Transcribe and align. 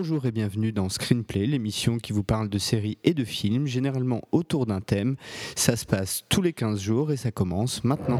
Bonjour 0.00 0.24
et 0.24 0.32
bienvenue 0.32 0.72
dans 0.72 0.88
Screenplay, 0.88 1.44
l'émission 1.44 1.98
qui 1.98 2.14
vous 2.14 2.22
parle 2.22 2.48
de 2.48 2.56
séries 2.56 2.96
et 3.04 3.12
de 3.12 3.22
films, 3.22 3.66
généralement 3.66 4.22
autour 4.32 4.64
d'un 4.64 4.80
thème. 4.80 5.16
Ça 5.56 5.76
se 5.76 5.84
passe 5.84 6.24
tous 6.30 6.40
les 6.40 6.54
15 6.54 6.80
jours 6.80 7.12
et 7.12 7.18
ça 7.18 7.30
commence 7.30 7.84
maintenant. 7.84 8.18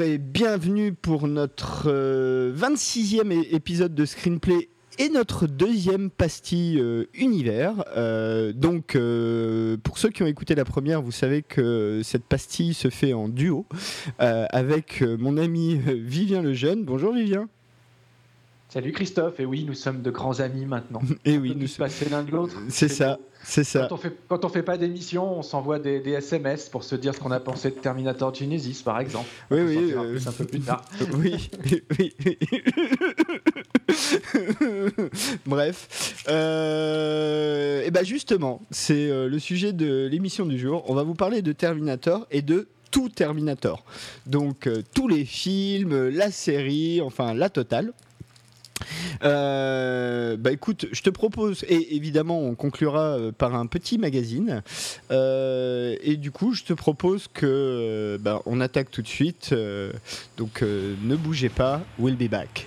Et 0.00 0.18
bienvenue 0.18 0.92
pour 0.92 1.26
notre 1.26 1.88
26e 2.54 3.32
épisode 3.54 3.94
de 3.94 4.04
Screenplay 4.04 4.68
et 4.98 5.08
notre 5.08 5.46
deuxième 5.46 6.10
pastille 6.10 6.78
euh, 6.80 7.06
univers. 7.14 7.84
Euh, 7.96 8.52
donc, 8.52 8.94
euh, 8.94 9.76
pour 9.82 9.98
ceux 9.98 10.10
qui 10.10 10.22
ont 10.22 10.26
écouté 10.26 10.54
la 10.54 10.64
première, 10.64 11.00
vous 11.00 11.12
savez 11.12 11.42
que 11.42 12.00
cette 12.04 12.24
pastille 12.24 12.74
se 12.74 12.90
fait 12.90 13.12
en 13.12 13.28
duo 13.28 13.66
avec 14.18 15.02
mon 15.02 15.38
ami 15.38 15.80
Vivien 15.86 16.42
Lejeune. 16.42 16.84
Bonjour 16.84 17.14
Vivien. 17.14 17.48
Salut 18.76 18.92
Christophe, 18.92 19.40
et 19.40 19.46
oui, 19.46 19.64
nous 19.66 19.72
sommes 19.72 20.02
de 20.02 20.10
grands 20.10 20.40
amis 20.40 20.66
maintenant. 20.66 21.00
Et 21.24 21.38
oui, 21.38 21.54
nous 21.56 21.66
sommes 21.66 21.88
l'un 22.10 22.22
de 22.22 22.30
l'autre. 22.30 22.56
C'est 22.68 22.90
ça, 22.90 23.18
c'est 23.42 23.64
ça. 23.64 23.86
Quand 23.88 23.94
on 23.94 23.96
fait, 23.96 24.12
quand 24.28 24.44
on 24.44 24.50
fait 24.50 24.62
pas 24.62 24.76
d'émission, 24.76 25.38
on 25.38 25.42
s'envoie 25.42 25.78
des, 25.78 26.02
SMS 26.10 26.68
pour 26.68 26.84
se 26.84 26.94
dire 26.94 27.14
ce 27.14 27.20
qu'on 27.20 27.30
a 27.30 27.40
pensé 27.40 27.70
de 27.70 27.76
Terminator 27.76 28.34
Genesis, 28.34 28.82
par 28.84 29.00
exemple. 29.00 29.28
Oui, 29.50 29.60
oui. 29.62 29.94
Euh... 29.96 30.18
Un, 30.26 30.32
peu 30.32 30.44
plus 30.44 30.60
tard. 30.60 30.84
oui, 31.14 31.48
oui, 31.98 32.14
Bref. 35.46 36.24
Euh, 36.28 37.82
et 37.82 37.90
ben 37.90 38.04
justement, 38.04 38.60
c'est 38.70 39.08
euh, 39.08 39.26
le 39.26 39.38
sujet 39.38 39.72
de 39.72 40.06
l'émission 40.06 40.44
du 40.44 40.58
jour. 40.58 40.84
On 40.88 40.94
va 40.94 41.02
vous 41.02 41.14
parler 41.14 41.40
de 41.40 41.52
Terminator 41.52 42.26
et 42.30 42.42
de 42.42 42.68
tout 42.90 43.08
Terminator. 43.08 43.84
Donc 44.26 44.66
euh, 44.66 44.82
tous 44.94 45.08
les 45.08 45.24
films, 45.24 46.08
la 46.08 46.30
série, 46.30 47.00
enfin 47.00 47.32
la 47.32 47.48
totale. 47.48 47.94
Euh, 49.22 50.36
bah 50.36 50.52
écoute, 50.52 50.86
je 50.92 51.02
te 51.02 51.10
propose, 51.10 51.64
et 51.68 51.96
évidemment 51.96 52.40
on 52.40 52.54
conclura 52.54 53.16
euh, 53.16 53.32
par 53.32 53.54
un 53.54 53.66
petit 53.66 53.98
magazine, 53.98 54.62
euh, 55.10 55.96
et 56.02 56.16
du 56.16 56.30
coup 56.30 56.54
je 56.54 56.64
te 56.64 56.72
propose 56.72 57.28
que 57.32 58.18
bah, 58.20 58.42
on 58.46 58.60
attaque 58.60 58.90
tout 58.90 59.02
de 59.02 59.08
suite, 59.08 59.54
donc 60.36 60.62
ne 60.62 61.16
bougez 61.16 61.48
pas, 61.48 61.82
we'll 61.98 62.16
be 62.16 62.28
back. 62.28 62.66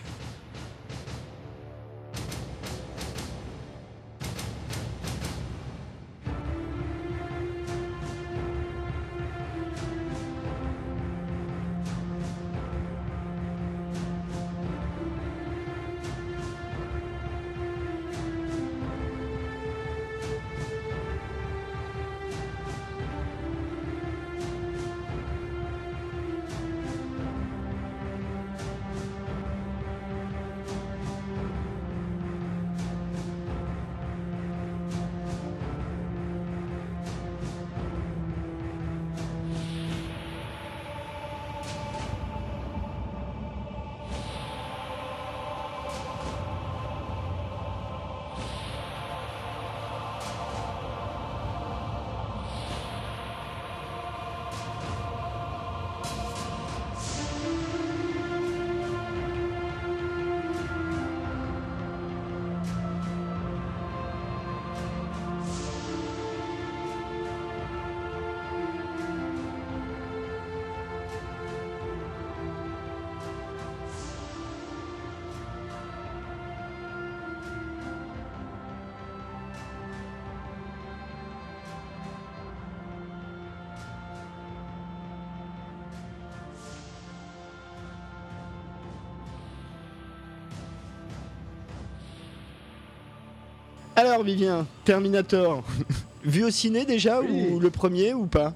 Vivien, 94.29 94.67
Terminator, 94.85 95.63
vu 96.23 96.43
au 96.43 96.51
ciné 96.51 96.85
déjà 96.85 97.19
ou 97.19 97.59
le 97.59 97.71
premier 97.71 98.13
ou 98.13 98.27
pas? 98.27 98.53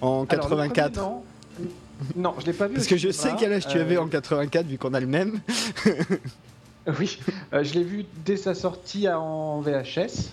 En 0.00 0.26
84 0.26 1.00
non. 2.16 2.34
je 2.40 2.46
l'ai 2.46 2.52
pas 2.52 2.66
vu. 2.66 2.74
Parce 2.74 2.88
que 2.88 2.96
je 2.96 3.10
sais 3.10 3.30
quel 3.38 3.52
âge 3.52 3.68
tu 3.68 3.78
avais 3.78 3.96
euh, 3.96 4.02
en 4.02 4.08
84 4.08 4.66
vu 4.66 4.76
qu'on 4.76 4.94
a 4.94 5.00
le 5.00 5.06
même. 5.06 5.38
oui, 6.98 7.20
euh, 7.52 7.62
je 7.62 7.74
l'ai 7.74 7.84
vu 7.84 8.06
dès 8.24 8.36
sa 8.36 8.54
sortie 8.54 9.08
en 9.08 9.60
VHS. 9.60 10.32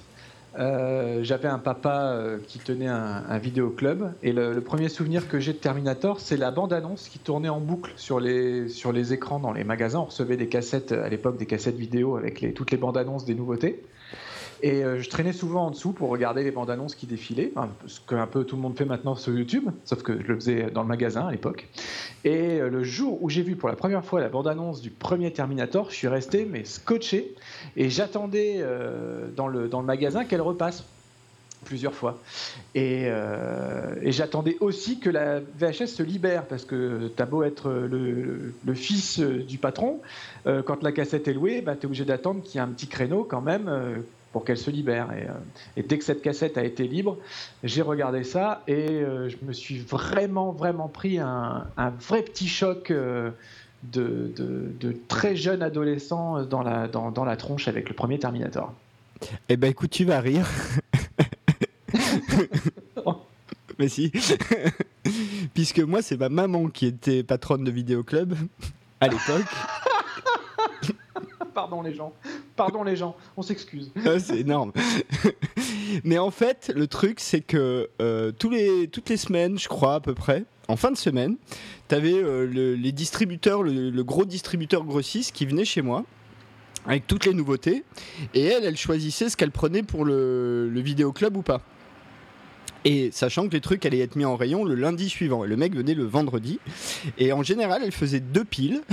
Euh, 0.57 1.19
j'avais 1.21 1.47
un 1.47 1.59
papa 1.59 2.19
qui 2.47 2.57
tenait 2.57 2.87
un, 2.87 3.37
vidéoclub 3.37 4.13
et 4.23 4.33
le, 4.33 4.61
premier 4.61 4.89
souvenir 4.89 5.27
que 5.27 5.39
j'ai 5.39 5.53
de 5.53 5.57
Terminator, 5.57 6.19
c'est 6.19 6.37
la 6.37 6.49
bande-annonce 6.49 7.07
qui 7.07 7.19
tournait 7.19 7.49
en 7.49 7.59
boucle 7.59 7.91
sur 7.97 8.19
les, 8.19 8.67
sur 8.69 8.91
les 8.91 9.13
écrans 9.13 9.39
dans 9.39 9.53
les 9.53 9.63
magasins. 9.63 9.99
On 9.99 10.05
recevait 10.05 10.37
des 10.37 10.47
cassettes 10.47 10.91
à 10.91 11.07
l'époque, 11.07 11.37
des 11.37 11.45
cassettes 11.45 11.77
vidéo 11.77 12.17
avec 12.17 12.41
les, 12.41 12.51
toutes 12.51 12.71
les 12.71 12.77
bandes-annonces 12.77 13.25
des 13.25 13.35
nouveautés. 13.35 13.83
Et 14.65 14.83
euh, 14.83 14.99
je 14.99 15.07
traînais 15.11 15.31
souvent 15.31 15.67
en 15.67 15.69
dessous 15.69 15.91
pour 15.91 16.09
regarder 16.09 16.43
les 16.43 16.49
bandes 16.49 16.71
annonces 16.71 16.95
qui 16.95 17.05
défilaient, 17.05 17.53
ce 17.85 17.99
que 17.99 18.15
un 18.15 18.25
peu 18.25 18.45
tout 18.45 18.55
le 18.55 18.63
monde 18.63 18.75
fait 18.75 18.85
maintenant 18.85 19.13
sur 19.13 19.31
YouTube, 19.31 19.69
sauf 19.83 20.01
que 20.01 20.19
je 20.19 20.25
le 20.25 20.33
faisais 20.33 20.71
dans 20.71 20.81
le 20.81 20.87
magasin 20.87 21.27
à 21.27 21.31
l'époque. 21.31 21.67
Et 22.23 22.59
euh, 22.59 22.69
le 22.71 22.83
jour 22.83 23.21
où 23.21 23.29
j'ai 23.29 23.43
vu 23.43 23.55
pour 23.55 23.69
la 23.69 23.75
première 23.75 24.03
fois 24.03 24.21
la 24.21 24.27
bande 24.27 24.47
annonce 24.47 24.81
du 24.81 24.89
premier 24.89 25.31
Terminator, 25.31 25.91
je 25.91 25.95
suis 25.95 26.07
resté 26.07 26.47
mais 26.49 26.65
scotché 26.65 27.35
et 27.77 27.91
j'attendais 27.91 28.55
euh, 28.57 29.27
dans, 29.35 29.47
le, 29.47 29.67
dans 29.67 29.81
le 29.81 29.85
magasin 29.85 30.25
qu'elle 30.25 30.41
repasse 30.41 30.83
plusieurs 31.63 31.93
fois. 31.93 32.17
Et, 32.73 33.07
j'attendais 34.05 34.57
aussi 34.61 34.99
que 34.99 35.11
la 35.11 35.39
VHS 35.39 35.87
se 35.87 36.03
libère, 36.03 36.45
parce 36.45 36.63
que 36.63 37.11
t'as 37.15 37.25
beau 37.25 37.43
être 37.43 37.71
le, 37.71 38.53
le, 38.63 38.73
fils 38.75 39.19
du 39.19 39.57
patron, 39.57 39.99
quand 40.45 40.83
la 40.83 40.91
cassette 40.91 41.27
est 41.27 41.33
louée, 41.33 41.61
bah, 41.61 41.75
tu 41.75 41.81
es 41.81 41.85
obligé 41.87 42.05
d'attendre 42.05 42.43
qu'il 42.43 42.55
y 42.55 42.57
ait 42.59 42.67
un 42.67 42.67
petit 42.67 42.85
créneau 42.85 43.23
quand 43.23 43.41
même, 43.41 43.67
pour 44.35 44.43
qu'elle 44.43 44.57
se 44.57 44.69
libère. 44.69 45.07
Euh, 45.13 45.31
et, 45.77 45.81
dès 45.83 45.97
que 45.97 46.03
cette 46.03 46.21
cassette 46.21 46.57
a 46.57 46.65
été 46.65 46.89
libre, 46.89 47.17
j'ai 47.63 47.81
regardé 47.81 48.25
ça 48.25 48.63
et 48.67 48.89
euh, 48.89 49.29
je 49.29 49.37
me 49.43 49.53
suis 49.53 49.79
vraiment, 49.79 50.51
vraiment 50.51 50.89
pris 50.89 51.19
un, 51.19 51.67
vrai 52.01 52.21
petit 52.21 52.49
choc. 52.49 52.91
Euh, 52.91 53.31
de, 53.83 54.33
très 55.07 55.37
jeune 55.37 55.61
adolescent 55.61 56.43
dans 56.43 56.63
la, 56.63 56.89
dans, 56.89 57.23
la 57.23 57.37
tronche 57.37 57.69
avec 57.69 57.87
le 57.87 57.95
premier 57.95 58.19
Terminator. 58.19 58.73
Eh 59.47 59.55
ben 59.55 59.69
écoute, 59.69 59.91
tu 59.91 60.03
vas 60.03 60.19
rire. 60.19 60.49
Mais 63.79 63.87
si. 63.87 64.11
Puisque 65.53 65.79
moi, 65.79 66.01
c'est 66.01 66.17
ma 66.17 66.27
maman 66.27 66.67
qui 66.67 66.87
était 66.87 67.23
patronne 67.23 67.63
de 67.63 67.71
vidéoclub 67.71 68.35
à 68.99 69.07
l'époque. 69.07 69.45
Pardon 71.53 71.81
les 71.81 71.93
gens. 71.93 72.11
Pardon 72.55 72.83
les 72.83 72.95
gens, 72.95 73.15
on 73.35 73.41
s'excuse. 73.41 73.91
Ah, 74.05 74.19
c'est 74.19 74.39
énorme. 74.39 74.71
Mais 76.03 76.17
en 76.17 76.31
fait, 76.31 76.71
le 76.75 76.87
truc, 76.87 77.19
c'est 77.19 77.41
que 77.41 77.89
euh, 78.01 78.31
toutes 78.31 79.09
les 79.09 79.17
semaines, 79.17 79.59
je 79.59 79.67
crois 79.67 79.95
à 79.95 79.99
peu 79.99 80.13
près, 80.13 80.45
en 80.67 80.75
fin 80.75 80.91
de 80.91 80.97
semaine, 80.97 81.35
tu 81.89 81.95
avais 81.95 82.13
euh, 82.13 82.45
les 82.75 82.91
distributeurs, 82.91 83.63
le, 83.63 84.03
gros 84.03 84.25
distributeur 84.25 84.83
grossiste 84.83 85.35
qui 85.35 85.45
venait 85.45 85.65
chez 85.65 85.81
moi 85.81 86.05
avec 86.85 87.07
toutes 87.07 87.25
les 87.25 87.33
nouveautés. 87.33 87.83
Et 88.33 88.45
elle, 88.45 88.63
elle 88.63 88.77
choisissait 88.77 89.29
ce 89.29 89.37
qu'elle 89.37 89.51
prenait 89.51 89.83
pour 89.83 90.05
le, 90.05 90.69
le 90.69 90.81
vidéoclub 90.81 91.35
ou 91.37 91.41
pas. 91.41 91.61
Et 92.87 93.09
sachant 93.11 93.47
que 93.47 93.53
les 93.53 93.61
trucs 93.61 93.83
allaient 93.83 93.99
être 93.99 94.15
mis 94.15 94.25
en 94.25 94.35
rayon 94.35 94.63
le 94.63 94.75
lundi 94.75 95.09
suivant. 95.09 95.43
Et 95.43 95.47
le 95.47 95.57
mec 95.57 95.75
venait 95.75 95.95
le 95.95 96.03
vendredi. 96.03 96.59
Et 97.17 97.33
en 97.33 97.41
général, 97.41 97.81
elle 97.83 97.91
faisait 97.91 98.19
deux 98.19 98.45
piles. 98.45 98.83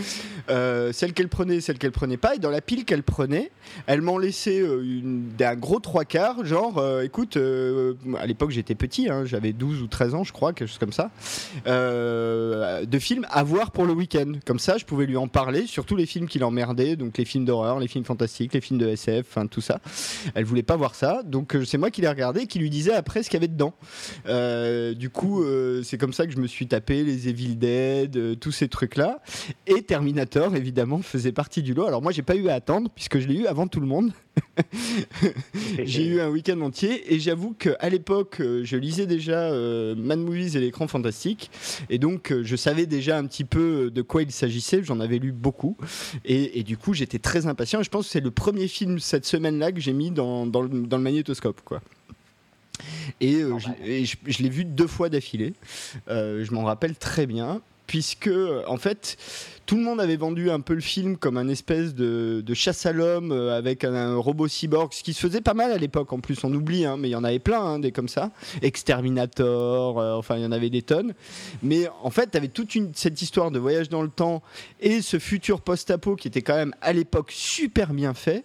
euh, 0.50 0.92
celle 0.92 1.14
qu'elle 1.14 1.30
prenait, 1.30 1.62
celle 1.62 1.78
qu'elle 1.78 1.92
prenait 1.92 2.18
pas. 2.18 2.34
Et 2.34 2.38
dans 2.38 2.50
la 2.50 2.60
pile 2.60 2.84
qu'elle 2.84 3.02
prenait, 3.02 3.50
elle 3.86 4.02
m'en 4.02 4.18
laissait 4.18 4.60
euh, 4.60 4.82
une, 4.82 5.30
un 5.40 5.56
gros 5.56 5.80
trois 5.80 6.04
quarts. 6.04 6.44
Genre, 6.44 6.76
euh, 6.76 7.02
écoute, 7.02 7.38
à 7.38 8.26
l'époque 8.26 8.50
j'étais 8.50 8.74
petit, 8.74 9.08
hein, 9.08 9.24
j'avais 9.24 9.54
12 9.54 9.80
ou 9.80 9.86
13 9.86 10.14
ans, 10.14 10.24
je 10.24 10.34
crois, 10.34 10.52
quelque 10.52 10.68
chose 10.68 10.78
comme 10.78 10.92
ça. 10.92 11.10
de 11.64 12.98
films 12.98 13.26
à 13.30 13.42
voir 13.44 13.70
pour 13.70 13.86
le 13.86 13.94
week-end. 13.94 14.32
Comme 14.44 14.58
ça, 14.58 14.76
je 14.76 14.84
pouvais 14.84 15.06
lui 15.06 15.16
en 15.16 15.26
parler 15.28 15.66
sur 15.66 15.86
tous 15.86 15.96
les 15.96 16.04
films 16.04 16.28
qui 16.28 16.38
l'emmerdaient. 16.38 16.96
Donc 16.96 17.16
les 17.16 17.24
films 17.24 17.46
d'horreur, 17.46 17.80
les 17.80 17.88
films 17.88 18.04
fantastiques, 18.04 18.52
les 18.52 18.60
films 18.60 18.78
de 18.78 18.88
SF, 18.88 19.26
enfin 19.26 19.46
tout 19.46 19.62
ça. 19.62 19.80
Elle 20.34 20.44
voulait 20.44 20.62
pas 20.62 20.76
voir 20.76 20.94
ça. 20.94 21.22
Donc 21.24 21.56
c'est 21.64 21.78
moi 21.78 21.90
qui 21.90 22.02
les 22.02 22.08
regardais 22.08 22.42
et 22.42 22.46
qui 22.46 22.58
lui 22.58 22.68
disais 22.68 22.92
après 22.92 23.22
ce 23.22 23.30
qu'il 23.38 23.52
dedans. 23.52 23.74
Euh, 24.26 24.94
du 24.94 25.10
coup, 25.10 25.42
euh, 25.42 25.82
c'est 25.82 25.98
comme 25.98 26.12
ça 26.12 26.26
que 26.26 26.32
je 26.32 26.38
me 26.38 26.46
suis 26.46 26.66
tapé 26.66 27.04
les 27.04 27.28
Evil 27.28 27.56
Dead, 27.56 28.16
euh, 28.16 28.34
tous 28.34 28.52
ces 28.52 28.68
trucs-là. 28.68 29.22
Et 29.66 29.82
Terminator, 29.82 30.54
évidemment, 30.56 31.00
faisait 31.02 31.32
partie 31.32 31.62
du 31.62 31.74
lot. 31.74 31.86
Alors 31.86 32.02
moi, 32.02 32.12
j'ai 32.12 32.22
pas 32.22 32.36
eu 32.36 32.48
à 32.48 32.54
attendre 32.54 32.90
puisque 32.94 33.18
je 33.18 33.28
l'ai 33.28 33.40
eu 33.40 33.46
avant 33.46 33.66
tout 33.66 33.80
le 33.80 33.86
monde. 33.86 34.12
j'ai 35.84 36.06
eu 36.06 36.20
un 36.20 36.28
week-end 36.28 36.60
entier 36.60 37.12
et 37.12 37.18
j'avoue 37.18 37.54
qu'à 37.54 37.88
l'époque, 37.88 38.36
je 38.38 38.76
lisais 38.76 39.06
déjà 39.06 39.50
Mad 39.96 40.20
Movies 40.20 40.56
et 40.56 40.60
l'écran 40.60 40.86
fantastique 40.86 41.50
et 41.90 41.98
donc 41.98 42.32
je 42.42 42.56
savais 42.56 42.86
déjà 42.86 43.18
un 43.18 43.26
petit 43.26 43.42
peu 43.42 43.90
de 43.90 44.02
quoi 44.02 44.22
il 44.22 44.30
s'agissait. 44.30 44.84
J'en 44.84 45.00
avais 45.00 45.18
lu 45.18 45.32
beaucoup 45.32 45.76
et, 46.24 46.62
du 46.62 46.76
coup, 46.76 46.94
j'étais 46.94 47.18
très 47.18 47.46
impatient. 47.46 47.82
je 47.82 47.90
pense 47.90 48.06
que 48.06 48.12
c'est 48.12 48.20
le 48.20 48.30
premier 48.30 48.68
film 48.68 49.00
cette 49.00 49.26
semaine-là 49.26 49.72
que 49.72 49.80
j'ai 49.80 49.92
mis 49.92 50.10
dans, 50.10 50.46
dans, 50.46 50.62
le, 50.62 50.68
dans 50.68 50.96
le 50.96 51.02
magnétoscope, 51.02 51.60
quoi. 51.64 51.80
Et, 53.20 53.36
euh, 53.36 53.58
je, 53.58 54.42
l'ai 54.42 54.48
vu 54.48 54.64
deux 54.64 54.86
fois 54.86 55.08
d'affilée. 55.08 55.54
Euh, 56.08 56.44
je 56.44 56.52
m'en 56.52 56.64
rappelle 56.64 56.96
très 56.96 57.26
bien 57.26 57.60
puisque 57.86 58.30
en 58.66 58.76
fait 58.76 59.16
tout 59.64 59.76
le 59.76 59.82
monde 59.82 59.98
avait 59.98 60.18
vendu 60.18 60.50
un 60.50 60.60
peu 60.60 60.74
le 60.74 60.82
film 60.82 61.16
comme 61.16 61.38
un 61.38 61.48
espèce 61.48 61.94
de, 61.94 62.44
chasse 62.52 62.84
à 62.84 62.92
l'homme 62.92 63.32
euh, 63.32 63.56
avec 63.56 63.82
un, 63.82 64.14
robot 64.16 64.46
cyborg, 64.46 64.92
ce 64.92 65.02
qui 65.02 65.14
se 65.14 65.20
faisait 65.20 65.40
pas 65.40 65.54
mal 65.54 65.72
à 65.72 65.78
l'époque 65.78 66.12
en 66.12 66.20
plus, 66.20 66.44
on 66.44 66.52
oublie, 66.52 66.84
hein, 66.84 66.98
mais 66.98 67.08
il 67.08 67.12
y 67.12 67.16
en 67.16 67.24
avait 67.24 67.38
plein 67.38 67.60
hein, 67.60 67.78
des 67.78 67.90
comme 67.90 68.08
ça, 68.08 68.30
Exterminator, 68.60 69.96
enfin 70.18 70.36
il 70.36 70.42
y 70.42 70.46
en 70.46 70.52
avait 70.52 70.68
des 70.68 70.82
tonnes. 70.82 71.14
Mais 71.62 71.88
en 72.02 72.10
fait, 72.10 72.30
tu 72.30 72.36
avais 72.36 72.48
toute 72.48 72.74
une, 72.74 72.92
cette 72.94 73.22
histoire 73.22 73.50
de 73.50 73.58
voyage 73.58 73.88
dans 73.88 74.02
le 74.02 74.10
temps 74.10 74.42
et 74.80 75.00
ce 75.00 75.18
futur 75.18 75.62
post-apo 75.62 76.14
qui 76.14 76.28
était 76.28 76.42
quand 76.42 76.56
même 76.56 76.74
à 76.82 76.92
l'époque 76.92 77.32
super 77.32 77.94
bien 77.94 78.12
fait, 78.12 78.44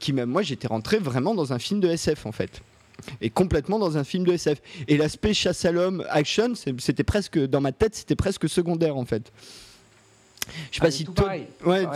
qui 0.00 0.12
même 0.12 0.28
moi 0.28 0.42
j'étais 0.42 0.66
rentré 0.66 0.98
vraiment 0.98 1.36
dans 1.36 1.52
un 1.52 1.60
film 1.60 1.78
de 1.78 1.88
SF 1.88 2.26
en 2.26 2.32
fait 2.32 2.62
et 3.20 3.30
complètement 3.30 3.78
dans 3.78 3.96
un 3.96 4.04
film 4.04 4.24
de 4.24 4.32
SF. 4.32 4.60
Et 4.88 4.96
l'aspect 4.96 5.34
chasse 5.34 5.64
à 5.64 5.72
l'homme 5.72 6.04
action, 6.08 6.52
c'était 6.78 7.04
presque 7.04 7.38
dans 7.38 7.60
ma 7.60 7.72
tête, 7.72 7.94
c'était 7.94 8.16
presque 8.16 8.48
secondaire 8.48 8.96
en 8.96 9.04
fait. 9.04 9.32
Je 10.70 10.76
sais 10.76 10.80
pas 10.80 10.88
ah, 10.88 10.90
si 10.90 11.04
tout 11.04 11.12
pareil. 11.12 11.46
Ouais, 11.64 11.86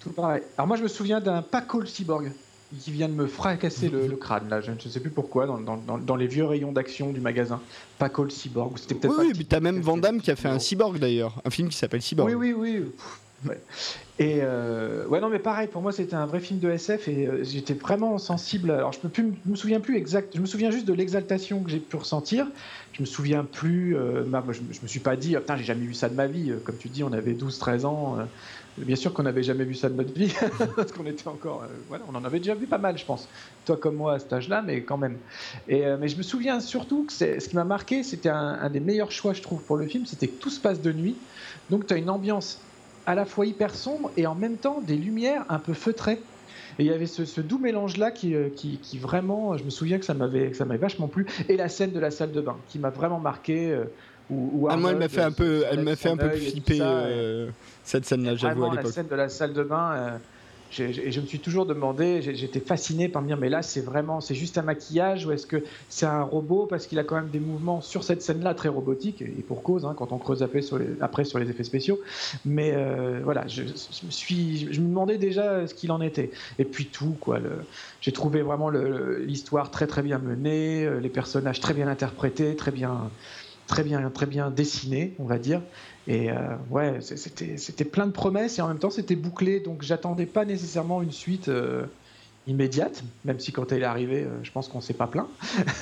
tout 0.00 0.10
pareil. 0.10 0.42
Alors 0.56 0.68
moi 0.68 0.76
je 0.76 0.82
me 0.82 0.88
souviens 0.88 1.20
d'un 1.20 1.42
Paco 1.42 1.80
le 1.80 1.86
cyborg 1.86 2.30
qui 2.78 2.92
vient 2.92 3.08
de 3.08 3.14
me 3.14 3.26
fracasser 3.26 3.88
le, 3.88 4.08
crâne 4.16 4.48
là. 4.48 4.60
Je 4.60 4.70
ne 4.70 4.78
sais 4.78 5.00
plus 5.00 5.10
pourquoi 5.10 5.46
dans, 5.46 5.58
dans, 5.60 5.98
dans 5.98 6.16
les 6.16 6.26
vieux 6.26 6.44
rayons 6.44 6.72
d'action 6.72 7.12
du 7.12 7.20
magasin. 7.20 7.60
Paco 7.98 8.22
le 8.22 8.30
cyborg. 8.30 8.78
C'était 8.78 8.94
peut-être. 8.94 9.18
Oui, 9.18 9.32
mais 9.36 9.44
t'as 9.44 9.60
même 9.60 9.80
Van 9.80 9.96
Damme 9.96 10.20
qui 10.20 10.30
a 10.30 10.36
fait 10.36 10.48
un 10.48 10.58
cyborg 10.58 10.98
d'ailleurs, 10.98 11.40
un 11.44 11.50
film 11.50 11.68
qui 11.68 11.76
s'appelle 11.76 12.02
Cyborg. 12.02 12.28
Oui, 12.28 12.34
oui, 12.34 12.52
oui. 12.56 12.84
Et 14.18 14.40
euh, 14.42 15.06
ouais, 15.06 15.20
non, 15.20 15.30
mais 15.30 15.38
pareil, 15.38 15.66
pour 15.66 15.80
moi, 15.80 15.92
c'était 15.92 16.14
un 16.14 16.26
vrai 16.26 16.40
film 16.40 16.58
de 16.58 16.70
SF 16.70 17.08
et 17.08 17.26
euh, 17.26 17.42
j'étais 17.42 17.72
vraiment 17.72 18.18
sensible. 18.18 18.70
Alors, 18.70 18.92
je 18.92 18.98
peux 19.00 19.22
me 19.46 19.56
souviens 19.56 19.80
plus 19.80 19.96
exact. 19.96 20.36
Je 20.36 20.40
me 20.40 20.46
souviens 20.46 20.70
juste 20.70 20.86
de 20.86 20.92
l'exaltation 20.92 21.62
que 21.62 21.70
j'ai 21.70 21.78
pu 21.78 21.96
ressentir. 21.96 22.46
Je 22.92 23.00
me 23.00 23.06
souviens 23.06 23.44
plus. 23.44 23.96
Euh, 23.96 24.22
bah, 24.26 24.44
je, 24.50 24.60
me 24.60 24.88
suis 24.88 25.00
pas 25.00 25.16
dit, 25.16 25.36
oh, 25.36 25.40
putain, 25.40 25.56
j'ai 25.56 25.64
jamais 25.64 25.86
vu 25.86 25.94
ça 25.94 26.10
de 26.10 26.14
ma 26.14 26.26
vie. 26.26 26.52
Comme 26.64 26.76
tu 26.76 26.88
dis, 26.88 27.02
on 27.02 27.12
avait 27.12 27.32
12-13 27.32 27.86
ans. 27.86 28.18
bien 28.76 28.96
sûr 28.96 29.14
qu'on 29.14 29.22
n'avait 29.22 29.42
jamais 29.42 29.64
vu 29.64 29.74
ça 29.74 29.88
de 29.88 29.94
notre 29.94 30.12
vie 30.12 30.34
parce 30.76 30.92
qu'on 30.92 31.06
était 31.06 31.28
encore. 31.28 31.64
voilà, 31.88 32.04
on 32.12 32.14
en 32.14 32.24
avait 32.24 32.40
déjà 32.40 32.54
vu 32.54 32.66
pas 32.66 32.78
mal, 32.78 32.98
je 32.98 33.06
pense. 33.06 33.26
Toi 33.64 33.78
comme 33.78 33.96
moi 33.96 34.14
à 34.14 34.18
cet 34.18 34.34
âge-là, 34.34 34.60
mais 34.60 34.82
quand 34.82 34.98
même. 34.98 35.16
Et, 35.66 35.82
mais 35.98 36.08
je 36.08 36.18
me 36.18 36.22
souviens 36.22 36.60
surtout 36.60 37.06
que 37.06 37.12
ce 37.12 37.48
qui 37.48 37.56
m'a 37.56 37.64
marqué, 37.64 38.02
c'était 38.02 38.28
un 38.28 38.68
des 38.68 38.80
meilleurs 38.80 39.12
choix, 39.12 39.32
je 39.32 39.40
trouve, 39.40 39.62
pour 39.62 39.78
le 39.78 39.86
film, 39.86 40.04
c'était 40.04 40.28
que 40.28 40.38
tout 40.38 40.50
se 40.50 40.60
passe 40.60 40.82
de 40.82 40.92
nuit. 40.92 41.16
Donc, 41.70 41.86
tu 41.86 41.94
as 41.94 41.96
une 41.96 42.10
ambiance 42.10 42.60
à 43.10 43.14
la 43.16 43.24
fois 43.24 43.44
hyper 43.44 43.74
sombre 43.74 44.12
et 44.16 44.26
en 44.28 44.36
même 44.36 44.56
temps 44.56 44.80
des 44.80 44.96
lumières 44.96 45.44
un 45.48 45.58
peu 45.58 45.72
feutrées. 45.74 46.20
Et 46.78 46.84
il 46.84 46.86
y 46.86 46.92
avait 46.92 47.06
ce, 47.06 47.40
doux 47.40 47.58
mélange-là 47.58 48.12
qui, 48.12 48.36
euh, 48.36 48.48
qui, 48.54 48.78
qui, 48.78 48.98
vraiment, 48.98 49.56
je 49.56 49.64
me 49.64 49.70
souviens 49.70 49.98
que 49.98 50.04
ça 50.04 50.14
m'avait 50.14 50.52
vachement 50.78 51.08
plu. 51.08 51.26
Et 51.48 51.56
la 51.56 51.68
scène 51.68 51.90
de 51.90 51.98
la 51.98 52.12
salle 52.12 52.30
de 52.30 52.40
bain 52.40 52.56
qui 52.68 52.78
m'a 52.78 52.90
vraiment 52.90 53.18
marqué. 53.18 53.72
Euh, 53.72 53.84
où, 54.30 54.68
ah, 54.70 54.76
moi, 54.76 54.92
elle 54.92 54.98
m'a 54.98 55.08
fait 55.08 55.22
un 55.22 55.32
peu, 55.32 55.64
elle 55.68 55.82
m'a 55.82 55.96
fait 55.96 56.10
un 56.10 56.16
peu 56.16 56.30
flipper 56.30 56.78
euh, 56.80 57.50
cette 57.82 58.06
scène-là, 58.06 58.36
j'avoue 58.36 58.64
à 58.64 58.70
l'époque. 58.70 58.84
La 58.84 58.92
scène 58.92 59.08
de 59.08 59.16
la 59.16 59.28
salle 59.28 59.52
de 59.52 59.64
bain, 59.64 60.20
et 60.78 61.10
je 61.10 61.20
me 61.20 61.26
suis 61.26 61.40
toujours 61.40 61.66
demandé, 61.66 62.22
j'étais 62.22 62.60
fasciné 62.60 63.08
par 63.08 63.22
me 63.22 63.26
dire, 63.26 63.36
mais 63.36 63.48
là, 63.48 63.62
c'est 63.62 63.80
vraiment, 63.80 64.20
c'est 64.20 64.34
juste 64.34 64.58
un 64.58 64.62
maquillage 64.62 65.26
ou 65.26 65.32
est-ce 65.32 65.46
que 65.46 65.64
c'est 65.88 66.06
un 66.06 66.22
robot? 66.22 66.66
Parce 66.66 66.86
qu'il 66.86 66.98
a 66.98 67.04
quand 67.04 67.16
même 67.16 67.30
des 67.30 67.40
mouvements 67.40 67.80
sur 67.80 68.04
cette 68.04 68.22
scène-là 68.22 68.54
très 68.54 68.68
robotiques, 68.68 69.22
et 69.22 69.42
pour 69.46 69.62
cause, 69.62 69.84
hein, 69.84 69.94
quand 69.96 70.12
on 70.12 70.18
creuse 70.18 70.42
après 70.42 70.62
sur 70.62 70.78
les, 70.78 71.50
effets 71.50 71.64
spéciaux. 71.64 71.98
Mais 72.44 72.72
euh, 72.74 73.20
voilà, 73.24 73.46
je, 73.48 73.62
me 73.62 74.88
demandais 74.88 75.18
déjà 75.18 75.66
ce 75.66 75.74
qu'il 75.74 75.90
en 75.90 76.00
était. 76.00 76.30
Et 76.58 76.64
puis 76.64 76.86
tout, 76.86 77.16
quoi. 77.20 77.40
J'ai 78.00 78.12
trouvé 78.12 78.42
vraiment 78.42 78.70
l'histoire 78.70 79.70
très 79.70 79.86
très 79.86 80.02
bien 80.02 80.18
menée, 80.18 80.84
euh, 80.84 81.00
les 81.00 81.08
personnages 81.08 81.60
très 81.60 81.74
bien 81.74 81.88
interprétés, 81.88 82.56
très 82.56 82.70
bien, 82.70 83.10
très 83.66 83.82
bien, 83.82 84.10
très 84.10 84.26
bien 84.26 84.50
dessinés, 84.50 85.14
on 85.18 85.24
va 85.24 85.38
dire. 85.38 85.60
Et 86.08 86.30
euh, 86.30 86.34
ouais, 86.70 86.98
c'était 87.00 87.84
plein 87.84 88.06
de 88.06 88.12
promesses 88.12 88.58
et 88.58 88.62
en 88.62 88.68
même 88.68 88.78
temps 88.78 88.90
c'était 88.90 89.16
bouclé, 89.16 89.60
donc 89.60 89.82
j'attendais 89.82 90.26
pas 90.26 90.44
nécessairement 90.44 91.02
une 91.02 91.12
suite 91.12 91.48
euh, 91.48 91.84
immédiate, 92.46 93.04
même 93.24 93.38
si 93.38 93.52
quand 93.52 93.70
elle 93.70 93.82
est 93.82 93.86
arrivée, 93.86 94.22
euh, 94.22 94.42
je 94.42 94.50
pense 94.50 94.68
qu'on 94.68 94.80
s'est 94.80 94.94
pas 94.94 95.06
plaint. 95.06 95.26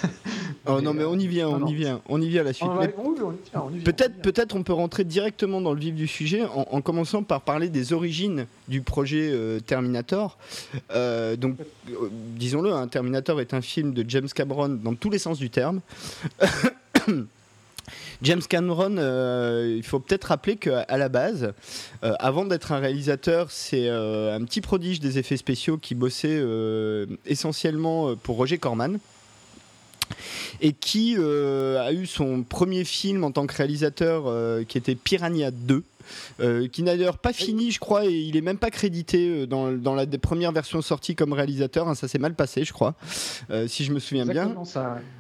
oh 0.67 0.81
non, 0.81 0.93
mais 0.93 1.05
on 1.05 1.17
y 1.17 1.29
vient, 1.29 1.49
on 1.49 1.65
y 1.67 1.75
vient, 1.75 2.01
on 2.09 2.21
y 2.21 2.29
vient 2.29 2.41
à 2.41 2.45
la 2.45 2.53
suite. 2.53 2.69
Peut-être, 3.85 4.21
peut-être 4.21 4.57
on 4.57 4.65
peut 4.65 4.73
rentrer 4.73 5.05
directement 5.05 5.61
dans 5.61 5.73
le 5.73 5.79
vif 5.79 5.95
du 5.95 6.09
sujet 6.09 6.43
en, 6.45 6.81
commençant 6.81 7.23
par 7.23 7.43
parler 7.43 7.69
des 7.69 7.93
origines 7.93 8.47
du 8.67 8.83
projet 8.83 9.33
Terminator. 9.67 10.37
donc, 11.39 11.57
disons-le, 12.37 12.73
hein, 12.73 12.89
Terminator 12.89 13.41
est 13.41 13.55
un 13.55 13.61
film 13.61 13.95
de 13.95 14.05
James 14.09 14.29
Cameron 14.35 14.69
dans 14.69 14.95
tous 14.95 15.11
les 15.11 15.19
sens 15.19 15.39
du 15.39 15.49
terme. 15.49 15.81
James 18.23 18.43
Cameron, 18.43 18.97
euh, 18.99 19.75
il 19.77 19.85
faut 19.85 20.01
peut-être 20.01 20.25
rappeler 20.25 20.57
qu'à 20.57 20.97
la 20.97 21.09
base, 21.09 21.53
euh, 22.03 22.15
avant 22.19 22.45
d'être 22.45 22.73
un 22.73 22.79
réalisateur, 22.79 23.51
c'est 23.51 23.89
euh, 23.89 24.35
un 24.35 24.45
petit 24.45 24.61
prodige 24.61 24.99
des 24.99 25.19
effets 25.19 25.37
spéciaux 25.37 25.79
qui 25.79 25.95
bossait 25.95 26.43
essentiellement 27.27 28.17
pour 28.17 28.37
Roger 28.37 28.59
Corman 28.59 28.99
et 30.61 30.73
qui 30.73 31.17
a 31.17 31.93
eu 31.93 32.07
son 32.07 32.43
premier 32.43 32.85
film 32.85 33.25
en 33.25 33.31
tant 33.31 33.47
que 33.47 33.55
réalisateur 33.55 34.25
qui 34.67 34.79
était 34.79 34.95
Piranha 34.95 35.51
2 35.51 35.85
euh, 36.41 36.69
qui 36.69 36.83
n'a 36.83 36.97
d'ailleurs 36.97 37.19
pas 37.19 37.33
fini, 37.33 37.71
je 37.71 37.81
crois, 37.81 38.07
et 38.07 38.13
il 38.13 38.37
est 38.37 38.41
même 38.41 38.59
pas 38.59 38.71
crédité 38.71 39.29
euh, 39.29 39.47
dans, 39.47 39.73
dans 39.73 39.95
la 39.95 40.07
des 40.07 40.19
premières 40.19 40.53
versions 40.53 40.83
sorties 40.83 41.15
comme 41.15 41.33
réalisateur. 41.33 41.89
Hein, 41.89 41.95
ça 41.95 42.09
s'est 42.09 42.19
mal 42.19 42.35
passé, 42.35 42.65
je 42.65 42.73
crois, 42.73 42.95
euh, 43.51 43.69
si 43.69 43.85
je 43.85 43.93
me 43.93 43.99
souviens 43.99 44.27
bien. 44.27 44.55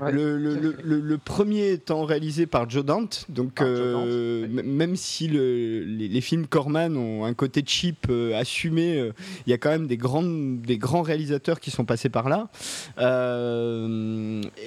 le, 0.00 0.36
le, 0.36 0.54
le, 0.82 1.00
le, 1.00 1.18
premier 1.18 1.72
étant 1.72 2.04
réalisé 2.04 2.46
par 2.46 2.68
Joe 2.68 2.84
Dante, 2.84 3.26
donc 3.28 3.60
même 3.60 4.96
si 4.96 5.28
les, 5.28 6.20
films 6.20 6.46
Corman 6.46 6.96
ont 6.96 7.24
un 7.24 7.34
côté 7.34 7.62
cheap 7.64 8.10
assumé, 8.34 9.10
il 9.46 9.50
y 9.50 9.52
a 9.52 9.58
quand 9.58 9.70
même 9.70 9.86
des, 9.86 9.96
grandes, 9.96 10.60
des 10.62 10.78
grands 10.78 11.02
réalisateurs 11.02 11.60
qui 11.60 11.70
sont 11.70 11.84
passés 11.84 12.08
par 12.08 12.28
là. 12.28 12.48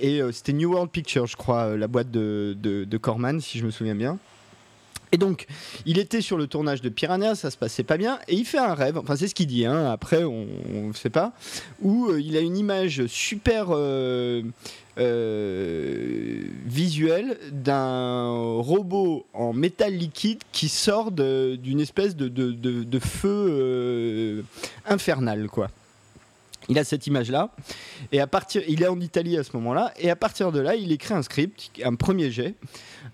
et 0.01 0.21
c'était 0.31 0.53
New 0.53 0.71
World 0.71 0.91
Pictures, 0.91 1.27
je 1.27 1.35
crois, 1.35 1.75
la 1.77 1.87
boîte 1.87 2.11
de, 2.11 2.55
de, 2.59 2.83
de 2.83 2.97
Corman, 2.97 3.39
si 3.39 3.59
je 3.59 3.65
me 3.65 3.71
souviens 3.71 3.95
bien. 3.95 4.17
Et 5.11 5.17
donc, 5.17 5.45
il 5.85 5.99
était 5.99 6.21
sur 6.21 6.37
le 6.37 6.47
tournage 6.47 6.81
de 6.81 6.89
Piranha, 6.89 7.35
ça 7.35 7.51
se 7.51 7.57
passait 7.57 7.83
pas 7.83 7.97
bien, 7.97 8.19
et 8.27 8.35
il 8.35 8.45
fait 8.45 8.57
un 8.57 8.73
rêve, 8.73 8.97
enfin 8.97 9.15
c'est 9.17 9.27
ce 9.27 9.35
qu'il 9.35 9.47
dit, 9.47 9.65
hein, 9.65 9.91
après 9.91 10.23
on 10.23 10.47
ne 10.87 10.93
sait 10.93 11.09
pas, 11.09 11.33
où 11.81 12.07
euh, 12.07 12.21
il 12.21 12.37
a 12.37 12.39
une 12.39 12.57
image 12.57 13.05
super 13.07 13.67
euh, 13.71 14.41
euh, 14.97 16.41
visuelle 16.65 17.37
d'un 17.51 18.29
robot 18.59 19.25
en 19.33 19.51
métal 19.51 19.93
liquide 19.93 20.39
qui 20.53 20.69
sort 20.69 21.11
d'une 21.11 21.81
espèce 21.81 22.15
de, 22.15 22.99
feu 22.99 24.45
infernal, 24.85 25.47
quoi. 25.47 25.67
Il 26.71 26.79
a 26.79 26.85
cette 26.85 27.05
image-là, 27.05 27.49
et 28.13 28.21
à 28.21 28.27
partir, 28.27 28.61
il 28.65 28.81
est 28.81 28.87
en 28.87 29.01
Italie 29.01 29.37
à 29.37 29.43
ce 29.43 29.49
moment-là, 29.57 29.93
et 29.99 30.09
à 30.09 30.15
partir 30.15 30.53
de 30.53 30.61
là, 30.61 30.73
il 30.75 30.93
écrit 30.93 31.13
un 31.13 31.21
script, 31.21 31.69
un 31.83 31.95
premier 31.95 32.31
jet. 32.31 32.55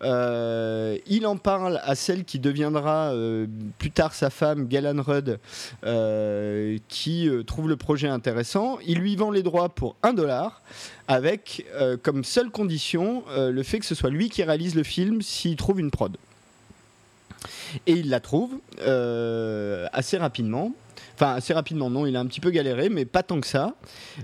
Euh, 0.03 0.99
il 1.07 1.25
en 1.25 1.37
parle 1.37 1.81
à 1.83 1.95
celle 1.95 2.23
qui 2.23 2.37
deviendra 2.37 3.13
euh, 3.13 3.47
plus 3.79 3.89
tard 3.89 4.13
sa 4.13 4.29
femme, 4.29 4.67
Galan 4.67 5.01
Rudd, 5.01 5.39
euh, 5.83 6.77
qui 6.87 7.27
trouve 7.47 7.67
le 7.67 7.77
projet 7.77 8.07
intéressant. 8.07 8.77
Il 8.85 8.99
lui 8.99 9.15
vend 9.15 9.31
les 9.31 9.41
droits 9.41 9.69
pour 9.69 9.95
un 10.03 10.13
dollar, 10.13 10.61
avec 11.07 11.65
comme 12.03 12.23
seule 12.23 12.51
condition 12.51 13.23
le 13.35 13.63
fait 13.63 13.79
que 13.79 13.87
ce 13.87 13.95
soit 13.95 14.11
lui 14.11 14.29
qui 14.29 14.43
réalise 14.43 14.75
le 14.75 14.83
film 14.83 15.23
s'il 15.23 15.55
trouve 15.55 15.79
une 15.79 15.89
prod. 15.89 16.15
Et 17.85 17.93
il 17.93 18.09
la 18.09 18.19
trouve 18.19 18.59
assez 19.93 20.17
rapidement. 20.17 20.73
Enfin, 21.19 21.33
assez 21.33 21.51
rapidement, 21.53 21.89
non, 21.89 22.05
il 22.05 22.15
a 22.15 22.19
un 22.19 22.27
petit 22.27 22.39
peu 22.39 22.51
galéré, 22.51 22.89
mais 22.89 23.05
pas 23.05 23.23
tant 23.23 23.41
que 23.41 23.47
ça. 23.47 23.73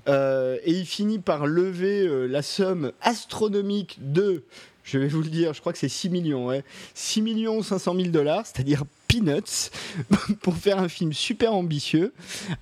Euh, 0.08 0.60
et 0.64 0.74
il 0.74 0.86
finit 0.86 1.18
par 1.18 1.48
lever 1.48 2.06
euh, 2.06 2.28
la 2.28 2.44
somme 2.44 2.92
astronomique 3.02 3.98
de, 4.00 4.44
je 4.84 5.00
vais 5.00 5.08
vous 5.08 5.24
le 5.24 5.30
dire, 5.30 5.56
je 5.56 5.60
crois 5.60 5.74
que 5.74 5.80
c'est 5.80 5.90
6 5.90 6.12
millions, 6.12 6.46
ouais, 6.46 6.64
6 6.94 7.24
millions 7.24 7.64
500 7.64 7.96
000 7.96 8.08
dollars, 8.10 8.46
c'est-à-dire 8.46 8.84
peanuts, 9.08 9.72
pour 10.44 10.56
faire 10.56 10.78
un 10.78 10.88
film 10.88 11.14
super 11.14 11.56
ambitieux, 11.56 12.14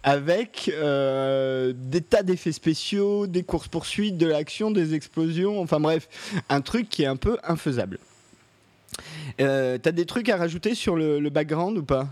avec 0.01 0.71
euh, 0.73 1.73
des 1.75 1.99
tas 1.99 2.23
d'effets 2.23 2.53
spéciaux, 2.53 3.27
des 3.27 3.43
courses-poursuites, 3.43 4.15
de 4.15 4.27
l'action, 4.27 4.71
des 4.71 4.93
explosions, 4.93 5.59
enfin 5.59 5.81
bref, 5.81 6.07
un 6.47 6.61
truc 6.61 6.87
qui 6.87 7.03
est 7.03 7.07
un 7.07 7.17
peu 7.17 7.37
infaisable. 7.43 7.99
T'as 9.37 9.91
des 9.91 10.05
trucs 10.05 10.29
à 10.29 10.37
rajouter 10.37 10.75
sur 10.75 10.95
le 10.95 11.29
background 11.29 11.77
ou 11.77 11.83
pas? 11.83 12.07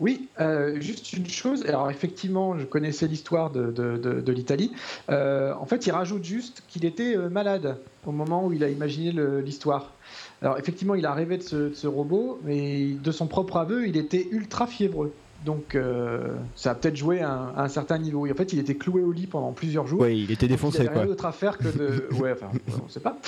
Oui, 0.00 0.28
euh, 0.40 0.80
juste 0.80 1.12
une 1.12 1.28
chose. 1.28 1.64
Alors 1.66 1.88
effectivement, 1.90 2.58
je 2.58 2.64
connaissais 2.64 3.06
l'histoire 3.06 3.50
de, 3.50 3.70
de, 3.70 4.32
l'Italie. 4.32 4.72
Euh, 5.08 5.54
en 5.54 5.66
fait, 5.66 5.86
il 5.86 5.92
rajoute 5.92 6.24
juste 6.24 6.62
qu'il 6.68 6.84
était 6.84 7.16
euh, 7.16 7.28
malade 7.28 7.78
au 8.04 8.10
moment 8.10 8.44
où 8.44 8.52
il 8.52 8.64
a 8.64 8.68
imaginé 8.68 9.12
l'histoire. 9.42 9.92
Alors 10.42 10.58
effectivement, 10.58 10.96
il 10.96 11.06
a 11.06 11.14
rêvé 11.14 11.38
de 11.38 11.72
ce, 11.72 11.86
robot, 11.86 12.40
mais 12.44 12.88
de 12.88 13.12
son 13.12 13.26
propre 13.26 13.56
aveu, 13.56 13.86
il 13.86 13.96
était 13.96 14.26
ultra 14.30 14.66
fiévreux. 14.66 15.14
Donc 15.44 15.76
ça 16.56 16.70
a 16.70 16.74
peut-être 16.74 16.96
joué 16.96 17.20
à 17.20 17.52
un, 17.56 17.68
certain 17.68 17.98
niveau. 17.98 18.26
Et 18.26 18.32
en 18.32 18.34
fait, 18.34 18.52
il 18.52 18.58
était 18.58 18.76
cloué 18.76 19.02
au 19.02 19.12
lit 19.12 19.26
pendant 19.26 19.52
plusieurs 19.52 19.86
jours. 19.86 20.00
Oui, 20.00 20.22
il 20.22 20.30
était 20.30 20.48
défoncé. 20.48 20.78
Il 20.78 20.84
n'avait 20.84 21.00
rien 21.00 21.06
d'autre 21.06 21.26
à 21.26 21.32
faire 21.32 21.58
que 21.58 21.68
de. 21.68 22.08
Ouais, 22.18 22.32
enfin, 22.32 22.50
on 22.80 22.84
ne 22.84 22.90
sait 22.90 23.00
pas. 23.00 23.18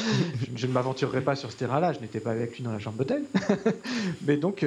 Je, 0.55 0.67
ne 0.67 0.73
m'aventurerai 0.73 1.21
pas 1.21 1.37
sur 1.37 1.53
ce 1.53 1.57
terrain-là. 1.57 1.93
Je 1.93 2.01
n'étais 2.01 2.21
pas 2.21 2.31
avec 2.31 2.57
lui 2.57 2.65
dans 2.65 2.73
la 2.73 2.79
chambre 2.79 2.97
d'hôtel. 2.97 3.23
mais 4.27 4.37
donc, 4.37 4.65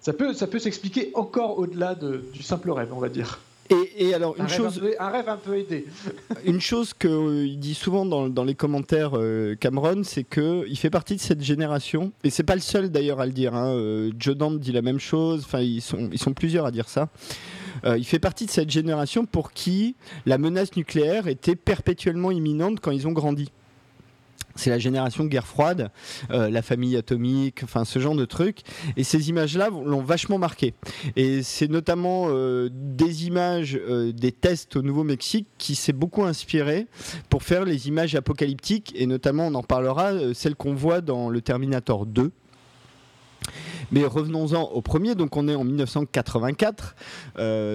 ça 0.00 0.12
peut, 0.12 0.34
ça 0.34 0.46
peut 0.46 0.58
s'expliquer 0.58 1.10
encore 1.14 1.58
au-delà 1.58 1.94
du 1.94 2.42
simple 2.42 2.70
rêve, 2.70 2.92
on 2.92 3.00
va 3.00 3.08
dire. 3.08 3.40
Et, 3.70 4.14
alors, 4.14 4.36
une 4.36 4.44
un 4.44 4.48
chose. 4.48 4.78
Rêve 4.78 4.96
un, 4.98 5.08
rêve 5.08 5.28
un 5.28 5.36
peu 5.36 5.58
aidé. 5.58 5.86
une 6.44 6.60
chose 6.60 6.94
qu'il 6.94 7.10
euh, 7.10 7.56
dit 7.56 7.74
souvent 7.74 8.04
dans, 8.04 8.44
les 8.44 8.54
commentaires, 8.54 9.12
euh, 9.14 9.54
Cameron, 9.54 10.02
c'est 10.04 10.24
qu'il 10.24 10.76
fait 10.78 10.90
partie 10.90 11.16
de 11.16 11.20
cette 11.20 11.42
génération, 11.42 12.12
et 12.24 12.30
c'est 12.30 12.44
pas 12.44 12.54
le 12.54 12.60
seul 12.60 12.90
d'ailleurs 12.90 13.20
à 13.20 13.26
le 13.26 13.32
dire. 13.32 13.54
Hein, 13.54 13.72
euh, 13.72 14.10
Joe 14.18 14.36
Dante 14.36 14.60
dit 14.60 14.72
la 14.72 14.82
même 14.82 15.00
chose, 15.00 15.42
enfin, 15.44 15.60
ils 15.60 15.82
sont, 15.82 16.08
ils 16.12 16.18
sont 16.18 16.32
plusieurs 16.32 16.66
à 16.66 16.70
dire 16.70 16.88
ça. 16.88 17.08
il 17.84 18.04
fait 18.04 18.18
partie 18.18 18.46
de 18.46 18.50
cette 18.50 18.70
génération 18.70 19.26
pour 19.26 19.52
qui 19.52 19.96
la 20.24 20.38
menace 20.38 20.76
nucléaire 20.76 21.28
était 21.28 21.56
perpétuellement 21.56 22.30
imminente 22.30 22.80
quand 22.80 22.90
ils 22.90 23.06
ont 23.06 23.12
grandi 23.12 23.50
c'est 24.56 24.70
la 24.70 24.78
génération 24.78 25.24
guerre 25.24 25.46
froide, 25.46 25.90
euh, 26.30 26.50
la 26.50 26.62
famille 26.62 26.96
atomique, 26.96 27.62
enfin 27.62 27.84
ce 27.84 27.98
genre 27.98 28.16
de 28.16 28.24
trucs. 28.24 28.60
Et 28.96 29.04
ces 29.04 29.28
images-là 29.28 29.70
l'ont 29.70 30.02
vachement 30.02 30.38
marqué. 30.38 30.74
Et 31.14 31.42
c'est 31.42 31.68
notamment 31.68 32.26
euh, 32.28 32.68
des 32.72 33.26
images 33.26 33.78
euh, 33.88 34.12
des 34.12 34.32
tests 34.32 34.76
au 34.76 34.82
Nouveau-Mexique 34.82 35.46
qui 35.58 35.74
s'est 35.74 35.92
beaucoup 35.92 36.24
inspiré 36.24 36.86
pour 37.28 37.42
faire 37.42 37.64
les 37.64 37.88
images 37.88 38.14
apocalyptiques. 38.14 38.92
Et 38.96 39.06
notamment, 39.06 39.46
on 39.46 39.54
en 39.54 39.62
parlera, 39.62 40.12
celles 40.34 40.56
qu'on 40.56 40.74
voit 40.74 41.00
dans 41.00 41.28
le 41.28 41.40
Terminator 41.40 42.06
2. 42.06 42.32
Mais 43.92 44.04
revenons-en 44.04 44.62
au 44.62 44.82
premier, 44.82 45.14
donc 45.14 45.36
on 45.36 45.46
est 45.46 45.54
en 45.54 45.62
1984, 45.62 46.96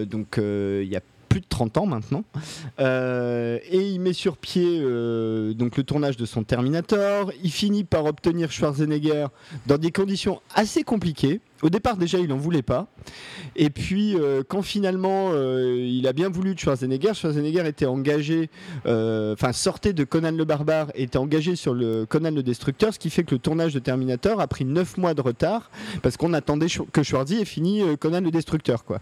donc 0.06 0.38
il 0.38 0.88
y 0.88 0.96
a 0.98 1.02
plus 1.32 1.40
de 1.40 1.46
30 1.48 1.78
ans 1.78 1.86
maintenant. 1.86 2.26
Euh, 2.82 3.58
et 3.70 3.80
il 3.80 4.02
met 4.02 4.12
sur 4.12 4.36
pied 4.36 4.82
euh, 4.82 5.54
donc 5.54 5.78
le 5.78 5.84
tournage 5.84 6.18
de 6.18 6.26
son 6.26 6.44
Terminator. 6.44 7.32
Il 7.42 7.52
finit 7.52 7.86
par 7.86 8.04
obtenir 8.04 8.52
Schwarzenegger 8.52 9.28
dans 9.66 9.78
des 9.78 9.92
conditions 9.92 10.42
assez 10.54 10.84
compliquées. 10.84 11.40
Au 11.62 11.70
départ, 11.70 11.96
déjà, 11.96 12.18
il 12.18 12.28
n'en 12.28 12.38
voulait 12.38 12.64
pas. 12.64 12.88
Et 13.56 13.70
puis, 13.70 14.18
euh, 14.18 14.44
quand 14.46 14.62
finalement 14.62 15.32
il 15.34 16.06
a 16.06 16.12
bien 16.12 16.28
voulu 16.28 16.54
de 16.54 16.60
Schwarzenegger, 16.60 17.14
Schwarzenegger 17.14 17.66
était 17.66 17.86
engagé, 17.86 18.50
enfin, 18.84 19.54
sortait 19.54 19.94
de 19.94 20.04
Conan 20.04 20.32
le 20.32 20.44
Barbare, 20.44 20.92
était 20.96 21.18
engagé 21.18 21.56
sur 21.56 21.74
le 21.74 22.06
Conan 22.06 22.32
le 22.32 22.44
Destructeur, 22.44 22.94
ce 22.94 23.00
qui 23.00 23.10
fait 23.10 23.24
que 23.24 23.36
le 23.36 23.40
tournage 23.40 23.74
de 23.74 23.80
Terminator 23.80 24.42
a 24.42 24.48
pris 24.48 24.66
9 24.66 24.98
mois 24.98 25.14
de 25.14 25.22
retard 25.22 25.72
parce 26.02 26.18
qu'on 26.18 26.34
attendait 26.34 26.68
que 26.92 27.04
Schwarzy 27.04 27.40
ait 27.40 27.46
fini 27.46 27.84
Conan 28.00 28.20
le 28.20 28.32
Destructeur, 28.32 28.84
quoi. 28.84 29.00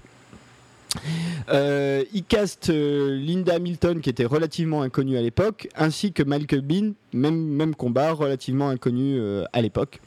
Euh, 1.49 2.03
il 2.13 2.23
caste 2.23 2.69
euh, 2.69 3.15
Linda 3.15 3.55
Hamilton, 3.55 4.01
qui 4.01 4.09
était 4.09 4.25
relativement 4.25 4.81
inconnue 4.81 5.17
à 5.17 5.21
l'époque, 5.21 5.67
ainsi 5.75 6.11
que 6.11 6.23
Michael 6.23 6.61
Bean, 6.61 6.91
même, 7.13 7.35
même 7.35 7.75
combat, 7.75 8.11
relativement 8.11 8.69
inconnu 8.69 9.17
euh, 9.19 9.45
à 9.53 9.61
l'époque. 9.61 9.99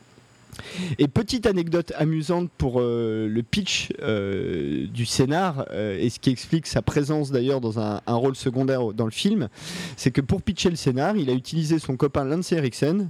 Et 0.98 1.08
petite 1.08 1.46
anecdote 1.46 1.92
amusante 1.96 2.50
pour 2.58 2.80
euh, 2.80 3.26
le 3.26 3.42
pitch 3.42 3.92
euh, 4.02 4.86
du 4.86 5.06
scénar, 5.06 5.66
euh, 5.70 5.98
et 5.98 6.10
ce 6.10 6.18
qui 6.18 6.30
explique 6.30 6.66
sa 6.66 6.82
présence 6.82 7.30
d'ailleurs 7.30 7.60
dans 7.60 7.78
un, 7.78 8.00
rôle 8.06 8.36
secondaire 8.36 8.92
dans 8.92 9.06
le 9.06 9.10
film, 9.10 9.48
c'est 9.96 10.10
que 10.10 10.20
pour 10.20 10.42
pitcher 10.42 10.70
le 10.70 10.76
scénar, 10.76 11.16
il 11.16 11.30
a 11.30 11.32
utilisé 11.32 11.78
son 11.78 11.96
copain 11.96 12.24
Lance 12.24 12.52
Eriksen, 12.52 13.08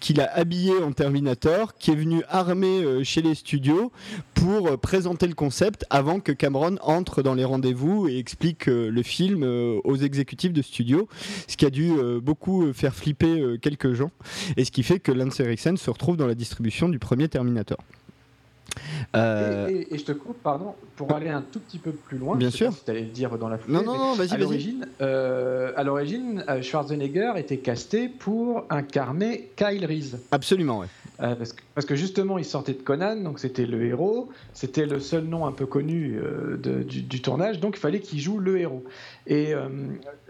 qu'il 0.00 0.20
a 0.20 0.30
habillé 0.34 0.72
en 0.82 0.92
Terminator, 0.92 1.74
qui 1.74 1.90
est 1.90 1.96
venu 1.96 2.22
armé 2.28 3.02
chez 3.04 3.22
les 3.22 3.34
studios 3.34 3.90
pour 4.34 4.78
présenter 4.78 5.26
le 5.26 5.34
concept 5.34 5.86
avant 5.88 6.20
que 6.20 6.30
Cameron 6.30 6.76
entre 6.82 7.22
dans 7.22 7.34
les 7.34 7.44
rendez-vous 7.44 8.06
et 8.08 8.18
explique 8.18 8.66
le 8.66 9.02
film 9.02 9.42
aux 9.42 9.96
exécutifs 9.96 10.52
de 10.52 10.62
studio, 10.62 11.08
ce 11.48 11.56
qui 11.56 11.64
a 11.64 11.70
dû 11.70 11.92
beaucoup 12.22 12.72
faire 12.74 12.94
flipper 12.94 13.56
quelques 13.62 13.94
gens, 13.94 14.10
et 14.56 14.64
ce 14.64 14.70
qui 14.70 14.82
fait 14.82 15.00
que 15.00 15.10
Lance 15.10 15.40
Eriksen 15.40 15.76
se 15.76 15.90
retrouve 15.90 16.16
dans 16.16 16.26
la 16.26 16.34
distribution 16.34 16.83
du 16.88 16.98
premier 16.98 17.28
Terminator. 17.28 17.78
Euh, 19.14 19.84
et, 19.90 19.98
je 19.98 20.04
te 20.04 20.12
coupe, 20.12 20.42
pardon, 20.42 20.74
pour 20.96 21.12
aller 21.12 21.28
un 21.28 21.42
tout 21.42 21.60
petit 21.60 21.78
peu 21.78 21.92
plus 21.92 22.18
loin. 22.18 22.36
Bien 22.36 22.50
sûr. 22.50 22.72
tu 22.84 22.90
allais 22.90 23.02
le 23.02 23.06
dire 23.06 23.36
dans 23.38 23.48
la 23.48 23.58
foulée. 23.58 23.76
Non, 23.76 23.84
non, 23.84 23.96
non, 23.96 24.14
vas-y, 24.14 24.32
à 24.32 24.38
l'origine, 24.38 24.86
euh, 25.00 25.72
à 25.76 25.84
l'origine, 25.84 26.44
euh, 26.48 26.62
Schwarzenegger 26.62 27.32
était 27.36 27.58
casté 27.58 28.08
pour 28.08 28.64
incarner 28.70 29.50
Kyle 29.56 29.84
Reese. 29.84 30.18
Absolument, 30.30 30.80
oui. 30.80 30.86
parce, 31.18 31.52
que, 31.52 31.62
parce, 31.74 31.86
que, 31.86 31.94
justement, 31.94 32.38
il 32.38 32.44
sortait 32.44 32.72
de 32.72 32.82
Conan, 32.82 33.16
donc 33.16 33.38
c'était 33.38 33.66
le 33.66 33.84
héros. 33.84 34.28
C'était 34.52 34.86
le 34.86 35.00
seul 35.00 35.24
nom 35.24 35.46
un 35.46 35.52
peu 35.52 35.66
connu 35.66 36.18
du, 36.62 37.02
du, 37.02 37.22
tournage, 37.22 37.60
donc 37.60 37.76
il 37.76 37.80
fallait 37.80 38.00
qu'il 38.00 38.20
joue 38.20 38.38
le 38.38 38.58
héros. 38.58 38.84
Et 39.26 39.52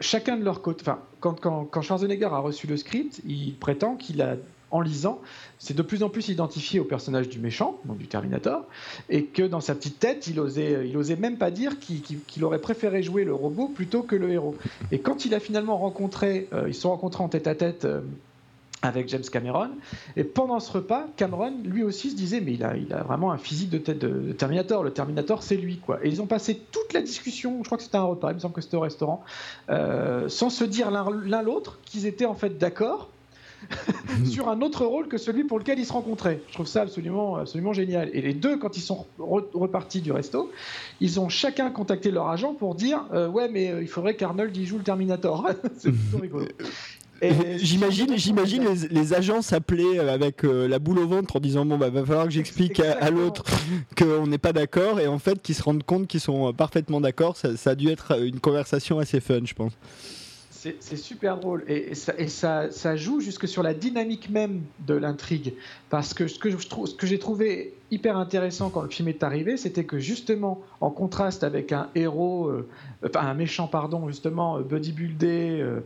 chacun 0.00 0.36
de 0.36 0.44
leur 0.44 0.60
côté, 0.62 0.82
enfin, 0.82 0.98
quand, 1.20 1.40
quand, 1.40 1.64
quand 1.64 1.82
Schwarzenegger 1.82 2.26
a 2.26 2.38
reçu 2.38 2.66
le 2.66 2.76
script, 2.76 3.20
il 3.26 3.54
prétend 3.54 3.96
qu'il 3.96 4.20
a 4.22 4.36
en 4.74 4.80
lisant, 4.80 5.20
c'est 5.64 5.74
de 5.74 5.82
plus 5.82 6.02
en 6.02 6.10
plus 6.10 6.28
identifié 6.28 6.78
au 6.78 6.84
personnage 6.84 7.30
du 7.30 7.38
méchant, 7.38 7.78
donc 7.86 7.96
du 7.96 8.06
Terminator, 8.06 8.66
et 9.08 9.24
que 9.24 9.42
dans 9.42 9.62
sa 9.62 9.74
petite 9.74 9.98
tête, 9.98 10.26
il 10.26 10.38
osait, 10.38 10.86
il 10.86 10.94
osait 10.98 11.16
même 11.16 11.38
pas 11.38 11.50
dire 11.50 11.78
qu'il 11.78 12.44
aurait 12.44 12.60
préféré 12.60 13.02
jouer 13.02 13.24
le 13.24 13.32
robot 13.32 13.68
plutôt 13.68 14.02
que 14.02 14.14
le 14.14 14.30
héros. 14.30 14.56
Et 14.92 14.98
quand 14.98 15.24
il 15.24 15.34
a 15.34 15.40
finalement 15.40 15.78
rencontré, 15.78 16.48
euh, 16.52 16.64
ils 16.68 16.74
se 16.74 16.82
sont 16.82 16.90
rencontrés 16.90 17.24
en 17.24 17.28
tête 17.28 17.46
à 17.46 17.54
tête. 17.54 17.86
Euh, 17.86 18.02
avec 18.82 19.08
James 19.08 19.22
Cameron. 19.22 19.70
Et 20.14 20.24
pendant 20.24 20.60
ce 20.60 20.70
repas, 20.70 21.06
Cameron, 21.16 21.54
lui 21.64 21.82
aussi, 21.82 22.10
se 22.10 22.16
disait, 22.16 22.42
mais 22.42 22.52
il 22.52 22.62
a, 22.92 23.02
vraiment 23.02 23.32
un 23.32 23.38
physique 23.38 23.70
de 23.70 23.78
tête 23.78 24.36
Terminator. 24.36 24.82
Le 24.82 24.90
Terminator, 24.90 25.42
c'est 25.42 25.56
lui, 25.56 25.78
quoi. 25.78 26.04
Et 26.04 26.08
ils 26.08 26.20
ont 26.20 26.26
passé 26.26 26.60
toute 26.70 26.92
la 26.92 27.00
discussion, 27.00 27.60
je 27.62 27.64
crois 27.64 27.78
que 27.78 27.84
c'était 27.84 27.96
un 27.96 28.02
repas, 28.02 28.32
il 28.32 28.34
me 28.34 28.40
semble 28.40 28.52
que 28.52 28.60
c'était 28.60 28.76
au 28.76 28.80
restaurant, 28.80 29.24
euh, 29.70 30.28
sans 30.28 30.50
se 30.50 30.64
dire 30.64 30.90
l'un 30.90 31.40
l'autre 31.40 31.78
qu'ils 31.86 32.04
étaient 32.04 32.26
en 32.26 32.34
fait 32.34 32.58
d'accord 32.58 33.08
sur 34.24 34.48
un 34.48 34.60
autre 34.60 34.84
rôle 34.84 35.08
que 35.08 35.18
celui 35.18 35.44
pour 35.44 35.58
lequel 35.58 35.78
ils 35.78 35.86
se 35.86 35.92
rencontraient. 35.92 36.40
Je 36.48 36.54
trouve 36.54 36.66
ça 36.66 36.82
absolument, 36.82 37.36
absolument 37.36 37.72
génial. 37.72 38.10
Et 38.12 38.20
les 38.20 38.34
deux, 38.34 38.58
quand 38.58 38.76
ils 38.76 38.82
sont 38.82 39.06
repartis 39.18 40.00
du 40.00 40.12
resto, 40.12 40.50
ils 41.00 41.20
ont 41.20 41.28
chacun 41.28 41.70
contacté 41.70 42.10
leur 42.10 42.28
agent 42.28 42.54
pour 42.54 42.74
dire 42.74 43.04
euh, 43.12 43.28
Ouais, 43.28 43.48
mais 43.48 43.70
euh, 43.70 43.82
il 43.82 43.88
faudrait 43.88 44.14
qu'Arnold 44.14 44.56
y 44.56 44.66
joue 44.66 44.78
le 44.78 44.84
Terminator. 44.84 45.48
C'est 45.78 45.92
plutôt 45.92 46.18
rigolo. 46.18 46.46
J'imagine, 47.56 48.18
j'imagine 48.18 48.64
les, 48.90 49.14
agents 49.14 49.40
s'appeler 49.40 49.98
euh, 49.98 50.12
avec 50.12 50.42
la 50.42 50.78
boule 50.78 50.98
au 50.98 51.06
ventre 51.06 51.36
en 51.36 51.40
disant 51.40 51.64
bon 51.64 51.78
bah 51.78 51.88
va 51.88 52.04
falloir 52.04 52.26
que 52.26 52.32
j'explique 52.32 52.80
à, 52.80 53.08
l'autre 53.08 53.44
qu'on 53.96 54.26
n'est 54.26 54.36
pas 54.36 54.52
d'accord 54.52 55.00
et 55.00 55.06
en 55.06 55.18
fait 55.18 55.40
qu'ils 55.40 55.54
se 55.54 55.62
rendent 55.62 55.84
compte 55.84 56.06
qu'ils 56.06 56.20
sont 56.20 56.52
parfaitement 56.52 57.00
d'accord. 57.00 57.38
Ça, 57.38 57.56
ça, 57.56 57.70
a 57.70 57.74
dû 57.76 57.88
être 57.88 58.20
une 58.20 58.40
conversation 58.40 58.98
assez 58.98 59.20
fun, 59.20 59.40
je 59.44 59.54
pense 59.54 59.72
c'est 60.80 60.96
super 60.96 61.38
drôle 61.38 61.64
et, 61.68 61.94
ça, 61.94 62.96
joue 62.96 63.20
jusque 63.20 63.46
sur 63.46 63.62
la 63.62 63.74
dynamique 63.74 64.30
même 64.30 64.62
de 64.86 64.94
l'intrigue. 64.94 65.54
Parce 65.90 66.14
que 66.14 66.26
ce 66.26 66.38
que, 66.38 67.06
j'ai 67.06 67.18
trouvé 67.18 67.74
hyper 67.90 68.16
intéressant 68.16 68.70
quand 68.70 68.82
le 68.82 68.88
film 68.88 69.08
est 69.08 69.22
arrivé, 69.22 69.56
c'était 69.56 69.84
que 69.84 69.98
justement, 69.98 70.62
en 70.80 70.90
contraste 70.90 71.44
avec 71.44 71.72
un 71.72 71.88
héros, 71.94 72.48
euh, 72.48 72.68
un 73.14 73.34
méchant, 73.34 73.66
pardon, 73.66 74.08
justement, 74.08 74.58
euh, 74.58 74.62
bodybuildé, 74.62 75.60
euh, 75.60 75.84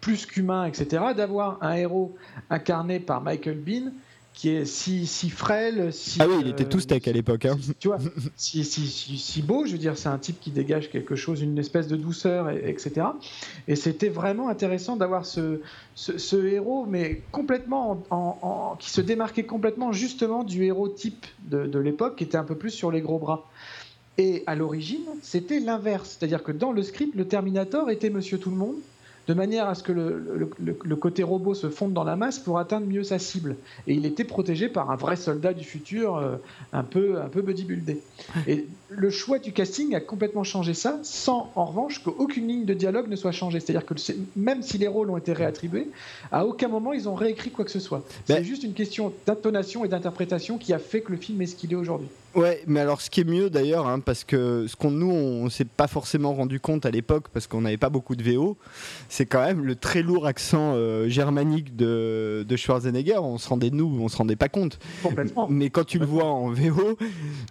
plus 0.00 0.26
qu'humain, 0.26 0.64
etc., 0.64 1.04
d'avoir 1.16 1.62
un 1.62 1.74
héros 1.74 2.16
incarné 2.50 3.00
par 3.00 3.20
Michael 3.20 3.58
Bean 3.58 3.92
qui 4.36 4.50
est 4.50 4.66
si, 4.66 5.06
si 5.06 5.30
frêle. 5.30 5.92
Si, 5.94 6.20
ah 6.20 6.28
oui, 6.28 6.36
il 6.42 6.48
était 6.48 6.66
tout 6.66 6.78
steak 6.78 7.08
à 7.08 7.12
l'époque. 7.12 7.46
Hein. 7.46 7.56
Tu 7.80 7.88
vois, 7.88 7.96
si, 8.36 8.64
si, 8.64 8.86
si, 8.86 9.42
beau, 9.42 9.64
je 9.64 9.72
veux 9.72 9.78
dire, 9.78 9.96
c'est 9.96 10.10
un 10.10 10.18
type 10.18 10.38
qui 10.38 10.50
dégage 10.50 10.90
quelque 10.90 11.16
chose, 11.16 11.40
une 11.40 11.58
espèce 11.58 11.88
de 11.88 11.96
douceur, 11.96 12.50
etc. 12.50 13.06
Et 13.66 13.76
c'était 13.76 14.10
vraiment 14.10 14.50
intéressant 14.50 14.96
d'avoir 14.96 15.24
ce, 15.24 15.62
ce, 15.94 16.36
héros, 16.46 16.84
mais 16.86 17.22
complètement 17.32 18.02
en, 18.10 18.76
qui 18.78 18.90
se 18.90 19.00
démarquait 19.00 19.44
complètement 19.44 19.90
justement 19.90 20.44
du 20.44 20.64
héros 20.64 20.90
type 20.90 21.24
de, 21.48 21.66
de 21.66 21.78
l'époque, 21.78 22.16
qui 22.16 22.24
était 22.24 22.36
un 22.36 22.44
peu 22.44 22.56
plus 22.56 22.70
sur 22.70 22.90
les 22.92 23.00
gros 23.00 23.18
bras. 23.18 23.48
Et 24.18 24.44
à 24.46 24.54
l'origine, 24.54 25.06
c'était 25.22 25.60
l'inverse. 25.60 26.18
C'est-à-dire 26.18 26.42
que 26.42 26.52
dans 26.52 26.72
le 26.72 26.82
script, 26.82 27.14
le 27.14 27.26
Terminator 27.26 27.88
était 27.88 28.10
Monsieur 28.10 28.38
Tout 28.38 28.50
le 28.50 28.56
Monde 28.56 28.76
de 29.26 29.34
manière 29.34 29.68
à 29.68 29.74
ce 29.74 29.82
que 29.82 29.92
le, 29.92 30.96
côté 30.96 31.22
robot 31.22 31.54
se 31.54 31.68
fonde 31.68 31.92
dans 31.92 32.04
la 32.04 32.16
masse 32.16 32.38
pour 32.38 32.58
atteindre 32.58 32.86
mieux 32.86 33.02
sa 33.02 33.18
cible. 33.18 33.56
Et 33.86 33.94
il 33.94 34.06
était 34.06 34.24
protégé 34.24 34.68
par 34.68 34.90
un 34.90 34.96
vrai 34.96 35.16
soldat 35.16 35.52
du 35.52 35.64
futur, 35.64 36.16
euh, 36.16 36.36
un 36.72 36.84
peu, 36.84 37.20
un 37.20 37.28
peu 37.28 37.42
bodybuildé. 37.42 38.00
Et 38.46 38.66
le 38.88 39.10
choix 39.10 39.38
du 39.38 39.52
casting 39.52 39.94
a 39.94 40.00
complètement 40.00 40.44
changé 40.44 40.74
ça, 40.74 40.98
sans 41.02 41.50
en 41.56 41.66
revanche 41.66 42.02
qu'aucune 42.02 42.48
ligne 42.48 42.64
de 42.64 42.74
dialogue 42.74 43.08
ne 43.08 43.16
soit 43.16 43.32
changée. 43.32 43.60
C'est-à-dire 43.60 43.86
que 43.86 43.94
même 44.36 44.62
si 44.62 44.78
les 44.78 44.88
rôles 44.88 45.10
ont 45.10 45.16
été 45.16 45.32
réattribués, 45.32 45.88
à 46.30 46.46
aucun 46.46 46.68
moment 46.68 46.92
ils 46.92 47.08
ont 47.08 47.14
réécrit 47.14 47.50
quoi 47.50 47.64
que 47.64 47.70
ce 47.70 47.80
soit. 47.80 48.04
C'est 48.26 48.44
juste 48.44 48.62
une 48.62 48.74
question 48.74 49.12
d'intonation 49.26 49.84
et 49.84 49.88
d'interprétation 49.88 50.58
qui 50.58 50.72
a 50.72 50.78
fait 50.78 51.00
que 51.00 51.12
le 51.12 51.18
film 51.18 51.40
est 51.42 51.46
ce 51.46 51.56
qu'il 51.56 51.72
est 51.72 51.76
aujourd'hui. 51.76 52.08
Ouais, 52.36 52.62
mais 52.66 52.80
alors 52.80 53.00
ce 53.00 53.08
qui 53.08 53.22
est 53.22 53.24
mieux 53.24 53.48
d'ailleurs, 53.48 53.86
hein, 53.86 53.98
parce 53.98 54.22
que 54.22 54.66
ce 54.68 54.76
qu'on 54.76 54.90
nous 54.90 55.10
on 55.10 55.48
s'est 55.48 55.64
pas 55.64 55.86
forcément 55.86 56.34
rendu 56.34 56.60
compte 56.60 56.84
à 56.84 56.90
l'époque 56.90 57.28
parce 57.32 57.46
qu'on 57.46 57.62
n'avait 57.62 57.78
pas 57.78 57.88
beaucoup 57.88 58.14
de 58.14 58.22
VO, 58.22 58.58
c'est 59.08 59.24
quand 59.24 59.40
même 59.40 59.64
le 59.64 59.74
très 59.74 60.02
lourd 60.02 60.26
accent 60.26 60.74
euh, 60.74 61.08
germanique 61.08 61.76
de, 61.76 62.44
de, 62.46 62.56
Schwarzenegger. 62.56 63.16
On 63.16 63.38
se 63.38 63.48
rendait 63.48 63.70
nous, 63.70 63.98
on 64.02 64.08
se 64.08 64.18
rendait 64.18 64.36
pas 64.36 64.50
compte. 64.50 64.78
Mais 65.48 65.70
quand 65.70 65.84
tu 65.84 65.98
le 65.98 66.04
vois 66.04 66.26
en 66.26 66.50
VO, 66.50 66.98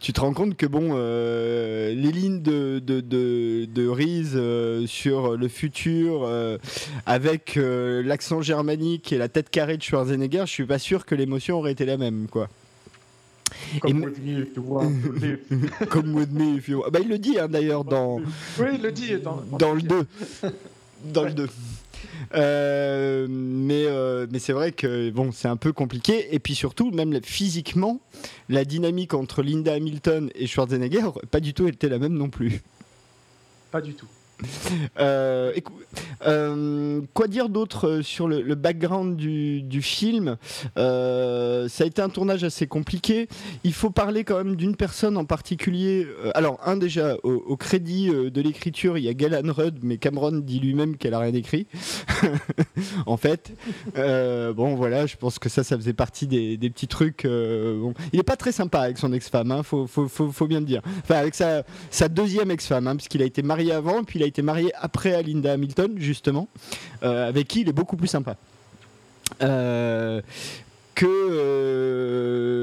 tu 0.01 0.13
te 0.13 0.21
rends 0.21 0.33
compte 0.33 0.55
que 0.55 0.67
bon, 0.67 0.89
euh, 0.91 1.91
les 1.95 2.11
lignes 2.11 2.43
de 2.43 2.77
de, 2.77 3.01
de, 3.01 3.65
de 3.65 3.87
Reese 3.87 4.33
euh, 4.35 4.85
sur 4.85 5.35
le 5.35 5.47
futur 5.47 6.29
avec 7.07 7.55
l'accent 7.57 8.43
germanique 8.43 9.11
et 9.11 9.17
la 9.17 9.29
tête 9.29 9.49
carrée 9.49 9.77
de 9.77 9.81
Schwarzenegger, 9.81 10.43
je 10.45 10.51
suis 10.51 10.67
pas 10.67 10.77
sûr 10.77 11.07
que 11.07 11.15
l'émotion 11.15 11.57
aurait 11.57 11.71
été 11.71 11.85
la 11.85 11.97
même, 11.97 12.27
quoi. 12.29 12.49
Comme 13.81 14.03
with 14.03 14.19
me 14.19 14.41
if 14.41 14.55
you 14.55 14.63
want 14.63 14.91
Comme 15.89 16.13
with 16.13 16.31
me 16.31 16.57
if 16.57 16.67
you 16.67 16.79
want. 16.79 16.91
Bah, 16.91 16.99
il 17.01 17.09
le 17.09 17.17
dit 17.17 17.39
hein, 17.39 17.47
d'ailleurs 17.47 17.83
dans. 17.83 18.17
Oui, 18.59 18.67
il 18.73 18.81
le 18.81 18.91
dit 18.91 19.17
dans, 19.17 19.41
dans 19.57 19.73
le 19.73 19.81
2. 19.81 20.07
dans 21.13 21.23
le 21.23 21.33
2. 21.33 21.47
Euh, 22.33 23.27
mais 23.29 23.85
euh, 23.85 24.27
mais 24.31 24.39
c'est 24.39 24.53
vrai 24.53 24.71
que 24.71 25.09
bon, 25.09 25.31
c'est 25.31 25.47
un 25.47 25.57
peu 25.57 25.73
compliqué. 25.73 26.33
Et 26.33 26.39
puis 26.39 26.55
surtout, 26.55 26.91
même 26.91 27.19
physiquement, 27.23 27.99
la 28.49 28.65
dynamique 28.65 29.13
entre 29.13 29.41
Linda 29.41 29.73
Hamilton 29.73 30.29
et 30.35 30.47
Schwarzenegger, 30.47 31.07
pas 31.31 31.39
du 31.39 31.53
tout 31.53 31.67
été 31.67 31.89
la 31.89 31.99
même 31.99 32.13
non 32.13 32.29
plus. 32.29 32.61
Pas 33.71 33.81
du 33.81 33.93
tout. 33.93 34.07
Euh, 34.97 35.53
euh, 36.25 37.01
quoi 37.13 37.27
dire 37.27 37.49
d'autre 37.49 37.87
euh, 37.87 38.01
sur 38.01 38.27
le, 38.27 38.55
background 38.55 39.15
du, 39.15 39.81
film? 39.81 40.37
Ça 40.75 40.81
a 40.81 41.85
été 41.85 42.01
un 42.01 42.09
tournage 42.09 42.43
assez 42.43 42.67
compliqué. 42.67 43.27
Il 43.63 43.73
faut 43.73 43.89
parler 43.89 44.23
quand 44.23 44.37
même 44.37 44.55
d'une 44.55 44.75
personne 44.75 45.17
en 45.17 45.25
particulier. 45.25 46.07
alors, 46.33 46.59
un 46.65 46.77
déjà, 46.77 47.17
au, 47.23 47.57
crédit 47.57 48.09
de 48.09 48.41
l'écriture, 48.41 48.97
il 48.97 49.03
y 49.03 49.09
a 49.09 49.13
Galan 49.13 49.51
Rudd, 49.51 49.79
mais 49.83 49.97
Cameron 49.97 50.31
dit 50.31 50.59
lui-même 50.59 50.97
qu'elle 50.97 51.13
a 51.13 51.19
rien 51.19 51.33
écrit. 51.33 51.67
en 53.05 53.17
fait, 53.17 53.51
bon, 53.95 54.75
voilà, 54.75 55.05
je 55.05 55.17
pense 55.17 55.39
que 55.39 55.49
ça, 55.49 55.63
ça 55.63 55.75
faisait 55.75 55.93
partie 55.93 56.27
des, 56.27 56.57
petits 56.69 56.87
trucs. 56.87 57.25
Il 57.25 58.19
est 58.19 58.23
pas 58.23 58.37
très 58.37 58.51
sympa 58.51 58.79
avec 58.79 58.97
son 58.97 59.11
ex-femme, 59.13 59.51
hein, 59.51 59.63
faut, 59.63 60.47
bien 60.47 60.59
le 60.59 60.65
dire. 60.65 60.81
Enfin, 61.03 61.15
avec 61.15 61.35
sa, 61.35 61.63
sa 61.89 62.07
deuxième 62.07 62.51
ex-femme, 62.51 62.87
hein, 62.87 62.95
puisqu'il 62.95 63.21
a 63.21 63.25
été 63.25 63.41
marié 63.41 63.71
avant, 63.71 64.03
puis 64.03 64.19
il 64.19 64.23
a 64.23 64.24
a 64.25 64.27
été 64.27 64.41
marié 64.41 64.71
après 64.75 65.13
à 65.13 65.21
Linda 65.21 65.53
Hamilton, 65.53 65.93
justement, 65.97 66.47
euh, 67.03 67.27
avec 67.27 67.47
qui 67.47 67.61
il 67.61 67.69
est 67.69 67.73
beaucoup 67.73 67.95
plus 67.95 68.07
sympa. 68.07 68.35
Euh, 69.41 70.21
que 70.95 71.05
euh, 71.07 72.55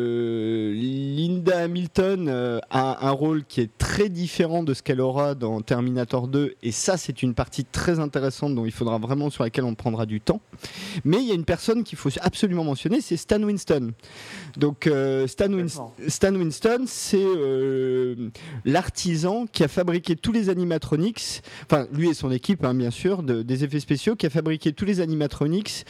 Linda 0.72 1.58
Hamilton 1.58 2.28
euh, 2.28 2.58
a 2.70 3.06
un 3.06 3.10
rôle 3.10 3.44
qui 3.44 3.60
est 3.60 3.70
très 3.76 4.08
différent 4.08 4.62
de 4.62 4.72
ce 4.72 4.82
qu'elle 4.82 5.02
aura 5.02 5.34
dans 5.34 5.60
Terminator 5.60 6.28
2 6.28 6.54
et 6.62 6.72
ça 6.72 6.96
c'est 6.96 7.22
une 7.22 7.34
partie 7.34 7.66
très 7.66 8.00
intéressante 8.00 8.54
dont 8.54 8.64
il 8.64 8.72
faudra 8.72 8.96
vraiment 8.96 9.28
sur 9.28 9.44
laquelle 9.44 9.64
on 9.64 9.74
prendra 9.74 10.06
du 10.06 10.22
temps. 10.22 10.40
Mais 11.04 11.18
il 11.18 11.28
y 11.28 11.30
a 11.30 11.34
une 11.34 11.44
personne 11.44 11.84
qu'il 11.84 11.98
faut 11.98 12.08
absolument 12.22 12.64
mentionner 12.64 13.02
c'est 13.02 13.18
Stan 13.18 13.42
Winston. 13.42 13.92
Donc 14.56 14.86
euh, 14.86 15.26
Stan, 15.26 15.50
Stan, 16.08 16.34
Winston 16.34 16.84
c'est 16.86 17.26
l'artisan 18.64 19.46
qui 19.46 19.62
a 19.62 19.68
fabriqué 19.68 20.16
tous 20.16 20.32
les 20.32 20.48
animatronics 20.48 21.42
enfin 21.64 21.86
lui 21.92 22.08
et 22.08 22.14
son 22.14 22.30
équipe 22.30 22.64
hein, 22.64 22.72
bien 22.72 22.90
sûr 22.90 23.22
des 23.22 23.64
effets 23.64 23.80
spéciaux 23.80 24.16
qui 24.16 24.24
a 24.24 24.30
fabriqué 24.30 24.72
tous 24.72 24.86
les 24.86 25.00
animatronics 25.00 25.84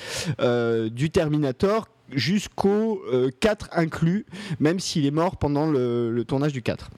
du 0.90 1.10
Terminator 1.10 1.86
jusqu'au 2.12 3.02
4 3.40 3.70
euh, 3.72 3.80
inclus, 3.80 4.26
même 4.60 4.80
s'il 4.80 5.06
est 5.06 5.10
mort 5.10 5.36
pendant 5.36 5.66
le, 5.66 6.22
tournage 6.26 6.52
du 6.52 6.62
4. 6.62 6.90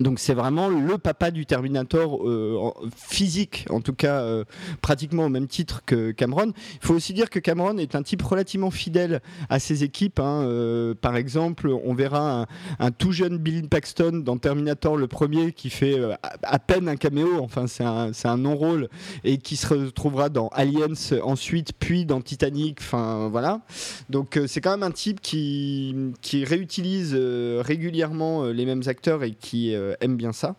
Donc 0.00 0.18
c'est 0.18 0.32
vraiment 0.32 0.68
le 0.68 0.96
papa 0.96 1.30
du 1.30 1.44
Terminator 1.44 2.26
euh, 2.26 2.72
physique, 2.96 3.66
en 3.68 3.82
tout 3.82 3.92
cas 3.92 4.22
euh, 4.22 4.44
pratiquement 4.80 5.26
au 5.26 5.28
même 5.28 5.46
titre 5.46 5.82
que 5.84 6.10
Cameron. 6.10 6.52
Il 6.82 6.86
faut 6.86 6.94
aussi 6.94 7.12
dire 7.12 7.28
que 7.28 7.38
Cameron 7.38 7.76
est 7.76 7.94
un 7.94 8.02
type 8.02 8.22
relativement 8.22 8.70
fidèle 8.70 9.20
à 9.50 9.58
ses 9.58 9.84
équipes. 9.84 10.18
Hein. 10.18 10.44
Euh, 10.44 10.94
par 10.94 11.16
exemple, 11.16 11.68
on 11.68 11.92
verra 11.92 12.46
un, 12.78 12.90
tout 12.92 13.12
jeune 13.12 13.36
Bill 13.36 13.68
Paxton 13.68 14.22
dans 14.24 14.38
Terminator 14.38 14.96
le 14.96 15.06
premier 15.06 15.52
qui 15.52 15.68
fait 15.68 15.98
à, 16.42 16.58
peine 16.58 16.88
un 16.88 16.96
caméo, 16.96 17.38
enfin 17.42 17.66
c'est 17.66 17.84
un, 17.84 18.36
non-rôle, 18.38 18.88
et 19.22 19.36
qui 19.36 19.56
se 19.56 19.66
retrouvera 19.66 20.30
dans 20.30 20.48
Aliens 20.48 20.94
ensuite, 21.22 21.72
puis 21.78 22.06
dans 22.06 22.22
Titanic, 22.22 22.78
enfin 22.80 23.28
voilà. 23.30 23.60
Donc 24.08 24.40
c'est 24.46 24.62
quand 24.62 24.70
même 24.70 24.82
un 24.82 24.92
type 24.92 25.20
qui, 25.20 26.14
réutilise 26.32 27.14
régulièrement 27.14 28.44
les 28.44 28.64
mêmes 28.64 28.82
acteurs 28.86 29.22
et 29.24 29.32
qui 29.32 29.74
aime 30.00 30.16
bien 30.16 30.32
ça. 30.32 30.56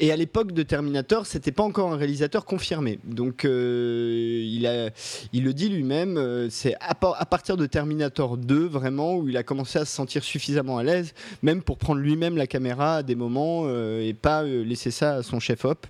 Et 0.00 0.12
à 0.12 0.16
l'époque 0.16 0.52
de 0.52 0.62
Terminator, 0.62 1.26
c'était 1.26 1.52
pas 1.52 1.62
encore 1.62 1.92
un 1.92 1.96
réalisateur 1.96 2.44
confirmé. 2.44 2.98
Donc 3.04 3.44
euh, 3.44 4.42
il 5.32 5.44
le 5.44 5.52
dit 5.54 5.68
lui-même, 5.68 6.18
euh, 6.18 6.48
c'est 6.50 6.74
à, 6.80 6.94
partir 6.94 7.56
de 7.56 7.66
Terminator 7.66 8.36
2 8.36 8.66
vraiment 8.66 9.16
où 9.16 9.28
il 9.28 9.36
a 9.36 9.42
commencé 9.42 9.78
à 9.78 9.84
se 9.84 9.94
sentir 9.94 10.24
suffisamment 10.24 10.78
à 10.78 10.82
l'aise, 10.82 11.14
même 11.42 11.62
pour 11.62 11.78
prendre 11.78 12.00
lui-même 12.00 12.36
la 12.36 12.46
caméra 12.46 12.96
à 12.96 13.02
des 13.02 13.14
moments 13.14 13.68
et 13.68 14.14
pas 14.14 14.42
laisser 14.42 14.90
ça 14.90 15.14
à 15.14 15.22
son 15.22 15.40
chef-op. 15.40 15.86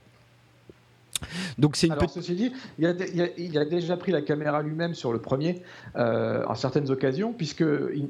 Donc 1.58 1.76
c'est 1.76 1.86
une 1.86 1.92
Alors, 1.94 2.10
ceci 2.10 2.34
dit, 2.34 2.52
il 2.78 3.58
a, 3.58 3.64
déjà 3.64 3.96
pris 3.96 4.12
la 4.12 4.22
caméra 4.22 4.62
lui-même 4.62 4.94
sur 4.94 5.12
le 5.12 5.18
premier 5.18 5.62
euh, 5.96 6.44
en 6.46 6.54
certaines 6.54 6.90
occasions, 6.90 7.32
puisque, 7.32 7.64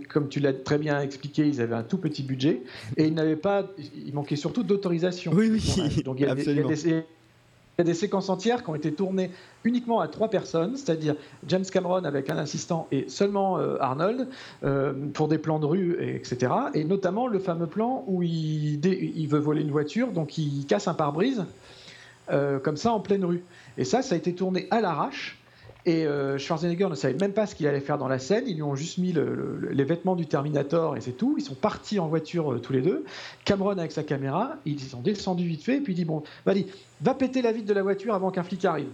comme 0.08 0.28
tu 0.28 0.40
l'as 0.40 0.52
très 0.52 0.78
bien 0.78 1.00
expliqué, 1.00 1.46
ils 1.46 1.60
avaient 1.60 1.74
un 1.74 1.82
tout 1.82 1.98
petit 1.98 2.22
budget 2.22 2.62
et 2.96 3.06
il 3.06 3.14
n'avait 3.14 3.36
pas, 3.36 3.66
il 3.94 4.14
manquait 4.14 4.36
surtout 4.36 4.62
d'autorisation. 4.62 5.32
Oui, 5.34 5.50
oui, 5.50 6.02
Donc 6.04 6.20
il 6.20 6.26
y, 6.26 6.28
a 6.28 6.34
des, 7.84 7.94
séquences 7.94 8.30
entières 8.30 8.64
qui 8.64 8.70
ont 8.70 8.74
été 8.74 8.90
tournées 8.92 9.30
uniquement 9.64 10.00
à 10.00 10.08
trois 10.08 10.30
personnes, 10.30 10.76
c'est-à-dire 10.76 11.14
James 11.46 11.64
Cameron 11.70 12.04
avec 12.04 12.30
un 12.30 12.38
assistant 12.38 12.88
et 12.90 13.04
seulement 13.08 13.58
euh, 13.58 13.76
Arnold 13.80 14.28
euh, 14.64 14.94
pour 15.12 15.28
des 15.28 15.36
plans 15.36 15.58
de 15.58 15.66
rue, 15.66 15.96
etc. 16.00 16.52
Et 16.72 16.84
notamment 16.84 17.26
le 17.26 17.38
fameux 17.38 17.66
plan 17.66 18.02
où 18.06 18.22
il, 18.22 18.84
il 18.84 19.28
veut 19.28 19.38
voler 19.38 19.60
une 19.60 19.70
voiture, 19.70 20.10
donc 20.12 20.38
il 20.38 20.64
casse 20.66 20.88
un 20.88 20.94
pare-brise. 20.94 21.44
Euh, 22.30 22.58
comme 22.58 22.76
ça 22.76 22.92
en 22.92 23.00
pleine 23.00 23.24
rue. 23.24 23.44
Et 23.78 23.84
ça, 23.84 24.02
ça 24.02 24.14
a 24.14 24.18
été 24.18 24.34
tourné 24.34 24.66
à 24.70 24.80
l'arrache. 24.80 25.38
Et 25.84 26.04
euh, 26.04 26.36
Schwarzenegger 26.36 26.88
ne 26.88 26.96
savait 26.96 27.14
même 27.14 27.32
pas 27.32 27.46
ce 27.46 27.54
qu'il 27.54 27.68
allait 27.68 27.80
faire 27.80 27.96
dans 27.96 28.08
la 28.08 28.18
scène. 28.18 28.44
Ils 28.48 28.56
lui 28.56 28.62
ont 28.62 28.74
juste 28.74 28.98
mis 28.98 29.14
les 29.70 29.84
vêtements 29.84 30.16
du 30.16 30.26
Terminator 30.26 30.96
et 30.96 31.00
c'est 31.00 31.12
tout. 31.12 31.36
Ils 31.38 31.44
sont 31.44 31.54
partis 31.54 32.00
en 32.00 32.08
voiture 32.08 32.54
euh, 32.54 32.58
tous 32.58 32.72
les 32.72 32.82
deux. 32.82 33.04
Cameron 33.44 33.78
avec 33.78 33.92
sa 33.92 34.02
caméra, 34.02 34.56
ils 34.64 34.80
sont 34.80 35.00
descendus 35.00 35.46
vite 35.46 35.62
fait. 35.62 35.76
Et 35.76 35.80
puis 35.80 35.92
il 35.92 35.96
dit 35.96 36.04
Bon, 36.04 36.24
vas-y, 36.44 36.66
va 37.00 37.14
péter 37.14 37.40
la 37.40 37.52
vitre 37.52 37.68
de 37.68 37.74
la 37.74 37.84
voiture 37.84 38.14
avant 38.14 38.32
qu'un 38.32 38.42
flic 38.42 38.64
arrive. 38.64 38.88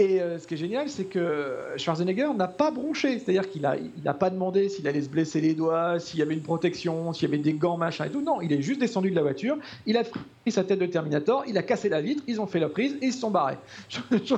Et 0.00 0.18
euh, 0.18 0.38
ce 0.38 0.46
qui 0.46 0.54
est 0.54 0.56
génial, 0.56 0.88
c'est 0.88 1.04
que 1.04 1.58
Schwarzenegger 1.76 2.28
n'a 2.34 2.48
pas 2.48 2.70
bronché. 2.70 3.18
C'est-à-dire 3.18 3.50
qu'il 3.50 3.60
n'a 3.60 3.76
il 3.76 4.08
a 4.08 4.14
pas 4.14 4.30
demandé 4.30 4.70
s'il 4.70 4.88
allait 4.88 5.02
se 5.02 5.10
blesser 5.10 5.42
les 5.42 5.52
doigts, 5.52 6.00
s'il 6.00 6.18
y 6.18 6.22
avait 6.22 6.32
une 6.32 6.40
protection, 6.40 7.12
s'il 7.12 7.28
y 7.28 7.32
avait 7.32 7.42
des 7.42 7.52
gants, 7.52 7.76
machin 7.76 8.06
et 8.06 8.10
tout. 8.10 8.22
Non, 8.22 8.40
il 8.40 8.50
est 8.50 8.62
juste 8.62 8.80
descendu 8.80 9.10
de 9.10 9.14
la 9.14 9.20
voiture, 9.20 9.58
il 9.84 9.98
a 9.98 10.04
pris 10.04 10.52
sa 10.52 10.64
tête 10.64 10.78
de 10.78 10.86
Terminator, 10.86 11.44
il 11.46 11.58
a 11.58 11.62
cassé 11.62 11.90
la 11.90 12.00
vitre, 12.00 12.22
ils 12.26 12.40
ont 12.40 12.46
fait 12.46 12.60
la 12.60 12.70
prise 12.70 12.96
et 13.02 13.08
ils 13.08 13.12
se 13.12 13.20
sont 13.20 13.30
barrés. 13.30 13.58
Je, 13.90 14.34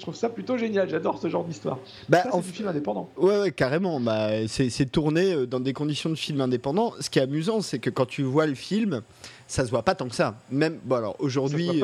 trouve, 0.00 0.16
ça, 0.16 0.28
plutôt 0.28 0.58
génial. 0.58 0.88
J'adore 0.88 1.20
ce 1.20 1.28
genre 1.28 1.44
d'histoire. 1.44 1.78
Bah, 2.08 2.24
c'est 2.24 2.42
du 2.42 2.48
film 2.48 2.66
indépendant. 2.66 3.08
Ouais, 3.16 3.38
ouais 3.38 3.52
carrément. 3.52 4.00
Bah, 4.00 4.48
c'est 4.48 4.90
tourné 4.90 5.32
euh, 5.32 5.46
dans 5.46 5.60
des 5.60 5.72
conditions 5.72 6.10
de 6.10 6.16
film 6.16 6.40
indépendant. 6.40 6.94
Ce 6.98 7.10
qui 7.10 7.20
est 7.20 7.22
amusant, 7.22 7.60
c'est 7.60 7.78
que 7.78 7.90
quand 7.90 8.06
tu 8.06 8.24
vois 8.24 8.46
le 8.46 8.56
film, 8.56 9.02
ça 9.46 9.64
se 9.64 9.70
voit 9.70 9.84
pas 9.84 9.94
tant 9.94 10.08
que 10.08 10.16
ça. 10.16 10.34
Même, 10.50 10.80
bon, 10.84 10.96
alors 10.96 11.16
aujourd'hui. 11.20 11.80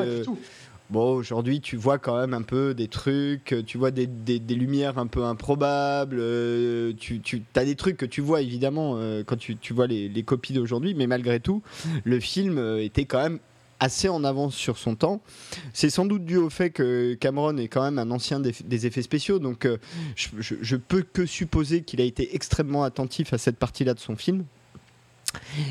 Bon, 0.92 1.14
aujourd'hui, 1.14 1.62
tu 1.62 1.78
vois 1.78 1.96
quand 1.96 2.20
même 2.20 2.34
un 2.34 2.42
peu 2.42 2.74
des 2.74 2.86
trucs, 2.86 3.54
tu 3.66 3.78
vois 3.78 3.90
des, 3.90 4.06
des, 4.06 4.54
lumières 4.54 4.98
un 4.98 5.06
peu 5.06 5.24
improbables, 5.24 6.18
euh, 6.20 6.92
tu, 6.98 7.22
tu 7.22 7.42
as 7.54 7.64
des 7.64 7.76
trucs 7.76 7.96
que 7.96 8.04
tu 8.04 8.20
vois 8.20 8.42
évidemment 8.42 8.96
euh, 8.98 9.24
quand 9.24 9.38
tu, 9.38 9.56
tu 9.56 9.72
vois 9.72 9.86
les, 9.86 10.10
les 10.10 10.22
copies 10.22 10.52
d'aujourd'hui, 10.52 10.92
mais 10.92 11.06
malgré 11.06 11.40
tout, 11.40 11.62
le 12.04 12.20
film 12.20 12.58
euh, 12.58 12.84
était 12.84 13.06
quand 13.06 13.22
même 13.22 13.38
assez 13.80 14.10
en 14.10 14.22
avance 14.22 14.54
sur 14.54 14.76
son 14.76 14.94
temps. 14.94 15.22
C'est 15.72 15.88
sans 15.88 16.04
doute 16.04 16.26
dû 16.26 16.36
au 16.36 16.50
fait 16.50 16.68
que 16.68 17.14
Cameron 17.14 17.56
est 17.56 17.68
quand 17.68 17.82
même 17.82 17.98
un 17.98 18.10
ancien 18.10 18.38
des, 18.38 18.86
effets 18.86 19.00
spéciaux, 19.00 19.38
donc 19.38 19.66
je, 20.14 20.28
je, 20.40 20.56
je, 20.60 20.76
peux 20.76 21.00
que 21.10 21.24
supposer 21.24 21.84
qu'il 21.84 22.02
a 22.02 22.04
été 22.04 22.34
extrêmement 22.34 22.84
attentif 22.84 23.32
à 23.32 23.38
cette 23.38 23.56
partie-là 23.56 23.94
de 23.94 23.98
son 23.98 24.14
film. 24.14 24.44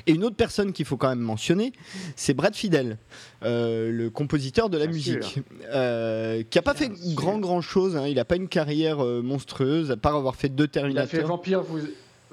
Et 0.07 0.13
une 0.13 0.23
autre 0.23 0.35
personne 0.35 0.73
qu'il 0.73 0.85
faut 0.85 0.97
quand 0.97 1.09
même 1.09 1.19
mentionner, 1.19 1.73
c'est 2.15 2.33
Brad 2.33 2.55
Fidel, 2.55 2.97
euh, 3.43 3.91
le 3.91 4.09
compositeur 4.09 4.69
de 4.69 4.77
la 4.77 4.87
musique, 4.87 5.39
euh, 5.73 6.43
qui 6.49 6.57
n'a 6.57 6.61
pas 6.61 6.73
fait 6.73 6.91
grand 7.13 7.39
grand 7.39 7.61
chose. 7.61 7.95
Hein. 7.95 8.07
il 8.07 8.15
n'a 8.15 8.25
pas 8.25 8.35
une 8.35 8.47
carrière 8.47 9.03
euh, 9.03 9.21
monstrueuse, 9.21 9.91
à 9.91 9.97
part 9.97 10.15
avoir 10.15 10.35
fait 10.35 10.49
deux 10.49 10.67
Terminators. 10.67 11.09
Il 11.13 11.17
a 11.17 11.21
fait 11.21 11.27
Vampire, 11.27 11.61
vous, 11.61 11.79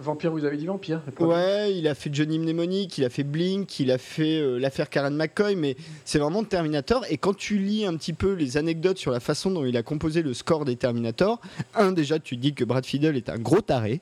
Vampire, 0.01 0.31
vous 0.31 0.45
avez 0.45 0.57
dit 0.57 0.67
Vampire 0.67 1.03
Ouais, 1.19 1.77
il 1.77 1.89
a 1.89 1.95
fait 1.97 2.15
Johnny 2.15 2.39
Mnemonic, 2.39 2.99
il 2.99 3.05
a 3.05 3.11
fait 3.11 3.25
Blink, 3.25 3.81
il 3.81 3.91
a 3.91 3.99
fait 3.99 4.39
euh, 4.39 4.57
l'affaire 4.57 4.91
Karen 4.91 5.13
McCoy, 5.13 5.57
mais 5.57 5.77
c'est 6.05 6.21
vraiment 6.21 6.45
Terminator. 6.45 7.05
Et 7.11 7.19
quand 7.19 7.37
tu 7.37 7.59
lis 7.59 7.85
un 7.85 7.97
petit 7.97 8.13
peu 8.13 8.35
les 8.35 8.57
anecdotes 8.57 8.99
sur 8.99 9.11
la 9.11 9.19
façon 9.19 9.51
dont 9.51 9.65
il 9.65 9.77
a 9.77 9.83
composé 9.83 10.23
le 10.23 10.35
score 10.35 10.65
des 10.65 10.77
Terminator, 10.77 11.41
un, 11.75 11.91
déjà, 11.91 12.21
tu 12.21 12.37
dis 12.37 12.55
que 12.55 12.63
Brad 12.63 12.87
Fiddle 12.87 13.17
est 13.17 13.29
un 13.29 13.39
gros 13.39 13.61
taré. 13.61 14.01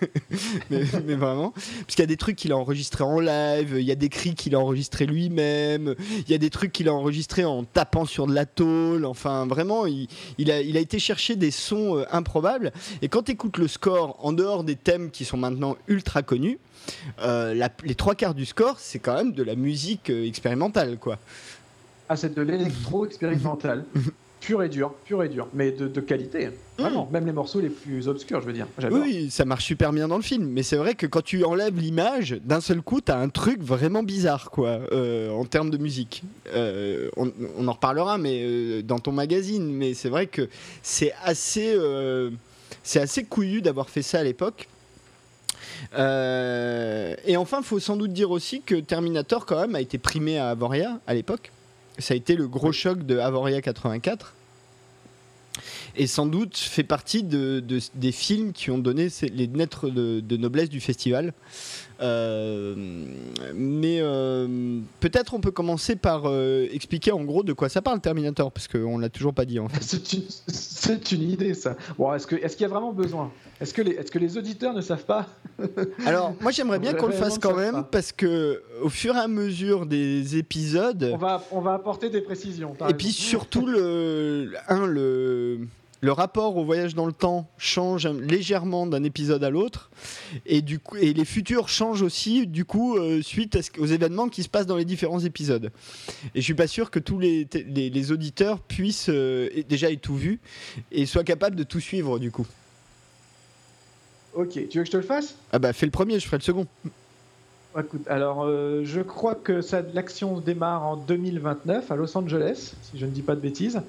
mais, 0.70 0.82
vraiment. 0.82 1.50
Parce 1.52 1.94
qu'il 1.94 2.00
y 2.00 2.02
a 2.02 2.06
des 2.06 2.16
trucs 2.16 2.34
qu'il 2.34 2.50
a 2.50 2.56
enregistrés 2.56 3.04
en 3.04 3.20
live, 3.20 3.76
il 3.78 3.84
y 3.84 3.92
a 3.92 3.96
des 3.96 4.08
cris 4.08 4.34
qu'il 4.34 4.56
a 4.56 4.58
enregistrés 4.58 5.06
lui-même, 5.06 5.94
il 6.26 6.30
y 6.30 6.34
a 6.34 6.38
des 6.38 6.50
trucs 6.50 6.72
qu'il 6.72 6.88
a 6.88 6.92
enregistrés 6.92 7.44
en 7.44 7.62
tapant 7.62 8.04
sur 8.04 8.26
de 8.26 8.34
la 8.34 8.46
tôle. 8.46 9.04
Enfin, 9.04 9.46
vraiment, 9.46 9.86
il, 9.86 10.08
a 10.50 10.58
été 10.58 10.98
chercher 10.98 11.36
des 11.36 11.52
sons 11.52 11.98
euh, 11.98 12.04
improbables. 12.10 12.72
Et 13.00 13.08
quand 13.08 13.22
tu 13.22 13.32
écoutes 13.32 13.58
le 13.58 13.68
score 13.68 14.18
en 14.24 14.32
dehors 14.32 14.64
des 14.64 14.74
thèmes 14.74 15.12
qui 15.19 15.19
qui 15.20 15.26
sont 15.26 15.36
maintenant 15.36 15.76
ultra 15.86 16.22
connus, 16.22 16.58
euh, 17.20 17.68
les 17.84 17.94
trois 17.94 18.14
quarts 18.14 18.32
du 18.32 18.46
score, 18.46 18.78
c'est 18.78 19.00
quand 19.00 19.14
même 19.14 19.32
de 19.32 19.42
la 19.42 19.54
musique 19.54 20.08
euh, 20.08 20.26
expérimentale, 20.26 20.96
quoi. 20.96 21.18
Ah, 22.08 22.16
c'est 22.16 22.34
de 22.34 22.40
l'électro 22.40 23.04
expérimental. 23.04 23.84
pur 24.40 24.62
et 24.62 24.70
dur, 24.70 24.94
pur 25.04 25.22
et 25.22 25.28
dur, 25.28 25.46
mais 25.52 25.72
de, 25.72 26.00
qualité. 26.00 26.46
Mm. 26.46 26.52
Vraiment, 26.78 27.06
même 27.12 27.26
les 27.26 27.32
morceaux 27.32 27.60
les 27.60 27.68
plus 27.68 28.08
obscurs, 28.08 28.40
je 28.40 28.46
veux 28.46 28.54
dire. 28.54 28.66
Oui, 28.90 29.30
ça 29.30 29.44
marche 29.44 29.66
super 29.66 29.92
bien 29.92 30.08
dans 30.08 30.16
le 30.16 30.22
film, 30.22 30.46
mais 30.46 30.62
c'est 30.62 30.78
vrai 30.78 30.94
que 30.94 31.06
quand 31.06 31.22
tu 31.22 31.44
enlèves 31.44 31.78
l'image, 31.78 32.40
d'un 32.42 32.62
seul 32.62 32.80
coup, 32.80 33.02
tu 33.02 33.12
as 33.12 33.18
un 33.18 33.28
truc 33.28 33.60
vraiment 33.60 34.02
bizarre, 34.02 34.50
quoi, 34.50 34.80
euh, 34.92 35.28
en 35.32 35.44
termes 35.44 35.68
de 35.68 35.76
musique. 35.76 36.22
on, 36.54 37.30
on, 37.58 37.68
en 37.68 37.72
reparlera, 37.72 38.16
mais 38.16 38.82
dans 38.82 39.00
ton 39.00 39.12
magazine, 39.12 39.70
mais 39.70 39.92
c'est 39.92 40.08
vrai 40.08 40.28
que 40.28 40.48
c'est 40.82 41.12
assez, 41.22 41.78
c'est 42.82 43.00
assez 43.00 43.24
couillu 43.24 43.60
d'avoir 43.60 43.90
fait 43.90 44.00
ça 44.00 44.20
à 44.20 44.22
l'époque. 44.22 44.66
Euh, 45.94 47.14
et 47.24 47.36
enfin, 47.36 47.58
il 47.60 47.64
faut 47.64 47.80
sans 47.80 47.96
doute 47.96 48.12
dire 48.12 48.30
aussi 48.30 48.62
que 48.62 48.74
Terminator, 48.74 49.46
quand 49.46 49.60
même, 49.60 49.74
a 49.74 49.80
été 49.80 49.98
primé 49.98 50.38
à 50.38 50.50
Avoria 50.50 51.00
à 51.06 51.14
l'époque. 51.14 51.52
Ça 51.98 52.14
a 52.14 52.16
été 52.16 52.36
le 52.36 52.48
gros 52.48 52.72
choc 52.72 53.04
de 53.04 53.18
Avoria 53.18 53.60
84 53.60 54.34
et 55.96 56.06
sans 56.06 56.26
doute 56.26 56.56
fait 56.56 56.84
partie 56.84 57.22
de, 57.22 57.62
des 57.94 58.12
films 58.12 58.52
qui 58.52 58.70
ont 58.70 58.78
donné 58.78 59.08
les 59.32 59.46
lettres 59.46 59.88
de, 59.90 60.36
noblesse 60.36 60.68
du 60.68 60.80
festival. 60.80 61.32
Euh, 62.00 62.74
mais 63.54 63.98
euh, 64.00 64.80
peut-être 65.00 65.34
on 65.34 65.40
peut 65.40 65.50
commencer 65.50 65.96
par 65.96 66.22
euh, 66.24 66.66
expliquer 66.72 67.12
en 67.12 67.24
gros 67.24 67.42
de 67.42 67.52
quoi 67.52 67.68
ça 67.68 67.82
parle 67.82 68.00
Terminator, 68.00 68.50
parce 68.52 68.68
qu'on 68.68 68.98
l'a 68.98 69.10
toujours 69.10 69.34
pas 69.34 69.44
dit 69.44 69.58
en 69.58 69.68
fait. 69.68 69.82
C'est 70.48 71.12
une, 71.12 71.22
idée 71.22 71.54
ça. 71.54 71.76
Bon, 71.98 72.12
est-ce 72.14 72.26
qu'il 72.26 72.38
est 72.38 72.60
y 72.60 72.64
a 72.64 72.68
vraiment 72.68 72.92
besoin? 72.92 73.30
Est-ce 73.60 73.74
que, 73.74 73.82
les, 73.82 73.92
est 73.92 74.10
que 74.10 74.18
les 74.18 74.38
auditeurs 74.38 74.72
ne 74.72 74.80
savent 74.80 75.04
pas? 75.04 75.26
Alors 76.06 76.34
moi 76.40 76.52
j'aimerais 76.52 76.78
bien 76.78 76.94
qu'on 76.94 77.08
le 77.08 77.12
fasse 77.12 77.38
quand 77.38 77.54
même, 77.54 77.84
parce 77.90 78.12
que 78.12 78.62
au 78.82 78.88
fur 78.88 79.14
et 79.16 79.20
à 79.20 79.28
mesure 79.28 79.84
des 79.84 80.38
épisodes... 80.38 81.10
On 81.12 81.18
va, 81.18 81.44
on 81.50 81.60
va 81.60 81.74
apporter 81.74 82.08
des 82.08 82.22
précisions. 82.22 82.74
Et 82.88 82.94
puis 82.94 83.12
surtout, 83.12 83.66
le, 83.66 84.54
un, 84.68 84.86
le 84.86 85.60
le 86.00 86.12
rapport 86.12 86.56
au 86.56 86.64
voyage 86.64 86.94
dans 86.94 87.06
le 87.06 87.12
temps 87.12 87.50
change 87.58 88.06
légèrement 88.06 88.86
d'un 88.86 89.04
épisode 89.04 89.44
à 89.44 89.50
l'autre. 89.50 89.90
Et 90.46 90.62
du 90.62 90.78
coup 90.78 90.96
et 90.96 91.12
les 91.12 91.24
futurs 91.24 91.68
changent 91.68 92.02
aussi 92.02 92.46
du 92.46 92.64
coup 92.64 92.96
euh, 92.96 93.22
suite 93.22 93.58
aux 93.78 93.86
événements 93.86 94.28
qui 94.28 94.42
se 94.42 94.48
passent 94.48 94.66
dans 94.66 94.76
les 94.76 94.84
différents 94.84 95.20
épisodes. 95.20 95.70
Et 96.34 96.40
je 96.40 96.44
suis 96.44 96.54
pas 96.54 96.66
sûr 96.66 96.90
que 96.90 96.98
tous 96.98 97.18
les, 97.18 97.46
les, 97.66 98.12
auditeurs 98.12 98.60
puissent 98.60 99.10
euh, 99.10 99.48
déjà 99.68 99.90
aient 99.90 99.96
tout 99.96 100.16
vu 100.16 100.40
et 100.90 101.06
soient 101.06 101.24
capables 101.24 101.56
de 101.56 101.64
tout 101.64 101.80
suivre 101.80 102.18
du 102.18 102.30
coup. 102.30 102.46
Ok. 104.34 104.52
Tu 104.68 104.78
veux 104.78 104.84
que 104.84 104.86
je 104.86 104.92
te 104.92 104.96
le 104.96 105.02
fasse? 105.02 105.34
Ah 105.52 105.58
bah 105.58 105.72
fais 105.72 105.86
le 105.86 105.92
premier 105.92 106.18
je 106.18 106.26
ferai 106.26 106.38
le 106.38 106.42
second 106.42 106.66
Écoute, 107.78 108.08
alors 108.08 108.42
euh, 108.42 108.82
je 108.84 109.00
crois 109.00 109.36
que 109.36 109.60
l'action 109.94 110.40
démarre 110.40 110.84
en 110.84 110.96
2029 110.96 111.88
à 111.92 111.94
Los 111.94 112.18
Angeles, 112.18 112.74
si 112.82 112.98
je 112.98 113.06
ne 113.06 113.12
dis 113.12 113.22
pas 113.22 113.36
de 113.36 113.40
bêtises. 113.40 113.80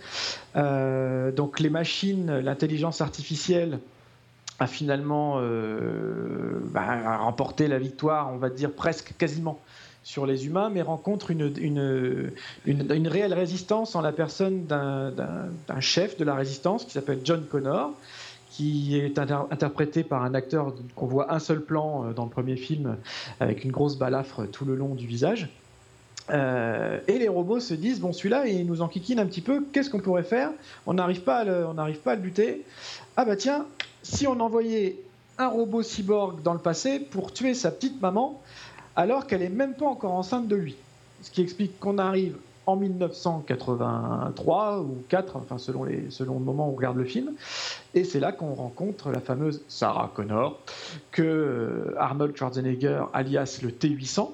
Euh, 0.56 1.32
donc 1.32 1.60
les 1.60 1.72
machines, 1.72 2.40
l'intelligence 2.40 3.02
artificielle 3.02 3.80
a 4.60 4.68
finalement 4.68 5.38
euh, 5.40 6.60
bah, 6.66 7.18
remporté 7.18 7.68
la 7.68 7.80
victoire, 7.80 8.32
on 8.32 8.38
va 8.38 8.52
dire 8.52 8.72
presque 8.72 9.16
quasiment 9.18 9.60
sur 10.04 10.28
les 10.28 10.46
humains, 10.46 10.70
mais 10.70 10.84
rencontre 10.84 11.32
une 11.32 13.08
réelle 13.08 13.34
résistance 13.34 13.96
en 13.96 14.02
la 14.02 14.12
personne 14.12 14.66
d'un 14.68 15.80
chef 15.80 16.18
de 16.18 16.24
la 16.24 16.36
résistance 16.36 16.86
qui 16.86 16.92
s'appelle 16.92 17.22
John 17.24 17.46
Connor 17.46 17.94
qui 18.52 18.98
est 18.98 19.18
interprété 19.18 20.04
par 20.04 20.24
un 20.24 20.34
acteur 20.34 20.76
qu'on 20.96 21.08
voit 21.08 21.34
un 21.34 21.40
seul 21.40 21.62
plan 21.62 22.06
euh, 22.06 22.14
dans 22.14 22.26
le 22.26 22.30
premier 22.30 22.58
film, 22.58 22.98
avec 23.40 23.64
une 23.64 23.72
grosse 23.72 23.98
balafre 23.98 24.46
tout 24.46 24.66
le 24.66 24.76
long 24.76 24.94
du 24.94 25.08
visage. 25.08 25.50
Euh, 26.30 27.00
et 27.08 27.18
les 27.18 27.30
robots 27.30 27.60
se 27.60 27.74
disent 27.74 28.00
bon 28.00 28.14
celui-là 28.14 28.46
il 28.48 28.66
nous 28.68 28.82
enquiquine 28.82 29.20
un 29.20 29.26
petit 29.26 29.42
peu, 29.42 29.66
qu'est-ce 29.72 29.90
qu'on 29.90 30.00
pourrait 30.00 30.24
faire? 30.24 30.52
On 30.86 30.94
n'arrive 30.94 31.22
pas, 31.22 31.38
à 31.38 31.44
le, 31.46 31.66
on 31.66 31.74
n'arrive 31.74 32.00
pas 32.00 32.12
à 32.12 32.16
le 32.16 32.22
buter. 32.22 32.64
Ah 33.18 33.26
bah 33.26 33.36
tiens, 33.36 33.66
si 34.04 34.28
on 34.28 34.40
envoyait 34.40 34.98
un 35.38 35.48
robot 35.48 35.82
cyborg 35.82 36.42
dans 36.44 36.54
le 36.54 36.60
passé 36.60 37.00
pour 37.00 37.34
tuer 37.34 37.54
sa 37.54 37.72
petite 37.72 38.02
maman, 38.02 38.42
alors 38.96 39.28
qu'elle 39.28 39.42
est 39.42 39.50
même 39.50 39.74
pas 39.74 39.88
encore 39.88 40.14
enceinte 40.14 40.48
de 40.48 40.56
lui. 40.56 40.76
Ce 41.22 41.32
qui 41.32 41.42
explique 41.42 41.80
qu'on 41.80 41.98
arrive 41.98 42.36
en 42.66 42.76
1983 42.76 44.82
ou 44.82 45.04
4, 45.10 45.36
enfin 45.36 45.58
selon, 45.58 45.84
les, 45.84 46.08
le 46.20 46.26
moment 46.26 46.68
où 46.68 46.72
on 46.72 46.76
regarde 46.76 46.98
le 46.98 47.06
film. 47.06 47.32
Et 47.94 48.04
c'est 48.04 48.20
là 48.20 48.32
qu'on 48.32 48.54
rencontre 48.54 49.12
la 49.12 49.20
fameuse 49.20 49.62
Sarah 49.68 50.12
Connor, 50.14 50.60
que 51.12 51.22
euh, 51.22 51.96
Arnold 51.98 52.38
Schwarzenegger, 52.38 53.04
alias 53.14 53.60
le 53.64 53.72
T-800, 53.72 54.32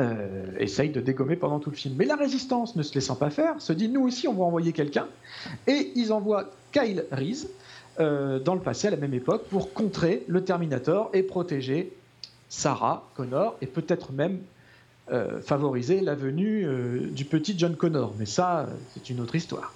euh, 0.00 0.46
essaye 0.58 0.90
de 0.90 1.00
dégommer 1.00 1.36
pendant 1.36 1.60
tout 1.60 1.70
le 1.70 1.76
film. 1.76 1.94
Mais 1.96 2.04
la 2.04 2.16
résistance, 2.16 2.74
ne 2.74 2.82
se 2.82 2.94
laissant 2.94 3.14
pas 3.14 3.30
faire, 3.30 3.60
se 3.60 3.72
dit 3.72 3.88
nous 3.88 4.02
aussi 4.02 4.26
on 4.26 4.34
va 4.34 4.44
envoyer 4.44 4.72
quelqu'un. 4.72 5.06
Et 5.66 5.92
ils 5.94 6.12
envoient 6.12 6.50
Kyle 6.72 7.04
Reese 7.12 7.48
euh, 8.00 8.40
dans 8.40 8.54
le 8.54 8.60
passé, 8.60 8.88
à 8.88 8.90
la 8.90 8.96
même 8.96 9.14
époque, 9.14 9.44
pour 9.44 9.72
contrer 9.72 10.24
le 10.26 10.42
Terminator 10.42 11.10
et 11.12 11.22
protéger 11.22 11.92
Sarah 12.48 13.04
Connor 13.14 13.56
et 13.60 13.66
peut-être 13.66 14.12
même 14.12 14.40
euh, 15.12 15.42
favoriser 15.42 16.00
la 16.00 16.14
venue 16.14 16.64
euh, 16.64 17.00
du 17.10 17.26
petit 17.26 17.54
John 17.58 17.76
Connor. 17.76 18.14
Mais 18.18 18.26
ça, 18.26 18.68
c'est 18.94 19.10
une 19.10 19.20
autre 19.20 19.34
histoire. 19.34 19.74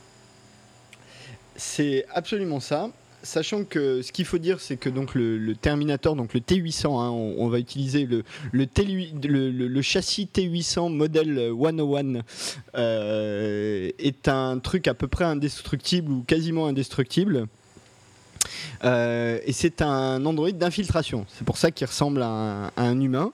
C'est 1.57 2.07
absolument 2.15 2.61
ça. 2.61 2.91
Sachant 3.23 3.65
que 3.65 4.01
ce 4.01 4.13
qu'il 4.13 4.25
faut 4.25 4.39
dire, 4.39 4.61
c'est 4.61 4.77
que 4.77 4.89
donc 4.89 5.15
le, 5.15 5.55
Terminator, 5.55 6.15
donc 6.15 6.33
le 6.35 6.41
T800, 6.41 6.87
hein, 6.87 7.11
on, 7.11 7.49
va 7.49 7.59
utiliser 7.59 8.07
le, 8.07 8.23
le, 8.53 9.83
châssis 9.83 10.29
T800 10.33 10.93
modèle 10.93 11.53
101, 11.61 12.23
euh, 12.77 13.91
est 13.99 14.29
un 14.29 14.59
truc 14.61 14.87
à 14.87 14.95
peu 14.95 15.09
près 15.09 15.25
indestructible 15.25 16.13
ou 16.13 16.23
quasiment 16.23 16.69
indestructible. 16.69 17.49
Euh, 18.85 19.39
et 19.45 19.53
c'est 19.53 19.83
un 19.83 20.25
androïde 20.25 20.59
d'infiltration. 20.59 21.27
C'est 21.29 21.45
pour 21.45 21.57
ça 21.57 21.71
qu'il 21.71 21.87
ressemble 21.87 22.23
à 22.23 22.73
un, 22.77 23.01
humain. 23.01 23.33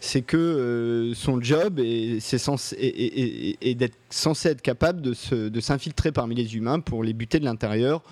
C'est 0.00 0.22
que 0.22 0.36
euh, 0.36 1.14
son 1.14 1.40
job 1.40 1.78
est, 1.78 3.74
d'être 3.74 3.98
censé 4.10 4.48
être 4.48 4.62
capable 4.62 5.02
de, 5.02 5.60
s'infiltrer 5.60 6.12
parmi 6.12 6.34
les 6.34 6.56
humains 6.56 6.80
pour 6.80 7.04
les 7.04 7.12
buter 7.12 7.38
de 7.38 7.44
l'intérieur, 7.44 8.02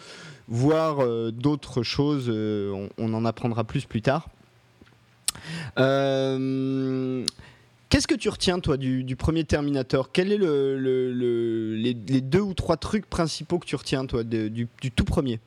voire 0.49 1.01
euh, 1.01 1.31
d'autres 1.31 1.83
choses. 1.83 2.31
On, 2.31 3.15
en 3.15 3.25
apprendra 3.25 3.65
plus 3.65 3.85
plus 3.85 4.03
tard. 4.03 4.29
Qu'est-ce 5.77 7.27
que 8.07 8.15
tu 8.15 8.29
retiens, 8.29 8.61
toi, 8.61 8.77
du, 8.77 9.17
premier 9.17 9.45
Terminator? 9.45 10.13
Quels 10.13 10.31
sont 10.31 10.39
le, 10.39 11.75
les, 11.75 12.21
deux 12.21 12.41
ou 12.41 12.55
trois 12.55 12.77
trucs 12.77 13.07
principaux 13.07 13.59
que 13.59 13.67
tu 13.67 13.77
retiens, 13.77 14.07
toi, 14.07 14.23
du 14.23 14.69
tout 14.95 15.05
premier? 15.05 15.41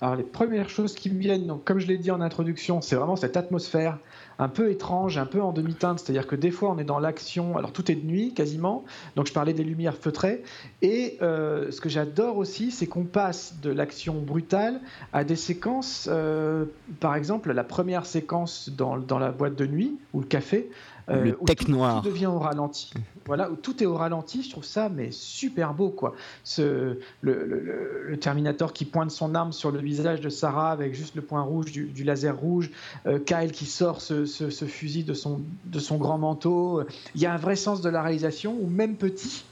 Alors 0.00 0.16
les 0.16 0.22
premières 0.22 0.70
choses 0.70 0.94
qui 0.94 1.10
me 1.10 1.18
viennent, 1.18 1.46
donc, 1.46 1.64
comme 1.64 1.78
je 1.78 1.86
l'ai 1.86 1.98
dit 1.98 2.10
en 2.10 2.20
introduction, 2.20 2.80
c'est 2.80 2.96
vraiment 2.96 3.16
cette 3.16 3.36
atmosphère 3.36 3.98
un 4.38 4.48
peu 4.48 4.70
étrange, 4.70 5.18
un 5.18 5.26
peu 5.26 5.42
en 5.42 5.52
demi-teinte, 5.52 5.98
c'est-à-dire 5.98 6.26
que 6.26 6.34
des 6.34 6.50
fois 6.50 6.70
on 6.70 6.78
est 6.78 6.84
dans 6.84 6.98
l'action, 6.98 7.58
alors 7.58 7.72
tout 7.72 7.92
est 7.92 7.94
de 7.94 8.06
nuit 8.06 8.32
quasiment, 8.32 8.84
donc 9.14 9.26
je 9.26 9.34
parlais 9.34 9.52
des 9.52 9.64
lumières 9.64 9.96
feutrées, 9.96 10.42
et 10.80 11.18
euh, 11.20 11.70
ce 11.70 11.82
que 11.82 11.90
j'adore 11.90 12.38
aussi, 12.38 12.70
c'est 12.70 12.86
qu'on 12.86 13.04
passe 13.04 13.56
de 13.60 13.70
l'action 13.70 14.14
brutale 14.14 14.80
à 15.12 15.24
des 15.24 15.36
séquences, 15.36 16.08
euh, 16.10 16.64
par 17.00 17.14
exemple 17.14 17.52
la 17.52 17.64
première 17.64 18.06
séquence 18.06 18.70
dans, 18.70 18.96
dans, 18.96 19.18
la 19.18 19.30
boîte 19.30 19.56
de 19.56 19.66
nuit 19.66 19.98
ou 20.14 20.20
le 20.20 20.26
café, 20.26 20.70
euh, 21.10 21.24
le 21.24 21.36
tech 21.44 21.68
noir. 21.68 22.02
Tout 22.02 22.08
devient 22.08 22.26
au 22.26 22.38
ralenti. 22.38 22.92
Voilà, 23.26 23.50
où 23.50 23.56
tout 23.56 23.82
est 23.82 23.86
au 23.86 23.94
ralenti, 23.94 24.42
je 24.42 24.50
trouve 24.50 24.64
ça 24.64 24.88
mais 24.88 25.10
super 25.10 25.74
beau 25.74 25.90
quoi. 25.90 26.14
Ce, 26.44 26.98
le, 27.20 28.16
Terminator 28.20 28.72
qui 28.72 28.84
pointe 28.84 29.10
son 29.10 29.34
arme 29.34 29.52
sur 29.52 29.70
le 29.70 29.78
visage 29.78 30.20
de 30.20 30.28
Sarah 30.28 30.72
avec 30.72 30.94
juste 30.94 31.14
le 31.14 31.22
point 31.22 31.42
rouge 31.42 31.72
du, 31.72 32.04
laser 32.04 32.36
rouge, 32.36 32.70
euh, 33.06 33.18
Kyle 33.18 33.52
qui 33.52 33.66
sort 33.66 34.00
ce, 34.00 34.24
fusil 34.66 35.04
de 35.04 35.14
son, 35.14 35.40
de 35.66 35.78
son 35.78 35.96
grand 35.96 36.18
manteau. 36.18 36.82
Il 37.14 37.20
y 37.20 37.26
a 37.26 37.32
un 37.32 37.38
vrai 37.38 37.56
sens 37.56 37.80
de 37.80 37.88
la 37.88 38.02
réalisation 38.02 38.56
où 38.60 38.68
même 38.68 38.96
petit, 38.96 39.44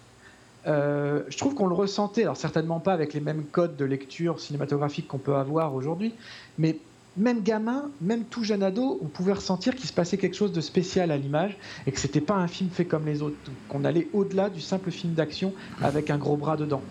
euh, 0.66 1.22
je 1.28 1.38
trouve 1.38 1.54
qu'on 1.54 1.66
le 1.66 1.74
ressentait, 1.74 2.22
alors 2.22 2.36
certainement 2.36 2.80
pas 2.80 2.92
avec 2.92 3.14
les 3.14 3.20
mêmes 3.20 3.44
codes 3.44 3.76
de 3.76 3.84
lecture 3.84 4.40
cinématographique 4.40 5.08
qu'on 5.08 5.18
peut 5.18 5.36
avoir 5.36 5.74
aujourd'hui, 5.74 6.12
mais 6.58 6.78
même 7.18 7.42
gamin, 7.42 7.90
même 8.00 8.24
tout 8.24 8.44
jeune 8.44 8.62
ado, 8.62 8.98
on 9.02 9.06
pouvait 9.06 9.32
ressentir 9.32 9.74
qu'il 9.74 9.88
se 9.88 9.92
passait 9.92 10.16
quelque 10.16 10.36
chose 10.36 10.52
de 10.52 10.60
spécial 10.60 11.10
à 11.10 11.16
l'image 11.16 11.56
et 11.86 11.92
que 11.92 12.00
c'était 12.00 12.20
pas 12.20 12.34
un 12.34 12.48
film 12.48 12.70
fait 12.70 12.84
comme 12.84 13.06
les 13.06 13.22
autres, 13.22 13.36
qu'on 13.68 13.84
allait 13.84 14.08
au-delà 14.12 14.48
du 14.48 14.60
simple 14.60 14.90
film 14.90 15.14
d'action 15.14 15.52
avec 15.82 16.10
un 16.10 16.16
gros 16.16 16.36
bras 16.36 16.56
dedans. 16.56 16.82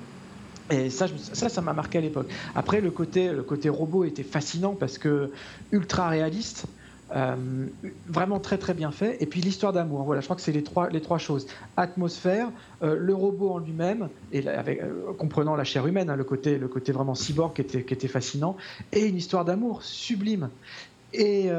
Et 0.70 0.90
ça, 0.90 1.08
ça, 1.34 1.48
ça 1.48 1.62
m'a 1.62 1.74
marqué 1.74 1.98
à 1.98 2.02
l'époque. 2.02 2.28
Après, 2.54 2.82
le 2.82 2.92
côté, 2.92 3.32
le 3.32 3.44
côté 3.44 3.70
robot 3.70 4.04
était 4.04 4.24
fascinant 4.24 4.76
parce 4.76 4.98
que 4.98 5.32
ultra 5.72 6.10
réaliste. 6.10 6.66
Euh, 7.15 7.67
vraiment 8.08 8.39
très 8.39 8.58
très 8.58 8.74
bien 8.74 8.91
fait. 8.91 9.17
Et 9.22 9.26
puis 9.26 9.39
l'histoire 9.39 9.72
d'amour, 9.72 10.04
voilà, 10.04 10.20
je 10.20 10.26
crois 10.26 10.36
que 10.36 10.41
c'est 10.41 10.52
les 10.52 10.63
trois, 10.63 10.89
les 10.89 11.02
trois 11.02 11.17
choses. 11.17 11.48
Atmosphère, 11.78 12.50
euh, 12.84 12.98
le 13.00 13.13
robot 13.13 13.52
en 13.52 13.58
lui-même, 13.60 14.10
et 14.34 14.48
avec, 14.48 14.82
euh, 14.82 15.13
comprenant 15.17 15.56
la 15.56 15.63
chair 15.63 15.88
humaine, 15.88 16.10
hein, 16.10 16.17
le, 16.17 16.26
côté, 16.26 16.58
le 16.58 16.67
côté 16.67 16.91
vraiment 16.91 17.15
cyborg 17.15 17.54
qui 17.54 17.62
était, 17.62 17.84
qui 17.84 17.93
était 17.93 18.10
fascinant, 18.10 18.58
et 18.91 19.06
une 19.06 19.15
histoire 19.15 19.46
d'amour 19.46 19.84
sublime. 19.84 20.50
Et, 21.13 21.50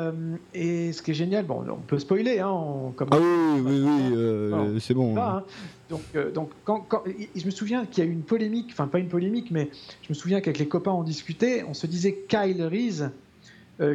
et, 0.52 0.92
ce 0.92 1.00
qui 1.00 1.12
est 1.12 1.14
génial, 1.14 1.46
bon, 1.46 1.64
on 1.68 1.76
peut 1.76 1.98
spoiler, 1.98 2.38
hein, 2.38 2.92
comme 2.94 3.08
ah 3.10 3.16
oui, 3.18 3.60
oui, 3.64 3.80
oui, 4.52 4.80
c'est 4.80 4.92
bon. 4.92 5.16
Hein. 5.16 5.42
Donc, 5.88 6.02
donc 6.34 6.50
quand, 6.64 6.84
quand, 6.86 7.02
je 7.34 7.46
me 7.46 7.50
souviens 7.50 7.86
qu'il 7.86 8.04
y 8.04 8.06
a 8.06 8.10
eu 8.10 8.12
une 8.12 8.22
polémique, 8.22 8.68
enfin 8.72 8.86
pas 8.88 8.98
une 8.98 9.08
polémique, 9.08 9.50
mais 9.50 9.70
je 10.02 10.10
me 10.10 10.14
souviens 10.14 10.42
qu'avec 10.42 10.58
les 10.58 10.68
copains 10.68 10.92
on 10.92 11.02
discutait, 11.02 11.64
on 11.66 11.72
se 11.72 11.86
disait 11.86 12.26
Kyle 12.28 12.62
Reese 12.62 13.08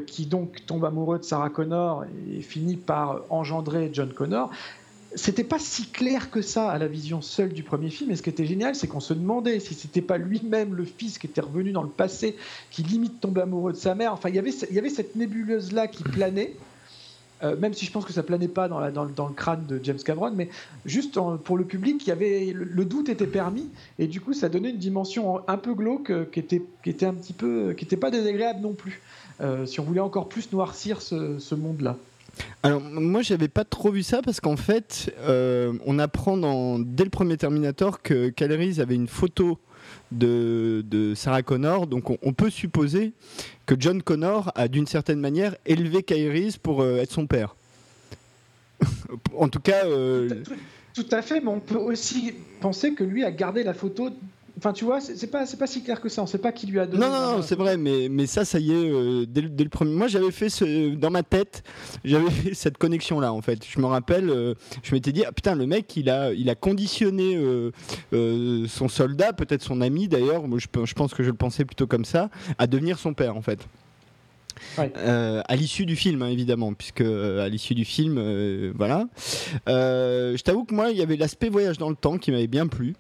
qui 0.08 0.26
donc 0.26 0.66
tombe 0.66 0.86
amoureux 0.86 1.20
de 1.20 1.24
Sarah 1.24 1.50
Connor 1.50 2.06
et 2.32 2.42
finit 2.42 2.78
par 2.78 3.22
engendrer 3.30 3.90
John 3.92 4.14
Connor. 4.14 4.50
C'était 5.16 5.44
pas 5.44 5.60
si 5.60 5.86
clair 5.88 6.32
que 6.32 6.42
ça 6.42 6.70
à 6.70 6.78
la 6.80 6.88
vision 6.88 7.22
seule 7.22 7.54
du 7.54 7.62
premier 7.62 7.90
film. 7.90 8.10
Et 8.10 8.16
ce 8.16 8.24
qui 8.24 8.30
était 8.30 8.46
génial, 8.46 8.76
c'est 8.76 8.88
qu'on 8.88 9.00
se 9.00 9.14
demandait 9.14 9.60
si 9.60 9.74
c'était 9.74 10.02
pas 10.02 10.18
lui-même 10.18 10.74
le 10.74 10.86
fils 10.86 11.20
qui 11.20 11.28
était 11.28 11.42
revenu 11.42 11.72
dans 11.72 11.84
le 11.84 11.90
passé, 11.90 12.36
qui 12.72 12.82
limite 12.82 13.20
tombe 13.20 13.38
amoureux 13.38 13.74
de 13.74 13.78
sa 13.78 13.94
mère. 13.94 14.14
Enfin, 14.14 14.30
il 14.30 14.36
y 14.36 14.40
avait, 14.40 14.90
cette 14.90 15.16
nébuleuse 15.16 15.72
là 15.72 15.88
qui 15.88 16.04
planait. 16.04 16.56
Euh, 17.44 17.58
même 17.58 17.74
si 17.74 17.86
je 17.86 17.92
pense 17.92 18.06
que 18.06 18.14
ça 18.14 18.24
planait 18.24 18.48
pas 18.48 18.70
dans, 18.70 18.80
le 18.80 19.34
crâne 19.34 19.66
de 19.68 19.80
James 19.84 20.00
Cameron, 20.04 20.32
mais 20.34 20.50
juste 20.86 21.20
pour 21.44 21.58
le 21.58 21.66
public, 21.66 22.02
il 22.06 22.10
y 22.10 22.12
avait, 22.12 22.54
le, 22.54 22.86
doute 22.86 23.10
était 23.10 23.28
permis, 23.28 23.70
et 24.00 24.08
du 24.08 24.22
coup, 24.22 24.34
ça 24.34 24.48
donnait 24.48 24.70
une 24.70 24.78
dimension 24.78 25.42
un 25.50 25.58
peu 25.58 25.74
glauque 25.74 26.10
euh, 26.10 26.26
qui 26.32 26.40
était, 26.40 26.62
était 26.86 27.06
un 27.06 27.14
petit 27.14 27.34
peu, 27.34 27.74
qui 27.78 27.84
n'était 27.84 27.98
pas 27.98 28.12
désagréable 28.12 28.62
non 28.62 28.74
plus. 28.74 29.02
Euh, 29.44 29.66
si 29.66 29.80
on 29.80 29.84
voulait 29.84 30.00
encore 30.00 30.30
plus 30.30 30.52
noircir 30.52 31.02
ce, 31.02 31.56
monde-là. 31.56 31.98
Alors 32.64 32.82
moi 32.82 33.22
j'avais 33.22 33.48
pas 33.48 33.66
trop 33.66 33.92
vu 33.92 34.02
ça 34.02 34.22
parce 34.22 34.40
qu'en 34.40 34.56
fait 34.56 35.14
euh, 35.20 35.74
on 35.86 36.00
apprend 36.00 36.80
dès 36.80 37.04
le 37.04 37.10
premier 37.12 37.38
Terminator 37.38 38.02
que 38.02 38.30
Caleris 38.30 38.82
avait 38.82 38.96
une 38.96 39.08
photo 39.08 39.60
de, 40.12 41.14
Sarah 41.16 41.44
Connor 41.44 41.86
donc 41.86 42.10
on, 42.10 42.34
peut 42.34 42.50
supposer 42.50 43.12
que 43.68 43.76
John 43.78 44.02
Connor 44.02 44.52
a 44.56 44.68
d'une 44.68 44.88
certaine 44.88 45.20
manière 45.20 45.56
élevé 45.68 46.02
Caleris 46.02 46.58
pour 46.62 46.82
euh, 46.82 46.98
être 46.98 47.12
son 47.12 47.28
père. 47.28 47.56
en 49.38 49.50
tout 49.50 49.60
cas... 49.60 49.84
tout, 50.94 51.06
à 51.12 51.22
fait, 51.22 51.40
mais 51.40 51.50
on 51.50 51.60
peut 51.60 51.78
aussi 51.78 52.34
penser 52.62 52.94
que 52.94 53.04
lui 53.04 53.24
a 53.24 53.32
gardé 53.32 53.64
la 53.64 53.74
photo 53.74 54.10
Enfin, 54.64 54.72
tu 54.72 54.86
vois, 54.86 55.02
c'est 55.02 55.28
pas, 55.28 55.44
pas 55.60 55.68
si 55.68 55.84
clair 55.84 56.00
que 56.00 56.08
ça. 56.08 56.24
On 56.24 56.26
sait 56.26 56.38
pas 56.38 56.54
qui 56.54 56.68
lui 56.68 56.80
a 56.80 56.86
donné. 56.86 57.06
Non, 57.06 57.12
non, 57.12 57.36
non, 57.36 57.42
c'est 57.42 57.58
vrai, 57.58 57.76
mais, 57.76 58.08
mais 58.10 58.26
ça, 58.28 58.46
ça 58.46 58.60
y 58.60 58.72
est, 58.72 58.90
euh, 58.94 59.26
dès, 59.28 59.42
le 59.42 59.68
premier. 59.68 59.94
Moi, 59.94 60.08
j'avais 60.08 60.32
fait 60.32 60.48
ce, 60.48 60.96
dans 60.96 61.12
ma 61.12 61.22
tête, 61.22 61.64
j'avais 62.06 62.32
fait 62.32 62.54
cette 62.54 62.78
connexion-là, 62.78 63.34
en 63.34 63.42
fait. 63.42 63.60
Je 63.68 63.78
me 63.82 63.88
rappelle, 63.88 64.30
euh, 64.30 64.54
je 64.82 64.96
m'étais 64.96 65.12
dit, 65.12 65.26
ah, 65.26 65.34
putain, 65.34 65.56
le 65.56 65.68
mec, 65.68 65.94
il 65.98 66.10
a, 66.10 66.32
il 66.32 66.50
a 66.50 66.56
conditionné 66.56 67.36
euh, 67.36 68.66
son 68.70 68.88
soldat, 68.88 69.34
peut-être 69.34 69.64
son 69.64 69.82
ami 69.82 70.08
d'ailleurs, 70.08 70.44
je, 70.58 70.68
je 70.86 70.94
pense 70.94 71.14
que 71.14 71.24
je 71.24 71.32
le 71.32 71.36
pensais 71.36 71.66
plutôt 71.66 71.86
comme 71.86 72.06
ça, 72.06 72.30
à 72.58 72.66
devenir 72.66 72.98
son 72.98 73.14
père, 73.14 73.36
en 73.36 73.42
fait. 73.42 73.60
Euh, 74.80 75.42
à 75.48 75.56
l'issue 75.56 75.86
du 75.86 75.96
film, 75.96 76.22
hein, 76.22 76.30
évidemment, 76.30 76.74
puisque 76.74 77.02
euh, 77.02 77.46
à 77.46 77.50
l'issue 77.50 77.76
du 77.76 77.86
film, 77.86 78.18
euh, 78.18 78.72
voilà. 78.76 79.08
je 79.68 80.42
t'avoue 80.42 80.66
que 80.66 80.74
moi, 80.74 80.92
il 80.92 80.98
y 80.98 81.02
avait 81.02 81.18
l'aspect 81.18 81.50
voyage 81.50 81.78
dans 81.78 81.90
le 81.90 81.96
temps 81.96 82.18
qui 82.18 82.32
m'avait 82.32 82.48
bien 82.48 82.68
plu. 82.68 82.96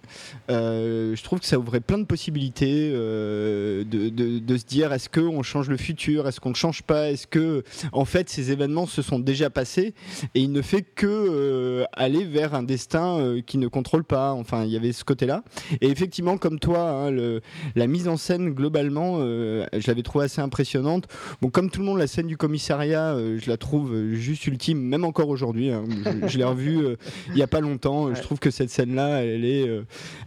je 0.49 1.23
trouve 1.23 1.39
que 1.39 1.45
ça 1.45 1.57
ouvrait 1.57 1.79
plein 1.79 1.97
de 1.97 2.05
possibilités 2.05 2.91
de, 2.91 4.57
se 4.57 4.65
dire 4.65 4.93
est-ce 4.93 5.09
qu'on 5.09 5.43
change 5.43 5.69
le 5.69 5.77
futur, 5.77 6.27
est-ce 6.27 6.39
qu'on 6.39 6.51
ne 6.51 6.55
change 6.55 6.83
pas, 6.83 7.11
est-ce 7.11 7.27
que, 7.27 7.63
en 7.91 8.05
fait, 8.05 8.29
ces 8.29 8.51
événements 8.51 8.85
se 8.85 9.01
sont 9.01 9.19
déjà 9.19 9.49
passés? 9.49 9.93
Et 10.35 10.41
il 10.41 10.51
ne 10.51 10.61
fait 10.61 10.83
que 10.83 11.85
aller 11.93 12.23
vers 12.23 12.53
un 12.53 12.63
destin 12.63 13.37
qui 13.45 13.57
ne 13.57 13.67
contrôle 13.67 14.03
pas. 14.03 14.33
Enfin, 14.33 14.63
il 14.63 14.71
y 14.71 14.77
avait 14.77 14.91
ce 14.91 15.03
côté-là. 15.03 15.43
Et 15.81 15.89
effectivement, 15.89 16.37
comme 16.37 16.59
toi, 16.59 17.07
hein, 17.07 17.39
la 17.75 17.87
mise 17.87 18.07
en 18.07 18.17
scène 18.17 18.51
globalement, 18.51 19.19
je 19.19 19.87
l'avais 19.87 20.03
trouvé 20.03 20.25
assez 20.25 20.41
impressionnante. 20.41 21.07
Comme 21.53 21.69
tout 21.69 21.79
le 21.79 21.85
monde, 21.85 21.99
la 21.99 22.07
scène 22.07 22.27
du 22.27 22.35
commissariat, 22.35 23.13
euh, 23.13 23.39
je 23.39 23.49
la 23.49 23.57
trouve 23.57 23.93
euh, 23.93 24.15
juste 24.15 24.45
ultime, 24.47 24.81
même 24.81 25.05
encore 25.05 25.29
aujourd'hui. 25.29 25.69
Hein. 25.69 25.85
je, 26.27 26.37
l'ai 26.37 26.43
revue 26.43 26.83
euh, 26.83 26.95
il 27.29 27.35
n'y 27.35 27.43
a 27.43 27.47
pas 27.47 27.61
longtemps. 27.61 28.13
Je 28.13 28.21
trouve 28.21 28.39
que 28.39 28.51
cette 28.51 28.71
scène-là, 28.71 29.23
elle 29.23 29.45
est, 29.45 29.69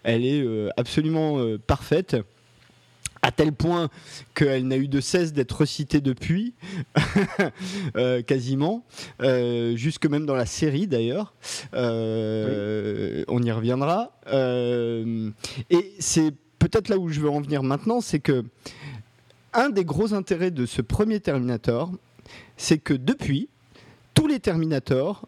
elle 0.04 0.24
est 0.24 0.46
absolument 0.76 1.40
parfaite 1.66 2.16
à 3.22 3.32
tel 3.32 3.52
point 3.52 3.88
qu'elle 4.34 4.68
n'a 4.68 4.76
eu 4.76 4.86
de 4.86 5.00
cesse 5.00 5.32
d'être 5.32 5.52
recitée 5.52 6.00
depuis, 6.00 6.54
quasiment, 8.26 8.84
jusque 9.74 10.06
même 10.06 10.26
dans 10.26 10.36
la 10.36 10.46
série 10.46 10.86
d'ailleurs. 10.86 11.34
On 11.72 13.42
y 13.42 13.50
reviendra. 13.50 14.12
et 14.30 15.92
c'est 15.98 16.34
peut-être 16.58 16.88
là 16.88 16.98
où 16.98 17.08
je 17.08 17.20
veux 17.20 17.30
en 17.30 17.40
venir 17.40 17.62
maintenant, 17.62 18.00
c'est 18.00 18.20
que 18.20 18.44
un 19.56 19.70
des 19.70 19.84
gros 19.84 20.14
intérêts 20.14 20.50
de 20.50 20.66
ce 20.66 20.82
premier 20.82 21.18
Terminator, 21.18 21.90
c'est 22.56 22.78
que 22.78 22.94
depuis, 22.94 23.48
tous 24.14 24.26
les 24.26 24.38
Terminators 24.38 25.26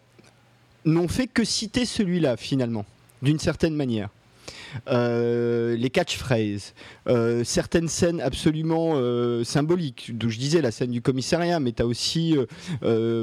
n'ont 0.85 1.09
fait 1.09 1.27
que 1.27 1.45
citer 1.45 1.85
celui-là, 1.85 2.37
finalement, 2.37 2.85
d'une 3.23 3.39
certaine 3.39 3.75
manière. 3.75 4.11
Euh, 4.89 5.77
les 5.77 5.91
catchphrases, 5.91 6.75
euh, 7.09 7.43
certaines 7.45 7.89
scènes 7.89 8.21
absolument 8.21 8.93
euh, 8.95 9.45
symboliques, 9.45 10.11
d'où 10.15 10.31
je 10.31 10.39
disais 10.39 10.61
la 10.61 10.71
scène 10.71 10.91
du 10.91 11.03
commissariat, 11.03 11.61
mais 11.61 11.73
tu 11.73 11.83
as 11.83 11.87
aussi 11.87 12.37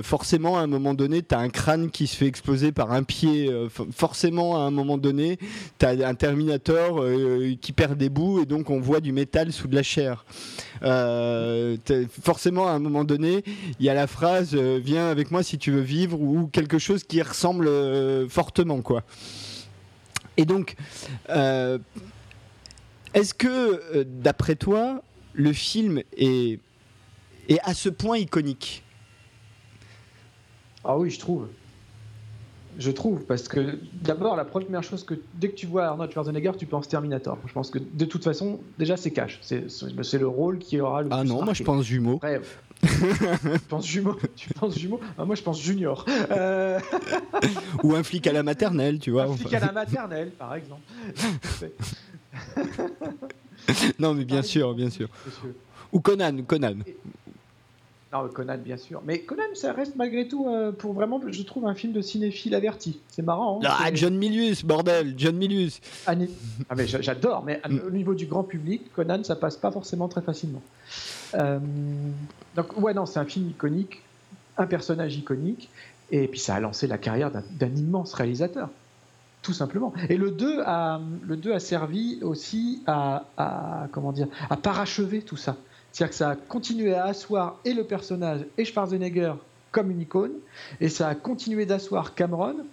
forcément 0.03 0.57
à 0.57 0.61
un 0.61 0.67
moment 0.67 0.93
donné, 0.93 1.21
tu 1.21 1.35
as 1.35 1.39
un 1.39 1.49
crâne 1.49 1.89
qui 1.89 2.07
se 2.07 2.15
fait 2.15 2.27
exploser 2.27 2.71
par 2.71 2.91
un 2.91 3.03
pied, 3.03 3.51
forcément 3.91 4.57
à 4.57 4.61
un 4.61 4.71
moment 4.71 4.97
donné, 4.97 5.37
tu 5.79 5.85
as 5.85 6.07
un 6.07 6.15
Terminator 6.15 7.03
qui 7.61 7.71
perd 7.71 7.97
des 7.97 8.09
bouts 8.09 8.41
et 8.41 8.45
donc 8.45 8.69
on 8.69 8.79
voit 8.79 8.99
du 8.99 9.11
métal 9.11 9.51
sous 9.51 9.67
de 9.67 9.75
la 9.75 9.83
chair. 9.83 10.25
forcément 12.21 12.67
à 12.67 12.71
un 12.71 12.79
moment 12.79 13.03
donné, 13.03 13.43
il 13.79 13.85
y 13.85 13.89
a 13.89 13.93
la 13.93 14.07
phrase 14.07 14.55
Viens 14.55 15.09
avec 15.09 15.31
moi 15.31 15.43
si 15.43 15.57
tu 15.57 15.71
veux 15.71 15.81
vivre 15.81 16.19
ou 16.19 16.47
quelque 16.47 16.79
chose 16.79 17.03
qui 17.03 17.21
ressemble 17.21 17.69
fortement 18.29 18.81
quoi. 18.81 19.03
Et 20.37 20.45
donc, 20.45 20.75
euh, 21.29 21.77
est-ce 23.13 23.33
que, 23.33 23.47
euh, 23.47 24.03
d'après 24.05 24.55
toi, 24.55 25.01
le 25.33 25.53
film 25.53 26.01
est, 26.17 26.59
est 27.49 27.59
à 27.63 27.73
ce 27.73 27.89
point 27.89 28.17
iconique? 28.17 28.83
Ah 30.83 30.97
oui, 30.97 31.09
je 31.09 31.19
trouve. 31.19 31.47
Je 32.77 32.91
trouve, 32.91 33.23
parce 33.23 33.47
que 33.47 33.79
d'abord, 33.93 34.35
la 34.35 34.43
première 34.43 34.83
chose 34.83 35.05
que 35.05 35.13
dès 35.35 35.47
que 35.47 35.55
tu 35.55 35.65
vois 35.65 35.85
Arnold 35.85 36.11
Schwarzenegger, 36.11 36.51
tu 36.57 36.65
penses 36.65 36.89
Terminator. 36.89 37.37
Je 37.47 37.53
pense 37.53 37.69
que 37.71 37.79
de 37.79 38.03
toute 38.03 38.23
façon, 38.25 38.59
déjà, 38.77 38.97
c'est 38.97 39.11
cash. 39.11 39.39
C'est 39.41 40.19
le 40.19 40.27
rôle 40.27 40.59
qui 40.59 40.81
aura 40.81 41.01
le 41.01 41.07
Ah 41.11 41.21
plus 41.21 41.29
non, 41.29 41.43
moi 41.45 41.53
je 41.53 41.63
pense 41.63 41.85
jumeau. 41.85 42.15
Après, 42.17 42.41
tu 42.81 43.59
penses 43.69 43.87
jumeau 43.87 44.15
Tu 44.35 44.49
penses 44.53 44.77
jumeau? 44.77 44.99
Ah, 45.17 45.25
Moi, 45.25 45.35
je 45.35 45.41
pense 45.41 45.61
junior. 45.61 46.05
Euh, 46.31 46.79
Ou 47.83 47.95
un 47.95 48.03
flic 48.03 48.27
à 48.27 48.33
la 48.33 48.43
maternelle, 48.43 48.99
tu 48.99 49.11
vois. 49.11 49.23
un 49.25 49.35
flic 49.35 49.53
à 49.53 49.59
la 49.59 49.71
maternelle, 49.71 50.31
par 50.31 50.55
exemple. 50.55 50.81
Non, 53.99 54.13
mais 54.13 54.25
bien 54.25 54.41
sûr, 54.41 54.73
bien 54.75 54.89
sûr. 54.89 55.07
Monsieur. 55.25 55.55
Ou 55.91 55.99
Conan, 55.99 56.43
Conan. 56.45 56.75
Non, 58.23 58.29
Conan, 58.29 58.57
bien 58.57 58.77
sûr. 58.77 59.01
Mais 59.05 59.19
Conan, 59.19 59.43
ça 59.53 59.73
reste 59.73 59.95
malgré 59.95 60.27
tout, 60.27 60.47
euh, 60.47 60.71
pour 60.71 60.93
vraiment, 60.93 61.19
je 61.27 61.43
trouve, 61.43 61.65
un 61.67 61.75
film 61.75 61.93
de 61.93 62.01
cinéphile 62.01 62.55
averti. 62.55 62.99
C'est 63.09 63.21
marrant. 63.21 63.59
hein, 63.63 63.67
Ah, 63.79 63.89
John 63.93 64.15
Milius, 64.15 64.63
bordel, 64.63 65.13
John 65.17 65.35
Milius. 65.35 65.79
Ah, 66.07 66.13
ah, 66.69 66.75
mais 66.75 66.87
j'a- 66.87 67.01
j'adore, 67.01 67.43
mais 67.45 67.61
au 67.85 67.89
niveau 67.91 68.13
du 68.13 68.25
grand 68.25 68.43
public, 68.43 68.91
Conan, 68.93 69.23
ça 69.23 69.35
passe 69.35 69.57
pas 69.57 69.71
forcément 69.71 70.07
très 70.07 70.21
facilement. 70.21 70.61
Euh, 71.35 71.59
donc, 72.55 72.77
ouais, 72.81 72.93
non, 72.93 73.05
c'est 73.05 73.19
un 73.19 73.25
film 73.25 73.49
iconique, 73.49 74.01
un 74.57 74.65
personnage 74.67 75.15
iconique, 75.17 75.69
et 76.11 76.27
puis 76.27 76.39
ça 76.39 76.55
a 76.55 76.59
lancé 76.59 76.87
la 76.87 76.97
carrière 76.97 77.31
d'un 77.31 77.43
d'un 77.51 77.75
immense 77.75 78.13
réalisateur, 78.13 78.69
tout 79.41 79.53
simplement. 79.53 79.93
Et 80.09 80.17
le 80.17 80.31
2 80.31 80.61
a, 80.65 81.01
le 81.23 81.35
2 81.35 81.51
a 81.53 81.59
servi 81.59 82.19
aussi 82.21 82.81
à, 82.87 83.25
à, 83.37 83.87
comment 83.91 84.11
dire, 84.11 84.27
à 84.49 84.55
parachever 84.57 85.21
tout 85.21 85.37
ça. 85.37 85.57
C'est-à-dire 85.95 86.09
que 86.09 86.17
ça 86.17 86.29
a 86.31 86.35
continué 86.35 86.93
à 86.93 87.05
asseoir 87.05 87.57
et 87.63 87.73
le 87.73 87.85
personnage 87.85 88.41
et 88.57 88.65
Schwarzenegger 88.65 89.31
comme 89.71 89.91
une 89.91 90.01
icône, 90.01 90.33
et 90.81 90.89
ça 90.89 91.07
a 91.07 91.15
continué 91.15 91.65
d'asseoir 91.65 92.15
Cameron, 92.15 92.65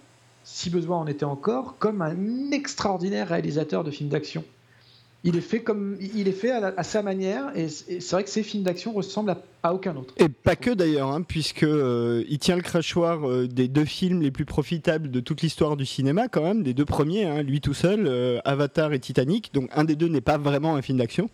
si 0.43 0.69
besoin 0.69 0.97
en 0.97 1.07
était 1.07 1.23
encore, 1.23 1.77
comme 1.79 2.01
un 2.01 2.51
extraordinaire 2.51 3.29
réalisateur 3.29 3.85
de 3.85 3.91
films 3.91 4.09
d'action. 4.09 4.43
Il 5.23 5.37
est 5.37 5.41
fait 5.41 5.61
comme 5.61 5.97
il 6.01 6.27
est 6.27 6.33
fait 6.33 6.51
à, 6.51 6.83
sa 6.83 7.01
manière 7.01 7.55
et 7.55 7.69
c'est 7.69 8.11
vrai 8.11 8.25
que 8.25 8.29
ces 8.29 8.43
films 8.43 8.63
d'action 8.63 8.91
ressemblent 8.91 9.31
à, 9.31 9.37
à 9.63 9.73
aucun 9.73 9.95
autre. 9.95 10.13
Et 10.17 10.27
pas 10.27 10.57
que 10.57 10.71
d'ailleurs, 10.71 11.09
hein, 11.09 11.21
puisque 11.21 11.63
euh, 11.63 12.25
il 12.27 12.39
tient 12.39 12.57
le 12.57 12.61
crachoir 12.61 13.25
euh, 13.25 13.47
des 13.47 13.69
deux 13.69 13.85
films 13.85 14.21
les 14.21 14.31
plus 14.31 14.43
profitables 14.43 15.09
de 15.09 15.21
toute 15.21 15.41
l'histoire 15.41 15.77
du 15.77 15.85
cinéma, 15.85 16.27
quand 16.27 16.43
même, 16.43 16.61
des 16.61 16.73
deux 16.73 16.83
premiers, 16.83 17.23
hein, 17.23 17.41
lui 17.41 17.61
tout 17.61 17.73
seul, 17.73 18.05
euh, 18.05 18.39
Avatar 18.43 18.91
et 18.91 18.99
Titanic. 18.99 19.53
Donc 19.53 19.69
un 19.73 19.85
des 19.85 19.95
deux 19.95 20.09
n'est 20.09 20.19
pas 20.19 20.37
vraiment 20.37 20.75
un 20.75 20.81
film 20.81 20.97
d'action, 20.97 21.29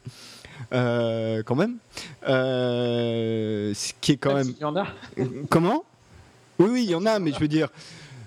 euh, 0.74 1.44
quand 1.44 1.56
même. 1.56 1.78
Euh, 2.28 3.74
ce 3.74 3.94
qui 4.02 4.14
est 4.14 4.18
quand 4.18 4.34
même. 4.34 4.54
Il 4.58 4.62
y 4.62 4.66
en 4.66 4.76
a. 4.76 4.88
Comment? 5.50 5.84
Oui, 6.60 6.68
oui, 6.72 6.84
il 6.84 6.90
y 6.92 6.96
en 6.96 7.06
a, 7.06 7.20
mais 7.20 7.32
je 7.32 7.40
veux 7.40 7.48
dire. 7.48 7.70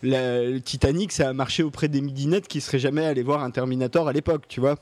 la- 0.03 0.43
le 0.43 0.61
Titanic, 0.61 1.13
ça 1.13 1.29
a 1.29 1.33
marché 1.33 1.63
auprès 1.63 1.89
des 1.89 2.01
midinettes 2.01 2.49
qui 2.49 2.61
seraient 2.61 2.79
jamais 2.79 3.05
allés 3.05 3.23
voir 3.23 3.43
un 3.45 3.51
Terminator 3.51 4.09
à 4.09 4.13
l'époque, 4.13 4.43
tu 4.49 4.61
vois. 4.61 4.77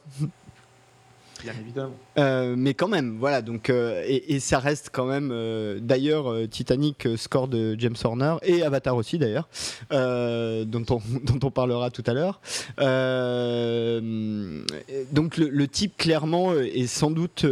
Euh, 2.18 2.54
mais 2.56 2.74
quand 2.74 2.88
même, 2.88 3.16
voilà. 3.18 3.42
Donc, 3.42 3.70
euh, 3.70 4.02
et, 4.06 4.40
ça 4.40 4.58
reste 4.58 4.90
quand 4.92 5.06
même. 5.06 5.30
euh, 5.32 5.78
d'ailleurs, 5.80 6.34
Titanic, 6.48 7.08
score 7.16 7.48
de 7.48 7.76
James 7.78 7.96
Horner 8.02 8.36
et 8.42 8.62
Avatar 8.62 8.96
aussi, 8.96 9.18
d'ailleurs, 9.18 9.48
dont, 9.90 10.84
on, 10.90 11.50
parlera 11.50 11.90
tout 11.90 12.04
à 12.06 12.14
l'heure. 12.14 12.40
Donc, 15.12 15.36
le, 15.36 15.48
le 15.48 15.68
type, 15.68 15.96
clairement, 15.96 16.54
est 16.54 16.86
sans 16.86 17.10
doute 17.10 17.46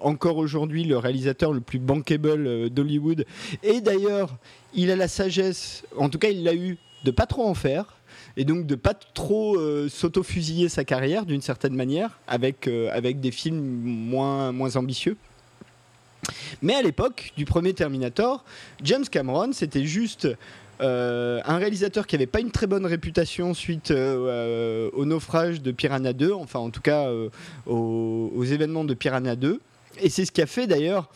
encore 0.00 0.36
aujourd'hui 0.36 0.84
le 0.84 0.98
réalisateur 0.98 1.52
le 1.52 1.60
plus 1.60 1.78
bankable 1.78 2.70
d'Hollywood. 2.70 3.24
Et 3.62 3.80
d'ailleurs, 3.80 4.36
il 4.74 4.90
a 4.90 4.96
la 4.96 5.08
sagesse, 5.08 5.84
en 5.96 6.08
tout 6.08 6.18
cas, 6.18 6.28
il 6.28 6.44
l'a 6.44 6.54
eu, 6.54 6.78
de 7.04 7.10
pas 7.10 7.26
trop 7.26 7.46
en 7.46 7.54
faire 7.54 7.99
et 8.40 8.44
donc 8.44 8.64
de 8.64 8.74
pas 8.74 8.94
trop 8.94 9.58
euh, 9.58 9.90
s'auto-fusiller 9.90 10.70
sa 10.70 10.82
carrière 10.82 11.26
d'une 11.26 11.42
certaine 11.42 11.74
manière 11.74 12.18
avec, 12.26 12.68
euh, 12.68 12.88
avec 12.90 13.20
des 13.20 13.32
films 13.32 13.60
moins, 13.60 14.50
moins 14.50 14.76
ambitieux. 14.76 15.18
Mais 16.62 16.74
à 16.74 16.80
l'époque 16.80 17.34
du 17.36 17.44
premier 17.44 17.74
Terminator, 17.74 18.42
James 18.82 19.04
Cameron, 19.04 19.50
c'était 19.52 19.84
juste 19.84 20.26
euh, 20.80 21.42
un 21.44 21.58
réalisateur 21.58 22.06
qui 22.06 22.14
n'avait 22.14 22.26
pas 22.26 22.40
une 22.40 22.50
très 22.50 22.66
bonne 22.66 22.86
réputation 22.86 23.52
suite 23.52 23.90
euh, 23.90 24.88
au 24.94 25.04
naufrage 25.04 25.60
de 25.60 25.70
Piranha 25.70 26.14
2, 26.14 26.32
enfin 26.32 26.60
en 26.60 26.70
tout 26.70 26.80
cas 26.80 27.10
aux, 27.66 28.32
aux 28.34 28.44
événements 28.44 28.84
de 28.84 28.94
Piranha 28.94 29.36
2. 29.36 29.60
Et 30.00 30.08
c'est 30.08 30.24
ce 30.24 30.32
qui 30.32 30.40
a 30.40 30.46
fait 30.46 30.66
d'ailleurs 30.66 31.10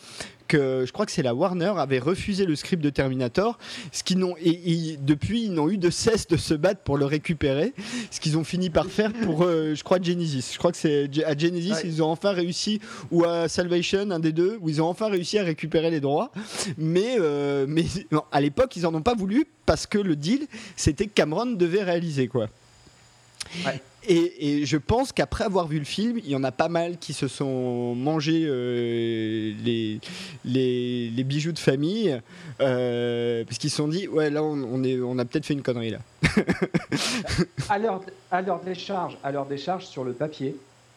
que 0.47 0.83
je 0.85 0.91
crois 0.91 1.05
que 1.05 1.11
c'est 1.11 1.21
la 1.23 1.33
Warner 1.33 1.73
avait 1.77 1.99
refusé 1.99 2.45
le 2.45 2.55
script 2.55 2.83
de 2.83 2.89
Terminator, 2.89 3.57
ce 3.91 4.03
qu'ils 4.03 4.17
n'ont 4.19 4.35
et, 4.37 4.49
et 4.93 4.97
depuis 4.97 5.43
ils 5.43 5.53
n'ont 5.53 5.69
eu 5.69 5.77
de 5.77 5.89
cesse 5.89 6.27
de 6.27 6.37
se 6.37 6.53
battre 6.53 6.81
pour 6.81 6.97
le 6.97 7.05
récupérer, 7.05 7.73
ce 8.11 8.19
qu'ils 8.19 8.37
ont 8.37 8.43
fini 8.43 8.69
par 8.69 8.87
faire 8.87 9.11
pour 9.13 9.43
euh, 9.43 9.75
je 9.75 9.83
crois 9.83 9.99
Genesis. 10.01 10.51
Je 10.53 10.57
crois 10.57 10.71
que 10.71 10.77
c'est 10.77 11.09
à 11.25 11.37
Genesis 11.37 11.71
Ouais. 11.73 11.81
ils 11.85 12.03
ont 12.03 12.09
enfin 12.09 12.31
réussi 12.31 12.79
ou 13.11 13.23
à 13.25 13.47
Salvation 13.47 14.11
un 14.11 14.19
des 14.19 14.31
deux 14.31 14.57
où 14.61 14.69
ils 14.69 14.81
ont 14.81 14.87
enfin 14.87 15.09
réussi 15.09 15.37
à 15.39 15.43
récupérer 15.43 15.89
les 15.89 15.99
droits, 15.99 16.31
mais 16.77 17.15
euh, 17.19 17.65
mais 17.67 17.85
non, 18.11 18.23
à 18.31 18.41
l'époque 18.41 18.75
ils 18.75 18.85
en 18.85 18.93
ont 18.93 19.01
pas 19.01 19.15
voulu 19.15 19.45
parce 19.65 19.87
que 19.87 19.97
le 19.97 20.15
deal 20.15 20.47
c'était 20.75 21.05
que 21.07 21.13
Cameron 21.13 21.47
devait 21.47 21.83
réaliser 21.83 22.27
quoi. 22.27 22.47
Ouais. 23.65 23.81
Et, 24.07 24.65
je 24.65 24.77
pense 24.77 25.11
qu'après 25.11 25.43
avoir 25.43 25.67
vu 25.67 25.79
le 25.79 25.85
film, 25.85 26.17
il 26.17 26.29
y 26.29 26.35
en 26.35 26.43
a 26.43 26.51
pas 26.51 26.69
mal 26.69 26.97
qui 26.97 27.13
se 27.13 27.27
sont 27.27 27.95
mangés 27.95 28.45
euh, 28.45 29.53
les, 29.63 29.99
les, 30.45 31.23
bijoux 31.23 31.51
de 31.51 31.59
famille, 31.59 32.19
euh, 32.61 33.43
parce 33.45 33.57
qu'ils 33.57 33.69
se 33.69 33.77
sont 33.77 33.87
dit, 33.87 34.07
ouais, 34.07 34.29
là, 34.29 34.43
on, 34.43 34.83
est, 34.83 34.99
on 34.99 35.17
a 35.17 35.25
peut-être 35.25 35.45
fait 35.45 35.53
une 35.53 35.61
connerie 35.63 35.91
là. 35.91 35.99
À 37.69 37.79
leur, 37.79 38.01
à 38.31 38.41
leur 38.41 38.59
décharge, 38.61 39.17
à 39.23 39.31
leur 39.31 39.45
décharge 39.45 39.85
sur 39.85 40.03
le 40.03 40.13
papier, 40.13 40.55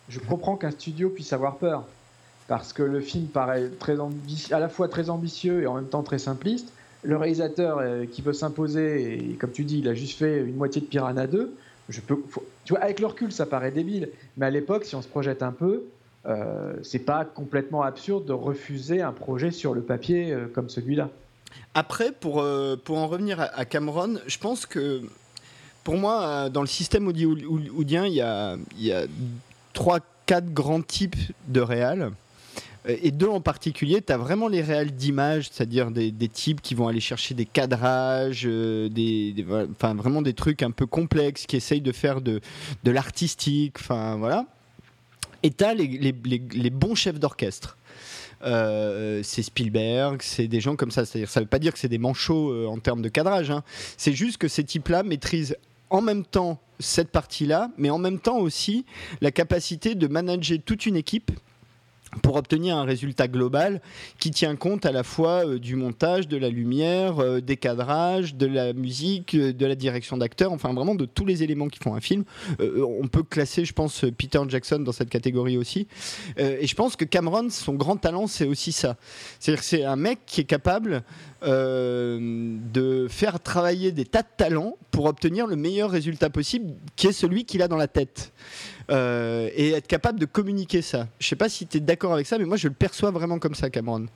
je 0.08 0.18
comprends 0.18 0.56
qu'un 0.56 0.70
studio 0.70 1.10
puisse 1.10 1.32
avoir 1.32 1.56
peur 1.56 1.84
parce 2.48 2.72
que 2.72 2.82
le 2.82 3.00
film 3.00 3.26
paraît 3.26 3.68
très 3.78 3.96
à 4.50 4.58
la 4.58 4.68
fois 4.68 4.88
très 4.88 5.10
ambitieux 5.10 5.62
et 5.62 5.66
en 5.66 5.74
même 5.74 5.88
temps 5.88 6.02
très 6.02 6.18
simpliste. 6.18 6.72
Le 7.04 7.16
réalisateur 7.16 7.78
euh, 7.78 8.06
qui 8.06 8.22
veut 8.22 8.32
s'imposer 8.32 9.30
et 9.30 9.34
comme 9.34 9.52
tu 9.52 9.64
dis, 9.64 9.78
il 9.78 9.88
a 9.88 9.94
juste 9.94 10.18
fait 10.18 10.40
une 10.40 10.56
moitié 10.56 10.80
de 10.80 10.86
Piranha 10.86 11.26
2. 11.26 11.54
Je 11.88 12.00
peux, 12.00 12.16
tu 12.64 12.74
vois, 12.74 12.82
avec 12.82 13.00
le 13.00 13.06
recul, 13.06 13.32
ça 13.32 13.46
paraît 13.46 13.70
débile, 13.70 14.10
mais 14.36 14.46
à 14.46 14.50
l'époque, 14.50 14.84
si 14.84 14.94
on 14.94 15.02
se 15.02 15.08
projette 15.08 15.42
un 15.42 15.52
peu, 15.52 15.84
euh, 16.26 16.74
c'est 16.82 16.98
pas 16.98 17.24
complètement 17.24 17.82
absurde 17.82 18.26
de 18.26 18.32
refuser 18.32 19.00
un 19.00 19.12
projet 19.12 19.50
sur 19.50 19.72
le 19.72 19.80
papier 19.80 20.32
euh, 20.32 20.46
comme 20.52 20.68
celui-là. 20.68 21.08
Après, 21.74 22.12
pour, 22.12 22.40
euh, 22.40 22.76
pour 22.76 22.98
en 22.98 23.06
revenir 23.06 23.40
à, 23.40 23.64
Cameron, 23.64 24.18
je 24.26 24.38
pense 24.38 24.66
que 24.66 25.02
pour 25.82 25.96
moi, 25.96 26.22
euh, 26.22 26.48
dans 26.50 26.60
le 26.60 26.66
système 26.66 27.08
holly- 27.08 27.24
hollywoodien, 27.24 28.06
il 28.06 28.14
y 28.14 28.20
a, 28.20 28.56
il 28.76 28.84
y 28.84 28.92
a 28.92 29.04
trois, 29.72 30.00
quatre 30.26 30.52
grands 30.52 30.82
types 30.82 31.16
de 31.46 31.60
réals. 31.60 32.10
Euh, 32.88 32.96
Et 33.02 33.10
deux 33.10 33.28
en 33.28 33.40
particulier, 33.40 34.02
tu 34.02 34.12
as 34.12 34.16
vraiment 34.16 34.48
les 34.48 34.62
réals 34.62 34.90
d'image, 34.92 35.48
c'est-à-dire 35.50 35.90
des, 35.90 36.12
types 36.28 36.60
qui 36.60 36.74
vont 36.74 36.88
aller 36.88 37.00
chercher 37.00 37.34
des 37.34 37.46
cadrages, 37.46 38.44
euh, 38.46 38.88
des, 38.88 39.32
des- 39.32 39.42
vraiment 39.42 40.22
des 40.22 40.34
trucs 40.34 40.62
un 40.62 40.70
peu 40.70 40.86
complexes, 40.86 41.46
qui 41.46 41.56
essayent 41.56 41.80
de 41.80 41.92
faire 41.92 42.20
de, 42.20 42.40
l'artistique, 42.84 43.76
enfin 43.80 44.16
voilà. 44.16 44.46
Et 45.42 45.50
tu 45.50 45.64
as 45.64 45.74
les, 45.74 46.12
bons 46.70 46.94
chefs 46.94 47.20
d'orchestre. 47.20 47.76
Euh, 48.42 49.20
c'est 49.24 49.42
Spielberg, 49.42 50.20
c'est 50.22 50.48
des 50.48 50.60
gens 50.60 50.76
comme 50.76 50.90
ça. 50.90 51.04
C'est-à-dire, 51.04 51.28
ça 51.28 51.40
veut 51.40 51.46
pas 51.46 51.58
dire 51.58 51.72
que 51.72 51.78
c'est 51.78 51.88
des 51.88 51.98
manchots 51.98 52.66
en 52.68 52.78
termes 52.78 53.02
de 53.02 53.08
cadrage. 53.08 53.50
hein. 53.50 53.62
C'est 53.96 54.12
juste 54.12 54.38
que 54.38 54.48
ces 54.48 54.64
types-là 54.64 55.02
maîtrisent 55.02 55.56
en 55.90 56.00
même 56.02 56.24
temps 56.24 56.60
cette 56.80 57.10
partie-là, 57.10 57.70
mais 57.78 57.90
en 57.90 57.98
même 57.98 58.18
temps 58.20 58.38
aussi 58.38 58.84
la 59.20 59.30
capacité 59.30 59.94
de 59.94 60.06
manager 60.06 60.58
toute 60.64 60.86
une 60.86 60.96
équipe 60.96 61.30
pour 62.22 62.36
obtenir 62.36 62.76
un 62.76 62.84
résultat 62.84 63.28
global 63.28 63.80
qui 64.18 64.30
tient 64.30 64.56
compte 64.56 64.86
à 64.86 64.92
la 64.92 65.02
fois 65.02 65.46
euh, 65.46 65.58
du 65.58 65.76
montage, 65.76 66.28
de 66.28 66.36
la 66.36 66.48
lumière, 66.48 67.18
euh, 67.18 67.40
des 67.40 67.56
cadrages, 67.56 68.34
de 68.34 68.46
la 68.46 68.72
musique, 68.72 69.34
euh, 69.34 69.52
de 69.52 69.66
la 69.66 69.74
direction 69.74 70.16
d'acteur, 70.16 70.52
enfin 70.52 70.72
vraiment 70.72 70.94
de 70.94 71.04
tous 71.04 71.26
les 71.26 71.42
éléments 71.42 71.68
qui 71.68 71.78
font 71.78 71.94
un 71.94 72.00
film. 72.00 72.24
On 72.58 73.08
peut 73.08 73.22
classer, 73.22 73.64
je 73.64 73.72
pense, 73.72 74.04
Peter 74.16 74.40
Jackson 74.48 74.80
dans 74.80 74.92
cette 74.92 75.10
catégorie 75.10 75.56
aussi. 75.56 75.86
Et 76.36 76.66
je 76.66 76.74
pense 76.74 76.96
que 76.96 77.04
Cameron, 77.04 77.50
son 77.50 77.74
grand 77.74 77.96
talent, 77.96 78.26
c'est 78.26 78.46
aussi 78.46 78.72
ça. 78.72 78.96
C'est-à-dire 79.38 79.60
que 79.60 79.66
c'est 79.66 79.84
un 79.84 79.96
mec 79.96 80.20
qui 80.26 80.40
est 80.40 80.44
capable 80.44 81.02
de 81.42 83.06
faire 83.08 83.40
travailler 83.40 83.92
des 83.92 84.04
tas 84.04 84.22
de 84.22 84.28
talents 84.36 84.76
pour 84.90 85.06
obtenir 85.06 85.46
le 85.46 85.56
meilleur 85.56 85.90
résultat 85.90 86.30
possible, 86.30 86.74
qui 86.96 87.08
est 87.08 87.12
celui 87.12 87.44
qu'il 87.44 87.62
a 87.62 87.68
dans 87.68 87.76
la 87.76 87.88
tête. 87.88 88.32
Euh, 88.90 89.50
et 89.54 89.72
être 89.72 89.86
capable 89.86 90.18
de 90.18 90.24
communiquer 90.24 90.80
ça. 90.80 91.08
Je 91.18 91.28
sais 91.28 91.36
pas 91.36 91.48
si 91.48 91.66
tu 91.66 91.76
es 91.76 91.80
d'accord 91.80 92.14
avec 92.14 92.26
ça, 92.26 92.38
mais 92.38 92.46
moi 92.46 92.56
je 92.56 92.68
le 92.68 92.74
perçois 92.74 93.10
vraiment 93.10 93.38
comme 93.38 93.54
ça, 93.54 93.68
Cameron. 93.68 94.06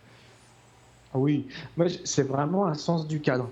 Ah 1.12 1.18
Oui, 1.18 1.46
moi 1.76 1.86
c'est 2.04 2.22
vraiment 2.22 2.66
un 2.66 2.74
sens 2.74 3.06
du 3.06 3.20
cadre. 3.20 3.50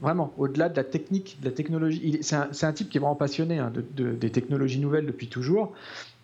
Vraiment, 0.00 0.32
au-delà 0.38 0.68
de 0.68 0.76
la 0.76 0.84
technique, 0.84 1.38
de 1.40 1.46
la 1.46 1.50
technologie. 1.52 2.18
C'est 2.20 2.36
un, 2.36 2.72
type 2.72 2.88
qui 2.88 2.98
est 2.98 3.00
vraiment 3.00 3.14
passionné 3.14 3.58
hein, 3.58 3.72
de, 3.74 3.84
de- 3.96 4.12
des 4.12 4.30
technologies 4.30 4.78
nouvelles 4.78 5.06
depuis 5.06 5.28
toujours. 5.28 5.72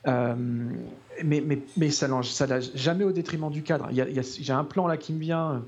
mais, 0.06 1.42
mais, 1.76 1.90
ça 1.90 2.08
n'a 2.08 2.60
jamais 2.74 3.04
au 3.04 3.12
détriment 3.12 3.50
du 3.50 3.62
cadre. 3.62 3.88
J'ai 3.92 4.52
un 4.52 4.64
plan 4.64 4.86
là 4.86 4.96
qui 4.96 5.12
me 5.12 5.18
vient 5.18 5.62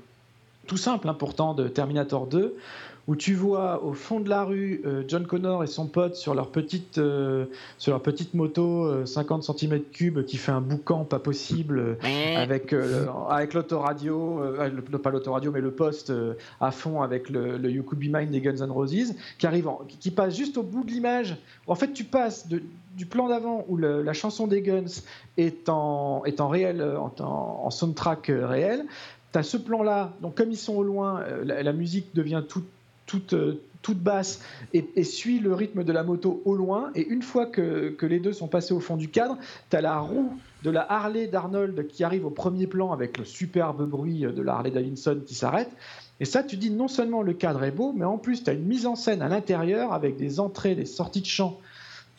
tout 0.67 0.77
simple, 0.77 1.09
hein, 1.09 1.13
pourtant, 1.13 1.53
de 1.53 1.67
Terminator 1.67 2.27
2, 2.27 2.55
où 3.07 3.15
tu 3.15 3.33
vois 3.33 3.83
au 3.83 3.93
fond 3.93 4.19
de 4.19 4.29
la 4.29 4.43
rue 4.43 4.81
euh, 4.85 5.03
John 5.07 5.27
Connor 5.27 5.63
et 5.63 5.67
son 5.67 5.87
pote 5.87 6.15
sur 6.15 6.33
leur 6.33 6.49
petite, 6.49 6.97
euh, 6.97 7.45
sur 7.77 7.91
leur 7.91 8.01
petite 8.01 8.33
moto 8.33 9.05
50 9.05 9.49
euh, 9.49 9.53
cm3 9.53 10.23
qui 10.23 10.37
fait 10.37 10.51
un 10.51 10.61
boucan 10.61 11.03
pas 11.03 11.19
possible 11.19 11.97
avec, 12.35 12.73
avec 13.29 13.53
l'autoradio, 13.53 14.41
pas 15.01 15.09
l'autoradio 15.09 15.51
mais 15.51 15.61
le 15.61 15.71
poste 15.71 16.13
à 16.61 16.71
fond 16.71 17.01
avec 17.01 17.29
le, 17.29 17.57
le 17.57 17.71
You 17.71 17.83
Could 17.83 17.99
Be 17.99 18.13
Mine 18.13 18.31
des 18.31 18.39
Guns 18.39 18.65
N' 18.65 18.71
Roses 18.71 19.13
qui 19.37 19.47
arrive, 19.47 19.69
qui 19.99 20.11
passe 20.11 20.35
juste 20.35 20.57
au 20.57 20.63
bout 20.63 20.83
de 20.83 20.91
l'image. 20.91 21.37
En 21.67 21.75
fait, 21.75 21.91
tu 21.93 22.03
passes 22.05 22.47
du 22.47 23.05
plan 23.05 23.27
d'avant 23.27 23.65
où 23.67 23.77
la 23.77 24.13
chanson 24.13 24.47
des 24.47 24.61
Guns 24.61 25.01
est 25.37 25.67
en, 25.67 26.23
est 26.25 26.39
en 26.39 26.47
réel, 26.47 26.81
en, 26.81 27.11
en 27.21 27.69
soundtrack 27.69 28.31
réel. 28.33 28.85
Tu 29.33 29.39
as 29.39 29.43
ce 29.43 29.57
plan-là, 29.57 30.13
donc 30.21 30.35
comme 30.35 30.51
ils 30.51 30.57
sont 30.57 30.75
au 30.75 30.83
loin, 30.83 31.23
la, 31.43 31.63
la 31.63 31.73
musique 31.73 32.13
devient 32.13 32.43
toute 32.47 32.67
toute, 33.13 33.33
euh, 33.33 33.61
toute 33.83 33.99
basse 33.99 34.41
et, 34.73 35.03
suit 35.03 35.39
le 35.39 35.53
rythme 35.53 35.83
de 35.83 35.91
la 35.91 36.03
moto 36.03 36.41
au 36.45 36.55
loin. 36.55 36.89
Et 36.95 37.05
une 37.05 37.21
fois 37.21 37.45
que, 37.45 37.95
les 38.01 38.19
deux 38.19 38.33
sont 38.33 38.47
passés 38.47 38.73
au 38.73 38.79
fond 38.79 38.97
du 38.97 39.09
cadre, 39.09 39.37
tu 39.69 39.75
as 39.77 39.81
la 39.81 39.99
roue 39.99 40.35
de 40.63 40.71
la 40.71 40.91
Harley 40.91 41.27
d'Arnold 41.27 41.87
qui 41.87 42.03
arrive 42.03 42.25
au 42.25 42.31
premier 42.31 42.65
plan 42.65 42.91
avec 42.91 43.19
le 43.19 43.25
superbe 43.25 43.87
bruit 43.87 44.21
de 44.21 44.41
la 44.41 44.55
Harley 44.55 44.71
Davidson 44.71 45.19
qui 45.23 45.35
s'arrête. 45.35 45.69
Et 46.19 46.25
ça, 46.25 46.41
tu 46.41 46.57
dis 46.57 46.71
non 46.71 46.87
seulement 46.87 47.21
le 47.21 47.33
cadre 47.33 47.63
est 47.63 47.71
beau, 47.71 47.93
mais 47.95 48.05
en 48.05 48.17
plus, 48.17 48.43
tu 48.43 48.49
as 48.49 48.53
une 48.53 48.65
mise 48.65 48.87
en 48.87 48.95
scène 48.95 49.21
à 49.21 49.27
l'intérieur 49.27 49.93
avec 49.93 50.17
des 50.17 50.39
entrées, 50.39 50.73
des 50.73 50.85
sorties 50.85 51.21
de 51.21 51.27
champ, 51.27 51.59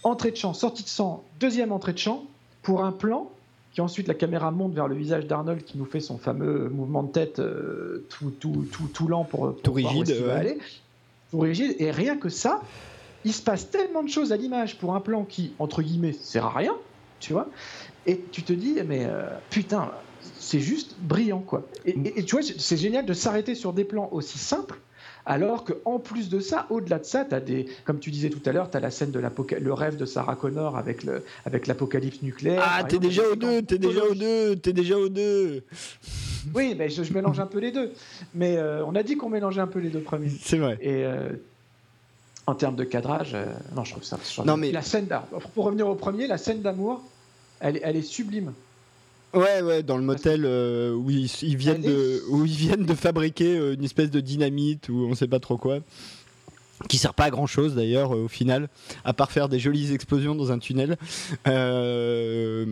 entrée 0.05 0.31
de 0.31 0.37
champ, 0.37 0.53
sortie 0.53 0.85
de 0.85 0.89
champ, 0.89 1.25
deuxième 1.41 1.73
entrée 1.73 1.95
de 1.95 1.99
champ, 1.99 2.25
pour 2.63 2.85
un 2.85 2.93
plan 2.93 3.31
qui 3.73 3.81
ensuite 3.81 4.07
la 4.07 4.15
caméra 4.15 4.53
monte 4.53 4.73
vers 4.73 4.87
le 4.87 4.95
visage 4.95 5.27
d'Arnold 5.27 5.65
qui 5.65 5.79
nous 5.79 5.85
fait 5.85 5.99
son 5.99 6.17
fameux 6.17 6.69
mouvement 6.69 7.03
de 7.03 7.11
tête 7.11 7.41
euh, 7.41 8.07
tout, 8.09 8.31
tout, 8.39 8.65
tout, 8.71 8.87
tout, 8.87 9.09
lent 9.09 9.25
pour, 9.25 9.57
tout 9.61 9.73
rigide, 9.73 10.15
aller. 10.31 10.59
Et 11.79 11.91
rien 11.91 12.17
que 12.17 12.29
ça, 12.29 12.63
il 13.25 13.33
se 13.33 13.43
passe 13.43 13.71
tellement 13.71 14.03
de 14.03 14.09
choses 14.09 14.33
à 14.33 14.37
l'image 14.37 14.79
pour 14.79 14.95
un 14.95 15.01
plan 15.01 15.25
qui, 15.25 15.53
entre 15.59 15.83
guillemets, 15.83 16.13
sert 16.13 16.47
à 16.47 16.51
rien, 16.51 16.75
tu 17.21 17.33
vois. 17.33 17.49
Et 18.07 18.21
tu 18.33 18.43
te 18.43 18.53
dis, 18.53 18.77
mais 18.87 19.07
euh, 19.07 19.29
putain, 19.51 19.91
c'est 20.39 20.61
juste 20.61 20.97
brillant, 21.01 21.41
quoi. 21.41 21.67
et 21.85 22.25
tu 22.25 22.37
vois, 22.37 22.43
c'est 22.43 22.77
génial 22.77 23.07
de 23.07 23.15
s'arrêter 23.15 23.55
sur 23.55 23.73
des 23.73 23.85
plans 23.85 24.09
aussi 24.13 24.39
simples 24.39 24.81
alors 25.27 25.65
qu'en 25.65 25.99
plus 25.99 26.29
de 26.29 26.41
ça, 26.41 26.67
au-delà 26.71 26.99
de 26.99 27.05
ça, 27.05 27.27
as 27.31 27.41
des, 27.41 27.67
comme 27.85 27.99
tu 27.99 28.11
disais 28.11 28.31
tout 28.31 28.43
à 28.45 28.53
l'heure, 28.53 28.71
tu 28.71 28.77
as 28.77 28.81
la 28.81 28.91
scène 28.91 29.11
de 29.11 29.21
le 29.21 29.73
rêve 29.73 29.97
de 29.97 30.05
Sarah 30.05 30.37
Connor 30.37 30.77
avec 30.77 31.67
l'apocalypse 31.67 32.23
nucléaire. 32.23 32.63
Ah, 32.65 32.85
t'es 32.85 32.99
déjà, 32.99 33.23
au 33.31 33.37
deux, 33.37 33.63
t'es 33.63 33.79
déjà 33.79 34.05
au 34.05 34.15
deux, 34.15 34.57
t'es 34.57 34.73
déjà 34.73 34.99
au 34.99 35.09
deux. 35.09 35.65
Oui, 36.55 36.75
mais 36.77 36.91
je, 36.91 37.13
mélange 37.13 37.41
un 37.41 37.47
peu 37.47 37.59
les 37.59 37.73
deux. 37.73 37.93
Mais 38.35 38.57
euh, 38.57 38.85
on 38.85 38.95
a 38.95 39.03
dit 39.03 39.17
qu'on 39.17 39.31
mélangeait 39.31 39.61
un 39.61 39.67
peu 39.67 39.79
les 39.79 39.89
deux 39.89 40.01
premiers. 40.01 40.31
C'est 40.43 40.59
vrai. 40.59 40.77
Et 40.81 41.05
euh, 41.05 41.31
en 42.47 42.55
termes 42.55 42.77
de 42.77 42.85
cadrage, 42.85 43.33
euh, 43.35 43.47
non, 43.75 43.85
je 43.85 43.93
trouve 43.93 44.05
ça. 44.05 44.19
non, 44.45 44.57
mais 44.57 44.73
la 44.73 44.83
scène 44.83 45.09
pour 45.55 45.65
revenir 45.65 45.89
au 45.89 45.95
premier, 45.95 46.27
la 46.27 46.39
scène 46.39 46.61
d'amour, 46.61 47.03
elle, 47.61 47.81
elle 47.83 47.97
est 47.97 48.03
sublime. 48.03 48.53
Ouais, 49.35 49.63
ouais, 49.63 49.83
dans 49.83 49.97
le 49.97 50.03
motel 50.05 50.45
euh, 50.45 50.95
où, 50.95 51.11
ils, 51.11 51.57
viennent 51.57 51.83
de, 51.83 52.23
où 52.31 52.45
ils 52.45 52.53
viennent 52.53 52.87
de 52.87 52.95
fabriquer 52.95 53.57
euh, 53.57 53.75
une 53.75 53.83
espèce 53.83 54.11
de 54.11 54.21
dynamite 54.21 54.89
ou 54.89 55.07
on 55.11 55.15
sait 55.15 55.27
pas 55.27 55.41
trop 55.41 55.59
quoi 55.59 55.81
qui 56.89 56.99
sert 56.99 57.15
pas 57.15 57.25
à 57.25 57.31
grand 57.31 57.47
chose 57.47 57.75
d'ailleurs 57.75 58.15
euh, 58.15 58.25
au 58.25 58.29
final, 58.29 58.69
à 59.05 59.13
part 59.13 59.31
faire 59.31 59.49
des 59.49 59.59
jolies 59.59 59.93
explosions 59.93 60.35
dans 60.35 60.53
un 60.53 60.59
tunnel. 60.59 60.97
Euh, 61.47 62.67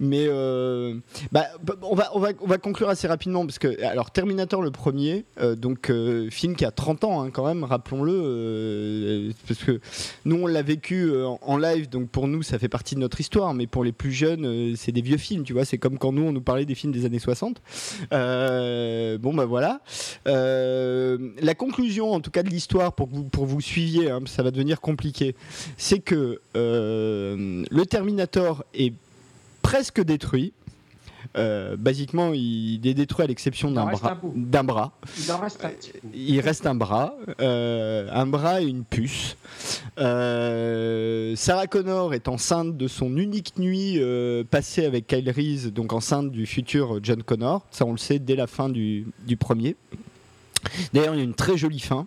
mais 0.00 0.26
euh, 0.28 0.96
bah, 1.32 1.46
on, 1.82 1.94
va, 1.94 2.10
on, 2.14 2.20
va, 2.20 2.28
on 2.40 2.46
va 2.46 2.58
conclure 2.58 2.88
assez 2.88 3.06
rapidement 3.06 3.44
parce 3.44 3.58
que 3.58 3.82
alors 3.84 4.10
Terminator 4.10 4.62
le 4.62 4.70
premier, 4.70 5.24
donc 5.56 5.92
film 6.30 6.56
qui 6.56 6.64
a 6.64 6.70
30 6.70 7.04
ans 7.04 7.22
hein, 7.22 7.30
quand 7.30 7.46
même, 7.46 7.64
rappelons-le, 7.64 9.32
parce 9.46 9.62
que 9.62 9.80
nous 10.24 10.36
on 10.36 10.46
l'a 10.46 10.62
vécu 10.62 11.12
en 11.24 11.56
live, 11.56 11.88
donc 11.88 12.08
pour 12.08 12.28
nous 12.28 12.42
ça 12.42 12.58
fait 12.58 12.68
partie 12.68 12.94
de 12.94 13.00
notre 13.00 13.20
histoire, 13.20 13.54
mais 13.54 13.66
pour 13.66 13.84
les 13.84 13.92
plus 13.92 14.12
jeunes 14.12 14.74
c'est 14.76 14.92
des 14.92 15.02
vieux 15.02 15.18
films, 15.18 15.44
tu 15.44 15.52
vois, 15.52 15.64
c'est 15.64 15.78
comme 15.78 15.98
quand 15.98 16.12
nous 16.12 16.22
on 16.22 16.32
nous 16.32 16.40
parlait 16.40 16.66
des 16.66 16.74
films 16.74 16.92
des 16.92 17.04
années 17.04 17.18
60. 17.18 17.60
bon 18.10 19.34
bah 19.34 19.44
voilà. 19.46 19.80
la 20.24 21.54
conclusion 21.54 22.12
en 22.12 22.20
tout 22.20 22.30
cas 22.30 22.42
de 22.42 22.50
l'histoire 22.50 22.92
pour 22.92 23.08
que 23.46 23.50
vous 23.50 23.60
suiviez, 23.60 24.10
hein, 24.10 24.20
ça 24.26 24.42
va 24.42 24.50
devenir 24.50 24.80
compliqué, 24.80 25.34
c'est 25.76 26.00
que 26.00 26.40
euh, 26.56 27.64
le 27.70 27.86
Terminator 27.86 28.64
est 28.74 28.92
presque 29.62 30.02
détruit. 30.02 30.52
Euh, 31.36 31.76
basiquement, 31.76 32.30
il 32.32 32.86
est 32.86 32.94
détruit 32.94 33.24
à 33.24 33.26
l'exception 33.26 33.70
d'un 33.70 33.86
bras. 33.86 34.18
D'un 34.34 34.64
bras. 34.64 34.92
Il 35.18 35.32
reste 35.32 35.64
un 35.64 35.70
Il 36.14 36.40
reste 36.40 36.66
un 36.66 36.74
bras, 36.76 37.14
euh, 37.40 38.08
un 38.12 38.26
bras 38.26 38.62
et 38.62 38.66
une 38.66 38.84
puce. 38.84 39.36
Sarah 39.96 41.66
Connor 41.66 42.14
est 42.14 42.28
enceinte 42.28 42.76
de 42.76 42.86
son 42.86 43.16
unique 43.16 43.58
nuit 43.58 44.00
passée 44.50 44.84
avec 44.84 45.08
Kyle 45.08 45.28
Reese, 45.28 45.72
donc 45.72 45.92
enceinte 45.92 46.30
du 46.30 46.46
futur 46.46 47.00
John 47.02 47.22
Connor. 47.22 47.66
Ça, 47.70 47.84
on 47.84 47.92
le 47.92 47.98
sait 47.98 48.20
dès 48.20 48.36
la 48.36 48.46
fin 48.46 48.68
du, 48.68 49.06
du 49.26 49.36
premier. 49.36 49.74
D'ailleurs, 50.92 51.14
il 51.14 51.18
y 51.18 51.20
a 51.20 51.24
une 51.24 51.34
très 51.34 51.56
jolie 51.56 51.80
fin 51.80 52.06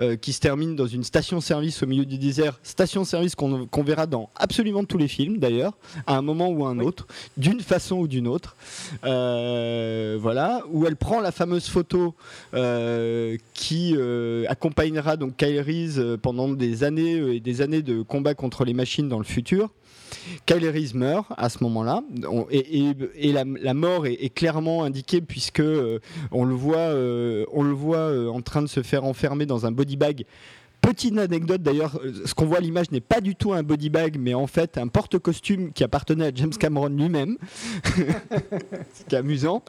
euh, 0.00 0.16
qui 0.16 0.32
se 0.32 0.40
termine 0.40 0.76
dans 0.76 0.86
une 0.86 1.04
station-service 1.04 1.82
au 1.82 1.86
milieu 1.86 2.04
du 2.04 2.18
désert. 2.18 2.58
Station-service 2.62 3.34
qu'on 3.34 3.82
verra 3.82 4.06
dans 4.06 4.30
absolument 4.36 4.84
tous 4.84 4.98
les 4.98 5.08
films, 5.08 5.38
d'ailleurs, 5.38 5.72
à 6.06 6.16
un 6.16 6.22
moment 6.22 6.48
ou 6.48 6.64
à 6.66 6.70
un 6.70 6.78
autre, 6.78 7.06
d'une 7.36 7.60
façon 7.60 7.96
ou 7.96 8.08
d'une 8.08 8.26
autre. 8.26 8.56
Euh, 9.04 10.18
voilà, 10.20 10.62
où 10.70 10.86
elle 10.86 10.96
prend 10.96 11.20
la 11.20 11.32
fameuse 11.32 11.68
photo 11.68 12.14
euh, 12.54 13.36
qui 13.54 13.96
accompagnera 14.48 15.16
donc 15.16 15.36
Kyle 15.36 15.60
Reese 15.60 16.18
pendant 16.22 16.48
des 16.48 16.84
années 16.84 17.36
et 17.36 17.40
des 17.40 17.60
années 17.60 17.82
de 17.82 18.02
combat 18.02 18.34
contre 18.34 18.64
les 18.64 18.74
machines 18.74 19.08
dans 19.08 19.18
le 19.18 19.24
futur. 19.24 19.70
Kyle 20.46 20.68
Reese 20.68 20.94
meurt 20.94 21.26
à 21.36 21.48
ce 21.48 21.62
moment-là 21.64 22.02
et, 22.50 23.32
la, 23.32 23.74
mort 23.74 24.06
est, 24.06 24.32
clairement 24.34 24.84
indiquée 24.84 25.20
puisque 25.20 25.60
euh, 25.60 26.00
on 26.30 26.44
le 26.44 26.54
voit, 26.54 26.76
euh, 26.78 27.44
on 27.52 27.62
le 27.62 27.72
voit 27.72 27.98
euh, 27.98 28.28
en 28.28 28.40
train 28.40 28.62
de 28.62 28.66
se 28.66 28.82
faire 28.82 29.04
enfermer 29.04 29.46
dans 29.46 29.66
un 29.66 29.72
body 29.72 29.96
bag. 29.96 30.24
Petite 30.80 31.18
anecdote 31.18 31.62
d'ailleurs, 31.62 32.00
ce 32.24 32.34
qu'on 32.34 32.46
voit 32.46 32.58
à 32.58 32.60
l'image 32.60 32.90
n'est 32.92 33.00
pas 33.00 33.20
du 33.20 33.34
tout 33.34 33.52
un 33.52 33.62
body 33.62 33.90
bag, 33.90 34.16
mais 34.18 34.34
en 34.34 34.46
fait 34.46 34.78
un 34.78 34.86
porte-costume 34.86 35.72
qui 35.72 35.82
appartenait 35.82 36.26
à 36.26 36.30
James 36.34 36.52
Cameron 36.52 36.88
lui-même. 36.88 37.36
Ce 37.84 39.04
qui 39.08 39.14
est 39.14 39.18
amusant. 39.18 39.62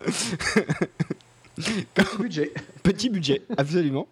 Petit 1.55 2.17
budget. 2.19 2.53
Petit 2.83 3.09
budget, 3.09 3.41
absolument. 3.57 4.07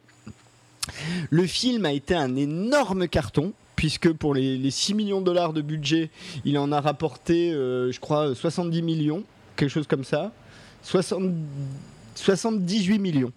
Le 1.30 1.46
film 1.46 1.86
a 1.86 1.92
été 1.92 2.16
un 2.16 2.36
énorme 2.36 3.08
carton 3.08 3.54
puisque 3.78 4.12
pour 4.12 4.34
les, 4.34 4.70
6 4.70 4.94
millions 4.96 5.22
de 5.22 5.26
dollars 5.26 5.54
de 5.54 5.62
budget, 5.62 6.10
il 6.44 6.58
en 6.58 6.74
a 6.74 6.82
rapporté, 6.82 7.54
euh, 7.54 7.94
je 7.94 8.02
crois, 8.02 8.36
70 8.36 8.82
millions, 8.82 9.24
quelque 9.56 9.70
chose 9.70 9.88
comme 9.88 10.04
ça. 10.04 10.34
78 10.84 13.00
millions. 13.00 13.32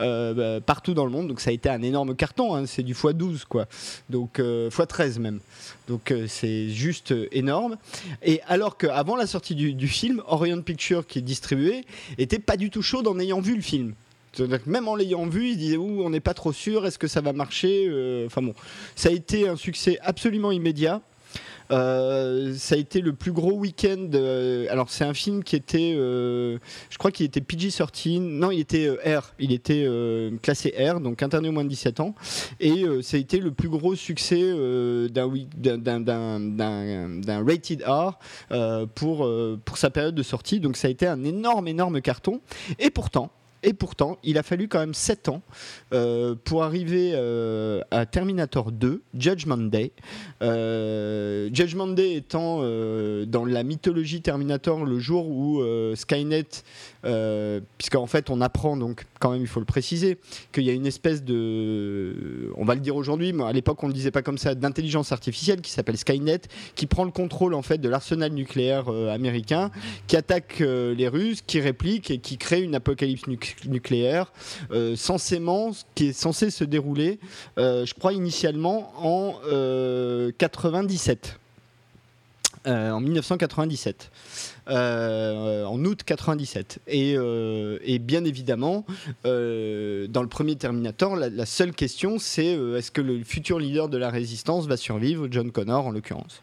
Euh, 0.00 0.34
bah, 0.34 0.60
partout 0.60 0.92
dans 0.92 1.04
le 1.04 1.12
monde, 1.12 1.28
donc 1.28 1.40
ça 1.40 1.50
a 1.50 1.52
été 1.52 1.68
un 1.68 1.80
énorme 1.80 2.16
carton, 2.16 2.56
hein. 2.56 2.66
c'est 2.66 2.82
du 2.82 2.94
x12 2.94 3.44
quoi, 3.48 3.66
donc 4.10 4.40
euh, 4.40 4.68
x13 4.68 5.20
même, 5.20 5.38
donc 5.86 6.12
c'est 6.26 6.68
juste 6.68 7.14
énorme. 7.30 7.76
Et 8.20 8.40
alors 8.48 8.76
qu'avant 8.76 9.14
la 9.14 9.28
sortie 9.28 9.54
du, 9.54 9.86
film, 9.86 10.20
Orion 10.26 10.62
Pictures 10.62 11.06
qui 11.06 11.20
est 11.20 11.22
distribué 11.22 11.84
était 12.18 12.40
pas 12.40 12.56
du 12.56 12.70
tout 12.70 12.82
chaud 12.82 13.06
en 13.06 13.20
ayant 13.20 13.40
vu 13.40 13.54
le 13.54 13.62
film 13.62 13.94
même 14.66 14.88
en 14.88 14.96
l'ayant 14.96 15.26
vu, 15.26 15.50
il 15.50 15.56
disait 15.56 15.76
on 15.76 16.10
n'est 16.10 16.20
pas 16.20 16.34
trop 16.34 16.52
sûr, 16.52 16.86
est-ce 16.86 16.98
que 16.98 17.08
ça 17.08 17.20
va 17.20 17.32
marcher 17.32 17.86
euh, 17.88 18.26
Enfin 18.26 18.42
bon, 18.42 18.54
ça 18.96 19.08
a 19.08 19.12
été 19.12 19.48
un 19.48 19.56
succès 19.56 19.98
absolument 20.02 20.52
immédiat. 20.52 21.00
Euh, 21.70 22.52
ça 22.58 22.74
a 22.74 22.78
été 22.78 23.00
le 23.00 23.14
plus 23.14 23.32
gros 23.32 23.52
week-end. 23.52 24.10
Euh, 24.12 24.66
alors 24.68 24.90
c'est 24.90 25.04
un 25.04 25.14
film 25.14 25.42
qui 25.42 25.56
était, 25.56 25.94
je 25.94 26.98
crois 26.98 27.10
qu'il 27.10 27.24
était 27.24 27.40
PG-13. 27.40 28.20
Non, 28.20 28.50
il 28.50 28.60
était 28.60 28.90
R. 28.90 29.32
Il 29.38 29.50
était 29.50 29.88
classé 30.42 30.74
R, 30.78 31.00
donc 31.00 31.22
interdit 31.22 31.48
au 31.48 31.52
moins 31.52 31.64
de 31.64 31.70
17 31.70 32.00
ans. 32.00 32.14
Et 32.60 32.84
ça 33.02 33.16
a 33.16 33.20
été 33.20 33.38
le 33.38 33.50
plus 33.50 33.70
gros 33.70 33.94
succès 33.94 34.42
d'un 35.10 35.28
rated 37.44 37.82
R 37.86 38.18
pour 38.94 39.30
pour 39.64 39.78
sa 39.78 39.90
période 39.90 40.14
de 40.14 40.22
sortie. 40.22 40.60
Donc 40.60 40.76
ça 40.76 40.88
a 40.88 40.90
été 40.90 41.06
un 41.06 41.24
énorme, 41.24 41.66
énorme 41.66 42.02
carton. 42.02 42.40
Et 42.78 42.90
pourtant. 42.90 43.30
Et 43.66 43.72
pourtant, 43.72 44.18
il 44.22 44.36
a 44.36 44.42
fallu 44.42 44.68
quand 44.68 44.78
même 44.78 44.92
7 44.92 45.30
ans 45.30 45.42
euh, 45.94 46.34
pour 46.44 46.64
arriver 46.64 47.12
euh, 47.14 47.80
à 47.90 48.04
Terminator 48.04 48.70
2, 48.70 49.02
Judgment 49.18 49.56
Day. 49.56 49.92
Euh, 50.42 51.48
Judgment 51.50 51.86
Day 51.86 52.14
étant 52.14 52.58
dans 52.58 53.44
la 53.46 53.62
mythologie 53.62 54.20
Terminator 54.20 54.84
le 54.84 54.98
jour 54.98 55.28
où 55.28 55.62
Skynet, 55.94 56.44
puisqu'en 57.78 58.06
fait 58.06 58.30
on 58.30 58.40
apprend 58.40 58.76
donc 58.76 59.04
quand 59.24 59.30
même, 59.30 59.40
il 59.40 59.46
faut 59.46 59.60
le 59.60 59.66
préciser, 59.66 60.18
qu'il 60.52 60.64
y 60.64 60.70
a 60.70 60.74
une 60.74 60.86
espèce 60.86 61.24
de, 61.24 62.52
on 62.56 62.64
va 62.66 62.74
le 62.74 62.82
dire 62.82 62.94
aujourd'hui, 62.94 63.32
mais 63.32 63.44
à 63.44 63.52
l'époque 63.52 63.82
on 63.82 63.86
le 63.86 63.94
disait 63.94 64.10
pas 64.10 64.20
comme 64.20 64.36
ça, 64.36 64.54
d'intelligence 64.54 65.12
artificielle 65.12 65.62
qui 65.62 65.70
s'appelle 65.70 65.96
Skynet, 65.96 66.42
qui 66.74 66.86
prend 66.86 67.04
le 67.04 67.10
contrôle 67.10 67.54
en 67.54 67.62
fait 67.62 67.78
de 67.78 67.88
l'arsenal 67.88 68.32
nucléaire 68.32 68.92
euh, 68.92 69.08
américain, 69.14 69.70
qui 70.06 70.16
attaque 70.16 70.60
euh, 70.60 70.94
les 70.94 71.08
Russes, 71.08 71.40
qui 71.46 71.60
réplique 71.60 72.10
et 72.10 72.18
qui 72.18 72.36
crée 72.36 72.60
une 72.60 72.74
apocalypse 72.74 73.22
nucléaire, 73.66 74.30
euh, 74.72 74.94
censément, 74.94 75.70
qui 75.94 76.08
est 76.08 76.12
censé 76.12 76.50
se 76.50 76.64
dérouler, 76.64 77.18
je 77.56 77.94
crois 77.94 78.12
initialement 78.12 78.92
en 78.98 79.40
97. 80.38 81.38
en 82.66 83.00
1997. 83.00 84.10
Euh, 84.70 85.64
en 85.64 85.84
août 85.84 86.04
97. 86.04 86.80
Et, 86.86 87.14
euh, 87.16 87.78
et 87.82 87.98
bien 87.98 88.24
évidemment, 88.24 88.86
euh, 89.26 90.06
dans 90.06 90.22
le 90.22 90.28
premier 90.28 90.56
Terminator, 90.56 91.16
la, 91.16 91.46
seule 91.46 91.72
question 91.72 92.18
c'est 92.18 92.54
est-ce 92.54 92.90
que 92.90 93.02
le 93.02 93.22
futur 93.24 93.58
leader 93.58 93.90
de 93.90 93.98
la 93.98 94.08
résistance 94.08 94.66
va 94.66 94.78
survivre, 94.78 95.28
John 95.30 95.52
Connor 95.52 95.86
en 95.86 95.90
l'occurrence? 95.90 96.42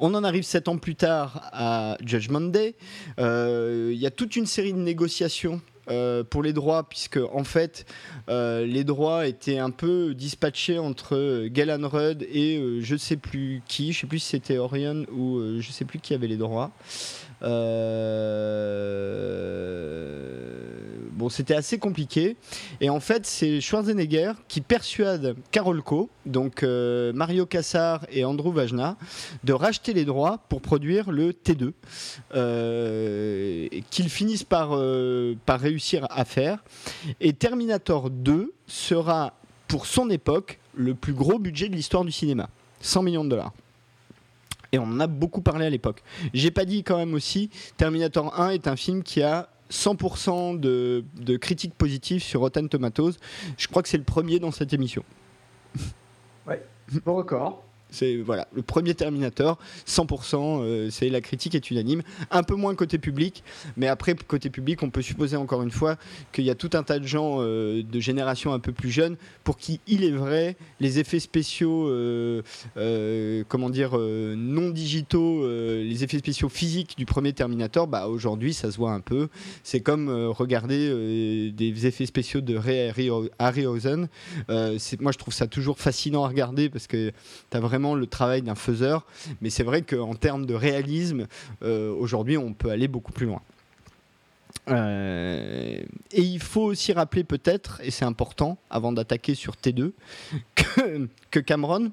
On 0.00 0.12
en 0.14 0.22
arrive 0.22 0.42
sept 0.42 0.68
ans 0.68 0.76
plus 0.76 0.96
tard 0.96 1.48
à 1.50 1.96
Judgment 2.04 2.42
Day. 2.42 2.74
Il 3.18 3.96
y 3.96 4.06
a 4.06 4.10
toute 4.10 4.36
une 4.36 4.46
série 4.46 4.74
de 4.74 4.78
négociations 4.78 5.62
euh, 5.88 6.24
pour 6.24 6.42
les 6.42 6.52
droits, 6.52 6.88
puisque 6.88 7.18
en 7.32 7.44
fait, 7.44 7.86
euh, 8.28 8.66
les 8.66 8.84
droits 8.84 9.26
étaient 9.26 9.58
un 9.58 9.70
peu 9.70 10.14
dispatchés 10.14 10.78
entre 10.78 11.46
Galen 11.46 11.84
Rudd 11.84 12.26
et 12.30 12.58
euh, 12.58 12.80
je 12.80 12.96
sais 12.96 13.16
plus 13.16 13.62
qui, 13.68 13.92
je 13.92 14.00
sais 14.00 14.06
plus 14.06 14.18
si 14.18 14.30
c'était 14.30 14.58
Orion 14.58 15.06
ou 15.12 15.40
je 15.60 15.70
sais 15.70 15.84
plus 15.84 15.98
qui 15.98 16.14
avait 16.14 16.26
les 16.26 16.36
droits. 16.36 16.72
Bon, 21.16 21.30
c'était 21.30 21.54
assez 21.54 21.78
compliqué. 21.78 22.36
Et 22.82 22.90
en 22.90 23.00
fait, 23.00 23.24
c'est 23.24 23.62
Schwarzenegger 23.62 24.32
qui 24.48 24.60
persuade 24.60 25.34
Carolco, 25.50 26.10
donc 26.26 26.62
Mario 26.62 27.46
Cassar 27.46 28.06
et 28.10 28.26
Andrew 28.26 28.52
Vajna, 28.52 28.98
de 29.42 29.54
racheter 29.54 29.94
les 29.94 30.04
droits 30.04 30.40
pour 30.50 30.60
produire 30.60 31.10
le 31.10 31.32
T2, 31.32 31.72
qu'ils 33.90 34.10
finissent 34.10 34.44
par, 34.44 34.78
par 35.46 35.58
réussir 35.58 36.06
à 36.10 36.26
faire. 36.26 36.62
Et 37.20 37.32
Terminator 37.32 38.10
2 38.10 38.52
sera, 38.66 39.32
pour 39.68 39.86
son 39.86 40.10
époque, 40.10 40.58
le 40.74 40.94
plus 40.94 41.14
gros 41.14 41.38
budget 41.38 41.70
de 41.70 41.76
l'histoire 41.76 42.04
du 42.04 42.12
cinéma. 42.12 42.50
100 42.82 43.02
millions 43.02 43.24
de 43.24 43.30
dollars. 43.30 43.54
Et 44.72 44.78
on 44.78 44.84
en 44.84 45.00
a 45.00 45.06
beaucoup 45.06 45.40
parlé 45.40 45.64
à 45.64 45.70
l'époque. 45.70 46.02
J'ai 46.34 46.50
pas 46.50 46.66
dit 46.66 46.82
quand 46.82 46.98
même 46.98 47.14
aussi, 47.14 47.48
Terminator 47.78 48.38
1 48.38 48.50
est 48.50 48.68
un 48.68 48.76
film 48.76 49.02
qui 49.02 49.22
a 49.22 49.48
100% 49.70 50.58
de, 50.60 51.04
critiques 51.36 51.74
positives 51.74 52.22
sur 52.22 52.40
Rotten 52.40 52.68
Tomatoes. 52.68 53.14
Je 53.56 53.68
crois 53.68 53.82
que 53.82 53.88
c'est 53.88 53.98
le 53.98 54.04
premier 54.04 54.38
dans 54.38 54.50
cette 54.50 54.72
émission. 54.72 55.04
Ouais, 56.46 56.62
record. 57.04 57.65
C'est 57.90 58.16
voilà, 58.16 58.48
le 58.52 58.62
premier 58.62 58.94
Terminator, 58.94 59.58
100%, 59.86 60.60
euh, 60.60 60.90
c'est 60.90 61.08
la 61.08 61.20
critique 61.20 61.54
est 61.54 61.70
unanime. 61.70 62.02
Un 62.30 62.42
peu 62.42 62.54
moins 62.54 62.74
côté 62.74 62.98
public, 62.98 63.44
mais 63.76 63.86
après 63.86 64.14
côté 64.14 64.50
public, 64.50 64.82
on 64.82 64.90
peut 64.90 65.02
supposer 65.02 65.36
encore 65.36 65.62
une 65.62 65.70
fois 65.70 65.96
qu'il 66.32 66.44
y 66.44 66.50
a 66.50 66.54
tout 66.54 66.70
un 66.74 66.82
tas 66.82 66.98
de 66.98 67.06
gens 67.06 67.36
euh, 67.38 67.82
de 67.82 68.00
génération 68.00 68.52
un 68.52 68.58
peu 68.58 68.72
plus 68.72 68.90
jeune 68.90 69.16
pour 69.44 69.56
qui 69.56 69.80
il 69.86 70.04
est 70.04 70.10
vrai 70.10 70.56
les 70.80 70.98
effets 70.98 71.20
spéciaux, 71.20 71.88
euh, 71.88 72.42
comment 73.48 73.70
dire, 73.70 73.96
non 73.96 74.70
digitaux, 74.70 75.46
les 75.46 76.04
effets 76.04 76.18
spéciaux 76.18 76.48
physiques 76.48 76.96
du 76.96 77.06
premier 77.06 77.32
Terminator, 77.32 77.86
bah 77.86 78.08
aujourd'hui 78.08 78.52
ça 78.52 78.70
se 78.70 78.76
voit 78.76 78.92
un 78.92 79.00
peu. 79.00 79.28
C'est 79.62 79.80
comme 79.80 80.08
regarder 80.10 81.52
des 81.52 81.86
effets 81.86 82.06
spéciaux 82.06 82.40
de 82.40 82.56
Ray 82.56 82.92
Harryhausen. 83.38 84.08
moi 84.48 85.12
je 85.12 85.18
trouve 85.18 85.34
ça 85.34 85.46
toujours 85.46 85.78
fascinant 85.78 86.24
à 86.24 86.28
regarder 86.28 86.68
parce 86.68 86.86
que 86.86 87.12
tu 87.50 87.56
as 87.56 87.60
vraiment 87.76 87.94
le 87.94 88.06
travail 88.06 88.40
d'un 88.40 88.54
faiseur. 88.54 89.04
Mais 89.42 89.50
c'est 89.50 89.62
vrai 89.62 89.82
qu'en 89.82 90.14
termes 90.14 90.46
de 90.46 90.54
réalisme, 90.54 91.26
euh, 91.62 91.92
aujourd'hui, 91.92 92.38
on 92.38 92.54
peut 92.54 92.70
aller 92.70 92.88
beaucoup 92.88 93.12
plus 93.12 93.26
loin. 93.26 93.42
Euh, 94.68 95.82
et 96.10 96.22
il 96.22 96.40
faut 96.40 96.62
aussi 96.62 96.92
rappeler 96.94 97.22
peut-être, 97.22 97.80
et 97.84 97.90
c'est 97.90 98.06
important 98.06 98.56
avant 98.70 98.92
d'attaquer 98.92 99.34
sur 99.34 99.54
T2, 99.54 99.92
que, 101.30 101.40
Cameron 101.40 101.92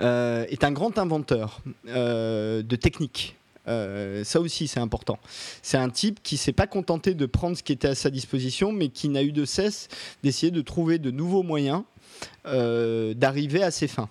euh, 0.00 0.44
est 0.50 0.62
un 0.62 0.72
grand 0.72 0.98
inventeur 0.98 1.62
de 1.86 2.76
techniques. 2.76 3.36
ça 3.66 4.40
aussi, 4.40 4.68
c'est 4.68 4.80
important. 4.80 5.18
C'est 5.62 5.78
un 5.78 5.88
type 5.88 6.20
qui 6.22 6.36
s'est 6.36 6.52
pas 6.52 6.66
contenté 6.66 7.14
de 7.14 7.24
prendre 7.26 7.56
ce 7.56 7.62
qui 7.62 7.72
était 7.72 7.88
à 7.88 7.94
sa 7.94 8.10
disposition, 8.10 8.72
mais 8.72 8.90
qui 8.90 9.08
n'a 9.08 9.22
eu 9.22 9.32
de 9.32 9.46
cesse 9.46 9.88
d'essayer 10.22 10.52
de 10.52 10.60
trouver 10.60 10.98
de 10.98 11.10
nouveaux 11.10 11.42
moyens 11.42 11.82
d'arriver 12.44 13.62
à 13.62 13.70
ses 13.70 13.88
fins. 13.88 14.10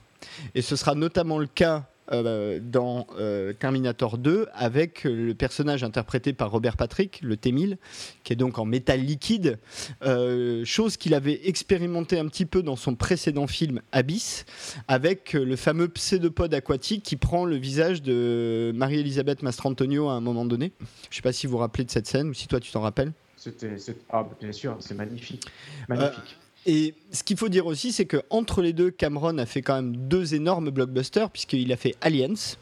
Et 0.55 0.61
ce 0.61 0.75
sera 0.75 0.95
notamment 0.95 1.37
le 1.37 1.47
cas 1.47 1.87
euh, 2.11 2.59
dans 2.61 3.07
euh, 3.17 3.53
Terminator 3.53 4.17
2 4.17 4.47
avec 4.53 5.05
le 5.05 5.33
personnage 5.33 5.85
interprété 5.85 6.33
par 6.33 6.51
Robert 6.51 6.75
Patrick, 6.75 7.21
le 7.21 7.37
T-1000, 7.37 7.77
qui 8.25 8.33
est 8.33 8.35
donc 8.35 8.59
en 8.59 8.65
métal 8.65 8.99
liquide, 8.99 9.57
euh, 10.03 10.65
chose 10.65 10.97
qu'il 10.97 11.13
avait 11.13 11.47
expérimenté 11.47 12.19
un 12.19 12.27
petit 12.27 12.45
peu 12.45 12.61
dans 12.61 12.75
son 12.75 12.95
précédent 12.95 13.47
film 13.47 13.81
Abyss, 13.93 14.43
avec 14.89 15.31
le 15.31 15.55
fameux 15.55 15.87
pseudopode 15.87 16.53
aquatique 16.53 17.03
qui 17.03 17.15
prend 17.15 17.45
le 17.45 17.55
visage 17.55 18.01
de 18.01 18.73
Marie-Elisabeth 18.75 19.41
Mastrantonio 19.41 20.09
à 20.09 20.13
un 20.13 20.21
moment 20.21 20.43
donné. 20.43 20.73
Je 20.79 20.83
ne 21.09 21.15
sais 21.15 21.21
pas 21.21 21.31
si 21.31 21.47
vous 21.47 21.53
vous 21.53 21.59
rappelez 21.59 21.85
de 21.85 21.91
cette 21.91 22.07
scène 22.07 22.27
ou 22.27 22.33
si 22.33 22.49
toi 22.49 22.59
tu 22.59 22.69
t'en 22.69 22.81
rappelles. 22.81 23.13
C'était, 23.37 23.75
ah, 24.09 24.27
bien 24.41 24.51
sûr, 24.51 24.75
c'est 24.81 24.95
magnifique. 24.95 25.45
Magnifique. 25.87 26.37
Et 26.65 26.93
ce 27.11 27.23
qu'il 27.23 27.37
faut 27.37 27.49
dire 27.49 27.65
aussi, 27.65 27.91
c'est 27.91 28.05
qu'entre 28.05 28.61
les 28.61 28.73
deux, 28.73 28.89
Cameron 28.89 29.37
a 29.37 29.45
fait 29.45 29.61
quand 29.61 29.75
même 29.75 29.95
deux 29.95 30.33
énormes 30.33 30.69
blockbusters, 30.69 31.29
puisqu'il 31.29 31.71
a 31.73 31.77
fait 31.77 31.95
Aliens. 32.01 32.55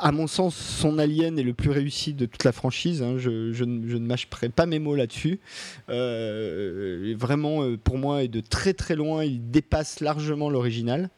À 0.00 0.12
mon 0.12 0.28
sens, 0.28 0.54
son 0.54 0.98
Alien 0.98 1.40
est 1.40 1.42
le 1.42 1.54
plus 1.54 1.70
réussi 1.70 2.14
de 2.14 2.24
toute 2.24 2.44
la 2.44 2.52
franchise. 2.52 3.02
Hein. 3.02 3.16
Je, 3.18 3.64
ne 3.64 3.98
mâcherai 3.98 4.48
pas 4.48 4.64
mes 4.64 4.78
mots 4.78 4.94
là-dessus. 4.94 5.40
Euh, 5.90 7.14
vraiment, 7.18 7.64
euh, 7.64 7.76
pour 7.76 7.98
moi, 7.98 8.22
et 8.22 8.28
de 8.28 8.40
très 8.40 8.74
très 8.74 8.94
loin, 8.94 9.24
il 9.24 9.50
dépasse 9.50 9.98
largement 10.00 10.50
l'original 10.50 11.10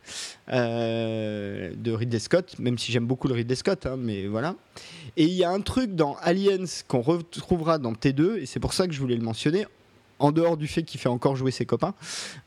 euh, 0.51 1.73
de 1.77 1.93
Ridley 1.93 2.19
Scott, 2.19 2.59
même 2.59 2.79
si 2.79 2.91
j'aime 2.91 3.07
beaucoup 3.07 3.29
le 3.29 3.35
Ridley 3.35 3.55
Scott, 3.55 3.85
hein, 3.85 3.97
mais 3.99 4.27
voilà. 4.27 4.57
Et 5.19 5.25
il 5.25 5.35
y 5.35 5.45
a 5.45 5.51
un 5.51 5.61
truc 5.61 5.95
dans 5.95 6.17
Aliens 6.23 6.65
qu'on 6.89 7.03
retrouvera 7.03 7.79
dans 7.79 7.93
T2, 7.93 8.39
et 8.39 8.47
c'est 8.47 8.61
pour 8.61 8.73
ça 8.73 8.87
que 8.87 8.95
je 8.95 9.01
voulais 9.01 9.17
le 9.17 9.23
mentionner 9.23 9.67
en 10.21 10.33
dehors 10.33 10.57
du 10.57 10.69
fait 10.69 10.85
qu'il 10.85 11.01
fait 11.01 11.09
encore 11.09 11.35
jouer 11.35 11.51
ses 11.51 11.67
copains, 11.67 11.95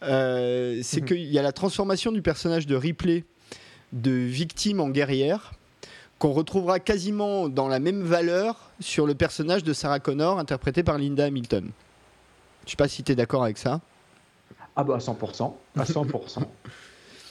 euh, 0.04 0.80
c'est 0.84 1.02
mhm. 1.02 1.08
qu'il 1.08 1.26
y 1.26 1.38
a 1.38 1.42
la 1.42 1.52
transformation 1.52 2.12
du 2.12 2.22
personnage 2.22 2.66
de 2.68 2.76
Ripley 2.76 3.26
de 3.92 4.12
victime 4.12 4.80
en 4.80 4.90
guerrière 4.90 5.54
qu'on 6.20 6.32
retrouvera 6.32 6.80
quasiment 6.80 7.50
dans 7.50 7.68
la 7.68 7.80
même 7.80 8.02
valeur 8.02 8.72
sur 8.80 9.06
le 9.06 9.14
personnage 9.14 9.64
de 9.64 9.74
Sarah 9.74 10.00
Connor 10.00 10.40
interprété 10.40 10.84
par 10.84 10.98
Linda 10.98 11.26
Hamilton. 11.26 11.70
Je 12.66 12.72
sais 12.72 12.78
pas 12.78 12.88
si 12.88 13.04
tu 13.04 13.12
es 13.12 13.16
d'accord 13.16 13.44
avec 13.44 13.58
ça. 13.58 13.82
Ah 14.76 14.84
bah 14.84 14.96
à 14.96 15.00
100%, 15.00 15.54
à 15.78 15.84
100%. 15.84 16.46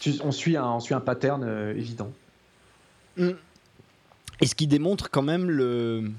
on, 0.22 0.32
suit 0.32 0.56
un, 0.56 0.64
on 0.64 0.80
suit 0.80 0.94
un 0.94 1.00
pattern 1.00 1.42
euh, 1.42 1.74
évident. 1.74 2.12
Mm. 3.16 3.30
Et 4.40 4.46
ce 4.46 4.54
qui 4.54 4.66
démontre 4.66 5.10
quand 5.10 5.22
même 5.22 5.50
le, 5.50 6.10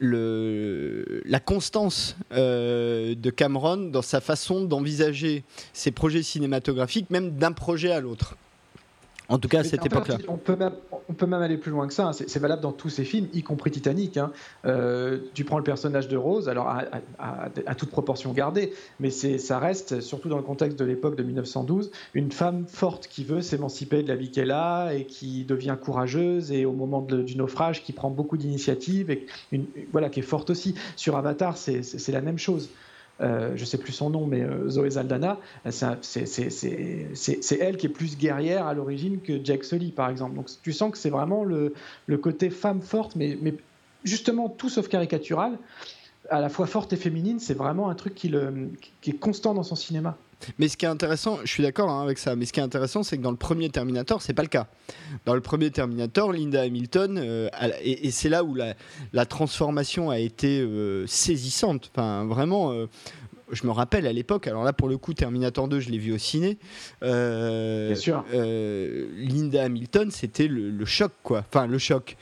la 0.00 1.40
constance 1.40 2.16
euh, 2.32 3.14
de 3.14 3.30
Cameron 3.30 3.76
dans 3.76 4.02
sa 4.02 4.20
façon 4.20 4.64
d'envisager 4.64 5.44
ses 5.72 5.90
projets 5.90 6.22
cinématographiques, 6.22 7.10
même 7.10 7.32
d'un 7.32 7.52
projet 7.52 7.90
à 7.90 8.00
l'autre. 8.00 8.36
En 9.30 9.38
tout 9.38 9.48
cas, 9.48 9.60
à 9.60 9.64
cette 9.64 9.86
époque-là. 9.86 10.18
On 10.26 10.36
peut, 10.36 10.56
même, 10.56 10.72
on 11.08 11.12
peut 11.12 11.26
même 11.26 11.40
aller 11.40 11.56
plus 11.56 11.70
loin 11.70 11.86
que 11.86 11.94
ça. 11.94 12.08
Hein. 12.08 12.12
C'est 12.12 12.38
valable 12.40 12.62
dans 12.62 12.72
tous 12.72 12.88
ses 12.88 13.04
films, 13.04 13.28
y 13.32 13.42
compris 13.44 13.70
Titanic. 13.70 14.16
Hein. 14.16 14.32
Euh, 14.64 15.18
tu 15.34 15.44
prends 15.44 15.58
le 15.58 15.64
personnage 15.64 16.08
de 16.08 16.16
Rose, 16.16 16.48
alors 16.48 16.68
à, 17.18 17.74
toute 17.76 17.90
proportion 17.90 18.32
gardée, 18.32 18.72
mais 18.98 19.10
ça 19.10 19.58
reste, 19.60 20.00
surtout 20.00 20.28
dans 20.28 20.36
le 20.36 20.42
contexte 20.42 20.78
de 20.78 20.84
l'époque 20.84 21.16
de 21.16 21.22
1912, 21.22 21.92
une 22.14 22.32
femme 22.32 22.66
forte 22.66 23.06
qui 23.06 23.22
veut 23.22 23.40
s'émanciper 23.40 24.02
de 24.02 24.08
la 24.08 24.16
vie 24.16 24.32
qu'elle 24.32 24.50
a 24.50 24.92
et 24.94 25.04
qui 25.04 25.44
devient 25.44 25.76
courageuse 25.80 26.50
et 26.50 26.64
au 26.64 26.72
moment 26.72 27.00
du 27.00 27.36
naufrage 27.36 27.84
qui 27.84 27.92
prend 27.92 28.10
beaucoup 28.10 28.36
d'initiatives 28.36 29.10
et 29.10 29.26
voilà, 29.92 30.10
qui 30.10 30.20
est 30.20 30.24
forte 30.24 30.50
aussi. 30.50 30.74
Sur 30.96 31.16
Avatar, 31.16 31.56
c'est 31.56 32.12
la 32.12 32.20
même 32.20 32.38
chose. 32.38 32.68
Euh, 33.20 33.52
je 33.54 33.64
sais 33.64 33.76
plus 33.76 33.92
son 33.92 34.10
nom, 34.10 34.26
mais 34.26 34.40
euh, 34.40 34.68
Zoé 34.70 34.90
Zaldana, 34.90 35.38
c'est 35.70 37.58
elle 37.60 37.76
qui 37.76 37.86
est 37.86 37.90
plus 37.90 38.16
guerrière 38.16 38.66
à 38.66 38.72
l'origine 38.72 39.20
que 39.20 39.44
Jack 39.44 39.64
Sully, 39.64 39.92
par 39.92 40.08
exemple. 40.08 40.36
Donc 40.36 40.48
tu 40.62 40.72
sens 40.72 40.90
que 40.90 40.98
c'est 40.98 41.10
vraiment 41.10 41.44
le, 41.44 41.74
côté 42.16 42.50
femme 42.50 42.80
forte, 42.80 43.16
mais, 43.16 43.36
justement 44.04 44.48
tout 44.48 44.70
sauf 44.70 44.88
caricatural, 44.88 45.58
à 46.30 46.40
la 46.40 46.48
fois 46.48 46.66
forte 46.66 46.92
et 46.92 46.96
féminine, 46.96 47.38
c'est 47.40 47.54
vraiment 47.54 47.90
un 47.90 47.94
truc 47.94 48.14
qui, 48.14 48.28
est 48.28 49.18
constant 49.18 49.52
dans 49.52 49.62
son 49.62 49.76
cinéma. 49.76 50.16
Mais 50.58 50.68
ce 50.68 50.76
qui 50.76 50.84
est 50.84 50.88
intéressant, 50.88 51.38
je 51.42 51.50
suis 51.50 51.62
d'accord 51.62 51.90
hein, 51.90 52.02
avec 52.02 52.18
ça, 52.18 52.36
mais 52.36 52.44
ce 52.46 52.52
qui 52.52 52.60
est 52.60 52.62
intéressant, 52.62 53.02
c'est 53.02 53.16
que 53.16 53.22
dans 53.22 53.30
le 53.30 53.36
premier 53.36 53.70
Terminator, 53.70 54.22
c'est 54.22 54.34
pas 54.34 54.42
le 54.42 54.48
cas. 54.48 54.66
Dans 55.26 55.34
le 55.34 55.40
premier 55.40 55.70
Terminator, 55.70 56.32
Linda 56.32 56.62
Hamilton, 56.62 57.18
euh, 57.22 57.48
et, 57.82 58.10
c'est 58.10 58.28
là 58.28 58.44
où 58.44 58.54
la, 58.54 59.26
transformation 59.26 60.10
a 60.10 60.18
été 60.18 60.60
euh, 60.60 61.06
saisissante. 61.06 61.90
Enfin, 61.94 62.24
vraiment. 62.24 62.72
Euh, 62.72 62.86
je 63.52 63.66
me 63.66 63.72
rappelle 63.72 64.06
à 64.06 64.12
l'époque, 64.12 64.46
alors 64.46 64.62
là 64.62 64.72
pour 64.72 64.88
le 64.88 64.96
coup 64.96 65.12
Terminator 65.12 65.66
2 65.66 65.80
je 65.80 65.90
l'ai 65.90 65.98
vu 65.98 66.12
au 66.12 66.18
ciné. 66.18 66.56
Bien 67.02 67.96
sûr. 67.96 68.24
Linda 68.32 69.64
Hamilton 69.64 70.12
c'était 70.12 70.46
le, 70.46 70.70
le, 70.70 70.84
choc 70.84 71.10
quoi. 71.24 71.40
Enfin 71.48 71.66
le 71.66 71.78
choc. 71.78 72.16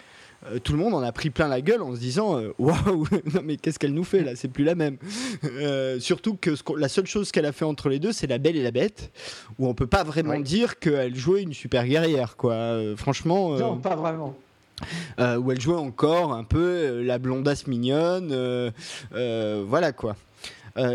Euh, 0.46 0.58
tout 0.60 0.72
le 0.72 0.78
monde 0.78 0.94
en 0.94 1.02
a 1.02 1.10
pris 1.10 1.30
plein 1.30 1.48
la 1.48 1.60
gueule 1.60 1.82
en 1.82 1.94
se 1.94 2.00
disant 2.00 2.38
euh, 2.38 2.52
waouh, 2.58 3.06
non 3.34 3.40
mais 3.42 3.56
qu'est-ce 3.56 3.78
qu'elle 3.78 3.94
nous 3.94 4.04
fait 4.04 4.22
là? 4.22 4.36
C'est 4.36 4.48
plus 4.48 4.64
la 4.64 4.74
même. 4.74 4.96
Euh, 5.44 5.98
surtout 6.00 6.36
que 6.40 6.50
la 6.76 6.88
seule 6.88 7.06
chose 7.06 7.32
qu'elle 7.32 7.46
a 7.46 7.52
fait 7.52 7.64
entre 7.64 7.88
les 7.88 7.98
deux, 7.98 8.12
c'est 8.12 8.26
La 8.26 8.38
Belle 8.38 8.56
et 8.56 8.62
la 8.62 8.70
Bête, 8.70 9.10
où 9.58 9.66
on 9.66 9.74
peut 9.74 9.86
pas 9.86 10.04
vraiment 10.04 10.38
dire 10.38 10.78
qu'elle 10.78 11.14
jouait 11.14 11.42
une 11.42 11.54
super 11.54 11.86
guerrière, 11.86 12.36
quoi. 12.36 12.76
franchement. 12.96 13.56
non, 13.58 13.78
pas 13.78 13.96
vraiment. 13.96 14.36
où 15.20 15.50
elle 15.50 15.60
jouait 15.60 15.76
encore 15.76 16.32
un 16.32 16.44
peu 16.44 17.02
la 17.02 17.18
blondasse 17.18 17.66
mignonne, 17.66 18.72
voilà 19.10 19.92
quoi. 19.92 20.16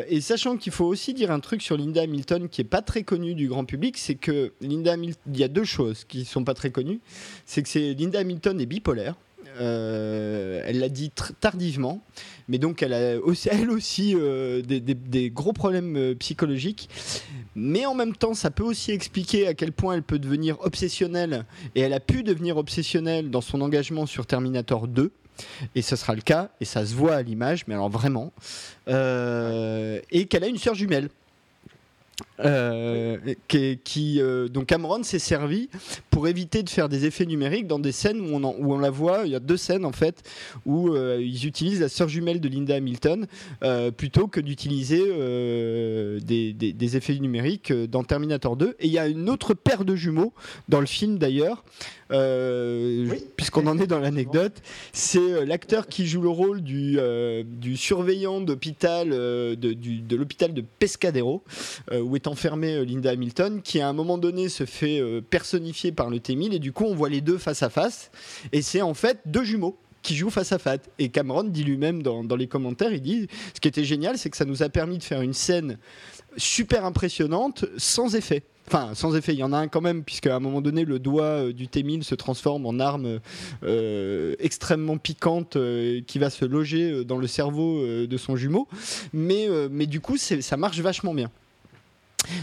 et 0.07 0.21
sachant 0.21 0.55
qu'il 0.57 0.71
faut 0.71 0.85
aussi 0.85 1.13
dire 1.13 1.31
un 1.31 1.39
truc 1.39 1.61
sur 1.61 1.77
Linda 1.77 2.01
Hamilton 2.01 2.47
qui 2.47 2.61
est 2.61 2.65
pas 2.65 2.81
très 2.81 3.03
connu 3.03 3.35
du 3.35 3.47
grand 3.47 3.65
public, 3.65 3.97
c'est 3.97 4.15
que 4.15 4.53
Linda 4.61 4.93
Hamilton, 4.93 5.21
il 5.33 5.39
y 5.39 5.43
a 5.43 5.49
deux 5.49 5.65
choses 5.65 6.05
qui 6.05 6.23
sont 6.23 6.43
pas 6.43 6.53
très 6.53 6.71
connues, 6.71 7.01
c'est 7.45 7.61
que 7.61 7.69
c'est 7.69 7.93
Linda 7.93 8.19
Hamilton 8.19 8.59
est 8.61 8.65
bipolaire. 8.65 9.15
Euh, 9.59 10.61
elle 10.65 10.79
l'a 10.79 10.89
dit 10.89 11.11
tardivement, 11.39 12.03
mais 12.47 12.57
donc 12.57 12.81
elle 12.81 12.93
a 12.93 13.19
aussi, 13.19 13.49
elle 13.51 13.69
aussi 13.69 14.15
euh, 14.15 14.61
des, 14.61 15.29
gros 15.29 15.53
problèmes 15.53 15.95
euh, 15.95 16.15
psychologiques. 16.15 16.89
Mais 17.55 17.85
en 17.85 17.93
même 17.93 18.15
temps, 18.15 18.33
ça 18.33 18.51
peut 18.51 18.63
aussi 18.63 18.91
expliquer 18.91 19.47
à 19.47 19.53
quel 19.53 19.71
point 19.71 19.95
elle 19.95 20.03
peut 20.03 20.19
devenir 20.19 20.59
obsessionnelle, 20.61 21.45
et 21.75 21.81
elle 21.81 21.93
a 21.93 21.99
pu 21.99 22.23
devenir 22.23 22.57
obsessionnelle 22.57 23.29
dans 23.29 23.41
son 23.41 23.61
engagement 23.61 24.05
sur 24.05 24.25
Terminator 24.25 24.87
2. 24.87 25.11
Et 25.75 25.81
ce 25.81 25.95
sera 25.95 26.13
le 26.13 26.21
cas, 26.21 26.49
et 26.61 26.65
ça 26.65 26.85
se 26.85 26.93
voit 26.93 27.15
à 27.15 27.21
l'image, 27.21 27.65
mais 27.67 27.73
alors 27.73 27.89
vraiment. 27.89 28.31
et 28.87 30.25
qu'elle 30.25 30.43
a 30.43 30.47
une 30.47 30.57
sœur 30.57 30.75
jumelle. 30.75 31.09
Euh, 32.39 33.17
qui, 33.47 34.19
euh, 34.19 34.47
donc 34.47 34.65
Cameron 34.65 35.03
s'est 35.03 35.19
servi 35.19 35.69
pour 36.09 36.27
éviter 36.27 36.63
de 36.63 36.69
faire 36.69 36.89
des 36.89 37.05
effets 37.05 37.25
numériques 37.25 37.67
dans 37.67 37.79
des 37.79 37.91
scènes 37.91 38.21
où 38.21 38.35
on, 38.35 38.43
où 38.43 38.73
on 38.73 38.77
la 38.77 38.89
voit. 38.89 39.21
Il 39.25 39.31
y 39.31 39.35
a 39.35 39.39
deux 39.39 39.57
scènes 39.57 39.85
en 39.85 39.91
fait 39.91 40.23
où 40.65 40.89
euh, 40.89 41.19
ils 41.21 41.45
utilisent 41.45 41.81
la 41.81 41.89
sœur 41.89 42.09
jumelle 42.09 42.39
de 42.39 42.49
Linda 42.49 42.75
Hamilton 42.75 43.27
plutôt 43.97 44.27
que 44.27 44.39
d'utiliser 44.39 45.03
des, 46.21 46.53
des, 46.53 46.97
effets 46.97 47.15
numériques 47.15 47.71
dans 47.71 48.03
Terminator 48.03 48.55
2. 48.55 48.75
Et 48.79 48.87
il 48.87 48.91
y 48.91 48.99
a 48.99 49.07
une 49.07 49.29
autre 49.29 49.53
paire 49.53 49.85
de 49.85 49.95
jumeaux 49.95 50.33
dans 50.69 50.79
le 50.79 50.85
film 50.85 51.17
d'ailleurs 51.17 51.63
puisqu'on 53.37 53.65
en 53.65 53.79
est 53.79 53.87
dans 53.87 53.97
l'anecdote, 53.97 54.61
c'est 54.91 55.45
l'acteur 55.45 55.87
qui 55.87 56.05
joue 56.05 56.21
le 56.21 56.29
rôle 56.29 56.61
du, 56.61 56.99
du 57.43 57.75
surveillant 57.75 58.39
d'hôpital 58.39 59.09
de, 59.09 59.55
de 59.55 60.15
l'hôpital 60.15 60.53
de 60.53 60.63
Pescadero, 60.77 61.41
où 62.03 62.15
est 62.15 62.27
enfermée 62.27 62.83
Linda 62.85 63.11
Hamilton, 63.11 63.61
qui 63.61 63.79
à 63.79 63.87
un 63.87 63.93
moment 63.93 64.17
donné 64.17 64.49
se 64.49 64.65
fait 64.65 65.01
personnifier 65.29 65.91
par 65.91 66.09
le 66.09 66.19
T-1000 66.19 66.53
et 66.53 66.59
du 66.59 66.71
coup 66.71 66.85
on 66.85 66.95
voit 66.95 67.09
les 67.09 67.21
deux 67.21 67.37
face 67.37 67.63
à 67.63 67.69
face, 67.69 68.11
et 68.51 68.61
c'est 68.61 68.81
en 68.81 68.93
fait 68.93 69.19
deux 69.25 69.43
jumeaux 69.43 69.77
qui 70.03 70.15
jouent 70.15 70.29
face 70.29 70.51
à 70.51 70.59
face. 70.59 70.81
Et 70.99 71.09
Cameron 71.09 71.45
dit 71.45 71.63
lui-même 71.63 72.03
dans, 72.03 72.35
les 72.35 72.47
commentaires, 72.47 72.93
il 72.93 73.01
dit, 73.01 73.27
ce 73.55 73.59
qui 73.59 73.67
était 73.67 73.85
génial, 73.85 74.19
c'est 74.19 74.29
que 74.29 74.37
ça 74.37 74.45
nous 74.45 74.61
a 74.61 74.69
permis 74.69 74.99
de 74.99 75.03
faire 75.03 75.21
une 75.21 75.33
scène 75.33 75.79
super 76.37 76.85
impressionnante 76.85 77.65
sans 77.77 78.13
effet. 78.15 78.43
Enfin, 78.67 78.91
sans 78.93 79.15
effet, 79.15 79.33
il 79.33 79.39
y 79.39 79.43
en 79.43 79.51
a 79.51 79.57
un 79.57 79.67
quand 79.67 79.81
même, 79.81 80.03
puisque 80.03 80.27
à 80.27 80.35
un 80.35 80.39
moment 80.39 80.61
donné, 80.61 80.85
le 80.85 80.99
doigt 80.99 81.23
euh, 81.23 81.53
du 81.53 81.67
T-1000 81.67 82.03
se 82.03 82.15
transforme 82.15 82.65
en 82.65 82.79
arme 82.79 83.19
euh, 83.63 84.35
extrêmement 84.39 84.97
piquante 84.97 85.57
euh, 85.57 86.01
qui 86.07 86.17
va 86.17 86.29
se 86.29 86.45
loger 86.45 87.03
dans 87.03 87.17
le 87.17 87.27
cerveau 87.27 87.85
de 87.85 88.17
son 88.17 88.35
jumeau. 88.35 88.67
Mais, 89.11 89.47
mais 89.69 89.85
du 89.85 89.99
coup, 89.99 90.17
ça 90.17 90.57
marche 90.57 90.79
vachement 90.79 91.13
bien. 91.13 91.29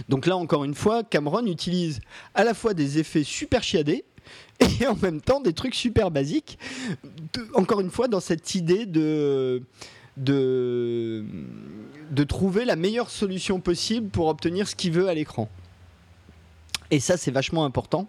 Donc 0.08 0.26
là, 0.26 0.36
encore 0.36 0.64
une 0.64 0.74
fois, 0.74 1.02
Cameron 1.04 1.46
utilise 1.46 2.00
à 2.34 2.44
la 2.44 2.54
fois 2.54 2.74
des 2.74 2.98
effets 2.98 3.24
super 3.24 3.62
chiadés 3.62 4.04
et 4.80 4.86
en 4.86 4.96
même 4.96 5.20
temps 5.20 5.40
des 5.40 5.52
trucs 5.52 5.74
super 5.74 6.10
basiques. 6.10 6.58
encore 7.54 7.80
une 7.80 7.90
fois, 7.90 8.08
dans 8.08 8.20
cette 8.20 8.54
idée 8.54 8.86
de 8.86 9.62
trouver 12.28 12.64
la 12.64 12.76
meilleure 12.76 13.10
solution 13.10 13.60
possible 13.60 14.08
pour 14.08 14.28
obtenir 14.28 14.68
ce 14.68 14.74
qu'il 14.74 14.92
veut 14.92 15.08
à 15.08 15.14
l'écran. 15.14 15.48
Et 16.91 16.99
ça, 16.99 17.16
c'est 17.16 17.30
vachement 17.30 17.64
important. 17.64 18.09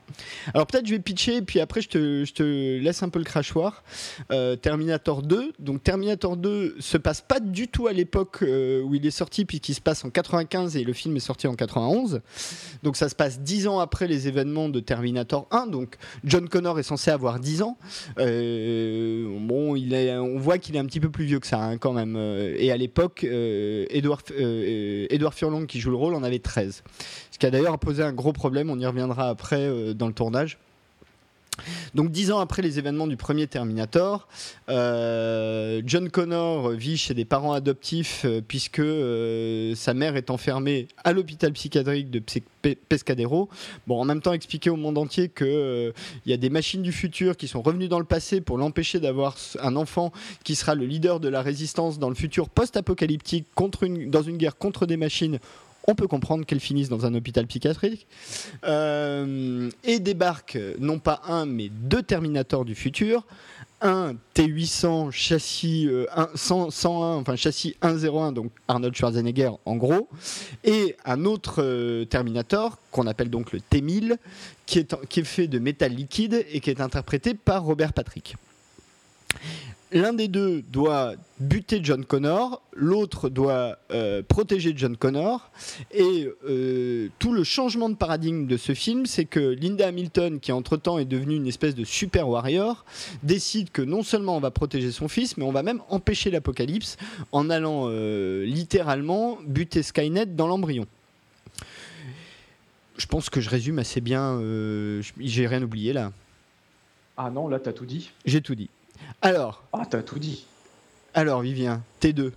Alors 0.54 0.66
peut-être 0.66 0.88
je 0.88 0.92
vais 0.92 1.00
pitcher, 1.00 1.42
puis 1.44 1.60
après 1.60 1.82
je 1.82 1.90
te, 1.90 2.26
je 2.26 2.34
te 2.34 2.80
laisse 2.80 3.04
un 3.04 3.10
peu 3.10 3.20
le 3.20 3.26
crachoir. 3.26 3.84
Euh, 4.32 4.56
Terminator 4.56 5.22
2. 5.22 5.54
Donc 5.60 5.84
Terminator 5.84 6.36
2 6.36 6.78
se 6.80 6.98
passe 6.98 7.22
pas 7.22 7.40
du 7.40 7.68
tout 7.68 7.86
à 7.88 7.94
l'époque 7.94 8.40
euh, 8.42 8.82
où 8.82 8.96
il 8.96 9.06
est 9.06 9.12
sorti, 9.12 9.46
puisqu'il 9.46 9.76
se 9.76 9.82
passe 9.82 10.04
en 10.04 10.10
95 10.10 10.78
et 10.78 10.84
le 10.84 10.94
film 10.94 11.16
est 11.16 11.22
sorti 11.22 11.46
en 11.46 11.54
91. 11.54 12.22
Donc 12.82 12.98
ça 12.98 13.08
se 13.08 13.14
passe 13.14 13.42
10 13.42 13.68
ans 13.68 13.80
après 13.80 14.08
les 14.08 14.28
événements 14.28 14.68
de 14.68 14.80
Terminator 14.80 15.48
1. 15.52 15.68
Donc 15.68 15.98
John 16.24 16.50
Connor 16.50 16.80
est 16.80 16.84
censé 16.84 17.12
avoir 17.12 17.40
10 17.40 17.62
ans. 17.62 17.78
Euh, 18.18 19.28
bon, 19.40 19.76
on 19.76 20.40
voit 20.40 20.58
qu'il 20.58 20.76
est 20.76 20.80
un 20.80 20.86
petit 20.86 21.00
peu 21.00 21.12
plus 21.12 21.26
vieux 21.26 21.40
que 21.40 21.48
ça 21.48 21.62
hein, 21.62 21.78
quand 21.78 21.94
même. 21.94 22.18
Et 22.58 22.72
à 22.72 22.78
l'époque, 22.78 23.24
Edward, 23.24 24.24
Edward 24.32 25.36
Furlong 25.36 25.68
qui 25.68 25.80
joue 25.80 25.92
le 25.92 25.98
rôle 25.98 26.16
en 26.16 26.24
avait 26.24 26.40
13 26.40 26.84
qui 27.42 27.48
a 27.48 27.50
d'ailleurs 27.50 27.80
posé 27.80 28.04
un 28.04 28.14
gros 28.14 28.34
problème, 28.34 28.70
on 28.72 28.80
y 28.80 28.86
reviendra 28.86 29.30
après 29.30 29.62
euh, 29.62 29.94
dans 29.94 30.08
le 30.08 30.14
tournage. 30.14 30.58
Donc 31.94 32.10
dix 32.10 32.32
ans 32.32 32.40
après 32.40 32.62
les 32.62 32.80
événements 32.80 33.06
du 33.06 33.18
premier 33.18 33.46
Terminator, 33.46 34.28
euh, 34.70 35.82
John 35.86 36.10
Connor 36.10 36.70
vit 36.72 36.98
chez 36.98 37.14
des 37.14 37.26
parents 37.26 37.54
adoptifs 37.54 38.24
euh, 38.26 38.42
puisque 38.42 38.82
sa 39.78 39.94
mère 39.94 40.16
est 40.16 40.32
enfermée 40.32 40.88
à 41.04 41.14
l'hôpital 41.14 41.52
psychiatrique 41.52 42.10
de 42.10 42.24
Pescadero. 42.90 43.50
Bon, 43.86 44.02
en 44.02 44.06
même 44.06 44.22
temps 44.22 44.34
expliquer 44.34 44.70
au 44.70 44.76
monde 44.76 44.98
entier 44.98 45.30
qu'il 45.30 45.94
y 46.26 46.34
a 46.34 46.38
des 46.38 46.50
machines 46.50 46.82
du 46.82 46.94
futur 46.94 47.36
qui 47.38 47.48
sont 47.48 47.62
revenues 47.62 47.90
dans 47.90 48.00
le 48.00 48.06
passé 48.06 48.42
pour 48.42 48.58
l'empêcher 48.58 49.00
d'avoir 49.00 49.36
un 49.62 49.76
enfant 49.76 50.12
qui 50.44 50.56
sera 50.56 50.74
le 50.74 50.86
leader 50.86 51.20
de 51.20 51.28
la 51.28 51.42
résistance 51.42 52.00
dans 52.00 52.10
le 52.10 52.16
futur 52.16 52.50
post-apocalyptique 52.50 53.46
dans 54.08 54.24
une 54.24 54.38
guerre 54.38 54.58
contre 54.58 54.86
des 54.86 54.98
machines 54.98 55.40
on 55.88 55.96
peut 55.96 56.08
comprendre 56.08 56.46
qu'elle 56.46 56.60
finisse 56.60 56.90
dans 56.90 57.06
un 57.06 57.14
hôpital 57.14 57.48
psychiatrique. 57.48 58.08
Euh, 58.66 59.70
et 59.84 60.00
débarque 60.00 60.58
non 60.80 61.00
pas 61.00 61.22
un, 61.28 61.46
mais 61.46 61.70
deux 61.70 62.04
Terminators 62.04 62.66
du 62.66 62.76
futur. 62.76 63.26
Un 63.84 64.14
T800 64.36 65.10
châssis 65.10 65.90
101, 66.36 66.68
euh, 66.68 67.20
enfin 67.20 67.36
châssis 67.36 67.76
101, 67.82 68.32
donc 68.32 68.52
Arnold 68.68 68.96
Schwarzenegger 68.96 69.50
en 69.66 69.76
gros, 69.76 70.08
et 70.64 70.96
un 71.04 71.26
autre 71.26 71.64
euh, 71.64 72.06
Terminator 72.06 72.78
qu'on 72.92 73.08
appelle 73.08 73.32
donc 73.32 73.52
le 73.52 73.60
T1000, 73.60 74.18
qui 74.68 74.78
est, 74.78 74.96
qui 75.08 75.22
est 75.22 75.24
fait 75.24 75.48
de 75.48 75.58
métal 75.58 75.94
liquide 75.94 76.46
et 76.52 76.60
qui 76.60 76.70
est 76.70 76.80
interprété 76.80 77.34
par 77.34 77.64
Robert 77.64 77.94
Patrick 77.94 78.36
l'un 79.92 80.14
des 80.14 80.28
deux 80.28 80.62
doit 80.62 81.14
buter 81.40 81.80
John 81.84 82.06
Connor, 82.06 82.62
l'autre 82.74 83.30
doit 83.30 83.78
euh, 83.92 84.22
protéger 84.26 84.74
John 84.76 84.96
Connor. 84.96 85.52
Et 85.94 86.30
euh, 86.48 87.10
tout 87.20 87.34
le 87.34 87.44
changement 87.44 87.90
de 87.90 87.96
paradigme 87.96 88.48
de 88.48 88.58
ce 88.58 88.74
film, 88.74 89.06
c'est 89.06 89.26
que 89.26 89.40
Linda 89.40 89.88
Hamilton, 89.88 90.40
qui 90.40 90.52
entre-temps 90.52 90.98
est 90.98 91.06
devenue 91.06 91.36
une 91.36 91.48
espèce 91.48 91.76
de 91.76 91.84
super 91.84 92.30
warrior, 92.30 92.86
décide 93.24 93.72
que 93.72 93.82
non 93.82 94.04
seulement 94.04 94.38
on 94.38 94.40
va 94.40 94.52
protéger 94.52 94.92
son 94.92 95.08
fils, 95.08 95.38
mais 95.38 95.44
on 95.44 95.52
va 95.52 95.64
même 95.64 95.82
empêcher 95.90 96.32
l'apocalypse 96.32 96.98
en 97.32 97.50
allant 97.50 97.86
euh, 97.88 98.46
littéralement 98.46 99.40
buter 99.46 99.84
Skynet 99.84 100.28
dans 100.28 100.48
l'embryon. 100.48 100.86
Je 102.98 103.08
pense 103.08 103.30
que 103.30 103.42
je 103.42 103.50
résume 103.50 103.80
assez 103.80 104.00
bien. 104.00 104.40
J'ai 105.20 105.48
rien 105.48 105.64
oublié 105.64 105.92
là. 105.92 106.12
Ah 107.18 107.32
non, 107.32 107.48
là 107.48 107.60
t'as 107.60 107.74
tout 107.74 107.86
dit. 107.86 108.12
J'ai 108.26 108.42
tout 108.42 108.54
dit. 108.54 108.70
Alors. 109.22 109.64
Ah, 109.74 109.84
t'as 109.90 110.02
tout 110.02 110.20
dit. 110.20 110.46
Alors, 111.14 111.42
Vivien, 111.42 111.82
T2. 112.02 112.32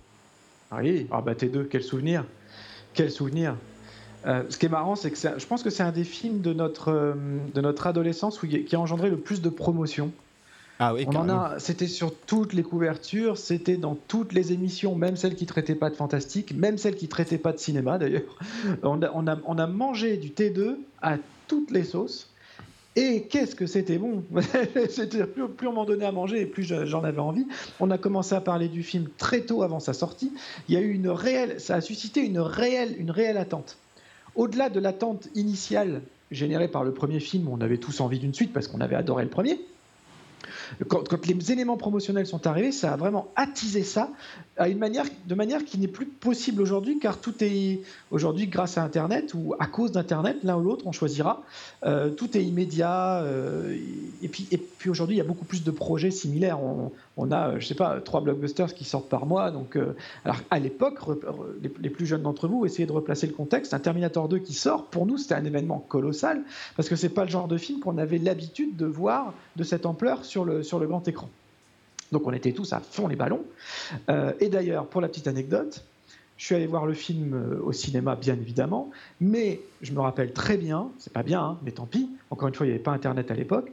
Ah 0.71 0.77
oui, 0.81 1.07
ah 1.11 1.21
bah 1.21 1.33
T2, 1.33 1.67
quel 1.67 1.83
souvenir. 1.83 2.25
Quel 2.93 3.11
souvenir. 3.11 3.55
Euh, 4.25 4.43
ce 4.49 4.57
qui 4.57 4.65
est 4.65 4.69
marrant, 4.69 4.95
c'est 4.95 5.11
que 5.11 5.17
je 5.17 5.45
pense 5.45 5.61
que 5.61 5.69
c'est 5.69 5.83
un 5.83 5.91
des 5.91 6.03
films 6.03 6.41
de 6.41 6.53
notre, 6.53 6.91
euh, 6.91 7.13
de 7.53 7.61
notre 7.61 7.87
adolescence 7.87 8.41
où, 8.41 8.47
qui 8.47 8.75
a 8.75 8.79
engendré 8.79 9.09
le 9.09 9.17
plus 9.17 9.41
de 9.41 9.49
promotion. 9.49 10.11
Ah 10.79 10.93
oui, 10.93 11.05
on 11.07 11.15
en 11.15 11.29
a, 11.29 11.57
c'était 11.59 11.87
sur 11.87 12.13
toutes 12.13 12.51
les 12.51 12.63
couvertures, 12.63 13.37
c'était 13.37 13.77
dans 13.77 13.95
toutes 13.95 14.33
les 14.33 14.51
émissions, 14.51 14.95
même 14.95 15.15
celles 15.15 15.35
qui 15.35 15.45
traitaient 15.45 15.75
pas 15.75 15.89
de 15.89 15.95
fantastique, 15.95 16.53
même 16.53 16.77
celles 16.77 16.95
qui 16.95 17.07
traitaient 17.07 17.37
pas 17.37 17.53
de 17.53 17.59
cinéma 17.59 17.97
d'ailleurs. 17.97 18.23
On 18.83 18.99
on, 19.13 19.27
a, 19.27 19.37
on 19.45 19.57
a 19.57 19.67
mangé 19.67 20.17
du 20.17 20.29
T2 20.29 20.75
à 21.01 21.15
toutes 21.47 21.71
les 21.71 21.85
sauces. 21.85 22.29
Et 22.95 23.23
qu'est-ce 23.23 23.55
que 23.55 23.65
c'était 23.65 23.97
bon 23.97 24.23
C'était 24.89 25.25
plus, 25.25 25.49
plus, 25.49 25.67
on 25.67 25.73
m'en 25.73 25.85
donnait 25.85 26.05
à 26.05 26.11
manger 26.13 26.41
et 26.41 26.45
plus 26.45 26.63
j'en 26.63 27.03
avais 27.03 27.19
envie. 27.19 27.45
On 27.79 27.91
a 27.91 27.97
commencé 27.97 28.35
à 28.35 28.41
parler 28.41 28.69
du 28.69 28.83
film 28.83 29.09
très 29.17 29.41
tôt 29.41 29.63
avant 29.63 29.81
sa 29.81 29.93
sortie. 29.93 30.31
Il 30.69 30.75
y 30.75 30.77
a 30.77 30.81
eu 30.81 30.93
une 30.93 31.09
réelle, 31.09 31.59
ça 31.59 31.75
a 31.75 31.81
suscité 31.81 32.21
une 32.21 32.39
réelle, 32.39 32.95
une 32.97 33.11
réelle 33.11 33.37
attente. 33.37 33.77
au-delà 34.35 34.69
de 34.69 34.79
l'attente 34.79 35.27
initiale 35.35 36.01
générée 36.31 36.67
par 36.67 36.83
le 36.83 36.93
premier 36.93 37.19
film, 37.19 37.47
on 37.49 37.61
avait 37.61 37.77
tous 37.77 37.99
envie 37.99 38.19
d'une 38.19 38.33
suite 38.33 38.53
parce 38.53 38.67
qu'on 38.67 38.81
avait 38.81 38.95
adoré 38.95 39.23
le 39.23 39.29
premier. 39.29 39.59
Quand, 40.87 41.03
les 41.25 41.51
éléments 41.51 41.77
promotionnels 41.77 42.27
sont 42.27 42.47
arrivés, 42.47 42.71
ça 42.71 42.93
a 42.93 42.97
vraiment 42.97 43.27
attisé 43.35 43.83
ça 43.83 44.09
à 44.57 44.69
une 44.69 44.77
manière, 44.77 45.05
de 45.25 45.35
manière 45.35 45.65
qui 45.65 45.77
n'est 45.77 45.87
plus 45.87 46.05
possible 46.05 46.61
aujourd'hui, 46.61 46.99
car 46.99 47.19
tout 47.19 47.33
est 47.43 47.81
aujourd'hui 48.11 48.47
grâce 48.47 48.77
à 48.77 48.83
Internet 48.83 49.33
ou 49.33 49.53
à 49.59 49.67
cause 49.67 49.91
d'Internet, 49.91 50.37
l'un 50.43 50.57
ou 50.57 50.63
l'autre, 50.63 50.87
on 50.87 50.91
choisira. 50.91 51.43
Euh, 51.83 52.09
tout 52.09 52.37
est 52.37 52.43
immédiat. 52.43 53.19
Euh, 53.21 53.77
et 54.21 54.27
puis, 54.27 54.47
et 54.51 54.57
puis 54.57 54.89
aujourd'hui, 54.89 55.15
il 55.15 55.19
y 55.19 55.21
a 55.21 55.25
beaucoup 55.25 55.45
plus 55.45 55.63
de 55.63 55.71
projets 55.71 56.11
similaires. 56.11 56.59
On 57.17 57.31
a, 57.31 57.49
euh, 57.49 57.59
je 57.59 57.65
sais 57.65 57.75
pas, 57.75 58.01
trois 58.01 58.21
blockbusters 58.21 58.73
qui 58.73 58.83
sortent 58.83 59.09
par 59.09 59.25
mois. 59.25 59.51
Donc, 59.51 59.77
alors 60.23 60.37
à 60.49 60.59
l'époque, 60.59 60.99
les, 61.61 61.89
plus 61.89 62.05
jeunes 62.05 62.23
d'entre 62.23 62.47
vous, 62.47 62.65
essayez 62.65 62.85
de 62.85 62.91
replacer 62.91 63.27
le 63.27 63.33
contexte. 63.33 63.73
Un 63.73 63.79
Terminator 63.79 64.27
2 64.27 64.39
qui 64.39 64.53
sort, 64.53 64.85
pour 64.85 65.05
nous, 65.05 65.17
c'était 65.17 65.35
un 65.35 65.45
événement 65.45 65.79
colossal 65.79 66.43
parce 66.75 66.89
que 66.89 66.95
c'est 66.95 67.09
pas 67.09 67.25
le 67.25 67.29
genre 67.31 67.47
de 67.47 67.57
film 67.57 67.79
qu'on 67.79 67.97
avait 67.97 68.17
l'habitude 68.17 68.75
de 68.75 68.85
voir 68.85 69.33
de 69.55 69.63
cette 69.63 69.85
ampleur 69.85 70.25
sur 70.25 70.45
le 70.45 70.87
grand 70.87 71.07
écran. 71.07 71.29
Donc 72.11 72.27
on 72.27 72.33
était 72.33 72.51
tous 72.51 72.73
à 72.73 72.79
fond 72.79 73.07
les 73.07 73.15
ballons. 73.15 73.43
Euh, 74.09 74.33
et 74.39 74.49
d'ailleurs, 74.49 74.87
pour 74.87 75.01
la 75.01 75.07
petite 75.07 75.27
anecdote, 75.27 75.83
je 76.37 76.45
suis 76.45 76.55
allé 76.55 76.67
voir 76.67 76.85
le 76.85 76.93
film 76.93 77.33
euh, 77.33 77.61
au 77.63 77.71
cinéma, 77.71 78.15
bien 78.15 78.35
évidemment, 78.35 78.91
mais 79.21 79.61
je 79.81 79.93
me 79.93 80.01
rappelle 80.01 80.33
très 80.33 80.57
bien, 80.57 80.89
c'est 80.97 81.13
pas 81.13 81.23
bien, 81.23 81.41
hein, 81.41 81.57
mais 81.63 81.71
tant 81.71 81.85
pis, 81.85 82.09
encore 82.29 82.47
une 82.47 82.53
fois, 82.53 82.65
il 82.65 82.69
n'y 82.69 82.75
avait 82.75 82.83
pas 82.83 82.91
Internet 82.91 83.31
à 83.31 83.35
l'époque. 83.35 83.71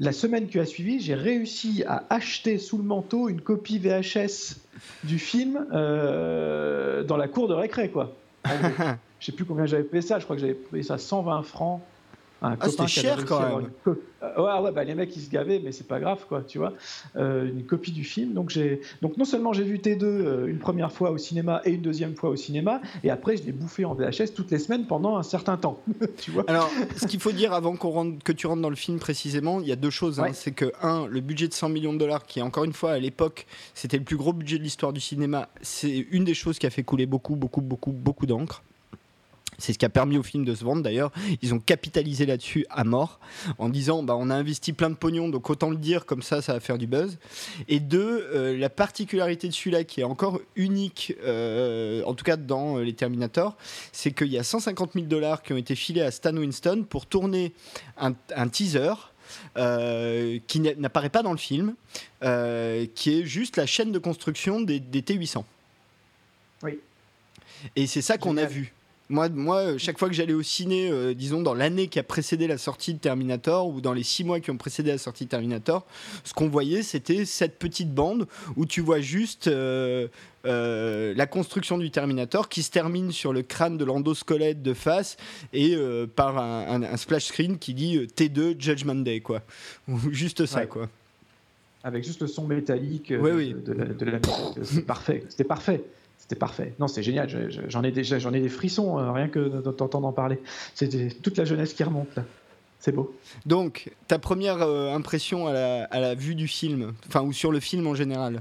La 0.00 0.12
semaine 0.12 0.48
qui 0.48 0.58
a 0.58 0.64
suivi, 0.64 1.00
j'ai 1.00 1.14
réussi 1.14 1.84
à 1.86 2.04
acheter 2.10 2.58
sous 2.58 2.78
le 2.78 2.84
manteau 2.84 3.28
une 3.28 3.40
copie 3.40 3.78
VHS 3.78 4.56
du 5.04 5.18
film 5.18 5.66
euh, 5.72 7.04
dans 7.04 7.16
la 7.16 7.28
cour 7.28 7.48
de 7.48 7.54
récré, 7.54 7.90
quoi. 7.90 8.12
je 9.20 9.26
sais 9.26 9.32
plus 9.32 9.44
combien 9.44 9.66
j'avais 9.66 9.84
payé 9.84 10.02
ça, 10.02 10.18
je 10.18 10.24
crois 10.24 10.34
que 10.34 10.42
j'avais 10.42 10.54
payé 10.54 10.82
ça 10.82 10.98
120 10.98 11.42
francs 11.42 11.80
ah, 12.42 12.56
c'était 12.68 12.88
cher 12.88 13.24
quand 13.24 13.40
même. 13.40 13.70
Euh, 13.86 13.94
ouais, 14.36 14.64
ouais 14.64 14.72
bah, 14.72 14.84
les 14.84 14.94
mecs 14.94 15.14
ils 15.16 15.22
se 15.22 15.30
gavaient, 15.30 15.60
mais 15.62 15.72
c'est 15.72 15.86
pas 15.86 16.00
grave 16.00 16.24
quoi, 16.28 16.42
tu 16.42 16.58
vois. 16.58 16.72
Euh, 17.16 17.48
une 17.48 17.64
copie 17.64 17.92
du 17.92 18.04
film. 18.04 18.34
Donc 18.34 18.50
j'ai, 18.50 18.80
donc 19.00 19.16
non 19.16 19.24
seulement 19.24 19.52
j'ai 19.52 19.62
vu 19.62 19.78
T2 19.78 20.02
euh, 20.02 20.46
une 20.46 20.58
première 20.58 20.92
fois 20.92 21.10
au 21.10 21.18
cinéma 21.18 21.60
et 21.64 21.70
une 21.72 21.82
deuxième 21.82 22.14
fois 22.16 22.30
au 22.30 22.36
cinéma, 22.36 22.80
et 23.04 23.10
après 23.10 23.36
je 23.36 23.44
l'ai 23.44 23.52
bouffé 23.52 23.84
en 23.84 23.94
VHS 23.94 24.34
toutes 24.34 24.50
les 24.50 24.58
semaines 24.58 24.86
pendant 24.86 25.16
un 25.16 25.22
certain 25.22 25.56
temps, 25.56 25.80
tu 26.18 26.30
vois. 26.30 26.44
Alors, 26.48 26.70
ce 26.96 27.06
qu'il 27.06 27.20
faut 27.20 27.32
dire 27.32 27.52
avant 27.52 27.76
qu'on 27.76 27.90
rentre, 27.90 28.24
que 28.24 28.32
tu 28.32 28.46
rentres 28.46 28.62
dans 28.62 28.70
le 28.70 28.76
film 28.76 28.98
précisément, 28.98 29.60
il 29.60 29.68
y 29.68 29.72
a 29.72 29.76
deux 29.76 29.90
choses. 29.90 30.20
Hein. 30.20 30.28
C'est 30.32 30.52
que 30.52 30.72
un, 30.82 31.06
le 31.06 31.20
budget 31.20 31.48
de 31.48 31.54
100 31.54 31.68
millions 31.68 31.92
de 31.92 31.98
dollars, 31.98 32.24
qui 32.24 32.42
encore 32.42 32.64
une 32.64 32.72
fois 32.72 32.92
à 32.92 32.98
l'époque, 32.98 33.46
c'était 33.74 33.98
le 33.98 34.04
plus 34.04 34.16
gros 34.16 34.32
budget 34.32 34.58
de 34.58 34.62
l'histoire 34.62 34.92
du 34.92 35.00
cinéma, 35.00 35.48
c'est 35.62 36.06
une 36.10 36.24
des 36.24 36.34
choses 36.34 36.58
qui 36.58 36.66
a 36.66 36.70
fait 36.70 36.82
couler 36.82 37.06
beaucoup, 37.06 37.36
beaucoup, 37.36 37.60
beaucoup, 37.60 37.92
beaucoup 37.92 38.26
d'encre. 38.26 38.62
C'est 39.62 39.72
ce 39.72 39.78
qui 39.78 39.84
a 39.84 39.88
permis 39.88 40.18
au 40.18 40.24
film 40.24 40.44
de 40.44 40.56
se 40.56 40.64
vendre 40.64 40.82
d'ailleurs. 40.82 41.12
Ils 41.40 41.54
ont 41.54 41.60
capitalisé 41.60 42.26
là-dessus 42.26 42.66
à 42.68 42.82
mort 42.82 43.20
en 43.58 43.68
disant 43.68 44.02
bah, 44.02 44.16
on 44.18 44.28
a 44.28 44.34
investi 44.34 44.72
plein 44.72 44.90
de 44.90 44.96
pognon, 44.96 45.28
donc 45.28 45.48
autant 45.50 45.70
le 45.70 45.76
dire, 45.76 46.04
comme 46.04 46.22
ça, 46.22 46.42
ça 46.42 46.54
va 46.54 46.60
faire 46.60 46.78
du 46.78 46.88
buzz. 46.88 47.16
Et 47.68 47.78
deux, 47.78 48.28
euh, 48.34 48.58
la 48.58 48.68
particularité 48.68 49.46
de 49.46 49.52
celui-là 49.52 49.84
qui 49.84 50.00
est 50.00 50.04
encore 50.04 50.40
unique, 50.56 51.14
euh, 51.22 52.02
en 52.02 52.14
tout 52.14 52.24
cas 52.24 52.36
dans 52.36 52.78
euh, 52.78 52.82
les 52.82 52.92
Terminator, 52.92 53.56
c'est 53.92 54.10
qu'il 54.10 54.32
y 54.32 54.38
a 54.38 54.42
150 54.42 54.94
000 54.94 55.06
dollars 55.06 55.42
qui 55.42 55.52
ont 55.52 55.56
été 55.56 55.76
filés 55.76 56.02
à 56.02 56.10
Stan 56.10 56.36
Winston 56.36 56.84
pour 56.88 57.06
tourner 57.06 57.52
un, 57.96 58.48
teaser. 58.48 58.94
qui 59.54 60.60
n'apparaît 60.60 61.08
pas 61.08 61.22
dans 61.22 61.30
le 61.30 61.38
film, 61.38 61.76
qui 62.20 63.20
est 63.20 63.24
juste 63.24 63.56
la 63.56 63.66
chaîne 63.66 63.92
de 63.92 64.00
construction 64.00 64.60
des, 64.60 64.80
des 64.80 65.02
T800. 65.02 65.44
Oui. 66.64 66.80
Et 67.76 67.86
c'est 67.86 68.02
ça 68.02 68.18
qu'on 68.18 68.36
a 68.36 68.44
vu. 68.44 68.74
Moi, 69.12 69.28
moi, 69.28 69.58
euh, 69.58 69.74
chaque 69.76 69.98
fois 69.98 70.08
que 70.08 70.14
j'allais 70.14 70.32
au 70.32 70.42
ciné, 70.42 70.88
euh, 70.90 71.12
disons 71.12 71.42
dans 71.42 71.52
l'année 71.52 71.88
qui 71.88 71.98
a 71.98 72.02
précédé 72.02 72.46
la 72.46 72.56
sortie 72.56 72.94
de 72.94 72.98
Terminator 72.98 73.68
ou 73.68 73.82
dans 73.82 73.92
les 73.92 74.04
six 74.04 74.24
mois 74.24 74.40
qui 74.40 74.50
ont 74.50 74.56
précédé 74.56 74.90
la 74.90 74.96
sortie 74.96 75.26
de 75.26 75.28
Terminator, 75.28 75.84
ce 76.24 76.32
qu'on 76.32 76.48
voyait, 76.48 76.82
c'était 76.82 77.26
cette 77.26 77.58
petite 77.58 77.92
bande 77.92 78.26
où 78.56 78.64
tu 78.64 78.80
vois 78.80 79.00
juste 79.00 79.48
euh, 79.48 80.08
la 80.44 81.26
construction 81.26 81.76
du 81.76 81.90
Terminator 81.90 82.48
qui 82.48 82.62
se 82.62 82.70
termine 82.70 83.12
sur 83.12 83.34
le 83.34 83.42
crâne 83.42 83.76
de 83.76 83.84
l'endosquelette 83.84 84.62
de 84.62 84.72
face 84.72 85.18
et 85.52 85.76
par 86.16 86.38
un, 86.38 86.96
splash 86.96 87.26
screen 87.26 87.58
qui 87.58 87.74
dit 87.74 87.98
T2 88.16 88.58
Judgment 88.58 88.94
Day, 88.94 89.20
quoi. 89.20 89.42
juste 90.10 90.46
ça, 90.46 90.64
quoi. 90.64 90.88
Avec 91.84 92.02
juste 92.02 92.22
le 92.22 92.28
son 92.28 92.46
métallique 92.46 93.12
oui, 93.20 93.52
de, 93.54 93.74
de, 93.74 94.04
la, 94.06 94.20
c'est 94.62 94.86
parfait. 94.86 95.24
C'était 95.28 95.44
parfait 95.44 95.82
c'était 96.32 96.38
parfait. 96.38 96.72
Non, 96.78 96.88
c'est 96.88 97.02
génial. 97.02 97.28
J'en 97.68 97.82
ai 97.82 97.92
déjà, 97.92 98.18
j'en 98.18 98.32
ai 98.32 98.40
des 98.40 98.48
frissons 98.48 98.98
euh, 98.98 99.12
rien 99.12 99.28
que 99.28 99.38
d'entendre 99.60 100.08
en 100.08 100.12
parler. 100.12 100.38
C'était 100.74 101.08
toute 101.08 101.36
la 101.36 101.44
jeunesse 101.44 101.74
qui 101.74 101.84
remonte 101.84 102.08
là. 102.16 102.24
C'est 102.78 102.92
beau. 102.92 103.14
Donc, 103.44 103.92
ta 104.08 104.18
première 104.18 104.62
euh, 104.62 104.94
impression 104.94 105.46
à 105.46 106.00
la, 106.00 106.14
vue 106.14 106.34
du 106.34 106.48
film, 106.48 106.94
enfin 107.06 107.20
ou 107.22 107.34
sur 107.34 107.52
le 107.52 107.60
film 107.60 107.86
en 107.86 107.94
général? 107.94 108.40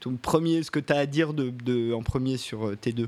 Ton 0.00 0.16
premier, 0.16 0.64
ce 0.64 0.72
que 0.72 0.80
tu 0.80 0.92
as 0.92 0.96
à 0.96 1.06
dire 1.06 1.32
de, 1.32 1.92
en 1.92 2.02
premier 2.02 2.38
sur 2.38 2.66
euh, 2.66 2.76
T2 2.76 3.06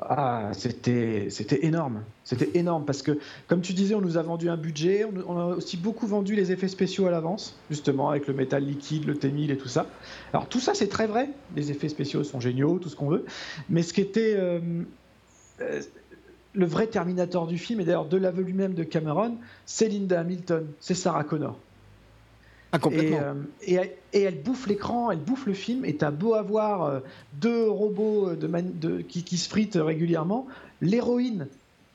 ah, 0.00 0.50
c'était 0.52 1.28
énorme. 1.62 2.02
C'était 2.24 2.50
énorme 2.54 2.84
parce 2.84 3.02
que, 3.02 3.18
comme 3.46 3.60
tu 3.60 3.74
disais, 3.74 3.94
on 3.94 4.00
nous 4.00 4.16
a 4.18 4.22
vendu 4.22 4.48
un 4.48 4.56
budget. 4.56 5.04
On, 5.26 5.38
a 5.38 5.44
aussi 5.54 5.76
beaucoup 5.76 6.06
vendu 6.06 6.34
les 6.34 6.50
effets 6.50 6.68
spéciaux 6.68 7.06
à 7.06 7.10
l'avance, 7.10 7.56
justement, 7.70 8.10
avec 8.10 8.26
le 8.26 8.34
métal 8.34 8.64
liquide, 8.64 9.04
le 9.04 9.14
T1000 9.14 9.52
et 9.52 9.56
tout 9.56 9.68
ça. 9.68 9.86
Alors, 10.32 10.48
tout 10.48 10.58
ça, 10.58 10.74
c'est 10.74 10.88
très 10.88 11.06
vrai. 11.06 11.28
Les 11.54 11.70
effets 11.70 11.88
spéciaux 11.88 12.24
sont 12.24 12.40
géniaux, 12.40 12.78
tout 12.80 12.88
ce 12.88 12.96
qu'on 12.96 13.08
veut. 13.08 13.24
Mais 13.68 13.82
ce 13.82 13.92
qui 13.92 14.00
était. 14.00 14.34
Euh, 14.36 14.60
euh, 15.60 15.80
le 16.56 16.66
vrai 16.66 16.86
Terminator 16.86 17.48
du 17.48 17.58
film, 17.58 17.80
et 17.80 17.84
d'ailleurs 17.84 18.04
de 18.04 18.16
l'aveu 18.16 18.42
lui-même 18.42 18.74
de 18.74 18.84
Cameron, 18.84 19.38
c'est 19.66 19.88
Linda 19.88 20.20
Hamilton, 20.20 20.68
c'est 20.78 20.94
Sarah 20.94 21.24
Connor. 21.24 21.58
Ah, 22.74 22.80
complètement. 22.80 23.36
Et, 23.62 23.78
euh, 23.78 23.84
elle 24.12 24.42
bouffe 24.42 24.66
l'écran, 24.66 25.12
elle 25.12 25.20
bouffe 25.20 25.46
le 25.46 25.54
film, 25.54 25.84
et 25.84 25.94
t'as 25.94 26.10
beau 26.10 26.34
avoir 26.34 26.82
euh, 26.82 27.00
deux 27.34 27.70
robots 27.70 28.30
euh, 28.30 28.36
de, 28.36 29.00
qui, 29.00 29.38
se 29.38 29.48
fritent 29.48 29.78
régulièrement, 29.80 30.48
l'héroïne, 30.80 31.46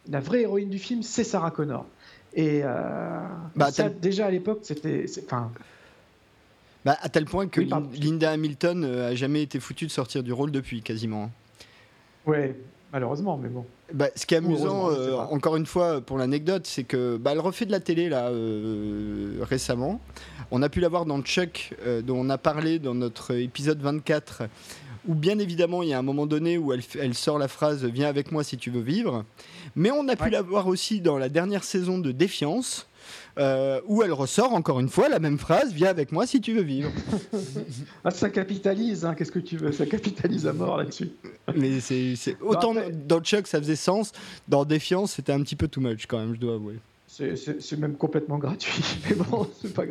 la 0.09 0.21
vraie 0.21 0.43
héroïne 0.43 0.69
du 0.69 0.80
film, 0.80 1.03
c'est 1.03 1.25
Sarah 1.25 1.51
Connor. 1.51 1.86
Et 2.34 2.61
bah, 3.55 3.71
déjà 4.01 4.27
à 4.27 4.32
l'époque, 4.32 4.59
c'était. 4.61 5.03
Enfin. 5.25 5.51
Bah, 6.86 6.95
à 7.01 7.09
tel 7.09 7.25
point 7.25 7.47
que 7.47 7.59
Linda 7.59 8.32
Hamilton 8.32 8.86
a 8.86 9.15
jamais 9.15 9.41
été 9.41 9.59
foutue 9.59 9.86
de 9.86 9.91
sortir 9.91 10.23
du 10.23 10.32
rôle 10.32 10.51
depuis, 10.51 10.82
quasiment. 10.82 11.30
Ouais, 12.25 12.55
malheureusement, 12.91 13.37
mais 13.37 13.49
bon. 13.49 13.65
Bah, 13.93 14.07
ce 14.15 14.25
qui 14.25 14.35
est 14.35 14.37
amusant, 14.37 14.89
encore 15.31 15.55
une 15.55 15.65
fois, 15.65 16.01
pour 16.01 16.17
l'anecdote, 16.17 16.67
c'est 16.67 16.83
que 16.83 17.17
bah, 17.17 17.31
elle 17.33 17.39
refait 17.39 17.65
de 17.65 17.71
la 17.71 17.79
télé 17.79 18.09
là 18.09 18.29
récemment. 19.41 19.99
On 20.51 20.63
a 20.63 20.69
pu 20.69 20.79
la 20.79 20.89
voir 20.89 21.05
dans 21.05 21.21
Chuck, 21.21 21.75
euh, 21.85 22.01
dont 22.01 22.17
on 22.17 22.29
a 22.29 22.39
parlé 22.39 22.79
dans 22.79 22.95
notre 22.95 23.35
épisode 23.35 23.79
24, 23.81 24.43
où 25.07 25.13
bien 25.13 25.37
évidemment 25.37 25.83
il 25.83 25.89
y 25.89 25.93
a 25.93 25.99
un 25.99 26.03
moment 26.03 26.25
donné 26.25 26.57
où 26.57 26.73
elle, 26.73 27.13
sort 27.13 27.37
la 27.37 27.47
phrase 27.47 27.85
Viens 27.85 28.07
avec 28.07 28.31
moi 28.31 28.43
si 28.43 28.57
tu 28.57 28.71
veux 28.71 28.81
vivre. 28.81 29.25
Mais 29.75 29.91
on 29.91 30.07
a 30.07 30.15
pu 30.15 30.31
la 30.31 30.41
voir 30.41 30.67
aussi 30.67 31.01
dans 31.01 31.19
la 31.19 31.29
dernière 31.29 31.63
saison 31.63 31.99
de 31.99 32.11
Défiance. 32.11 32.88
Euh, 33.38 33.82
où 33.88 34.03
elle 34.03 34.14
ressort 34.14 34.53
encore 34.53 34.80
une 34.80 34.89
fois 34.89 35.10
la 35.10 35.20
même 35.20 35.38
phrase 35.38 35.72
Viens 35.74 35.89
avec 35.89 36.12
moi 36.12 36.26
si 36.26 36.41
tu 36.41 36.53
veux 36.53 36.62
vivre. 36.62 36.91
ah, 38.03 38.12
ça 38.12 38.30
capitalise, 38.30 39.05
hein, 39.05 39.16
qu'est-ce 39.16 39.32
que 39.32 39.39
tu 39.39 39.57
veux 39.57 39.72
Ça 39.72 39.86
capitalise 39.86 40.47
à 40.47 40.53
mort 40.53 40.78
là-dessus. 40.78 41.12
Mais 41.55 41.80
c'est 41.80 42.38
autant 42.41 42.74
dans 43.07 43.22
Chuck 43.22 43.47
ça 43.47 43.60
faisait 43.60 43.76
sens, 43.76 44.12
dans 44.47 44.66
Défiance 44.66 45.14
c'était 45.14 45.32
un 45.32 45.41
petit 45.41 45.55
peu 45.55 45.68
too 45.68 45.82
much 45.82 46.05
quand 46.07 46.20
même, 46.20 46.36
je 46.36 46.39
dois 46.39 46.55
avouer. 46.55 46.76
C'est 47.10 47.78
même 47.78 47.95
complètement 47.95 48.38
gratuit. 48.38 48.84
Mais 49.10 49.16
bon, 49.16 49.47
c'est 49.62 49.74
pas 49.74 49.84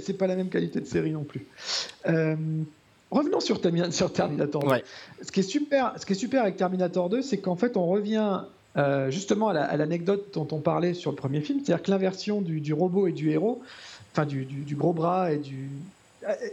C'est 0.00 0.16
pas 0.16 0.26
la 0.26 0.34
même 0.34 0.48
qualité 0.48 0.80
de 0.80 0.86
série 0.86 1.12
non 1.12 1.24
plus. 1.24 1.46
Euh, 2.06 2.36
revenons 3.10 3.40
sur, 3.40 3.60
sur 3.90 4.12
Terminator 4.12 4.62
2. 4.64 4.76
Ce, 5.22 5.30
qui 5.30 5.40
est 5.40 5.42
super, 5.42 5.92
ce 5.98 6.06
qui 6.06 6.14
est 6.14 6.16
super 6.16 6.42
avec 6.42 6.56
Terminator 6.56 7.10
2, 7.10 7.22
c'est 7.22 7.38
qu'en 7.38 7.56
fait, 7.56 7.76
on 7.76 7.86
revient 7.86 8.40
euh, 8.76 9.10
justement 9.10 9.48
à 9.48 9.76
l'anecdote 9.76 10.28
dont 10.34 10.46
on 10.52 10.60
parlait 10.60 10.94
sur 10.94 11.10
le 11.10 11.16
premier 11.16 11.40
film, 11.40 11.60
c'est-à-dire 11.64 11.82
que 11.82 11.90
l'inversion 11.90 12.40
du, 12.40 12.72
robot 12.72 13.06
et 13.06 13.12
du 13.12 13.30
héros, 13.30 13.60
enfin 14.12 14.26
du, 14.26 14.46
gros 14.76 14.92
bras 14.92 15.32
et 15.32 15.38
du 15.38 15.68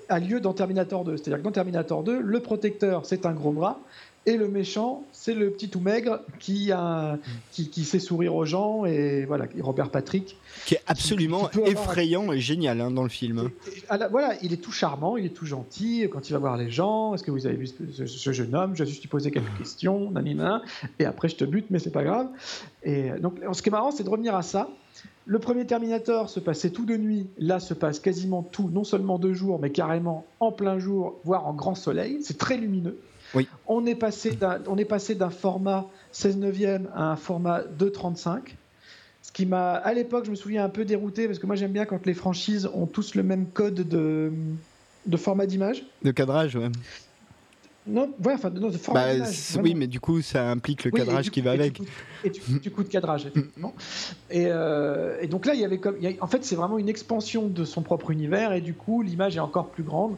a 0.10 0.20
lieu 0.20 0.40
dans 0.40 0.54
Terminator 0.54 1.04
2. 1.04 1.18
C'est-à-dire 1.18 1.40
que 1.40 1.44
dans 1.44 1.52
Terminator 1.52 2.04
2, 2.04 2.22
le 2.22 2.40
protecteur, 2.40 3.06
c'est 3.06 3.26
un 3.26 3.34
gros 3.34 3.52
bras, 3.52 3.80
et 4.26 4.38
le 4.38 4.48
méchant, 4.48 5.04
c'est 5.26 5.34
le 5.34 5.50
petit 5.50 5.70
tout 5.70 5.80
maigre 5.80 6.20
qui, 6.38 6.72
a, 6.72 7.18
qui, 7.52 7.84
sait 7.84 7.98
sourire 7.98 8.36
aux 8.36 8.46
gens. 8.46 8.86
Et 8.86 9.26
voilà, 9.26 9.48
Robert 9.60 9.90
Patrick. 9.90 10.38
Qui 10.68 10.76
est 10.76 10.84
absolument 10.86 11.50
effrayant 11.66 12.32
et 12.32 12.40
génial 12.40 12.80
hein, 12.80 12.92
dans 12.92 13.02
le 13.02 13.10
film. 13.10 13.50
voilà, 14.12 14.36
il 14.44 14.54
est 14.54 14.62
tout 14.62 14.72
charmant, 14.72 15.18
il 15.18 15.26
est 15.26 15.30
tout 15.30 15.48
gentil 15.48 16.08
quand 16.12 16.30
il 16.30 16.34
va 16.34 16.38
voir 16.38 16.58
les 16.58 16.70
gens. 16.70 17.16
Est-ce 17.16 17.24
que 17.24 17.32
vous 17.32 17.48
avez 17.48 17.56
vu 17.56 17.66
ce, 17.66 18.32
jeune 18.34 18.54
homme? 18.54 18.76
Je 18.76 18.84
lui 18.84 19.08
poser 19.08 19.32
quelques 19.32 19.58
questions, 19.58 20.12
nanina, 20.12 20.62
et 21.00 21.06
après 21.06 21.28
je 21.28 21.38
te 21.38 21.44
bute, 21.44 21.72
mais 21.72 21.80
c'est 21.80 21.90
pas 21.90 22.04
grave. 22.04 22.28
Et 22.84 23.10
donc, 23.20 23.40
ce 23.52 23.64
qui 23.64 23.70
est 23.70 23.72
marrant, 23.72 23.90
c'est 23.90 24.04
de 24.04 24.10
revenir 24.10 24.36
à 24.36 24.44
ça. 24.44 24.70
Le 25.26 25.40
premier 25.40 25.66
Terminator 25.66 26.30
se 26.30 26.40
passait 26.40 26.70
tout 26.70 26.86
de 26.86 26.98
nuit. 26.98 27.26
Là, 27.40 27.60
se 27.60 27.74
passe 27.74 28.00
quasiment 28.00 28.44
tout, 28.44 28.70
non 28.72 28.84
seulement 28.84 29.18
de 29.18 29.34
jour, 29.34 29.58
mais 29.60 29.72
carrément 29.72 30.28
en 30.40 30.52
plein 30.52 30.78
jour, 30.78 31.20
voire 31.24 31.48
en 31.48 31.54
grand 31.54 31.74
soleil. 31.74 32.20
C'est 32.22 32.38
très 32.38 32.58
lumineux. 32.58 33.00
Oui. 33.36 33.48
On 33.68 33.86
est 33.86 33.96
passé 33.96 34.32
d'un, 34.32 34.62
on 34.68 34.78
est 34.78 34.86
passé 34.86 35.16
d'un 35.16 35.30
format 35.30 35.88
16 36.12 36.38
neuvième 36.38 36.90
à 36.94 37.12
un 37.12 37.16
format 37.16 37.62
2.35. 37.62 38.56
Ce 39.22 39.32
qui 39.32 39.46
m'a, 39.46 39.74
à 39.74 39.94
l'époque, 39.94 40.26
je 40.26 40.32
me 40.32 40.36
souviens 40.36 40.64
un 40.64 40.70
peu 40.70 40.86
dérouté 40.86 41.26
parce 41.28 41.40
que 41.40 41.48
moi 41.48 41.56
j'aime 41.56 41.72
bien 41.72 41.86
quand 41.86 42.06
les 42.06 42.14
franchises 42.14 42.70
ont 42.74 42.86
tous 42.86 43.16
le 43.16 43.24
même 43.24 43.48
code 43.48 43.74
de, 43.88 44.32
de 45.06 45.18
format 45.18 45.46
d'image. 45.48 45.84
De 46.04 46.12
cadrage, 46.12 46.56
ouais. 46.56 46.70
Non, 47.88 48.12
ouais, 48.24 48.34
enfin, 48.34 48.50
non, 48.50 48.70
de 48.70 48.78
format 48.78 49.06
Bah, 49.10 49.14
d'image, 49.14 49.58
oui, 49.62 49.76
mais 49.76 49.86
du 49.86 50.00
coup, 50.00 50.20
ça 50.22 50.50
implique 50.50 50.84
le 50.86 50.92
Oui, 50.92 51.00
cadrage 51.02 51.30
qui 51.30 51.42
va 51.42 51.54
et 51.54 51.58
du 51.58 51.62
avec. 51.64 51.78
coup- 51.78 51.86
Et 52.24 52.30
du, 52.32 52.42
du 52.60 52.72
coup 52.72 52.84
de 52.84 52.90
cadrage, 52.90 53.28
effectivement. 53.28 53.76
Et, 54.32 54.48
euh, 54.48 55.18
et 55.22 55.28
donc 55.28 55.46
là, 55.46 55.54
il 55.54 55.60
y 55.62 55.66
avait 55.66 55.78
comme, 55.78 55.96
il 56.02 56.10
y 56.10 56.18
a- 56.18 56.24
en 56.24 56.28
fait, 56.28 56.44
c'est 56.44 56.56
vraiment 56.56 56.80
une 56.80 56.90
expansion 56.90 57.48
de 57.48 57.64
son 57.64 57.84
propre 57.84 58.10
univers, 58.10 58.54
et 58.54 58.62
du 58.62 58.74
coup, 58.74 59.04
l'image 59.04 59.38
est 59.38 59.40
encore 59.42 59.70
plus 59.70 59.84
grande. 59.84 60.16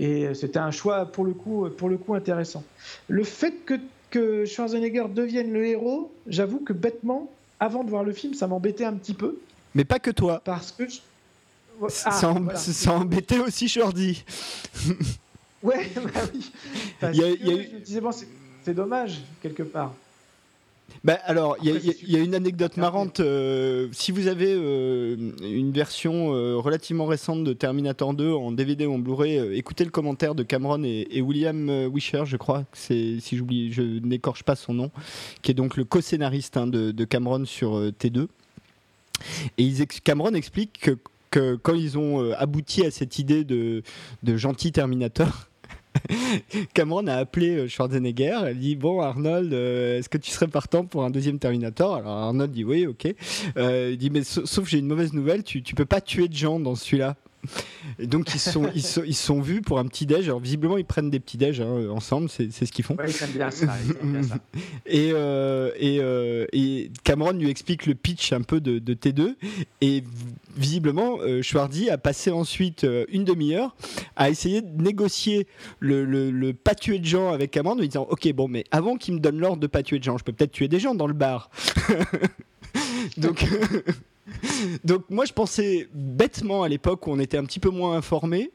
Et 0.00 0.32
c'était 0.34 0.60
un 0.60 0.70
choix 0.70 1.06
pour 1.06 1.24
le 1.24 1.32
coup, 1.32 1.68
pour 1.76 1.88
le 1.88 1.98
coup 1.98 2.14
intéressant. 2.14 2.62
Le 3.08 3.24
fait 3.24 3.52
que, 3.66 3.74
que 4.10 4.44
Schwarzenegger 4.44 5.06
devienne 5.12 5.52
le 5.52 5.66
héros, 5.66 6.12
j'avoue 6.28 6.60
que 6.60 6.72
bêtement, 6.72 7.28
avant 7.58 7.82
de 7.82 7.90
voir 7.90 8.04
le 8.04 8.12
film, 8.12 8.32
ça 8.32 8.46
m'embêtait 8.46 8.84
un 8.84 8.92
petit 8.94 9.12
peu 9.14 9.38
Mais 9.74 9.84
pas 9.84 9.98
que 9.98 10.12
toi. 10.12 10.40
parce 10.44 10.70
que 10.70 10.88
je- 10.88 11.00
ça, 11.88 12.10
Ah, 12.12 12.32
voilà. 12.38 12.56
ça 12.58 12.92
embêtait 12.92 13.40
aussi 13.40 13.68
Shorty. 13.68 14.24
Ouais, 15.64 15.88
bah 15.96 16.20
oui. 16.32 16.52
Parce 17.00 17.16
Il 17.16 17.20
y 17.20 17.24
a- 17.24 17.36
que 17.36 17.42
y 17.44 17.50
a 17.60 17.62
je 17.64 17.74
me 17.74 17.80
disais, 17.80 18.00
bon, 18.00 18.10
c'est 18.64 18.74
dommage, 18.74 19.20
quelque 19.42 19.64
part. 19.64 19.92
Bah, 21.04 21.18
alors, 21.24 21.56
il 21.62 21.68
y, 21.70 22.16
a- 22.16 22.20
y 22.20 22.24
une 22.24 22.34
anecdote 22.34 22.76
marrante. 22.76 23.20
euh, 23.20 23.88
si 23.92 24.10
vous 24.10 24.26
avez 24.26 24.52
euh, 24.52 25.16
une 25.42 25.70
version 25.70 26.34
euh, 26.34 26.56
relativement 26.56 27.06
récente 27.06 27.44
de 27.44 27.52
Terminator 27.52 28.14
2 28.14 28.32
en 28.32 28.50
DVD 28.52 28.84
ou 28.86 28.94
en 28.94 28.98
Blu-ray, 28.98 29.56
écoutez 29.56 29.84
le 29.84 29.90
commentaire 29.90 30.34
de 30.34 30.42
Cameron 30.42 30.82
et, 30.84 31.06
et 31.10 31.20
William 31.22 31.86
Wisher, 31.94 32.22
je 32.26 32.36
crois. 32.36 32.64
C'est 32.72 33.20
si 33.20 33.36
j'oublie, 33.36 33.72
je 33.72 33.82
n'écorche 33.82 34.42
pas 34.42 34.56
son 34.56 34.74
nom, 34.74 34.90
qui 35.42 35.50
est 35.52 35.54
donc 35.54 35.76
le 35.76 35.84
co-scénariste 35.84 36.56
hein, 36.56 36.66
de, 36.66 36.90
de 36.90 37.04
Cameron 37.04 37.44
sur 37.44 37.76
euh, 37.76 37.92
T2. 37.92 38.26
Et 39.58 39.62
ils 39.64 39.80
ex- 39.82 40.00
Cameron 40.00 40.34
explique 40.34 40.78
que, 40.80 40.98
que 41.30 41.54
quand 41.56 41.74
ils 41.74 41.98
ont 41.98 42.32
abouti 42.32 42.84
à 42.84 42.90
cette 42.90 43.18
idée 43.18 43.44
de, 43.44 43.82
de 44.22 44.36
gentil 44.36 44.72
Terminator. 44.72 45.47
Cameron 46.74 47.06
a 47.06 47.14
appelé 47.14 47.56
euh, 47.56 47.68
Schwarzenegger, 47.68 48.38
elle 48.46 48.58
dit 48.58 48.76
bon 48.76 49.00
Arnold, 49.00 49.52
euh, 49.52 49.98
est-ce 49.98 50.08
que 50.08 50.18
tu 50.18 50.30
serais 50.30 50.48
partant 50.48 50.84
pour 50.84 51.04
un 51.04 51.10
deuxième 51.10 51.38
Terminator? 51.38 51.96
Alors 51.96 52.12
Arnold 52.16 52.50
dit 52.50 52.64
oui, 52.64 52.86
ok. 52.86 53.14
Euh, 53.56 53.90
il 53.92 53.98
dit 53.98 54.10
mais 54.10 54.22
sa- 54.24 54.44
sauf 54.46 54.68
j'ai 54.68 54.78
une 54.78 54.86
mauvaise 54.86 55.12
nouvelle, 55.12 55.42
tu, 55.42 55.62
tu 55.62 55.74
peux 55.74 55.86
pas 55.86 56.00
tuer 56.00 56.28
de 56.28 56.34
gens 56.34 56.60
dans 56.60 56.74
celui-là. 56.74 57.16
Et 57.98 58.06
donc 58.06 58.34
ils 58.34 58.38
sont, 58.38 58.70
ils 58.74 58.82
se- 58.82 59.00
ils 59.06 59.14
sont 59.16 59.40
vus 59.40 59.60
pour 59.62 59.78
un 59.78 59.86
petit 59.86 60.06
déj. 60.06 60.26
Alors 60.26 60.40
visiblement 60.40 60.78
ils 60.78 60.84
prennent 60.84 61.10
des 61.10 61.20
petits 61.20 61.36
déj 61.38 61.60
hein, 61.60 61.88
ensemble, 61.90 62.28
c'est 62.28 62.52
c'est 62.52 62.66
ce 62.66 62.72
qu'ils 62.72 62.84
font. 62.84 62.96
Ouais, 62.96 63.06
ils 63.10 63.32
bien 63.36 63.50
ça. 63.50 63.74
ils 63.84 63.90
aiment 63.92 64.12
bien 64.12 64.22
ça. 64.22 64.38
Et, 64.86 65.10
euh, 65.12 65.70
et, 65.78 65.98
euh, 66.00 66.46
et 66.52 66.90
Cameron 67.04 67.32
lui 67.32 67.50
explique 67.50 67.86
le 67.86 67.94
pitch 67.94 68.32
un 68.32 68.42
peu 68.42 68.60
de, 68.60 68.78
de 68.78 68.94
T2. 68.94 69.34
Et 69.80 70.02
visiblement, 70.56 71.18
euh, 71.20 71.42
Schwarzy 71.42 71.90
a 71.90 71.98
passé 71.98 72.30
ensuite 72.30 72.84
euh, 72.84 73.04
une 73.10 73.24
demi-heure 73.24 73.76
à 74.16 74.30
essayer 74.30 74.62
de 74.62 74.82
négocier 74.82 75.46
le, 75.80 76.04
le, 76.04 76.30
le 76.30 76.52
pas 76.54 76.74
tuer 76.74 76.98
de 76.98 77.04
gens 77.04 77.32
avec 77.32 77.50
Cameron 77.50 77.74
en 77.74 77.78
lui 77.80 77.88
disant 77.88 78.06
Ok, 78.10 78.30
bon, 78.32 78.48
mais 78.48 78.64
avant 78.70 78.96
qu'il 78.96 79.14
me 79.14 79.20
donne 79.20 79.38
l'ordre 79.38 79.60
de 79.60 79.66
pas 79.66 79.82
tuer 79.82 79.98
de 79.98 80.04
gens, 80.04 80.18
je 80.18 80.24
peux 80.24 80.32
peut-être 80.32 80.52
tuer 80.52 80.68
des 80.68 80.80
gens 80.80 80.94
dans 80.94 81.06
le 81.06 81.14
bar. 81.14 81.50
Donc. 83.16 83.44
Donc 84.84 85.04
moi 85.10 85.24
je 85.24 85.32
pensais 85.32 85.88
bêtement 85.94 86.62
à 86.62 86.68
l'époque 86.68 87.06
où 87.06 87.10
on 87.10 87.18
était 87.18 87.38
un 87.38 87.44
petit 87.44 87.60
peu 87.60 87.70
moins 87.70 87.96
informé 87.96 88.50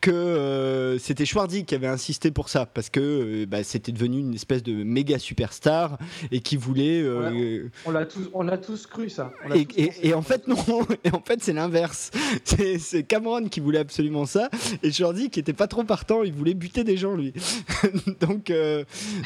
que 0.00 0.10
euh, 0.10 0.98
c'était 0.98 1.24
Schwarzy 1.24 1.64
qui 1.64 1.74
avait 1.74 1.86
insisté 1.86 2.30
pour 2.30 2.48
ça. 2.48 2.66
Parce 2.66 2.90
que 2.90 3.00
euh, 3.00 3.46
bah, 3.46 3.64
c'était 3.64 3.92
devenu 3.92 4.20
une 4.20 4.34
espèce 4.34 4.62
de 4.62 4.84
méga 4.84 5.18
superstar 5.18 5.98
et 6.30 6.40
qui 6.40 6.56
voulait 6.56 7.02
euh, 7.02 7.68
On 7.86 7.90
l'a 7.90 8.06
tous, 8.06 8.30
on 8.32 8.42
l'a 8.42 8.58
tous 8.58 8.86
cru 8.86 9.08
ça. 9.08 9.32
Et, 9.54 9.66
tous 9.66 9.78
et- 9.78 9.86
pensé. 9.86 10.00
et 10.02 10.14
en 10.14 10.22
fait 10.22 10.46
non. 10.46 10.56
Et 11.04 11.10
en 11.10 11.20
fait 11.20 11.42
c'est 11.42 11.52
l'inverse. 11.52 12.10
C'est 12.44 13.02
Cameron 13.02 13.48
qui 13.48 13.60
voulait 13.60 13.78
absolument 13.78 14.26
ça 14.26 14.48
et 14.82 14.90
Schwarzy 14.92 15.30
qui 15.30 15.40
était 15.40 15.52
pas 15.52 15.66
trop 15.66 15.84
partant. 15.84 16.22
Il 16.22 16.32
voulait 16.32 16.54
buter 16.54 16.84
des 16.84 16.96
gens 16.96 17.14
lui. 17.14 17.32
Donc 18.20 18.52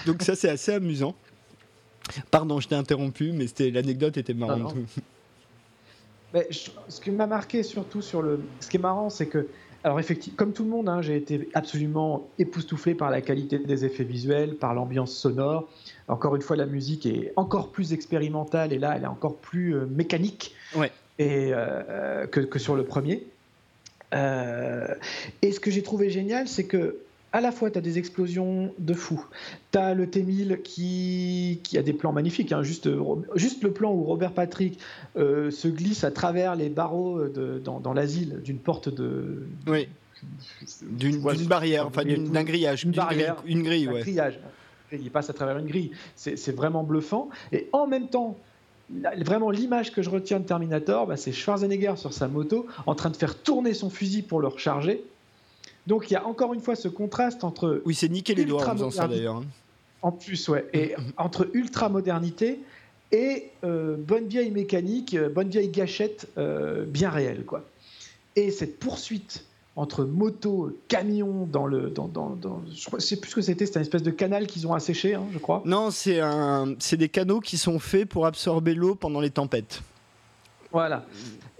donc 0.07 0.23
ça 0.23 0.35
c'est 0.35 0.49
assez 0.49 0.73
amusant. 0.73 1.15
Pardon 2.31 2.61
je 2.61 2.69
t'ai 2.69 2.75
interrompu 2.75 3.33
mais 3.33 3.47
c'était 3.47 3.71
l'anecdote 3.71 4.17
était 4.17 4.35
marrante. 4.35 4.75
Mais 6.35 6.47
je- 6.51 6.71
ce 6.89 7.01
qui 7.01 7.11
m'a 7.11 7.27
marqué 7.27 7.63
surtout 7.63 8.03
sur 8.03 8.23
le. 8.23 8.41
Ce 8.61 8.69
qui 8.69 8.77
est 8.77 8.81
marrant, 8.81 9.11
c'est 9.11 9.27
que. 9.27 9.49
Alors, 9.83 9.99
effectivement, 9.99 10.37
comme 10.37 10.53
tout 10.53 10.65
le 10.65 10.69
monde, 10.69 10.91
hein, 10.91 11.01
j'ai 11.01 11.17
été 11.17 11.49
absolument 11.55 12.29
époustouflé 12.39 12.95
par 12.95 13.11
la 13.11 13.23
qualité 13.23 13.59
des 13.59 13.85
effets 13.87 14.05
visuels, 14.05 14.57
par 14.57 14.75
l'ambiance 14.75 15.11
sonore. 15.17 15.71
Encore 16.07 16.37
une 16.37 16.43
fois, 16.43 16.55
la 16.57 16.67
musique 16.67 17.07
est 17.07 17.33
encore 17.37 17.71
plus 17.71 17.95
expérimentale 17.95 18.75
et 18.75 18.79
là, 18.79 18.93
elle 18.95 19.05
est 19.05 19.07
encore 19.07 19.37
plus 19.39 19.75
euh, 19.75 19.87
mécanique 19.87 20.55
Ouais. 20.77 20.93
et, 21.19 21.51
euh, 21.55 22.27
que, 22.27 22.41
que 22.41 22.59
sur 22.59 22.77
le 22.77 22.85
premier. 22.85 23.27
Euh, 24.13 24.95
et 25.41 25.51
ce 25.53 25.61
que 25.61 25.71
j'ai 25.71 25.83
trouvé 25.83 26.11
génial, 26.11 26.47
c'est 26.47 26.67
que 26.67 26.99
à 27.33 27.41
la 27.41 27.53
fois, 27.53 27.71
tu 27.71 27.79
as 27.79 27.81
des 27.81 27.99
explosions 27.99 28.73
de 28.79 28.95
fou. 28.95 29.25
Tu 29.73 29.79
as 29.79 29.95
le 29.95 30.09
T-1000 30.11 30.63
qui, 30.63 31.61
qui 31.63 31.79
a 31.79 31.83
des 31.83 31.93
plans 31.93 32.13
magnifiques. 32.13 32.51
hein. 32.53 32.63
Juste, 32.63 32.87
euh, 32.89 33.01
juste 33.37 33.63
le 33.63 33.71
plan 33.73 33.93
où 33.93 34.03
Robert 34.05 34.33
Patrick 34.33 34.79
euh, 35.17 35.51
se 35.51 35.69
glisse 35.69 36.03
à 36.05 36.11
travers 36.11 36.57
les 36.57 36.69
barreaux 36.69 37.29
de, 37.29 37.61
dans, 37.65 37.79
dans 37.81 37.93
l'asile 37.93 38.41
d'une 38.43 38.59
porte 38.59 38.89
de. 38.89 39.45
oui 39.67 39.89
d'une 40.83 41.17
Ouais, 41.25 41.35
barrière 41.47 41.87
enfin 41.87 42.03
d'un 42.05 42.45
grillage 42.45 42.85
Une 42.85 42.91
grille- 42.91 43.01
barrière. 43.01 43.37
une 43.47 43.63
grille 43.63 43.89
ouais 43.89 44.01
grillage. 44.03 44.39
Il 44.93 45.11
passe 45.11 45.31
à 45.31 45.33
travers 45.33 45.57
une 45.57 45.67
grille. 45.67 45.93
C'est 46.17 46.55
vraiment 46.55 46.83
bluffant. 46.83 47.31
Et 47.53 47.69
en 47.73 47.87
même 47.87 48.09
temps, 48.09 48.37
vraiment 49.19 49.51
l'image 49.51 49.93
que 49.93 50.03
je 50.03 50.11
retiens 50.11 50.41
de 50.41 50.45
Terminator, 50.45 51.07
bah, 51.07 51.17
c'est 51.17 51.33
Schwarzenegger 51.33 51.95
sur 51.97 52.13
sa 52.13 52.29
moto 52.29 52.67
en 52.87 52.95
train 52.95 53.09
de 53.11 53.17
faire 53.17 53.39
tourner 53.39 53.73
son 53.73 53.89
fusil 53.89 54.23
pour 54.23 54.41
le 54.41 54.49
recharger. 54.49 55.05
Donc 55.87 56.11
il 56.11 56.15
y 56.15 56.17
a 56.17 56.27
encore 56.27 56.55
une 56.55 56.61
fois 56.61 56.77
ce 56.77 56.89
contraste 56.89 57.45
entre 57.45 57.83
oui 57.85 57.95
c'est 57.95 58.09
niquer 58.09 58.35
les 58.35 58.45
doigts 58.45 58.67
en 58.69 58.73
faisant 58.73 58.91
ça 58.91 59.09
d'ailleurs 59.09 59.37
hein. 59.37 59.45
En 60.03 60.13
plus, 60.13 60.49
ouais. 60.49 60.67
Et 60.73 60.95
entre 61.19 61.49
ultra-modernité 61.53 62.61
et 63.13 63.51
euh, 63.65 63.97
bonne 63.99 64.29
vieille 64.29 64.51
mécanique, 64.51 65.15
euh, 65.15 65.29
bonne 65.29 65.49
vieille 65.49 65.69
gâchette 65.69 66.29
euh, 66.39 66.85
bien 66.87 67.11
réelle, 67.11 67.45
quoi. 67.45 67.65
Et 68.37 68.51
cette 68.51 68.79
poursuite 68.79 69.45
entre 69.77 70.05
moto, 70.05 70.77
camion 70.89 71.47
dans 71.51 71.67
le. 71.67 71.91
Dans, 71.91 72.09
dans, 72.09 72.31
dans- 72.31 72.63
je 72.73 72.89
je 72.95 72.99
sais 72.99 73.17
plus 73.17 73.31
ce 73.31 73.35
que 73.37 73.43
c'était, 73.43 73.67
c'était 73.67 73.79
une 73.81 73.83
espèce 73.83 74.03
de 74.03 74.11
canal 74.11 74.47
qu'ils 74.47 74.67
ont 74.67 74.73
asséché, 74.73 75.15
hein, 75.15 75.25
je 75.33 75.39
crois. 75.39 75.63
Non, 75.65 75.91
c'est 75.91 76.97
des 76.97 77.09
canaux 77.09 77.41
qui 77.41 77.59
sont 77.59 77.79
faits 77.79 78.09
pour 78.09 78.27
absorber 78.27 78.75
l'eau 78.75 78.95
pendant 78.95 79.21
les 79.21 79.31
tempêtes. 79.31 79.83
Voilà. 80.73 81.05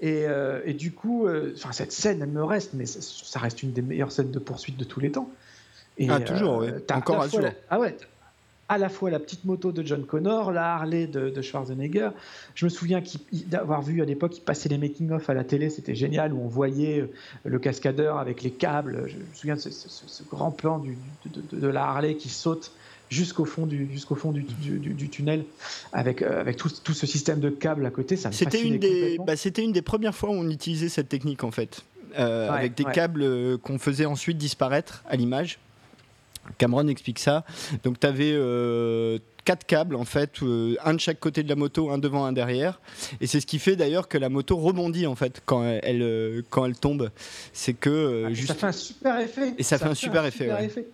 Et, 0.01 0.25
euh, 0.27 0.61
et 0.65 0.73
du 0.75 0.93
coup, 0.93 1.27
euh, 1.27 1.53
enfin, 1.57 1.73
cette 1.73 1.93
scène, 1.93 2.23
elle 2.23 2.29
me 2.31 2.45
reste, 2.45 2.71
mais 2.75 2.87
ça, 2.87 3.01
ça 3.03 3.39
reste 3.41 3.63
une 3.63 3.73
des 3.73 3.83
meilleures 3.83 4.13
scènes 4.13 4.31
de 4.31 4.39
poursuite 4.39 4.77
de 4.77 4.85
tous 4.85 5.01
les 5.01 5.11
temps. 5.11 5.31
Et, 5.99 6.09
Ah, 6.09 6.21
toujours, 6.21 6.59
ouais. 6.59 6.81
t'as 6.87 6.97
Encore 6.99 7.23
à 7.23 7.27
la- 7.41 7.53
ah 7.69 7.79
ouais. 7.81 7.97
À 8.69 8.79
la 8.79 8.89
fois 8.89 9.11
la 9.11 9.19
petite 9.19 9.45
moto 9.45 9.73
de 9.73 9.85
John 9.85 10.07
Connor, 10.07 10.53
la 10.53 10.75
Harley 10.77 11.09
de, 11.09 11.29
de 11.29 11.43
Schwarzenegger. 11.43 12.11
Je 12.55 12.65
me 12.67 12.71
souviens 12.71 13.03
d'avoir 13.49 13.83
vu 13.83 14.01
à 14.01 14.05
l'époque, 14.05 14.39
il 14.39 14.43
passait 14.43 14.69
les 14.69 14.79
making-of 14.79 15.29
à 15.29 15.35
la 15.35 15.43
télé, 15.43 15.71
c'était 15.71 15.97
génial, 15.97 16.33
où 16.33 16.41
on 16.41 16.47
voyait 16.47 17.01
euh, 17.01 17.11
le 17.45 17.59
cascadeur 17.59 18.19
avec 18.19 18.43
les 18.45 18.53
câbles. 18.53 19.07
Je 19.09 19.17
me 19.17 19.25
souviens 19.35 19.57
de 19.57 19.61
ce, 19.61 19.71
ce- 19.71 19.89
ce- 19.89 20.07
ce 20.09 20.23
grand 20.23 20.53
plan 20.53 20.79
du- 20.79 20.97
de, 21.27 21.41
de- 21.51 21.61
de 21.61 21.67
la 21.67 21.83
Harley 21.85 22.15
qui 22.15 22.29
saute 22.29 22.71
jusqu'au 23.11 23.45
fond 23.45 23.67
du, 23.67 23.89
jusqu'au 23.93 24.15
fond 24.15 24.31
du, 24.33 24.43
du- 24.43 24.79
du- 24.79 24.95
du 24.95 25.09
tunnel 25.11 25.45
avec, 25.93 26.23
euh, 26.23 26.41
avec 26.41 26.57
tout, 26.57 26.71
tout 26.83 26.95
ce 26.95 27.07
système 27.07 27.41
de 27.41 27.51
câbles 27.51 27.85
à 27.85 27.91
côté. 27.91 28.17
Ça 28.17 28.33
C'était 28.33 28.63
une, 28.63 28.79
des, 28.79 29.19
bah, 29.27 29.37
c'était 29.37 29.63
une 29.63 29.73
des 29.73 29.83
premières 29.83 30.15
fois 30.15 30.31
où 30.31 30.35
on 30.35 30.49
utilisait 30.49 30.89
cette 30.89 31.09
technique 31.09 31.45
en 31.45 31.51
fait. 31.51 31.83
Euh, 32.19 32.49
Ouais, 32.51 32.57
avec 32.59 32.75
des 32.75 32.85
ouais. 32.85 32.93
câbles 32.93 33.23
euh, 33.23 33.59
qu'on 33.59 33.79
faisait 33.79 34.07
ensuite 34.07 34.39
disparaître 34.39 35.03
à 35.09 35.17
l'image. 35.17 35.59
Cameron 36.59 36.89
explique 36.89 37.19
ça. 37.19 37.45
Donc 37.85 38.01
tu 38.01 38.07
avais 38.07 38.33
quatre 39.45 39.65
câbles 39.67 39.95
en 39.97 40.05
fait, 40.05 40.43
euh, 40.43 40.75
un 40.85 40.95
de 40.95 41.01
chaque 41.01 41.21
côté 41.21 41.43
de 41.43 41.49
la 41.49 41.55
moto, 41.57 41.91
un 41.91 41.99
devant, 41.99 42.25
un 42.25 42.33
derrière. 42.33 42.81
Et 43.21 43.27
c'est 43.27 43.41
ce 43.41 43.47
qui 43.47 43.59
fait 43.59 43.77
d'ailleurs 43.77 44.09
que 44.09 44.19
la 44.19 44.29
moto 44.29 44.57
rebondit 44.57 45.07
en 45.07 45.15
fait 45.15 45.43
quand 45.47 45.63
elle, 45.65 45.81
elle, 46.03 46.43
quand 46.51 46.65
elle 46.67 46.77
tombe. 46.77 47.11
C'est 47.53 47.75
que 47.75 47.91
euh, 47.91 48.25
Ah, 48.29 48.33
juste. 48.33 48.49
Ça 48.49 48.55
fait 48.55 48.67
un 48.67 48.73
super 48.73 49.21
effet. 49.21 49.55
Et 49.59 49.63
ça 49.63 49.79
fait 49.79 49.87
un 49.87 49.95
super 49.95 50.25
effet, 50.25 50.51
ouais. 50.53 50.65
effet. 50.67 50.87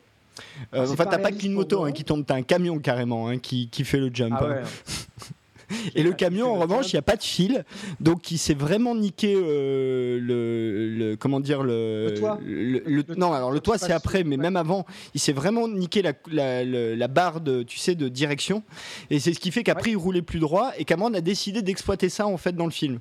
Euh, 0.74 0.84
c'est 0.86 0.92
en 0.92 0.96
fait, 0.96 1.04
pas 1.04 1.06
t'as 1.06 1.18
pas 1.18 1.32
qu'une 1.32 1.52
moto 1.52 1.78
moi. 1.78 1.88
hein, 1.88 1.92
qui 1.92 2.04
tombe, 2.04 2.24
t'as 2.26 2.34
un 2.34 2.42
camion 2.42 2.78
carrément 2.78 3.28
hein, 3.28 3.38
qui, 3.38 3.68
qui 3.68 3.84
fait 3.84 3.98
le 3.98 4.10
jump. 4.12 4.34
Ah 4.38 4.44
hein. 4.44 4.48
ouais. 4.48 4.62
Et 5.96 6.04
le 6.04 6.12
camion, 6.12 6.46
en 6.54 6.60
revanche, 6.60 6.92
il 6.92 6.94
n'y 6.94 7.00
a 7.00 7.02
pas 7.02 7.16
de 7.16 7.24
fil, 7.24 7.64
donc 7.98 8.30
il 8.30 8.38
s'est 8.38 8.54
vraiment 8.54 8.94
niqué 8.94 9.34
euh, 9.36 10.20
le, 10.22 10.96
le- 11.10 11.16
comment 11.16 11.40
dire 11.40 11.64
le, 11.64 12.10
Le 12.10 12.14
toit. 12.14 12.38
le- 12.44 13.04
non, 13.16 13.32
alors 13.32 13.50
le 13.50 13.58
toit 13.58 13.76
c'est 13.76 13.90
après, 13.92 14.22
mais 14.22 14.36
ouais. 14.36 14.42
même 14.42 14.56
avant, 14.56 14.86
il 15.14 15.20
s'est 15.20 15.32
vraiment 15.32 15.66
niqué 15.66 16.02
la, 16.02 16.12
la, 16.30 16.64
la- 16.64 16.94
la 16.94 17.08
barre 17.08 17.40
de, 17.40 17.64
tu 17.64 17.78
sais, 17.78 17.96
de 17.96 18.08
direction, 18.08 18.62
et 19.10 19.18
c'est 19.18 19.34
ce 19.34 19.40
qui 19.40 19.50
fait 19.50 19.64
qu'après 19.64 19.90
il 19.90 19.96
roulait 19.96 20.22
plus 20.22 20.38
droit, 20.38 20.70
et 20.78 20.84
Cameron 20.84 21.12
a 21.14 21.20
décidé 21.20 21.62
d'exploiter 21.62 22.10
ça 22.10 22.28
en 22.28 22.36
fait 22.36 22.52
dans 22.54 22.66
le 22.66 22.70
film. 22.70 23.00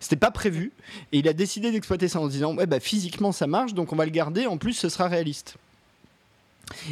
C'était 0.00 0.16
pas 0.16 0.32
prévu, 0.32 0.72
et 1.12 1.18
il 1.20 1.28
a 1.28 1.32
décidé 1.32 1.70
d'exploiter 1.70 2.08
ça 2.08 2.18
en 2.20 2.26
se 2.26 2.32
disant, 2.32 2.56
ouais 2.56 2.66
bah 2.66 2.80
physiquement 2.80 3.30
ça 3.30 3.46
marche, 3.46 3.72
donc 3.72 3.92
on 3.92 3.96
va 3.96 4.04
le 4.04 4.10
garder, 4.10 4.46
en 4.46 4.56
plus 4.58 4.72
ce 4.72 4.88
sera 4.88 5.06
réaliste. 5.06 5.54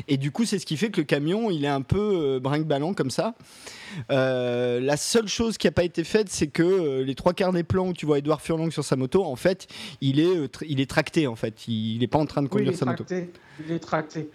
Et 0.06 0.16
du 0.16 0.30
coup, 0.30 0.44
c'est 0.44 0.58
ce 0.58 0.66
qui 0.66 0.76
fait 0.76 0.90
que 0.90 1.00
le 1.00 1.04
camion, 1.04 1.50
il 1.50 1.64
est 1.64 1.68
un 1.68 1.82
peu 1.82 1.98
euh, 1.98 2.40
brinque-ballant 2.40 2.94
comme 2.94 3.10
ça. 3.10 3.34
Euh, 4.10 4.80
la 4.80 4.96
seule 4.96 5.28
chose 5.28 5.58
qui 5.58 5.66
n'a 5.66 5.72
pas 5.72 5.84
été 5.84 6.04
faite, 6.04 6.28
c'est 6.28 6.48
que 6.48 6.62
euh, 6.62 7.04
les 7.04 7.14
trois 7.14 7.32
quarts 7.32 7.52
des 7.52 7.62
plans 7.62 7.88
où 7.88 7.92
tu 7.92 8.06
vois 8.06 8.18
Edouard 8.18 8.40
Furlong 8.40 8.70
sur 8.70 8.84
sa 8.84 8.96
moto, 8.96 9.24
en 9.24 9.36
fait, 9.36 9.66
il 10.00 10.20
est, 10.20 10.62
il 10.66 10.80
est 10.80 10.90
tracté, 10.90 11.26
en 11.26 11.36
fait. 11.36 11.66
Il 11.68 11.98
n'est 12.00 12.06
pas 12.06 12.18
en 12.18 12.26
train 12.26 12.42
de 12.42 12.48
conduire 12.48 12.74
sa 12.74 12.86
moto. 12.86 13.04
Il 13.10 13.72
est 13.72 13.78
tracté. 13.78 14.30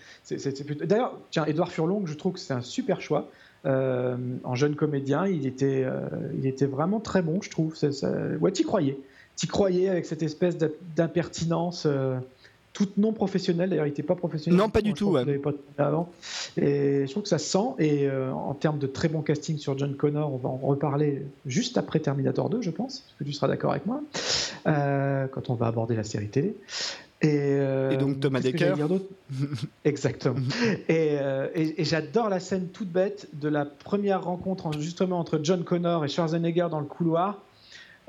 D'ailleurs, 0.84 1.18
tiens, 1.32 1.46
Edouard 1.46 1.72
Furlong, 1.72 2.06
je 2.06 2.14
trouve 2.14 2.34
que 2.34 2.40
c'est 2.40 2.54
un 2.54 2.62
super 2.62 3.02
choix. 3.02 3.30
en 3.66 4.56
jeune 4.56 4.76
comédien, 4.76 5.28
il 5.28 5.48
était, 5.48 5.86
il 6.38 6.46
était 6.46 6.66
vraiment 6.66 7.00
très 7.00 7.22
bon, 7.22 7.42
je 7.42 7.50
trouve. 7.50 7.76
Ça... 7.76 7.88
Ouais, 8.40 8.52
t'y 8.52 8.64
croyais. 8.64 8.98
T'y 9.36 9.48
croyais 9.48 9.90
avec 9.90 10.06
cette 10.06 10.24
espèce 10.24 10.58
d'impertinence 10.96 11.88
toute 12.74 12.98
non 12.98 13.14
professionnelle. 13.14 13.70
D'ailleurs, 13.70 13.86
il 13.86 13.90
n'était 13.90 14.04
pas 14.04 14.16
professionnel. 14.16 14.58
Non, 14.58 14.70
pas 14.70 14.82
du 14.82 14.94
tout. 14.94 15.12
Ouais. 15.12 15.38
Pas 15.38 15.54
avant. 15.78 16.10
Et 16.58 17.06
je 17.06 17.12
trouve 17.12 17.24
que 17.24 17.30
ça 17.30 17.38
sent. 17.38 17.76
Et 17.78 18.08
euh, 18.08 18.32
en 18.34 18.54
termes 18.56 18.80
de 18.80 18.88
très 18.88 19.08
bon 19.08 19.22
casting 19.22 19.58
sur 19.58 19.78
John 19.78 19.96
Connor, 19.96 20.34
on 20.34 20.38
va 20.38 20.50
en 20.50 20.58
reparler 20.58 21.24
juste 21.46 21.78
après 21.78 22.00
Terminator 22.00 22.50
2, 22.50 22.62
je 22.62 22.72
pense, 22.72 23.00
parce 23.00 23.16
que 23.20 23.24
tu 23.24 23.32
seras 23.32 23.48
d'accord 23.48 23.72
avec 23.72 23.86
moi, 23.86 24.02
euh, 24.68 25.28
quand 25.28 25.50
on 25.52 25.54
va 25.54 25.68
aborder 25.68 25.96
la 25.96 26.04
série 26.04 26.28
télé. 26.28 26.56
Et, 27.22 27.30
euh, 27.32 27.92
et 27.92 27.98
donc 27.98 28.20
Thomas 28.20 28.42
Decker. 28.42 28.76
Exactement. 29.86 30.42
et, 30.90 31.18
et 31.56 31.84
j'adore 31.86 32.28
la 32.28 32.42
scène 32.42 32.68
toute 32.68 32.90
bête 32.90 33.30
de 33.34 33.48
la 33.48 33.66
première 33.66 34.24
rencontre 34.24 34.74
justement 34.80 35.20
entre 35.20 35.40
John 35.42 35.64
Connor 35.64 36.04
et 36.04 36.10
Schwarzenegger 36.10 36.68
dans 36.70 36.82
le 36.82 36.86
couloir 36.86 37.40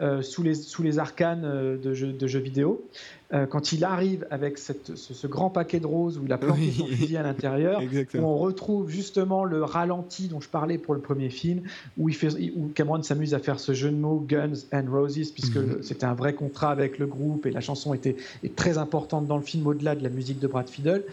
euh, 0.00 0.22
sous, 0.22 0.42
les, 0.42 0.54
sous 0.54 0.82
les 0.82 0.98
arcanes 0.98 1.44
euh, 1.44 1.76
de 1.76 1.94
jeux, 1.94 2.12
de 2.12 2.26
jeux 2.26 2.40
vidéo. 2.40 2.84
Euh, 3.32 3.46
quand 3.46 3.70
il 3.70 3.84
arrive 3.84 4.26
avec 4.28 4.58
cette, 4.58 4.96
ce, 4.96 5.26
grand 5.28 5.50
paquet 5.50 5.78
de 5.78 5.86
roses 5.86 6.18
où 6.18 6.24
il 6.24 6.32
a 6.32 6.38
planté 6.38 6.72
son 6.72 6.86
fusil 6.86 7.16
à 7.16 7.22
l'intérieur, 7.22 7.80
on 8.14 8.36
retrouve 8.36 8.90
justement 8.90 9.44
le 9.44 9.62
ralenti 9.62 10.26
dont 10.26 10.40
je 10.40 10.48
parlais 10.48 10.78
pour 10.78 10.94
le 10.94 11.00
premier 11.00 11.30
film, 11.30 11.62
où, 11.96 12.08
il 12.08 12.14
fait, 12.16 12.28
où 12.56 12.72
Cameron 12.74 13.04
s'amuse 13.04 13.34
à 13.34 13.38
faire 13.38 13.60
ce 13.60 13.72
jeu 13.72 13.90
de 13.90 13.96
mots 13.96 14.24
Guns 14.28 14.64
and 14.72 14.86
Roses, 14.90 15.30
puisque 15.30 15.56
mhm. 15.56 15.82
c'était 15.82 16.06
un 16.06 16.14
vrai 16.14 16.34
contrat 16.34 16.72
avec 16.72 16.98
le 16.98 17.06
groupe 17.06 17.46
et 17.46 17.52
la 17.52 17.60
chanson 17.60 17.94
était 17.94 18.16
est 18.42 18.56
très 18.56 18.78
importante 18.78 19.28
dans 19.28 19.36
le 19.36 19.44
film 19.44 19.64
au-delà 19.66 19.94
de 19.94 20.02
la 20.02 20.10
musique 20.10 20.40
de 20.40 20.48
Brad 20.48 20.68
Fiddle. 20.68 21.04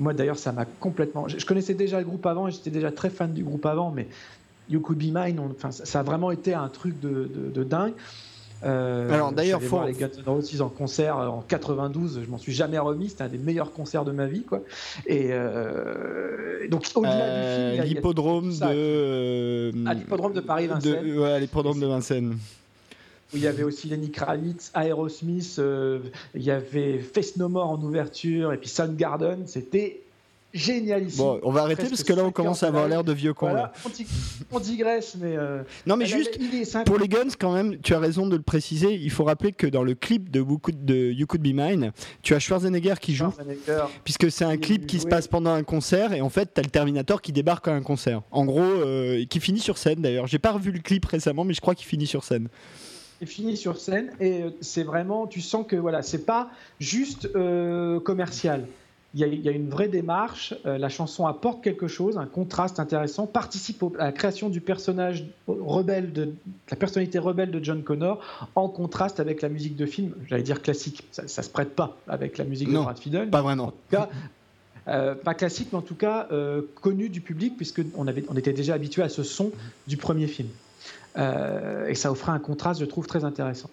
Moi 0.00 0.12
d'ailleurs, 0.12 0.38
ça 0.38 0.50
m'a 0.50 0.64
complètement. 0.64 1.28
Je 1.28 1.46
connaissais 1.46 1.74
déjà 1.74 2.00
le 2.00 2.04
groupe 2.04 2.26
avant 2.26 2.48
et 2.48 2.50
j'étais 2.50 2.70
déjà 2.70 2.90
très 2.90 3.10
fan 3.10 3.32
du 3.32 3.44
groupe 3.44 3.64
avant, 3.64 3.92
mais 3.92 4.08
You 4.70 4.80
Could 4.80 4.98
Be 4.98 5.12
Mine, 5.12 5.40
enfin, 5.50 5.70
ça 5.70 6.00
a 6.00 6.02
vraiment 6.02 6.30
été 6.30 6.54
un 6.54 6.68
truc 6.68 6.98
de, 7.00 7.30
de, 7.54 7.64
dingue. 7.64 7.92
Euh, 8.64 9.12
Alors 9.12 9.32
d'ailleurs, 9.32 9.60
faut 9.60 9.76
voir 9.76 9.86
les 9.86 9.92
Guns 9.92 10.08
N' 10.16 10.24
Roses 10.26 10.62
en 10.62 10.68
concert 10.68 11.16
en 11.16 11.42
92, 11.46 12.20
je 12.24 12.30
m'en 12.30 12.38
suis 12.38 12.52
jamais 12.52 12.78
remis, 12.78 13.10
c'était 13.10 13.24
un 13.24 13.28
des 13.28 13.38
meilleurs 13.38 13.72
concerts 13.72 14.04
de 14.04 14.12
ma 14.12 14.26
vie, 14.26 14.42
quoi. 14.42 14.62
Et 15.06 15.28
euh, 15.30 16.66
donc 16.68 16.86
au-delà 16.94 17.72
du 17.72 17.76
film, 17.76 17.84
l'hippodrome 17.84 18.50
de 18.50 19.72
ah, 19.86 19.94
l'hippodrome 19.94 20.32
de 20.32 20.40
Paris 20.40 20.66
Vincennes. 20.66 21.18
ouais, 21.18 21.40
l'hippodrome 21.40 21.80
de 21.80 21.86
Vincennes. 21.86 22.38
Où 23.32 23.36
il 23.36 23.42
y 23.42 23.46
avait 23.46 23.64
aussi 23.64 23.88
Lenny 23.88 24.10
Kravitz, 24.10 24.70
Aerosmith, 24.74 25.56
euh, 25.58 26.00
il 26.34 26.42
y 26.42 26.50
avait 26.50 26.98
Face 26.98 27.36
No 27.36 27.48
More 27.48 27.70
en 27.70 27.82
ouverture, 27.82 28.52
et 28.52 28.58
puis 28.58 28.68
Soundgarden, 28.68 29.46
c'était 29.46 30.03
génialissime. 30.54 31.24
Bon, 31.24 31.40
on 31.42 31.50
va 31.50 31.62
arrêter 31.62 31.88
parce 31.88 32.04
que 32.04 32.12
là, 32.12 32.24
on 32.24 32.30
commence 32.30 32.62
à 32.62 32.68
avoir 32.68 32.88
l'air 32.88 33.04
de 33.04 33.12
vieux 33.12 33.34
cons. 33.34 33.54
on, 34.52 34.60
digresse, 34.60 35.16
mais. 35.20 35.36
Euh, 35.36 35.62
non, 35.84 35.96
mais 35.96 36.06
juste 36.06 36.38
pour 36.86 36.98
les 36.98 37.08
Guns, 37.08 37.30
quand 37.38 37.52
même, 37.52 37.78
tu 37.80 37.94
as 37.94 37.98
raison 37.98 38.26
de 38.26 38.36
le 38.36 38.42
préciser. 38.42 38.94
Il 38.94 39.10
faut 39.10 39.24
rappeler 39.24 39.52
que 39.52 39.66
dans 39.66 39.82
le 39.82 39.94
clip 39.94 40.30
de, 40.30 40.44
de 40.72 41.12
You 41.12 41.26
Could 41.26 41.42
Be 41.42 41.52
Mine, 41.52 41.92
tu 42.22 42.34
as 42.34 42.38
Schwarzenegger 42.38 42.94
qui 43.00 43.14
joue, 43.14 43.32
puisque 44.04 44.30
c'est 44.30 44.44
un 44.44 44.56
clip 44.56 44.86
qui 44.86 45.00
se 45.00 45.06
passe 45.06 45.26
pendant 45.26 45.52
un 45.52 45.64
concert 45.64 46.12
et 46.12 46.20
en 46.20 46.30
fait, 46.30 46.54
tu 46.54 46.60
as 46.60 46.62
le 46.62 46.70
Terminator 46.70 47.20
qui 47.20 47.32
débarque 47.32 47.68
à 47.68 47.72
un 47.72 47.82
concert. 47.82 48.22
En 48.30 48.44
gros, 48.44 48.60
euh, 48.60 49.24
qui 49.26 49.40
finit 49.40 49.60
sur 49.60 49.76
scène 49.76 50.00
d'ailleurs. 50.00 50.26
J'ai 50.26 50.38
pas 50.38 50.52
revu 50.52 50.70
le 50.70 50.78
clip 50.78 51.04
récemment, 51.04 51.44
mais 51.44 51.54
je 51.54 51.60
crois 51.60 51.74
qu'il 51.74 51.86
finit 51.86 52.06
sur 52.06 52.24
scène 52.24 52.48
il 53.20 53.28
finit 53.28 53.56
sur 53.56 53.78
scène 53.78 54.10
et 54.20 54.42
euh, 54.42 54.50
c'est 54.60 54.82
vraiment, 54.82 55.26
tu 55.26 55.40
sens 55.40 55.64
que 55.66 55.76
voilà, 55.76 56.02
c'est 56.02 56.26
pas 56.26 56.50
juste 56.78 57.28
commercial 58.04 58.66
il 59.14 59.44
y, 59.44 59.48
a, 59.48 59.52
une 59.52 59.68
vraie 59.68 59.86
démarche. 59.86 60.54
Euh, 60.66 60.76
la 60.76 60.88
chanson 60.88 61.26
apporte 61.26 61.62
quelque 61.62 61.86
chose, 61.86 62.18
un 62.18 62.26
contraste 62.26 62.80
intéressant, 62.80 63.28
participe 63.28 63.84
à 64.00 64.06
la 64.06 64.12
création 64.12 64.48
du 64.48 64.60
personnage 64.60 65.24
rebelle, 65.46 66.12
de 66.12 66.32
la 66.68 66.76
personnalité 66.76 67.20
rebelle 67.20 67.52
de 67.52 67.62
John 67.62 67.84
Connor, 67.84 68.20
en 68.56 68.68
contraste 68.68 69.20
avec 69.20 69.40
la 69.40 69.48
musique 69.48 69.76
de 69.76 69.86
film. 69.86 70.14
J'allais 70.26 70.42
dire 70.42 70.62
classique, 70.62 71.04
ça, 71.12 71.28
ça 71.28 71.42
se 71.42 71.48
prête 71.48 71.76
pas 71.76 71.96
avec 72.08 72.38
la 72.38 72.44
musique 72.44 72.68
de 72.68 72.74
Brad 72.76 72.98
Fiddle. 72.98 73.30
Pas 73.30 73.42
vraiment. 73.42 73.72
Euh, 74.86 75.14
pas 75.14 75.32
classique, 75.32 75.68
mais 75.72 75.78
en 75.78 75.82
tout 75.82 75.94
cas 75.94 76.26
euh, 76.32 76.62
connu 76.82 77.08
du 77.08 77.20
public, 77.20 77.56
puisqu'on 77.56 77.84
on 77.96 78.36
était 78.36 78.52
déjà 78.52 78.74
habitué 78.74 79.02
à 79.02 79.08
ce 79.08 79.22
son 79.22 79.52
du 79.86 79.96
premier 79.96 80.26
film. 80.26 80.48
et 81.16 81.94
ça 81.94 82.10
offrait 82.10 82.32
un 82.32 82.40
contraste, 82.40 82.80
je 82.80 82.84
trouve, 82.84 83.06
très 83.06 83.24
intéressant. 83.24 83.70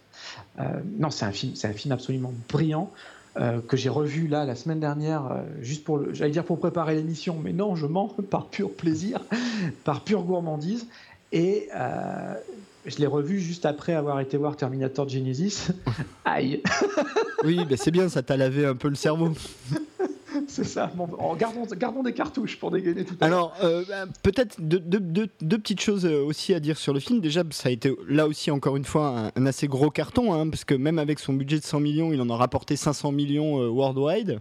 non, 1.00 1.10
c'est 1.10 1.26
un 1.26 1.32
film, 1.32 1.56
c'est 1.56 1.68
un 1.68 1.74
film 1.74 1.94
absolument 1.94 2.32
brillant. 2.48 2.92
Euh, 3.40 3.62
que 3.62 3.78
j'ai 3.78 3.88
revu 3.88 4.28
là 4.28 4.44
la 4.44 4.56
semaine 4.56 4.82
dernière, 4.82 5.32
euh, 5.32 5.42
juste 5.62 5.86
pour, 5.86 6.14
j'allais 6.14 6.32
dire 6.32 6.44
pour 6.44 6.60
préparer 6.60 6.96
l'émission, 6.96 7.40
mais 7.42 7.54
non, 7.54 7.78
je 7.78 7.86
mens 7.86 8.14
par 8.30 8.48
pur 8.48 8.72
plaisir, 8.74 9.22
par 9.86 10.04
pure 10.04 10.24
gourmandise. 10.24 10.88
Et 11.32 11.70
euh, 11.74 12.34
je 12.86 12.98
l'ai 12.98 13.06
revu 13.06 13.40
juste 13.40 13.66
après 13.66 13.94
avoir 13.94 14.20
été 14.20 14.36
voir 14.36 14.58
Terminator 14.58 15.08
Genesis. 15.08 15.70
Aïe. 16.26 16.62
oui, 17.46 17.64
ben 17.64 17.78
c'est 17.78 17.92
bien, 17.92 18.10
ça 18.10 18.22
t'a 18.22 18.36
lavé 18.36 18.66
un 18.66 18.76
peu 18.76 18.90
le 18.90 18.96
cerveau. 18.96 19.32
c'est 20.48 20.64
ça. 20.64 20.92
Bon, 20.96 21.08
gardons, 21.36 21.66
gardons, 21.78 22.04
des 22.04 22.14
cartouches 22.14 22.58
pour 22.60 22.72
dégainer 22.72 23.06
tout 23.06 23.16
à 23.20 23.28
l'heure. 23.28 23.38
Alors, 23.38 23.56
euh, 23.64 23.84
bah, 23.88 24.06
peut-être 24.24 24.60
deux, 24.60 25.58
petites 25.58 25.82
choses 25.82 26.06
euh, 26.06 26.24
aussi 26.24 26.54
à 26.54 26.60
dire 26.60 26.78
sur 26.78 26.94
le 26.94 27.00
film. 27.00 27.20
Déjà, 27.20 27.44
ça 27.52 27.70
a 27.70 27.72
été 27.72 27.96
là 28.08 28.28
aussi, 28.28 28.52
encore 28.52 28.78
une 28.78 28.86
fois, 28.86 29.32
un, 29.36 29.46
assez 29.46 29.68
gros 29.68 29.90
carton, 29.90 30.34
hein, 30.34 30.50
parce 30.50 30.66
que 30.66 30.74
même 30.74 31.00
avec 31.00 31.20
son 31.20 31.34
budget 31.34 31.60
de 31.60 31.64
100 31.64 31.80
millions, 31.80 32.14
il 32.14 32.22
en 32.22 32.30
a 32.30 32.36
rapporté 32.36 32.76
500 32.76 33.12
millions 33.12 33.62
euh, 33.62 33.68
worldwide. 33.68 34.40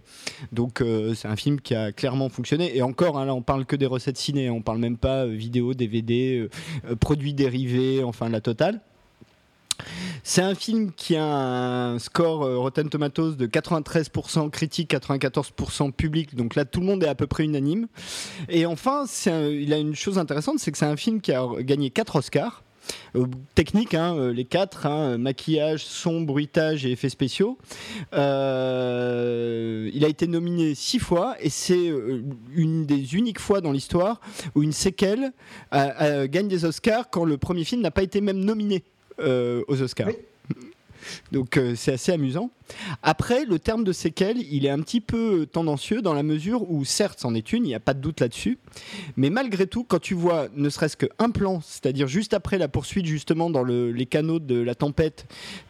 Donc, 0.51 0.83
c'est 1.15 1.27
un 1.27 1.35
film 1.35 1.59
qui 1.61 1.75
a 1.75 1.91
clairement 1.91 2.29
fonctionné. 2.29 2.75
Et 2.75 2.81
encore, 2.81 3.17
hein, 3.17 3.25
là, 3.25 3.33
on 3.33 3.41
parle 3.41 3.65
que 3.65 3.75
des 3.75 3.85
recettes 3.85 4.17
ciné, 4.17 4.49
on 4.49 4.61
parle 4.61 4.79
même 4.79 4.97
pas 4.97 5.25
vidéo, 5.25 5.73
DVD, 5.73 6.47
produits 6.99 7.33
dérivés, 7.33 8.03
enfin 8.03 8.29
la 8.29 8.41
totale. 8.41 8.81
C'est 10.23 10.41
un 10.41 10.55
film 10.55 10.91
qui 10.91 11.15
a 11.15 11.25
un 11.25 11.99
score 11.99 12.43
euh, 12.43 12.57
Rotten 12.57 12.89
Tomatoes 12.89 13.31
de 13.31 13.47
93% 13.47 14.49
critique, 14.49 14.91
94% 14.91 15.91
public. 15.91 16.35
Donc 16.35 16.55
là, 16.55 16.65
tout 16.65 16.79
le 16.79 16.85
monde 16.85 17.03
est 17.03 17.07
à 17.07 17.15
peu 17.15 17.27
près 17.27 17.43
unanime. 17.43 17.87
Et 18.49 18.65
enfin, 18.65 19.05
il 19.25 19.73
a 19.73 19.77
une 19.77 19.95
chose 19.95 20.17
intéressante, 20.17 20.59
c'est 20.59 20.71
que 20.71 20.77
c'est 20.77 20.85
un 20.85 20.97
film 20.97 21.21
qui 21.21 21.33
a 21.33 21.45
gagné 21.59 21.89
4 21.89 22.17
Oscars. 22.17 22.63
Euh, 23.15 23.27
technique, 23.53 23.93
hein, 23.93 24.15
euh, 24.15 24.33
les 24.33 24.43
quatre, 24.45 24.87
hein, 24.87 25.17
maquillage, 25.17 25.85
son, 25.85 26.21
bruitage 26.21 26.85
et 26.85 26.91
effets 26.91 27.09
spéciaux. 27.09 27.57
il 28.13 28.17
a 28.17 30.07
été 30.07 30.27
nominé 30.27 30.73
six 30.75 30.99
fois 30.99 31.35
et 31.39 31.49
c'est 31.49 31.93
une 32.53 32.85
des 32.85 33.15
uniques 33.15 33.39
fois 33.39 33.61
dans 33.61 33.71
l'histoire 33.71 34.19
où 34.55 34.63
une 34.63 34.71
séquelle 34.71 35.31
gagne 35.71 36.47
des 36.47 36.65
Oscars 36.65 37.09
quand 37.09 37.23
le 37.23 37.37
premier 37.37 37.63
film 37.63 37.81
n'a 37.81 37.91
pas 37.91 38.03
été 38.03 38.19
même 38.19 38.39
nominé 38.39 38.83
aux 39.67 39.81
Oscars. 39.81 40.09
Donc 41.31 41.57
euh, 41.57 41.73
c'est 41.75 41.93
assez 41.93 42.11
amusant. 42.11 42.49
Après, 43.03 43.45
le 43.45 43.59
terme 43.59 43.83
de 43.83 43.91
séquelle, 43.91 44.37
il 44.37 44.65
est 44.65 44.69
un 44.69 44.79
petit 44.79 45.01
peu 45.01 45.45
tendancieux 45.45 46.01
dans 46.01 46.13
la 46.13 46.23
mesure 46.23 46.69
où, 46.69 46.85
certes, 46.85 47.19
c'en 47.19 47.33
est 47.33 47.53
une, 47.53 47.65
il 47.65 47.69
n'y 47.69 47.75
a 47.75 47.79
pas 47.79 47.93
de 47.93 47.99
doute 47.99 48.19
là-dessus, 48.19 48.59
mais 49.17 49.29
malgré 49.29 49.67
tout, 49.67 49.83
quand 49.83 49.99
tu 49.99 50.13
vois 50.13 50.47
ne 50.55 50.69
serait-ce 50.69 50.97
qu'un 50.97 51.29
plan, 51.29 51.61
c'est-à-dire 51.61 52.07
juste 52.07 52.33
après 52.33 52.57
la 52.57 52.67
poursuite, 52.67 53.05
justement, 53.05 53.49
dans 53.49 53.63
les 53.63 54.05
canaux 54.05 54.39
de 54.39 54.59
la 54.59 54.75
tempête, 54.75 55.25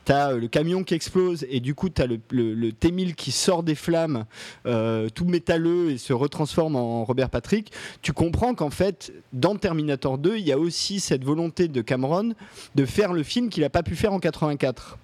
tu 0.06 0.12
as 0.12 0.32
euh, 0.32 0.40
le 0.40 0.48
camion 0.48 0.84
qui 0.84 0.94
explose 0.94 1.46
et 1.50 1.60
du 1.60 1.76
coup, 1.76 1.90
tu 1.90 2.02
as 2.02 2.08
le, 2.08 2.20
le, 2.32 2.72
T-1000 2.72 3.16
qui 3.16 3.32
sort 3.32 3.64
des 3.64 3.76
flammes, 3.76 4.26
euh, 4.66 5.10
tout 5.10 5.26
métalleux 5.26 5.92
et 5.92 5.98
se 5.98 6.14
retransforme 6.14 6.76
en 6.76 7.04
Robert 7.04 7.30
Patrick, 7.30 7.72
tu 8.02 8.14
comprends 8.14 8.56
qu'en 8.56 8.70
fait, 8.70 9.14
dans 9.34 9.56
Terminator 9.56 10.18
2, 10.18 10.38
il 10.38 10.48
y 10.48 10.52
a 10.52 10.60
aussi 10.60 11.00
cette 11.00 11.24
volonté 11.24 11.68
de 11.68 11.82
Cameron 11.82 12.34
de 12.76 12.86
faire 12.86 13.14
le 13.14 13.24
film 13.24 13.50
qu'il 13.50 13.64
n'a 13.64 13.70
pas 13.70 13.84
pu 13.84 13.96
faire 13.96 14.14
en 14.14 14.20
84 14.20 14.98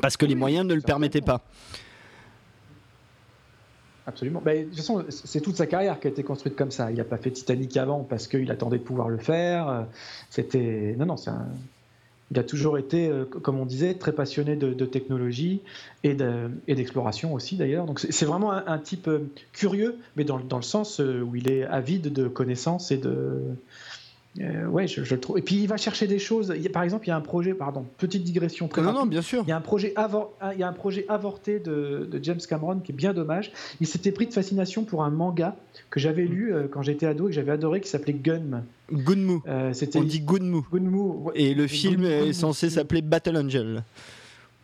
parce 0.00 0.16
que 0.16 0.26
les 0.26 0.34
moyens 0.34 0.66
ne 0.66 0.74
le 0.74 0.80
permettaient 0.80 1.20
pas. 1.20 1.40
Absolument. 4.06 4.42
De 4.44 4.64
toute 4.64 4.76
façon, 4.76 5.04
c'est 5.08 5.40
toute 5.40 5.56
sa 5.56 5.66
carrière 5.66 5.98
qui 5.98 6.08
a 6.08 6.10
été 6.10 6.22
construite 6.22 6.56
comme 6.56 6.70
ça. 6.70 6.90
Il 6.90 6.98
n'a 6.98 7.04
pas 7.04 7.16
fait 7.16 7.30
Titanic 7.30 7.74
avant 7.76 8.00
parce 8.04 8.28
qu'il 8.28 8.50
attendait 8.50 8.78
de 8.78 8.82
pouvoir 8.82 9.08
le 9.08 9.16
faire. 9.16 9.86
C'était 10.28 10.94
non, 10.98 11.06
non. 11.06 11.16
Il 12.30 12.38
a 12.38 12.42
toujours 12.42 12.78
été, 12.78 13.08
euh, 13.08 13.24
comme 13.24 13.60
on 13.60 13.66
disait, 13.66 13.94
très 13.94 14.12
passionné 14.12 14.56
de, 14.56 14.72
technologie 14.86 15.60
et 16.02 16.14
d'exploration 16.14 17.34
aussi 17.34 17.56
d'ailleurs. 17.56 17.86
Donc 17.86 18.00
c'est 18.00 18.24
vraiment 18.24 18.52
un, 18.52 18.78
type 18.78 19.08
euh, 19.08 19.30
curieux, 19.52 19.96
mais 20.16 20.24
dans, 20.24 20.38
dans, 20.38 20.56
le 20.56 20.62
sens 20.62 21.00
euh, 21.00 21.20
où 21.20 21.36
il 21.36 21.48
est 21.48 21.64
avide 21.64 22.12
de 22.12 22.28
connaissances 22.28 22.90
et 22.90 22.96
de 22.96 23.40
Euh, 24.40 24.66
ouais, 24.66 24.88
je, 24.88 25.00
le 25.00 25.20
trouve. 25.20 25.38
Et 25.38 25.42
puis 25.42 25.56
il 25.56 25.68
va 25.68 25.76
chercher 25.76 26.06
des 26.06 26.18
choses. 26.18 26.52
Il 26.56 26.70
par 26.70 26.82
exemple, 26.82 27.06
il 27.06 27.10
y 27.10 27.12
a 27.12 27.16
un 27.16 27.20
projet, 27.20 27.54
pardon, 27.54 27.86
petite 27.98 28.24
digression 28.24 28.66
très 28.66 28.82
Non, 28.82 28.92
non, 28.92 29.06
bien 29.06 29.22
sûr. 29.22 29.44
Il 29.46 29.50
y 29.50 29.52
a 29.52 29.56
un 29.56 29.60
projet, 29.60 29.94
il 29.96 30.58
y 30.58 30.62
a 30.62 30.68
un 30.68 30.72
projet 30.72 31.06
avorté 31.08 31.60
de, 31.60 32.08
James 32.22 32.40
Cameron 32.48 32.80
qui 32.80 32.92
est 32.92 32.94
bien 32.94 33.12
dommage. 33.12 33.52
Il 33.80 33.86
s'était 33.86 34.10
pris 34.10 34.26
de 34.26 34.32
fascination 34.32 34.84
pour 34.84 35.04
un 35.04 35.10
manga 35.10 35.56
que 35.90 36.00
j'avais 36.00 36.24
lu 36.24 36.52
euh, 36.52 36.66
quand 36.68 36.82
j'étais 36.82 37.06
ado 37.06 37.26
et 37.26 37.30
que 37.30 37.34
j'avais 37.34 37.52
adoré 37.52 37.80
qui 37.80 37.88
s'appelait 37.88 38.14
Gunm. 38.14 38.64
Gunmu. 38.92 39.38
Euh, 39.46 39.72
On 39.94 40.02
dit 40.02 40.20
Gunmu. 40.20 40.62
Gunmu. 40.72 41.30
Et 41.34 41.54
le 41.54 41.66
film 41.66 42.04
est 42.04 42.32
censé 42.32 42.70
s'appeler 42.70 43.02
Battle 43.02 43.36
Angel. 43.36 43.84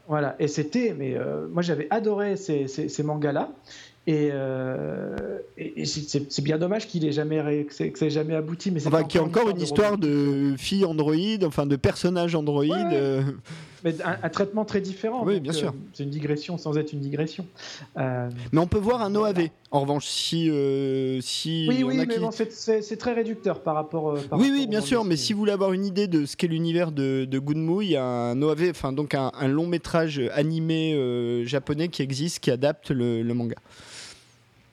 Voilà, 0.08 0.34
et 0.40 0.48
c'était, 0.48 0.92
mais 0.98 1.16
moi 1.52 1.62
j'avais 1.62 1.86
adoré 1.90 2.36
ces, 2.36 2.66
ces 2.66 3.02
mangas-là. 3.04 3.52
Et, 4.10 4.30
euh, 4.32 5.38
c'est 5.84 6.42
bien 6.42 6.58
dommage 6.58 6.88
qu'il 6.88 7.06
ait 7.06 7.12
jamais 7.12 7.64
que 7.64 7.98
ça 7.98 8.08
jamais 8.08 8.34
abouti. 8.34 8.72
Mais 8.72 8.84
enfin, 8.84 9.04
qu'il 9.04 9.20
y 9.20 9.22
ait 9.22 9.26
encore 9.26 9.48
une 9.48 9.60
histoire 9.60 9.98
de, 9.98 10.54
fille 10.58 10.84
Android, 10.84 11.14
enfin 11.44 11.64
de 11.64 11.76
personnage 11.76 12.34
Android. 12.34 12.64
Euh. 12.74 13.22
Mais 13.84 13.94
un, 14.02 14.28
traitement 14.28 14.64
très 14.64 14.80
différent. 14.80 15.22
Oui, 15.24 15.38
bien 15.38 15.52
sûr. 15.52 15.68
Euh, 15.68 15.88
c'est 15.92 16.02
une 16.02 16.10
digression 16.10 16.58
sans 16.58 16.76
être 16.76 16.92
une 16.92 16.98
digression. 16.98 17.46
Mais 17.96 18.58
on 18.58 18.66
peut 18.66 18.78
voir 18.78 19.00
un 19.00 19.14
OAV. 19.14 19.48
En 19.70 19.82
revanche, 19.82 20.06
si 20.06 20.50
si 21.20 21.66
oui, 21.68 21.84
oui, 21.84 22.04
mais 22.04 22.18
c'est 22.32 22.96
très 22.96 23.12
réducteur 23.12 23.62
par 23.62 23.76
rapport. 23.76 24.18
oui, 24.32 24.50
oui, 24.52 24.66
bien 24.66 24.80
sûr. 24.80 25.04
Mais 25.04 25.16
si 25.16 25.34
vous 25.34 25.38
voulez 25.38 25.52
avoir 25.52 25.72
une 25.72 25.84
idée 25.84 26.08
de 26.08 26.26
ce 26.26 26.36
qu'est 26.36 26.48
l'univers 26.48 26.90
de, 26.90 27.26
de 27.30 27.38
Gunmu, 27.38 27.84
il 27.84 27.90
y 27.90 27.96
a 27.96 28.04
un 28.04 28.42
OAV, 28.42 28.70
enfin 28.70 28.92
donc 28.92 29.14
un, 29.14 29.30
long 29.46 29.68
métrage 29.68 30.20
animé 30.34 31.44
japonais 31.46 31.86
qui 31.86 32.02
existe, 32.02 32.40
qui 32.40 32.50
adapte 32.50 32.90
le 32.90 33.22
manga. 33.34 33.56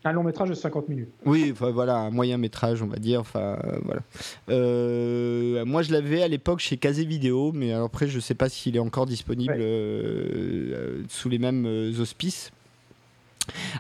Un 0.03 0.11
long 0.11 0.23
métrage 0.23 0.49
de 0.49 0.53
50 0.53 0.89
minutes. 0.89 1.09
Oui, 1.25 1.51
voilà, 1.51 1.97
un 1.97 2.11
moyen 2.11 2.37
métrage, 2.37 2.81
on 2.81 2.87
va 2.87 2.97
dire. 2.97 3.19
Enfin, 3.19 3.57
euh, 3.63 3.79
voilà. 3.83 4.01
Euh, 4.49 5.65
moi, 5.65 5.81
je 5.81 5.91
l'avais 5.91 6.21
à 6.21 6.27
l'époque 6.27 6.59
chez 6.59 6.77
Kazé 6.77 7.03
Vidéo, 7.03 7.51
mais 7.53 7.73
après, 7.73 8.07
je 8.07 8.15
ne 8.15 8.21
sais 8.21 8.35
pas 8.35 8.47
s'il 8.47 8.75
est 8.75 8.79
encore 8.79 9.05
disponible 9.05 9.55
euh, 9.57 11.03
sous 11.09 11.29
les 11.29 11.39
mêmes 11.39 11.65
auspices. 11.99 12.51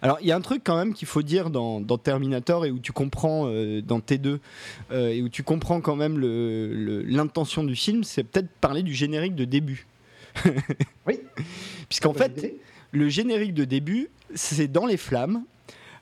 Alors, 0.01 0.17
il 0.21 0.27
y 0.27 0.31
a 0.31 0.35
un 0.35 0.41
truc 0.41 0.61
quand 0.63 0.77
même 0.77 0.93
qu'il 0.93 1.07
faut 1.07 1.21
dire 1.21 1.49
dans, 1.49 1.81
Terminator 1.97 2.65
et 2.65 2.71
où 2.71 2.79
tu 2.79 2.93
comprends 2.93 3.45
dans 3.45 3.99
T2 3.99 4.39
et 4.91 5.21
où 5.21 5.27
tu 5.27 5.43
comprends 5.43 5.81
quand 5.81 5.97
même 5.97 6.17
l'intention 7.05 7.65
du 7.65 7.75
film, 7.75 8.03
c'est 8.05 8.23
peut-être 8.23 8.49
parler 8.61 8.81
du 8.81 8.93
générique 8.93 9.35
de 9.35 9.45
début. 9.45 9.85
oui. 11.05 11.19
Puisqu'en 11.89 12.13
fait, 12.13 12.55
le 12.91 13.09
générique 13.09 13.53
de 13.53 13.65
début, 13.65 14.09
c'est 14.35 14.71
dans 14.71 14.85
les 14.85 14.97
flammes 14.97 15.43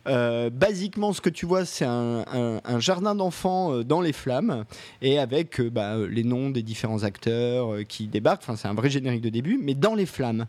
euh, 0.08 0.50
basiquement, 0.50 1.14
ce 1.14 1.22
que 1.22 1.30
tu 1.30 1.46
vois, 1.46 1.66
c'est 1.66 1.86
un, 1.86 2.24
jardin 2.80 3.16
d'enfants 3.16 3.74
euh, 3.74 3.84
dans 3.84 4.02
les 4.02 4.14
flammes 4.14 4.66
et 5.02 5.18
avec 5.18 5.60
euh, 5.60 5.70
bah, 5.70 5.98
les 6.08 6.24
noms 6.24 6.50
des 6.50 6.62
différents 6.62 7.04
acteurs 7.04 7.86
qui 7.88 8.08
débarquent. 8.08 8.44
Enfin, 8.44 8.56
c'est 8.56 8.68
un 8.68 8.74
vrai 8.74 8.90
générique 8.90 9.22
de 9.22 9.30
début, 9.30 9.60
mais 9.62 9.74
dans 9.74 9.96
les 9.96 10.06
flammes. 10.06 10.46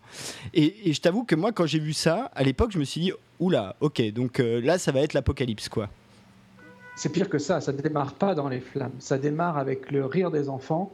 Et, 0.55 0.93
je 0.93 1.01
t'avoue 1.01 1.25
que 1.25 1.35
moi, 1.35 1.53
quand 1.53 1.67
j'ai 1.67 1.79
vu 1.79 1.93
ça, 1.93 2.31
à 2.35 2.43
l'époque, 2.43 2.73
je 2.73 2.79
me 2.79 2.85
suis 2.85 3.01
dit, 3.01 3.13
oula, 3.39 3.77
ok, 3.81 4.03
donc 4.13 4.39
là, 4.39 4.79
ça 4.79 4.93
va 4.93 5.01
être 5.01 5.15
l'apocalypse, 5.15 5.69
quoi. 5.69 5.89
C'est 6.97 7.11
pire 7.11 7.29
que 7.29 7.39
ça, 7.39 7.61
ça 7.61 7.73
ne 7.73 7.79
démarre 7.79 8.15
pas 8.15 8.35
dans 8.35 8.49
les 8.49 8.61
flammes. 8.61 8.95
Ça 8.99 9.19
démarre 9.19 9.59
avec 9.59 9.91
le 9.91 10.07
rire 10.07 10.31
des 10.31 10.49
enfants. 10.49 10.93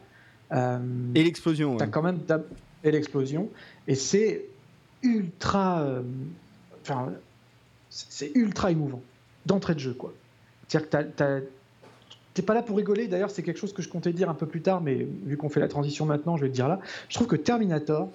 et 0.53 1.23
l'explosion. 1.23 1.79
As 1.79 1.87
quand 1.87 2.03
même 2.03 2.21
et 2.85 2.91
l'explosion. 2.91 3.49
Et 3.87 3.95
c'est 3.95 4.47
ultra. 5.03 5.85
C'est 7.93 8.33
ultra 8.35 8.71
émouvant 8.71 9.03
d'entrée 9.45 9.75
de 9.75 9.81
jeu 9.81 9.93
quoi. 9.93 10.13
C'est-à-dire 10.67 11.15
que 11.15 11.45
t'es 12.33 12.43
pas 12.43 12.55
là 12.55 12.63
pour 12.63 12.79
rigoler. 12.79 13.09
D'ailleurs, 13.09 13.31
c'est 13.31 13.43
quelque 13.43 13.59
chose 13.59 13.75
que 13.75 13.83
je 13.83 13.89
comptais 13.89 14.13
dire 14.13 14.31
un 14.31 14.35
peu 14.35 14.47
plus 14.47 14.63
tard, 14.63 14.81
mais 14.81 15.07
vu 15.27 15.37
qu'on 15.37 15.51
fait 15.51 15.61
la 15.61 15.69
transition 15.69 16.07
maintenant, 16.07 16.37
je 16.37 16.43
vais 16.43 16.49
le 16.49 16.55
dire 16.55 16.69
là. 16.69 16.81
Je 17.11 17.15
trouve 17.15 17.27
que 17.27 17.37
Terminator, 17.37 18.09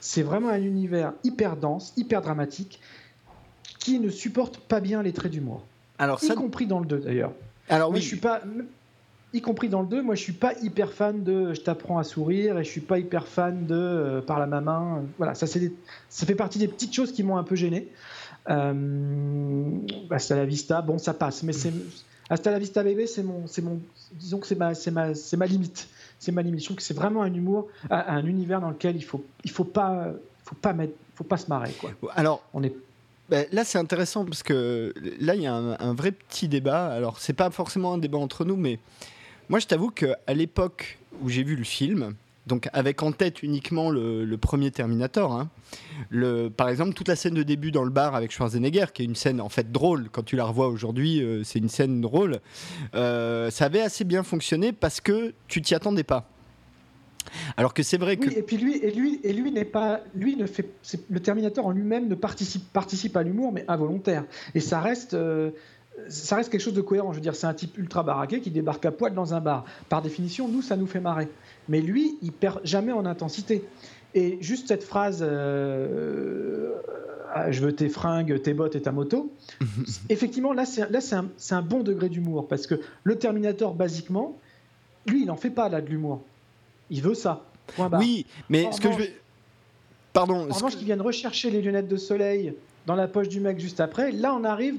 c'est 0.00 0.22
vraiment 0.22 0.50
un 0.50 0.60
univers 0.60 1.14
hyper 1.24 1.56
dense, 1.56 1.94
hyper 1.96 2.20
dramatique, 2.20 2.80
qui 3.78 3.98
ne 3.98 4.10
supporte 4.10 4.58
pas 4.58 4.80
bien 4.80 5.02
les 5.02 5.12
traits 5.12 5.32
d'humour. 5.32 5.64
Alors, 5.98 6.22
y 6.22 6.28
compris 6.34 6.66
dans 6.66 6.80
le 6.80 6.86
2 6.86 6.98
d'ailleurs. 6.98 7.32
Alors 7.68 7.90
oui. 7.90 8.00
je 8.00 8.06
suis 8.06 8.16
pas, 8.16 8.42
y 9.32 9.40
compris 9.40 9.68
dans 9.68 9.80
le 9.80 9.88
2, 9.88 10.02
moi 10.02 10.14
je 10.14 10.22
suis 10.22 10.32
pas 10.32 10.52
hyper 10.60 10.92
fan 10.92 11.22
de 11.22 11.54
je 11.54 11.60
t'apprends 11.60 11.98
à 11.98 12.04
sourire 12.04 12.58
et 12.58 12.64
je 12.64 12.68
suis 12.68 12.80
pas 12.80 12.98
hyper 12.98 13.26
fan 13.26 13.66
de 13.66 13.74
euh, 13.74 14.20
par 14.20 14.38
la 14.38 14.46
main. 14.46 15.02
Voilà, 15.16 15.34
ça, 15.34 15.46
ça 15.46 16.26
fait 16.26 16.34
partie 16.34 16.58
des 16.58 16.68
petites 16.68 16.94
choses 16.94 17.12
qui 17.12 17.22
m'ont 17.22 17.36
un 17.36 17.44
peu 17.44 17.54
gêné. 17.54 17.88
Euh, 18.50 19.78
hasta 20.10 20.36
la 20.36 20.44
vista, 20.44 20.82
bon, 20.82 20.98
ça 20.98 21.14
passe, 21.14 21.42
mais 21.42 21.52
c'est 21.52 21.72
Hasta 22.30 22.50
la 22.50 22.58
vista 22.58 22.82
bébé, 22.82 23.06
c'est 23.06 23.22
mon, 23.22 23.46
c'est 23.46 23.60
mon, 23.60 23.78
disons 24.12 24.38
que 24.38 24.46
c'est 24.46 24.54
ma, 24.54 24.74
c'est 24.74 24.90
ma, 24.90 25.14
c'est 25.14 25.36
ma 25.36 25.46
limite. 25.46 25.88
C'est 26.18 26.32
ma 26.32 26.40
limite. 26.40 26.60
Je 26.60 26.64
trouve 26.66 26.76
que 26.76 26.82
c'est 26.82 26.94
vraiment 26.94 27.22
un 27.22 27.34
humour, 27.34 27.68
un 27.90 28.24
univers 28.24 28.60
dans 28.60 28.70
lequel 28.70 28.96
il 28.96 29.02
faut, 29.02 29.24
il 29.44 29.50
faut 29.50 29.64
pas, 29.64 30.06
faut 30.44 30.54
pas 30.54 30.72
mettre, 30.72 30.94
faut 31.14 31.24
pas 31.24 31.36
se 31.36 31.48
marrer, 31.48 31.72
quoi. 31.72 31.90
Alors, 32.14 32.42
on 32.54 32.62
est 32.62 32.74
ben, 33.28 33.46
là, 33.52 33.64
c'est 33.64 33.78
intéressant 33.78 34.24
parce 34.24 34.42
que 34.42 34.92
là, 35.20 35.34
il 35.34 35.42
y 35.42 35.46
a 35.46 35.54
un, 35.54 35.94
vrai 35.94 36.12
petit 36.12 36.48
débat. 36.48 36.86
Alors, 36.86 37.18
c'est 37.18 37.32
pas 37.32 37.50
forcément 37.50 37.94
un 37.94 37.98
débat 37.98 38.18
entre 38.18 38.44
nous, 38.44 38.56
mais 38.56 38.78
moi, 39.48 39.58
je 39.58 39.66
t'avoue 39.66 39.90
qu'à 39.90 40.34
l'époque 40.34 40.98
où 41.22 41.28
j'ai 41.28 41.42
vu 41.42 41.56
le 41.56 41.64
film, 41.64 42.14
donc 42.46 42.68
avec 42.72 43.02
en 43.02 43.12
tête 43.12 43.42
uniquement 43.42 43.90
le, 43.90 44.36
premier 44.36 44.70
Terminator. 44.70 45.32
Hein. 45.32 45.50
Par 46.56 46.68
exemple, 46.68 46.94
toute 46.94 47.08
la 47.08 47.16
scène 47.16 47.34
de 47.34 47.42
début 47.42 47.70
dans 47.70 47.84
le 47.84 47.90
bar 47.90 48.14
avec 48.14 48.32
Schwarzenegger, 48.32 48.86
qui 48.92 49.02
est 49.02 49.04
une 49.04 49.14
scène 49.14 49.40
en 49.40 49.48
fait 49.48 49.70
drôle, 49.70 50.08
quand 50.10 50.24
tu 50.24 50.36
la 50.36 50.44
revois 50.44 50.68
aujourd'hui, 50.68 51.22
euh, 51.22 51.44
c'est 51.44 51.60
une 51.60 51.68
scène 51.68 52.00
drôle. 52.00 52.40
Euh, 52.94 53.50
ça 53.50 53.66
avait 53.66 53.80
assez 53.80 54.04
bien 54.04 54.22
fonctionné 54.22 54.72
parce 54.72 55.00
que 55.00 55.34
tu 55.46 55.62
t'y 55.62 55.74
attendais 55.74 56.02
pas. 56.02 56.28
Alors 57.56 57.72
que 57.72 57.84
c'est 57.84 57.98
vrai 57.98 58.16
que. 58.16 58.28
et 58.30 58.42
puis 58.42 58.56
lui, 58.56 58.78
et 58.78 58.90
lui, 58.90 59.20
et 59.22 59.32
lui 59.32 59.52
n'est 59.52 59.64
pas, 59.64 60.00
lui 60.14 60.34
ne 60.36 60.46
fait, 60.46 60.68
le 61.08 61.20
Terminator 61.20 61.64
en 61.64 61.70
lui-même 61.70 62.08
ne 62.08 62.16
participe, 62.16 62.72
participe 62.72 63.16
à 63.16 63.22
l'humour, 63.22 63.52
mais 63.52 63.64
involontaire. 63.68 64.24
Et 64.54 64.60
ça 64.60 64.80
reste. 64.80 65.14
Euh, 65.14 65.50
ça 66.08 66.36
reste 66.36 66.50
quelque 66.50 66.62
chose 66.62 66.74
de 66.74 66.80
cohérent. 66.80 67.12
Je 67.12 67.16
veux 67.16 67.22
dire, 67.22 67.34
c'est 67.34 67.46
un 67.46 67.54
type 67.54 67.76
ultra 67.76 68.02
baraqué 68.02 68.40
qui 68.40 68.50
débarque 68.50 68.84
à 68.86 68.90
poil 68.90 69.14
dans 69.14 69.34
un 69.34 69.40
bar. 69.40 69.64
Par 69.88 70.00
définition, 70.02 70.48
nous, 70.48 70.62
ça 70.62 70.76
nous 70.76 70.86
fait 70.86 71.00
marrer. 71.00 71.28
Mais 71.68 71.80
lui, 71.80 72.18
il 72.22 72.32
perd 72.32 72.60
jamais 72.64 72.92
en 72.92 73.06
intensité. 73.06 73.64
Et 74.14 74.38
juste 74.40 74.68
cette 74.68 74.84
phrase 74.84 75.20
euh, 75.22 76.72
Je 77.50 77.60
veux 77.60 77.74
tes 77.74 77.88
fringues, 77.88 78.42
tes 78.42 78.52
bottes 78.52 78.76
et 78.76 78.82
ta 78.82 78.92
moto 78.92 79.32
effectivement, 80.08 80.52
là, 80.52 80.64
c'est, 80.64 80.90
là, 80.90 81.00
c'est, 81.00 81.14
un, 81.14 81.28
c'est 81.36 81.54
un 81.54 81.62
bon 81.62 81.82
degré 81.82 82.08
d'humour. 82.08 82.48
Parce 82.48 82.66
que 82.66 82.80
le 83.04 83.18
Terminator, 83.18 83.74
basiquement, 83.74 84.36
lui, 85.06 85.22
il 85.22 85.26
n'en 85.26 85.36
fait 85.36 85.50
pas 85.50 85.68
là 85.68 85.80
de 85.80 85.88
l'humour. 85.88 86.22
Il 86.90 87.02
veut 87.02 87.14
ça. 87.14 87.44
Oui, 87.78 88.26
mais 88.48 88.70
ce 88.72 88.80
que 88.80 88.92
je 88.92 88.98
veux. 88.98 89.08
Pardon. 90.12 90.50
En 90.50 90.54
revanche, 90.54 90.76
qu'ils 90.76 90.84
viennent 90.84 91.00
rechercher 91.00 91.50
les 91.50 91.62
lunettes 91.62 91.88
de 91.88 91.96
soleil 91.96 92.54
dans 92.86 92.94
la 92.94 93.08
poche 93.08 93.28
du 93.28 93.40
mec 93.40 93.58
juste 93.58 93.80
après, 93.80 94.12
là, 94.12 94.34
on 94.34 94.44
arrive 94.44 94.76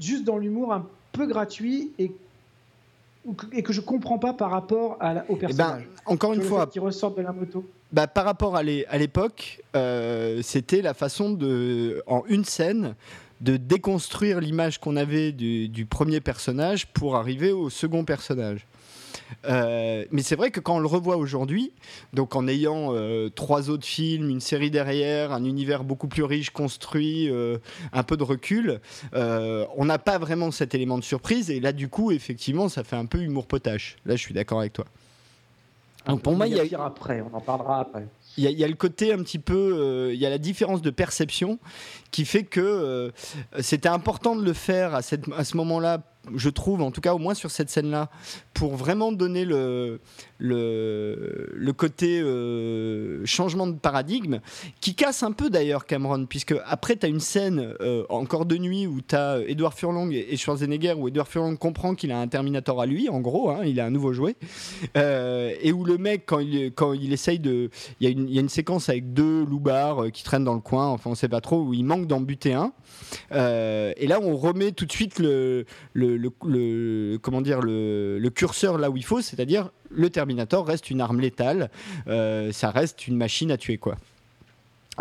juste 0.00 0.24
dans 0.24 0.38
l'humour 0.38 0.72
un 0.72 0.86
peu 1.12 1.26
gratuit 1.26 1.90
et 1.98 2.12
et 3.52 3.62
que 3.62 3.72
je 3.72 3.80
comprends 3.80 4.18
pas 4.18 4.32
par 4.32 4.50
rapport 4.50 4.96
à 5.00 5.12
au 5.12 5.16
eh 5.30 5.32
ben, 5.32 5.38
personnage. 5.38 5.88
encore 6.06 6.32
une 6.32 6.42
fois, 6.42 6.66
qui 6.66 6.78
ressort 6.78 7.14
de 7.14 7.22
la 7.22 7.32
moto. 7.32 7.64
Bah, 7.92 8.06
par 8.06 8.24
rapport 8.24 8.56
à 8.56 8.62
l'époque, 8.62 9.60
euh, 9.74 10.40
c'était 10.42 10.80
la 10.80 10.94
façon 10.94 11.30
de, 11.30 12.02
en 12.06 12.22
une 12.28 12.44
scène, 12.44 12.94
de 13.40 13.56
déconstruire 13.56 14.40
l'image 14.40 14.78
qu'on 14.78 14.96
avait 14.96 15.32
du, 15.32 15.86
premier 15.86 16.20
personnage 16.20 16.86
pour 16.86 17.16
arriver 17.16 17.52
au 17.52 17.68
second 17.70 18.04
personnage. 18.04 18.66
Euh, 19.46 20.04
mais 20.10 20.22
c'est 20.22 20.36
vrai 20.36 20.50
que 20.50 20.60
quand 20.60 20.76
on 20.76 20.80
le 20.80 20.86
revoit 20.86 21.16
aujourd'hui, 21.16 21.72
donc 22.12 22.36
en 22.36 22.48
ayant 22.48 22.94
euh, 22.94 23.28
trois 23.30 23.70
autres 23.70 23.86
films, 23.86 24.30
une 24.30 24.40
série 24.40 24.70
derrière, 24.70 25.32
un 25.32 25.44
univers 25.44 25.84
beaucoup 25.84 26.08
plus 26.08 26.24
riche 26.24 26.50
construit, 26.50 27.28
euh, 27.30 27.58
un 27.92 28.02
peu 28.02 28.16
de 28.16 28.22
recul, 28.22 28.80
on 29.12 29.84
n'a 29.84 29.98
pas 29.98 30.18
vraiment 30.18 30.50
cet 30.50 30.74
élément 30.74 30.98
de 30.98 31.04
surprise. 31.04 31.50
Et 31.50 31.60
là, 31.60 31.72
du 31.72 31.88
coup, 31.88 32.10
effectivement, 32.10 32.68
ça 32.68 32.84
fait 32.84 32.96
un 32.96 33.06
peu 33.06 33.18
humour 33.18 33.46
potache. 33.46 33.96
Là, 34.04 34.16
je 34.16 34.20
suis 34.20 34.34
d'accord 34.34 34.60
avec 34.60 34.72
toi. 34.72 34.84
Donc 36.06 36.22
pour 36.22 36.34
moi, 36.34 36.46
il 36.46 36.54
y 36.54 36.74
a 36.74 36.84
après, 36.84 37.20
on 37.20 37.36
en 37.36 37.40
parlera 37.40 37.80
après. 37.80 38.06
Il 38.36 38.44
y, 38.44 38.64
a 38.64 38.68
le 38.68 38.74
côté 38.74 39.12
un 39.12 39.18
petit 39.18 39.40
peu, 39.40 40.10
il 40.14 40.18
y 40.18 40.24
a 40.24 40.30
la 40.30 40.38
différence 40.38 40.80
de 40.82 40.90
perception 40.90 41.58
qui 42.10 42.24
fait 42.24 42.44
que 42.44 43.12
c'était 43.58 43.88
important 43.88 44.34
de 44.34 44.42
le 44.42 44.52
faire 44.52 44.94
à, 44.94 45.02
cette, 45.02 45.24
à 45.36 45.44
ce 45.44 45.56
moment-là 45.58 46.00
je 46.34 46.48
trouve, 46.48 46.82
en 46.82 46.90
tout 46.90 47.00
cas 47.00 47.14
au 47.14 47.18
moins 47.18 47.34
sur 47.34 47.50
cette 47.50 47.70
scène-là, 47.70 48.10
pour 48.54 48.76
vraiment 48.76 49.12
donner 49.12 49.44
le, 49.44 50.00
le, 50.38 51.72
côté 51.76 52.20
euh, 52.20 53.24
changement 53.24 53.66
de 53.66 53.78
paradigme, 53.78 54.40
qui 54.80 54.94
casse 54.94 55.22
un 55.22 55.32
peu 55.32 55.50
d'ailleurs 55.50 55.86
Cameron, 55.86 56.26
puisque 56.26 56.54
après 56.66 56.96
tu 56.96 57.06
as 57.06 57.08
une 57.08 57.20
scène 57.20 57.74
euh, 57.80 58.04
encore 58.08 58.46
de 58.46 58.56
nuit 58.56 58.86
où 58.86 59.00
tu 59.00 59.14
as 59.14 59.40
Edward 59.46 59.74
Furlong 59.74 60.10
et 60.10 60.36
Schwarzenegger, 60.36 60.94
où 60.94 61.08
Edward 61.08 61.28
Furlong 61.28 61.56
comprend 61.56 61.94
qu'il 61.94 62.12
a 62.12 62.20
un 62.20 62.28
Terminator 62.28 62.80
à 62.80 62.86
lui, 62.86 63.08
en 63.08 63.20
gros, 63.20 63.50
hein, 63.50 63.62
il 63.64 63.80
a 63.80 63.86
un 63.86 63.90
nouveau 63.90 64.12
jouet, 64.12 64.36
euh, 64.96 65.52
et 65.60 65.72
où 65.72 65.84
le 65.84 65.98
mec, 65.98 66.24
quand 66.26 66.40
il, 66.40 66.72
quand 66.72 66.92
il 66.92 67.12
essaye 67.12 67.38
de... 67.38 67.70
Il 68.00 68.08
y, 68.08 68.32
y, 68.34 68.38
a 68.38 68.40
une 68.40 68.48
séquence 68.48 68.88
avec 68.88 69.12
deux 69.12 69.44
loupards 69.44 70.10
qui 70.12 70.24
traînent 70.24 70.44
dans 70.44 70.54
le 70.54 70.60
coin, 70.60 70.88
enfin 70.88 71.10
on 71.10 71.14
sait 71.14 71.28
pas 71.28 71.40
trop, 71.40 71.60
où 71.62 71.74
il 71.74 71.84
manque 71.84 72.06
d'en 72.06 72.20
buter 72.20 72.54
un, 72.54 72.72
et 73.30 74.06
là 74.06 74.20
on 74.22 74.36
remet 74.36 74.72
tout 74.72 74.86
de 74.86 74.92
suite 74.92 75.18
le 75.18 75.64
le, 75.94 76.19
comment 77.22 77.40
dire, 77.40 77.60
le, 77.60 78.28
curseur 78.34 78.78
là 78.78 78.90
où 78.90 78.96
il 78.96 79.04
faut, 79.04 79.20
c'est-à-dire 79.20 79.70
le 79.90 80.10
Terminator 80.10 80.66
reste 80.66 80.90
une 80.90 81.00
arme 81.00 81.20
létale, 81.20 81.70
ça 82.06 82.70
reste 82.70 83.06
une 83.06 83.16
machine 83.16 83.50
à 83.50 83.56
tuer 83.56 83.78
quoi. 83.78 83.96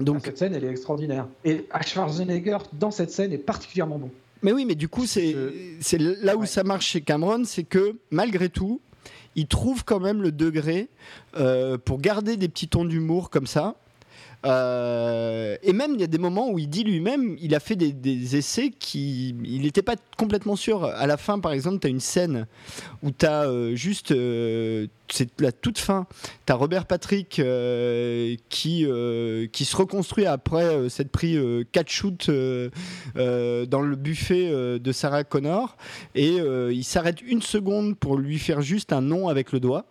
Donc 0.01 0.25
cette 0.25 0.37
scène 0.37 0.53
elle 0.53 0.63
est 0.63 0.69
extraordinaire 0.69 1.27
et 1.43 1.65
Schwarzenegger 1.85 2.59
dans 2.73 2.91
cette 2.91 3.11
scène 3.11 3.33
est 3.33 3.37
particulièrement 3.37 3.97
bon. 3.97 4.11
Mais 4.41 4.53
oui, 4.53 4.65
mais 4.65 4.75
du 4.75 4.87
coup 4.87 5.05
c'est 5.05 5.35
c'est 5.81 5.97
là 5.99 6.37
où 6.37 6.45
ça 6.45 6.63
marche 6.63 6.87
chez 6.87 7.01
Cameron, 7.01 7.43
c'est 7.43 7.63
que 7.63 7.95
malgré 8.11 8.49
tout, 8.49 8.79
il 9.35 9.47
trouve 9.47 9.83
quand 9.83 9.99
même 9.99 10.21
le 10.21 10.31
degré 10.31 10.87
pour 11.85 11.99
garder 11.99 12.37
des 12.37 12.47
petits 12.47 12.67
tons 12.67 12.85
d'humour 12.85 13.29
comme 13.29 13.47
ça 13.47 13.75
euh, 14.45 15.57
et 15.63 15.73
même, 15.73 15.95
il 15.95 16.01
y 16.01 16.03
a 16.03 16.07
des 16.07 16.17
moments 16.17 16.49
où 16.49 16.59
il 16.59 16.69
dit 16.69 16.83
lui-même, 16.83 17.35
il 17.41 17.53
a 17.55 17.59
fait 17.59 17.75
des, 17.75 18.37
essais 18.37 18.69
qui. 18.69 19.35
Il 19.43 19.61
n'était 19.63 19.81
pas 19.81 19.95
complètement 20.17 20.55
sûr. 20.55 20.85
À 20.85 21.07
la 21.07 21.17
fin, 21.17 21.39
par 21.39 21.51
exemple, 21.51 21.79
tu 21.79 21.87
as 21.87 21.89
une 21.89 21.99
scène 21.99 22.47
où 23.03 23.11
tu 23.11 23.25
as 23.25 23.43
euh, 23.43 23.75
juste. 23.75 24.11
Euh, 24.11 24.87
c'est 25.11 25.29
la 25.41 25.51
toute 25.51 25.79
fin. 25.79 26.07
Tu 26.45 26.53
as 26.53 26.55
Robert 26.55 26.85
Patrick 26.85 27.41
qui, 28.49 28.87
qui 29.51 29.65
se 29.65 29.75
reconstruit 29.75 30.27
après 30.27 30.87
s'être 30.87 31.09
pris 31.09 31.35
4 31.71 31.89
shoots 31.89 32.29
dans 32.29 33.81
le 33.81 33.95
buffet 33.95 34.51
de 34.79 34.91
Sarah 34.91 35.23
Connor. 35.23 35.77
Et 36.13 36.35
il 36.35 36.83
s'arrête 36.83 37.23
une 37.23 37.41
seconde 37.41 37.97
pour 37.97 38.19
lui 38.19 38.37
faire 38.37 38.61
juste 38.61 38.93
un 38.93 39.01
nom 39.01 39.29
avec 39.29 39.51
le 39.51 39.59
doigt. 39.59 39.87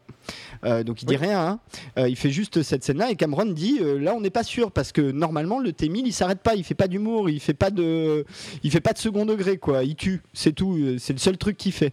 Euh, 0.65 0.83
donc 0.83 1.03
il 1.03 1.07
dit 1.07 1.17
rien. 1.17 1.41
Hein. 1.41 1.61
Euh, 1.99 2.09
il 2.09 2.17
fait 2.17 2.31
juste 2.31 2.63
cette 2.63 2.85
scène-là 2.85 3.11
et 3.11 3.17
Cameron 3.17 3.47
dit 3.47 3.79
euh, 3.81 3.99
là 3.99 4.15
on 4.15 4.21
n'est 4.21 4.31
pas 4.31 4.43
sûr 4.43 4.71
parce 4.71 4.93
que 4.93 5.01
normalement 5.01 5.61
le 5.61 5.71
T1000 5.71 6.03
il 6.07 6.13
s'arrête 6.13 6.41
pas, 6.41 6.55
il 6.55 6.65
fait 6.65 6.75
pas 6.75 6.89
d'humour, 6.89 7.31
il 7.31 7.41
fait 7.41 7.55
pas 7.55 7.71
de, 7.71 8.25
il 8.63 8.71
fait 8.71 8.81
pas 8.81 8.93
de 8.93 8.99
second 8.99 9.25
degré 9.25 9.59
quoi. 9.59 9.85
Il 9.85 9.95
tue, 9.95 10.23
c'est 10.33 10.53
tout. 10.53 10.97
C'est 10.99 11.13
le 11.13 11.19
seul 11.19 11.39
truc 11.39 11.57
qu'il 11.57 11.73
fait. 11.73 11.93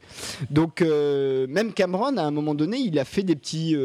Donc 0.49 0.81
même 0.81 1.73
Cameron 1.73 2.17
à 2.17 2.23
un 2.23 2.31
moment 2.31 2.55
donné 2.55 2.77
il 2.77 2.97
a 2.99 3.05
fait 3.05 3.23
des 3.23 3.35
petits, 3.35 3.75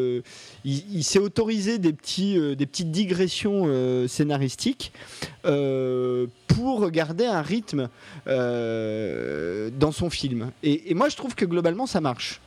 il, 0.65 1.05
s'est 1.05 1.19
autorisé 1.19 1.79
des 1.79 1.93
petits, 1.93 2.39
des 2.57 2.67
petites 2.67 2.91
digressions 2.91 3.67
scénaristiques 4.09 4.93
pour 5.43 6.91
garder 6.91 7.27
un 7.27 7.43
rythme 7.43 7.89
dans 8.27 9.93
son 9.93 10.11
film. 10.11 10.51
et 10.63 10.95
moi 10.95 11.09
je 11.09 11.17
trouve 11.17 11.35
que 11.35 11.45
globalement 11.45 11.87
ça 11.87 12.01
marche. 12.01 12.41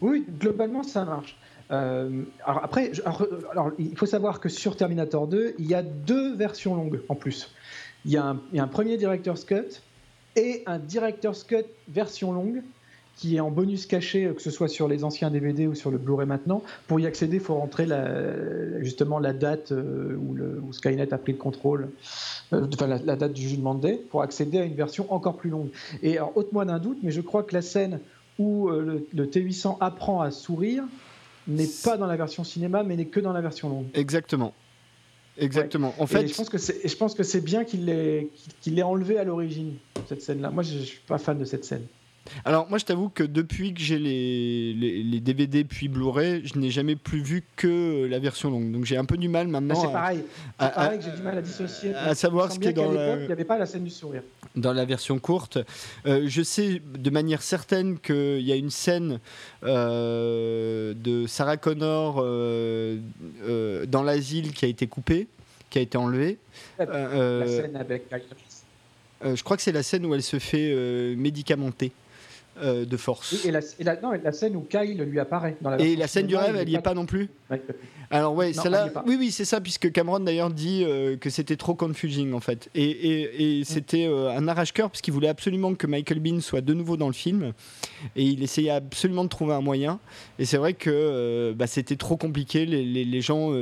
Oui, 0.00 0.24
globalement, 0.38 0.82
ça 0.82 1.04
marche. 1.04 1.36
Euh, 1.70 2.22
alors 2.44 2.64
après, 2.64 2.90
alors, 3.52 3.70
il 3.78 3.96
faut 3.96 4.06
savoir 4.06 4.40
que 4.40 4.48
sur 4.48 4.76
Terminator 4.76 5.28
2, 5.28 5.54
il 5.58 5.66
y 5.66 5.74
a 5.74 5.82
deux 5.82 6.34
versions 6.34 6.74
longues 6.74 7.00
en 7.08 7.14
plus. 7.14 7.54
Il 8.04 8.10
y 8.10 8.16
a 8.16 8.36
un, 8.54 8.66
premier 8.66 8.96
Director's 8.96 9.44
Cut 9.44 9.80
et 10.36 10.62
un 10.66 10.78
Director's 10.78 11.44
Cut 11.44 11.66
version 11.88 12.32
longue 12.32 12.62
qui 13.16 13.36
est 13.36 13.40
en 13.40 13.50
bonus 13.50 13.84
caché, 13.84 14.32
que 14.34 14.40
ce 14.40 14.50
soit 14.50 14.68
sur 14.68 14.88
les 14.88 15.04
anciens 15.04 15.30
DVD 15.30 15.66
ou 15.66 15.74
sur 15.74 15.90
le 15.90 15.98
Blu-ray 15.98 16.26
maintenant. 16.26 16.62
Pour 16.86 16.98
y 17.00 17.06
accéder, 17.06 17.36
il 17.36 17.42
faut 17.42 17.54
rentrer 17.54 17.86
justement 18.80 19.18
la 19.18 19.34
date 19.34 19.72
euh, 19.72 20.16
où, 20.16 20.72
Skynet 20.72 21.12
a 21.12 21.18
pris 21.18 21.32
le 21.32 21.38
contrôle, 21.38 21.90
euh, 22.54 22.66
enfin 22.72 22.86
la, 22.86 23.16
date 23.16 23.34
du 23.34 23.42
jugement 23.42 23.74
de 23.74 23.82
Day, 23.82 24.00
pour 24.10 24.22
accéder 24.22 24.58
à 24.58 24.64
une 24.64 24.74
version 24.74 25.12
encore 25.12 25.36
plus 25.36 25.50
longue. 25.50 25.68
Et 26.02 26.16
alors, 26.16 26.34
ôte-moi 26.34 26.64
d'un 26.64 26.78
doute, 26.78 26.98
mais 27.02 27.10
je 27.10 27.20
crois 27.20 27.42
que 27.42 27.54
la 27.54 27.60
scène 27.60 28.00
où 28.40 28.70
euh, 28.70 29.06
le, 29.12 29.26
T800 29.26 29.76
apprend 29.80 30.22
à 30.22 30.30
sourire 30.30 30.82
n'est 31.46 31.68
pas 31.84 31.98
dans 31.98 32.06
la 32.06 32.16
version 32.16 32.42
cinéma, 32.42 32.82
mais 32.82 32.96
n'est 32.96 33.04
que 33.06 33.20
dans 33.20 33.34
la 33.34 33.42
version 33.42 33.68
longue. 33.68 33.86
Exactement. 33.94 34.54
Exactement. 35.36 35.94
En 35.98 36.06
fait, 36.06 36.26
je 36.26 36.34
pense 36.34 36.48
que 36.48 36.58
c'est, 36.58 36.86
je 36.88 36.96
pense 36.96 37.14
que 37.14 37.22
c'est 37.22 37.40
bien 37.40 37.64
qu'il 37.64 37.84
l'ait, 37.84 38.28
qu'il 38.62 38.74
l'ait 38.74 38.82
enlevé 38.82 39.18
à 39.18 39.24
l'origine 39.24 39.74
cette 40.08 40.22
scène-là. 40.22 40.50
Moi, 40.50 40.62
je, 40.62 40.78
je 40.78 40.84
suis 40.84 41.00
pas 41.06 41.18
fan 41.18 41.38
de 41.38 41.44
cette 41.44 41.64
scène. 41.64 41.86
Alors 42.44 42.68
moi 42.68 42.78
je 42.78 42.84
t'avoue 42.84 43.08
que 43.08 43.22
depuis 43.22 43.74
que 43.74 43.80
j'ai 43.80 43.98
les, 43.98 44.72
les, 44.74 45.20
DVD 45.20 45.64
puis 45.64 45.88
Blu-ray, 45.88 46.42
je 46.44 46.58
n'ai 46.58 46.70
jamais 46.70 46.96
plus 46.96 47.20
vu 47.20 47.44
que 47.56 48.06
la 48.06 48.18
version 48.18 48.50
longue. 48.50 48.72
Donc 48.72 48.84
j'ai 48.84 48.96
un 48.96 49.04
peu 49.04 49.16
du 49.16 49.28
mal 49.28 49.48
maintenant. 49.48 49.74
c'est 49.74 49.92
pareil. 49.92 50.24
C'est 50.58 50.74
pareil 50.74 50.98
que 50.98 51.04
j'ai 51.04 51.10
du 51.12 51.22
mal 51.22 51.38
à 51.38 51.42
dissocier. 51.42 51.94
À 51.94 52.14
savoir 52.14 52.50
ce 52.52 52.58
qui 52.58 52.68
est 52.68 52.72
dans 52.72 52.90
la... 52.90 53.16
Il 53.16 53.26
n'y 53.26 53.32
avait 53.32 53.44
pas 53.44 53.58
la 53.58 53.66
scène 53.66 53.84
du 53.84 53.90
sourire. 53.90 54.22
Dans 54.56 54.72
la 54.72 54.84
version 54.84 55.18
courte, 55.18 55.58
euh, 56.06 56.24
je 56.26 56.42
sais 56.42 56.82
de 56.84 57.10
manière 57.10 57.42
certaine 57.42 57.98
qu'il 57.98 58.40
y 58.40 58.52
a 58.52 58.56
une 58.56 58.70
scène 58.70 59.20
euh, 59.62 60.92
de 60.94 61.26
Sarah 61.26 61.56
Connor 61.56 62.20
euh, 62.20 62.98
dans 63.86 64.02
l'asile 64.02 64.52
qui 64.52 64.64
a 64.64 64.68
été 64.68 64.86
coupée, 64.86 65.28
qui 65.68 65.78
a 65.78 65.82
été 65.82 65.96
enlevée. 65.96 66.38
la 66.78 67.46
scène 67.46 67.76
avec 67.76 68.04
je 69.22 69.42
crois 69.44 69.58
que 69.58 69.62
c'est 69.62 69.72
la 69.72 69.82
scène 69.82 70.06
où 70.06 70.14
elle 70.14 70.22
se 70.22 70.38
fait 70.38 70.74
médicamenter. 71.14 71.92
Euh, 72.62 72.84
de 72.84 72.96
force. 72.96 73.44
et, 73.44 73.50
la, 73.50 73.60
la, 74.22 74.32
scène 74.32 74.54
où 74.56 74.60
Kyle 74.60 75.02
lui 75.02 75.18
apparaît. 75.18 75.56
Dans 75.62 75.70
la 75.70 75.80
et 75.80 75.96
la 75.96 76.06
scène 76.06 76.26
du 76.26 76.36
rêve, 76.36 76.56
elle 76.56 76.68
n'y 76.68 76.74
est 76.74 76.82
pas 76.82 76.94
non 76.94 77.06
plus 77.06 77.30
Alors 78.10 78.34
ouais, 78.34 78.52
celle-là, 78.52 78.88
oui, 79.06 79.16
oui, 79.18 79.30
c'est 79.30 79.44
ça, 79.44 79.60
puisque 79.60 79.90
Cameron 79.92 80.20
d'ailleurs 80.20 80.50
dit 80.50 80.84
euh, 80.84 81.16
que 81.16 81.30
c'était 81.30 81.56
trop 81.56 81.74
confusing 81.74 82.34
en 82.34 82.40
fait. 82.40 82.68
Et, 82.74 83.60
mm. 83.60 83.64
c'était 83.64 84.06
euh, 84.06 84.36
un 84.36 84.46
arrache-cœur, 84.48 84.90
parce 84.90 85.00
qu'il 85.00 85.14
voulait 85.14 85.28
absolument 85.28 85.74
que 85.74 85.86
Michael 85.86 86.20
Bean 86.20 86.40
soit 86.40 86.60
de 86.60 86.74
nouveau 86.74 86.96
dans 86.96 87.06
le 87.06 87.12
film. 87.14 87.52
Et 88.16 88.24
il 88.24 88.42
essayait 88.42 88.70
absolument 88.70 89.24
de 89.24 89.28
trouver 89.28 89.54
un 89.54 89.60
moyen. 89.60 90.00
Et 90.38 90.44
c'est 90.44 90.58
vrai 90.58 90.74
que 90.74 91.54
bah, 91.56 91.66
c'était 91.66 91.96
trop 91.96 92.16
compliqué, 92.16 92.66
les, 92.66 92.84
les, 92.84 93.20
gens 93.20 93.52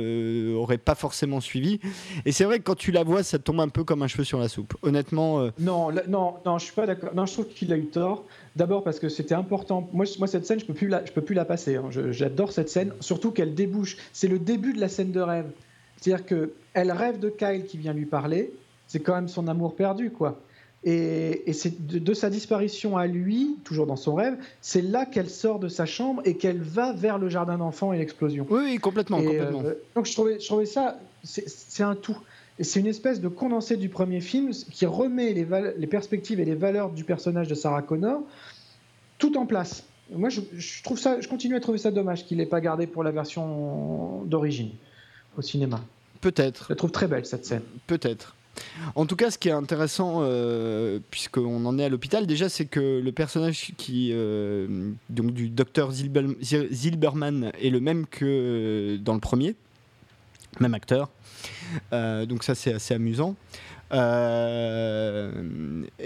auraient 0.55 0.77
pas 0.77 0.95
forcément 0.95 1.39
suivi. 1.39 1.79
Et 2.25 2.31
c'est 2.31 2.43
vrai 2.43 2.59
que 2.59 2.63
quand 2.63 2.77
tu 2.77 2.91
la 2.91 3.03
vois, 3.03 3.23
ça 3.23 3.39
tombe 3.39 3.61
un 3.61 3.69
peu 3.69 3.83
comme 3.83 4.01
un 4.01 4.07
cheveu 4.07 4.23
sur 4.23 4.39
la 4.39 4.49
soupe. 4.49 4.73
Honnêtement. 4.81 5.49
Non, 5.59 5.91
non, 6.07 6.35
non, 6.45 6.57
je 6.57 6.65
suis 6.65 6.73
pas 6.73 6.85
d'accord. 6.85 7.11
Non, 7.13 7.25
je 7.25 7.33
trouve 7.33 7.47
qu'il 7.47 7.71
a 7.71 7.77
eu 7.77 7.85
tort. 7.85 8.25
D'abord 8.59 8.83
parce 8.83 8.99
que 8.99 9.07
c'était 9.07 9.35
important. 9.35 9.89
Moi, 9.93 10.05
moi, 10.17 10.27
cette 10.27 10.45
scène, 10.45 10.59
je 10.59 10.65
peux 10.65 10.73
plus 10.73 10.89
la, 10.89 11.05
je 11.05 11.13
peux 11.13 11.21
plus 11.21 11.33
la 11.33 11.45
passer. 11.45 11.77
Hein. 11.77 11.91
J'adore 11.91 12.51
cette 12.51 12.67
scène, 12.67 12.91
surtout 12.99 13.31
qu'elle 13.31 13.55
débouche. 13.55 13.95
C'est 14.11 14.27
le 14.27 14.37
début 14.37 14.73
de 14.73 14.81
la 14.81 14.89
scène 14.89 15.13
de 15.13 15.21
rêve. 15.21 15.49
C'est-à-dire 15.95 16.25
que 16.25 16.51
elle 16.73 16.91
rêve 16.91 17.19
de 17.19 17.29
Kyle 17.29 17.63
qui 17.65 17.77
vient 17.77 17.93
lui 17.93 18.05
parler. 18.05 18.51
C'est 18.85 18.99
quand 18.99 19.15
même 19.15 19.29
son 19.29 19.47
amour 19.47 19.77
perdu, 19.77 20.11
quoi. 20.11 20.41
Et, 20.83 21.53
c'est 21.53 21.87
de, 21.87 22.13
sa 22.13 22.29
disparition 22.29 22.97
à 22.97 23.07
lui, 23.07 23.55
toujours 23.63 23.85
dans 23.87 23.95
son 23.95 24.15
rêve, 24.15 24.35
c'est 24.59 24.81
là 24.81 25.05
qu'elle 25.05 25.29
sort 25.29 25.59
de 25.59 25.69
sa 25.69 25.85
chambre 25.85 26.21
et 26.25 26.35
qu'elle 26.35 26.61
va 26.61 26.91
vers 26.91 27.17
le 27.17 27.29
jardin 27.29 27.57
d'enfants 27.57 27.93
et 27.93 27.97
l'explosion. 27.97 28.45
Oui, 28.49 28.77
complètement. 28.77 29.21
complètement. 29.21 29.61
Euh, 29.63 29.75
donc 29.95 30.05
je 30.05 30.11
trouvais, 30.11 30.37
je 30.37 30.45
trouvais 30.45 30.65
ça, 30.65 30.99
c'est 31.23 31.83
un 31.83 31.95
tout. 31.95 32.17
C'est 32.61 32.79
une 32.79 32.87
espèce 32.87 33.21
de 33.21 33.27
condensé 33.27 33.77
du 33.77 33.89
premier 33.89 34.19
film 34.19 34.51
qui 34.51 34.85
remet 34.85 35.33
les, 35.33 35.47
les, 35.77 35.87
perspectives 35.87 36.39
et 36.39 36.45
les 36.45 36.55
valeurs 36.55 36.89
du 36.89 37.03
personnage 37.03 37.47
de 37.47 37.55
Sarah 37.55 37.81
Connor 37.81 38.21
tout 39.17 39.37
en 39.37 39.45
place. 39.45 39.83
Moi, 40.11 40.29
je, 40.29 40.41
trouve 40.83 40.97
ça, 40.97 41.21
je 41.21 41.27
continue 41.27 41.55
à 41.55 41.59
trouver 41.59 41.77
ça 41.77 41.91
dommage 41.91 42.25
qu'il 42.25 42.37
n'ait 42.37 42.45
pas 42.45 42.61
gardé 42.61 42.87
pour 42.87 43.03
la 43.03 43.11
version 43.11 44.23
d'origine 44.25 44.71
au 45.37 45.41
cinéma. 45.41 45.81
Peut-être. 46.21 46.65
Je 46.65 46.73
la 46.73 46.75
trouve 46.75 46.91
très 46.91 47.07
belle 47.07 47.25
cette 47.25 47.45
scène. 47.45 47.61
Peut-être. 47.85 48.35
En 48.95 49.05
tout 49.05 49.15
cas, 49.15 49.31
ce 49.31 49.37
qui 49.37 49.49
est 49.49 49.53
intéressant, 49.53 50.19
euh, 50.21 50.99
puisqu'on 51.11 51.65
en 51.65 51.77
est 51.77 51.85
à 51.85 51.89
l'hôpital, 51.89 52.25
déjà, 52.27 52.49
c'est 52.49 52.65
que 52.65 52.99
le 52.99 53.11
personnage 53.11 53.71
qui, 53.77 54.09
euh, 54.11 54.91
donc 55.09 55.31
du 55.33 55.49
docteur 55.49 55.91
Zilberman 55.91 57.51
est 57.61 57.69
le 57.69 57.79
même 57.79 58.05
que 58.07 58.25
euh, 58.25 58.97
dans 58.97 59.13
le 59.13 59.19
premier, 59.19 59.55
même 60.59 60.73
acteur. 60.73 61.09
Euh, 61.93 62.25
donc 62.25 62.43
ça, 62.43 62.55
c'est 62.55 62.73
assez 62.73 62.93
amusant. 62.93 63.35
Euh, 63.91 65.31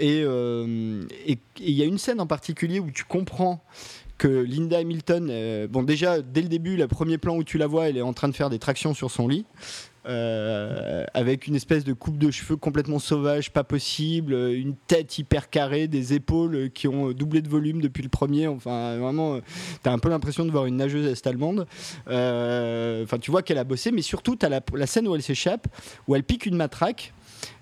euh, 0.00 1.06
et 1.26 1.38
il 1.60 1.70
y 1.70 1.82
a 1.82 1.84
une 1.84 1.98
scène 1.98 2.20
en 2.20 2.26
particulier 2.26 2.80
où 2.80 2.90
tu 2.90 3.04
comprends 3.04 3.62
que 4.16 4.28
Linda 4.28 4.78
Hamilton, 4.78 5.66
bon 5.68 5.82
déjà 5.82 6.22
dès 6.22 6.40
le 6.40 6.48
début, 6.48 6.76
le 6.76 6.86
premier 6.88 7.18
plan 7.18 7.36
où 7.36 7.44
tu 7.44 7.58
la 7.58 7.66
vois, 7.66 7.88
elle 7.88 7.98
est 7.98 8.02
en 8.02 8.12
train 8.12 8.28
de 8.28 8.34
faire 8.34 8.48
des 8.48 8.58
tractions 8.58 8.94
sur 8.94 9.10
son 9.10 9.28
lit. 9.28 9.44
Euh, 10.06 11.04
avec 11.14 11.46
une 11.46 11.54
espèce 11.54 11.82
de 11.82 11.94
coupe 11.94 12.18
de 12.18 12.30
cheveux 12.30 12.56
complètement 12.56 12.98
sauvage, 12.98 13.50
pas 13.50 13.64
possible, 13.64 14.34
une 14.34 14.74
tête 14.76 15.16
hyper 15.18 15.48
carrée, 15.48 15.88
des 15.88 16.12
épaules 16.12 16.70
qui 16.74 16.88
ont 16.88 17.12
doublé 17.12 17.40
de 17.40 17.48
volume 17.48 17.80
depuis 17.80 18.02
le 18.02 18.10
premier. 18.10 18.46
Enfin, 18.46 18.98
vraiment, 18.98 19.40
t'as 19.82 19.92
un 19.92 19.98
peu 19.98 20.10
l'impression 20.10 20.44
de 20.44 20.50
voir 20.50 20.66
une 20.66 20.76
nageuse 20.76 21.06
est-allemande. 21.06 21.66
Euh, 22.08 23.02
enfin, 23.04 23.18
tu 23.18 23.30
vois 23.30 23.42
qu'elle 23.42 23.56
a 23.56 23.64
bossé, 23.64 23.92
mais 23.92 24.02
surtout, 24.02 24.36
t'as 24.36 24.50
la, 24.50 24.60
la 24.74 24.86
scène 24.86 25.08
où 25.08 25.14
elle 25.14 25.22
s'échappe, 25.22 25.68
où 26.06 26.14
elle 26.14 26.24
pique 26.24 26.44
une 26.44 26.56
matraque. 26.56 27.14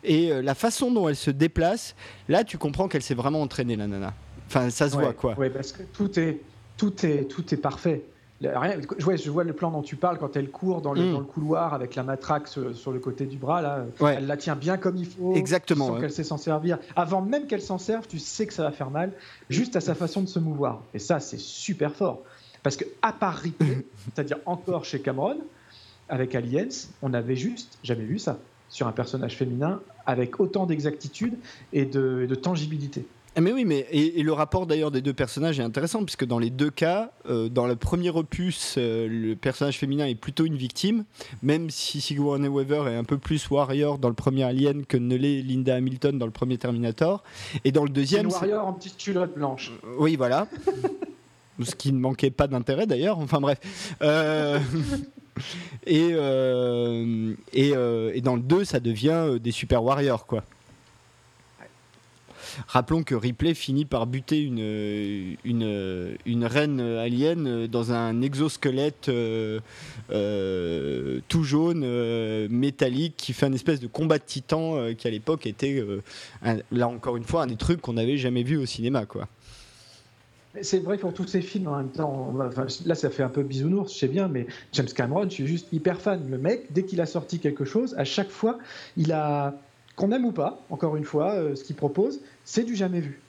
Et 0.02 0.32
euh, 0.32 0.43
la 0.43 0.55
façon 0.55 0.90
dont 0.90 1.09
elle 1.09 1.16
se 1.16 1.31
déplace, 1.31 1.94
là, 2.28 2.43
tu 2.43 2.59
comprends 2.59 2.89
qu'elle 2.89 3.02
s'est 3.02 3.14
vraiment 3.14 3.40
entraînée, 3.40 3.77
la 3.77 3.86
nana. 3.86 4.14
Enfin, 4.48 4.69
ça 4.70 4.89
se 4.89 4.97
voit, 4.97 5.12
quoi. 5.12 5.35
Oui, 5.39 5.48
parce 5.48 5.73
que 5.73 5.82
tout 5.85 6.19
est, 6.19 6.40
tout 6.77 7.06
est, 7.06 7.28
tout 7.28 7.55
est 7.55 7.59
parfait. 7.59 8.02
Rien, 8.48 8.77
je 8.98 9.31
vois 9.31 9.44
le 9.44 9.52
plan 9.52 9.70
dont 9.70 9.82
tu 9.82 9.97
parles 9.97 10.19
quand 10.19 10.36
elle 10.36 10.51
court 10.51 10.81
dans 10.82 10.93
le, 10.93 11.02
mm. 11.02 11.27
couloir 11.27 11.74
avec 11.74 11.94
la 11.94 12.02
matraque 12.02 12.48
sur, 12.48 12.93
le 12.93 12.98
côté 12.98 13.27
du 13.27 13.36
bras. 13.36 13.62
Là, 13.62 13.85
Elle 14.01 14.27
la 14.27 14.36
tient 14.36 14.56
bien 14.56 14.77
comme 14.77 14.97
il 14.97 15.06
faut. 15.06 15.35
Exactement. 15.35 15.98
qu'elle 15.98 16.12
sait 16.12 16.24
s'en 16.24 16.39
servir. 16.39 16.78
Avant 16.97 17.23
même 17.23 17.47
qu'elle 17.47 17.62
s'en 17.62 17.78
serve, 17.78 18.06
tu 18.06 18.19
sais 18.19 18.47
que 18.47 18.55
ça 18.55 18.62
va 18.62 18.73
faire 18.73 18.90
mal, 18.90 19.12
juste 19.48 19.77
à 19.77 19.81
sa 19.81 19.94
façon 19.94 20.23
de 20.23 20.28
se 20.28 20.39
mouvoir. 20.39 20.82
Et 20.94 20.98
ça, 20.98 21.20
c'est 21.20 21.39
super 21.39 21.94
fort. 21.94 22.23
Parce 22.62 22.77
que 22.77 22.85
à 23.02 23.12
part 23.12 23.36
Ripley, 23.36 23.86
c'est-à-dire 24.05 24.39
encore 24.47 24.85
chez 24.85 25.01
Cameron, 25.01 25.39
avec 26.09 26.35
Aliens, 26.35 26.69
on 27.01 27.10
n'avait 27.10 27.36
juste 27.36 27.78
jamais 27.82 28.05
vu 28.05 28.19
ça 28.19 28.39
sur 28.69 28.86
un 28.86 28.93
personnage 28.93 29.36
féminin 29.36 29.81
avec 30.06 30.40
autant 30.40 30.66
d'exactitude 30.66 31.35
et 31.73 31.85
de 31.85 32.35
tangibilité. 32.35 33.06
Ah, 33.35 33.41
mais 33.41 33.51
oui, 33.51 33.65
mais 33.65 33.87
et, 33.91 34.23
le 34.23 34.33
rapport 34.35 34.67
d'ailleurs 34.67 34.91
des 34.91 35.01
deux 35.01 35.15
personnages 35.15 35.59
est 35.59 35.63
intéressant 35.63 36.05
puisque 36.05 36.27
dans 36.27 36.39
les 36.39 36.51
deux 36.51 36.71
cas, 36.71 37.13
euh, 37.31 37.49
dans 37.49 37.67
le 37.67 37.77
premier 37.77 38.11
opus, 38.11 38.75
euh, 38.77 39.09
le 39.09 39.35
personnage 39.37 39.79
féminin 39.79 40.07
est 40.07 40.15
plutôt 40.15 40.45
une 40.45 40.57
victime, 40.57 41.05
même 41.43 41.71
si 41.71 42.03
Sigourney 42.03 42.49
Weaver 42.49 42.91
est 42.91 42.97
un 42.97 43.05
peu 43.05 43.17
plus 43.17 43.49
warrior 43.49 43.97
dans 43.99 44.09
le 44.09 44.15
premier 44.15 44.45
Alien 44.45 44.85
que 44.85 44.99
ne 44.99 45.17
l'est 45.17 45.41
Linda 45.41 45.75
Hamilton 45.77 46.19
dans 46.19 46.27
le 46.27 46.33
premier 46.33 46.59
Terminator. 46.59 47.23
Et 47.65 47.73
dans 47.73 47.85
le 47.85 47.91
deuxième, 47.91 48.27
une 48.27 48.33
warrior 48.33 48.67
en 48.67 48.75
petite 48.75 48.99
culotte 48.99 49.35
blanche. 49.35 49.73
Oui, 49.99 50.17
voilà. 50.17 50.47
Ce 51.63 51.75
qui 51.75 51.93
ne 51.93 51.99
manquait 51.99 52.31
pas 52.31 52.49
d'intérêt 52.49 52.87
d'ailleurs. 52.87 53.19
Enfin 53.19 53.41
bref. 53.41 53.95
Euh, 54.03 54.59
et, 55.87 56.11
et, 57.55 57.73
et, 57.73 58.21
dans 58.21 58.37
le 58.37 58.43
2, 58.43 58.65
ça 58.65 58.79
devient 58.79 59.39
des 59.41 59.53
super 59.53 59.83
warriors 59.83 60.27
quoi. 60.27 60.45
Rappelons 62.66 63.03
que 63.03 63.15
Ripley 63.15 63.55
finit 63.55 63.85
par 63.85 64.07
buter 64.07 64.41
une, 64.41 65.37
une, 65.45 66.45
reine 66.45 66.81
alien 66.81 67.66
dans 67.66 67.93
un 67.93 68.20
exosquelette 68.23 69.09
euh, 69.09 69.61
euh, 70.11 71.20
tout 71.29 71.45
jaune, 71.45 71.83
euh, 71.85 72.49
métallique, 72.51 73.15
qui 73.16 73.33
fait 73.33 73.47
un 73.47 73.53
espèce 73.53 73.81
de 73.81 73.87
combat 73.87 74.19
de 74.19 74.24
titan 74.24 74.93
qui 74.97 75.07
à 75.07 75.11
l'époque 75.11 75.47
était, 75.47 75.85
là 76.70 76.89
encore 76.89 77.16
une 77.16 77.24
fois, 77.24 77.43
un 77.43 77.47
des 77.47 77.57
trucs 77.57 77.81
qu'on 77.81 77.95
n'avait 77.95 78.16
jamais 78.16 78.43
vu 78.43 78.57
au 78.57 78.66
cinéma. 78.66 79.07
quoi. 79.07 79.29
C'est 80.61 80.81
vrai 80.81 80.99
pour 80.99 81.15
tous 81.15 81.27
ces 81.27 81.41
films 81.41 81.69
en 81.69 81.79
même 81.79 81.91
temps. 81.91 82.35
là, 82.85 82.95
ça 82.95 83.11
fait 83.11 83.23
un 83.23 83.31
peu 83.31 83.43
bisounours, 83.43 83.95
je 83.95 83.99
sais 83.99 84.09
bien, 84.09 84.29
mais 84.29 84.47
James 84.73 84.89
Cameron, 84.95 85.24
je 85.24 85.31
suis 85.31 85.47
juste 85.47 85.69
hyper 85.73 86.01
fan. 86.01 86.29
Le 86.31 86.39
mec, 86.39 86.66
dès 86.70 86.85
qu'il 86.85 87.01
a 87.01 87.07
sorti 87.07 87.39
quelque 87.39 87.65
chose, 87.65 87.95
à 87.97 88.05
chaque 88.05 88.31
fois, 88.31 88.59
il 88.97 89.12
a 89.12 89.55
qu'on 89.97 90.11
aime 90.11 90.24
ou 90.24 90.33
pas, 90.33 90.61
encore 90.70 90.97
une 90.97 91.05
fois, 91.05 91.55
ce 91.55 91.65
qu'il 91.65 91.77
propose, 91.77 92.20
c'est 92.44 92.64
du 92.64 92.77
jamais 92.77 93.01
vu. 93.01 93.20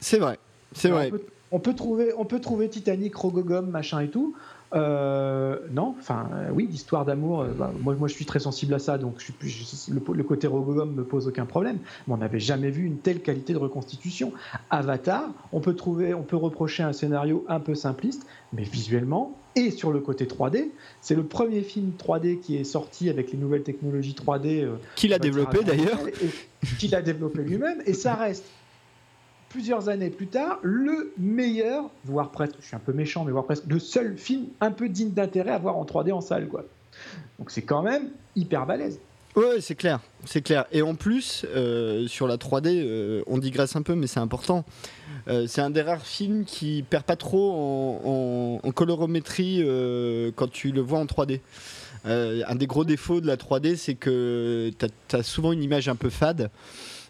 C'est 0.00 0.18
vrai, 0.18 0.38
c'est 0.72 0.88
vrai. 0.88 1.10
On 1.50 1.60
peut, 1.60 1.74
trouver, 1.74 2.12
on 2.18 2.24
peut 2.24 2.40
trouver 2.40 2.68
Titanic, 2.68 3.14
Rogogum, 3.14 3.70
machin 3.70 4.00
et 4.00 4.08
tout. 4.08 4.34
Euh, 4.74 5.58
non, 5.70 5.94
enfin 6.00 6.28
euh, 6.32 6.48
oui, 6.52 6.66
l'histoire 6.68 7.04
d'amour. 7.04 7.44
Bah, 7.56 7.70
moi, 7.80 7.94
moi, 7.94 8.08
je 8.08 8.14
suis 8.14 8.24
très 8.24 8.40
sensible 8.40 8.74
à 8.74 8.80
ça, 8.80 8.98
donc 8.98 9.24
le, 9.40 10.22
côté 10.24 10.48
Rogogum 10.48 10.94
me 10.94 11.04
pose 11.04 11.28
aucun 11.28 11.46
problème. 11.46 11.78
Mais 12.08 12.14
on 12.14 12.16
n'avait 12.16 12.40
jamais 12.40 12.70
vu 12.70 12.84
une 12.84 12.98
telle 12.98 13.20
qualité 13.20 13.52
de 13.52 13.58
reconstitution. 13.58 14.32
Avatar, 14.70 15.28
on 15.52 15.60
peut 15.60 15.74
trouver, 15.74 16.12
on 16.12 16.22
peut 16.22 16.36
reprocher 16.36 16.82
un 16.82 16.92
scénario 16.92 17.44
un 17.48 17.60
peu 17.60 17.76
simpliste, 17.76 18.26
mais 18.52 18.64
visuellement, 18.64 19.38
et 19.56 19.70
sur 19.70 19.92
le 19.92 20.00
côté 20.00 20.26
3D. 20.26 20.68
C'est 21.00 21.14
le 21.14 21.24
premier 21.24 21.62
film 21.62 21.92
3D 21.98 22.40
qui 22.40 22.56
est 22.56 22.64
sorti 22.64 23.08
avec 23.08 23.32
les 23.32 23.38
nouvelles 23.38 23.62
technologies 23.62 24.14
3D. 24.14 24.64
Euh, 24.64 24.76
qu'il 24.96 25.12
a 25.12 25.18
développé 25.18 25.62
d'ailleurs. 25.64 26.00
Qu'il 26.78 26.94
a 26.94 27.02
développé 27.02 27.42
lui-même. 27.42 27.82
Et 27.86 27.94
ça 27.94 28.14
reste, 28.14 28.44
plusieurs 29.48 29.88
années 29.88 30.10
plus 30.10 30.26
tard, 30.26 30.58
le 30.62 31.12
meilleur, 31.18 31.90
voire 32.04 32.30
presque, 32.30 32.56
je 32.60 32.66
suis 32.66 32.76
un 32.76 32.80
peu 32.80 32.92
méchant, 32.92 33.24
mais 33.24 33.32
voire 33.32 33.44
presque, 33.44 33.64
le 33.68 33.78
seul 33.78 34.16
film 34.16 34.46
un 34.60 34.70
peu 34.70 34.88
digne 34.88 35.10
d'intérêt 35.10 35.52
à 35.52 35.58
voir 35.58 35.76
en 35.76 35.84
3D 35.84 36.12
en 36.12 36.20
salle. 36.20 36.48
Quoi. 36.48 36.64
Donc 37.38 37.50
c'est 37.50 37.62
quand 37.62 37.82
même 37.82 38.10
hyper 38.34 38.66
balèze. 38.66 38.98
Ouais, 39.36 39.60
c'est 39.60 39.74
clair, 39.74 40.00
c'est 40.24 40.42
clair. 40.42 40.64
Et 40.70 40.82
en 40.82 40.94
plus, 40.94 41.44
euh, 41.54 42.06
sur 42.06 42.28
la 42.28 42.36
3D, 42.36 42.68
euh, 42.68 43.22
on 43.26 43.38
digresse 43.38 43.74
un 43.74 43.82
peu, 43.82 43.96
mais 43.96 44.06
c'est 44.06 44.20
important. 44.20 44.64
Euh, 45.26 45.46
c'est 45.48 45.60
un 45.60 45.70
des 45.70 45.82
rares 45.82 46.06
films 46.06 46.44
qui 46.44 46.84
perd 46.88 47.04
pas 47.04 47.16
trop 47.16 48.60
en, 48.62 48.70
colorométrie 48.72 49.64
quand 50.36 50.50
tu 50.50 50.70
le 50.70 50.80
vois 50.80 51.00
en 51.00 51.06
3D. 51.06 51.40
un 52.04 52.54
des 52.54 52.66
gros 52.66 52.84
défauts 52.84 53.20
de 53.20 53.26
la 53.26 53.36
3D, 53.36 53.76
c'est 53.76 53.94
que 53.94 54.70
tu 54.78 55.16
as, 55.16 55.22
souvent 55.24 55.52
une 55.52 55.62
image 55.62 55.88
un 55.88 55.96
peu 55.96 56.10
fade. 56.10 56.50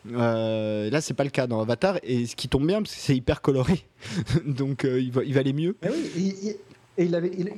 là, 0.07 1.01
c'est 1.03 1.15
pas 1.15 1.25
le 1.25 1.31
cas 1.31 1.47
dans 1.47 1.61
Avatar, 1.61 1.99
et 2.03 2.25
ce 2.27 2.37
qui 2.37 2.49
tombe 2.49 2.67
bien, 2.67 2.81
parce 2.81 2.95
que 2.95 3.01
c'est 3.01 3.17
hyper 3.17 3.43
coloré, 3.43 3.85
donc 4.47 4.85
il, 4.85 5.11
va, 5.11 5.25
il 5.25 5.35
va 5.35 5.41
aller 5.41 5.53
mieux. 5.53 5.77
oui, 5.83 6.57
et 6.97 7.05
il 7.05 7.11
l'avait 7.11 7.33
il, 7.37 7.51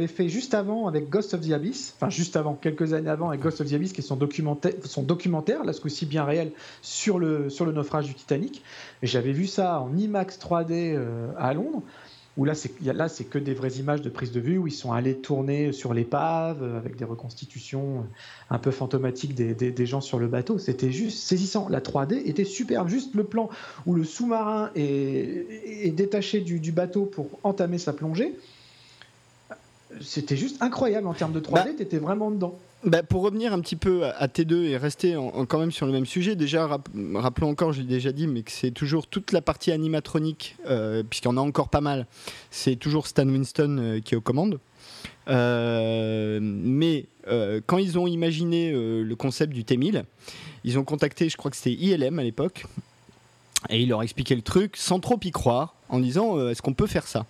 il 0.00 0.08
fait 0.08 0.28
juste 0.28 0.54
avant 0.54 0.86
avec 0.86 1.08
Ghost 1.08 1.34
of 1.34 1.40
the 1.40 1.50
Abyss, 1.50 1.94
enfin 1.96 2.08
juste 2.08 2.36
avant, 2.36 2.54
quelques 2.54 2.92
années 2.92 3.10
avant 3.10 3.30
avec 3.30 3.40
Ghost 3.40 3.60
of 3.60 3.68
the 3.68 3.72
Abyss, 3.72 3.92
qui 3.92 4.00
est 4.00 4.04
son 4.04 4.14
documentaire, 4.14 4.74
son 4.84 5.02
documentaire 5.02 5.64
là 5.64 5.72
ce 5.72 5.80
coup-ci 5.80 6.06
bien 6.06 6.24
réel, 6.24 6.52
sur 6.80 7.18
le, 7.18 7.50
sur 7.50 7.64
le 7.64 7.72
naufrage 7.72 8.06
du 8.06 8.14
Titanic. 8.14 8.62
Et 9.02 9.08
j'avais 9.08 9.32
vu 9.32 9.48
ça 9.48 9.80
en 9.80 9.96
IMAX 9.96 10.38
3D 10.38 10.94
euh, 10.94 11.32
à 11.36 11.52
Londres, 11.52 11.82
où 12.36 12.44
là 12.44 12.54
c'est, 12.54 13.24
que 13.24 13.38
des 13.38 13.54
vraies 13.54 13.72
images 13.72 14.02
de 14.02 14.08
prise 14.08 14.30
de 14.30 14.38
vue, 14.38 14.56
où 14.56 14.68
ils 14.68 14.72
sont 14.72 14.92
allés 14.92 15.16
tourner 15.16 15.72
sur 15.72 15.92
l'épave, 15.92 16.62
euh, 16.62 16.78
avec 16.78 16.94
des 16.94 17.04
reconstitutions 17.04 17.98
euh, 17.98 18.54
un 18.54 18.58
peu 18.58 18.70
fantomatiques 18.70 19.34
des, 19.34 19.52
des, 19.52 19.86
gens 19.86 20.00
sur 20.00 20.20
le 20.20 20.28
bateau. 20.28 20.58
C'était 20.58 20.92
juste 20.92 21.18
saisissant. 21.18 21.68
La 21.68 21.80
3D 21.80 22.22
était 22.24 22.44
superbe, 22.44 22.86
juste 22.86 23.16
le 23.16 23.24
plan 23.24 23.48
où 23.84 23.94
le 23.94 24.04
sous-marin 24.04 24.70
est, 24.76 25.92
détaché 25.96 26.40
du 26.40 26.70
bateau 26.70 27.04
pour 27.04 27.40
entamer 27.42 27.78
sa 27.78 27.92
plongée 27.92 28.36
c'était 30.00 30.36
juste 30.36 30.62
incroyable 30.62 31.06
en 31.06 31.14
termes 31.14 31.32
de 31.32 31.40
3D, 31.40 31.52
bah, 31.52 31.66
tu 31.76 31.82
étais 31.82 31.98
vraiment 31.98 32.30
dedans. 32.30 32.58
Bah 32.82 33.02
pour 33.02 33.20
revenir 33.22 33.52
un 33.52 33.60
petit 33.60 33.76
peu 33.76 34.06
à 34.06 34.26
T2 34.26 34.64
et 34.64 34.76
rester 34.78 35.14
quand 35.48 35.58
même 35.58 35.70
sur 35.70 35.84
le 35.84 35.92
même 35.92 36.06
sujet, 36.06 36.34
déjà 36.34 36.66
rappelons 36.66 37.50
encore, 37.50 37.72
je 37.72 37.82
l'ai 37.82 37.86
déjà 37.86 38.10
dit, 38.10 38.26
mais 38.26 38.42
que 38.42 38.50
c'est 38.50 38.70
toujours 38.70 39.06
toute 39.06 39.32
la 39.32 39.42
partie 39.42 39.70
animatronique, 39.70 40.56
euh, 40.66 41.02
puisqu'il 41.02 41.28
y 41.28 41.30
en 41.30 41.36
a 41.36 41.42
encore 41.42 41.68
pas 41.68 41.82
mal, 41.82 42.06
c'est 42.50 42.76
toujours 42.76 43.06
Stan 43.06 43.28
Winston 43.28 43.76
euh, 43.78 44.00
qui 44.00 44.14
est 44.14 44.16
aux 44.16 44.22
commandes. 44.22 44.60
Euh, 45.28 46.38
mais 46.42 47.06
quand 47.66 47.78
ils 47.78 47.98
ont 47.98 48.06
imaginé 48.08 48.72
le 48.72 49.14
concept 49.14 49.52
du 49.52 49.62
T1000, 49.62 50.02
ils 50.64 50.78
ont 50.78 50.84
contacté, 50.84 51.28
je 51.28 51.36
crois 51.36 51.50
que 51.50 51.56
c'était 51.56 51.72
ILM 51.72 52.18
à 52.18 52.24
l'époque, 52.24 52.64
et 53.68 53.80
il 53.80 53.88
leur 53.88 54.02
expliquait 54.02 54.34
le 54.34 54.42
truc 54.42 54.76
sans 54.76 55.00
trop 55.00 55.18
y 55.22 55.30
croire, 55.30 55.74
en 55.88 55.98
disant 55.98 56.38
euh, 56.38 56.50
est-ce 56.50 56.62
qu'on 56.62 56.72
peut 56.72 56.86
faire 56.86 57.06
ça? 57.06 57.26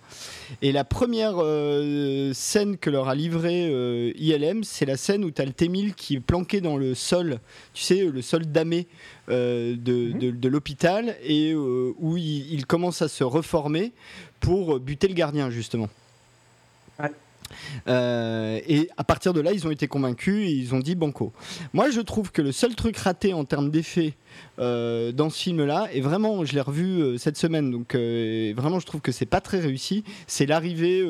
Et 0.61 0.71
la 0.71 0.83
première 0.83 1.35
euh, 1.37 2.31
scène 2.33 2.77
que 2.77 2.89
leur 2.89 3.09
a 3.09 3.15
livrée 3.15 3.67
euh, 3.69 4.13
ILM, 4.15 4.63
c'est 4.63 4.85
la 4.85 4.97
scène 4.97 5.25
où 5.25 5.31
tu 5.31 5.41
as 5.41 5.45
le 5.45 5.51
T-1000 5.51 5.93
qui 5.93 6.15
est 6.15 6.19
planqué 6.19 6.61
dans 6.61 6.77
le 6.77 6.95
sol, 6.95 7.39
tu 7.73 7.83
sais, 7.83 8.05
le 8.05 8.21
sol 8.21 8.45
damé 8.45 8.87
mhm. 9.27 9.77
de, 9.77 10.47
l'hôpital, 10.47 11.15
et 11.23 11.53
où 11.53 12.17
il, 12.17 12.53
il, 12.53 12.65
commence 12.65 13.01
à 13.01 13.07
se 13.07 13.23
reformer 13.23 13.91
pour 14.39 14.79
buter 14.79 15.07
le 15.07 15.13
gardien, 15.13 15.49
justement. 15.49 15.89
Euh, 17.87 18.59
et 18.67 18.89
à 18.97 19.03
partir 19.03 19.33
de 19.33 19.41
là, 19.41 19.51
ils 19.53 19.67
ont 19.67 19.71
été 19.71 19.87
convaincus 19.87 20.47
et 20.47 20.51
ils 20.51 20.73
ont 20.75 20.79
dit 20.79 20.95
banco. 20.95 21.31
Moi, 21.73 21.89
je 21.89 22.01
trouve 22.01 22.31
que 22.31 22.41
le 22.41 22.51
seul 22.51 22.75
truc 22.75 22.97
raté 22.97 23.33
en 23.33 23.45
termes 23.45 23.69
d'effet 23.69 24.13
euh, 24.59 25.11
dans 25.11 25.29
ce 25.29 25.39
film-là, 25.39 25.89
et 25.93 26.01
vraiment, 26.01 26.45
je 26.45 26.53
l'ai 26.53 26.61
revu 26.61 27.01
euh, 27.01 27.17
cette 27.17 27.37
semaine, 27.37 27.71
donc 27.71 27.95
vraiment, 27.95 28.79
je 28.79 28.85
trouve 28.85 29.01
que 29.01 29.11
c'est 29.11 29.25
pas 29.25 29.41
très 29.41 29.59
réussi, 29.59 30.03
c'est 30.27 30.45
l'arrivée 30.45 31.01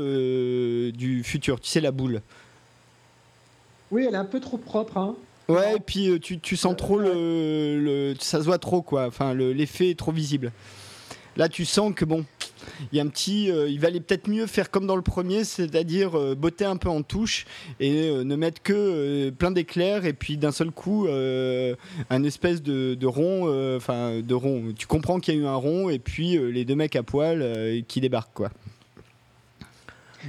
du 0.92 1.24
futur, 1.24 1.60
tu 1.60 1.70
sais, 1.70 1.82
la 1.82 1.92
boule. 1.92 2.22
Oui, 3.92 4.06
elle 4.08 4.14
est 4.14 4.18
un 4.18 4.26
peu 4.26 4.40
trop 4.40 4.58
propre. 4.58 4.98
Hein. 4.98 5.16
Ouais, 5.50 5.76
et 5.76 5.80
puis 5.80 6.20
tu, 6.22 6.40
tu 6.40 6.56
sens 6.56 6.76
trop 6.78 6.98
le, 6.98 8.14
Ça 8.20 8.40
se 8.40 8.46
voit 8.46 8.58
trop, 8.58 8.82
quoi. 8.82 9.08
Enfin, 9.08 9.34
l'effet 9.34 9.90
est 9.90 10.00
trop 10.00 10.12
visible. 10.12 10.52
Là, 11.38 11.50
tu 11.50 11.66
sens 11.66 11.94
que 11.96 12.06
bon, 12.06 12.26
il 12.92 12.98
y 12.98 13.00
a 13.00 13.04
un 13.04 13.08
petit, 13.08 13.52
euh, 13.52 13.70
il 13.70 13.80
valait 13.80 14.00
peut-être 14.00 14.28
mieux 14.28 14.48
faire 14.48 14.72
comme 14.72 14.88
dans 14.88 14.96
le 14.96 15.02
premier, 15.02 15.44
c'est-à-dire 15.44 16.18
euh, 16.18 16.36
botter 16.36 16.66
un 16.66 16.78
peu 16.78 16.90
en 16.90 17.02
touche 17.02 17.46
et 17.80 18.10
euh, 18.10 18.24
ne 18.24 18.36
mettre 18.36 18.62
que 18.62 19.30
plein 19.32 19.52
d'éclairs 19.52 20.06
et 20.06 20.14
puis 20.14 20.38
d'un 20.38 20.52
seul 20.52 20.72
coup 20.72 21.08
un 21.08 22.24
espèce 22.24 22.62
de, 22.62 23.06
rond, 23.06 23.76
enfin 23.76 24.20
de 24.22 24.34
rond. 24.34 24.74
Tu 24.78 24.88
comprends 24.88 25.20
qu'il 25.20 25.36
y 25.36 25.38
a 25.38 25.42
eu 25.42 25.46
un 25.46 25.56
rond 25.56 25.90
et 25.90 26.00
puis 26.00 26.38
les 26.52 26.66
deux 26.66 26.76
mecs 26.76 26.96
à 26.96 27.04
poil 27.04 27.84
qui 27.88 28.02
débarquent 28.02 28.34
quoi. 28.34 28.52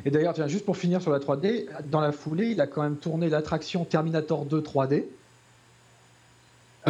Et 0.05 0.11
d'ailleurs, 0.11 0.35
juste 0.49 0.65
pour 0.65 0.77
finir 0.77 1.03
sur 1.03 1.11
la 1.11 1.19
3D, 1.19 1.67
dans 1.91 2.01
la 2.01 2.13
foulée, 2.13 2.47
il 2.47 2.61
a 2.61 2.67
quand 2.67 2.83
même 2.83 2.97
tourné 2.97 3.29
l'attraction 3.29 3.85
Terminator 3.85 4.47
2 4.47 4.61
3D. 4.61 5.05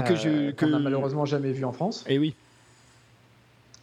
que 0.06 0.14
je 0.14 0.50
que... 0.52 0.66
malheureusement 0.66 1.24
jamais 1.24 1.52
vu 1.52 1.64
en 1.64 1.72
France. 1.72 2.04
Et 2.08 2.14
eh 2.14 2.18
oui. 2.18 2.34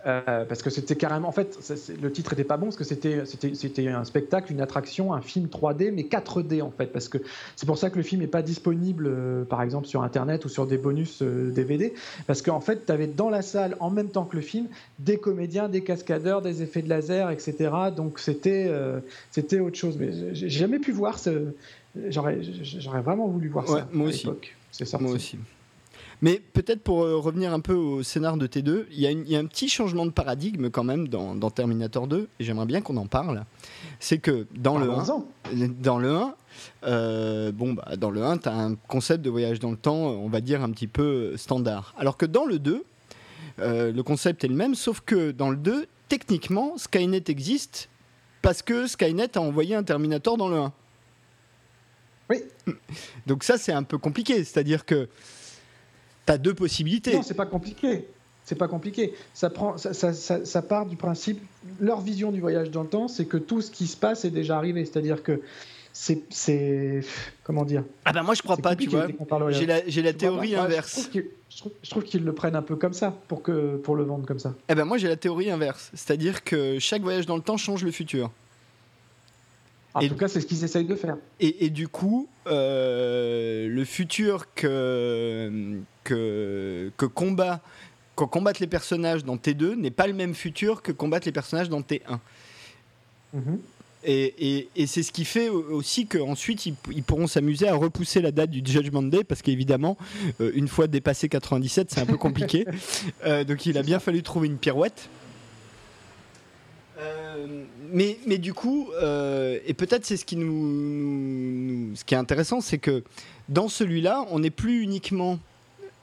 Euh, 0.05 0.45
parce 0.45 0.61
que 0.61 0.69
c'était 0.69 0.95
carrément, 0.95 1.27
en 1.27 1.33
fait, 1.33 1.57
le 2.01 2.09
titre 2.09 2.31
était 2.31 2.45
pas 2.45 2.55
bon 2.55 2.67
parce 2.67 2.77
que 2.77 2.85
c'était 2.85 3.25
c'était 3.25 3.87
un 3.89 4.05
spectacle, 4.05 4.53
une 4.53 4.61
attraction, 4.61 5.13
un 5.13 5.19
film 5.19 5.47
3D 5.47 5.91
mais 5.91 6.03
4D 6.03 6.61
en 6.61 6.71
fait, 6.71 6.87
parce 6.87 7.09
que 7.09 7.17
c'est 7.57 7.65
pour 7.65 7.77
ça 7.77 7.89
que 7.89 7.97
le 7.97 8.03
film 8.03 8.21
n'est 8.21 8.27
pas 8.27 8.41
disponible, 8.41 9.07
euh, 9.07 9.43
par 9.43 9.61
exemple 9.61 9.87
sur 9.87 10.01
internet 10.01 10.45
ou 10.45 10.49
sur 10.49 10.67
des 10.67 10.77
bonus 10.77 11.21
DVD, 11.21 11.87
euh, 11.87 12.23
parce 12.27 12.41
qu'en 12.41 12.61
fait, 12.61 12.85
tu 12.85 12.91
avais 12.93 13.07
dans 13.07 13.29
la 13.29 13.41
salle 13.41 13.75
en 13.81 13.89
même 13.89 14.07
temps 14.07 14.23
que 14.23 14.37
le 14.37 14.41
film 14.41 14.67
des 14.99 15.17
comédiens, 15.17 15.67
des 15.67 15.81
cascadeurs, 15.81 16.41
des 16.41 16.63
effets 16.63 16.81
de 16.81 16.87
laser, 16.87 17.29
etc. 17.29 17.69
Donc 17.93 18.19
c'était 18.19 18.71
c'était 19.31 19.59
autre 19.59 19.77
chose. 19.77 19.97
Mais 19.99 20.33
j'ai 20.33 20.49
jamais 20.49 20.79
pu 20.79 20.93
voir 20.93 21.19
ce, 21.19 21.51
j'aurais 22.07 22.39
j'aurais 22.41 23.01
vraiment 23.01 23.27
voulu 23.27 23.49
voir 23.49 23.67
ça 23.67 23.89
moi 23.91 24.07
à 24.07 24.11
l'époque. 24.11 24.55
C'est 24.71 24.99
Moi 25.01 25.11
aussi. 25.11 25.37
Mais 26.21 26.41
peut-être 26.53 26.81
pour 26.81 27.03
euh, 27.03 27.17
revenir 27.17 27.53
un 27.53 27.59
peu 27.59 27.73
au 27.73 28.03
scénar 28.03 28.37
de 28.37 28.45
T2, 28.45 28.85
il 28.91 28.99
y, 28.99 29.35
a 29.35 29.39
un 29.39 29.45
petit 29.45 29.69
changement 29.69 30.05
de 30.05 30.11
paradigme 30.11 30.69
quand 30.69 30.83
même 30.83 31.07
dans, 31.07 31.49
Terminator 31.49 32.07
2, 32.07 32.27
et 32.39 32.43
j'aimerais 32.43 32.65
bien 32.65 32.81
qu'on 32.81 32.97
en 32.97 33.07
parle. 33.07 33.45
C'est 33.99 34.17
que 34.17 34.45
dans 34.53 34.77
le 34.77 34.89
1, 34.89 35.05
dans 35.79 35.97
le 35.97 36.11
1, 36.11 36.35
euh, 36.83 37.51
bon, 37.51 37.73
bah, 37.73 37.95
dans 37.97 38.11
le 38.11 38.23
1, 38.23 38.39
tu 38.39 38.49
as 38.49 38.55
un 38.55 38.75
concept 38.75 39.23
de 39.23 39.29
voyage 39.29 39.59
dans 39.59 39.71
le 39.71 39.77
temps, 39.77 39.95
on 39.95 40.27
va 40.27 40.41
dire 40.41 40.61
un 40.61 40.71
petit 40.71 40.87
peu 40.87 41.37
standard. 41.37 41.93
Alors 41.97 42.17
que 42.17 42.25
dans 42.25 42.45
le 42.45 42.59
2, 42.59 42.83
le 43.59 44.01
concept 44.01 44.43
est 44.43 44.47
le 44.49 44.55
même, 44.55 44.75
sauf 44.75 45.01
que 45.01 45.31
dans 45.31 45.49
le 45.49 45.57
2, 45.57 45.85
techniquement, 46.09 46.77
Skynet 46.77 47.23
existe 47.27 47.89
parce 48.41 48.61
que 48.61 48.87
Skynet 48.87 49.37
a 49.37 49.41
envoyé 49.41 49.75
un 49.75 49.83
Terminator 49.83 50.37
dans 50.37 50.49
le 50.49 50.57
1. 50.57 50.73
Oui. 52.29 52.43
Donc 53.27 53.43
ça, 53.43 53.57
c'est 53.57 53.71
un 53.71 53.83
peu 53.83 53.97
compliqué. 53.97 54.43
C'est-à-dire 54.43 54.85
que 54.85 55.09
tu 56.29 56.33
as 56.33 56.37
deux 56.37 56.53
possibilités. 56.53 57.13
Non, 57.13 57.23
c'est 57.23 57.33
pas 57.33 57.45
compliqué. 57.45 58.05
C'est 58.45 58.55
pas 58.55 58.67
compliqué. 58.67 59.13
Ça, 59.33 59.49
prend, 59.49 59.77
ça, 59.77 59.93
ça, 59.93 60.45
ça, 60.45 60.61
part 60.61 60.85
du 60.85 60.95
principe. 60.95 61.39
Leur 61.79 62.01
vision 62.01 62.31
du 62.31 62.39
voyage 62.39 62.71
dans 62.71 62.83
le 62.83 62.89
temps, 62.89 63.07
c'est 63.07 63.25
que 63.25 63.37
tout 63.37 63.61
ce 63.61 63.69
qui 63.69 63.87
se 63.87 63.97
passe 63.97 64.25
est 64.25 64.31
déjà 64.31 64.57
arrivé. 64.57 64.85
C'est-à-dire 64.85 65.21
que 65.21 65.41
c'est. 65.93 67.01
Comment 67.43 67.65
dire? 67.65 67.83
Ah 68.05 68.13
ben 68.13 68.23
moi 68.23 68.33
je 68.33 68.41
crois 68.41 68.57
pas, 68.57 68.75
tu 68.75 68.89
vois. 68.89 69.07
J'ai 69.49 69.65
la, 69.65 69.81
la 69.81 70.13
théorie 70.13 70.55
inverse. 70.55 71.09
je 71.13 71.89
trouve 71.89 72.03
qu'ils 72.03 72.23
le 72.23 72.33
prennent 72.33 72.55
un 72.55 72.61
peu 72.61 72.75
comme 72.75 72.93
ça 72.93 73.13
pour, 73.27 73.41
que, 73.41 73.77
pour 73.77 73.95
le 73.95 74.03
vendre 74.03 74.25
comme 74.25 74.39
ça. 74.39 74.53
Eh 74.69 74.75
ben 74.75 74.85
moi 74.85 74.97
j'ai 74.97 75.07
la 75.07 75.17
théorie 75.17 75.51
inverse. 75.51 75.91
C'est-à-dire 75.93 76.43
que 76.43 76.79
chaque 76.79 77.01
voyage 77.01 77.25
dans 77.25 77.35
le 77.35 77.41
temps 77.41 77.57
change 77.57 77.83
le 77.83 77.91
futur. 77.91 78.31
En 79.93 80.07
tout 80.07 80.15
cas, 80.15 80.27
c'est 80.27 80.41
ce 80.41 80.45
qu'ils 80.45 80.63
essayent 80.63 80.85
de 80.85 80.95
faire. 80.95 81.17
Et, 81.39 81.65
et 81.65 81.69
du 81.69 81.87
coup, 81.87 82.27
euh, 82.47 83.67
le 83.67 83.85
futur 83.85 84.53
que, 84.53 85.79
que, 86.03 86.91
que 86.95 87.05
combat, 87.05 87.61
que 88.15 88.23
combattent 88.23 88.59
les 88.59 88.67
personnages 88.67 89.23
dans 89.23 89.37
T2 89.37 89.75
n'est 89.75 89.91
pas 89.91 90.07
le 90.07 90.13
même 90.13 90.35
futur 90.35 90.81
que 90.81 90.91
combattent 90.91 91.25
les 91.25 91.31
personnages 91.31 91.69
dans 91.69 91.81
T1. 91.81 92.19
Mhm. 93.33 93.59
Et, 94.05 94.69
et, 94.77 94.87
c'est 94.87 95.03
ce 95.03 95.11
qui 95.11 95.25
fait 95.25 95.49
aussi 95.49 96.07
qu'ensuite 96.07 96.65
ils, 96.65 96.75
ils, 96.95 97.03
pourront 97.03 97.27
s'amuser 97.27 97.67
à 97.67 97.75
repousser 97.75 98.21
la 98.21 98.31
date 98.31 98.49
du 98.49 98.61
Judgment 98.65 99.03
Day 99.03 99.25
parce 99.25 99.41
qu'évidemment, 99.41 99.97
euh, 100.39 100.51
une 100.55 100.69
fois 100.69 100.87
dépassé 100.87 101.27
97, 101.27 101.91
c'est 101.91 101.99
un 101.99 102.05
peu 102.05 102.17
compliqué. 102.17 102.65
Euh, 103.25 103.43
donc 103.43 103.65
il 103.65 103.77
a 103.77 103.83
bien 103.83 103.99
fallu 103.99 104.23
trouver 104.23 104.47
une 104.47 104.57
pirouette. 104.57 105.09
Euh, 106.99 107.63
mais, 107.91 108.17
mais, 108.27 108.37
du 108.37 108.53
coup, 108.53 108.89
et 109.01 109.73
peut-être 109.73 110.05
c'est 110.05 110.17
ce 110.17 110.25
qui 110.25 110.35
nous, 110.35 111.95
ce 111.95 112.03
qui 112.03 112.13
est 112.13 112.17
intéressant, 112.17 112.61
c'est 112.61 112.77
que 112.77 113.03
dans 113.47 113.67
celui-là, 113.67 114.25
on 114.29 114.39
n'est 114.39 114.49
plus 114.51 114.81
uniquement 114.81 115.39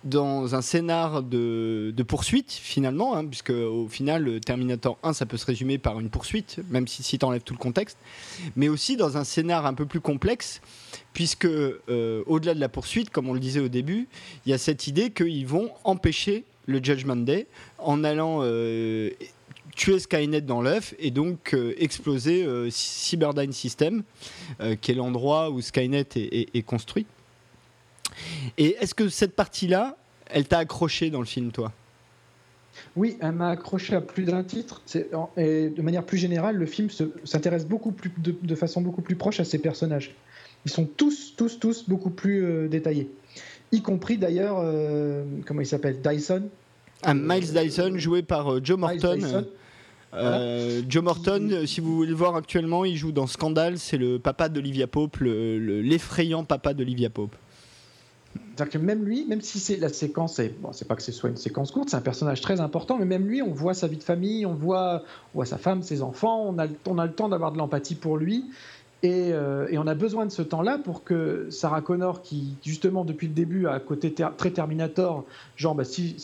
dans 0.07 0.55
un 0.55 0.63
scénar 0.63 1.23
de, 1.23 1.93
poursuite 2.07 2.53
finalement, 2.53 3.17
hein, 3.17 3.25
puisque 3.25 3.51
au 3.51 3.89
final 3.89 4.41
Terminator 4.41 4.99
1 5.03 5.13
ça 5.13 5.27
peut 5.27 5.37
se 5.37 5.47
résumer 5.47 5.79
par 5.79 5.99
une 5.99 6.09
poursuite, 6.09 6.61
même 6.71 6.87
si, 6.87 7.03
si 7.03 7.19
tu 7.19 7.25
enlèves 7.25 7.43
tout 7.43 7.55
le 7.55 7.59
contexte, 7.59 7.99
mais 8.55 8.69
aussi 8.69 8.97
dans 8.97 9.17
un 9.17 9.25
scénar 9.25 9.67
un 9.67 9.75
peu 9.75 9.85
plus 9.85 10.01
complexe, 10.01 10.61
puisque 11.13 11.47
euh, 11.47 12.23
au-delà 12.27 12.55
de 12.55 12.61
la 12.61 12.69
poursuite, 12.69 13.11
comme 13.11 13.29
on 13.29 13.35
le 13.35 13.41
disait 13.41 13.61
au 13.61 13.69
début, 13.69 14.09
il 14.47 14.51
y 14.51 14.53
a 14.53 14.59
cette 14.59 14.87
idée 14.87 15.11
qu'ils 15.11 15.47
vont 15.47 15.71
empêcher 15.85 16.45
le 16.67 16.83
Judgment 16.83 17.17
Day 17.17 17.47
en 17.79 18.05
allant 18.05 18.39
euh, 18.43 19.11
tuer 19.77 20.01
Skynet 20.01 20.41
dans 20.41 20.61
l'œuf 20.61 20.95
et 20.99 21.13
donc 21.13 21.55
euh, 21.55 21.75
exploser 21.79 22.47
Cyberdyne 22.71 23.53
System, 23.53 24.03
qui 24.81 24.91
est 24.91 24.95
l'endroit 24.95 25.51
où 25.51 25.61
Skynet 25.61 26.09
est 26.17 26.67
construit. 26.67 27.07
Et 28.59 28.77
est-ce 28.81 28.95
que 28.95 29.09
cette 29.09 29.35
partie-là, 29.35 29.97
elle 30.31 30.47
t'a 30.47 30.59
accroché 30.59 31.11
dans 31.11 31.21
le 31.21 31.27
film, 31.27 31.53
toi? 31.53 31.73
Oui, 32.95 33.17
elle 33.21 33.33
m'a 33.33 33.51
accroché 33.51 33.95
à 33.95 34.01
plus 34.01 34.25
d'un 34.25 34.43
titre. 34.43 34.83
Et 35.37 35.69
de 35.69 35.83
manière 35.83 36.05
plus 36.05 36.19
générale, 36.19 36.57
le 36.57 36.67
film 36.67 36.89
s'intéresse 37.25 37.67
beaucoup 37.67 37.93
plus, 37.93 38.13
de, 38.19 38.55
façon 38.55 38.81
beaucoup 38.81 39.03
plus 39.03 39.17
proche 39.17 39.41
à 39.41 39.45
ses 39.45 39.59
personnages. 39.59 40.15
Ils 40.65 40.71
sont 40.71 40.85
tous, 40.85 41.35
tous, 41.37 41.59
tous 41.59 41.89
beaucoup 41.89 42.11
plus 42.11 42.45
euh, 42.45 42.69
détaillés. 42.69 43.11
Y 43.73 43.83
compris 43.83 44.19
d'ailleurs, 44.19 44.59
euh, 44.61 45.25
comment 45.47 45.61
il 45.61 45.67
s'appelle? 45.67 46.01
Dyson. 46.01 46.49
Ah, 47.03 47.15
Miles 47.15 47.53
Dyson, 47.53 47.99
joué 47.99 48.23
par 48.23 48.53
euh, 48.53 48.61
Joe 48.63 48.79
Morton. 48.79 49.47
Joe 50.13 51.03
Morton, 51.03 51.63
si 51.67 51.81
vous 51.81 51.97
voulez 51.97 52.11
le 52.11 52.15
voir 52.15 52.37
actuellement, 52.37 52.85
il 52.85 52.97
joue 52.97 53.13
dans 53.13 53.27
Scandale. 53.27 53.79
C'est 53.79 53.99
le 53.99 54.19
papa 54.19 54.49
d'Olivia 54.49 54.87
Pope, 54.87 55.19
l'effrayant 55.21 56.45
papa 56.45 56.75
d'Olivia 56.75 57.11
Pope. 57.11 57.37
C'est-à-dire 58.57 58.73
que 58.73 58.79
même 58.79 59.05
lui, 59.05 59.27
même 59.27 59.41
si 59.41 59.59
c'est 59.59 59.77
la 59.77 59.89
séquence, 59.89 60.39
est, 60.39 60.55
bon, 60.61 60.73
c'est 60.73 60.89
pas 60.89 60.97
que 60.97 61.03
ce 61.03 61.13
soit 61.13 61.29
une 61.29 61.37
séquence 61.37 61.71
courte, 61.71 61.91
c'est 61.91 61.97
un 61.97 62.03
personnage 62.03 62.41
très 62.41 62.61
important, 62.61 62.97
mais 62.99 63.05
même 63.05 63.27
lui, 63.27 63.43
on 63.43 63.53
voit 63.53 63.75
sa 63.75 63.87
vie 63.87 63.99
de 63.99 64.03
famille, 64.03 64.47
on 64.47 64.55
voit, 64.55 65.03
voit 65.35 65.45
sa 65.45 65.59
femme, 65.59 65.83
ses 65.83 66.03
enfants, 66.03 66.45
on 66.47 66.59
a, 66.59 66.67
on 66.87 66.99
a 66.99 67.07
le 67.07 67.13
temps 67.13 67.29
d'avoir 67.29 67.53
de 67.53 67.59
l'empathie 67.59 67.95
pour 67.95 68.17
lui. 68.17 68.47
Et, 69.03 69.33
euh, 69.33 69.69
et, 69.71 69.77
on 69.77 69.87
a 69.87 69.95
besoin 69.95 70.25
de 70.25 70.31
ce 70.31 70.41
temps-là 70.41 70.79
pour 70.79 71.05
que 71.05 71.49
Sarah 71.51 71.83
Connor, 71.83 72.23
qui 72.23 72.55
justement 72.65 73.05
depuis 73.05 73.29
le 73.29 73.35
début 73.35 73.67
a 73.67 73.79
côté 73.79 74.15
très 74.15 74.51
Terminator, 74.51 75.25
genre 75.57 75.75
bah, 75.75 75.85
si 75.85 76.17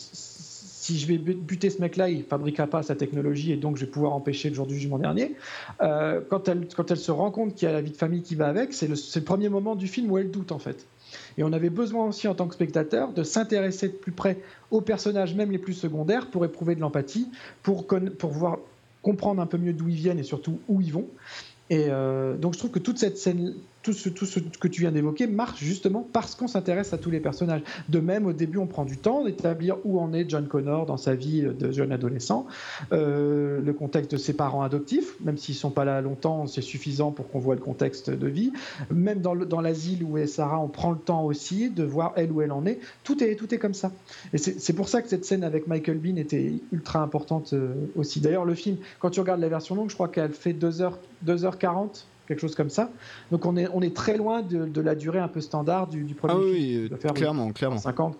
je 0.83 1.07
vais 1.07 1.17
buter 1.17 1.69
ce 1.69 1.81
mec-là, 1.81 2.09
il 2.09 2.23
fabriquera 2.23 2.67
pas 2.67 2.83
sa 2.83 2.95
technologie 2.95 3.51
et 3.51 3.57
donc 3.57 3.77
je 3.77 3.85
vais 3.85 3.91
pouvoir 3.91 4.13
empêcher 4.13 4.49
le 4.49 4.55
jour 4.55 4.67
du 4.67 4.75
jugement 4.75 4.97
dernier. 4.97 5.35
Euh, 5.81 6.21
quand, 6.29 6.47
elle, 6.47 6.67
quand 6.75 6.91
elle 6.91 6.97
se 6.97 7.11
rend 7.11 7.31
compte 7.31 7.55
qu'il 7.55 7.67
y 7.67 7.71
a 7.71 7.73
la 7.73 7.81
vie 7.81 7.91
de 7.91 7.97
famille 7.97 8.21
qui 8.21 8.35
va 8.35 8.47
avec, 8.47 8.73
c'est 8.73 8.87
le, 8.87 8.95
le 8.95 9.21
premier 9.21 9.49
moment 9.49 9.75
du 9.75 9.87
film 9.87 10.11
où 10.11 10.17
elle 10.17 10.31
doute 10.31 10.51
en 10.51 10.59
fait. 10.59 10.85
Et 11.37 11.43
on 11.43 11.53
avait 11.53 11.69
besoin 11.69 12.07
aussi, 12.07 12.27
en 12.27 12.35
tant 12.35 12.47
que 12.47 12.55
spectateur, 12.55 13.13
de 13.13 13.23
s'intéresser 13.23 13.87
de 13.87 13.93
plus 13.93 14.11
près 14.11 14.39
aux 14.71 14.81
personnages, 14.81 15.35
même 15.35 15.51
les 15.51 15.57
plus 15.57 15.73
secondaires, 15.73 16.29
pour 16.29 16.43
éprouver 16.43 16.75
de 16.75 16.81
l'empathie, 16.81 17.27
pour, 17.61 17.85
pour 17.85 18.31
voir, 18.31 18.57
comprendre 19.01 19.41
un 19.41 19.45
peu 19.45 19.57
mieux 19.57 19.73
d'où 19.73 19.89
ils 19.89 19.95
viennent 19.95 20.19
et 20.19 20.23
surtout 20.23 20.59
où 20.67 20.81
ils 20.81 20.91
vont. 20.91 21.07
Et 21.69 21.85
euh, 21.89 22.35
donc 22.35 22.53
je 22.53 22.59
trouve 22.59 22.71
que 22.71 22.79
toute 22.79 22.97
cette 22.97 23.17
scène, 23.17 23.53
tout 23.83 23.91
ce, 23.93 24.39
que 24.39 24.67
tu 24.69 24.81
viens 24.81 24.91
d'évoquer 24.91 25.27
marche 25.27 25.59
justement 25.59 26.07
parce 26.13 26.35
qu'on 26.35 26.47
s'intéresse 26.47 26.93
à 26.93 26.97
tous 26.97 27.11
les 27.11 27.19
personnages. 27.19 27.61
De 27.89 27.99
même, 27.99 28.25
au 28.25 28.31
début, 28.31 28.57
on 28.57 28.65
prend 28.65 28.85
du 28.85 28.97
temps 28.97 29.25
d'établir 29.25 29.77
où 29.83 29.99
en 29.99 30.13
est 30.13 30.29
John 30.29 30.47
Connor 30.47 30.85
dans 30.85 30.95
sa 30.95 31.15
vie 31.15 31.41
de 31.41 31.71
jeune 31.71 31.91
adolescent, 31.91 32.47
euh, 32.93 33.61
le 33.61 33.73
contexte 33.73 34.11
de 34.11 34.17
ses 34.17 34.33
parents 34.33 34.61
adoptifs, 34.61 35.15
même 35.19 35.37
s'ils 35.37 35.55
sont 35.55 35.69
pas 35.69 35.83
là 35.83 36.01
longtemps, 36.01 36.47
c'est 36.47 36.61
suffisant 36.61 37.11
pour 37.11 37.29
qu'on 37.29 37.39
voit 37.39 37.55
le 37.55 37.61
contexte 37.61 38.09
de 38.09 38.27
vie. 38.27 38.53
Même 38.89 39.19
dans, 39.19 39.35
dans 39.35 39.59
l'asile 39.59 40.03
où 40.03 40.17
est 40.17 40.27
Sarah, 40.27 40.59
on 40.61 40.69
prend 40.69 40.91
le 40.91 40.97
temps 40.97 41.25
aussi 41.25 41.69
de 41.69 41.83
voir 41.83 42.13
elle 42.15 42.31
où 42.31 42.41
elle 42.41 42.53
en 42.53 42.65
est. 42.65 42.79
Tout 43.03 43.21
est, 43.21 43.35
tout 43.35 43.53
est 43.53 43.57
comme 43.57 43.73
ça. 43.73 43.91
Et 44.31 44.37
c'est 44.37 44.73
pour 44.73 44.87
ça 44.87 45.01
que 45.01 45.09
cette 45.09 45.25
scène 45.25 45.43
avec 45.43 45.67
Michael 45.67 45.97
Bean 45.97 46.15
était 46.15 46.53
ultra 46.71 46.99
importante 46.99 47.51
euh, 47.51 47.73
aussi. 47.97 48.21
D'ailleurs, 48.21 48.45
le 48.45 48.55
film, 48.55 48.77
quand 48.99 49.09
tu 49.09 49.19
regardes 49.19 49.41
la 49.41 49.49
version 49.49 49.75
longue, 49.75 49.89
je 49.89 49.95
crois 49.95 50.07
qu'elle 50.07 50.31
fait 50.31 50.53
2h, 50.53 50.93
2h40 51.25 52.05
quelque 52.27 52.39
chose 52.39 52.55
comme 52.55 52.69
ça. 52.69 52.89
Donc 53.31 53.45
on 53.45 53.57
est, 53.57 53.67
on 53.73 53.81
est 53.81 53.95
très 53.95 54.17
loin 54.17 54.41
de, 54.41 54.81
la 54.81 54.95
durée 54.95 55.19
un 55.19 55.27
peu 55.27 55.41
standard 55.41 55.87
du, 55.87 56.05
premier 56.13 56.33
ah 56.33 56.37
oui, 56.37 56.91
clairement, 57.13 57.51
clairement. 57.51 57.77
50. 57.77 58.17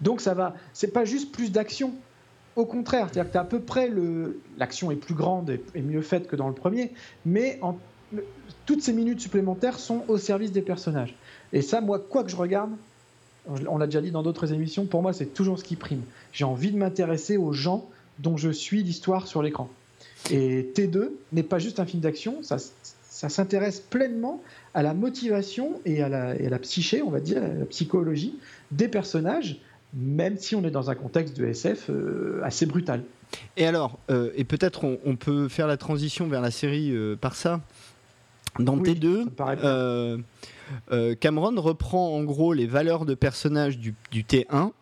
Donc 0.00 0.20
ça 0.20 0.34
va, 0.34 0.54
c'est 0.72 0.92
pas 0.92 1.04
juste 1.04 1.32
plus 1.32 1.52
d'action. 1.52 1.92
Au 2.56 2.66
contraire, 2.66 3.08
c'est-à-dire 3.10 3.32
que 3.32 3.38
à 3.38 3.44
peu 3.44 3.60
près 3.60 3.88
le, 3.88 4.40
l'action 4.58 4.90
est 4.90 4.96
plus 4.96 5.14
grande 5.14 5.58
et, 5.74 5.82
mieux 5.82 6.02
faite 6.02 6.26
que 6.26 6.36
dans 6.36 6.48
le 6.48 6.54
premier, 6.54 6.92
mais 7.24 7.58
en, 7.62 7.78
toutes 8.66 8.82
ces 8.82 8.92
minutes 8.92 9.20
supplémentaires 9.20 9.78
sont 9.78 10.04
au 10.08 10.18
service 10.18 10.52
des 10.52 10.62
personnages. 10.62 11.14
Et 11.52 11.62
ça, 11.62 11.80
moi, 11.80 11.98
quoi 11.98 12.24
que 12.24 12.30
je 12.30 12.36
regarde, 12.36 12.70
on 13.46 13.78
l'a 13.78 13.86
déjà 13.86 14.00
dit 14.00 14.10
dans 14.10 14.22
d'autres 14.22 14.52
émissions, 14.52 14.84
pour 14.86 15.00
moi, 15.00 15.12
c'est 15.12 15.32
toujours 15.32 15.58
ce 15.58 15.64
qui 15.64 15.76
prime. 15.76 16.02
J'ai 16.32 16.44
envie 16.44 16.72
de 16.72 16.76
m'intéresser 16.76 17.36
aux 17.36 17.52
gens 17.52 17.88
dont 18.18 18.36
je 18.36 18.50
suis 18.50 18.82
l'histoire 18.82 19.26
sur 19.26 19.42
l'écran. 19.42 19.70
Et 20.30 20.70
T2 20.74 21.10
n'est 21.32 21.42
pas 21.42 21.58
juste 21.58 21.80
un 21.80 21.86
film 21.86 22.02
d'action, 22.02 22.42
ça, 22.42 22.58
ça 23.20 23.28
s'intéresse 23.28 23.80
pleinement 23.80 24.42
à 24.72 24.82
la 24.82 24.94
motivation 24.94 25.80
et 25.84 26.02
à 26.02 26.08
la, 26.08 26.36
et 26.40 26.46
à 26.46 26.50
la, 26.50 26.58
psyché, 26.58 27.02
on 27.02 27.10
va 27.10 27.20
dire, 27.20 27.42
à 27.42 27.48
la 27.48 27.66
psychologie 27.66 28.38
des 28.70 28.88
personnages, 28.88 29.60
même 29.94 30.36
si 30.38 30.54
on 30.54 30.64
est 30.64 30.70
dans 30.70 30.90
un 30.90 30.94
contexte 30.94 31.36
de 31.36 31.44
SF 31.46 31.90
euh, 31.90 32.40
assez 32.44 32.66
brutal. 32.66 33.02
Et 33.56 33.66
alors, 33.66 33.98
euh, 34.10 34.30
et 34.36 34.44
peut-être 34.44 34.84
on, 35.04 35.16
peut 35.16 35.48
faire 35.48 35.66
la 35.66 35.76
transition 35.76 36.28
vers 36.28 36.40
la 36.40 36.50
série 36.50 36.90
euh, 36.92 37.16
par 37.16 37.34
ça. 37.34 37.60
Dans 38.58 38.78
T2, 38.78 39.26
Cameron 41.20 41.60
reprend 41.60 42.16
en 42.16 42.24
gros 42.24 42.52
les 42.52 42.66
valeurs 42.66 43.04
de 43.04 43.14
personnages 43.14 43.78
du, 43.78 43.94
du 44.10 44.24
T1 44.24 44.72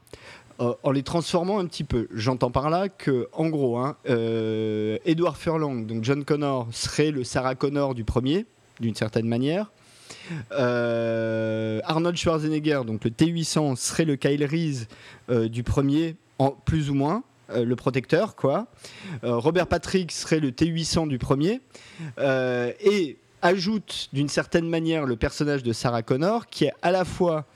euh, 0.61 0.75
en 0.83 0.91
les 0.91 1.05
transformant 1.05 1.61
un 1.61 1.67
petit 1.67 1.85
peu. 1.85 2.09
J'entends 2.13 2.51
par 2.51 2.69
là 2.69 2.89
que, 2.89 3.29
en 3.33 3.49
gros, 3.49 3.79
hein, 3.79 3.97
euh, 4.09 4.99
Edward 5.05 5.37
Furlong, 5.37 5.87
donc 5.87 6.03
John 6.03 6.25
Connor, 6.25 6.67
serait 6.73 7.13
le 7.13 7.23
Sarah 7.23 7.55
Connor 7.55 7.95
du 7.95 8.03
premier, 8.03 8.45
d'une 8.81 8.97
certaine 8.97 9.27
manière. 9.27 9.71
Euh, 10.53 11.81
Arnold 11.85 12.17
Schwarzenegger, 12.17 12.81
donc 12.85 13.05
le 13.05 13.11
T800, 13.11 13.77
serait 13.77 14.05
le 14.05 14.17
Kyle 14.17 14.45
Reese 14.45 14.89
du 15.49 15.63
premier, 15.63 16.17
en, 16.39 16.51
plus 16.51 16.91
ou 16.91 16.95
moins. 16.95 17.23
le 17.55 17.77
protecteur, 17.77 18.35
quoi. 18.35 18.67
Robert 19.23 19.69
Patrick 19.69 20.11
serait 20.11 20.41
le 20.41 20.51
T800 20.51 21.09
du 21.09 21.19
premier. 21.19 21.61
et 22.19 23.17
ajoute 23.43 24.09
d'une 24.13 24.29
certaine 24.29 24.69
manière 24.69 25.07
le 25.07 25.15
personnage 25.17 25.63
de 25.63 25.73
Sarah 25.73 26.03
Connor, 26.03 26.47
qui 26.49 26.65
est 26.65 26.73
à 26.83 26.91
la 26.91 27.05
fois 27.05 27.47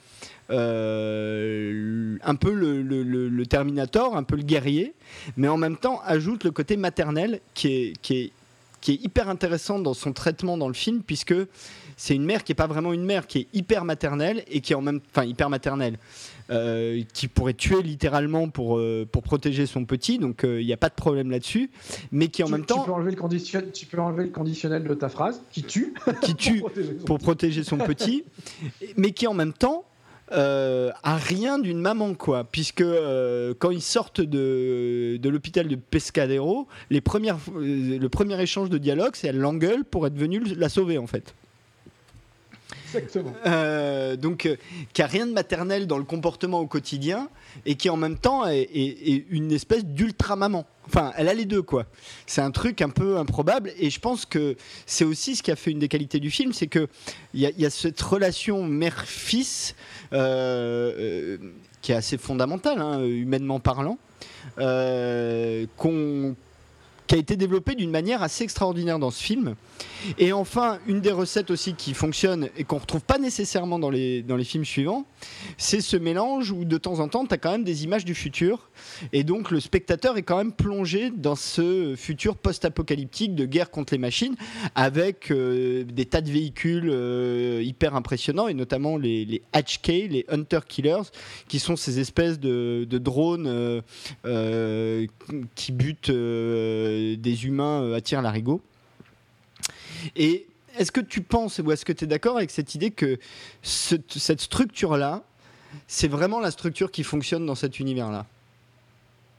euh, 0.52 2.16
un 2.22 2.34
peu 2.34 2.52
le, 2.52 3.46
Terminator, 3.46 4.16
un 4.16 4.22
peu 4.22 4.36
le 4.36 4.42
guerrier, 4.42 4.94
mais 5.36 5.48
en 5.48 5.56
même 5.56 5.76
temps 5.76 6.00
ajoute 6.04 6.44
le 6.44 6.50
côté 6.50 6.76
maternel 6.76 7.40
qui 7.54 7.68
est, 7.68 8.00
qui 8.02 8.16
est 8.16 8.32
qui 8.80 8.90
est 8.90 9.04
hyper 9.04 9.28
intéressante 9.28 9.84
dans 9.84 9.94
son 9.94 10.12
traitement 10.12 10.58
dans 10.58 10.66
le 10.66 10.74
film, 10.74 11.02
puisque 11.06 11.36
c'est 11.96 12.16
une 12.16 12.24
mère 12.24 12.42
qui 12.42 12.50
n'est 12.50 12.56
pas 12.56 12.66
vraiment 12.66 12.92
une 12.92 13.04
mère, 13.04 13.28
qui 13.28 13.38
est 13.38 13.46
hyper 13.52 13.84
maternelle 13.84 14.42
et 14.48 14.60
qui 14.60 14.72
est 14.72 14.74
en 14.74 14.80
même, 14.80 14.98
enfin 15.14 15.24
hyper 15.24 15.48
maternelle, 15.48 15.98
euh, 16.50 17.00
qui 17.14 17.28
pourrait 17.28 17.54
tuer 17.54 17.80
littéralement 17.80 18.48
pour 18.48 18.78
euh, 18.78 19.06
pour 19.10 19.22
protéger 19.22 19.66
son 19.66 19.84
petit. 19.84 20.18
Donc 20.18 20.40
il 20.42 20.66
n'y 20.66 20.72
a 20.72 20.76
pas 20.76 20.88
de 20.88 20.94
problème 20.94 21.30
là-dessus, 21.30 21.70
mais 22.10 22.26
qui 22.26 22.42
en 22.42 22.48
même 22.48 22.66
temps, 22.66 22.80
tu 22.80 22.86
peux 22.86 22.92
enlever 22.92 23.12
le 23.12 23.16
conditionnel, 23.16 23.70
tu 23.70 23.86
peux 23.86 24.00
enlever 24.00 24.24
le 24.24 24.30
conditionnel 24.30 24.82
de 24.82 24.94
ta 24.94 25.08
phrase, 25.08 25.40
qui 25.52 25.62
tue, 25.62 25.94
qui 26.20 26.34
tue 26.36 26.64
pour 27.06 27.20
protéger 27.20 27.62
son 27.62 27.78
petit, 27.78 28.24
mais 28.96 29.12
qui 29.12 29.28
en 29.28 29.34
même 29.34 29.52
temps 29.52 29.84
euh, 30.32 30.90
à 31.02 31.16
rien 31.16 31.58
d'une 31.58 31.78
maman, 31.78 32.14
quoi. 32.14 32.44
Puisque 32.44 32.80
euh, 32.80 33.54
quand 33.58 33.70
ils 33.70 33.82
sortent 33.82 34.20
de, 34.20 35.18
l'hôpital 35.22 35.68
de 35.68 35.76
Pescadero, 35.76 36.68
les 36.90 37.00
premières, 37.00 37.38
euh, 37.54 37.98
le 37.98 38.08
premier 38.08 38.40
échange 38.40 38.70
de 38.70 38.78
dialogue, 38.78 39.12
c'est 39.14 39.28
elle 39.28 39.38
l'engueule 39.38 39.84
pour 39.84 40.06
être 40.06 40.16
venue 40.16 40.40
la 40.40 40.68
sauver, 40.68 40.98
en 40.98 41.06
fait. 41.06 41.34
Exactement. 42.94 43.32
Euh, 43.46 44.16
donc, 44.16 44.46
euh, 44.46 44.56
qui 44.92 45.02
a 45.02 45.06
rien 45.06 45.26
de 45.26 45.32
maternel 45.32 45.86
dans 45.86 45.98
le 45.98 46.04
comportement 46.04 46.60
au 46.60 46.66
quotidien 46.66 47.28
et 47.66 47.74
qui 47.74 47.90
en 47.90 47.96
même 47.96 48.18
temps 48.18 48.46
est, 48.46 48.68
une 49.30 49.52
espèce 49.52 49.84
d'ultra 49.84 50.36
maman. 50.36 50.66
Enfin, 50.86 51.12
elle 51.16 51.28
a 51.28 51.34
les 51.34 51.44
deux, 51.44 51.62
quoi. 51.62 51.86
C'est 52.26 52.40
un 52.40 52.50
truc 52.50 52.82
un 52.82 52.88
peu 52.88 53.18
improbable 53.18 53.72
et 53.78 53.90
je 53.90 54.00
pense 54.00 54.26
que 54.26 54.56
c'est 54.86 55.04
aussi 55.04 55.36
ce 55.36 55.42
qui 55.42 55.50
a 55.50 55.56
fait 55.56 55.70
une 55.70 55.78
des 55.78 55.88
qualités 55.88 56.20
du 56.20 56.30
film, 56.30 56.52
c'est 56.52 56.66
que 56.66 56.88
il 57.34 57.40
y, 57.40 57.66
a 57.66 57.70
cette 57.70 58.00
relation 58.00 58.64
mère-fils 58.64 59.74
euh, 60.12 61.38
qui 61.80 61.92
est 61.92 61.94
assez 61.94 62.18
fondamentale, 62.18 62.80
hein, 62.80 63.04
humainement 63.04 63.60
parlant, 63.60 63.98
qu'on 64.56 66.36
qui 67.12 67.16
a 67.16 67.20
été 67.20 67.36
développé 67.36 67.74
d'une 67.74 67.90
manière 67.90 68.22
assez 68.22 68.42
extraordinaire 68.42 68.98
dans 68.98 69.10
ce 69.10 69.22
film. 69.22 69.54
Et 70.18 70.32
enfin, 70.32 70.78
une 70.86 71.02
des 71.02 71.12
recettes 71.12 71.50
aussi 71.50 71.74
qui 71.74 71.92
fonctionne 71.92 72.48
et 72.56 72.64
qu'on 72.64 72.78
retrouve 72.78 73.02
pas 73.02 73.18
nécessairement 73.18 73.78
dans 73.78 73.90
les, 73.90 74.22
dans 74.22 74.36
les 74.36 74.44
films 74.44 74.64
suivants, 74.64 75.04
c'est 75.58 75.82
ce 75.82 75.98
mélange 75.98 76.52
où 76.52 76.64
de 76.64 76.78
temps 76.78 77.00
en 77.00 77.08
temps, 77.08 77.26
tu 77.26 77.34
as 77.34 77.36
quand 77.36 77.52
même 77.52 77.64
des 77.64 77.84
images 77.84 78.06
du 78.06 78.14
futur. 78.14 78.70
Et 79.12 79.24
donc 79.24 79.50
le 79.50 79.60
spectateur 79.60 80.16
est 80.16 80.22
quand 80.22 80.38
même 80.38 80.52
plongé 80.52 81.10
dans 81.10 81.36
ce 81.36 81.96
futur 81.98 82.36
post-apocalyptique 82.36 83.34
de 83.34 83.44
guerre 83.44 83.70
contre 83.70 83.92
les 83.92 83.98
machines, 83.98 84.34
avec 84.74 85.30
euh, 85.30 85.84
des 85.84 86.06
tas 86.06 86.22
de 86.22 86.30
véhicules 86.30 86.88
euh, 86.90 87.62
hyper 87.62 87.94
impressionnants, 87.94 88.48
et 88.48 88.54
notamment 88.54 88.96
les, 88.96 89.42
HK, 89.54 89.86
les 89.86 90.24
Hunter 90.30 90.60
Killers, 90.66 91.10
qui 91.46 91.58
sont 91.58 91.76
ces 91.76 92.00
espèces 92.00 92.40
de, 92.40 92.86
de 92.88 92.98
drones 92.98 93.82
euh, 94.24 95.06
qui 95.54 95.72
butent 95.72 96.10
des 97.16 97.46
humains 97.46 97.92
à 97.92 98.00
tir 98.00 98.22
larigot. 98.22 98.60
Et 100.16 100.46
est-ce 100.78 100.92
que 100.92 101.00
tu 101.00 101.20
penses, 101.20 101.58
ou 101.58 101.70
est-ce 101.72 101.84
que 101.84 101.92
tu 101.92 102.04
es 102.04 102.06
d'accord 102.06 102.36
avec 102.36 102.50
cette 102.50 102.74
idée 102.74 102.90
que 102.90 103.18
cette 103.62 104.40
structure-là, 104.40 105.22
c'est 105.86 106.08
vraiment 106.08 106.40
la 106.40 106.50
structure 106.50 106.90
qui 106.90 107.04
fonctionne 107.04 107.46
dans 107.46 107.54
cet 107.54 107.78
univers-là? 107.80 108.26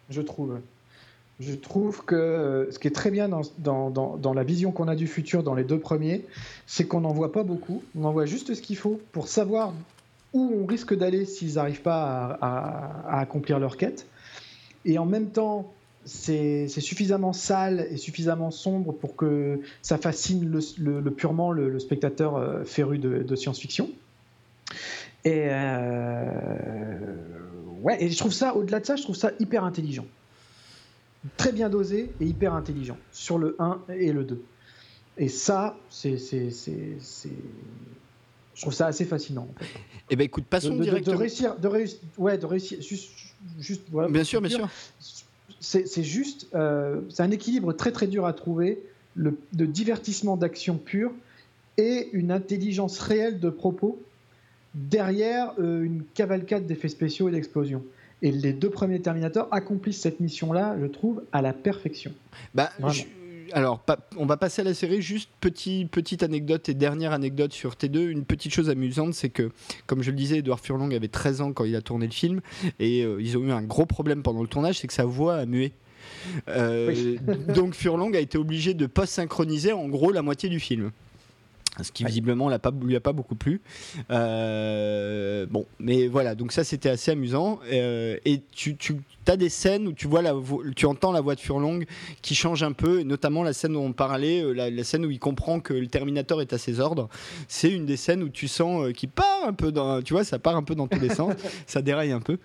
Je 0.10 0.22
trouve. 0.22 0.60
Je 1.40 1.56
trouve 1.56 2.06
que 2.06 2.16
euh, 2.16 2.72
ce 2.72 2.78
qui 2.78 2.88
est 2.88 2.92
très 2.92 3.10
bien 3.10 3.28
dans, 3.28 4.34
la 4.36 4.44
vision 4.44 4.72
qu'on 4.72 4.88
a 4.88 4.96
du 4.96 5.08
futur 5.08 5.44
dans 5.44 5.56
les 5.56 5.64
deux 5.64 5.80
premiers, 5.80 6.24
c'est 6.68 6.86
qu'on 6.86 7.02
n'en 7.02 7.12
voit 7.12 7.32
pas 7.32 7.44
beaucoup. 7.44 7.84
On 7.98 8.04
en 8.04 8.12
voit 8.12 8.26
juste 8.26 8.54
ce 8.54 8.62
qu'il 8.62 8.78
faut 8.78 9.02
pour 9.12 9.28
savoir 9.28 9.74
où 10.34 10.54
on 10.62 10.66
risque 10.66 10.96
d'aller 10.96 11.26
s'ils 11.26 11.56
n'arrivent 11.56 11.82
pas 11.82 12.38
à, 12.42 13.20
accomplir 13.20 13.60
leur 13.60 13.78
quête. 13.78 14.06
Et 14.86 14.98
en 15.00 15.06
même 15.06 15.30
temps, 15.30 15.74
c'est 16.06 16.68
suffisamment 16.68 17.34
sale 17.34 17.88
et 17.90 17.98
suffisamment 17.98 18.52
sombre 18.52 18.92
pour 18.94 19.16
que 19.16 19.62
ça 19.82 19.98
fascine 19.98 20.50
le, 20.78 21.12
purement 21.12 21.52
le, 21.52 21.80
spectateur 21.80 22.36
euh, 22.36 22.64
féru 22.64 22.98
de, 22.98 23.36
science-fiction. 23.36 23.90
Et 25.26 25.48
euh, 25.50 26.96
ouais, 27.82 28.04
et 28.04 28.10
je 28.10 28.18
trouve 28.18 28.34
ça, 28.34 28.56
au-delà 28.56 28.80
de 28.82 28.86
ça, 28.86 28.96
je 28.96 29.04
trouve 29.04 29.16
ça 29.16 29.32
hyper 29.40 29.64
intelligent. 29.64 30.06
Très 31.38 31.54
bien 31.54 31.70
dosé 31.70 32.12
et 32.20 32.26
hyper 32.26 32.54
intelligent 32.54 32.98
sur 33.14 33.38
le 33.38 33.56
1 33.60 33.80
et 33.90 34.12
le 34.12 34.26
2. 34.26 34.44
Et 35.18 35.30
ça, 35.30 35.78
c'est. 35.90 36.18
Je 38.56 38.62
trouve 38.62 38.74
ça 38.74 38.88
assez 38.88 39.06
fascinant. 39.06 39.48
En 39.50 39.60
fait. 39.60 39.70
Eh 40.10 40.16
ben 40.18 40.26
écoute, 40.26 40.44
passons 40.50 40.76
de, 40.76 40.84
directement. 40.84 41.16
De 41.16 41.22
réussir, 41.22 41.58
de 41.58 41.68
réussir, 41.68 42.00
ouais, 42.18 42.38
de 42.38 42.46
réussir, 42.46 42.82
juste, 42.82 43.12
juste 43.58 43.84
voilà, 43.90 44.10
Bien 44.10 44.24
sûr, 44.26 44.42
bien 44.42 44.50
sûr 44.50 44.70
c'est 45.64 46.04
juste, 46.04 46.48
euh, 46.54 47.00
c'est 47.10 47.24
un 47.24 47.32
équilibre 47.32 47.74
très 47.74 47.92
très 47.92 48.08
dur 48.08 48.26
à 48.26 48.34
trouver, 48.34 48.80
le, 49.16 49.38
de 49.54 49.66
divertissement 49.66 50.36
d'action 50.36 50.78
pure 50.78 51.12
et 51.78 52.10
une 52.12 52.32
intelligence 52.32 53.00
réelle 53.00 53.40
de 53.40 53.50
propos 53.50 54.00
derrière 54.76 55.54
euh, 55.60 55.84
une 55.84 56.04
cavalcade 56.14 56.66
d'effets 56.66 56.90
spéciaux 56.90 57.30
et 57.30 57.32
d'explosions. 57.32 57.84
Et 58.22 58.32
les 58.32 58.54
deux 58.54 58.70
premiers 58.70 59.00
Terminators 59.00 59.48
accomplissent 59.52 60.02
cette 60.02 60.20
mission-là, 60.20 60.76
je 60.82 60.86
trouve, 60.86 61.24
à 61.32 61.42
la 61.42 61.54
perfection. 61.54 62.12
Bah, 62.54 62.72
alors, 63.52 63.84
on 64.18 64.26
va 64.26 64.38
passer 64.38 64.62
à 64.62 64.66
la 64.66 64.74
série. 64.74 65.02
Juste 65.02 65.30
petit, 65.42 65.86
petite 65.86 66.24
anecdote 66.24 66.70
et 66.70 66.74
dernière 66.74 67.12
anecdote 67.12 67.54
sur 67.54 67.74
T2. 67.74 68.08
Une 68.08 68.26
petite 68.26 68.54
chose 68.54 68.70
amusante, 68.70 69.14
c'est 69.14 69.30
que, 69.30 69.52
comme 69.86 70.02
je 70.02 70.12
le 70.12 70.18
disais, 70.18 70.38
Edouard 70.38 70.60
Furlong 70.60 70.92
avait 70.94 71.08
13 71.08 71.42
ans 71.42 71.54
quand 71.54 71.66
il 71.66 71.76
a 71.76 71.82
tourné 71.82 72.06
le 72.06 72.12
film. 72.12 72.42
Et 72.80 73.04
euh, 73.04 73.22
ils 73.22 73.38
ont 73.38 73.42
eu 73.42 73.52
un 73.52 73.62
gros 73.62 73.86
problème 73.86 74.24
pendant 74.24 74.42
le 74.42 74.48
tournage, 74.48 74.80
c'est 74.80 74.88
que 74.88 74.94
sa 74.94 75.06
voix 75.06 75.36
a 75.36 75.46
mué. 75.46 75.74
Euh, 76.48 77.18
donc 77.56 77.76
Furlong 77.76 78.14
a 78.14 78.20
été 78.20 78.38
obligé 78.38 78.74
de 78.74 78.88
post-synchroniser 78.88 79.72
en 79.72 79.88
gros 79.88 80.12
la 80.12 80.22
moitié 80.22 80.50
du 80.50 80.60
film 80.60 80.92
ce 81.82 81.92
qui 81.92 82.04
visiblement 82.06 82.50
l'a 82.50 82.60
pas, 82.60 82.72
lui 82.84 82.96
a 82.96 83.00
pas 83.00 83.14
beaucoup 83.14 83.36
plu. 83.36 83.62
Euh, 84.12 85.46
bon, 85.50 85.66
mais 85.80 86.08
voilà, 86.08 86.36
donc 86.36 86.52
ça 86.52 86.64
c'était 86.64 86.90
assez 86.90 87.12
amusant. 87.12 87.60
et 87.72 88.42
tu, 88.52 88.76
tu 88.76 88.98
as 89.28 89.38
des 89.38 89.50
scènes 89.50 89.88
où 89.88 89.94
tu 89.94 90.08
vois 90.08 90.22
la 90.22 90.34
tu 90.76 90.86
entends 90.86 91.12
la 91.12 91.22
voix 91.22 91.36
de 91.36 91.40
Furlong 91.40 91.86
qui 92.22 92.36
change 92.36 92.64
un 92.64 92.74
peu, 92.74 93.02
et 93.02 93.04
notamment 93.04 93.44
la 93.44 93.54
scène 93.54 93.74
dont 93.74 93.86
on 93.86 93.94
parlait, 93.94 94.44
euh, 94.44 94.54
la, 94.54 94.84
scène 94.84 95.06
où 95.06 95.12
il 95.12 95.20
comprend 95.20 95.60
que 95.60 95.74
le 95.74 95.88
Terminator 95.88 96.42
est 96.42 96.54
à 96.54 96.58
ses 96.58 96.80
ordres. 96.80 97.10
C'est 97.48 97.72
une 97.72 97.86
des 97.86 97.98
scènes 97.98 98.24
où 98.24 98.30
tu 98.30 98.48
sens 98.48 98.92
qu'il 98.94 99.10
part 99.10 99.48
un 99.48 99.54
peu 99.54 99.72
dans, 99.72 100.02
tu 100.02 100.14
vois, 100.14 100.24
ça 100.24 100.40
part 100.40 100.56
un 100.56 100.64
peu 100.64 100.76
dans 100.76 100.88
tous 100.88 101.00
les 101.00 101.14
sens, 101.14 101.34
ça 101.68 101.82
déraille 101.82 102.12
un 102.12 102.22
peu. 102.22 102.38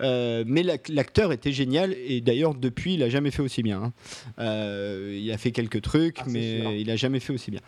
Euh, 0.00 0.44
mais 0.46 0.62
l'acteur 0.88 1.32
était 1.32 1.52
génial 1.52 1.94
et 2.06 2.20
d'ailleurs 2.20 2.54
depuis 2.54 2.94
il 2.94 3.02
a 3.02 3.08
jamais 3.08 3.30
fait 3.30 3.42
aussi 3.42 3.62
bien. 3.62 3.82
Hein. 3.82 3.92
Euh, 4.38 5.18
il 5.20 5.30
a 5.32 5.38
fait 5.38 5.52
quelques 5.52 5.82
trucs, 5.82 6.18
ah, 6.20 6.24
mais 6.28 6.80
il 6.80 6.90
a 6.90 6.96
jamais 6.96 7.20
fait 7.20 7.32
aussi 7.32 7.50
bien. 7.50 7.60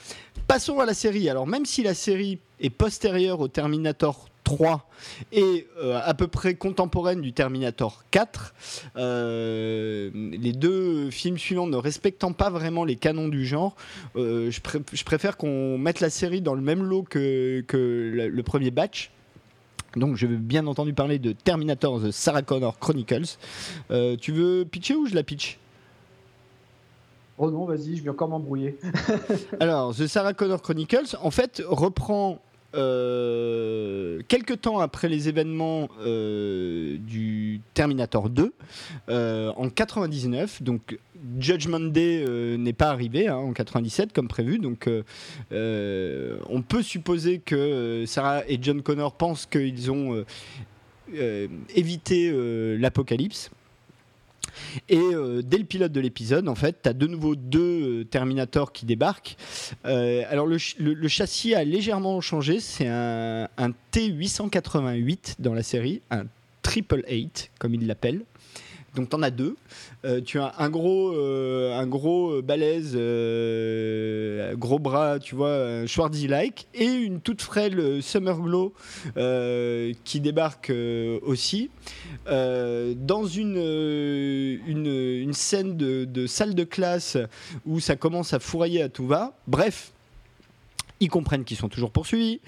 Passons 0.46 0.78
à 0.80 0.86
la 0.86 0.94
Alors 1.04 1.46
même 1.46 1.66
si 1.66 1.82
la 1.82 1.92
série 1.92 2.38
est 2.60 2.70
postérieure 2.70 3.40
au 3.40 3.48
Terminator 3.48 4.26
3 4.44 4.88
et 5.32 5.66
euh, 5.78 6.00
à 6.02 6.14
peu 6.14 6.28
près 6.28 6.54
contemporaine 6.54 7.20
du 7.20 7.34
Terminator 7.34 8.04
4. 8.10 8.54
Euh, 8.96 10.10
les 10.14 10.52
deux 10.52 11.10
films 11.10 11.36
suivants 11.36 11.66
ne 11.66 11.76
respectant 11.76 12.32
pas 12.32 12.48
vraiment 12.48 12.84
les 12.84 12.96
canons 12.96 13.28
du 13.28 13.44
genre, 13.44 13.76
euh, 14.16 14.50
je, 14.50 15.04
préfère 15.04 15.36
qu'on 15.36 15.76
mette 15.76 16.00
la 16.00 16.08
série 16.08 16.40
dans 16.40 16.54
le 16.54 16.62
même 16.62 16.82
lot 16.82 17.02
que, 17.02 17.62
le, 17.70 18.42
premier 18.42 18.70
batch. 18.70 19.10
Donc 19.96 20.16
je 20.16 20.26
veux 20.26 20.36
bien 20.36 20.66
entendu 20.66 20.94
parler 20.94 21.18
de 21.18 21.32
Terminator 21.32 22.00
The 22.00 22.12
Sarah 22.12 22.42
Connor 22.42 22.78
Chronicles. 22.78 23.36
tu 24.20 24.32
veux 24.32 24.64
pitcher 24.64 24.94
ou 24.94 25.06
je 25.06 25.14
la 25.14 25.22
pitch? 25.22 25.58
Oh 27.38 27.50
non, 27.50 27.64
vas-y, 27.64 27.96
je 27.96 28.02
vais 28.02 28.10
encore 28.10 28.28
m'embrouiller. 28.28 28.78
Alors, 29.60 29.94
The 29.94 30.06
Sarah 30.06 30.34
Connor 30.34 30.62
Chronicles, 30.62 31.16
en 31.20 31.30
fait, 31.30 31.62
reprend 31.66 32.40
euh, 32.74 34.20
quelques 34.26 34.62
temps 34.62 34.80
après 34.80 35.08
les 35.08 35.28
événements 35.28 35.88
euh, 36.00 36.96
du 36.98 37.60
Terminator 37.74 38.30
2, 38.30 38.52
euh, 39.08 39.52
en 39.56 39.68
99, 39.68 40.62
donc 40.62 40.98
Judgment 41.38 41.80
Day 41.80 42.24
n'est 42.58 42.72
pas 42.72 42.90
arrivé 42.90 43.28
hein, 43.28 43.36
en 43.36 43.52
97 43.52 44.12
comme 44.12 44.28
prévu, 44.28 44.58
donc 44.58 44.88
on 45.50 46.62
peut 46.62 46.82
supposer 46.82 47.38
que 47.38 48.04
Sarah 48.06 48.42
et 48.48 48.58
John 48.60 48.82
Connor 48.82 49.14
pensent 49.14 49.46
qu'ils 49.46 49.90
ont 49.90 50.24
évité 51.74 52.30
l'apocalypse. 52.78 53.50
Et 54.88 54.98
euh, 54.98 55.42
dès 55.42 55.58
le 55.58 55.64
pilote 55.64 55.92
de 55.92 56.00
l'épisode, 56.00 56.48
en 56.48 56.54
fait, 56.54 56.82
tu 56.82 56.88
as 56.88 56.92
de 56.92 57.06
nouveau 57.06 57.36
deux 57.36 58.00
euh, 58.00 58.04
Terminators 58.04 58.72
qui 58.72 58.86
débarquent. 58.86 59.36
Euh, 59.84 60.22
alors 60.28 60.46
le, 60.46 61.08
châssis 61.08 61.54
a 61.54 61.64
légèrement 61.64 62.20
changé, 62.20 62.60
c'est 62.60 62.88
un, 62.88 63.48
T888 63.92 65.36
dans 65.38 65.54
la 65.54 65.62
série, 65.62 66.02
un 66.10 66.24
Triple 66.62 67.04
Eight 67.06 67.50
comme 67.58 67.74
ils 67.74 67.86
l'appellent 67.86 68.22
Donc 68.94 69.10
tu 69.10 69.16
en 69.16 69.22
as 69.22 69.30
deux. 69.30 69.56
Euh, 70.04 70.20
tu 70.20 70.38
as 70.38 70.54
un 70.58 70.70
gros, 70.70 71.12
euh, 71.12 71.76
un 71.78 71.86
gros 71.86 72.42
balèze, 72.42 72.92
euh, 72.94 74.54
gros 74.56 74.78
bras, 74.78 75.18
tu 75.18 75.34
vois, 75.34 75.86
Schwarzy-like, 75.86 76.68
et 76.74 76.86
une 76.86 77.20
toute 77.20 77.42
frêle 77.42 78.02
Summer 78.02 78.38
Glow 78.38 78.72
qui 80.04 80.20
débarque 80.20 80.72
aussi 81.22 81.70
dans 82.26 83.26
une, 83.26 83.56
une, 84.66 84.86
une 84.86 85.32
scène 85.32 85.76
de, 85.76 86.04
de, 86.04 86.26
salle 86.26 86.54
de 86.54 86.64
classe 86.64 87.16
où 87.66 87.80
ça 87.80 87.96
commence 87.96 88.32
à 88.32 88.38
fourrailler 88.38 88.82
à 88.82 88.88
tout 88.88 89.06
va. 89.06 89.36
Bref, 89.46 89.92
ils 91.04 91.10
comprennent 91.10 91.44
qu'ils 91.44 91.58
sont 91.58 91.68
toujours 91.68 91.90
poursuivis. 91.90 92.40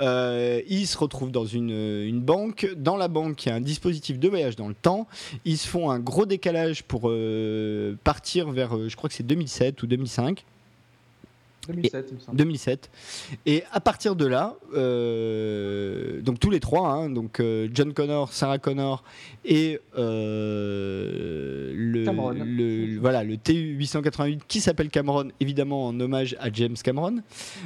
Euh, 0.00 0.62
ils 0.66 0.86
se 0.86 0.96
retrouvent 0.96 1.30
dans 1.30 1.44
une, 1.44 2.20
banque. 2.20 2.66
Dans 2.76 2.96
la 2.96 3.08
banque, 3.08 3.44
il 3.44 3.50
y 3.50 3.52
a 3.52 3.54
un 3.54 3.60
dispositif 3.60 4.18
de 4.18 4.28
voyage 4.28 4.56
dans 4.56 4.68
le 4.68 4.74
temps. 4.74 5.06
Ils 5.44 5.58
se 5.58 5.68
font 5.68 5.90
un 5.90 5.98
gros 5.98 6.24
décalage 6.24 6.82
pour 6.84 7.02
euh, 7.04 7.96
partir 8.04 8.50
vers, 8.50 8.76
euh, 8.76 8.88
je 8.88 8.96
crois 8.96 9.08
que 9.08 9.14
c'est 9.14 9.26
2007 9.26 9.82
ou 9.82 9.86
2005. 9.86 10.44
2007, 11.68 12.12
et, 12.12 12.36
2007. 12.36 12.90
Et 13.46 13.64
à 13.72 13.80
partir 13.80 14.16
de 14.16 14.26
là, 14.26 14.56
euh, 14.74 16.20
donc 16.22 16.40
tous 16.40 16.50
les 16.50 16.60
trois, 16.60 16.88
hein, 16.88 17.10
donc 17.10 17.40
euh, 17.40 17.68
John 17.72 17.92
Connor, 17.92 18.32
Sarah 18.32 18.58
Connor 18.58 19.04
et 19.44 19.78
euh, 19.98 21.72
le, 21.74 22.04
le, 22.04 22.98
voilà 22.98 23.22
le 23.22 23.34
T888 23.34 24.40
qui 24.48 24.60
s'appelle 24.60 24.88
Cameron, 24.88 25.28
évidemment 25.40 25.86
en 25.86 26.00
hommage 26.00 26.36
à 26.40 26.50
James 26.52 26.76
Cameron. 26.82 27.18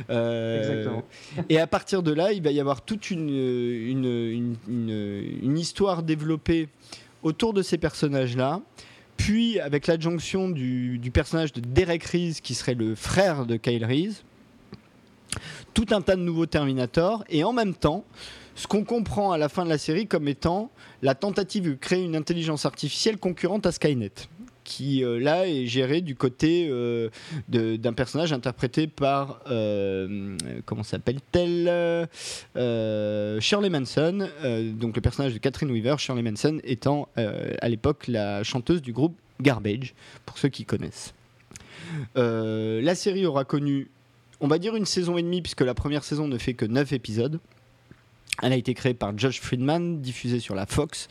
Exactement. 0.08 1.04
Et 1.48 1.58
à 1.58 1.66
partir 1.66 2.02
de 2.02 2.12
là, 2.12 2.32
il 2.32 2.42
va 2.42 2.50
y 2.50 2.60
avoir 2.60 2.82
toute 2.82 3.10
une, 3.10 3.28
une, 3.28 4.56
une, 4.68 5.36
une 5.42 5.58
histoire 5.58 6.02
développée 6.02 6.68
autour 7.22 7.52
de 7.52 7.62
ces 7.62 7.78
personnages-là. 7.78 8.60
Puis, 9.16 9.60
avec 9.60 9.86
l'adjonction 9.86 10.48
du, 10.48 11.10
personnage 11.12 11.52
de 11.52 11.60
Derek 11.60 12.05
Reese, 12.05 12.40
qui 12.40 12.55
serait 12.55 12.74
le 12.74 12.94
frère 12.94 13.47
de 13.47 13.56
Kyle 13.56 13.84
Reese, 13.84 14.24
tout 15.74 15.86
un 15.90 16.01
tas 16.01 16.16
de 16.16 16.22
nouveaux 16.22 16.47
Terminators, 16.47 17.24
et 17.28 17.44
en 17.44 17.52
même 17.52 17.74
temps, 17.74 18.05
ce 18.55 18.66
qu'on 18.66 18.84
comprend 18.84 19.32
à 19.32 19.39
la 19.39 19.48
fin 19.48 19.64
de 19.64 19.70
la 19.70 19.78
série 19.78 20.06
comme 20.06 20.28
étant 20.28 20.70
la 21.01 21.14
tentative 21.14 21.64
de 21.64 21.74
créer 21.74 22.05
une 22.05 22.16
intelligence 22.16 22.66
artificielle 22.66 23.16
concurrente 23.16 23.64
à 23.64 23.72
Skynet 23.72 24.12
qui 24.73 25.05
euh, 25.05 25.20
là 25.20 25.47
est 25.47 25.66
géré 25.66 26.01
du 26.01 26.15
côté 26.15 26.69
euh, 26.70 27.11
d'un 27.49 27.93
personnage 27.93 28.32
interprété 28.32 28.86
par 28.86 29.40
euh, 29.51 30.36
comment 30.65 30.82
s'appelle-t-elle 30.82 32.09
Shirley 33.40 33.69
Manson, 33.69 34.28
donc 34.78 34.97
le 34.97 35.03
personnage 35.03 35.35
de 35.35 35.39
Catherine 35.39 35.70
Weaver, 35.70 35.97
Shirley 35.99 36.23
Manson 36.23 36.59
étant 36.65 37.09
à 37.16 37.69
l'époque 37.69 38.07
la 38.09 38.43
chanteuse 38.43 38.81
du 38.81 38.93
groupe 38.93 39.15
Garbage, 39.40 39.94
pour 40.24 40.39
ceux 40.39 40.49
qui 40.49 40.65
connaissent. 40.65 41.12
la 42.15 42.94
série 42.94 43.27
aura 43.27 43.44
connu, 43.44 43.90
on 44.40 44.49
va 44.49 44.59
dire 44.59 44.74
une 44.77 44.86
saison 44.86 45.19
et 45.19 45.23
demie, 45.23 45.43
puisque 45.43 45.62
la 45.62 45.74
première 45.74 46.05
saison 46.05 46.28
ne 46.28 46.39
fait 46.39 46.55
que 46.55 46.65
9 46.65 46.93
épisodes. 46.93 47.40
Elle 48.40 48.52
a 48.52 48.56
été 48.56 48.72
créée 48.72 48.94
par 48.94 49.16
Josh 49.16 49.40
Friedman, 49.40 50.00
diffusée 50.00 50.40
sur 50.40 50.54
la 50.54 50.64
Fox. 50.64 51.09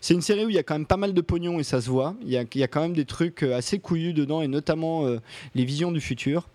C'est 0.00 0.14
une 0.14 0.22
série 0.22 0.46
où 0.46 0.48
il 0.48 0.54
y 0.54 0.58
a 0.58 0.62
quand 0.62 0.74
même 0.74 0.86
pas 0.86 0.96
mal 0.96 1.12
de 1.12 1.20
pognon 1.20 1.60
et 1.60 1.64
ça 1.64 1.82
se 1.82 1.90
voit. 1.90 2.16
Il 2.22 2.30
y 2.30 2.36
a, 2.36 2.44
quand 2.68 2.80
même 2.80 2.94
des 2.94 3.04
trucs 3.04 3.42
euh, 3.42 3.56
assez 3.56 3.78
couillus 3.78 4.14
dedans 4.14 4.40
et 4.40 4.48
notamment 4.48 5.06
euh, 5.06 5.18
les 5.54 5.64
visions 5.64 5.92
du 5.92 6.00
futur. 6.00 6.48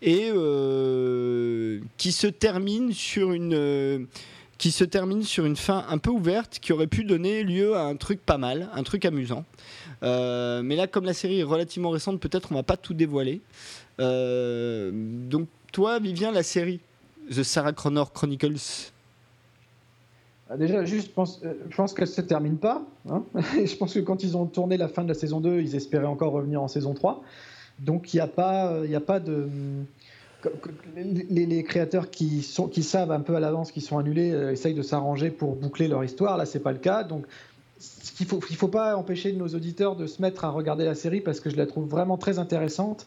Et 0.00 0.30
euh, 0.32 1.80
qui 1.98 2.12
se 2.12 2.26
termine 2.26 2.92
sur 2.92 3.32
une. 3.32 4.06
qui 4.58 4.70
se 4.70 4.84
termine 4.84 5.22
sur 5.22 5.44
une 5.44 5.56
fin 5.56 5.86
un 5.88 5.98
peu 5.98 6.10
ouverte 6.10 6.58
qui 6.60 6.72
aurait 6.72 6.86
pu 6.86 7.04
donner 7.04 7.42
lieu 7.44 7.74
à 7.76 7.82
un 7.82 7.96
truc 7.96 8.20
pas 8.24 8.38
mal, 8.38 8.68
un 8.74 8.82
truc 8.82 9.04
amusant. 9.04 9.44
mais 10.02 10.76
là, 10.76 10.86
comme 10.86 11.04
la 11.04 11.14
série 11.14 11.40
est 11.40 11.44
relativement 11.44 11.90
récente, 11.90 12.20
peut-être 12.20 12.52
on 12.52 12.56
va 12.56 12.62
pas 12.62 12.76
tout 12.76 12.92
dévoiler. 12.92 13.40
donc, 13.98 15.48
toi, 15.72 15.98
Vivien, 15.98 16.30
la 16.30 16.42
série 16.42 16.80
The 17.30 17.42
Sarah 17.42 17.72
Connor 17.72 18.12
Chronicles, 18.12 18.92
déjà, 20.58 20.84
juste, 20.84 21.08
je 21.08 21.12
pense, 21.12 21.40
euh, 21.44 21.54
je 21.70 21.76
pense 21.76 21.94
qu'elle 21.94 22.08
ne 22.08 22.12
se 22.12 22.20
termine 22.20 22.58
pas. 22.58 22.82
Hein. 23.08 23.24
je 23.34 23.76
pense 23.76 23.94
que 23.94 24.00
quand 24.00 24.22
ils 24.22 24.36
ont 24.36 24.46
tourné 24.46 24.76
la 24.76 24.88
fin 24.88 25.02
de 25.02 25.08
la 25.08 25.14
saison 25.14 25.40
2, 25.40 25.60
ils 25.60 25.74
espéraient 25.74 26.06
encore 26.06 26.32
revenir 26.32 26.62
en 26.62 26.68
saison 26.68 26.94
3. 26.94 27.22
Donc, 27.80 28.12
il 28.12 28.18
n'y 28.18 28.20
a, 28.20 28.26
pas, 28.26 28.74
a 28.82 29.00
pas 29.00 29.20
de. 29.20 29.48
Les, 30.94 31.64
créateurs 31.64 32.10
qui, 32.10 32.42
savent 32.42 33.10
un 33.10 33.20
peu 33.20 33.34
à 33.34 33.40
l'avance 33.40 33.72
qu'ils 33.72 33.82
sont 33.82 33.98
annulés 33.98 34.30
euh, 34.32 34.52
essayent 34.52 34.74
de 34.74 34.82
s'arranger 34.82 35.30
pour 35.30 35.56
boucler 35.56 35.88
leur 35.88 36.04
histoire. 36.04 36.36
Là, 36.36 36.44
c'est 36.44 36.60
pas 36.60 36.72
le 36.72 36.78
cas. 36.78 37.02
Donc, 37.02 37.26
il 38.20 38.26
ne 38.32 38.56
faut 38.56 38.68
pas 38.68 38.96
empêcher 38.96 39.32
nos 39.32 39.48
auditeurs 39.48 39.96
de 39.96 40.06
se 40.06 40.22
mettre 40.22 40.44
à 40.44 40.50
regarder 40.50 40.84
la 40.84 40.94
série 40.94 41.20
parce 41.20 41.40
que 41.40 41.50
je 41.50 41.56
la 41.56 41.66
trouve 41.66 41.88
vraiment 41.88 42.16
très 42.16 42.38
intéressante. 42.38 43.06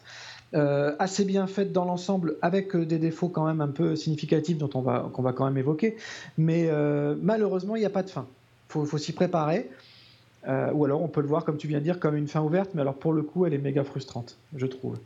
Euh, 0.54 0.96
assez 0.98 1.26
bien 1.26 1.46
faite 1.46 1.72
dans 1.72 1.84
l'ensemble, 1.84 2.36
avec 2.40 2.74
euh, 2.74 2.86
des 2.86 2.96
défauts 2.96 3.28
quand 3.28 3.46
même 3.46 3.60
un 3.60 3.68
peu 3.68 3.96
significatifs 3.96 4.56
dont 4.56 4.70
on 4.72 4.80
va 4.80 5.10
qu'on 5.12 5.20
va 5.20 5.34
quand 5.34 5.44
même 5.44 5.58
évoquer. 5.58 5.96
Mais 6.38 6.68
euh, 6.70 7.14
malheureusement, 7.20 7.76
il 7.76 7.80
n'y 7.80 7.86
a 7.86 7.90
pas 7.90 8.02
de 8.02 8.08
fin. 8.08 8.26
Il 8.74 8.86
faut, 8.86 8.98
s'y 8.98 9.12
préparer. 9.12 9.68
ou 10.46 10.84
alors 10.86 11.02
on 11.02 11.08
peut 11.08 11.20
le 11.20 11.26
voir, 11.26 11.44
comme 11.44 11.58
tu 11.58 11.68
viens 11.68 11.80
de 11.80 11.84
dire, 11.84 12.00
comme 12.00 12.16
une 12.16 12.28
fin 12.28 12.40
ouverte, 12.40 12.70
mais 12.72 12.80
alors 12.80 12.94
pour 12.94 13.12
le 13.12 13.22
coup, 13.22 13.44
elle 13.44 13.52
est 13.52 13.58
méga 13.58 13.84
frustrante, 13.84 14.38
je 14.56 14.66
trouve. 14.66 14.96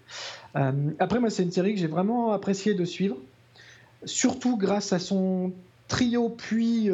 après, 0.54 1.18
moi, 1.18 1.30
c'est 1.30 1.42
une 1.42 1.52
série 1.52 1.74
que 1.74 1.80
j'ai 1.80 1.86
vraiment 1.86 2.32
apprécié 2.32 2.74
de 2.74 2.84
suivre, 2.84 3.16
surtout 4.04 4.56
grâce 4.56 4.92
à 4.92 4.98
son 4.98 5.52
trio 5.88 6.28
puis 6.28 6.90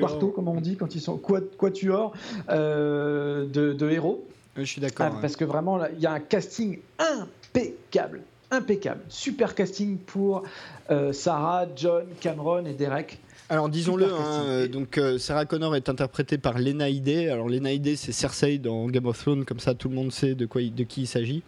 quarto, 0.00 0.28
comme 0.28 0.48
on 0.48 0.60
dit 0.60 0.76
quand 0.76 0.94
ils 0.94 1.00
sont 1.00 1.18
quatuor 1.18 2.14
de, 2.48 3.46
de 3.72 3.90
héros. 3.90 4.26
Je 4.56 4.64
suis 4.64 4.80
d'accord. 4.80 5.06
Ah, 5.10 5.18
parce 5.20 5.36
que 5.36 5.44
vraiment, 5.44 5.84
il 5.86 6.00
y 6.00 6.06
a 6.06 6.12
un 6.12 6.20
casting 6.20 6.78
impeccable. 6.98 8.22
Impeccable. 8.50 9.00
Super 9.08 9.54
casting 9.54 9.98
pour 9.98 10.44
euh, 10.90 11.12
Sarah, 11.12 11.66
John, 11.74 12.04
Cameron 12.20 12.64
et 12.66 12.74
Derek. 12.74 13.18
Alors 13.50 13.68
disons-le, 13.68 14.06
hein, 14.06 14.44
euh, 14.46 14.68
donc 14.68 14.96
euh, 14.96 15.18
Sarah 15.18 15.44
Connor 15.44 15.76
est 15.76 15.90
interprétée 15.90 16.38
par 16.38 16.58
Lena 16.58 16.88
Headey. 16.88 17.28
Alors 17.28 17.48
Lena 17.48 17.72
Headey, 17.72 17.94
c'est 17.96 18.12
Cersei 18.12 18.58
dans 18.58 18.86
Game 18.86 19.04
of 19.04 19.18
Thrones, 19.18 19.44
comme 19.44 19.60
ça 19.60 19.74
tout 19.74 19.90
le 19.90 19.94
monde 19.94 20.12
sait 20.12 20.34
de 20.34 20.46
quoi, 20.46 20.62
de 20.62 20.84
qui 20.84 21.02
il 21.02 21.06
s'agit. 21.06 21.42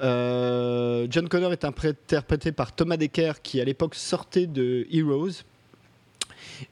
John 0.00 1.28
Connor 1.28 1.52
est 1.52 1.64
interprété 1.64 2.52
par 2.52 2.72
Thomas 2.74 2.96
Decker, 2.96 3.42
qui 3.42 3.60
à 3.60 3.64
l'époque 3.64 3.94
sortait 3.94 4.46
de 4.46 4.86
Heroes 4.90 5.42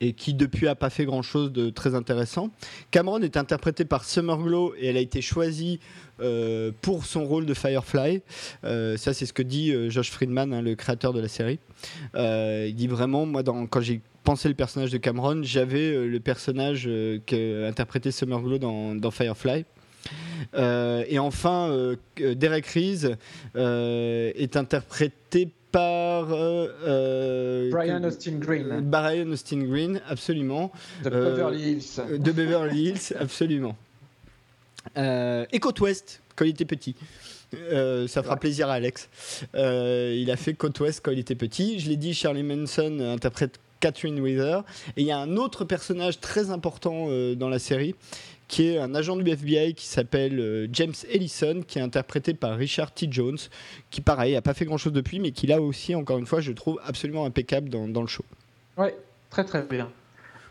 et 0.01 0.13
qui 0.13 0.35
depuis 0.35 0.69
a 0.69 0.75
pas 0.75 0.91
fait 0.91 1.05
grand 1.05 1.23
chose 1.23 1.53
de 1.53 1.71
très 1.71 1.95
intéressant. 1.95 2.51
Cameron 2.91 3.21
est 3.21 3.37
interprétée 3.37 3.85
par 3.85 4.05
Summer 4.05 4.39
Glow 4.39 4.75
et 4.79 4.89
elle 4.89 4.97
a 4.97 5.01
été 5.01 5.23
choisie 5.23 5.81
euh, 6.21 6.71
pour 6.81 7.05
son 7.05 7.27
rôle 7.27 7.45
de 7.45 7.53
Firefly. 7.53 8.23
Euh, 8.65 8.97
ça, 8.97 9.13
c'est 9.13 9.27
ce 9.27 9.35
que 9.35 9.43
dit 9.43 9.73
euh, 9.73 9.91
Josh 9.91 10.11
Friedman, 10.11 10.53
hein, 10.55 10.63
le 10.63 10.75
créateur 10.75 11.13
de 11.13 11.21
la 11.21 11.29
série. 11.29 11.59
il 12.15 12.75
dit 12.75 12.87
vraiment, 12.87 13.27
moi, 13.27 13.43
quand 13.45 13.81
j'ai 13.81 14.01
pensé 14.25 14.49
le 14.49 14.55
personnage 14.55 14.91
de 14.91 14.99
Cameron, 14.99 15.43
j'avais 15.43 16.07
le 16.07 16.21
personnage 16.21 16.89
qu'interprétait 17.27 18.11
Summer 18.11 18.41
Glow 18.41 18.59
dans, 18.59 19.11
Firefly. 19.11 19.65
et 20.57 21.19
enfin, 21.19 21.95
Derek 22.17 22.67
Reese 22.67 23.17
est 23.55 24.57
interprété 24.57 25.51
par 25.72 26.32
euh, 26.32 26.68
euh, 26.86 27.70
Brian 27.70 28.02
Austin 28.05 28.38
Green. 28.38 28.80
Brian 28.82 29.30
Austin 29.30 29.62
Green, 29.62 30.01
absolument. 30.09 30.72
De 31.05 31.10
Beverly 31.10 31.72
Hills. 31.72 31.98
Euh, 31.98 32.18
de 32.18 32.32
Beverly 32.32 32.88
Hills, 32.88 33.16
absolument. 33.18 33.76
et 34.97 35.59
Côte 35.60 35.80
Ouest, 35.80 36.22
quand 36.34 36.44
il 36.44 36.51
était 36.51 36.64
petit. 36.64 36.94
ça 37.52 38.22
fera 38.22 38.36
plaisir 38.36 38.68
à 38.68 38.74
Alex. 38.74 39.09
il 39.55 40.30
a 40.30 40.36
fait 40.36 40.55
Côte 40.55 40.78
Ouest 40.80 41.01
quand 41.05 41.10
il 41.10 41.18
était 41.18 41.34
petit. 41.34 41.78
Je 41.78 41.88
l'ai 41.88 41.97
dit, 41.97 42.14
Charlie 42.14 42.43
Manson 42.43 43.01
interprète 43.01 43.59
Catherine 43.80 44.20
Weather. 44.20 44.64
Et 44.97 45.02
il 45.02 45.06
y 45.06 45.12
a 45.12 45.18
un 45.18 45.36
autre 45.36 45.64
personnage 45.64 46.20
très 46.20 46.51
important 46.51 47.09
dans 47.36 47.48
la 47.48 47.59
série 47.59 47.94
qui 48.48 48.68
est 48.68 48.78
un 48.78 48.94
agent 48.94 49.16
du 49.16 49.28
FBI 49.28 49.74
qui 49.74 49.86
s'appelle 49.86 50.39
euh, 50.39 50.68
James 50.73 50.94
Ellison, 51.10 51.62
qui 51.66 51.78
est 51.78 51.82
interprété 51.82 52.35
par 52.35 52.56
Richard 52.56 52.93
T. 52.93 53.09
Jones, 53.10 53.39
qui 53.90 54.01
pareil, 54.01 54.35
n'a 54.35 54.43
pas 54.43 54.55
fait 54.55 54.64
grand-chose 54.64 54.93
depuis, 54.93 55.18
mais 55.18 55.32
qui 55.32 55.47
là 55.47 55.60
aussi, 55.60 55.94
encore 55.94 56.18
une 56.18 56.27
fois, 56.27 56.40
je 56.40 56.52
trouve 56.52 56.81
absolument 56.85 57.24
impeccable 57.24 57.68
dans, 57.68 57.89
dans 57.89 58.02
le 58.02 58.06
show. 58.06 58.24
Oui, 58.77 58.89
très 59.31 59.44
très 59.44 59.62
bien. 59.62 59.90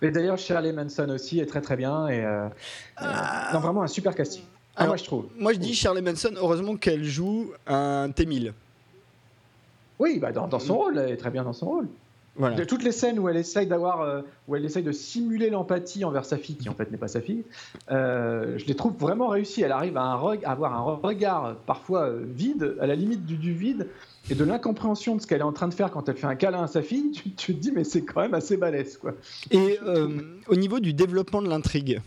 Et 0.01 0.11
d'ailleurs, 0.11 0.38
Shirley 0.38 0.73
Manson 0.73 1.09
aussi 1.09 1.39
est 1.39 1.45
très 1.45 1.61
très 1.61 1.77
bien. 1.77 2.07
Et, 2.09 2.23
euh, 2.23 2.49
ah. 2.97 3.57
vraiment 3.61 3.84
un 3.84 3.88
super 3.88 4.13
casting. 4.13 4.43
Ah, 4.76 4.88
moi, 4.88 4.97
je 4.97 5.05
trouve. 5.05 5.27
Moi, 5.38 5.53
je 5.53 5.59
dis 5.59 5.73
Shirley 5.73 6.01
Manson, 6.01 6.34
heureusement 6.35 6.76
qu'elle 6.76 7.05
joue 7.05 7.53
un 7.65 8.11
T-1000. 8.11 8.51
Oui, 9.97 10.19
bah 10.19 10.34
dans, 10.34 10.47
dans, 10.49 10.59
son 10.59 10.77
rôle, 10.77 10.97
elle 10.97 11.11
est 11.11 11.17
très 11.17 11.31
bien 11.31 11.43
dans 11.43 11.53
son 11.53 11.67
rôle. 11.67 11.88
De 12.38 12.66
toutes 12.66 12.84
les 12.84 12.91
scènes 12.91 13.18
où 13.18 13.30
elle 13.30 13.38
essaye 13.38 13.66
d'avoir, 13.66 14.02
euh, 14.02 14.22
où 14.48 14.56
elle 14.56 14.66
essaye 14.66 14.84
de 14.84 14.91
simuler 14.91 15.49
l'empathie 15.49 16.03
envers 16.03 16.26
sa 16.26 16.38
fille, 16.38 16.57
qui 16.57 16.68
en 16.68 16.74
fait 16.74 16.91
n'est 16.91 16.98
pas 16.98 17.07
sa 17.07 17.22
fille, 17.22 17.44
euh, 17.91 18.57
je 18.57 18.66
les 18.66 18.76
trouve 18.76 18.94
vraiment 18.98 19.30
réussies. 19.30 19.62
Elle 19.62 19.72
arrive 19.72 19.95
à, 19.95 20.03
un 20.03 20.38
avoir 20.44 20.74
un 20.74 20.82
regard 20.82 21.56
parfois 21.66 22.10
euh, 22.10 22.26
vide, 22.28 22.76
à 22.82 22.88
la 22.88 22.95
limite 22.95 23.26
du, 23.26 23.53
vide, 23.53 23.88
et 24.30 24.36
de 24.36 24.44
l'incompréhension 24.44 25.16
de 25.16 25.22
ce 25.22 25.28
qu'elle 25.28 25.40
est 25.40 25.44
en 25.44 25.53
train 25.53 25.70
de 25.70 25.74
faire 25.74 25.91
quand 25.91 26.10
elle 26.10 26.18
fait 26.18 26.28
un 26.28 26.36
câlin 26.36 26.64
à 26.64 26.68
sa 26.68 26.82
fille. 26.82 27.12
Tu, 27.12 27.32
te 27.32 27.52
dis, 27.53 27.72
mais 27.72 27.86
c'est 27.86 28.02
quand 28.02 28.22
même 28.22 28.34
assez 28.34 28.57
balèze, 28.57 28.98
quoi. 28.98 29.14
Et 29.52 29.80
au 30.48 30.56
niveau 30.56 30.82
du 30.82 30.94
développement 30.94 31.41
de 31.41 31.48
l'intrigue, 31.48 32.02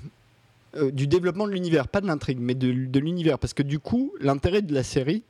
du 0.92 1.06
développement 1.06 1.46
de 1.46 1.52
l'univers, 1.52 1.88
pas 1.88 2.00
de 2.00 2.06
l'intrigue, 2.06 2.38
mais 2.40 2.54
de, 2.54 2.72
de 2.86 2.98
l'univers. 3.00 3.38
Parce 3.38 3.54
que 3.54 3.62
du 3.62 3.78
coup, 3.78 4.12
l'intérêt 4.20 4.62
de 4.62 4.74
la 4.74 4.82
série, 4.82 5.22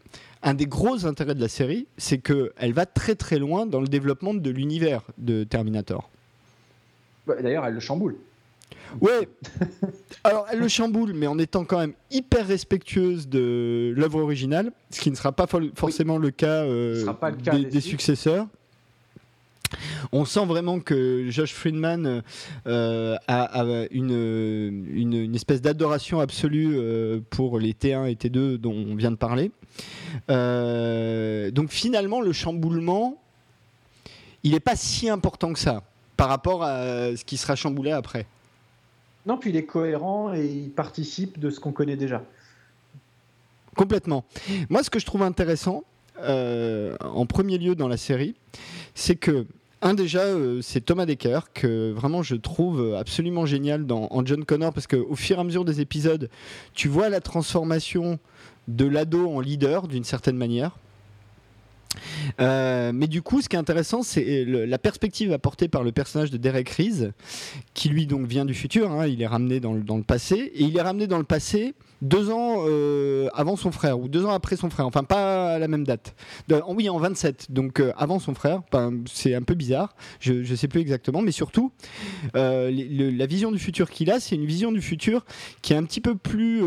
un 0.43 0.55
des 0.55 0.67
gros 0.67 1.07
intérêts 1.07 1.35
de 1.35 1.41
la 1.41 1.49
série, 1.49 1.87
c'est 1.97 2.19
qu'elle 2.19 2.73
va 2.73 2.87
très 2.87 3.15
très 3.15 3.39
loin 3.39 3.67
dans 3.67 3.81
le 3.81 3.89
développement 3.89 4.35
de 4.35 4.51
l'univers 4.51 5.03
de 5.19 5.45
Terminator. 5.45 6.11
D'ailleurs, 7.27 7.67
elle 7.67 7.75
le 7.75 7.81
chamboule. 7.81 8.17
Ouais. 9.01 9.29
Alors, 10.25 10.47
elle 10.51 10.61
le 10.61 10.69
chamboule, 10.69 11.13
mais 11.13 11.27
en 11.27 11.39
étant 11.39 11.65
quand 11.65 11.79
même 11.79 11.93
hyper 12.11 12.47
respectueuse 12.47 13.29
de 13.29 13.93
l'œuvre 13.97 14.23
originale, 14.23 14.73
ce 14.91 15.01
qui 15.01 15.11
ne 15.11 15.17
sera 15.17 15.33
pas 15.33 15.47
forcément 15.75 16.19
le 16.19 16.31
cas, 16.31 16.65
euh, 16.65 17.05
des, 17.53 17.81
successeurs. 17.81 18.47
On 20.13 20.25
sent 20.25 20.47
vraiment 20.47 20.81
que 20.81 21.27
Josh 21.31 21.53
Friedman 21.53 22.23
euh, 22.67 23.17
a, 23.27 23.65
une, 23.91 24.87
une, 24.91 25.35
espèce 25.35 25.61
d'adoration 25.61 26.21
absolue 26.21 26.77
euh, 26.77 27.21
pour 27.31 27.59
les 27.59 27.73
T1 27.73 28.11
et 28.11 28.15
T2 28.15 28.57
dont 28.57 28.73
on 28.73 28.95
vient 28.95 29.11
de 29.11 29.17
parler. 29.17 29.51
donc 30.29 31.71
finalement, 31.71 32.21
le 32.21 32.33
chamboulement, 32.33 33.19
il 34.43 34.53
n'est 34.53 34.61
pas 34.61 34.77
si 34.77 35.09
important 35.09 35.53
que 35.53 35.59
ça 35.59 35.83
par 36.17 36.29
rapport 36.29 36.63
à 36.65 37.17
ce 37.17 37.25
qui 37.25 37.37
sera 37.37 37.55
chamboulé 37.55 37.93
après. 37.93 38.27
Non, 39.27 39.37
puis 39.37 39.51
il 39.51 39.57
est 39.57 39.67
cohérent 39.67 40.33
et 40.35 40.47
il 40.47 40.71
participe 40.71 41.39
de 41.39 41.51
ce 41.51 41.61
qu'on 41.61 41.73
connaît 41.73 41.97
déjà. 41.97 42.23
Complètement. 43.77 44.25
Moi, 44.71 44.83
ce 44.83 44.91
que 44.91 44.99
je 44.99 45.07
trouve 45.07 45.23
intéressant, 45.23 45.85
euh, 46.21 46.97
en 47.01 47.27
premier 47.27 47.59
lieu 47.59 47.75
dans 47.75 47.89
la 47.89 47.97
série, 47.97 48.35
c'est 48.95 49.17
que 49.17 49.47
un 49.81 49.95
déjà, 49.95 50.23
euh, 50.23 50.61
c'est 50.63 50.81
Thomas 50.81 51.07
Decker 51.07 51.53
que 51.55 51.93
vraiment 51.93 52.23
je 52.23 52.35
trouve 52.35 52.95
absolument 52.99 53.47
génial 53.47 53.87
dans, 53.87 54.09
John 54.25 54.45
Connor 54.45 54.73
parce 54.73 54.87
qu'au 54.87 55.15
fur 55.15 55.39
et 55.39 55.41
à 55.41 55.45
mesure 55.45 55.65
des 55.65 55.81
épisodes, 55.81 56.29
tu 56.75 56.89
vois 56.89 57.09
la 57.09 57.21
transformation 57.21 58.19
de 58.67 58.85
l'ado 58.87 59.31
en 59.31 59.41
leader 59.41 59.89
d'une 59.89 60.05
certaine 60.05 60.37
manière. 60.37 60.79
Euh, 62.41 62.93
mais 62.95 63.07
du 63.07 63.23
coup, 63.23 63.41
ce 63.41 63.49
qui 63.49 63.57
est 63.57 63.59
intéressant, 63.59 64.03
c'est 64.03 64.45
la 64.45 64.79
perspective 64.79 65.33
apportée 65.33 65.69
par 65.69 65.83
le 65.83 65.93
personnage 65.93 66.31
de 66.31 66.37
Derek 66.37 66.69
Reese, 66.69 67.13
qui 67.75 67.89
lui 67.89 68.07
donc 68.07 68.27
vient 68.27 68.45
du 68.45 68.55
futur. 68.55 68.91
Hein, 68.91 69.07
il 69.07 69.23
est 69.23 69.27
ramené 69.27 69.61
dans 69.61 69.73
le, 69.73 70.03
passé, 70.03 70.53
et 70.55 70.63
il 70.63 70.77
est 70.77 70.83
ramené 70.83 71.07
dans 71.07 71.19
le 71.19 71.25
passé 71.25 71.75
deux 72.03 72.31
ans 72.31 72.65
euh, 72.67 73.29
avant 73.35 73.57
son 73.57 73.73
frère 73.73 73.99
ou 73.99 74.09
deux 74.09 74.25
ans 74.25 74.31
après 74.31 74.57
son 74.57 74.71
frère, 74.71 74.87
enfin 74.87 75.05
pas 75.05 75.55
à 75.55 75.59
la 75.59 75.69
même 75.69 75.85
date. 75.85 76.15
oui, 76.69 76.89
en 76.89 76.99
27, 76.99 77.51
donc 77.51 77.81
euh, 77.81 77.93
avant 77.97 78.19
son 78.19 78.35
frère. 78.35 78.63
c'est 79.07 79.35
un 79.35 79.43
peu 79.43 79.55
bizarre, 79.55 79.95
je 80.21 80.35
ne 80.35 80.57
sais 80.57 80.69
plus 80.69 80.81
exactement, 80.81 81.23
mais 81.23 81.33
surtout, 81.33 81.73
euh, 82.37 82.71
la 82.71 83.27
vision 83.27 83.51
du 83.51 83.59
futur 83.59 83.91
qu'il 83.91 84.11
a, 84.11 84.21
c'est 84.21 84.37
une 84.37 84.47
vision 84.47 84.73
du 84.73 84.81
futur 84.81 85.25
qui 85.63 85.73
est 85.73 85.77
un 85.77 85.85
petit 85.85 86.01
peu 86.01 86.15
plus, 86.15 86.63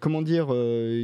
comment 0.00 0.22
dire, 0.22 0.46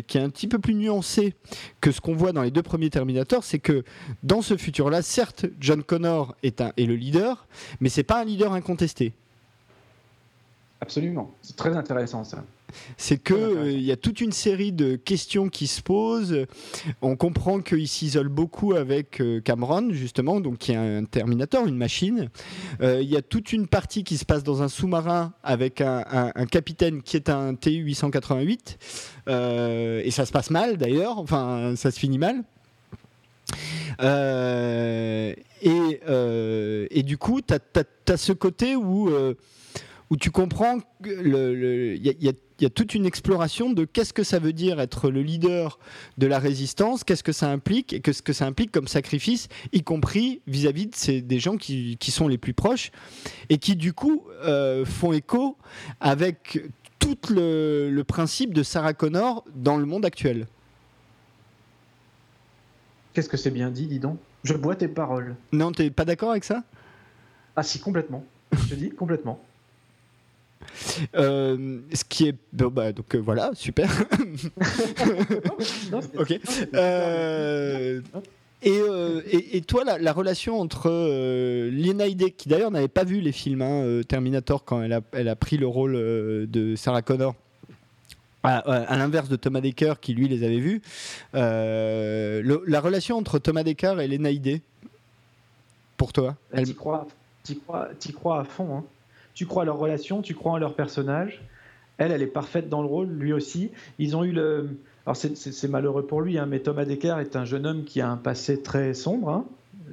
qui 0.07 0.19
est 0.19 0.23
un 0.23 0.31
petit 0.31 0.49
peu 0.49 0.59
plus 0.59 0.75
nuancée 0.75 1.35
que 1.81 1.91
ce 1.91 2.01
qu'on 2.01 2.15
voit 2.15 2.33
dans 2.33 2.43
les 2.43 2.51
deux 2.51 2.63
premiers 2.63 2.91
Terminators. 2.91 3.45
C'est 3.45 3.59
que 3.59 3.85
dans 4.23 4.43
ce 4.43 4.57
futur-là, 4.57 5.03
certes, 5.03 5.47
John 5.61 5.83
Connor 5.83 6.35
est, 6.43 6.61
un, 6.61 6.73
est 6.77 6.87
le 6.87 6.97
leader, 6.97 7.47
mais 7.81 7.89
c'est 7.89 8.03
pas 8.03 8.21
un 8.21 8.25
leader 8.25 8.53
incontesté. 8.53 9.13
Absolument, 10.81 11.31
c'est 11.43 11.57
très 11.57 11.77
intéressant 11.77 12.25
ça 12.25 12.45
c'est 12.97 13.19
que 13.19 13.35
euh, 13.35 13.71
il 13.71 13.83
y 13.83 13.93
a 13.93 13.97
toute 13.97 14.21
une 14.21 14.33
série 14.33 14.73
de 14.73 14.97
questions 14.97 15.49
qui 15.49 15.67
se 15.67 15.83
posent. 15.83 16.47
On 17.01 17.17
comprend 17.17 17.61
qu'il 17.61 17.89
s'isole 17.89 18.29
beaucoup 18.29 18.75
avec 18.75 19.21
euh, 19.21 19.41
Cameron 19.41 19.91
justement, 19.91 20.41
donc 20.41 20.59
qui 20.59 20.73
est 20.73 20.77
un 20.77 21.05
Terminator, 21.05 21.67
une 21.67 21.77
machine. 21.77 22.31
Euh, 22.81 23.01
il 23.03 23.09
y 23.09 23.17
a 23.17 23.23
toute 23.23 23.53
une 23.53 23.67
partie 23.67 24.05
qui 24.05 24.17
se 24.19 24.25
passe 24.25 24.43
dans 24.43 24.63
un 24.63 24.69
sous-marin 24.69 25.33
avec 25.43 25.81
un, 25.81 26.33
capitaine 26.51 27.03
qui 27.03 27.17
est 27.17 27.29
un 27.29 27.55
TU 27.55 27.71
888 27.71 28.79
et 29.29 30.11
ça 30.11 30.27
se 30.27 30.33
passe 30.33 30.51
mal 30.51 30.77
d'ailleurs. 30.77 31.19
Enfin, 31.19 31.75
ça 31.77 31.91
se 31.91 31.99
finit 31.99 32.19
mal. 32.19 32.43
et, 35.63 37.03
du 37.03 37.19
coup, 37.19 37.41
tu 37.41 37.55
as, 37.55 38.17
ce 38.17 38.33
côté 38.33 38.77
où, 38.77 39.11
où 40.13 40.17
tu 40.19 40.31
comprends 40.31 40.79
qu'il 41.03 41.15
le, 41.23 41.97
y, 41.97 42.11
y, 42.21 42.29
a 42.29 42.33
il 42.63 42.65
y 42.65 42.67
a 42.67 42.71
toute 42.71 42.95
une 42.95 43.07
exploration 43.07 43.73
de 43.73 43.87
qu'est-ce 43.87 44.13
que 44.13 44.23
ça 44.23 44.39
veut 44.39 44.53
dire 44.53 44.79
être 44.79 45.11
le 45.11 45.23
leader 45.23 45.79
de 46.19 46.27
la 46.27 46.39
résistance, 46.39 47.03
qu'est-ce 47.03 47.25
que 47.25 47.33
ça 47.33 47.51
implique 47.51 47.95
et 47.95 48.01
qu'est-ce 48.01 48.21
que 48.21 48.35
ça 48.35 48.47
implique 48.47 48.71
comme 48.71 48.89
sacrifice, 48.89 49.49
y 49.73 49.83
compris 49.83 50.43
vis-à-vis 50.47 50.87
de 50.87 51.21
des 51.21 51.39
gens 51.41 51.57
qui, 51.57 51.99
sont 52.11 52.29
les 52.29 52.37
plus 52.37 52.53
proches 52.53 52.93
et 53.49 53.57
qui 53.57 53.75
du 53.75 53.95
coup 53.95 54.25
euh, 54.45 54.85
font 54.85 55.15
écho 55.15 55.57
avec 55.99 56.63
tout 56.99 57.19
le, 57.31 58.03
principe 58.03 58.53
de 58.53 58.63
Sarah 58.63 58.93
Connor 58.93 59.45
dans 59.57 59.79
le 59.79 59.87
monde 59.87 60.05
actuel. 60.05 60.47
Qu'est-ce 63.15 63.31
que 63.31 63.39
c'est 63.39 63.51
bien 63.51 63.71
dit, 63.71 63.87
dis 63.87 63.99
donc? 63.99 64.19
Je 64.45 64.53
bois 64.53 64.77
tes 64.77 64.89
paroles. 64.89 65.37
Non, 65.53 65.73
t'es 65.73 65.91
pas 65.91 66.05
d'accord 66.05 66.33
avec 66.33 66.45
ça? 66.45 66.63
Ah 67.57 67.63
si, 67.63 67.81
complètement. 67.81 68.25
Je 68.53 68.69
te 68.69 68.75
dis 68.75 68.91
complètement. 68.91 69.41
Euh, 71.15 71.81
ce 71.93 72.05
qui 72.05 72.29
est 72.29 72.37
bah, 72.53 72.93
donc 72.93 73.15
euh, 73.15 73.19
voilà 73.19 73.51
super. 73.55 73.91
Ok. 76.19 76.39
Euh, 76.75 78.01
et, 78.63 79.57
et, 79.57 79.61
toi 79.63 79.83
la, 79.85 80.13
relation 80.13 80.61
entre 80.61 80.89
Lena 81.69 82.07
Headey 82.07 82.31
qui 82.31 82.49
d'ailleurs 82.49 82.71
n'avait 82.71 82.87
pas 82.87 83.03
vu 83.03 83.21
les 83.21 83.33
films 83.33 83.63
hein, 83.63 84.03
Terminator 84.07 84.65
quand 84.65 84.83
elle 84.83 84.93
a, 84.93 85.01
elle 85.13 85.29
a 85.29 85.35
pris 85.35 85.57
le 85.57 85.67
rôle 85.67 85.95
de 85.95 86.77
Sarah 86.77 87.03
Connor 87.03 87.35
à, 88.45 88.97
l'inverse 88.97 89.29
de 89.29 89.35
Thomas 89.35 89.61
Decker 89.61 89.95
qui 90.01 90.15
lui 90.15 90.29
les 90.29 90.45
avait 90.45 90.61
vus 90.61 90.81
la 91.33 92.81
relation 92.81 93.17
entre 93.17 93.41
Thomas 93.41 93.65
Decker 93.65 94.01
et 94.01 94.07
Lena 94.07 94.31
Headey 94.31 94.63
pour 95.97 96.13
toi 96.13 96.37
bah, 96.53 96.59
elle... 96.59 96.67
t'y 96.67 96.75
crois, 96.75 97.09
crois, 97.67 97.89
crois 98.15 98.41
à 98.41 98.45
fond 98.45 98.77
hein 98.77 98.85
tu 99.35 99.47
crois 99.47 99.63
à 99.63 99.67
leur 99.67 99.79
relation, 99.79 100.23
tu 100.23 100.35
crois 100.35 100.53
en 100.53 100.59
leur 100.59 100.75
personnage. 100.75 101.43
Elle, 101.99 102.13
elle 102.13 102.23
est 102.23 102.27
parfaite 102.27 102.69
dans 102.69 102.83
le 102.83 102.89
rôle, 102.89 103.09
lui 103.09 103.33
aussi. 103.33 103.71
Ils 103.99 104.17
ont 104.17 104.25
eu 104.25 104.33
le. 104.33 104.71
Alors 105.05 105.17
c'est 105.17 105.69
malheureux 105.69 106.07
pour 106.07 106.21
lui, 106.21 106.39
hein, 106.39 106.47
mais 106.47 106.61
Thomas 106.61 106.85
Decker 106.85 107.17
est 107.21 107.35
un 107.37 107.45
jeune 107.45 107.67
homme 107.67 107.85
qui 107.85 108.01
a 108.01 108.09
un 108.09 108.17
passé 108.17 108.63
très 108.63 108.95
sombre. 108.95 109.31
Hein. 109.31 109.45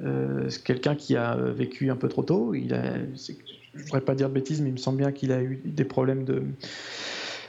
Euh, 0.02 0.48
c'est 0.48 0.62
quelqu'un 0.62 0.94
qui 0.94 1.16
a 1.16 1.36
vécu 1.36 1.90
un 1.90 1.96
peu 1.96 2.08
trop 2.08 2.22
tôt. 2.22 2.54
Il 2.54 2.72
a, 2.74 2.94
je 2.94 3.78
ne 3.78 3.82
voudrais 3.82 4.00
pas 4.00 4.14
dire 4.14 4.28
de 4.28 4.34
bêtises, 4.34 4.60
mais 4.60 4.68
il 4.68 4.74
me 4.74 4.78
semble 4.78 4.98
bien 4.98 5.12
qu'il 5.12 5.32
a 5.32 5.42
eu 5.42 5.60
des 5.64 5.84
problèmes 5.84 6.24
de. 6.24 6.42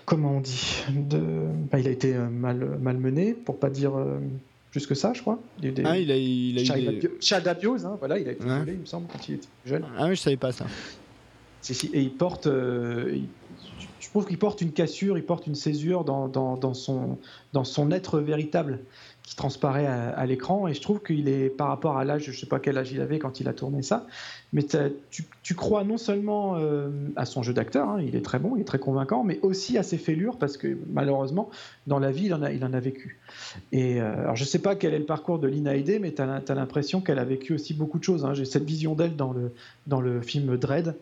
Comment 0.06 0.38
on 0.38 0.42
dit 0.42 0.84
de, 0.90 1.22
il 1.78 1.88
a 1.88 1.92
été 1.92 2.16
euh, 2.16 2.28
mal, 2.28 2.78
malmené, 2.82 3.34
pour 3.34 3.60
pas 3.60 3.70
dire 3.70 3.96
euh, 3.96 4.20
plus 4.72 4.88
que 4.88 4.96
ça, 4.96 5.14
je 5.14 5.22
crois. 5.22 5.40
Il 5.62 5.74
ah, 5.86 5.98
il 5.98 6.12
a, 6.12 6.18
il 6.18 6.58
a 6.58 6.62
eu 6.62 7.00
des... 7.00 7.10
hein, 7.86 7.96
voilà, 8.00 8.18
il 8.18 8.28
a 8.28 8.32
été 8.32 8.44
violé, 8.44 8.74
il 8.74 8.80
me 8.80 8.86
semble, 8.86 9.08
quand 9.08 9.30
il 9.30 9.36
était 9.36 9.48
jeune. 9.66 9.86
Ah 9.98 10.08
oui, 10.08 10.16
je 10.16 10.22
savais 10.22 10.38
pas 10.38 10.52
ça. 10.52 10.66
Et 11.70 12.02
il 12.02 12.18
porte, 12.18 12.48
euh, 12.48 13.20
je 14.00 14.10
trouve 14.10 14.26
qu'il 14.26 14.40
porte 14.40 14.62
une 14.62 14.72
cassure, 14.72 15.18
il 15.18 15.26
porte 15.26 15.46
une 15.46 15.56
césure 15.56 16.04
dans, 16.04 16.74
son 16.74 17.92
être 17.92 18.20
véritable 18.20 18.80
qui 19.32 19.38
transparaît 19.38 19.88
à, 19.88 20.26
l'écran. 20.26 20.68
Et 20.68 20.74
je 20.74 20.82
trouve 20.82 21.02
qu'il 21.02 21.30
est, 21.30 21.48
par 21.48 21.70
rapport 21.70 21.98
à 21.98 22.04
l'âge, 22.04 22.24
je 22.24 22.32
ne 22.32 22.36
sais 22.36 22.48
pas 22.48 22.60
quel 22.60 22.78
âge 22.78 22.92
il 22.92 23.00
avait 23.00 23.18
quand 23.18 23.40
il 23.40 23.48
a 23.48 23.54
tourné 23.54 23.82
ça, 23.82 24.06
mais 24.52 24.62
tu, 25.10 25.24
tu, 25.42 25.56
crois 25.56 25.86
non 25.86 25.98
seulement 25.98 26.58
euh, 26.58 26.90
à 27.16 27.24
son 27.24 27.42
jeu 27.42 27.54
d'acteur, 27.54 27.88
hein, 27.88 28.02
il 28.06 28.18
est 28.18 28.26
très 28.26 28.40
bon, 28.40 28.58
il 28.58 28.62
est 28.62 28.66
très 28.66 28.78
convaincant, 28.78 29.24
mais 29.24 29.40
aussi 29.42 29.78
à 29.78 29.84
ses 29.84 29.98
fêlures, 29.98 30.38
parce 30.38 30.58
que 30.58 30.78
malheureusement, 30.92 31.50
dans 31.88 31.98
la 31.98 32.12
vie, 32.12 32.26
il 32.26 32.34
en 32.34 32.42
a, 32.42 32.52
il 32.52 32.66
en 32.66 32.74
a 32.74 32.82
vécu. 32.82 33.22
Et 33.72 34.02
euh, 34.02 34.24
alors, 34.24 34.36
je 34.36 34.44
ne 34.44 34.50
sais 34.50 34.60
pas 34.60 34.76
quel 34.76 34.94
est 34.94 35.00
le 35.00 35.06
parcours 35.06 35.40
de 35.40 35.48
Lina 35.48 35.78
Headey, 35.78 36.00
mais 36.00 36.12
tu 36.12 36.22
as, 36.22 36.54
l'impression 36.54 37.00
qu'elle 37.00 37.20
a 37.20 37.24
vécu 37.24 37.54
aussi 37.54 37.74
beaucoup 37.74 38.00
de 38.00 38.04
choses. 38.04 38.26
Hein. 38.26 38.34
J'ai 38.34 38.44
cette 38.44 38.66
vision 38.66 38.96
d'elle 38.96 39.16
dans 39.16 39.32
le, 39.32 39.54
dans 39.88 40.02
le 40.02 40.22
film 40.22 40.58
Dread. 40.58 40.98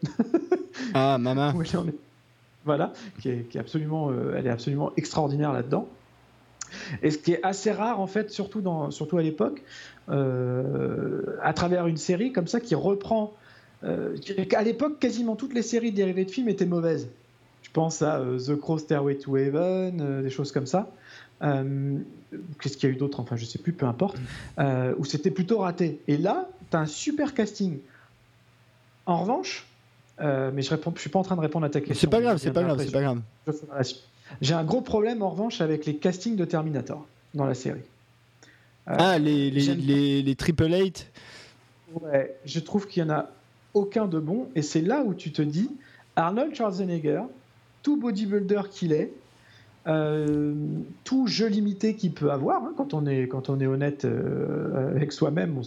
ah, 0.94 1.18
maman. 1.18 1.52
Voilà, 2.66 2.92
qui 3.22 3.30
est, 3.30 3.50
qui 3.50 3.58
est 3.58 3.62
absolument, 3.62 4.12
euh, 4.12 4.36
elle 4.38 4.46
est 4.46 4.52
absolument 4.52 4.92
extraordinaire 4.98 5.54
là-dedans. 5.54 5.88
Et 7.04 7.12
ce 7.12 7.18
qui 7.18 7.34
est 7.34 7.44
assez 7.44 7.72
rare, 7.72 8.00
en 8.00 8.08
fait, 8.08 8.32
surtout, 8.32 8.62
dans, 8.62 8.92
surtout 8.92 9.18
à 9.18 9.22
l'époque, 9.22 9.64
euh, 10.10 11.38
à 11.42 11.54
travers 11.54 11.88
une 11.88 11.98
série 11.98 12.32
comme 12.32 12.48
ça 12.48 12.60
qui 12.60 12.76
reprend. 12.76 13.34
Euh, 13.84 14.16
à 14.56 14.64
l'époque, 14.64 15.00
quasiment 15.00 15.36
toutes 15.36 15.54
les 15.54 15.62
séries 15.62 15.92
dérivées 15.92 16.26
de 16.26 16.32
films 16.32 16.50
étaient 16.50 16.66
mauvaises. 16.66 17.10
Je 17.62 17.70
pense 17.72 18.02
à 18.02 18.20
euh, 18.20 18.40
The 18.40 18.56
Crow 18.56 18.78
Stairway 18.78 19.16
to 19.16 19.38
Heaven, 19.38 20.22
des 20.24 20.30
choses 20.30 20.52
comme 20.52 20.66
ça. 20.66 20.90
Qu'est-ce 21.42 22.78
qu'il 22.78 22.90
y 22.90 22.92
a 22.92 22.96
eu 22.96 22.98
d'autre? 22.98 23.20
Enfin, 23.20 23.36
je 23.36 23.46
sais 23.46 23.60
plus, 23.60 23.74
peu 23.74 23.86
importe. 23.86 24.18
où 24.98 25.06
c'était 25.06 25.32
plutôt 25.32 25.60
raté. 25.60 26.02
Et 26.08 26.18
là, 26.18 26.50
tu 26.72 26.78
as 26.78 26.82
un 26.82 26.86
super 26.86 27.34
casting. 27.34 27.78
En 29.06 29.22
revanche, 29.22 29.66
mais 30.20 30.62
je 30.62 30.74
ne 30.74 30.98
suis 30.98 31.10
pas 31.10 31.20
en 31.20 31.24
train 31.24 31.36
de 31.36 31.42
répondre 31.42 31.66
à 31.66 31.70
ta 31.70 31.80
question. 31.80 31.96
C'est 31.96 32.08
pas 32.08 32.22
grave, 32.22 32.38
c'est 32.38 32.52
pas 32.52 32.64
grave, 32.64 32.84
c'est 32.84 32.92
pas 32.92 33.02
grave. 33.02 33.22
J'ai 34.42 34.54
un 34.54 34.64
gros 34.64 34.82
problème 34.82 35.22
en 35.22 35.30
revanche 35.30 35.62
avec 35.62 35.86
les 35.86 35.96
castings 35.96 36.36
de 36.36 36.46
Terminator 36.46 37.06
dans 37.34 37.46
la 37.46 37.54
série. 37.54 37.82
Euh, 38.88 38.96
ah, 38.98 39.20
les, 39.20 39.52
les, 39.52 40.22
les, 40.22 40.36
Triple 40.36 40.74
Eight 40.74 41.12
Ouais, 42.02 42.36
je 42.46 42.60
trouve 42.60 42.88
qu'il 42.88 43.04
n'y 43.04 43.12
en 43.12 43.14
a 43.14 43.30
aucun 43.74 44.08
de 44.08 44.20
bon. 44.20 44.50
Et 44.56 44.62
c'est 44.62 44.82
là 44.82 45.04
où 45.04 45.14
tu 45.14 45.32
te 45.32 45.42
dis 45.42 45.70
Arnold 46.16 46.56
Schwarzenegger, 46.56 47.24
tout 47.84 47.98
bodybuilder 47.98 48.62
qu'il 48.72 48.94
est, 48.94 49.12
euh, 49.88 50.54
tout 51.06 51.28
jeu 51.28 51.48
limité 51.48 51.96
qu'il 51.96 52.12
peut 52.12 52.32
avoir, 52.32 52.64
hein, 52.64 52.74
quand, 52.76 52.94
on 52.94 53.06
est, 53.06 53.28
quand 53.28 53.50
on 53.50 53.60
est 53.62 53.66
honnête 53.66 54.04
euh, 54.04 54.96
avec 54.96 55.14
soi-même, 55.14 55.62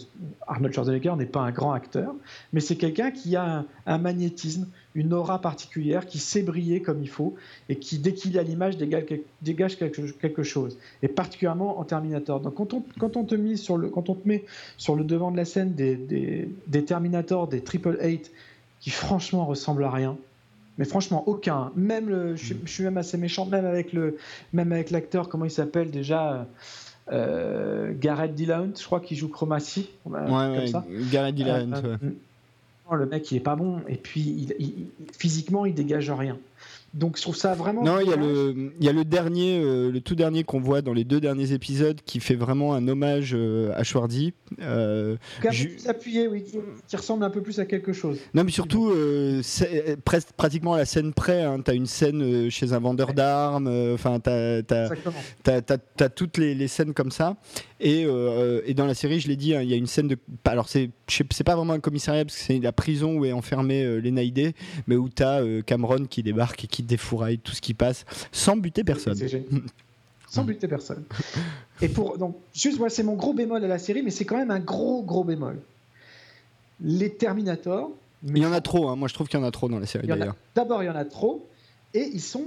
Arnold 0.47 0.74
Schwarzenegger 0.74 1.14
n'est 1.16 1.24
pas 1.24 1.40
un 1.40 1.51
grand 1.51 1.72
acteur, 1.72 2.14
mais 2.52 2.60
c'est 2.60 2.76
quelqu'un 2.76 3.10
qui 3.10 3.36
a 3.36 3.64
un, 3.86 3.98
magnétisme, 3.98 4.68
une 4.94 5.14
aura 5.14 5.40
particulière, 5.40 6.06
qui 6.06 6.18
sait 6.18 6.43
briller 6.43 6.82
comme 6.82 7.02
il 7.02 7.09
faut, 7.09 7.34
et 7.70 7.76
qui, 7.76 7.98
dès 7.98 8.12
qu'il 8.12 8.36
est 8.36 8.39
à 8.39 8.43
l'image, 8.43 8.76
dégage, 8.76 9.76
quelque, 9.78 10.43
chose, 10.43 10.78
et 11.02 11.09
particulièrement 11.09 11.80
en 11.80 11.84
Terminator. 11.84 12.40
Donc 12.40 12.55
quand 12.55 13.16
on, 13.16 13.24
te, 13.24 13.34
met 13.34 13.56
sur 13.56 13.76
le, 13.78 15.05
devant 15.05 15.30
de 15.30 15.36
la 15.39 15.47
scène 15.47 15.72
des, 15.72 15.97
des, 15.97 16.48
des 16.66 16.84
Terminator, 16.84 17.48
des 17.48 17.62
Triple 17.62 17.97
Eight, 18.01 18.30
qui 18.80 18.90
franchement 18.90 19.47
ressemblent 19.47 19.84
à 19.84 19.90
rien, 19.90 20.18
mais 20.78 20.85
franchement, 20.85 21.24
aucun. 21.27 21.70
Même 21.77 22.09
le, 22.09 22.36
je, 22.36 22.55
suis 22.66 22.85
même 22.85 22.97
assez 22.97 23.19
méchant, 23.19 23.47
même 23.47 23.66
avec 23.66 23.93
le, 23.93 24.16
même 24.53 24.73
avec 24.73 24.90
l'acteur, 24.90 25.28
comment 25.28 25.44
il 25.44 25.51
s'appelle 25.51 25.90
déjà 25.90 26.47
euh, 27.11 27.93
Gareth 27.99 28.35
Dillon, 28.35 28.73
je 28.78 28.85
crois 28.85 29.01
qu'il 29.01 29.16
joue 29.16 29.28
Chromacy. 29.28 29.90
Ouais, 30.07 30.20
ouais, 30.20 30.73
Gareth 31.11 31.35
Dillon. 31.35 31.70
Euh, 31.73 31.97
le 32.97 33.07
mec, 33.07 33.31
il 33.31 33.36
est 33.36 33.40
pas 33.40 33.57
bon. 33.57 33.81
Et 33.89 33.97
puis, 33.97 34.49
physiquement, 35.19 35.66
il 35.66 35.74
dégage 35.74 36.11
rien. 36.11 36.39
Donc 36.94 37.16
je 37.16 37.23
trouve 37.23 37.36
ça 37.36 37.55
vraiment. 37.55 37.82
Non, 37.82 38.01
il 38.01 38.09
y, 38.09 38.12
a 38.12 38.16
le, 38.16 38.73
il 38.78 38.85
y 38.85 38.89
a 38.89 38.93
le 38.93 39.05
dernier, 39.05 39.59
euh, 39.62 39.90
le 39.90 40.01
tout 40.02 40.14
dernier 40.14 40.44
qu'on 40.44 40.60
voit 40.60 40.82
dans 40.82 40.93
les 40.93 41.05
deux 41.05 41.20
derniers 41.20 41.52
épisodes 41.52 41.98
qui 42.05 42.20
fait 42.20 42.35
vraiment 42.35 42.74
un 42.74 42.86
hommage 42.86 43.32
euh, 43.35 43.73
à 43.74 43.82
Schwarzy. 43.82 44.35
Euh, 44.60 45.16
appuyé, 45.89 46.28
oui, 46.28 46.44
qui, 46.44 46.97
ressemble 46.97 47.24
un 47.24 47.31
peu 47.31 47.40
plus 47.40 47.59
à 47.60 47.64
quelque 47.64 47.94
chose. 47.94 48.19
Non, 48.35 48.44
mais 48.44 48.51
surtout, 48.51 48.90
euh, 48.90 49.40
pratiquement 50.36 50.74
à 50.74 50.78
la 50.78 50.85
scène 50.85 51.14
près. 51.14 51.43
Hein, 51.43 51.60
tu 51.64 51.70
as 51.70 51.74
une 51.74 51.86
scène 51.86 52.51
chez 52.51 52.74
un 52.74 52.78
vendeur 52.78 53.14
d'armes. 53.14 53.69
Enfin, 53.94 54.20
tu 54.20 54.31
as, 54.31 56.09
toutes 56.10 56.36
les, 56.36 56.55
les, 56.55 56.69
scènes 56.69 56.93
comme 56.93 57.10
ça. 57.10 57.36
Et, 57.81 58.02
et, 58.66 58.74
dans 58.74 58.86
la 58.86 58.94
série, 58.94 59.19
je 59.19 59.28
l'ai 59.28 59.36
dit, 59.36 59.55
hein, 59.55 59.62
il 59.62 59.70
y 59.70 59.74
a 59.74 59.77
une 59.77 59.86
scène 59.86 60.09
de. 60.09 60.19
Alors, 60.44 60.69
c'est 60.69 60.90
pas 61.44 61.56
vraiment 61.56 61.73
un 61.73 61.81
commissariat 61.81 62.27
parce 62.27 62.36
que 62.36 62.43
c'est 62.44 62.59
la 62.59 62.73
prison 62.73 63.16
où 63.16 63.24
est 63.24 63.32
enfermé 63.32 63.82
Lenaïdé, 64.01 64.55
mais 64.86 64.97
où 64.97 65.09
tu 65.09 65.23
as 65.23 65.43
Cameron 65.64 66.05
qui 66.05 66.23
débarque 66.23 66.64
et 66.64 66.66
qui 66.66 66.82
défouraille 66.83 67.39
tout 67.39 67.53
ce 67.53 67.61
qui 67.61 67.75
passe 67.75 68.05
sans 68.31 68.57
buter 68.57 68.85
personne. 68.85 69.17
sans 70.29 70.45
buter 70.45 70.69
personne. 70.69 71.05
Et 71.81 71.89
pour 71.89 72.19
donc 72.19 72.37
juste 72.55 72.79
moi 72.79 72.91
c'est 72.91 73.03
mon 73.03 73.15
gros 73.15 73.35
bémol 73.35 73.65
à 73.65 73.69
la 73.69 73.79
série, 73.79 74.03
mais 74.03 74.11
c'est 74.11 74.25
quand 74.25 74.37
même 74.37 74.51
un 74.51 74.61
gros 74.61 75.03
gros 75.03 75.25
bémol. 75.25 75.61
Les 76.81 77.13
Terminators. 77.13 77.91
Il 78.25 78.39
y 78.39 78.47
en 78.47 78.53
a 78.53 78.61
trop. 78.61 78.89
Hein. 78.89 78.97
Moi 78.97 79.09
je 79.09 79.15
trouve 79.15 79.29
qu'il 79.29 79.39
y 79.39 79.43
en 79.43 79.47
a 79.47 79.51
trop 79.51 79.69
dans 79.69 79.79
la 79.79 79.87
série 79.87 80.07
d'ailleurs. 80.07 80.37
D'abord 80.55 80.83
il 80.83 80.87
y 80.87 80.91
en 80.91 80.97
a 80.97 81.05
trop 81.05 81.47
et 81.95 82.09
ils 82.13 82.21
sont 82.21 82.47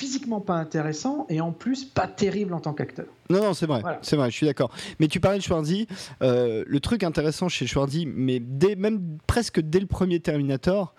physiquement 0.00 0.40
pas 0.40 0.54
intéressant 0.54 1.26
et 1.28 1.42
en 1.42 1.52
plus 1.52 1.84
pas 1.84 2.06
terrible 2.06 2.54
en 2.54 2.60
tant 2.60 2.72
qu'acteur. 2.72 3.04
Non, 3.28 3.42
non, 3.42 3.52
c'est 3.52 3.66
vrai, 3.66 3.82
c'est 4.00 4.16
vrai, 4.16 4.30
je 4.30 4.34
suis 4.34 4.46
d'accord. 4.46 4.72
Mais 4.98 5.08
tu 5.08 5.20
parlais 5.20 5.36
de 5.36 5.42
Schwarzy, 5.42 5.86
euh, 6.22 6.64
le 6.66 6.80
truc 6.80 7.04
intéressant 7.04 7.50
chez 7.50 7.66
Schwarzy, 7.66 8.06
mais 8.06 8.40
dès, 8.40 8.76
même 8.76 9.18
presque 9.26 9.60
dès 9.60 9.78
le 9.78 9.84
premier 9.84 10.18
Terminator, 10.18 10.94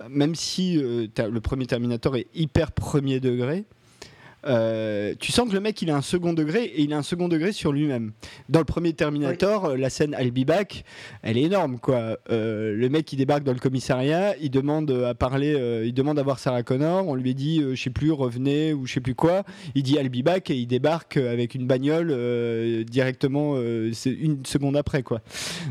euh, 0.00 0.04
même 0.08 0.36
si 0.36 0.78
euh, 0.78 1.08
le 1.18 1.40
premier 1.40 1.66
Terminator 1.66 2.14
est 2.14 2.28
hyper 2.32 2.70
premier 2.70 3.18
degré, 3.18 3.64
euh, 4.46 5.14
tu 5.18 5.32
sens 5.32 5.48
que 5.48 5.54
le 5.54 5.60
mec 5.60 5.80
il 5.82 5.90
a 5.90 5.96
un 5.96 6.02
second 6.02 6.32
degré 6.32 6.64
et 6.64 6.82
il 6.82 6.92
a 6.92 6.98
un 6.98 7.02
second 7.02 7.28
degré 7.28 7.52
sur 7.52 7.72
lui-même. 7.72 8.12
Dans 8.48 8.58
le 8.58 8.64
premier 8.64 8.92
Terminator, 8.92 9.66
euh, 9.66 9.76
la 9.76 9.90
scène 9.90 10.16
I'll 10.18 10.30
be 10.30 10.46
back, 10.46 10.84
elle 11.22 11.38
est 11.38 11.42
énorme 11.42 11.78
quoi. 11.78 12.18
Euh, 12.30 12.74
le 12.74 12.88
mec 12.88 13.12
il 13.12 13.16
débarque 13.16 13.44
dans 13.44 13.52
le 13.52 13.58
commissariat, 13.58 14.36
il 14.40 14.50
demande 14.50 14.90
à 14.90 15.14
parler, 15.14 15.82
il 15.84 15.94
demande 15.94 16.18
à 16.18 16.22
voir 16.22 16.38
Sarah 16.38 16.62
Connor, 16.62 17.06
on 17.08 17.14
lui 17.14 17.34
dit 17.34 17.62
je 17.74 17.80
sais 17.80 17.90
plus 17.90 18.12
revenez 18.12 18.72
ou 18.72 18.86
je 18.86 18.94
sais 18.94 19.00
plus 19.00 19.14
quoi, 19.14 19.44
il 19.74 19.82
dit 19.82 19.94
I'll 19.94 20.08
be 20.08 20.22
back 20.22 20.50
et 20.50 20.56
il 20.56 20.66
débarque 20.66 21.16
avec 21.16 21.54
une 21.54 21.66
bagnole 21.66 22.84
directement 22.84 23.56
une 23.56 24.44
seconde 24.44 24.76
après 24.76 25.02
quoi. 25.02 25.20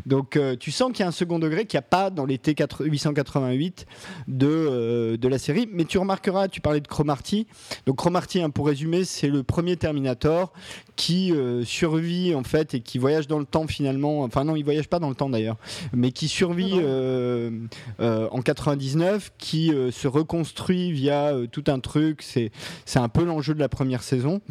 Donc 0.05 0.39
tu 0.59 0.71
sens 0.71 0.91
qu'il 0.91 1.01
y 1.01 1.03
a 1.03 1.07
un 1.07 1.11
second 1.11 1.39
degré 1.39 1.65
qu'il 1.65 1.77
n'y 1.77 1.83
a 1.85 1.87
pas 1.87 2.09
dans 2.09 2.25
les 2.25 2.37
T888 2.37 3.85
de, 4.27 5.15
de 5.15 5.27
la 5.27 5.37
série, 5.37 5.67
mais 5.71 5.85
tu 5.85 5.97
remarqueras, 5.97 6.47
tu 6.47 6.61
parlais 6.61 6.81
de 6.81 6.87
Cromarty, 6.87 7.47
donc 7.85 7.97
Cromarty 7.97 8.41
un 8.41 8.49
pour 8.49 8.62
résumer, 8.63 9.03
c'est 9.03 9.27
le 9.27 9.43
premier 9.43 9.77
Terminator 9.77 10.51
qui 10.95 11.31
euh, 11.31 11.63
survit 11.63 12.35
en 12.35 12.43
fait 12.43 12.73
et 12.73 12.79
qui 12.81 12.97
voyage 12.97 13.27
dans 13.27 13.39
le 13.39 13.45
temps 13.45 13.67
finalement. 13.67 14.21
Enfin 14.23 14.43
non, 14.43 14.55
il 14.55 14.63
voyage 14.63 14.87
pas 14.87 14.99
dans 14.99 15.09
le 15.09 15.15
temps 15.15 15.29
d'ailleurs, 15.29 15.57
mais 15.93 16.11
qui 16.11 16.27
survit 16.27 16.73
euh, 16.75 17.51
euh, 17.99 18.27
en 18.31 18.41
99, 18.41 19.33
qui 19.37 19.71
se 19.91 20.07
reconstruit 20.07 20.91
via 20.91 21.33
tout 21.51 21.63
un 21.67 21.79
truc. 21.79 22.21
C'est 22.21 22.51
c'est 22.85 22.99
un 22.99 23.09
peu 23.09 23.23
l'enjeu 23.23 23.53
de 23.53 23.59
la 23.59 23.69
première 23.69 24.03
saison 24.03 24.41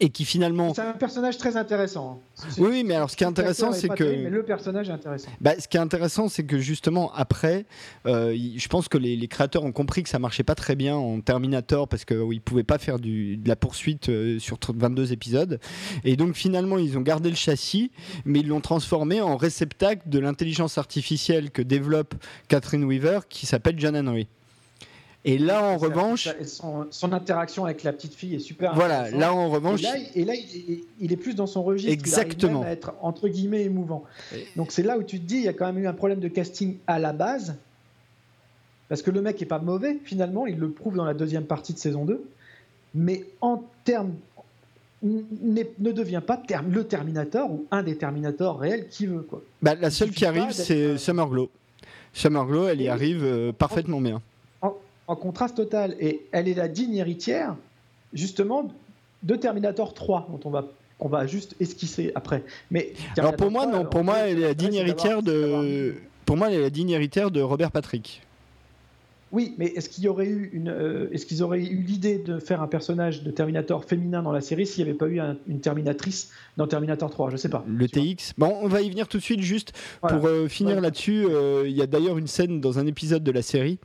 et 0.00 0.10
qui 0.10 0.24
finalement. 0.24 0.74
C'est 0.74 0.82
un 0.82 0.92
personnage 0.92 1.38
très 1.38 1.56
intéressant. 1.56 2.22
Hein. 2.38 2.48
Oui, 2.58 2.84
mais 2.84 2.94
alors 2.94 3.10
ce 3.10 3.16
qui 3.16 3.24
est 3.24 3.26
intéressant, 3.26 3.72
c'est 3.72 3.88
que. 3.88 4.04
mais 4.04 4.30
le 4.30 4.42
personnage 4.42 4.88
est 4.88 4.92
intéressant. 4.92 5.30
Bah, 5.40 5.52
ce 5.58 5.68
qui 5.68 5.76
est 5.76 5.80
intéressant, 5.80 6.28
c'est 6.28 6.44
que 6.44 6.58
justement 6.58 7.12
après, 7.14 7.66
euh, 8.06 8.34
je 8.34 8.68
pense 8.68 8.88
que 8.88 8.98
les, 8.98 9.28
créateurs 9.28 9.64
ont 9.64 9.72
compris 9.72 10.02
que 10.02 10.08
ça 10.08 10.18
marchait 10.18 10.42
pas 10.42 10.54
très 10.54 10.76
bien 10.76 10.96
en 10.96 11.20
Terminator 11.20 11.88
parce 11.88 12.04
qu'ils 12.04 12.18
ne 12.18 12.38
pouvaient 12.38 12.64
pas 12.64 12.78
faire 12.78 12.98
du, 12.98 13.36
de 13.36 13.48
la 13.48 13.56
poursuite 13.56 14.08
euh, 14.08 14.38
sur 14.38 14.58
22 14.68 15.12
épisodes. 15.12 15.60
Et 16.04 16.16
donc 16.16 16.34
finalement, 16.34 16.78
ils 16.78 16.98
ont 16.98 17.02
gardé 17.02 17.30
le 17.30 17.36
châssis, 17.36 17.90
mais 18.24 18.40
ils 18.40 18.48
l'ont 18.48 18.60
transformé 18.60 19.20
en 19.20 19.36
réceptacle 19.36 20.08
de 20.08 20.18
l'intelligence 20.18 20.78
artificielle 20.78 21.50
que 21.50 21.62
développe 21.62 22.14
Catherine 22.48 22.84
Weaver 22.84 23.20
qui 23.28 23.46
s'appelle 23.46 23.78
John 23.78 23.96
Henry. 23.96 24.28
Et 25.24 25.38
là, 25.38 25.62
en 25.62 25.76
revanche. 25.76 26.28
Son, 26.90 27.12
interaction 27.12 27.64
avec 27.64 27.84
la 27.84 27.92
petite 27.92 28.14
fille 28.14 28.34
est 28.34 28.40
super. 28.40 28.74
Voilà, 28.74 29.10
là, 29.10 29.32
en 29.32 29.50
revanche. 29.50 29.82
Et 30.14 30.24
là, 30.24 30.34
il, 30.34 31.12
est, 31.12 31.16
plus 31.16 31.34
dans 31.34 31.46
son 31.46 31.62
registre. 31.62 31.92
Exactement. 31.92 32.62
Il 32.62 32.66
à 32.66 32.72
être, 32.72 32.94
entre 33.00 33.28
guillemets, 33.28 33.62
émouvant. 33.62 34.04
Donc, 34.56 34.72
c'est 34.72 34.82
là 34.82 34.98
où 34.98 35.02
tu 35.02 35.20
te 35.20 35.24
dis, 35.24 35.36
il 35.36 35.44
y 35.44 35.48
a 35.48 35.52
quand 35.52 35.66
même 35.66 35.82
eu 35.82 35.86
un 35.86 35.92
problème 35.92 36.20
de 36.20 36.28
casting 36.28 36.76
à 36.86 36.98
la 36.98 37.12
base. 37.12 37.54
Parce 38.88 39.00
que 39.02 39.10
le 39.10 39.22
mec 39.22 39.40
est 39.40 39.46
pas 39.46 39.60
mauvais, 39.60 39.98
finalement. 40.04 40.46
Il 40.46 40.58
le 40.58 40.70
prouve 40.70 40.96
dans 40.96 41.04
la 41.04 41.14
deuxième 41.14 41.44
partie 41.44 41.72
de 41.72 41.78
saison 41.78 42.04
2. 42.04 42.22
Mais 42.94 43.24
en 43.40 43.62
termes. 43.84 44.14
Ne 45.04 45.90
devient 45.90 46.22
pas 46.24 46.40
le 46.70 46.84
Terminator 46.84 47.50
ou 47.50 47.66
un 47.72 47.82
des 47.82 47.96
Terminators 47.96 48.60
réels 48.60 48.86
qui 48.88 49.06
veut. 49.06 49.22
Quoi. 49.22 49.42
Bah, 49.60 49.74
la 49.74 49.90
seule 49.90 50.12
qui 50.12 50.24
arrive, 50.24 50.52
c'est 50.52 50.96
Summer 50.96 51.28
Glow. 51.28 51.50
Summer 52.12 52.46
Glow, 52.46 52.68
elle 52.68 52.80
y 52.80 52.86
arrive 52.86 53.24
euh, 53.24 53.50
parfaitement 53.50 54.00
bien 54.00 54.22
en 55.12 55.16
contraste 55.16 55.56
total. 55.56 55.94
Et 56.00 56.26
elle 56.32 56.48
est 56.48 56.54
la 56.54 56.68
digne 56.68 56.94
héritière, 56.96 57.54
justement, 58.12 58.72
de 59.22 59.36
Terminator 59.36 59.94
3, 59.94 60.28
dont 60.30 60.40
on 60.44 60.50
va 60.50 60.64
on 61.04 61.08
va 61.08 61.26
juste 61.26 61.56
esquisser 61.58 62.12
après. 62.14 62.44
Mais 62.70 62.92
alors 63.18 63.34
pour 63.34 63.50
moi, 63.50 63.66
non, 63.66 63.84
pour 63.84 64.04
moi, 64.04 64.18
elle 64.18 64.38
est 64.38 64.46
la 64.46 64.54
digne 64.54 64.74
héritière 64.74 65.20
de, 65.20 65.96
pour 66.24 66.36
moi, 66.36 66.48
elle 66.48 66.60
est 66.60 66.62
la 66.62 66.70
digne 66.70 66.90
héritière 66.90 67.32
de 67.32 67.40
Robert 67.40 67.72
Patrick. 67.72 68.22
Oui, 69.32 69.54
mais 69.56 69.66
est-ce 69.66 69.88
qu'il 69.88 70.04
y 70.04 70.08
aurait 70.08 70.26
eu 70.26 70.50
une, 70.52 70.68
euh, 70.68 71.08
est-ce 71.10 71.24
qu'ils 71.24 71.42
auraient 71.42 71.62
eu 71.62 71.82
l'idée 71.82 72.18
de 72.18 72.38
faire 72.38 72.60
un 72.60 72.66
personnage 72.66 73.22
de 73.22 73.30
Terminator 73.30 73.84
féminin 73.84 74.22
dans 74.22 74.30
la 74.30 74.42
série 74.42 74.66
s'il 74.66 74.84
n'y 74.84 74.90
avait 74.90 74.98
pas 74.98 75.08
eu 75.08 75.20
une 75.46 75.60
Terminatrice 75.60 76.30
dans 76.58 76.66
Terminator 76.66 77.10
3 77.10 77.30
Je 77.30 77.38
sais 77.38 77.48
pas. 77.48 77.64
Le 77.66 77.88
TX. 77.88 78.34
Bon, 78.36 78.54
on 78.60 78.68
va 78.68 78.82
y 78.82 78.90
venir 78.90 79.08
tout 79.08 79.16
de 79.16 79.22
suite. 79.22 79.40
Juste 79.40 79.72
pour 80.02 80.26
euh, 80.26 80.48
finir 80.48 80.82
là-dessus, 80.82 81.24
euh, 81.24 81.64
il 81.66 81.72
y 81.74 81.80
a 81.80 81.86
d'ailleurs 81.86 82.18
une 82.18 82.26
scène 82.26 82.60
dans 82.60 82.78
un 82.78 82.86
épisode 82.86 83.24
de 83.24 83.32
la 83.32 83.42
série 83.42 83.78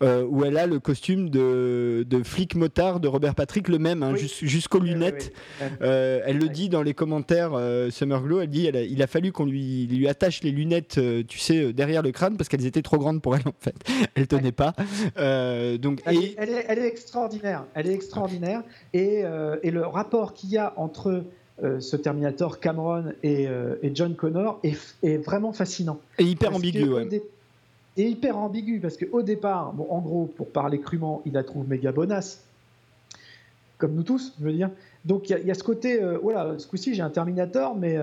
où 0.00 0.44
elle 0.44 0.56
a 0.56 0.66
le 0.66 0.78
costume 0.78 1.28
de, 1.28 2.06
de 2.08 2.22
flic 2.22 2.54
motard 2.54 3.00
de 3.00 3.08
Robert 3.08 3.34
Patrick, 3.34 3.66
le 3.68 3.78
même, 3.78 4.04
hein, 4.04 4.14
jusqu'aux 4.16 4.78
lunettes. 4.78 5.32
elle 5.80 6.38
le 6.38 6.48
dit 6.48 6.68
dans 6.68 6.82
les 6.82 6.94
commentaires. 6.94 7.52
Summer 7.90 8.22
Glow, 8.22 8.40
elle 8.40 8.48
dit, 8.48 8.68
il 8.90 9.02
a 9.02 9.06
fallu 9.06 9.32
qu'on 9.32 9.44
lui, 9.44 9.86
lui 9.86 10.08
attache 10.08 10.42
les 10.42 10.52
lunettes, 10.52 11.00
tu 11.26 11.38
sais, 11.38 11.72
derrière 11.72 12.02
le 12.02 12.12
crâne 12.12 12.36
parce 12.36 12.48
qu'elles 12.48 12.66
étaient 12.66 12.82
trop 12.82 12.98
grandes 12.98 13.20
pour 13.20 13.34
elle 13.36 13.46
en 13.46 13.54
fait. 13.60 13.74
Elle 14.14 14.26
tenait 14.26 14.52
pas. 14.52 14.74
Euh, 15.16 15.78
donc, 15.78 16.02
elle, 16.04 16.16
est, 16.16 16.86
extraordinaire. 16.86 17.64
Elle 17.74 17.88
est 17.88 17.94
extraordinaire. 17.94 18.62
Et, 18.92 19.22
euh, 19.24 19.56
le 19.62 19.86
rapport 19.86 20.34
qu'il 20.34 20.50
y 20.50 20.58
a 20.58 20.72
entre 20.76 21.24
euh, 21.62 21.80
ce 21.80 21.96
Terminator 21.96 22.60
Cameron 22.60 23.12
et, 23.22 23.48
John 23.94 24.14
Connor 24.14 24.60
est, 24.62 25.16
vraiment 25.18 25.52
fascinant. 25.52 25.98
Et 26.18 26.24
hyper 26.24 26.54
ambigu, 26.54 26.88
Et 27.96 28.08
hyper 28.08 28.38
ambigu, 28.38 28.80
parce 28.80 28.96
qu'au 28.96 29.22
départ, 29.22 29.72
bon, 29.72 29.86
en 29.90 30.00
gros, 30.00 30.26
pour 30.26 30.50
parler 30.50 30.80
crûment, 30.80 31.22
il 31.26 31.32
la 31.32 31.42
trouve 31.42 31.68
méga 31.68 31.92
bonasse. 31.92 32.44
Comme 33.78 33.94
nous 33.94 34.02
tous, 34.02 34.34
je 34.40 34.44
veux 34.44 34.52
dire. 34.52 34.70
Donc 35.04 35.30
il 35.30 35.46
y, 35.46 35.50
a 35.50 35.54
ce 35.54 35.62
côté, 35.62 36.00
voilà, 36.22 36.58
ce 36.58 36.66
coup-ci 36.66 36.94
j'ai 36.94 37.02
un 37.02 37.10
Terminator, 37.10 37.76
mais, 37.76 37.96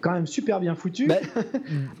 quand 0.00 0.12
même 0.12 0.26
super 0.26 0.60
bien 0.60 0.74
foutu. 0.74 1.06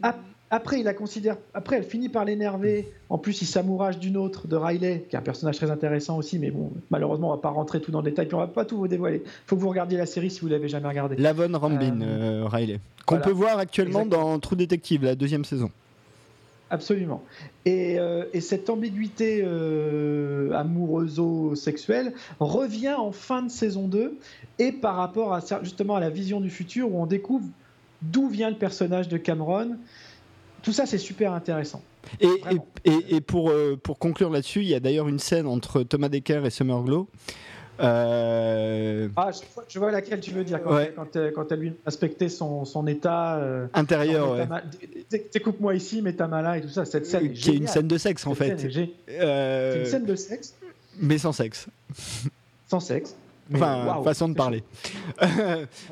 Bah, 0.00 0.16
Après, 0.54 0.78
il 0.78 0.84
la 0.84 0.94
considère. 0.94 1.36
Après, 1.52 1.74
elle 1.74 1.82
finit 1.82 2.08
par 2.08 2.24
l'énerver. 2.24 2.88
En 3.10 3.18
plus, 3.18 3.42
il 3.42 3.46
s'amourage 3.46 3.98
d'une 3.98 4.16
autre, 4.16 4.46
de 4.46 4.54
Riley, 4.54 5.04
qui 5.10 5.16
est 5.16 5.18
un 5.18 5.22
personnage 5.22 5.56
très 5.56 5.72
intéressant 5.72 6.16
aussi. 6.16 6.38
Mais 6.38 6.52
bon, 6.52 6.70
malheureusement, 6.90 7.30
on 7.30 7.34
va 7.34 7.42
pas 7.42 7.48
rentrer 7.48 7.80
tout 7.80 7.90
dans 7.90 8.02
le 8.02 8.08
détail. 8.08 8.26
Puis 8.26 8.36
on 8.36 8.38
va 8.38 8.46
pas 8.46 8.64
tout 8.64 8.76
vous 8.76 8.86
dévoiler. 8.86 9.24
Faut 9.48 9.56
que 9.56 9.60
vous 9.60 9.68
regardiez 9.68 9.98
la 9.98 10.06
série 10.06 10.30
si 10.30 10.42
vous 10.42 10.46
l'avez 10.46 10.68
jamais 10.68 10.86
regardée. 10.86 11.16
Lavon 11.16 11.58
Rambin, 11.58 12.00
euh, 12.02 12.44
euh, 12.44 12.46
Riley, 12.46 12.78
qu'on 13.04 13.18
peut 13.18 13.32
voir 13.32 13.58
actuellement 13.58 14.06
dans 14.06 14.38
True 14.38 14.54
Detective, 14.54 15.02
la 15.02 15.16
deuxième 15.16 15.44
saison. 15.44 15.72
Absolument. 16.70 17.24
Et, 17.64 17.98
euh, 17.98 18.22
cette 18.40 18.70
ambiguïté 18.70 19.42
euh, 19.44 20.52
amoureuse-sexuelle 20.52 22.12
revient 22.38 22.94
en 22.96 23.10
fin 23.10 23.42
de 23.42 23.50
saison 23.50 23.88
2 23.88 24.16
et 24.60 24.70
par 24.70 24.94
rapport 24.94 25.34
à, 25.34 25.40
justement 25.64 25.96
à 25.96 26.00
la 26.00 26.10
vision 26.10 26.40
du 26.40 26.48
futur 26.48 26.94
où 26.94 27.02
on 27.02 27.06
découvre 27.06 27.46
d'où 28.02 28.28
vient 28.28 28.50
le 28.50 28.56
personnage 28.56 29.08
de 29.08 29.16
Cameron. 29.16 29.76
Tout 30.64 30.72
ça, 30.72 30.86
c'est 30.86 30.98
super 30.98 31.32
intéressant. 31.34 31.82
Et, 32.20 32.28
et, 32.84 33.20
pour, 33.20 33.50
euh, 33.50 33.78
pour 33.80 33.98
conclure 33.98 34.30
là-dessus, 34.30 34.60
il 34.60 34.68
y 34.68 34.74
a 34.74 34.80
d'ailleurs 34.80 35.08
une 35.08 35.18
scène 35.18 35.46
entre 35.46 35.82
Thomas 35.82 36.08
Decker 36.08 36.44
et 36.44 36.50
Summer 36.50 36.82
Glow 36.82 37.08
euh... 37.80 39.08
Ah, 39.16 39.30
je 39.68 39.78
vois, 39.78 39.90
laquelle 39.90 40.20
tu 40.20 40.30
veux 40.30 40.44
dire 40.44 40.62
quand, 40.62 40.78
elle, 40.78 41.32
quand, 41.32 41.50
elle, 41.50 41.58
lui 41.58 41.72
inspectait 41.84 42.28
son, 42.28 42.64
son 42.64 42.86
état 42.86 43.36
euh, 43.38 43.66
intérieur. 43.74 44.32
Ouais. 44.32 44.46
Découpe-moi 45.32 45.74
ici, 45.74 46.00
mets 46.00 46.12
ta 46.12 46.28
main 46.28 46.40
là 46.40 46.56
et 46.56 46.60
tout 46.60 46.68
ça. 46.68 46.84
Cette 46.84 47.04
scène 47.04 47.32
qui 47.32 47.50
est, 47.50 47.56
une 47.56 47.66
scène 47.66 47.88
de 47.88 47.98
sexe 47.98 48.26
en 48.28 48.34
fait. 48.34 48.64
Euh, 49.10 49.72
c'est 49.72 49.80
une 49.80 49.86
scène 49.86 50.06
de 50.06 50.14
sexe, 50.14 50.54
mais 51.00 51.18
sans 51.18 51.32
sexe. 51.32 51.66
Sans 52.68 52.80
sexe 52.80 53.16
enfin, 53.52 54.00
façon 54.04 54.28
de 54.28 54.34
parler. 54.34 54.62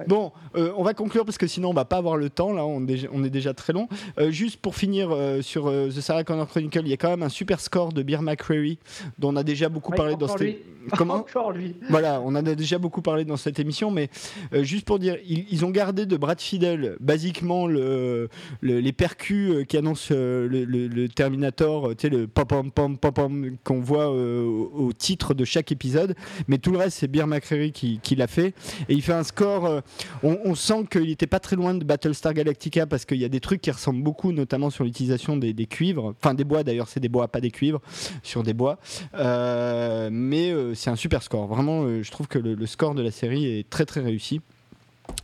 Bon, 0.06 0.32
euh, 0.56 0.72
on 0.76 0.82
va 0.82 0.94
conclure 0.94 1.24
parce 1.24 1.38
que 1.38 1.46
sinon 1.46 1.70
on 1.70 1.74
va 1.74 1.84
pas 1.84 1.96
avoir 1.96 2.16
le 2.16 2.30
temps. 2.30 2.52
Là, 2.52 2.64
on, 2.64 2.86
est 2.86 3.30
déjà 3.30 3.54
très 3.54 3.72
long. 3.72 3.88
Euh, 4.18 4.30
juste 4.30 4.60
pour 4.60 4.74
finir 4.74 5.10
euh, 5.10 5.42
sur 5.42 5.70
The 5.70 6.00
Sarah 6.00 6.24
Connor 6.24 6.48
Chronicle, 6.48 6.82
il 6.84 6.88
y 6.88 6.92
a 6.92 6.96
quand 6.96 7.10
même 7.10 7.22
un 7.22 7.28
super 7.28 7.60
score 7.60 7.92
de 7.92 8.02
Beer 8.02 8.22
McCreary 8.22 8.78
dont 9.18 9.32
on 9.32 9.36
a 9.36 9.42
déjà 9.42 9.68
beaucoup 9.68 9.92
parlé 9.92 10.16
dans 10.16 10.28
cette. 10.28 10.58
Comment 10.96 11.14
Encore 11.22 11.52
lui. 11.52 11.76
Voilà, 11.88 12.20
on 12.20 12.28
en 12.28 12.34
a 12.34 12.54
déjà 12.54 12.78
beaucoup 12.78 13.02
parlé 13.02 13.24
dans 13.24 13.36
cette 13.36 13.60
émission, 13.60 13.92
mais 13.92 14.08
juste 14.52 14.84
pour 14.84 14.98
dire, 14.98 15.16
ils, 15.24 15.64
ont 15.64 15.70
gardé 15.70 16.06
de 16.06 16.16
Brad 16.16 16.40
Fidel 16.40 16.96
basiquement 16.98 17.68
le, 17.68 18.28
les 18.62 18.92
percus 18.92 19.64
qui 19.68 19.76
annoncent 19.76 20.12
le, 20.12 21.06
Terminator, 21.06 21.90
tu 21.90 22.02
sais, 22.02 22.08
le 22.08 22.26
pom 22.26 22.46
pom 22.46 22.70
pom 22.72 22.98
pom 22.98 23.12
pom 23.12 23.56
qu'on 23.62 23.80
voit 23.80 24.10
au, 24.10 24.92
titre 24.92 25.34
de 25.34 25.44
chaque 25.44 25.70
épisode, 25.70 26.16
mais 26.48 26.58
tout 26.58 26.72
le 26.72 26.78
reste 26.78 26.98
c'est 26.98 27.08
Beer 27.08 27.26
McCreary 27.26 27.41
qui, 27.42 28.16
l'a 28.16 28.26
fait. 28.26 28.54
Et 28.88 28.94
il 28.94 29.02
fait 29.02 29.12
un 29.12 29.24
score. 29.24 29.66
Euh, 29.66 29.80
on, 30.22 30.54
sent 30.54 30.86
qu'il 30.90 31.06
n'était 31.06 31.26
pas 31.26 31.40
très 31.40 31.56
loin 31.56 31.74
de 31.74 31.84
Battlestar 31.84 32.34
Galactica 32.34 32.86
parce 32.86 33.04
qu'il 33.04 33.18
y 33.18 33.24
a 33.24 33.28
des 33.28 33.40
trucs 33.40 33.60
qui 33.60 33.70
ressemblent 33.70 34.02
beaucoup, 34.02 34.32
notamment 34.32 34.70
sur 34.70 34.84
l'utilisation 34.84 35.36
des, 35.36 35.54
cuivres. 35.66 36.14
Enfin, 36.20 36.34
des 36.34 36.44
bois 36.44 36.62
d'ailleurs, 36.62 36.88
c'est 36.88 37.00
des 37.00 37.08
bois, 37.08 37.28
pas 37.28 37.40
des 37.40 37.50
cuivres, 37.50 37.80
sur 38.22 38.42
des 38.42 38.54
bois. 38.54 38.78
Euh, 39.14 40.08
mais 40.12 40.50
euh, 40.50 40.74
c'est 40.74 40.90
un 40.90 40.96
super 40.96 41.22
score. 41.22 41.46
Vraiment, 41.46 41.86
je 42.02 42.10
trouve 42.10 42.28
que 42.28 42.38
le, 42.38 42.66
score 42.66 42.94
de 42.94 43.02
la 43.02 43.10
série 43.10 43.58
est 43.58 43.68
très 43.68 43.84
très 43.84 44.00
réussi. 44.00 44.40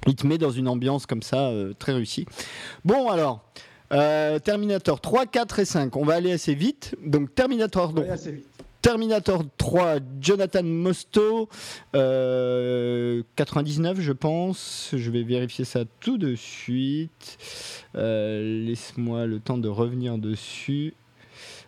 Il 0.06 0.16
te 0.16 0.26
met 0.26 0.38
dans 0.38 0.50
une 0.50 0.68
ambiance 0.68 1.06
comme 1.06 1.22
ça, 1.22 1.52
très 1.78 1.92
réussie. 1.92 2.26
Bon, 2.84 3.08
alors. 3.08 3.44
Terminator 3.90 5.00
3, 5.00 5.24
4 5.26 5.60
et 5.60 5.64
5. 5.64 5.96
On 5.96 6.04
va 6.04 6.14
aller 6.14 6.32
assez 6.32 6.54
vite. 6.54 6.94
Donc 7.02 7.34
Terminator. 7.34 7.94
Donc, 7.94 8.06
assez 8.06 8.32
vite. 8.32 8.46
Terminator 8.88 9.44
3, 9.58 9.98
Jonathan 10.18 10.62
Mosto, 10.62 11.50
99 11.92 11.92
euh, 11.94 13.22
je 14.00 14.12
pense. 14.12 14.94
Je 14.96 15.10
vais 15.10 15.24
vérifier 15.24 15.66
ça 15.66 15.80
tout 16.00 16.16
de 16.16 16.34
suite. 16.34 17.36
Euh, 17.96 18.64
laisse-moi 18.64 19.26
le 19.26 19.40
temps 19.40 19.58
de 19.58 19.68
revenir 19.68 20.16
dessus. 20.16 20.94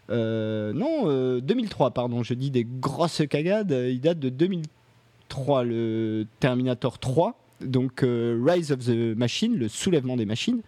Euh, 0.09 0.73
non, 0.73 1.41
2003, 1.41 1.91
pardon, 1.91 2.23
je 2.23 2.33
dis 2.33 2.51
des 2.51 2.65
grosses 2.65 3.21
cagades. 3.29 3.71
Il 3.71 4.01
date 4.01 4.19
de 4.19 4.31
2003, 4.31 5.65
le 5.65 6.25
Terminator 6.39 6.99
3 6.99 7.40
donc 7.61 8.03
euh, 8.03 8.43
Rise 8.47 8.73
of 8.73 8.81
the 8.81 9.17
Machine, 9.17 9.57
le 9.57 9.69
soulèvement 9.69 10.17
des 10.17 10.27
machines, 10.27 10.63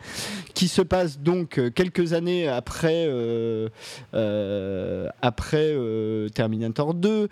qui 0.55 0.69
se 0.69 0.83
passe 0.83 1.19
donc 1.19 1.59
euh, 1.59 1.71
quelques 1.71 2.13
années 2.13 2.49
après, 2.49 3.07
euh, 3.09 3.69
après 5.21 5.77
Terminator 6.35 6.95
2, 6.95 7.29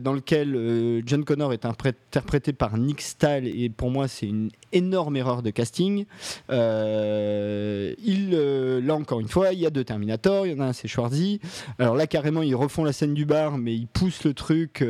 dans 0.00 0.12
lequel 0.12 1.02
John 1.06 1.24
Connor 1.24 1.52
est 1.52 1.64
interprété 1.64 2.52
par 2.52 2.76
Nick 2.76 3.00
Stahl, 3.00 3.46
et 3.46 3.68
pour 3.68 3.90
moi 3.90 4.08
c'est 4.08 4.26
une 4.26 4.50
énorme 4.72 5.16
erreur 5.16 5.42
de 5.42 5.50
casting. 5.50 6.04
il, 6.48 8.30
là 8.30 8.94
encore 8.94 9.20
une 9.20 9.28
fois, 9.28 9.52
il 9.52 9.60
y 9.60 9.66
a 9.66 9.70
deux 9.70 9.84
Terminators, 9.84 10.46
il 10.46 10.52
y 10.52 10.54
en 10.56 10.60
a 10.60 10.66
un 10.66 10.72
c'est 10.72 10.88
Schwarzy. 10.88 11.40
Alors 11.78 11.94
là 11.94 12.06
carrément 12.06 12.42
ils 12.42 12.54
refont 12.54 12.84
la 12.84 12.92
scène 12.92 13.14
du 13.14 13.24
bar, 13.24 13.58
mais 13.58 13.74
ils 13.74 13.86
poussent 13.88 14.24
le 14.24 14.34
truc 14.34 14.84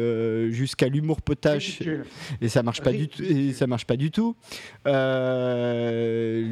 jusqu'à 0.50 0.88
l'humour 0.88 1.22
potache, 1.22 1.80
et 2.40 2.48
ça 2.48 2.62
marche 2.62 2.80
pas 2.80 2.92
du 2.92 3.08
tout. 3.08 3.22
Et 3.22 3.52
ça 3.52 3.66
marche 3.66 3.86
pas 3.86 3.96
du 3.96 4.09
Euh, 4.86 6.42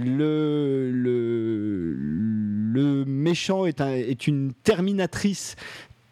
le, 2.74 3.04
méchant 3.06 3.66
est, 3.66 3.80
un, 3.80 3.90
est 3.90 4.26
une 4.26 4.52
terminatrice 4.52 5.56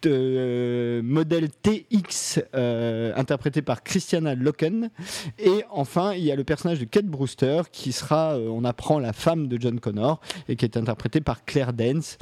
euh, 0.05 1.03
modèle 1.03 1.49
TX 1.51 2.41
euh, 2.55 3.13
interprété 3.17 3.63
par 3.63 3.83
Christiana 3.83 4.35
Loken. 4.35 4.91
Et 5.39 5.65
enfin 5.71 6.13
il 6.13 6.23
y 6.23 6.31
a 6.31 6.37
le 6.37 6.45
personnage 6.45 6.79
de 6.79 6.85
Kate 6.85 7.07
Brewster 7.07 7.63
qui 7.73 7.93
sera 7.93 8.39
on 8.39 8.65
apprend 8.65 8.99
la 8.99 9.13
femme 9.13 9.49
de 9.49 9.61
John 9.61 9.81
Connor 9.81 10.21
et 10.49 10.57
qui 10.57 10.65
est 10.65 10.77
interprétée 10.77 11.21
par 11.21 11.45
Claire 11.45 11.73
Dance 11.73 12.19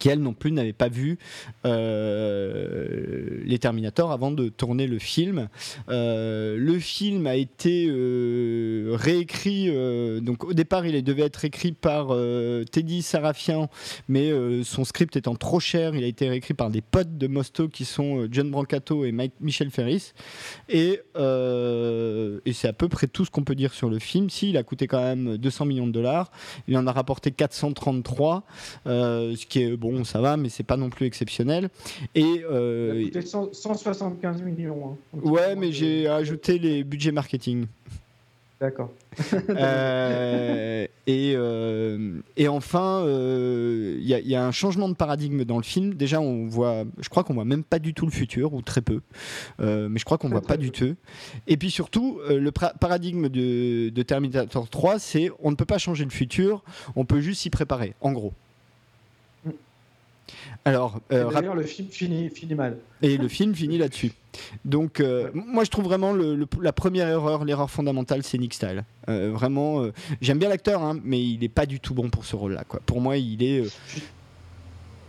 qui 0.00 0.08
elle 0.08 0.18
non 0.18 0.32
plus 0.32 0.50
n'avait 0.50 0.72
pas 0.72 0.88
vu 0.88 1.18
euh, 1.66 3.40
les 3.44 3.58
Terminators 3.58 4.10
avant 4.10 4.32
de 4.32 4.48
tourner 4.48 4.86
le 4.86 4.98
film. 4.98 5.48
Euh, 5.90 6.56
le 6.56 6.78
film 6.80 7.26
a 7.26 7.36
été 7.36 7.86
euh, 7.88 8.96
réécrit, 8.98 9.70
donc 10.22 10.44
au 10.44 10.54
départ 10.54 10.86
il 10.86 11.04
devait 11.04 11.22
être 11.22 11.44
écrit 11.44 11.72
par 11.72 12.08
Teddy 12.72 13.02
Sarafian, 13.02 13.68
mais 14.08 14.32
son 14.64 14.84
script 14.84 15.16
étant 15.16 15.34
trop 15.34 15.60
cher, 15.60 15.94
il 15.94 16.02
a 16.02 16.06
été 16.06 16.28
réécrit 16.28 16.54
par 16.54 16.70
des 16.70 16.80
potes 16.80 17.18
de 17.18 17.26
Mosto 17.26 17.68
qui 17.68 17.84
sont 17.84 18.26
John 18.30 18.50
Brancato 18.50 19.04
et 19.04 19.12
Mike, 19.12 19.34
Michel 19.40 19.70
Ferris. 19.70 20.12
Et, 20.70 21.00
et 21.18 22.52
c'est 22.52 22.68
à 22.68 22.72
peu 22.72 22.88
près 22.88 23.06
tout 23.06 23.26
ce 23.26 23.30
qu'on 23.30 23.44
peut 23.44 23.54
dire 23.54 23.74
sur 23.74 23.90
le 23.90 23.98
film. 23.98 24.30
Si, 24.30 24.50
il 24.50 24.56
a 24.56 24.62
coûté 24.62 24.86
quand 24.86 25.02
même 25.02 25.36
200 25.36 25.66
millions 25.66 25.86
de 25.86 25.92
dollars, 25.92 26.30
il 26.66 26.76
en 26.78 26.86
a 26.86 26.92
rapporté 26.92 27.30
433, 27.30 28.44
ce 28.86 29.46
qui 29.46 29.62
est 29.62 29.76
bon 29.76 29.89
ça 30.04 30.20
va, 30.20 30.36
mais 30.36 30.48
c'est 30.48 30.62
pas 30.64 30.76
non 30.76 30.90
plus 30.90 31.06
exceptionnel. 31.06 31.70
Et 32.14 32.44
euh, 32.50 33.08
175 33.22 34.42
millions. 34.42 34.96
Hein. 35.14 35.18
ouais, 35.22 35.56
mais 35.56 35.72
j'ai 35.72 36.08
ajouté 36.08 36.58
les 36.58 36.84
budgets 36.84 37.12
marketing. 37.12 37.66
D'accord. 38.60 38.90
Euh, 39.50 40.86
et, 41.06 41.32
euh, 41.34 42.20
et, 42.36 42.48
enfin, 42.48 43.00
il 43.02 43.08
euh, 43.08 43.98
y, 44.00 44.34
a 44.34 44.46
un 44.46 44.52
changement 44.52 44.88
de 44.88 44.94
paradigme 44.94 45.44
dans 45.44 45.56
le 45.56 45.62
film. 45.62 45.94
Déjà, 45.94 46.20
on 46.20 46.46
voit, 46.46 46.84
je 47.00 47.08
crois 47.08 47.24
qu'on 47.24 47.34
voit 47.34 47.44
même 47.44 47.64
pas 47.64 47.78
du 47.78 47.92
tout 47.92 48.06
le 48.06 48.12
futur, 48.12 48.54
ou 48.54 48.62
très 48.62 48.80
peu. 48.80 49.00
mais 49.58 49.98
je 49.98 50.04
crois 50.04 50.18
qu'on 50.18 50.28
voit 50.28 50.42
pas 50.42 50.56
du 50.56 50.70
tout. 50.70 50.94
Et 51.46 51.56
puis 51.56 51.70
surtout, 51.70 52.20
le 52.28 52.50
paradigme 52.50 53.28
de, 53.28 53.88
de 53.88 54.02
Terminator 54.02 54.68
3, 54.68 54.98
c'est 54.98 55.30
on 55.40 55.50
ne 55.50 55.56
peut 55.56 55.64
pas 55.64 55.78
changer 55.78 56.04
le 56.04 56.10
futur, 56.10 56.62
on 56.96 57.04
peut 57.04 57.20
juste 57.20 57.42
s'y 57.42 57.50
préparer, 57.50 57.94
en 58.00 58.12
gros. 58.12 58.32
Alors, 60.64 61.00
euh, 61.12 61.30
d'ailleurs, 61.30 61.54
le 61.54 61.62
film 61.62 61.88
finit, 61.88 62.28
finit, 62.28 62.54
mal. 62.54 62.76
Et 63.02 63.16
le 63.16 63.28
film 63.28 63.54
finit 63.54 63.78
là-dessus. 63.78 64.12
Donc, 64.64 65.00
euh, 65.00 65.30
moi, 65.32 65.64
je 65.64 65.70
trouve 65.70 65.84
vraiment 65.84 66.12
le, 66.12 66.46
la 66.60 66.72
première 66.72 67.08
erreur, 67.08 67.44
l'erreur 67.44 67.70
fondamentale, 67.70 68.22
c'est 68.22 68.38
Nick 68.38 68.54
Stahl. 68.54 68.84
Euh, 69.08 69.30
vraiment, 69.32 69.86
j'aime 70.20 70.38
bien 70.38 70.48
l'acteur, 70.48 70.82
hein, 70.82 70.98
mais 71.02 71.22
il 71.22 71.40
n'est 71.40 71.48
pas 71.48 71.66
du 71.66 71.80
tout 71.80 71.94
bon 71.94 72.10
pour 72.10 72.24
ce 72.24 72.36
rôle-là. 72.36 72.64
Pour 72.86 73.00
moi, 73.00 73.16
il 73.16 73.42
est. 73.42 73.64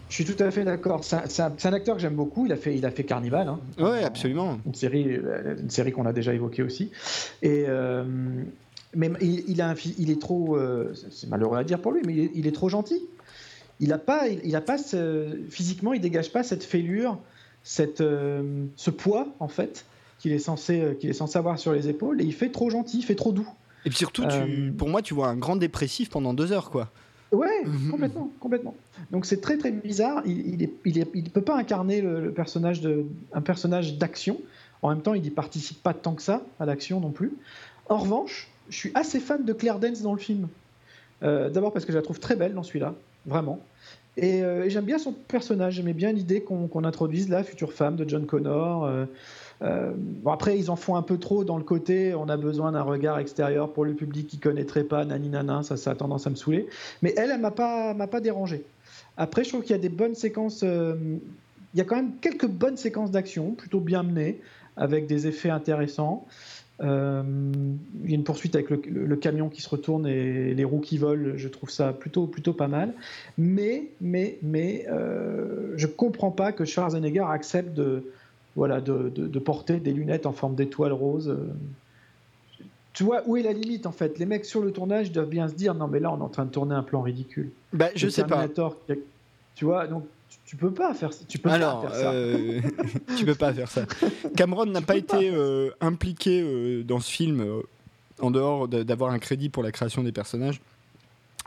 Je 0.09 0.15
suis 0.15 0.25
tout 0.25 0.41
à 0.43 0.51
fait 0.51 0.63
d'accord. 0.63 1.03
C'est 1.03 1.41
un, 1.41 1.73
acteur 1.73 1.95
que 1.95 2.01
j'aime 2.01 2.15
beaucoup. 2.15 2.45
Il 2.45 2.51
a 2.51 2.57
fait, 2.57 2.75
il 2.75 2.85
a 2.85 2.91
fait 2.91 3.03
Carnival. 3.03 3.47
Hein, 3.47 3.59
oui, 3.77 4.03
absolument. 4.03 4.59
Une 4.65 4.73
série, 4.73 5.03
une 5.03 5.69
série 5.69 5.91
qu'on 5.91 6.05
a 6.05 6.13
déjà 6.13 6.33
évoquée 6.33 6.63
aussi. 6.63 6.91
Et 7.41 7.65
mais 8.93 9.09
il, 9.21 9.61
a 9.61 9.73
il 9.97 10.11
est 10.11 10.21
trop. 10.21 10.57
c'est 11.11 11.29
malheureux 11.29 11.57
à 11.57 11.63
dire 11.63 11.79
pour 11.79 11.91
lui, 11.91 12.01
mais 12.05 12.29
il 12.33 12.47
est 12.47 12.51
trop 12.51 12.69
gentil 12.69 13.01
il 13.81 13.91
a 13.91 13.97
pas, 13.97 14.27
il, 14.27 14.55
a 14.55 14.61
pas 14.61 14.77
physiquement, 15.49 15.93
il 15.93 15.99
dégage 15.99 16.31
pas 16.31 16.43
cette 16.43 16.63
fêlure, 16.63 17.17
cette, 17.63 18.01
euh, 18.01 18.65
ce 18.75 18.91
poids 18.91 19.27
en 19.39 19.47
fait 19.47 19.85
qu'il 20.19 20.31
est 20.31 20.39
censé, 20.39 20.79
euh, 20.79 20.93
qu'il 20.93 21.09
est 21.09 21.13
censé 21.13 21.37
avoir 21.37 21.57
sur 21.57 21.73
les 21.73 21.89
épaules. 21.89 22.21
Et 22.21 22.23
il 22.23 22.33
fait 22.33 22.49
trop 22.49 22.69
gentil, 22.69 22.99
il 22.99 23.03
fait 23.03 23.15
trop 23.15 23.31
doux. 23.31 23.47
Et 23.85 23.89
puis 23.89 23.97
surtout, 23.97 24.23
euh, 24.23 24.71
pour 24.77 24.87
moi, 24.87 25.01
tu 25.01 25.15
vois 25.15 25.29
un 25.29 25.35
grand 25.35 25.55
dépressif 25.55 26.09
pendant 26.11 26.35
deux 26.35 26.51
heures, 26.51 26.69
quoi. 26.69 26.91
Ouais, 27.31 27.63
complètement, 27.89 28.31
complètement. 28.39 28.75
Donc 29.09 29.25
c'est 29.25 29.41
très 29.41 29.57
très 29.57 29.71
bizarre. 29.71 30.21
Il, 30.27 30.61
il, 30.61 31.07
il, 31.15 31.29
peut 31.31 31.41
pas 31.41 31.57
incarner 31.57 32.01
le, 32.01 32.31
personnage 32.31 32.81
de, 32.81 33.05
un 33.33 33.41
personnage 33.41 33.97
d'action. 33.97 34.39
En 34.83 34.89
même 34.89 35.01
temps, 35.01 35.15
il 35.15 35.23
n'y 35.23 35.31
participe 35.31 35.81
pas 35.81 35.95
tant 35.95 36.13
que 36.13 36.21
ça 36.21 36.43
à 36.59 36.67
l'action 36.67 36.99
non 36.99 37.09
plus. 37.09 37.33
En 37.89 37.97
revanche, 37.97 38.47
je 38.69 38.77
suis 38.77 38.91
assez 38.93 39.19
fan 39.19 39.43
de 39.43 39.53
Claire 39.53 39.79
Dance 39.79 40.01
dans 40.03 40.13
le 40.13 40.19
film. 40.19 40.47
D'abord 41.21 41.71
parce 41.71 41.85
que 41.85 41.91
je 41.91 41.97
la 41.97 42.03
trouve 42.03 42.19
très 42.19 42.35
belle 42.35 42.55
dans 42.55 42.63
celui-là, 42.63 42.95
vraiment. 43.27 43.59
Euh, 44.22 44.64
et, 44.64 44.69
j'aime 44.69 44.85
bien 44.85 44.98
son 44.98 45.14
personnage, 45.14 45.76
j'aimais 45.76 45.93
bien 45.93 46.11
l'idée 46.11 46.41
qu'on 46.41 46.84
introduise 46.84 47.30
la 47.30 47.43
future 47.43 47.73
femme 47.73 47.95
de 47.95 48.07
John 48.07 48.26
Connor. 48.26 48.85
Euh, 48.85 49.06
euh, 49.61 49.91
bon 49.95 50.31
après, 50.31 50.57
ils 50.57 50.72
en 50.72 50.76
font 50.76 50.95
un 50.95 51.02
peu 51.02 51.18
trop 51.18 51.43
dans 51.43 51.57
le 51.57 51.64
côté, 51.64 52.15
on 52.15 52.30
a 52.30 52.38
besoin 52.38 52.72
d'un 52.72 52.81
regard 52.81 53.19
extérieur 53.19 53.72
pour 53.73 53.85
le 53.85 53.93
public 53.93 54.27
qui 54.27 54.39
connaîtrait 54.39 54.84
pas, 54.84 55.06
nani 55.06 55.30
nana, 55.30 55.64
ça, 55.64 55.77
ça 55.77 55.91
a 55.91 55.95
tendance 55.95 56.26
à 56.26 56.30
me 56.30 56.35
saouler. 56.35 56.68
Mais 57.02 57.14
elle, 57.18 57.31
elle 57.31 57.41
m'a 57.41 57.52
pas, 57.52 57.93
m'a 57.93 58.07
pas 58.07 58.22
dérangé. 58.22 58.64
Après, 59.18 59.43
je 59.43 59.49
trouve 59.49 59.61
qu'il 59.61 59.72
y 59.72 59.80
a 59.80 59.81
des 59.81 59.89
bonnes 59.89 60.15
séquences. 60.15 60.64
il 60.64 61.77
y 61.77 61.81
a 61.81 61.84
quand 61.84 61.95
même 61.95 62.14
quelques 62.22 62.48
bonnes 62.48 62.77
séquences 62.77 63.11
d'action, 63.11 63.52
plutôt 63.52 63.80
bien 63.80 64.03
menées, 64.03 64.39
avec 64.77 65.06
des 65.06 65.27
effets 65.27 65.49
intéressants. 65.49 66.26
Euh, 66.81 67.23
il 68.03 68.09
y 68.09 68.13
a 68.13 68.15
une 68.15 68.23
poursuite 68.23 68.55
avec 68.55 68.69
le, 68.69 69.15
camion 69.15 69.49
qui 69.49 69.61
se 69.61 69.69
retourne 69.69 70.07
et 70.07 70.53
les 70.53 70.63
roues 70.63 70.79
qui 70.79 70.97
volent. 70.97 71.33
Je 71.35 71.47
trouve 71.47 71.69
ça 71.69 71.93
plutôt, 71.93 72.25
plutôt 72.25 72.53
pas 72.53 72.67
mal. 72.67 72.93
Mais, 73.37 73.89
mais, 74.01 74.39
mais, 74.41 74.85
euh, 74.89 75.73
je 75.77 75.87
comprends 75.87 76.31
pas 76.31 76.51
que 76.51 76.65
Schwarzenegger 76.65 77.25
accepte 77.27 77.73
de, 77.73 78.03
voilà, 78.55 78.81
de, 78.81 79.09
de, 79.09 79.39
porter 79.39 79.79
des 79.79 79.93
lunettes 79.93 80.25
en 80.25 80.31
forme 80.33 80.55
d'étoile 80.55 80.93
rose. 80.93 81.37
Tu 82.93 83.03
vois, 83.03 83.21
où 83.25 83.37
est 83.37 83.43
la 83.43 83.53
limite 83.53 83.85
en 83.85 83.91
fait? 83.91 84.19
Les 84.19 84.25
mecs 84.25 84.45
sur 84.45 84.61
le 84.61 84.71
tournage 84.71 85.11
doivent 85.11 85.29
bien 85.29 85.47
se 85.47 85.53
dire 85.53 85.75
non, 85.75 85.87
mais 85.87 85.99
là 85.99 86.11
on 86.11 86.17
est 86.17 86.23
en 86.23 86.29
train 86.29 86.45
de 86.45 86.51
tourner 86.51 86.75
un 86.75 86.83
plan 86.83 87.01
ridicule. 87.01 87.51
Bah, 87.73 87.89
je 87.95 88.09
sais 88.09 88.25
pas. 88.25 88.47
Tu 89.55 89.65
vois, 89.65 89.87
donc 89.87 90.03
tu 90.45 90.55
peux 90.55 90.73
pas 90.73 90.93
faire 90.93 91.13
ça. 91.13 91.23
Tu 91.27 91.37
peux 91.37 91.49
Alors, 91.49 91.83
pas 91.83 91.89
faire 91.89 91.99
ça. 91.99 92.11
Euh, 92.11 92.61
tu 93.17 93.25
peux 93.25 93.35
pas 93.35 93.53
faire 93.53 93.69
ça. 93.69 93.85
Cameron 94.35 94.65
n'a 94.65 94.81
pas 94.81 94.97
été 94.97 95.29
euh, 95.31 95.71
impliqué 95.79 96.41
euh, 96.41 96.83
dans 96.83 96.99
ce 96.99 97.11
film 97.11 97.61
en 98.19 98.31
dehors 98.31 98.67
d'avoir 98.67 99.11
un 99.11 99.19
crédit 99.19 99.49
pour 99.49 99.63
la 99.63 99.71
création 99.71 100.03
des 100.03 100.11
personnages. 100.11 100.61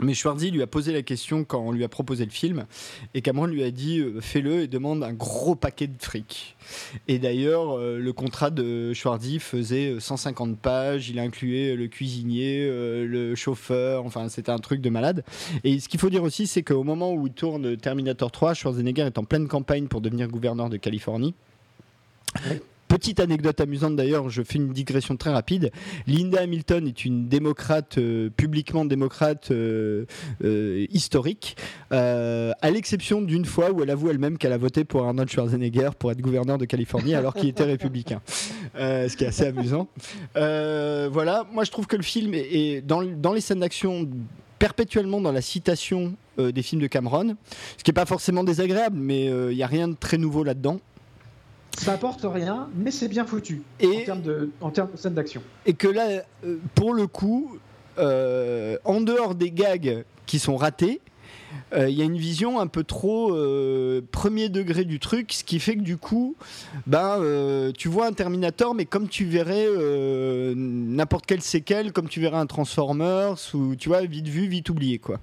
Mais 0.03 0.15
Schwarzy 0.15 0.51
lui 0.51 0.61
a 0.62 0.66
posé 0.66 0.93
la 0.93 1.03
question 1.03 1.45
quand 1.45 1.61
on 1.61 1.71
lui 1.71 1.85
a 1.85 1.89
proposé 1.89 2.25
le 2.25 2.31
film, 2.31 2.66
et 3.15 3.23
Cameron 3.23 3.47
lui 3.47 3.62
a 3.62 3.71
dit 3.71 4.01
euh, 4.01 4.21
fais-le 4.21 4.62
et 4.62 4.66
demande 4.66 5.05
un 5.05 5.12
gros 5.12 5.55
paquet 5.55 5.87
de 5.87 5.95
fric. 6.01 6.57
Et 7.07 7.19
d'ailleurs, 7.19 7.79
euh, 7.79 7.99
le 7.99 8.12
contrat 8.12 8.51
de 8.51 8.93
Schwarzy 8.93 9.39
faisait 9.39 9.97
150 10.01 10.51
euh, 10.51 10.55
pages, 10.61 11.11
il 11.11 11.21
incluait 11.21 11.77
le 11.77 11.87
cuisinier, 11.87 12.66
le 12.66 13.35
chauffeur, 13.37 14.05
enfin 14.05 14.29
c'était 14.29 14.51
un 14.51 14.59
truc 14.59 14.81
de 14.81 14.91
malade. 14.91 15.25
Et 15.62 15.79
ce 15.79 15.89
qu'il 15.89 16.01
faut 16.01 16.11
dire 16.11 16.25
aussi, 16.25 16.49
c'est 16.49 16.62
qu'au 16.62 16.83
moment 16.83 17.12
où 17.15 17.27
il 17.29 17.33
tourne 17.33 17.77
Terminator 17.77 18.33
3, 18.33 18.55
Schwarzenegger 18.55 19.03
est 19.03 19.19
en 19.19 19.25
pleine 19.25 19.47
campagne 19.47 19.87
pour 19.87 20.01
devenir 20.01 20.29
gouverneur 20.29 20.71
de 20.71 20.77
Californie. 20.77 21.35
Petite 22.95 23.19
anecdote 23.19 23.61
amusante 23.61 23.97
d'ailleurs, 23.97 24.31
je 24.31 24.45
fais 24.45 24.55
une 24.59 24.73
digression 24.73 25.16
très 25.16 25.33
rapide. 25.33 25.73
Linda 26.07 26.43
Hamilton 26.43 26.87
est 26.87 27.05
une 27.05 27.27
démocrate, 27.27 27.99
euh, 27.99 28.31
publiquement 28.31 28.85
démocrate 28.85 29.51
euh, 29.51 30.07
euh, 30.45 30.87
historique, 30.91 31.57
à 31.91 32.71
l'exception 32.71 33.21
d'une 33.21 33.47
fois 33.47 33.73
où 33.73 33.83
elle 33.83 33.91
avoue 33.91 34.11
elle-même 34.11 34.39
qu'elle 34.39 34.53
a 34.53 34.59
voté 34.59 34.85
pour 34.85 35.03
Arnold 35.03 35.29
Schwarzenegger 35.29 35.91
pour 35.99 36.12
être 36.12 36.21
gouverneur 36.21 36.57
de 36.57 36.66
Californie 36.66 37.16
alors 37.16 37.35
qu'il 37.35 37.49
était 37.49 37.65
républicain. 37.65 38.23
ce 38.77 39.16
qui 39.16 39.25
est 39.25 39.27
assez 39.27 39.47
amusant. 39.47 39.89
voilà, 40.37 41.49
moi 41.53 41.65
je 41.65 41.73
trouve 41.73 41.89
que 41.89 41.97
le 41.97 42.05
film 42.05 42.33
est, 42.33 42.81
dans, 42.81 43.03
dans 43.03 43.33
les 43.33 43.41
scènes 43.41 43.59
d'action 43.59 44.09
perpétuellement 44.61 45.21
dans 45.21 45.33
la 45.33 45.43
citation 45.43 46.15
des 46.39 46.62
films 46.62 46.83
de 46.83 46.87
Cameron, 46.87 47.35
ce 47.77 47.83
qui 47.83 47.91
n'est 47.91 47.95
pas 47.95 48.07
forcément 48.07 48.45
désagréable, 48.45 48.97
mais 49.01 49.25
il 49.25 49.57
n'y 49.57 49.65
a 49.65 49.66
rien 49.66 49.89
de 49.89 49.97
très 49.97 50.16
nouveau 50.16 50.45
là-dedans. 50.45 50.79
Ça 51.79 51.93
apporte 51.93 52.25
rien, 52.25 52.69
mais 52.77 52.91
c'est 52.91 53.09
bien 53.09 53.25
foutu 53.25 53.63
et, 53.81 53.87
en 53.87 54.05
termes 54.05 54.23
de, 54.23 54.51
en 54.61 54.71
termes 54.71 54.91
de 54.93 54.97
scène 54.97 55.15
d'action. 55.15 55.43
Et 55.67 55.75
que 55.75 55.89
là, 55.89 56.23
euh, 56.45 56.59
pour 56.75 56.95
le 56.95 57.07
coup, 57.07 57.59
euh, 57.99 58.77
en 58.85 59.01
dehors 59.01 59.35
des 59.35 59.51
gags 59.51 60.05
qui 60.27 60.39
sont 60.39 60.57
ratés, 60.57 61.01
euh, 61.73 61.89
il 61.89 61.97
y 61.97 62.03
a 62.03 62.05
une 62.05 62.19
vision 62.19 62.59
un 62.59 62.67
peu 62.67 62.85
trop 62.85 63.37
premier 64.11 64.49
degré 64.49 64.85
du 64.85 64.99
truc, 64.99 65.33
ce 65.33 65.45
qui 65.45 65.61
fait 65.61 65.77
que 65.77 65.83
du 65.83 65.97
coup, 65.97 66.37
ben, 66.87 67.73
tu 67.77 67.89
vois 67.89 68.07
un 68.07 68.13
Terminator, 68.13 68.75
mais 68.75 68.85
comme 68.87 69.09
tu 69.09 69.25
verrais 69.25 69.67
n'importe 70.57 71.27
quelle 71.27 71.43
séquelle, 71.43 71.93
comme 71.93 72.09
tu 72.09 72.21
verrais 72.21 72.39
un 72.39 72.47
Transformers, 72.47 73.37
ou 73.55 73.77
tu 73.77 73.89
vois, 73.89 74.03
vite 74.03 74.29
vu, 74.29 74.47
vite 74.47 74.69
oublié. 74.71 74.99
Quoi. 74.99 75.21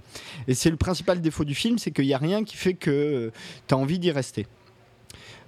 Et 0.47 0.53
c'est 0.53 0.69
le 0.69 0.77
principal 0.77 1.21
défaut 1.21 1.43
du 1.43 1.55
film, 1.55 1.77
c'est 1.77 1.91
qu'il 1.91 2.05
n'y 2.05 2.13
a 2.13 2.17
rien 2.17 2.43
qui 2.43 2.55
fait 2.55 2.73
que 2.73 3.31
tu 3.67 3.73
as 3.73 3.77
envie 3.77 3.99
d'y 3.99 4.11
rester. 4.11 4.47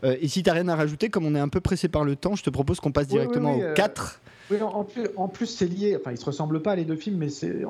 Euh, 0.04 0.18
et 0.20 0.28
si 0.28 0.44
tu 0.44 0.50
n'as 0.50 0.56
rien 0.56 0.68
à 0.68 0.76
rajouter, 0.76 1.10
comme 1.10 1.26
on 1.26 1.36
est 1.36 1.40
un 1.40 1.50
peu 1.50 1.62
pressé 1.62 1.88
par 1.88 2.04
le 2.04 2.16
temps, 2.16 2.36
je 2.36 2.44
te 2.44 2.50
propose 2.50 2.80
qu'on 2.80 2.92
passe 2.92 3.08
directement 3.08 3.56
au 3.56 3.74
4. 3.74 4.22
Oui, 4.52 4.58
euh, 4.60 4.66
en 4.66 4.84
plus, 4.84 5.08
en 5.16 5.28
plus 5.28 5.46
c'est 5.46 5.68
lié. 5.68 5.98
Enfin, 6.00 6.12
ils 6.12 6.18
se 6.18 6.26
ressemblent 6.26 6.62
pas 6.62 6.76
les 6.76 6.86
deux 6.86 6.96
films, 6.96 7.18
mais 7.18 7.30
c'est 7.30 7.64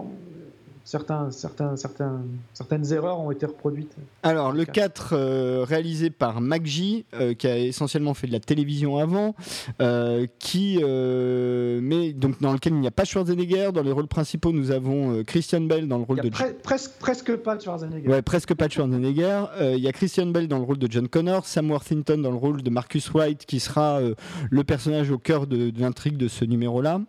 certains, 0.84 1.32
certains, 1.32 1.76
certains, 1.78 2.22
certaines 2.54 2.92
erreurs 2.92 3.20
ont 3.20 3.32
été 3.32 3.46
reproduites. 3.46 3.96
Alors, 4.22 4.52
le 4.52 4.66
4, 4.66 5.14
euh, 5.14 5.66
réalisé 5.68 6.10
par 6.10 6.42
MacG, 6.42 7.06
euh, 7.14 7.34
qui 7.34 7.48
a 7.48 7.58
essentiellement 7.58 8.14
fait 8.14 8.28
de 8.28 8.34
la 8.34 8.40
télévision 8.40 8.98
avant, 8.98 9.36
euh, 9.82 10.28
qui, 10.40 10.78
mais, 10.84 12.14
donc, 12.14 12.42
dans 12.42 12.54
lequel 12.54 12.74
il 12.74 12.80
n'y 12.80 12.88
a 12.88 12.92
pas 12.92 13.06
Schwarzenegger. 13.06 13.72
Dans 13.74 13.84
les 13.84 13.92
rôles 13.92 14.08
principaux, 14.08 14.52
nous 14.52 14.72
avons 14.72 15.24
Christian 15.24 15.62
Bell 15.62 15.88
dans 15.88 15.98
le 15.98 16.04
rôle 16.04 16.22
de. 16.22 16.30
presque, 16.62 16.92
presque 17.00 17.36
pas 17.38 17.56
de 17.56 17.62
Schwarzenegger. 17.62 18.10
Ouais, 18.10 18.22
presque 18.22 18.54
pas 18.54 18.68
de 18.68 18.74
Schwarzenegger. 18.74 19.46
Il 19.62 19.80
y 19.80 19.88
a 19.88 19.92
Christian 19.92 20.28
Bell 20.28 20.48
dans 20.48 20.58
le 20.58 20.66
rôle 20.66 20.78
de 20.78 20.92
John 20.92 21.08
Connor, 21.08 21.46
Sam 21.46 21.72
Worthington 21.72 22.18
dans 22.18 22.32
le 22.32 22.38
rôle 22.38 22.62
de 22.62 22.70
Marcus 22.70 23.12
White, 23.14 23.46
qui 23.46 23.60
sera 23.60 24.00
le 24.50 24.64
personnage 24.64 25.12
au 25.12 25.18
cœur 25.18 25.48
de, 25.48 25.70
de 25.70 25.80
l'intrigue 25.80 26.18
de 26.18 26.28
ce 26.28 26.46
numéro-là. 26.46 27.02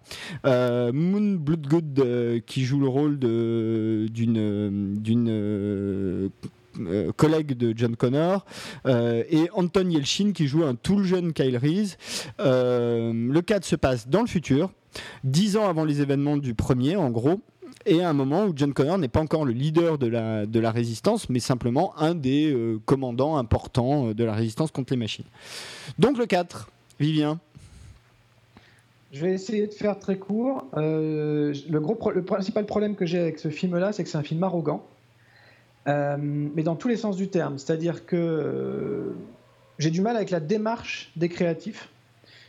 Moon 0.45 1.35
Bloodgood, 1.35 2.43
qui 2.47 2.65
joue 2.65 2.81
le 2.81 2.89
rôle 2.89 3.19
de 3.19 3.64
d'une 4.11 4.95
d'une 4.99 6.31
euh, 6.81 7.13
collègue 7.13 7.57
de 7.57 7.73
John 7.77 7.95
Connor, 7.95 8.45
euh, 8.87 9.23
et 9.31 9.49
Anton 9.53 9.89
Yelchin 9.89 10.33
qui 10.33 10.47
joue 10.47 10.65
un 10.65 10.75
tout 10.75 11.05
jeune 11.05 11.33
Kyle 11.33 11.57
Reese. 11.57 11.97
Euh, 12.41 13.13
le 13.13 13.41
cadre 13.43 13.65
se 13.65 13.77
passe 13.77 14.09
dans 14.09 14.21
le 14.21 14.27
futur, 14.27 14.71
dix 15.23 15.57
ans 15.57 15.69
avant 15.69 15.85
les 15.85 16.01
événements 16.01 16.37
du 16.37 16.55
premier, 16.55 16.97
en 16.97 17.11
gros. 17.11 17.41
Et 17.87 18.03
à 18.03 18.09
un 18.09 18.13
moment 18.15 18.47
où 18.47 18.53
John 18.57 18.73
Connor 18.73 18.99
n'est 18.99 19.09
pas 19.09 19.21
encore 19.21 19.45
le 19.45 19.53
leader 19.53 19.99
de 19.99 20.07
la, 20.07 20.47
de 20.47 20.59
la 20.59 20.71
résistance, 20.71 21.29
mais 21.29 21.39
simplement 21.39 21.93
un 21.99 22.15
des 22.15 22.57
commandants 22.87 23.37
importants 23.37 24.15
de 24.15 24.25
la 24.25 24.33
résistance 24.33 24.71
contre 24.71 24.95
les 24.95 24.99
machines. 24.99 25.27
Donc 25.99 26.17
le 26.17 26.25
4, 26.25 26.71
Vivien 26.99 27.41
je 29.15 29.21
vais 29.21 29.33
essayer 29.33 29.69
de 29.69 29.73
faire 29.73 29.97
très 30.01 30.19
court. 30.19 30.67
Euh, 30.77 31.55
le, 31.71 32.23
principal 32.25 32.67
problème 32.67 32.97
que 32.97 33.07
j'ai 33.07 33.21
avec 33.21 33.39
ce 33.39 33.49
film-là, 33.49 33.93
c'est 33.93 34.03
que 34.03 34.11
c'est 34.11 34.19
un 34.19 34.25
film 34.25 34.43
arrogant, 34.43 34.85
euh, 35.87 36.17
mais 36.19 36.65
dans 36.65 36.75
tous 36.75 36.89
les 36.89 36.97
sens 36.97 37.17
du 37.17 37.29
terme. 37.29 37.57
C'est-à-dire 37.57 38.07
que 38.07 38.17
euh, 38.17 39.15
j'ai 39.79 39.91
du 39.91 40.01
mal 40.01 40.17
avec 40.17 40.31
la 40.31 40.41
démarche 40.41 41.13
des 41.15 41.29
créatifs 41.29 41.91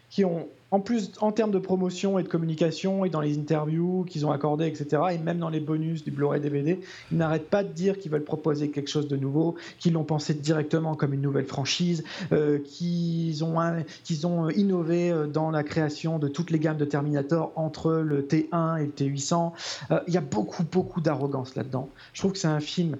qui 0.09 0.25
ont 0.25 0.47
en 0.75 0.81
plus, 0.81 1.09
en 1.21 1.31
termes 1.31 1.51
de 1.51 1.59
promotion 1.59 2.19
et 2.19 2.23
de 2.23 2.27
communication 2.27 3.05
et 3.05 3.09
dans 3.09 3.21
les 3.21 3.37
interviews 3.37 4.03
qu'ils 4.03 4.25
ont 4.25 4.31
accordées, 4.31 4.67
etc., 4.67 5.03
et 5.13 5.17
même 5.17 5.37
dans 5.37 5.47
les 5.47 5.61
bonus 5.61 6.03
du 6.03 6.11
Blu-ray 6.11 6.41
DVD, 6.41 6.81
ils 7.13 7.17
n'arrêtent 7.17 7.49
pas 7.49 7.63
de 7.63 7.71
dire 7.71 7.97
qu'ils 7.97 8.11
veulent 8.11 8.25
proposer 8.25 8.71
quelque 8.71 8.89
chose 8.89 9.07
de 9.07 9.15
nouveau, 9.15 9.55
qu'ils 9.79 9.93
l'ont 9.93 10.03
pensé 10.03 10.33
directement 10.33 10.95
comme 10.95 11.13
une 11.13 11.21
nouvelle 11.21 11.45
franchise, 11.45 12.03
euh, 12.33 12.59
qu'ils 12.59 13.41
ont, 13.45 13.57
ont 13.57 14.49
innové 14.49 15.11
euh, 15.11 15.27
dans 15.27 15.49
la 15.49 15.63
création 15.63 16.19
de 16.19 16.27
toutes 16.27 16.51
les 16.51 16.59
gammes 16.59 16.75
de 16.75 16.83
Terminator 16.83 17.53
entre 17.55 17.93
le 17.93 18.23
T1 18.23 18.81
et 18.81 18.85
le 18.87 18.91
T800. 18.91 19.53
Euh, 19.91 20.01
il 20.07 20.13
y 20.13 20.17
a 20.17 20.21
beaucoup, 20.21 20.65
beaucoup 20.69 20.99
d'arrogance 20.99 21.55
là-dedans. 21.55 21.87
Je 22.11 22.19
trouve 22.19 22.33
que 22.33 22.37
c'est 22.37 22.47
un 22.47 22.59
film 22.59 22.97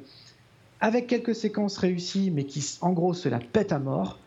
avec 0.80 1.08
quelques 1.08 1.36
séquences 1.36 1.78
réussies, 1.78 2.32
mais 2.32 2.46
qui, 2.46 2.78
en 2.80 2.94
gros, 2.94 3.14
se 3.14 3.28
la 3.28 3.40
pète 3.40 3.74
à 3.74 3.80
mort. 3.80 4.18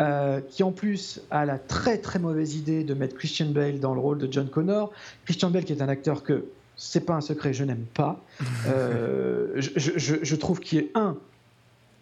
Euh, 0.00 0.40
qui 0.40 0.62
en 0.62 0.72
plus 0.72 1.20
a 1.30 1.44
la 1.44 1.58
très 1.58 1.98
très 1.98 2.18
mauvaise 2.18 2.54
idée 2.54 2.82
de 2.82 2.94
mettre 2.94 3.14
Christian 3.14 3.50
Bale 3.50 3.78
dans 3.78 3.92
le 3.92 4.00
rôle 4.00 4.16
de 4.16 4.26
John 4.30 4.48
Connor. 4.48 4.90
Christian 5.26 5.50
Bale 5.50 5.64
qui 5.64 5.74
est 5.74 5.82
un 5.82 5.88
acteur 5.88 6.22
que 6.22 6.46
c'est 6.76 7.04
pas 7.04 7.12
un 7.12 7.20
secret, 7.20 7.52
je 7.52 7.64
n'aime 7.64 7.84
pas. 7.92 8.18
Euh, 8.66 9.52
je, 9.56 10.36
trouve 10.36 10.60
qu'il 10.60 10.78
est 10.78 10.90
un, 10.94 11.16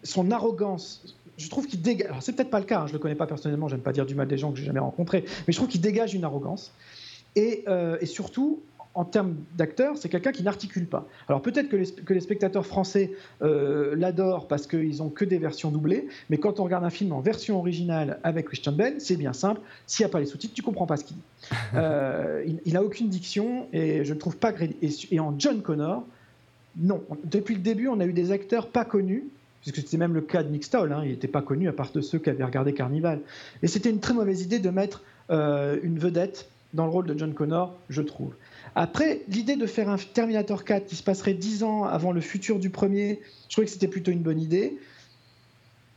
son 0.03 0.31
arrogance. 0.31 1.17
Je 1.37 1.49
trouve 1.49 1.67
qu'il 1.67 1.81
dégage. 1.81 2.07
Alors 2.07 2.23
c'est 2.23 2.33
peut-être 2.33 2.49
pas 2.49 2.59
le 2.59 2.65
cas. 2.65 2.81
Hein, 2.81 2.87
je 2.87 2.93
le 2.93 2.99
connais 2.99 3.15
pas 3.15 3.27
personnellement. 3.27 3.67
J'aime 3.67 3.81
pas 3.81 3.91
dire 3.91 4.05
du 4.05 4.15
mal 4.15 4.27
des 4.27 4.37
gens 4.37 4.51
que 4.51 4.57
j'ai 4.57 4.65
jamais 4.65 4.79
rencontrés, 4.79 5.25
mais 5.45 5.51
je 5.51 5.57
trouve 5.57 5.67
qu'il 5.67 5.81
dégage 5.81 6.13
une 6.13 6.23
arrogance. 6.23 6.71
Et, 7.35 7.65
euh, 7.67 7.97
et 7.99 8.05
surtout, 8.05 8.61
en 8.93 9.05
termes 9.05 9.35
d'acteur, 9.57 9.95
c'est 9.97 10.09
quelqu'un 10.09 10.31
qui 10.31 10.43
n'articule 10.43 10.85
pas. 10.85 11.07
Alors 11.29 11.41
peut-être 11.41 11.69
que 11.69 12.13
les, 12.13 12.19
spectateurs 12.19 12.65
français 12.65 13.11
euh, 13.41 13.95
l'adorent 13.95 14.47
parce 14.47 14.67
qu'ils 14.67 15.01
ont 15.01 15.09
que 15.09 15.23
des 15.23 15.37
versions 15.37 15.71
doublées, 15.71 16.07
mais 16.29 16.37
quand 16.37 16.59
on 16.59 16.63
regarde 16.65 16.83
un 16.83 16.89
film 16.89 17.13
en 17.13 17.21
version 17.21 17.57
originale 17.57 18.19
avec 18.23 18.47
Christian 18.47 18.73
Bale, 18.73 18.95
c'est 18.99 19.15
bien 19.15 19.33
simple. 19.33 19.61
S'il 19.87 20.03
n'y 20.03 20.09
a 20.09 20.11
pas 20.11 20.19
les 20.19 20.25
sous-titres, 20.25 20.53
tu 20.53 20.61
comprends 20.61 20.85
pas 20.87 20.97
ce 20.97 21.05
qu'il 21.05 21.17
dit. 21.17 21.23
Euh, 21.73 22.43
il, 22.65 22.73
n'a 22.73 22.83
aucune 22.83 23.07
diction 23.07 23.67
et 23.71 24.03
je 24.03 24.13
ne 24.13 24.19
trouve 24.19 24.35
pas 24.35 24.51
et, 24.59 24.89
et, 25.11 25.19
en 25.19 25.33
John 25.39 25.61
Connor, 25.61 26.05
non. 26.77 27.01
Depuis 27.23 27.55
le 27.55 27.61
début, 27.61 27.87
on 27.87 27.99
a 27.99 28.05
eu 28.05 28.13
des 28.13 28.31
acteurs 28.31 28.67
pas 28.67 28.83
connus. 28.83 29.25
Puisque 29.61 29.77
c'était 29.77 29.97
même 29.97 30.13
le 30.13 30.21
cas 30.21 30.43
de 30.43 30.49
Nick 30.49 30.63
Stoll, 30.63 30.91
hein, 30.91 31.01
il 31.03 31.11
n'était 31.11 31.27
pas 31.27 31.41
connu 31.41 31.69
à 31.69 31.73
part 31.73 31.91
de 31.91 32.01
ceux 32.01 32.19
qui 32.19 32.29
avaient 32.29 32.43
regardé 32.43 32.73
Carnival. 32.73 33.19
Et 33.61 33.67
c'était 33.67 33.89
une 33.89 33.99
très 33.99 34.13
mauvaise 34.13 34.41
idée 34.41 34.59
de 34.59 34.69
mettre 34.69 35.03
euh, 35.29 35.77
une 35.83 35.99
vedette 35.99 36.49
dans 36.73 36.85
le 36.85 36.91
rôle 36.91 37.05
de 37.05 37.17
John 37.17 37.33
Connor, 37.33 37.75
je 37.89 38.01
trouve. 38.01 38.33
Après, 38.75 39.21
l'idée 39.27 39.55
de 39.55 39.65
faire 39.65 39.89
un 39.89 39.97
Terminator 39.97 40.63
4 40.63 40.85
qui 40.85 40.95
se 40.95 41.03
passerait 41.03 41.33
10 41.33 41.63
ans 41.63 41.83
avant 41.83 42.11
le 42.11 42.21
futur 42.21 42.59
du 42.59 42.69
premier, 42.69 43.19
je 43.47 43.53
trouvais 43.53 43.65
que 43.65 43.73
c'était 43.73 43.87
plutôt 43.87 44.11
une 44.11 44.21
bonne 44.21 44.39
idée. 44.39 44.77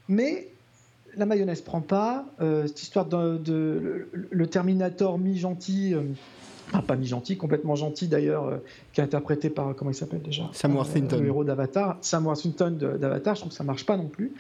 Mais 0.08 0.48
la 1.16 1.26
mayonnaise 1.26 1.60
prend 1.60 1.80
pas. 1.80 2.26
Euh, 2.40 2.66
cette 2.66 2.82
histoire 2.82 3.06
de, 3.06 4.08
le, 4.12 4.46
Terminator 4.46 5.18
mi-gentil, 5.18 5.94
euh, 5.94 6.02
pas 6.86 6.96
mi-gentil, 6.96 7.36
complètement 7.36 7.76
gentil 7.76 8.08
d'ailleurs, 8.08 8.46
euh, 8.46 8.56
qui 8.92 9.00
est 9.00 9.04
interprété 9.04 9.50
par, 9.50 9.74
comment 9.74 9.90
il 9.90 9.94
s'appelle 9.94 10.22
déjà 10.22 10.48
Sam 10.52 10.72
euh, 10.72 10.76
Worthington. 10.76 11.18
le 11.18 11.26
héros 11.26 11.44
d'Avatar. 11.44 11.98
Sam 12.00 12.26
Worthington 12.26 12.70
d'Avatar, 12.70 13.34
je 13.34 13.40
trouve 13.40 13.50
que 13.52 13.56
ça 13.56 13.64
marche 13.64 13.86
pas 13.86 13.96
non 13.96 14.08
plus. 14.08 14.32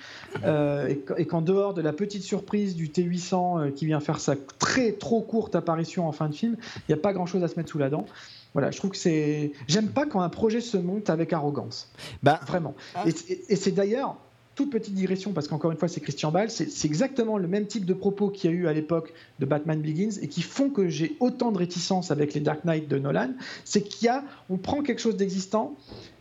Euh, 0.44 0.94
et, 1.16 1.26
qu'en 1.26 1.42
dehors 1.42 1.74
de 1.74 1.82
la 1.82 1.92
petite 1.92 2.22
surprise 2.22 2.74
du 2.74 2.88
T800 2.88 3.72
qui 3.72 3.86
vient 3.86 4.00
faire 4.00 4.20
sa 4.20 4.34
très 4.58 4.92
trop 4.92 5.20
courte 5.20 5.54
apparition 5.54 6.06
en 6.08 6.12
fin 6.12 6.28
de 6.28 6.34
film, 6.34 6.56
il 6.76 6.94
n'y 6.94 6.94
a 6.94 7.02
pas 7.02 7.12
grand-chose 7.12 7.42
à 7.42 7.48
se 7.48 7.56
mettre 7.56 7.70
sous 7.70 7.78
la 7.78 7.90
dent. 7.90 8.06
Voilà, 8.52 8.70
je 8.70 8.78
trouve 8.78 8.90
que 8.90 8.96
c'est. 8.96 9.52
J'aime 9.66 9.88
pas 9.88 10.06
quand 10.06 10.20
un 10.20 10.28
projet 10.28 10.60
se 10.60 10.76
monte 10.76 11.10
avec 11.10 11.32
arrogance. 11.32 11.90
Bah, 12.22 12.38
Vraiment. 12.46 12.74
Ah. 12.94 13.04
et 13.06 13.56
c'est 13.56 13.72
d'ailleurs 13.72 14.16
toute 14.54 14.70
petite 14.70 14.94
digression, 14.94 15.32
parce 15.32 15.48
qu'encore 15.48 15.72
une 15.72 15.78
fois, 15.78 15.88
c'est 15.88 16.00
Christian 16.00 16.30
Bale, 16.30 16.50
c'est 16.50 16.84
exactement 16.84 17.38
le 17.38 17.48
même 17.48 17.66
type 17.66 17.84
de 17.84 17.94
propos 17.94 18.28
qu'il 18.30 18.50
y 18.50 18.54
a 18.54 18.56
eu 18.56 18.66
à 18.68 18.72
l'époque 18.72 19.12
de 19.40 19.46
Batman 19.46 19.80
Begins 19.80 20.18
et 20.22 20.28
qui 20.28 20.42
font 20.42 20.70
que 20.70 20.88
j'ai 20.88 21.16
autant 21.20 21.52
de 21.52 21.58
réticence 21.58 22.10
avec 22.10 22.34
les 22.34 22.40
Dark 22.40 22.64
Knight 22.64 22.88
de 22.88 22.98
Nolan. 22.98 23.30
C'est 23.64 23.82
qu'il 23.82 24.06
y 24.06 24.08
a, 24.08 24.24
on 24.50 24.56
prend 24.56 24.82
quelque 24.82 25.00
chose 25.00 25.16
d'existant 25.16 25.76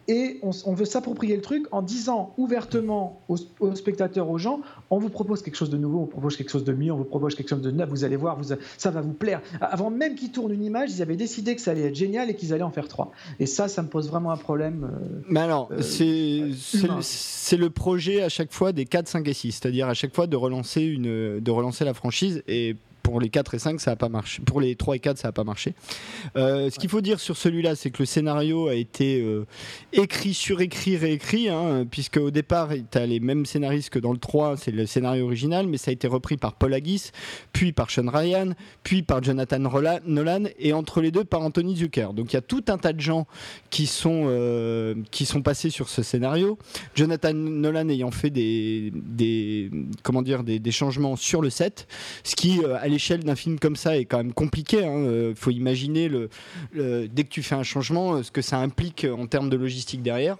et 0.07 0.39
on, 0.41 0.73
veut 0.73 0.85
s'approprier 0.85 1.35
le 1.35 1.41
truc 1.41 1.65
en 1.71 1.81
disant 1.81 2.33
ouvertement 2.37 3.21
aux, 3.29 3.37
spectateurs, 3.75 4.29
aux 4.29 4.37
gens, 4.37 4.61
on 4.89 4.99
vous 4.99 5.09
propose 5.09 5.41
quelque 5.41 5.55
chose 5.55 5.69
de 5.69 5.77
nouveau, 5.77 5.99
on 5.99 6.01
vous 6.01 6.07
propose 6.07 6.35
quelque 6.35 6.49
chose 6.49 6.63
de 6.63 6.73
mieux, 6.73 6.91
on 6.91 6.97
vous 6.97 7.03
propose 7.03 7.35
quelque 7.35 7.49
chose 7.49 7.61
de 7.61 7.71
neuf, 7.71 7.89
vous 7.89 8.03
allez 8.03 8.15
voir, 8.15 8.37
vous, 8.37 8.55
ça 8.77 8.91
va 8.91 9.01
vous 9.01 9.13
plaire. 9.13 9.41
Avant 9.61 9.89
même 9.89 10.15
qu'ils 10.15 10.31
tournent 10.31 10.51
une 10.51 10.63
image, 10.63 10.91
ils 10.91 11.01
avaient 11.01 11.15
décidé 11.15 11.55
que 11.55 11.61
ça 11.61 11.71
allait 11.71 11.87
être 11.87 11.95
génial 11.95 12.29
et 12.29 12.35
qu'ils 12.35 12.53
allaient 12.53 12.63
en 12.63 12.71
faire 12.71 12.87
trois. 12.87 13.11
Et 13.39 13.45
ça, 13.45 13.67
ça 13.67 13.81
me 13.81 13.87
pose 13.87 14.09
vraiment 14.09 14.31
un 14.31 14.37
problème. 14.37 14.89
Euh, 14.91 15.21
Mais 15.29 15.39
alors, 15.39 15.69
euh, 15.71 15.81
c'est 15.81 17.57
le 17.57 17.69
projet 17.69 18.21
à 18.21 18.29
chaque 18.29 18.51
fois 18.51 18.73
des 18.73 18.85
4, 18.85 19.07
5 19.07 19.27
et 19.27 19.33
6, 19.33 19.51
c'est-à-dire 19.53 19.87
à 19.87 19.93
chaque 19.93 20.13
fois 20.13 20.27
de 20.27 20.35
relancer, 20.35 20.81
une, 20.81 21.39
de 21.39 21.51
relancer 21.51 21.85
la 21.85 21.93
franchise 21.93 22.43
et 22.47 22.75
pour 23.03 23.19
les 23.19 23.29
4 23.29 23.53
et 23.53 23.59
5, 23.59 23.81
ça 23.81 23.91
n'a 23.91 23.95
pas 23.97 24.09
marché. 24.09 24.41
Pour 24.43 24.61
les 24.61 24.75
3 24.75 24.95
et 24.95 24.99
4, 24.99 25.17
ça 25.17 25.27
n'a 25.27 25.31
pas 25.33 25.43
marché. 25.43 25.75
Euh, 26.37 26.69
ce 26.69 26.79
qu'il 26.79 26.89
faut 26.89 27.01
dire 27.01 27.19
sur 27.19 27.35
celui-là, 27.37 27.75
c'est 27.75 27.91
que 27.91 28.01
le 28.01 28.05
scénario 28.05 28.69
a 28.69 28.75
été 28.75 29.21
euh, 29.21 29.45
écrit, 29.91 30.33
surécrit, 30.33 30.95
réécrit, 30.95 31.49
hein, 31.49 31.85
puisque 31.89 32.17
au 32.17 32.31
départ, 32.31 32.69
tu 32.89 32.97
as 32.97 33.05
les 33.05 33.19
mêmes 33.19 33.45
scénaristes 33.45 33.89
que 33.89 33.99
dans 33.99 34.13
le 34.13 34.17
3, 34.17 34.55
c'est 34.57 34.71
le 34.71 34.85
scénario 34.85 35.25
original, 35.25 35.67
mais 35.67 35.77
ça 35.77 35.91
a 35.91 35.93
été 35.93 36.07
repris 36.07 36.37
par 36.37 36.53
Paul 36.53 36.73
Haggis, 36.73 37.11
puis 37.51 37.73
par 37.73 37.91
Sean 37.91 38.09
Ryan, 38.09 38.53
puis 38.83 39.03
par 39.03 39.21
Jonathan 39.21 39.59
Nolan, 39.59 40.45
et 40.57 40.71
entre 40.71 41.01
les 41.01 41.11
deux 41.11 41.25
par 41.25 41.41
Anthony 41.41 41.75
Zucker. 41.75 42.13
Donc 42.13 42.31
il 42.31 42.37
y 42.37 42.39
a 42.39 42.41
tout 42.41 42.63
un 42.69 42.77
tas 42.77 42.93
de 42.93 43.01
gens 43.01 43.27
qui 43.69 43.85
sont, 43.85 44.23
euh, 44.27 44.95
qui 45.11 45.25
sont 45.25 45.41
passés 45.41 45.69
sur 45.69 45.89
ce 45.89 46.03
scénario. 46.03 46.57
Jonathan 46.95 47.33
Nolan 47.33 47.89
ayant 47.89 48.11
fait 48.11 48.29
des, 48.29 48.93
des 48.95 49.69
comment 50.03 50.21
dire, 50.21 50.43
des, 50.43 50.59
des 50.59 50.71
changements 50.71 51.17
sur 51.17 51.41
le 51.41 51.49
set, 51.49 51.87
ce 52.23 52.35
qui, 52.35 52.63
à 52.63 52.87
l'échelle 52.93 53.23
d'un 53.23 53.35
film 53.35 53.59
comme 53.59 53.75
ça 53.75 53.97
est 53.97 54.05
quand 54.05 54.17
même 54.17 54.33
compliqué. 54.33 54.77
Il 54.77 54.85
hein. 54.85 54.97
euh, 54.97 55.33
faut 55.35 55.51
imaginer 55.51 56.07
le, 56.07 56.29
dès 56.73 57.23
que 57.23 57.29
tu 57.29 57.43
fais 57.43 57.55
un 57.55 57.63
changement, 57.63 58.15
euh, 58.15 58.23
ce 58.23 58.31
que 58.31 58.41
ça 58.41 58.59
implique 58.59 59.05
en 59.05 59.27
termes 59.27 59.49
de 59.49 59.57
logistique 59.57 60.01
derrière 60.01 60.37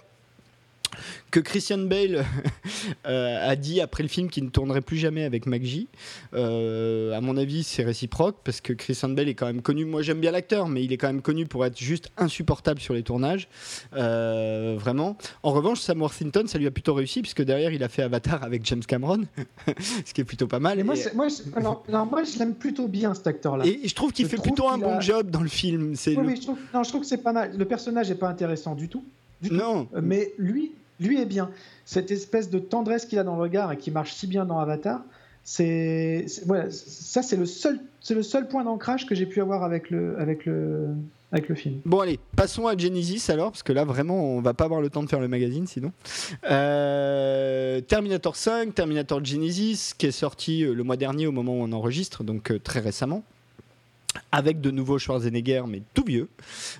que 1.30 1.40
Christian 1.40 1.78
Bale 1.78 2.24
euh, 3.06 3.50
a 3.50 3.56
dit 3.56 3.80
après 3.80 4.02
le 4.02 4.08
film 4.08 4.28
qu'il 4.28 4.44
ne 4.44 4.50
tournerait 4.50 4.80
plus 4.80 4.96
jamais 4.96 5.24
avec 5.24 5.46
McGee. 5.46 5.88
Euh, 6.34 7.12
à 7.12 7.20
mon 7.20 7.36
avis, 7.36 7.62
c'est 7.62 7.82
réciproque 7.82 8.36
parce 8.44 8.60
que 8.60 8.72
Christian 8.72 9.10
Bale 9.10 9.28
est 9.28 9.34
quand 9.34 9.46
même 9.46 9.62
connu. 9.62 9.84
Moi, 9.84 10.02
j'aime 10.02 10.20
bien 10.20 10.30
l'acteur, 10.30 10.68
mais 10.68 10.84
il 10.84 10.92
est 10.92 10.96
quand 10.96 11.08
même 11.08 11.22
connu 11.22 11.46
pour 11.46 11.64
être 11.64 11.78
juste 11.78 12.10
insupportable 12.16 12.80
sur 12.80 12.94
les 12.94 13.02
tournages. 13.02 13.48
Euh, 13.94 14.76
vraiment. 14.78 15.16
En 15.42 15.52
revanche, 15.52 15.80
Sam 15.80 16.00
Worthington, 16.00 16.44
ça 16.46 16.58
lui 16.58 16.66
a 16.66 16.70
plutôt 16.70 16.94
réussi 16.94 17.20
puisque 17.20 17.42
derrière, 17.42 17.72
il 17.72 17.82
a 17.82 17.88
fait 17.88 18.02
Avatar 18.02 18.42
avec 18.42 18.64
James 18.66 18.84
Cameron, 18.86 19.24
ce 20.04 20.12
qui 20.12 20.20
est 20.20 20.24
plutôt 20.24 20.46
pas 20.46 20.60
mal. 20.60 20.78
Et 20.78 20.82
moi, 20.82 20.94
moi, 21.14 21.28
je 21.28 22.38
l'aime 22.38 22.54
plutôt 22.54 22.88
bien 22.88 23.14
cet 23.14 23.26
acteur-là. 23.26 23.66
Et 23.66 23.88
je 23.88 23.94
trouve 23.94 24.12
qu'il 24.12 24.26
fait 24.26 24.40
plutôt 24.40 24.68
un 24.68 24.78
bon 24.78 25.00
job 25.00 25.30
dans 25.30 25.42
le 25.42 25.48
film. 25.48 25.94
Oui, 26.06 26.16
oui, 26.18 26.36
je 26.36 26.42
trouve, 26.42 26.58
non, 26.72 26.82
je 26.82 26.88
trouve 26.88 27.02
que 27.02 27.06
c'est 27.06 27.18
pas 27.18 27.32
mal. 27.32 27.56
Le 27.56 27.64
personnage 27.64 28.08
n'est 28.08 28.14
pas 28.14 28.28
intéressant 28.28 28.74
du 28.74 28.88
tout. 28.88 29.04
non. 29.50 29.88
Mais 30.00 30.32
lui, 30.38 30.72
lui 31.00 31.20
est 31.20 31.26
bien. 31.26 31.50
Cette 31.84 32.10
espèce 32.10 32.50
de 32.50 32.58
tendresse 32.58 33.06
qu'il 33.06 33.18
a 33.18 33.24
dans 33.24 33.36
le 33.36 33.42
regard 33.42 33.72
et 33.72 33.76
qui 33.76 33.90
marche 33.90 34.12
si 34.12 34.26
bien 34.26 34.44
dans 34.44 34.58
Avatar, 34.58 35.02
c'est 35.44 36.24
voilà, 36.46 36.70
ça 36.70 37.22
c'est 37.22 37.36
le 37.36 37.44
seul 37.44 37.78
c'est 38.00 38.14
le 38.14 38.22
seul 38.22 38.48
point 38.48 38.64
d'ancrage 38.64 39.06
que 39.06 39.14
j'ai 39.14 39.26
pu 39.26 39.40
avoir 39.42 39.62
avec 39.62 39.90
le 39.90 40.18
avec 40.18 40.46
le 40.46 40.88
avec 41.32 41.48
le 41.48 41.54
film. 41.54 41.80
Bon 41.84 42.00
allez, 42.00 42.18
passons 42.34 42.66
à 42.66 42.76
Genesis 42.76 43.30
alors 43.30 43.50
parce 43.50 43.62
que 43.62 43.72
là 43.72 43.84
vraiment 43.84 44.24
on 44.24 44.40
va 44.40 44.54
pas 44.54 44.64
avoir 44.64 44.80
le 44.80 44.88
temps 44.88 45.02
de 45.02 45.08
faire 45.08 45.20
le 45.20 45.28
magazine 45.28 45.66
sinon. 45.66 45.92
Euh, 46.50 47.82
Terminator 47.82 48.36
5, 48.36 48.74
Terminator 48.74 49.22
Genesis 49.22 49.92
qui 49.98 50.06
est 50.06 50.12
sorti 50.12 50.64
euh, 50.64 50.74
le 50.74 50.82
mois 50.82 50.96
dernier 50.96 51.26
au 51.26 51.32
moment 51.32 51.52
où 51.52 51.62
on 51.62 51.72
enregistre 51.72 52.24
donc 52.24 52.50
euh, 52.50 52.58
très 52.58 52.80
récemment 52.80 53.22
avec 54.30 54.60
de 54.60 54.70
nouveaux 54.70 54.98
Schwarzenegger, 54.98 55.64
mais 55.66 55.82
tout 55.92 56.04
vieux. 56.04 56.28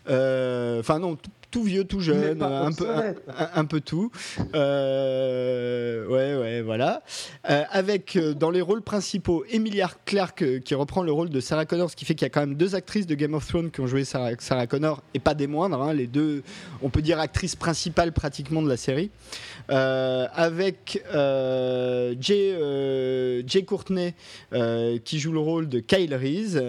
Enfin 0.06 1.00
non, 1.00 1.18
tout 1.54 1.62
vieux, 1.62 1.84
tout 1.84 2.00
jeune, 2.00 2.42
un 2.42 2.72
peu, 2.72 2.88
un, 3.54 3.64
peu 3.64 3.80
tout. 3.80 4.10
Euh, 4.56 6.04
ouais, 6.08 6.36
ouais, 6.36 6.62
voilà. 6.62 7.04
Euh, 7.48 7.62
avec 7.70 8.16
euh, 8.16 8.34
dans 8.34 8.50
les 8.50 8.60
rôles 8.60 8.82
principaux 8.82 9.44
Emilia 9.48 9.88
Clarke 10.04 10.58
qui 10.64 10.74
reprend 10.74 11.04
le 11.04 11.12
rôle 11.12 11.30
de 11.30 11.38
Sarah 11.38 11.64
Connor, 11.64 11.88
ce 11.92 11.94
qui 11.94 12.04
fait 12.04 12.16
qu'il 12.16 12.24
y 12.24 12.26
a 12.26 12.30
quand 12.30 12.40
même 12.40 12.56
deux 12.56 12.74
actrices 12.74 13.06
de 13.06 13.14
Game 13.14 13.34
of 13.34 13.46
Thrones 13.46 13.70
qui 13.70 13.80
ont 13.80 13.86
joué 13.86 14.02
Sarah, 14.02 14.32
Sarah 14.40 14.66
Connor 14.66 15.00
et 15.14 15.20
pas 15.20 15.34
des 15.34 15.46
moindres. 15.46 15.80
Hein, 15.80 15.92
les 15.92 16.08
deux, 16.08 16.42
on 16.82 16.90
peut 16.90 17.02
dire 17.02 17.20
actrices 17.20 17.54
principales 17.54 18.10
pratiquement 18.10 18.60
de 18.60 18.68
la 18.68 18.76
série. 18.76 19.12
Avec 19.68 21.02
Jay, 22.20 23.42
Jay 23.46 23.62
Courtney 23.64 24.14
qui 25.04 25.18
joue 25.18 25.32
le 25.32 25.40
rôle 25.40 25.68
de 25.68 25.80
Kyle 25.80 26.14
Reese, 26.14 26.60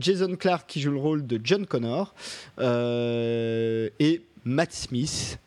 Jason 0.00 0.36
Clark 0.36 0.68
qui 0.68 0.80
joue 0.80 0.92
le 0.92 0.98
rôle 0.98 1.26
de 1.26 1.40
John 1.42 1.66
Connor. 1.66 2.14
Euh, 2.60 3.88
et 3.98 4.22
Matt 4.44 4.72
Smith 4.72 5.38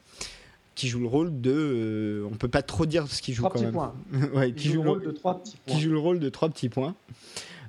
qui 0.76 0.88
joue 0.88 1.00
le 1.00 1.08
rôle 1.08 1.42
de. 1.42 1.52
Euh, 1.52 2.30
on 2.32 2.36
peut 2.36 2.48
pas 2.48 2.62
trop 2.62 2.86
dire 2.86 3.08
ce 3.08 3.22
qu'il 3.22 3.34
joue 3.34 3.44
quand 3.44 3.60
même. 3.60 4.54
qui 4.56 4.70
joue, 4.70 4.84
le 4.84 4.90
rôle 4.90 5.04
de 5.04 5.12
trois 5.12 5.42
petits 5.42 5.58
points. 5.58 5.74
Qui 5.74 5.82
joue 5.82 5.92
le 5.92 6.00
rôle 6.00 6.20
de 6.20 6.30
trois 6.30 6.50
petits 6.50 6.70
points. 6.70 6.96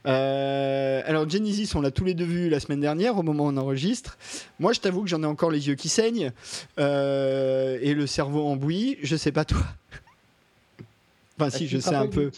Euh, 0.09 1.03
alors 1.05 1.29
Genesis, 1.29 1.71
on 1.75 1.81
l'a 1.81 1.91
tous 1.91 2.05
les 2.05 2.15
deux 2.15 2.25
vu 2.25 2.49
la 2.49 2.61
semaine 2.61 2.81
dernière 2.81 3.19
au 3.19 3.23
moment 3.23 3.45
où 3.45 3.49
on 3.49 3.57
enregistre. 3.57 4.17
Moi, 4.59 4.73
je 4.73 4.81
t'avoue 4.81 5.03
que 5.03 5.09
j'en 5.09 5.23
ai 5.23 5.27
encore 5.27 5.51
les 5.51 5.69
yeux 5.69 5.75
qui 5.75 5.89
saignent 5.89 6.33
et 6.79 7.95
le 7.95 8.05
cerveau 8.07 8.47
en 8.47 8.57
bouillie. 8.57 8.97
Je 9.03 9.17
sais 9.17 9.33
pas 9.33 9.45
toi. 9.45 9.61
enfin, 11.39 11.51
si, 11.51 11.69
je 11.69 11.79
sais 11.79 11.95
un 11.95 12.07
peu. 12.07 12.31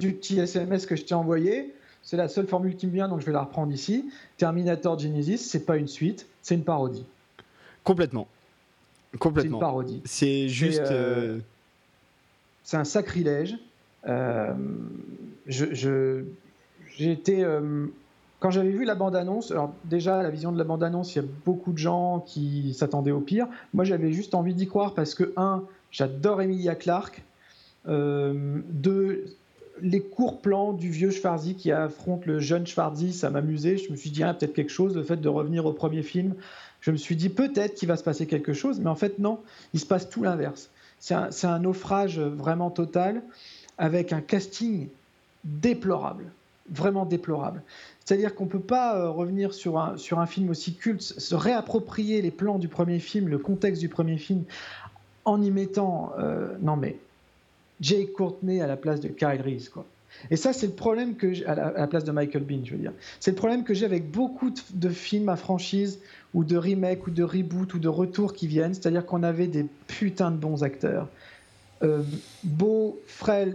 Du 0.00 0.12
petit 0.12 0.38
SMS 0.38 0.86
que 0.86 0.96
je 0.96 1.02
t'ai 1.02 1.14
envoyé. 1.14 1.72
C'est 2.02 2.16
la 2.16 2.28
seule 2.28 2.46
formule 2.46 2.76
qui 2.76 2.86
me 2.86 2.92
vient, 2.92 3.08
donc 3.08 3.20
je 3.20 3.26
vais 3.26 3.32
la 3.32 3.42
reprendre 3.42 3.72
ici. 3.72 4.10
Terminator 4.36 4.98
Genesis, 4.98 5.38
c'est 5.38 5.64
pas 5.64 5.76
une 5.76 5.86
suite, 5.86 6.26
c'est 6.42 6.54
une 6.54 6.64
parodie. 6.64 7.04
Complètement. 7.84 8.26
Complètement. 9.18 9.50
C'est 9.50 9.54
une 9.54 9.60
parodie. 9.60 10.02
C'est 10.04 10.48
juste. 10.48 10.80
Euh, 10.80 11.36
euh, 11.36 11.38
c'est 12.64 12.76
un 12.76 12.84
sacrilège. 12.84 13.56
Euh, 14.08 14.52
je, 15.46 16.24
j'ai 17.02 17.12
été. 17.12 17.46
quand 18.40 18.50
j'avais 18.50 18.70
vu 18.70 18.84
la 18.84 18.94
bande-annonce, 18.94 19.50
alors 19.50 19.72
déjà, 19.84 20.22
la 20.22 20.30
vision 20.30 20.52
de 20.52 20.58
la 20.58 20.64
bande-annonce, 20.64 21.14
il 21.14 21.22
y 21.22 21.24
a 21.24 21.28
beaucoup 21.44 21.72
de 21.72 21.78
gens 21.78 22.20
qui 22.26 22.74
s'attendaient 22.74 23.12
au 23.12 23.20
pire. 23.20 23.46
Moi, 23.74 23.84
j'avais 23.84 24.12
juste 24.12 24.34
envie 24.34 24.54
d'y 24.54 24.66
croire 24.66 24.94
parce 24.94 25.14
que, 25.14 25.32
un, 25.36 25.64
j'adore 25.90 26.42
Emilia 26.42 26.74
Clarke. 26.74 27.22
deux, 27.86 29.24
les 29.80 30.00
courts 30.00 30.40
plans 30.40 30.72
du 30.72 30.90
vieux 30.90 31.10
Schwarzy 31.10 31.54
qui 31.54 31.72
affronte 31.72 32.26
le 32.26 32.38
jeune 32.38 32.66
Schwarzy, 32.66 33.12
ça 33.12 33.30
m'amusait. 33.30 33.76
Je 33.76 33.90
me 33.90 33.96
suis 33.96 34.10
dit, 34.10 34.22
ah, 34.22 34.34
peut-être 34.34 34.54
quelque 34.54 34.70
chose, 34.70 34.96
le 34.96 35.02
fait 35.02 35.16
de 35.16 35.28
revenir 35.28 35.66
au 35.66 35.72
premier 35.72 36.02
film. 36.02 36.34
Je 36.80 36.90
me 36.90 36.96
suis 36.96 37.16
dit, 37.16 37.28
peut-être 37.28 37.74
qu'il 37.74 37.88
va 37.88 37.96
se 37.96 38.04
passer 38.04 38.26
quelque 38.26 38.52
chose, 38.52 38.80
mais 38.80 38.90
en 38.90 38.94
fait, 38.94 39.18
non, 39.18 39.40
il 39.74 39.80
se 39.80 39.86
passe 39.86 40.08
tout 40.08 40.22
l'inverse. 40.22 40.70
C'est 40.98 41.14
un, 41.14 41.58
naufrage 41.58 42.20
vraiment 42.20 42.70
total, 42.70 43.22
avec 43.76 44.12
un 44.12 44.20
casting 44.20 44.88
déplorable, 45.44 46.24
vraiment 46.72 47.04
déplorable. 47.04 47.62
C'est-à-dire 48.04 48.34
qu'on 48.34 48.44
ne 48.44 48.50
peut 48.50 48.60
pas 48.60 48.96
euh, 48.96 49.10
revenir 49.10 49.54
sur 49.54 49.78
un, 49.78 49.96
sur 49.96 50.18
un 50.18 50.26
film 50.26 50.50
aussi 50.50 50.74
culte, 50.74 51.02
se 51.02 51.34
réapproprier 51.34 52.22
les 52.22 52.30
plans 52.30 52.58
du 52.58 52.68
premier 52.68 52.98
film, 52.98 53.28
le 53.28 53.38
contexte 53.38 53.80
du 53.80 53.88
premier 53.88 54.16
film, 54.16 54.44
en 55.24 55.40
y 55.40 55.50
mettant. 55.50 56.12
Euh, 56.18 56.56
non, 56.60 56.76
mais 56.76 56.96
Jay 57.80 58.06
Courtney 58.06 58.60
à 58.60 58.66
la 58.66 58.76
place 58.76 59.00
de 59.00 59.08
Kyle 59.08 59.40
Reese, 59.42 59.68
quoi. 59.68 59.84
Et 60.30 60.36
ça, 60.36 60.52
c'est 60.52 60.66
le 60.66 60.72
problème 60.72 61.16
que 61.16 61.32
j'ai, 61.32 61.46
à, 61.46 61.54
la, 61.54 61.86
place 61.86 62.04
de 62.04 62.12
Michael 62.12 62.44
Bean, 62.44 62.60
je 62.64 62.72
veux 62.72 62.78
dire. 62.78 62.92
C'est 63.18 63.30
le 63.30 63.36
problème 63.36 63.64
que 63.64 63.74
j'ai 63.74 63.86
avec 63.86 64.10
beaucoup 64.10 64.52
de, 64.74 64.88
films 64.88 65.28
à 65.28 65.36
franchise 65.36 66.00
ou 66.34 66.44
de 66.44 66.56
remake 66.56 67.06
ou 67.06 67.10
de 67.10 67.22
reboot 67.22 67.74
ou 67.74 67.78
de 67.78 67.88
retour 67.88 68.34
qui 68.34 68.46
viennent. 68.46 68.74
C'est-à-dire 68.74 69.06
qu'on 69.06 69.22
avait 69.22 69.46
des 69.46 69.66
putains 69.86 70.30
de 70.30 70.36
bons 70.36 70.62
acteurs, 70.62 71.08
euh, 71.82 72.02
beaux, 72.44 73.00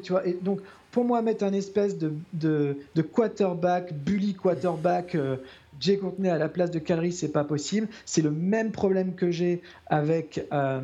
tu 0.04 0.12
vois. 0.12 0.28
Et 0.28 0.38
donc, 0.42 0.60
pour 0.98 1.06
moi, 1.06 1.22
mettre 1.22 1.44
un 1.44 1.54
espèce 1.54 1.96
de, 1.96 2.76
quarterback, 3.14 3.94
bully 3.94 4.34
quarterback, 4.34 5.14
euh, 5.14 5.36
Jay 5.80 5.98
Courtney 5.98 6.30
à 6.30 6.38
la 6.38 6.50
place 6.50 6.72
de 6.72 6.80
Calry, 6.80 7.12
c'est 7.12 7.32
pas 7.32 7.44
possible. 7.44 7.88
C'est 8.06 8.22
le 8.22 8.32
même 8.32 8.72
problème 8.72 9.16
que 9.16 9.32
j'ai 9.32 9.62
avec 9.88 10.48
euh, 10.52 10.82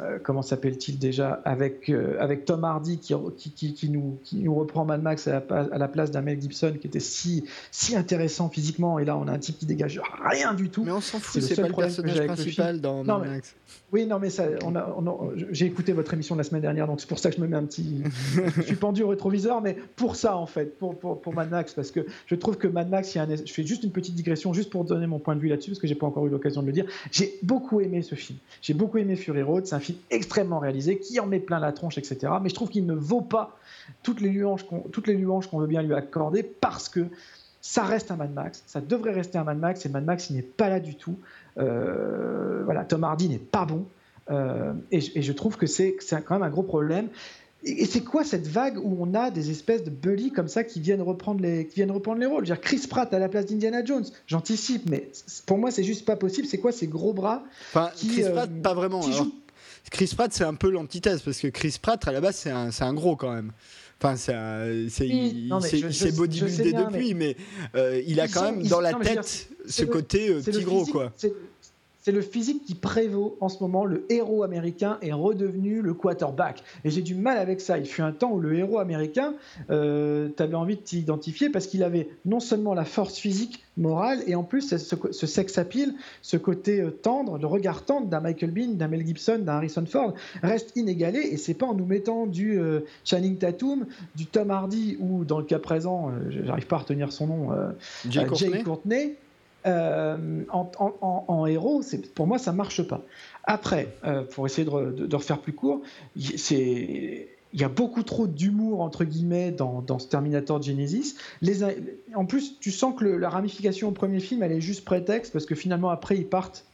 euh, 0.00 0.18
comment 0.22 0.42
s'appelle-t-il 0.42 0.98
déjà 0.98 1.42
avec 1.44 1.88
euh, 1.88 2.16
avec 2.20 2.44
Tom 2.44 2.64
Hardy 2.64 2.98
qui, 2.98 3.14
qui, 3.36 3.74
qui, 3.74 3.90
nous, 3.90 4.18
qui 4.22 4.36
nous 4.36 4.54
reprend 4.54 4.84
Mad 4.84 5.02
Max 5.02 5.28
à 5.28 5.42
la, 5.50 5.88
place 5.88 6.10
d'un 6.10 6.22
Mel 6.22 6.40
Gibson 6.40 6.74
qui 6.80 6.86
était 6.86 7.00
si 7.00 7.44
si 7.70 7.96
intéressant 7.96 8.48
physiquement 8.48 8.98
et 8.98 9.04
là 9.04 9.16
on 9.16 9.28
a 9.28 9.32
un 9.32 9.38
type 9.38 9.58
qui 9.58 9.66
dégage 9.66 10.00
rien 10.24 10.54
du 10.54 10.70
tout. 10.70 10.84
Mais 10.84 10.92
on 10.92 11.00
s'en 11.00 11.18
fout, 11.18 11.42
c'est 11.42 11.60
pas 11.60 11.68
le 11.68 11.74
personnage 11.74 12.26
principal 12.26 12.80
dans 12.80 13.04
Mad 13.04 13.26
Max. 13.26 13.54
Oui, 13.92 14.06
non, 14.06 14.18
mais 14.18 14.28
ça, 14.28 14.46
on 14.64 14.74
a, 14.74 14.84
j'ai 15.50 15.66
écouté 15.66 15.92
votre 15.92 16.12
émission 16.14 16.34
la 16.34 16.42
semaine 16.42 16.62
dernière, 16.62 16.88
donc 16.88 17.00
c'est 17.00 17.08
pour 17.08 17.20
ça 17.20 17.30
que 17.30 17.36
je 17.36 17.40
me 17.40 17.46
mets 17.46 17.56
un 17.56 17.64
petit. 17.64 18.02
je 18.56 18.62
suis 18.62 18.74
pendu 18.74 19.04
au 19.04 19.08
rétroviseur, 19.08 19.60
mais 19.60 19.76
pour 19.94 20.16
ça, 20.16 20.36
en 20.36 20.46
fait, 20.46 20.78
pour, 20.78 20.98
pour, 20.98 21.20
pour 21.20 21.32
Mad 21.32 21.48
Max, 21.48 21.74
parce 21.74 21.92
que 21.92 22.00
je 22.26 22.34
trouve 22.34 22.56
que 22.56 22.66
Mad 22.66 22.90
Max, 22.90 23.14
il 23.14 23.18
y 23.18 23.20
a 23.20 23.24
un... 23.24 23.36
je 23.36 23.52
fais 23.52 23.64
juste 23.64 23.84
une 23.84 23.92
petite 23.92 24.03
digression, 24.12 24.52
juste 24.52 24.70
pour 24.70 24.84
donner 24.84 25.06
mon 25.06 25.18
point 25.18 25.34
de 25.34 25.40
vue 25.40 25.48
là-dessus, 25.48 25.70
parce 25.70 25.80
que 25.80 25.86
j'ai 25.86 25.94
pas 25.94 26.06
encore 26.06 26.26
eu 26.26 26.30
l'occasion 26.30 26.62
de 26.62 26.66
le 26.66 26.72
dire. 26.72 26.86
J'ai 27.10 27.38
beaucoup 27.42 27.80
aimé 27.80 28.02
ce 28.02 28.14
film. 28.14 28.38
J'ai 28.62 28.74
beaucoup 28.74 28.98
aimé 28.98 29.16
Fury 29.16 29.42
Road. 29.42 29.66
C'est 29.66 29.74
un 29.74 29.80
film 29.80 29.98
extrêmement 30.10 30.58
réalisé, 30.58 30.98
qui 30.98 31.18
en 31.20 31.26
met 31.26 31.40
plein 31.40 31.58
la 31.58 31.72
tronche, 31.72 31.98
etc. 31.98 32.32
Mais 32.42 32.48
je 32.48 32.54
trouve 32.54 32.70
qu'il 32.70 32.86
ne 32.86 32.94
vaut 32.94 33.20
pas 33.20 33.58
toutes 34.02 34.20
les 34.20 34.30
louanges 34.30 34.64
qu'on, 34.66 35.58
veut 35.58 35.66
bien 35.66 35.82
lui 35.82 35.94
accorder, 35.94 36.42
parce 36.42 36.88
que 36.88 37.06
ça 37.60 37.84
reste 37.84 38.10
un 38.10 38.16
Mad 38.16 38.32
Max, 38.32 38.62
ça 38.66 38.80
devrait 38.80 39.12
rester 39.12 39.38
un 39.38 39.44
Mad 39.44 39.58
Max, 39.58 39.86
et 39.86 39.88
Mad 39.88 40.04
Max, 40.04 40.28
il 40.30 40.36
n'est 40.36 40.42
pas 40.42 40.68
là 40.68 40.80
du 40.80 40.96
tout. 40.96 41.18
Euh, 41.58 42.62
voilà, 42.64 42.84
Tom 42.84 43.04
Hardy 43.04 43.28
n'est 43.28 43.38
pas 43.38 43.64
bon. 43.64 43.86
Euh, 44.30 44.72
et, 44.90 45.00
je 45.00 45.32
trouve 45.32 45.56
que 45.56 45.66
c'est 45.66 45.96
quand 46.24 46.34
même 46.34 46.42
un 46.42 46.50
gros 46.50 46.62
problème. 46.62 47.08
Et, 47.64 47.86
c'est 47.86 48.02
quoi 48.02 48.24
cette 48.24 48.46
vague 48.46 48.78
où 48.78 48.96
on 49.00 49.14
a 49.14 49.30
des 49.30 49.50
espèces 49.50 49.84
de 49.84 49.90
bullies 49.90 50.30
comme 50.30 50.48
ça 50.48 50.64
qui 50.64 50.80
viennent 50.80 51.02
reprendre 51.02 51.40
les, 51.40 51.66
qui 51.66 51.76
viennent 51.76 51.90
reprendre 51.90 52.20
les 52.20 52.26
rôles? 52.26 52.44
Dire, 52.44 52.60
Chris 52.60 52.86
Pratt 52.88 53.12
à 53.12 53.18
la 53.18 53.28
place 53.28 53.46
d'Indiana 53.46 53.84
Jones, 53.84 54.04
j'anticipe, 54.26 54.88
mais 54.88 55.10
pour 55.46 55.58
moi 55.58 55.70
c'est 55.70 55.84
juste 55.84 56.04
pas 56.04 56.16
possible. 56.16 56.46
C'est 56.46 56.58
quoi 56.58 56.72
ces 56.72 56.86
gros 56.86 57.12
bras 57.12 57.44
enfin, 57.70 57.90
Chris 57.96 58.24
Pratt, 58.30 58.50
euh, 58.50 58.62
pas 58.62 58.74
vraiment. 58.74 59.00
Chris 59.90 60.12
Pratt, 60.16 60.32
c'est 60.32 60.44
un 60.44 60.54
peu 60.54 60.70
l'antithèse 60.70 61.22
parce 61.22 61.38
que 61.38 61.48
Chris 61.48 61.78
Pratt, 61.80 62.06
à 62.08 62.12
la 62.12 62.20
base, 62.20 62.36
c'est 62.36 62.50
un, 62.50 62.70
un, 62.78 62.94
gros 62.94 63.16
quand 63.16 63.32
même. 63.32 63.52
Enfin, 64.02 64.16
c'est 64.16 65.04
oui, 65.04 65.50
bodybuildé 66.16 66.72
depuis, 66.72 67.14
mais, 67.14 67.36
euh, 67.74 68.02
il 68.06 68.20
a 68.20 68.28
quand 68.28 68.42
même 68.42 68.66
dans 68.66 68.80
la 68.80 68.94
tête 68.94 69.48
ce 69.66 69.84
côté 69.84 70.34
petit 70.34 70.62
gros, 70.62 70.84
quoi 70.86 71.12
c'est 72.04 72.12
le 72.12 72.20
physique 72.20 72.64
qui 72.64 72.74
prévaut 72.74 73.38
en 73.40 73.48
ce 73.48 73.62
moment. 73.62 73.86
Le 73.86 74.04
héros 74.12 74.42
américain 74.42 74.98
est 75.00 75.12
redevenu 75.12 75.80
le 75.80 75.94
quarterback. 75.94 76.62
Et 76.84 76.90
j'ai 76.90 77.00
du 77.00 77.14
mal 77.14 77.38
avec 77.38 77.62
ça. 77.62 77.78
Il 77.78 77.86
fut 77.86 78.02
un 78.02 78.12
temps 78.12 78.32
où 78.32 78.40
le 78.40 78.58
héros 78.58 78.78
américain, 78.78 79.32
euh, 79.70 80.28
tu 80.36 80.42
avais 80.42 80.54
envie 80.54 80.76
de 80.76 80.82
t'identifier 80.82 81.48
parce 81.48 81.66
qu'il 81.66 81.82
avait 81.82 82.10
non 82.26 82.40
seulement 82.40 82.74
la 82.74 82.84
force 82.84 83.16
physique, 83.16 83.64
morale, 83.78 84.20
et 84.26 84.34
en 84.34 84.44
plus 84.44 84.76
ce, 84.76 85.26
sex 85.26 85.58
appeal, 85.58 85.94
ce 86.20 86.36
côté 86.36 86.80
euh, 86.80 86.90
tendre, 86.90 87.38
le 87.38 87.46
regard 87.46 87.84
tendre 87.84 88.06
d'un 88.06 88.20
Michael 88.20 88.50
Bean, 88.50 88.74
d'un 88.74 88.86
Mel 88.86 89.04
Gibson, 89.04 89.38
d'un 89.38 89.54
Harrison 89.54 89.84
Ford, 89.86 90.12
reste 90.42 90.76
inégalé. 90.76 91.20
Et 91.20 91.38
c'est 91.38 91.54
pas 91.54 91.66
en 91.66 91.74
nous 91.74 91.86
mettant 91.86 92.26
du 92.26 92.58
euh, 92.58 92.80
Channing 93.04 93.38
Tatum, 93.38 93.86
du 94.14 94.26
Tom 94.26 94.50
Hardy 94.50 94.98
ou 95.00 95.24
dans 95.24 95.38
le 95.38 95.44
cas 95.44 95.58
présent, 95.58 96.12
j'arrive 96.28 96.66
pas 96.66 96.76
à 96.76 96.80
retenir 96.80 97.12
son 97.12 97.26
nom, 97.26 97.48
Jay 98.08 98.26
Courtney 98.62 99.16
euh, 99.66 100.44
en, 100.50 101.46
héros, 101.46 101.82
pour 102.14 102.26
moi, 102.26 102.38
ça 102.38 102.52
marche 102.52 102.82
pas. 102.82 103.02
Après, 103.44 103.88
euh, 104.04 104.22
pour 104.22 104.46
essayer 104.46 104.64
de, 104.64 105.14
refaire 105.14 105.38
plus 105.38 105.52
court, 105.52 105.80
il 106.16 107.60
y 107.60 107.64
a 107.64 107.68
beaucoup 107.68 108.02
trop 108.02 108.26
d'humour 108.26 108.80
entre 108.80 109.04
guillemets 109.04 109.52
dans, 109.52 109.98
ce 109.98 110.08
Terminator 110.08 110.60
Genesis. 110.60 111.16
En 112.14 112.26
plus, 112.26 112.58
tu 112.58 112.70
sens 112.70 112.94
que 112.98 113.04
la 113.04 113.30
ramification 113.30 113.88
au 113.88 113.92
premier 113.92 114.20
film, 114.20 114.42
elle 114.42 114.52
est 114.52 114.60
juste 114.60 114.84
prétexte 114.84 115.32
parce 115.32 115.46
que 115.46 115.54
finalement 115.54 115.90
après 115.90 116.16
ils 116.16 116.26
partent, 116.26 116.64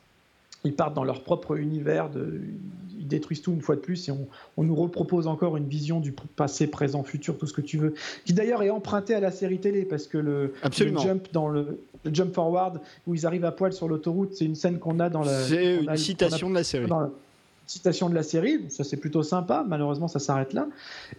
ils 0.65 0.75
partent 0.75 0.95
dans 0.95 1.05
leur 1.05 1.23
propre 1.23 1.57
univers 1.57 2.11
de, 2.11 2.41
détruisent 3.11 3.43
tout 3.43 3.53
une 3.53 3.61
fois 3.61 3.77
de 3.77 3.81
plus 3.81 4.09
et 4.09 4.13
on, 4.57 4.63
nous 4.63 4.75
repropose 4.75 5.27
encore 5.27 5.57
une 5.57 5.69
vision 5.69 6.01
du 6.01 6.13
passé, 6.13 6.67
présent, 6.67 7.03
futur, 7.03 7.37
tout 7.37 7.47
ce 7.47 7.53
que 7.53 7.61
tu 7.61 7.77
veux, 7.77 7.95
qui 8.25 8.33
d'ailleurs 8.33 8.63
est 8.63 8.71
emprunté 8.71 9.15
à 9.15 9.21
la 9.21 9.31
série 9.31 9.59
télé 9.59 9.85
parce 9.85 10.07
que 10.07 10.19
le, 10.19 10.55
jump 10.73 11.29
dans 11.33 11.49
le, 11.49 11.81
jump 12.07 12.35
forward 12.35 12.81
où 13.07 13.15
ils 13.15 13.27
arrivent 13.27 13.45
à 13.45 13.53
poil 13.53 13.73
sur 13.73 13.89
l'autoroute, 13.89 14.35
c'est 14.35 14.45
une 14.45 14.55
scène 14.55 14.79
qu'on 14.79 15.01
a 15.01 15.11
dans 15.11 15.23
la. 15.23 15.43
C'est 15.45 15.77
une 15.77 15.97
citation 15.97 16.49
de 16.49 16.55
la 16.55 16.65
série. 16.65 16.87
citation 17.67 18.09
de 18.09 18.15
la 18.15 18.23
série, 18.23 18.65
ça 18.69 18.85
c'est 18.85 18.97
plutôt 18.97 19.23
sympa, 19.23 19.65
malheureusement 19.67 20.09
ça 20.09 20.19
s'arrête 20.19 20.53
là. 20.53 20.67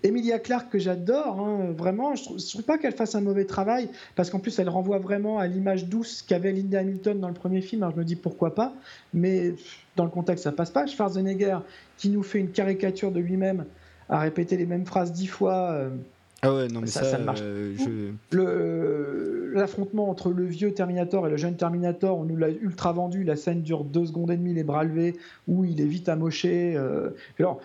Emilia 0.03 0.39
Clarke 0.39 0.69
que 0.69 0.80
j'adore, 0.80 1.39
hein, 1.39 1.73
vraiment, 1.77 2.15
je 2.15 2.30
ne 2.30 2.38
trouve, 2.38 2.63
pas 2.63 2.77
qu'elle 2.77 2.93
fasse 2.93 3.15
un 3.15 3.22
mauvais 3.22 3.45
travail, 3.45 3.89
parce 4.15 4.30
qu'en 4.30 4.39
plus 4.39 4.57
elle 4.59 4.69
renvoie 4.69 4.99
vraiment 4.99 5.39
à 5.39 5.47
l'image 5.47 5.85
douce 5.85 6.22
qu'avait 6.22 6.51
Linda 6.51 6.80
Hamilton 6.80 7.19
dans 7.19 7.30
le 7.30 7.34
premier 7.34 7.61
film, 7.61 7.84
alors 7.84 7.93
je 7.95 7.99
me 7.99 8.05
dis 8.05 8.15
pourquoi 8.15 8.53
pas, 8.53 8.73
mais 9.13 9.55
dans 9.95 10.05
le 10.05 10.09
contexte 10.09 10.43
ça 10.43 10.51
passe 10.51 10.72
pas. 10.72 10.85
Schwarzenegger 10.85 11.59
qui 11.97 12.09
nous 12.09 12.23
fait 12.23 12.39
une 12.39 12.51
caricature 12.51 13.11
de 13.11 13.19
lui-même, 13.19 13.65
à 14.09 14.19
répéter 14.19 14.57
les 14.57 14.65
mêmes 14.65 14.85
phrases 14.85 15.11
dix 15.11 15.27
fois. 15.27 15.72
Euh, 15.72 15.89
ah 16.43 16.53
ouais, 16.53 16.68
non, 16.69 16.81
mais 16.81 16.88
ça, 16.88 17.03
ça, 17.03 17.19
marche. 17.19 17.41
Euh, 17.43 18.11
euh, 18.34 19.51
l'affrontement 19.53 20.09
entre 20.09 20.31
le 20.31 20.45
vieux 20.45 20.73
Terminator 20.73 21.27
et 21.27 21.30
le 21.30 21.38
jeune 21.38 21.55
Terminator, 21.55 22.18
on 22.18 22.23
nous 22.23 22.35
l'a 22.35 22.49
ultra 22.49 22.91
vendu. 22.93 23.23
La 23.23 23.35
scène 23.35 23.61
dure 23.61 23.84
deux 23.84 24.07
secondes 24.07 24.31
et 24.31 24.38
demie, 24.38 24.53
les 24.53 24.63
bras 24.63 24.84
levés, 24.84 25.15
où 25.47 25.65
il 25.65 25.80
est 25.80 25.85
vite 25.85 26.09
amoché. 26.09 26.77
Alors, 27.38 27.61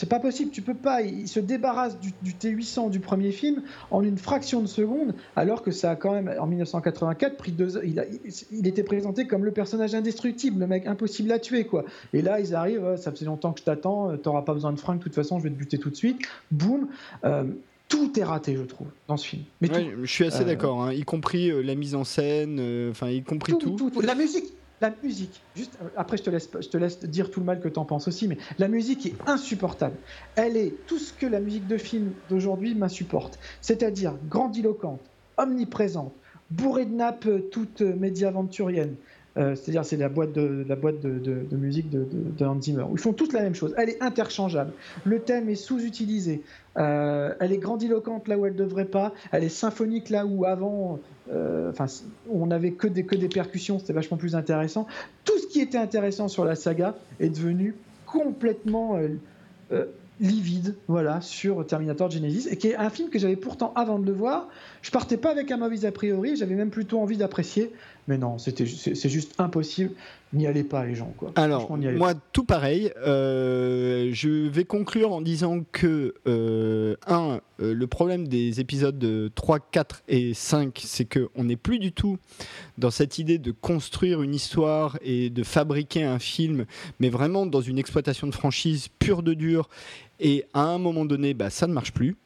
c'est 0.00 0.08
pas 0.08 0.18
possible, 0.18 0.50
tu 0.50 0.62
peux 0.62 0.72
pas. 0.72 1.02
Il 1.02 1.28
se 1.28 1.40
débarrasse 1.40 1.98
du, 2.00 2.32
T800 2.32 2.88
du 2.88 3.00
premier 3.00 3.32
film 3.32 3.62
en 3.90 4.02
une 4.02 4.16
fraction 4.16 4.62
de 4.62 4.66
seconde, 4.66 5.14
alors 5.36 5.62
que 5.62 5.72
ça 5.72 5.90
a 5.90 5.96
quand 5.96 6.14
même, 6.14 6.34
en 6.40 6.46
1984, 6.46 7.36
pris 7.36 7.52
deux. 7.52 7.84
Il, 7.84 8.02
il, 8.50 8.66
était 8.66 8.82
présenté 8.82 9.26
comme 9.26 9.44
le 9.44 9.50
personnage 9.50 9.94
indestructible, 9.94 10.58
le 10.58 10.66
mec 10.66 10.86
impossible 10.86 11.30
à 11.32 11.38
tuer, 11.38 11.66
quoi. 11.66 11.84
Et 12.14 12.22
là, 12.22 12.40
ils 12.40 12.54
arrivent, 12.54 12.96
ça 12.96 13.10
faisait 13.10 13.26
longtemps 13.26 13.52
que 13.52 13.60
je 13.60 13.64
t'attends, 13.64 14.16
t'auras 14.16 14.40
pas 14.40 14.54
besoin 14.54 14.72
de 14.72 14.80
fringues, 14.80 15.00
de 15.00 15.02
toute 15.02 15.14
façon, 15.14 15.38
je 15.38 15.44
vais 15.44 15.50
te 15.50 15.56
buter 15.56 15.76
tout 15.76 15.90
de 15.90 15.96
suite. 15.96 16.18
Boum 16.50 16.88
tout 17.90 18.18
est 18.18 18.24
raté, 18.24 18.56
je 18.56 18.62
trouve, 18.62 18.86
dans 19.08 19.18
ce 19.18 19.26
film. 19.26 19.42
Mais 19.60 19.68
je 20.02 20.10
suis 20.10 20.24
assez 20.24 20.42
euh, 20.42 20.46
d'accord, 20.46 20.82
hein, 20.82 20.92
y 20.92 21.02
compris 21.02 21.50
euh, 21.50 21.60
la 21.60 21.74
mise 21.74 21.94
en 21.94 22.04
scène, 22.04 22.58
euh, 22.60 22.92
enfin, 22.92 23.10
y 23.10 23.22
compris 23.22 23.52
tout, 23.58 23.76
La 24.00 24.14
musique, 24.14 24.44
la 24.80 24.92
musique. 25.02 25.42
Juste 25.54 25.78
après, 25.96 26.16
je 26.16 26.22
te 26.22 26.30
laisse, 26.30 26.48
je 26.60 26.68
te 26.68 26.76
laisse 26.76 27.00
dire 27.00 27.30
tout 27.30 27.40
le 27.40 27.46
mal 27.46 27.60
que 27.60 27.68
tu 27.68 27.78
en 27.78 27.84
penses 27.84 28.08
aussi, 28.08 28.28
mais 28.28 28.38
la 28.58 28.68
musique 28.68 29.06
est 29.06 29.14
insupportable. 29.26 29.96
Elle 30.36 30.56
est 30.56 30.74
tout 30.86 30.98
ce 30.98 31.12
que 31.12 31.26
la 31.26 31.40
musique 31.40 31.66
de 31.66 31.76
film 31.76 32.12
d'aujourd'hui 32.28 32.74
m'insupporte, 32.74 33.38
c'est-à-dire 33.60 34.14
grandiloquente, 34.28 35.00
omniprésente, 35.36 36.12
bourrée 36.50 36.86
de 36.86 36.94
nappes 36.94 37.28
toutes 37.50 37.82
médiaventuriennes. 37.82 38.96
Euh, 39.36 39.54
c'est-à-dire 39.54 39.84
c'est 39.84 39.96
la 39.96 40.08
boîte 40.08 40.32
de 40.32 40.64
la 40.68 40.74
boîte 40.74 41.00
de, 41.00 41.46
musique 41.52 41.88
de, 41.88 42.44
Hans 42.44 42.60
Zimmer. 42.60 42.84
Ils 42.90 42.98
font 42.98 43.12
toutes 43.12 43.32
la 43.32 43.42
même 43.42 43.54
chose. 43.54 43.74
Elle 43.78 43.90
est 43.90 44.02
interchangeable. 44.02 44.72
Le 45.04 45.20
thème 45.20 45.48
est 45.48 45.54
sous-utilisé. 45.54 46.42
Euh, 46.78 47.34
elle 47.40 47.52
est 47.52 47.58
grandiloquente 47.58 48.28
là 48.28 48.38
où 48.38 48.46
elle 48.46 48.52
ne 48.52 48.58
devrait 48.58 48.84
pas. 48.84 49.12
Elle 49.32 49.44
est 49.44 49.48
symphonique 49.48 50.08
là 50.08 50.26
où 50.26 50.44
avant, 50.44 51.00
euh, 51.32 51.72
on 52.30 52.46
n'avait 52.46 52.72
que 52.72 52.86
des 52.86 53.04
que 53.04 53.16
des 53.16 53.28
percussions. 53.28 53.78
C'était 53.78 53.92
vachement 53.92 54.16
plus 54.16 54.36
intéressant. 54.36 54.86
Tout 55.24 55.38
ce 55.38 55.46
qui 55.46 55.60
était 55.60 55.78
intéressant 55.78 56.28
sur 56.28 56.44
la 56.44 56.54
saga 56.54 56.96
est 57.18 57.30
devenu 57.30 57.74
complètement 58.06 58.98
livide, 60.20 60.76
voilà, 60.86 61.20
sur 61.22 61.66
Terminator 61.66 62.10
Genesis, 62.10 62.46
et 62.50 62.56
qui 62.56 62.68
est 62.68 62.76
un 62.76 62.90
film 62.90 63.08
que 63.08 63.18
j'avais 63.18 63.36
pourtant, 63.36 63.72
avant 63.74 63.98
de 63.98 64.04
le 64.04 64.12
voir, 64.12 64.48
je 64.82 64.90
partais 64.90 65.16
pas 65.16 65.30
avec 65.30 65.50
un 65.50 65.56
mauvais 65.56 65.86
a 65.86 65.92
priori, 65.92 66.36
j'avais 66.36 66.54
même 66.54 66.70
plutôt 66.70 67.00
envie 67.00 67.16
d'apprécier, 67.16 67.72
mais 68.10 68.18
non, 68.18 68.38
c'était, 68.38 68.66
c'est 68.66 69.08
juste 69.08 69.36
impossible. 69.38 69.92
N'y 70.32 70.48
allez 70.48 70.64
pas, 70.64 70.84
les 70.84 70.96
gens. 70.96 71.14
Quoi. 71.16 71.30
Alors, 71.36 71.70
moi, 71.96 72.14
tout 72.32 72.42
pareil. 72.42 72.90
Euh, 73.06 74.10
je 74.12 74.48
vais 74.48 74.64
conclure 74.64 75.12
en 75.12 75.20
disant 75.20 75.60
que, 75.70 76.14
euh, 76.26 76.96
un, 77.06 77.40
euh, 77.62 77.72
le 77.72 77.86
problème 77.86 78.26
des 78.26 78.58
épisodes 78.58 79.30
3, 79.36 79.60
4 79.60 80.02
et 80.08 80.34
5, 80.34 80.82
c'est 80.84 81.04
qu'on 81.04 81.44
n'est 81.44 81.54
plus 81.54 81.78
du 81.78 81.92
tout 81.92 82.18
dans 82.78 82.90
cette 82.90 83.18
idée 83.18 83.38
de 83.38 83.52
construire 83.52 84.22
une 84.22 84.34
histoire 84.34 84.98
et 85.02 85.30
de 85.30 85.44
fabriquer 85.44 86.02
un 86.02 86.18
film, 86.18 86.64
mais 86.98 87.10
vraiment 87.10 87.46
dans 87.46 87.60
une 87.60 87.78
exploitation 87.78 88.26
de 88.26 88.34
franchise 88.34 88.88
pure 88.98 89.22
de 89.22 89.34
dur. 89.34 89.68
Et 90.18 90.46
à 90.52 90.62
un 90.62 90.78
moment 90.78 91.04
donné, 91.04 91.32
bah, 91.32 91.48
ça 91.48 91.68
ne 91.68 91.72
marche 91.72 91.92
plus 91.92 92.16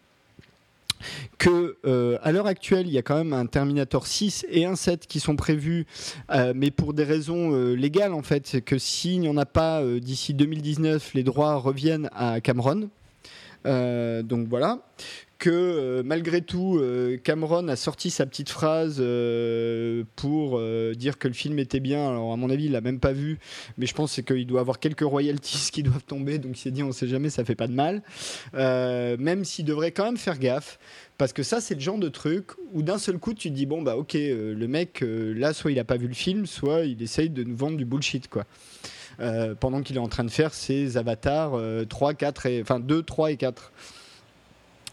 que 1.38 1.76
euh, 1.84 2.18
à 2.22 2.32
l'heure 2.32 2.46
actuelle, 2.46 2.86
il 2.86 2.92
y 2.92 2.98
a 2.98 3.02
quand 3.02 3.16
même 3.16 3.32
un 3.32 3.46
Terminator 3.46 4.06
6 4.06 4.46
et 4.50 4.64
un 4.64 4.76
7 4.76 5.06
qui 5.06 5.20
sont 5.20 5.36
prévus, 5.36 5.86
euh, 6.30 6.52
mais 6.54 6.70
pour 6.70 6.94
des 6.94 7.04
raisons 7.04 7.52
euh, 7.52 7.74
légales 7.74 8.12
en 8.12 8.22
fait, 8.22 8.60
que 8.64 8.78
s'il 8.78 9.20
n'y 9.20 9.28
en 9.28 9.36
a 9.36 9.46
pas 9.46 9.82
d'ici 10.00 10.34
2019, 10.34 11.14
les 11.14 11.22
droits 11.22 11.56
reviennent 11.56 12.08
à 12.14 12.40
Cameron. 12.40 12.88
donc 13.64 14.48
voilà 14.48 14.80
que 15.38 15.50
euh, 15.50 16.02
malgré 16.04 16.40
tout, 16.40 16.78
euh, 16.78 17.16
Cameron 17.16 17.68
a 17.68 17.76
sorti 17.76 18.10
sa 18.10 18.26
petite 18.26 18.50
phrase 18.50 18.96
euh, 19.00 20.04
pour 20.16 20.60
dire 20.96 21.18
que 21.18 21.28
le 21.28 21.34
film 21.34 21.58
était 21.58 21.80
bien. 21.80 22.08
Alors, 22.08 22.32
à 22.32 22.36
mon 22.36 22.50
avis, 22.50 22.66
il 22.66 22.72
l'a 22.72 22.80
même 22.80 23.00
pas 23.00 23.12
vu, 23.12 23.38
mais 23.78 23.86
je 23.86 23.94
pense 23.94 24.20
qu'il 24.20 24.46
doit 24.46 24.60
avoir 24.60 24.78
quelques 24.78 25.00
royalties 25.00 25.68
qui 25.72 25.82
doivent 25.82 26.04
tomber, 26.04 26.38
donc 26.38 26.56
il 26.56 26.60
s'est 26.60 26.70
dit, 26.70 26.82
on 26.82 26.92
sait 26.92 27.08
jamais, 27.08 27.30
ça 27.30 27.44
fait 27.44 27.54
pas 27.54 27.66
de 27.66 27.74
mal. 27.74 28.02
même 28.54 29.44
s'il 29.44 29.64
devrait 29.64 29.92
quand 29.92 30.04
même 30.04 30.16
faire 30.16 30.38
gaffe, 30.38 30.78
parce 31.18 31.32
que 31.32 31.42
ça, 31.42 31.60
c'est 31.60 31.74
le 31.74 31.80
genre 31.80 31.98
de 31.98 32.08
truc 32.08 32.50
où 32.72 32.82
d'un 32.82 32.98
seul 32.98 33.18
coup, 33.18 33.34
tu 33.34 33.50
te 33.50 33.54
dis, 33.54 33.66
bon, 33.66 33.82
bah 33.82 33.96
ok, 33.96 34.14
le 34.14 34.66
mec, 34.66 35.04
là, 35.04 35.52
soit 35.52 35.72
il 35.72 35.78
a 35.78 35.84
pas 35.84 35.96
vu 35.96 36.08
le 36.08 36.14
film, 36.14 36.46
soit 36.46 36.84
il 36.84 37.02
essaye 37.02 37.30
de 37.30 37.44
nous 37.44 37.56
vendre 37.56 37.76
du 37.76 37.84
bullshit, 37.84 38.28
quoi. 38.28 38.44
pendant 39.60 39.82
qu'il 39.82 39.96
est 39.96 40.00
en 40.00 40.08
train 40.08 40.24
de 40.24 40.30
faire 40.30 40.54
ses 40.54 40.96
avatars 40.96 41.58
3, 41.88 42.14
4 42.14 42.46
et, 42.46 42.62
enfin 42.62 42.80
2, 42.80 43.02
3 43.02 43.32
et 43.32 43.36
4. 43.36 43.72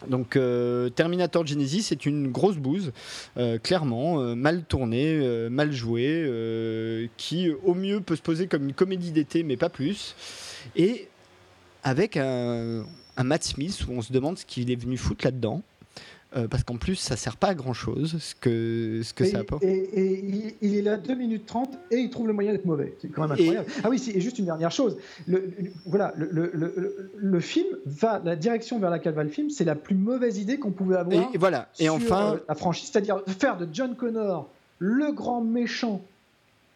Donc 0.07 0.35
euh, 0.35 0.89
Terminator 0.89 1.45
Genesis 1.45 1.87
est 1.91 2.05
une 2.05 2.31
grosse 2.31 2.57
bouse, 2.57 2.91
euh, 3.37 3.57
clairement, 3.57 4.19
euh, 4.19 4.35
mal 4.35 4.63
tournée, 4.63 5.49
mal 5.49 5.71
jouée, 5.71 7.09
qui 7.17 7.49
au 7.63 7.73
mieux 7.73 8.01
peut 8.01 8.15
se 8.15 8.21
poser 8.21 8.47
comme 8.47 8.63
une 8.63 8.73
comédie 8.73 9.11
d'été, 9.11 9.43
mais 9.43 9.57
pas 9.57 9.69
plus. 9.69 10.15
Et 10.75 11.07
avec 11.83 12.17
un, 12.17 12.85
un 13.17 13.23
Matt 13.23 13.43
Smith 13.43 13.85
où 13.87 13.93
on 13.93 14.01
se 14.01 14.13
demande 14.13 14.37
ce 14.37 14.45
qu'il 14.45 14.71
est 14.71 14.75
venu 14.75 14.97
foutre 14.97 15.25
là-dedans. 15.25 15.61
Euh, 16.33 16.47
parce 16.47 16.63
qu'en 16.63 16.77
plus, 16.77 16.95
ça 16.95 17.17
sert 17.17 17.35
pas 17.35 17.49
à 17.49 17.55
grand 17.55 17.73
chose, 17.73 18.17
ce 18.19 18.35
que, 18.35 19.01
ce 19.03 19.13
que 19.13 19.25
ça 19.25 19.39
apporte. 19.39 19.63
Et, 19.63 20.55
il, 20.61 20.75
est 20.75 20.81
là 20.81 20.95
2 20.95 21.13
minutes 21.13 21.45
30 21.45 21.77
et 21.91 21.97
il 21.97 22.09
trouve 22.09 22.27
le 22.27 22.33
moyen 22.33 22.53
d'être 22.53 22.65
mauvais. 22.65 22.95
C'est 23.01 23.09
quand 23.09 23.23
même 23.23 23.33
incroyable. 23.33 23.69
ah 23.83 23.89
oui, 23.89 24.01
et 24.15 24.21
juste 24.21 24.39
une 24.39 24.45
dernière 24.45 24.71
chose. 24.71 24.97
Le, 25.27 25.51
voilà, 25.85 26.13
le, 26.15 27.11
le, 27.13 27.39
film 27.41 27.67
va, 27.85 28.21
la 28.23 28.37
direction 28.37 28.79
vers 28.79 28.89
laquelle 28.89 29.13
va 29.13 29.25
le 29.25 29.29
film, 29.29 29.49
c'est 29.49 29.65
la 29.65 29.75
plus 29.75 29.95
mauvaise 29.95 30.37
idée 30.37 30.57
qu'on 30.57 30.71
pouvait 30.71 30.95
avoir. 30.95 31.29
Et, 31.33 31.37
voilà. 31.37 31.67
Et 31.79 31.85
sur 31.85 31.95
enfin. 31.95 32.35
Euh, 32.35 32.39
la 32.47 32.55
franchise, 32.55 32.89
c'est-à-dire 32.91 33.21
faire 33.27 33.57
de 33.57 33.67
John 33.73 33.95
Connor 33.95 34.47
le 34.79 35.11
grand 35.11 35.41
méchant 35.41 36.01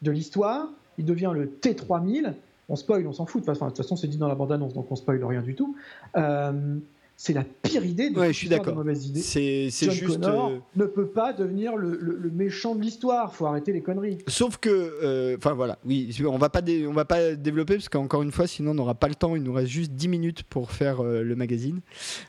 de 0.01 0.11
l'histoire. 0.11 0.67
Il 0.97 1.05
devient 1.05 1.31
le 1.33 1.45
T3000. 1.45 2.33
On 2.67 2.75
spoil, 2.75 3.07
on 3.07 3.13
s'en 3.13 3.25
fout. 3.25 3.47
Enfin, 3.47 3.67
de 3.67 3.71
toute 3.71 3.77
façon, 3.77 3.95
c'est 3.95 4.07
dit 4.07 4.17
dans 4.17 4.27
la 4.27 4.35
bande-annonce, 4.35 4.73
donc 4.73 4.91
on 4.91 4.95
spoil 4.97 5.23
rien 5.23 5.41
du 5.41 5.55
tout. 5.55 5.77
Euh, 6.17 6.77
c'est 7.17 7.31
la 7.31 7.43
pire 7.43 7.85
idée 7.85 8.09
de 8.09 8.19
ouais, 8.19 8.33
je 8.33 8.37
suis 8.37 8.49
mauvaise 8.49 9.07
idée. 9.07 9.21
C'est, 9.21 9.69
John 9.69 9.95
juste 9.95 10.21
Connor 10.21 10.49
euh, 10.49 10.57
ne 10.75 10.85
peut 10.85 11.07
pas 11.07 11.31
devenir 11.31 11.77
le, 11.77 11.97
le, 11.97 12.29
méchant 12.29 12.75
de 12.75 12.81
l'histoire. 12.81 13.33
Faut 13.33 13.45
arrêter 13.45 13.71
les 13.71 13.81
conneries. 13.81 14.17
Sauf 14.27 14.57
que, 14.57 14.69
euh, 14.69 15.37
enfin 15.37 15.53
voilà, 15.53 15.79
oui, 15.85 16.13
on 16.27 16.37
va 16.37 16.49
pas 16.49 16.61
on 16.85 16.91
va 16.91 17.05
pas 17.05 17.35
développer 17.35 17.75
parce 17.75 17.87
qu'encore 17.87 18.21
une 18.21 18.33
fois, 18.33 18.47
sinon 18.47 18.71
on 18.71 18.73
n'aura 18.73 18.95
pas 18.95 19.07
le 19.07 19.15
temps. 19.15 19.37
Il 19.37 19.43
nous 19.43 19.53
reste 19.53 19.69
juste 19.69 19.91
10 19.93 20.09
minutes 20.09 20.43
pour 20.43 20.71
faire 20.71 21.01
euh, 21.01 21.23
le 21.23 21.35
magazine. 21.37 21.79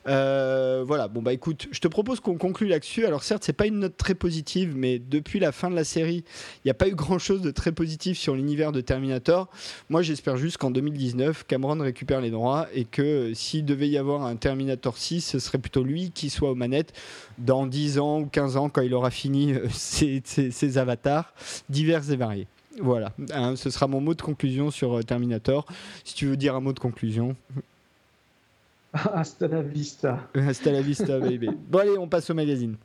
voilà. 0.04 1.08
Bon 1.08 1.20
bah 1.20 1.32
écoute, 1.32 1.66
je 1.72 1.80
te 1.80 1.88
propose 1.88 2.20
qu'on 2.20 2.38
conclue 2.38 2.68
là-dessus. 2.68 3.06
Alors 3.06 3.24
certes, 3.24 3.42
c'est 3.44 3.52
pas 3.52 3.66
une 3.66 3.80
note 3.80 3.96
très 3.96 4.14
positive, 4.14 4.74
mais 4.76 5.00
depuis 5.00 5.40
la 5.40 5.50
fin 5.50 5.68
de 5.68 5.74
la 5.74 5.84
série, 5.84 6.22
il 6.64 6.66
n'y 6.66 6.70
a 6.70 6.74
pas 6.74 6.86
eu 6.86 6.94
grand-chose 6.94 7.42
de 7.42 7.50
très 7.50 7.72
positif 7.72 8.16
sur 8.18 8.36
l'univers 8.36 8.70
de 8.70 8.80
Terminator. 8.80 9.50
Moi, 9.88 10.02
j'espère 10.02 10.36
juste 10.36 10.58
qu'en 10.58 10.70
2019, 10.70 11.44
Cameron 11.48 11.80
récupère 11.80 12.20
les 12.20 12.30
droits 12.30 12.68
et 12.72 12.84
que 12.84 13.34
s'il 13.34 13.64
devait 13.64 13.88
y 13.88 13.98
avoir 13.98 14.24
un 14.24 14.36
Terminator 14.36 14.75
6, 14.84 15.20
ce 15.20 15.38
serait 15.38 15.58
plutôt 15.58 15.82
lui 15.82 16.10
qui 16.10 16.30
soit 16.30 16.50
aux 16.50 16.54
manettes 16.54 16.92
dans 17.38 17.66
10 17.66 17.98
ans 17.98 18.20
ou 18.20 18.26
15 18.26 18.56
ans 18.56 18.68
quand 18.68 18.82
il 18.82 18.94
aura 18.94 19.10
fini 19.10 19.52
euh, 19.52 19.68
ses, 19.70 20.78
avatars 20.78 21.32
divers 21.68 22.10
et 22.10 22.16
variés. 22.16 22.46
Voilà, 22.80 23.12
hein, 23.32 23.56
ce 23.56 23.70
sera 23.70 23.86
mon 23.86 24.00
mot 24.00 24.14
de 24.14 24.22
conclusion 24.22 24.70
sur 24.70 24.98
euh, 24.98 25.02
Terminator. 25.02 25.66
Si 26.04 26.14
tu 26.14 26.26
veux 26.26 26.36
dire 26.36 26.54
un 26.54 26.60
mot 26.60 26.72
de 26.72 26.78
conclusion. 26.78 27.34
Hasta 28.92 29.48
la 29.48 29.62
vista. 29.62 30.28
Hasta 30.34 30.72
la 30.72 30.82
vista, 30.82 31.18
baby. 31.18 31.48
Bon, 31.68 31.78
allez, 31.78 31.98
on 31.98 32.08
passe 32.08 32.30
au 32.30 32.34
magazine. 32.34 32.76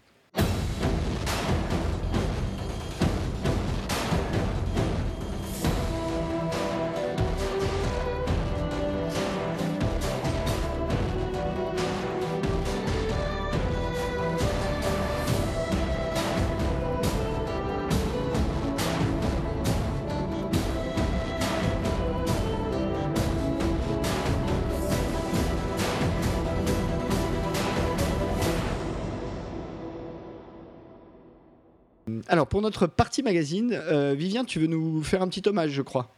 Pour 32.61 32.67
notre 32.67 32.85
partie 32.85 33.23
magazine, 33.23 33.73
euh, 33.73 34.13
Vivien, 34.13 34.45
tu 34.45 34.59
veux 34.59 34.67
nous 34.67 35.01
faire 35.01 35.23
un 35.23 35.27
petit 35.27 35.41
hommage, 35.49 35.71
je 35.71 35.81
crois. 35.81 36.09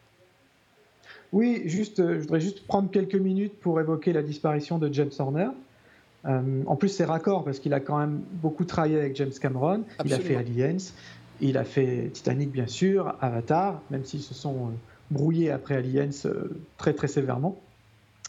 Oui, 1.32 1.62
juste, 1.64 2.02
euh, 2.02 2.16
je 2.16 2.20
voudrais 2.20 2.42
juste 2.42 2.68
prendre 2.68 2.92
quelques 2.92 3.16
minutes 3.16 3.58
pour 3.62 3.80
évoquer 3.80 4.12
la 4.12 4.22
disparition 4.22 4.78
de 4.78 4.92
James 4.92 5.12
Horner. 5.20 5.48
Euh, 6.26 6.64
en 6.66 6.76
plus, 6.76 6.90
c'est 6.90 7.06
raccord 7.06 7.46
parce 7.46 7.60
qu'il 7.60 7.74
a 7.74 7.80
quand 7.80 7.98
même 7.98 8.22
beaucoup 8.42 8.66
travaillé 8.66 8.98
avec 8.98 9.16
James 9.16 9.32
Cameron. 9.40 9.86
Il 10.04 10.14
a 10.14 10.20
fait 10.20 10.36
Aliens, 10.36 10.76
il 11.40 11.58
a 11.58 11.64
fait 11.64 12.10
Titanic, 12.12 12.52
bien 12.52 12.68
sûr, 12.68 13.16
Avatar, 13.22 13.82
même 13.90 14.04
s'ils 14.04 14.22
se 14.22 14.34
sont 14.34 14.72
brouillés 15.12 15.50
après 15.50 15.78
Aliens 15.78 16.10
très 16.78 16.92
très 16.92 17.08
sévèrement. 17.08 17.58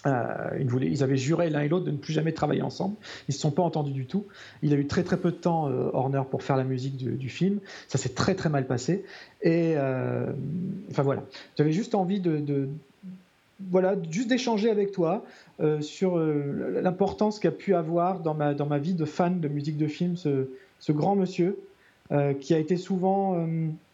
Euh, 0.07 0.51
ils, 0.83 1.03
avaient 1.03 1.17
juré 1.17 1.49
l'un 1.49 1.61
et 1.61 1.69
l'autre 1.69 1.87
de 1.87 1.91
ne 1.91 1.97
plus 1.97 2.13
jamais 2.13 2.33
travailler 2.33 2.63
ensemble. 2.63 2.97
Ils 3.29 3.31
ne 3.31 3.35
se 3.35 3.41
sont 3.41 3.51
pas 3.51 3.63
entendus 3.63 3.93
du 3.93 4.07
tout. 4.07 4.25
Il 4.63 4.73
a 4.75 4.77
eu 4.77 4.87
très 4.87 5.03
très 5.03 5.17
peu 5.17 5.31
de 5.31 5.37
temps, 5.37 5.69
euh, 5.69 5.89
Horner, 5.93 6.23
pour 6.31 6.43
faire 6.43 6.57
la 6.57 6.65
musique 6.65 6.97
du, 6.97 7.29
film. 7.29 7.61
Ça 7.89 7.97
s'est 7.97 8.11
très 8.11 8.35
très 8.35 8.49
mal 8.49 8.67
passé. 8.67 9.05
Et 9.43 9.75
euh, 9.77 10.27
enfin 10.91 11.03
voilà, 11.03 11.23
j'avais 11.57 11.73
juste 11.73 11.95
envie 11.95 12.21
de, 12.21 12.69
voilà, 13.71 13.97
juste 14.11 14.29
d'échanger 14.29 14.71
avec 14.71 14.93
toi 14.93 15.25
sur 15.81 16.19
l'importance 16.19 17.39
qu'a 17.39 17.51
pu 17.51 17.75
avoir 17.75 18.21
dans 18.21 18.35
ma, 18.35 18.55
dans 18.55 18.67
ma 18.67 18.79
vie 18.79 18.95
de 18.95 19.05
fan 19.05 19.41
de 19.41 19.49
musique 19.49 19.77
de 19.77 19.87
film 19.87 20.17
ce 20.17 20.93
grand 20.93 21.17
monsieur 21.17 21.59
qui 22.41 22.55
a 22.55 22.59
été 22.59 22.77
souvent 22.77 23.47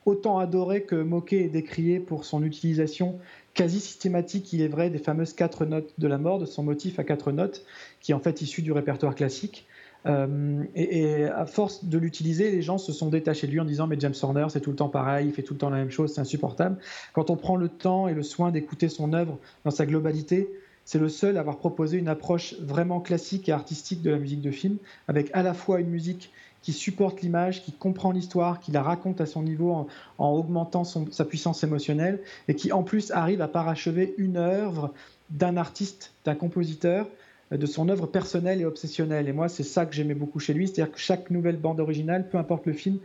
autant 0.07 0.39
adoré 0.39 0.83
que 0.83 0.97
moqué 0.97 1.45
et 1.45 1.49
décrié 1.49 2.01
pour 2.01 2.25
son 2.25 2.43
utilisation 2.43 3.19
quasi 3.55 3.81
systématique, 3.81 4.53
il 4.53 4.63
est 4.63 4.69
vrai, 4.69 4.91
des 4.91 4.99
fameuses 4.99 5.33
quatre 5.33 5.65
notes 5.65 5.93
de 5.99 6.07
la 6.07 6.19
mort, 6.19 6.39
de 6.39 6.47
son 6.47 6.63
motif 6.63 6.99
à 6.99 7.05
quatre 7.05 7.33
notes, 7.33 7.65
qui 8.01 8.13
est 8.13 8.15
en 8.15 8.21
fait 8.21 8.43
issu 8.43 8.63
du 8.63 8.73
répertoire 8.73 9.15
classique. 9.15 9.67
Euh, 10.07 10.63
et, 10.75 11.25
à 11.25 11.45
force 11.45 11.85
de 11.85 11.99
l'utiliser, 11.99 12.51
les 12.51 12.63
gens 12.63 12.79
se 12.79 12.93
sont 12.93 13.11
détachés 13.11 13.47
de 13.47 13.53
lui 13.53 13.61
en 13.61 13.67
disant 13.67 13.87
mais 13.87 13.97
James 14.01 14.15
Horner 14.23 14.47
c'est 14.49 14.61
tout 14.61 14.71
le 14.71 14.77
temps 14.77 14.89
pareil, 14.89 15.27
il 15.27 15.33
fait 15.35 15.43
tout 15.43 15.53
le 15.53 15.59
temps 15.59 15.69
la 15.69 15.77
même 15.77 15.91
chose, 15.91 16.15
c'est 16.15 16.23
insupportable. 16.23 16.79
Quand 17.13 17.29
on 17.29 17.37
prend 17.37 17.57
le 17.57 17.69
temps 17.69 18.09
et 18.09 18.15
le 18.15 18.23
soin 18.23 18.51
d'écouter 18.51 18.89
son 18.89 19.13
œuvre 19.13 19.39
dans 19.65 19.71
sa 19.71 19.85
globalité, 19.85 20.49
c'est 20.87 20.99
le 20.99 21.09
seul 21.09 21.37
à 21.37 21.41
avoir 21.41 21.59
proposé 21.59 21.99
une 21.99 22.09
approche 22.09 22.55
vraiment 22.61 23.01
classique 23.01 23.49
et 23.49 23.53
artistique 23.53 24.01
de 24.03 24.11
la 24.11 24.19
musique 24.19 24.41
de 24.41 24.51
film, 24.51 24.79
avec 25.07 25.31
à 25.35 25.43
la 25.43 25.55
fois 25.55 25.81
une 25.81 25.91
musique 25.91 26.33
qui 26.63 26.73
supporte 26.73 27.23
l'image, 27.23 27.63
qui 27.63 27.73
comprend 27.73 28.13
l'histoire, 28.13 28.61
qui 28.61 28.73
la 28.73 28.83
raconte 28.83 29.21
à 29.21 29.27
son 29.27 29.43
niveau 29.43 29.87
en, 30.19 30.29
augmentant 30.29 30.85
sa 30.85 31.25
puissance 31.25 31.65
émotionnelle, 31.65 32.21
et 32.49 32.55
qui 32.55 32.73
en 32.73 32.83
plus 32.83 33.11
arrive 33.11 33.41
à 33.41 33.49
parachever 33.49 34.15
une 34.19 34.37
œuvre 34.37 34.93
d'un 35.31 35.57
artiste, 35.57 36.13
d'un 36.25 36.35
compositeur, 36.35 37.07
de 37.51 37.67
son 37.67 37.89
œuvre 37.89 38.07
personnelle 38.07 38.61
et 38.61 38.65
obsessionnelle. 38.65 39.29
Et 39.29 39.33
moi, 39.33 39.49
c'est 39.49 39.65
ça 39.65 39.87
que 39.87 39.95
j'aimais 39.95 40.15
beaucoup 40.15 40.39
chez 40.39 40.55
lui, 40.55 40.69
c'est-à-dire 40.69 40.93
que 40.93 41.01
chaque 41.01 41.31
nouvelle 41.31 41.57
bande 41.57 41.81
originale, 41.81 42.29
peu 42.29 42.39
importe 42.39 42.67
le 42.67 42.73
film, 42.73 42.99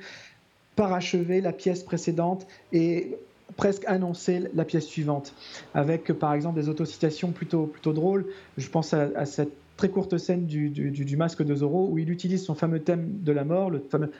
parachevait 0.75 1.41
la 1.41 1.53
pièce 1.53 1.83
précédente 1.83 2.45
et 2.73 3.15
presque 3.57 3.83
annoncer 3.87 4.43
la 4.53 4.65
pièce 4.65 4.85
suivante, 4.85 5.33
avec 5.73 6.11
par 6.13 6.33
exemple 6.33 6.59
des 6.59 6.67
autocitations 6.67 7.31
plutôt, 7.31 7.65
plutôt 7.65 7.93
drôles. 7.93 8.25
Je 8.57 8.67
pense 8.67 8.93
à 8.93 9.25
cette 9.25 9.53
très 9.77 9.89
courte 9.89 10.17
scène 10.17 10.45
du, 10.45 10.69
du, 10.69 11.17
masque 11.17 11.43
de 11.43 11.55
Zorro 11.55 11.89
où 11.91 11.97
il 11.97 12.09
utilise 12.09 12.43
son 12.43 12.55
fameux 12.55 12.79
thème 12.79 13.19
de 13.21 13.31
la 13.31 13.43
mort, 13.43 13.69
le 13.69 13.83
fameux 13.89 14.11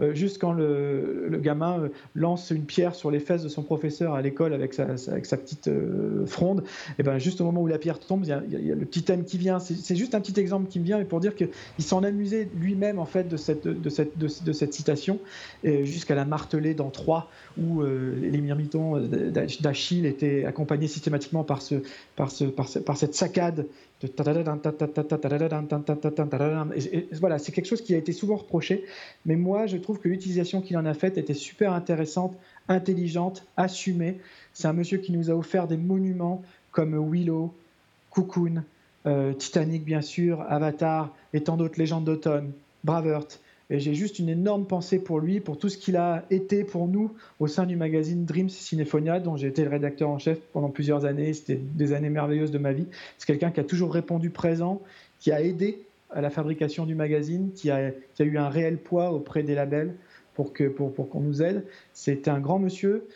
euh, 0.00 0.14
juste 0.14 0.38
quand 0.38 0.52
le, 0.52 1.28
le, 1.28 1.38
gamin 1.38 1.80
euh, 1.80 1.88
lance 2.14 2.50
une 2.50 2.64
pierre 2.64 2.94
sur 2.94 3.10
les 3.10 3.20
fesses 3.20 3.42
de 3.42 3.48
son 3.48 3.62
professeur 3.62 4.14
à 4.14 4.22
l'école 4.22 4.52
avec 4.52 4.74
sa, 4.74 4.84
avec 5.08 5.26
sa 5.26 5.36
petite 5.36 5.68
euh, 5.68 6.26
fronde, 6.26 6.64
et 6.98 7.02
ben 7.02 7.18
juste 7.18 7.40
au 7.40 7.44
moment 7.44 7.62
où 7.62 7.66
la 7.66 7.78
pierre 7.78 7.98
tombe, 7.98 8.24
il 8.24 8.28
y 8.28 8.32
a, 8.32 8.74
le 8.74 8.84
petit 8.84 9.02
thème 9.02 9.24
qui 9.24 9.38
vient. 9.38 9.58
C'est 9.58 9.96
juste 9.96 10.14
un 10.14 10.20
petit 10.20 10.38
exemple 10.38 10.68
qui 10.68 10.80
me 10.80 10.84
vient, 10.84 10.98
mais 10.98 11.04
pour 11.04 11.20
dire 11.20 11.34
qu'il 11.34 11.48
s'en 11.78 12.02
amusait 12.02 12.48
lui-même 12.56 12.98
en 12.98 13.06
fait 13.06 13.28
de 13.28 13.36
cette, 13.36 13.66
de 13.66 13.88
cette, 13.88 14.18
de, 14.18 14.52
cette 14.52 14.72
citation, 14.72 15.18
jusqu'à 15.64 16.14
la 16.14 16.24
marteler 16.24 16.74
dans 16.74 16.90
3 16.90 17.30
où 17.58 17.82
les 17.82 18.40
myrmitons 18.40 19.00
d'Achille 19.60 20.06
étaient 20.06 20.44
accompagnés 20.44 20.88
systématiquement 20.88 21.44
par, 21.44 21.62
ce, 21.62 21.76
par, 22.16 22.30
ce, 22.30 22.44
par, 22.44 22.68
par 22.84 22.96
cette 22.96 23.14
saccade 23.14 23.66
voilà, 27.20 27.38
c'est 27.38 27.52
quelque 27.52 27.66
chose 27.66 27.80
qui 27.80 27.94
a 27.94 27.96
été 27.96 28.12
souvent 28.12 28.36
reproché, 28.36 28.84
mais 29.24 29.36
moi 29.36 29.66
je 29.66 29.76
trouve 29.76 29.98
que 29.98 30.08
l'utilisation 30.08 30.60
qu'il 30.60 30.76
en 30.76 30.84
a 30.84 30.94
faite 30.94 31.16
était 31.16 31.34
super 31.34 31.72
intéressante, 31.72 32.36
intelligente, 32.68 33.46
assumée. 33.56 34.20
C'est 34.52 34.68
un 34.68 34.72
monsieur 34.72 34.98
qui 34.98 35.12
nous 35.12 35.30
a 35.30 35.34
offert 35.34 35.66
des 35.66 35.76
monuments 35.76 36.42
comme 36.70 37.10
Willow, 37.10 37.54
Cocoon, 38.10 38.64
Titanic 39.38 39.84
bien 39.84 40.02
sûr, 40.02 40.44
Avatar 40.48 41.14
et 41.32 41.42
tant 41.42 41.56
d'autres 41.56 41.78
légendes 41.78 42.04
d'automne, 42.04 42.52
Braveheart. 42.82 43.40
Et 43.70 43.78
j'ai 43.78 43.94
juste 43.94 44.18
une 44.18 44.28
énorme 44.28 44.66
pensée 44.66 44.98
pour 44.98 45.20
lui, 45.20 45.40
pour 45.40 45.58
tout 45.58 45.68
ce 45.68 45.78
qu'il 45.78 45.96
a 45.96 46.24
été 46.30 46.64
pour 46.64 46.86
nous 46.86 47.12
au 47.40 47.46
sein 47.46 47.64
du 47.64 47.76
magazine 47.76 48.24
Dreams 48.24 48.50
Cinephonia, 48.50 49.20
dont 49.20 49.36
j'ai 49.36 49.48
été 49.48 49.64
le 49.64 49.70
rédacteur 49.70 50.10
en 50.10 50.18
chef 50.18 50.38
pendant 50.52 50.68
plusieurs 50.68 51.06
années. 51.06 51.32
C'était 51.32 51.56
des 51.56 51.92
années 51.92 52.10
merveilleuses 52.10 52.50
de 52.50 52.58
ma 52.58 52.72
vie. 52.72 52.86
C'est 53.16 53.26
quelqu'un 53.26 53.50
qui 53.50 53.60
a 53.60 53.64
toujours 53.64 53.92
répondu 53.92 54.30
présent, 54.30 54.82
qui 55.18 55.32
a 55.32 55.40
aidé 55.42 55.82
à 56.10 56.20
la 56.20 56.30
fabrication 56.30 56.84
du 56.84 56.94
magazine, 56.94 57.50
qui 57.54 57.70
a, 57.70 57.90
eu 58.20 58.38
un 58.38 58.48
réel 58.48 58.76
poids 58.76 59.10
auprès 59.10 59.42
des 59.42 59.54
labels 59.54 59.94
pour 60.34 60.52
qu'on 60.52 60.90
pour, 60.90 61.20
nous 61.20 61.42
aide. 61.42 61.64
C'était 61.92 62.30
un 62.30 62.40
grand 62.40 62.58
monsieur, 62.58 63.06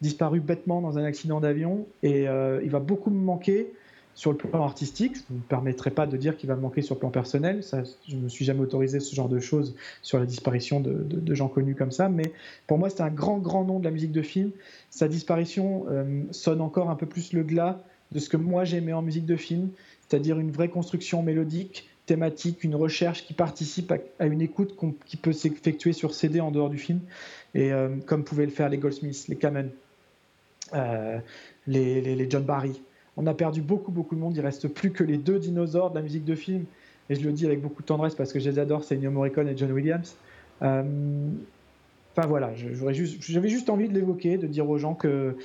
disparu 0.00 0.40
bêtement 0.40 0.80
dans 0.80 0.98
un 0.98 1.04
accident 1.04 1.40
d'avion, 1.40 1.86
et 2.02 2.28
euh, 2.28 2.60
il 2.62 2.70
va 2.70 2.78
beaucoup 2.78 3.10
me 3.10 3.22
manquer 3.22 3.72
sur 4.16 4.32
le 4.32 4.38
plan 4.38 4.64
artistique, 4.64 5.14
je 5.14 5.22
ne 5.28 5.38
me 5.38 5.42
permettrai 5.42 5.90
pas 5.90 6.06
de 6.06 6.16
dire 6.16 6.38
qu'il 6.38 6.48
va 6.48 6.56
me 6.56 6.62
manquer 6.62 6.80
sur 6.80 6.94
le 6.94 7.00
plan 7.00 7.10
personnel. 7.10 7.62
Ça, 7.62 7.82
je 8.08 8.16
ne 8.16 8.22
me 8.22 8.28
suis 8.30 8.46
jamais 8.46 8.60
autorisé 8.60 8.98
ce 8.98 9.14
genre 9.14 9.28
de 9.28 9.38
choses 9.38 9.76
sur 10.00 10.18
la 10.18 10.24
disparition 10.24 10.80
de, 10.80 11.34
gens 11.34 11.48
connus 11.48 11.74
comme 11.74 11.92
ça. 11.92 12.08
Mais 12.08 12.32
pour 12.66 12.78
moi, 12.78 12.88
c'est 12.88 13.02
un 13.02 13.10
grand, 13.10 13.36
grand 13.36 13.64
nom 13.64 13.78
de 13.78 13.84
la 13.84 13.90
musique 13.90 14.12
de 14.12 14.22
film. 14.22 14.52
Sa 14.88 15.06
disparition 15.06 15.84
euh, 15.90 16.22
sonne 16.30 16.62
encore 16.62 16.88
un 16.88 16.96
peu 16.96 17.04
plus 17.04 17.34
le 17.34 17.42
glas 17.42 17.78
de 18.10 18.18
ce 18.18 18.30
que 18.30 18.38
moi 18.38 18.64
j'aimais 18.64 18.94
en 18.94 19.02
musique 19.02 19.26
de 19.26 19.36
film, 19.36 19.68
c'est-à-dire 20.08 20.38
une 20.38 20.50
vraie 20.50 20.70
construction 20.70 21.22
mélodique, 21.22 21.86
thématique, 22.06 22.64
une 22.64 22.74
recherche 22.74 23.26
qui 23.26 23.34
participe 23.34 23.92
à, 24.18 24.26
une 24.26 24.40
écoute 24.40 24.78
qui 25.04 25.18
peut 25.18 25.32
s'effectuer 25.34 25.92
sur 25.92 26.14
CD 26.14 26.40
en 26.40 26.50
dehors 26.50 26.70
du 26.70 26.78
film, 26.78 27.00
et 27.54 27.70
euh, 27.70 27.96
comme 28.06 28.24
pouvaient 28.24 28.46
le 28.46 28.52
faire 28.52 28.70
les 28.70 28.78
Goldsmiths, 28.78 29.28
les 29.28 29.36
Kamen, 29.36 29.70
euh, 30.72 31.18
les 31.66 32.30
John 32.30 32.44
Barry. 32.44 32.80
On 33.16 33.26
a 33.26 33.34
perdu 33.34 33.62
beaucoup, 33.62 33.92
beaucoup 33.92 34.14
de 34.14 34.20
monde. 34.20 34.36
Il 34.36 34.40
reste 34.40 34.68
plus 34.68 34.92
que 34.92 35.04
les 35.04 35.16
deux 35.16 35.38
dinosaures 35.38 35.90
de 35.90 35.96
la 35.96 36.02
musique 36.02 36.24
de 36.24 36.34
film. 36.34 36.64
Et 37.08 37.14
je 37.14 37.24
le 37.24 37.32
dis 37.32 37.46
avec 37.46 37.62
beaucoup 37.62 37.82
de 37.82 37.86
tendresse 37.86 38.14
parce 38.14 38.32
que 38.32 38.40
je 38.40 38.50
les 38.50 38.58
adore, 38.58 38.84
c'est 38.84 38.96
Ennio 38.96 39.10
Morricone 39.10 39.48
et 39.48 39.56
John 39.56 39.70
Williams. 39.72 40.16
Euh, 40.62 40.82
enfin 42.16 42.26
voilà, 42.26 42.52
j'avais 42.54 42.94
juste, 42.94 43.22
juste, 43.22 43.70
envie 43.70 43.88
de 43.88 43.94
l'évoquer, 43.94 44.38
de 44.38 44.46
dire 44.46 44.68
aux 44.68 44.78
gens 44.78 44.94
que 44.94 45.36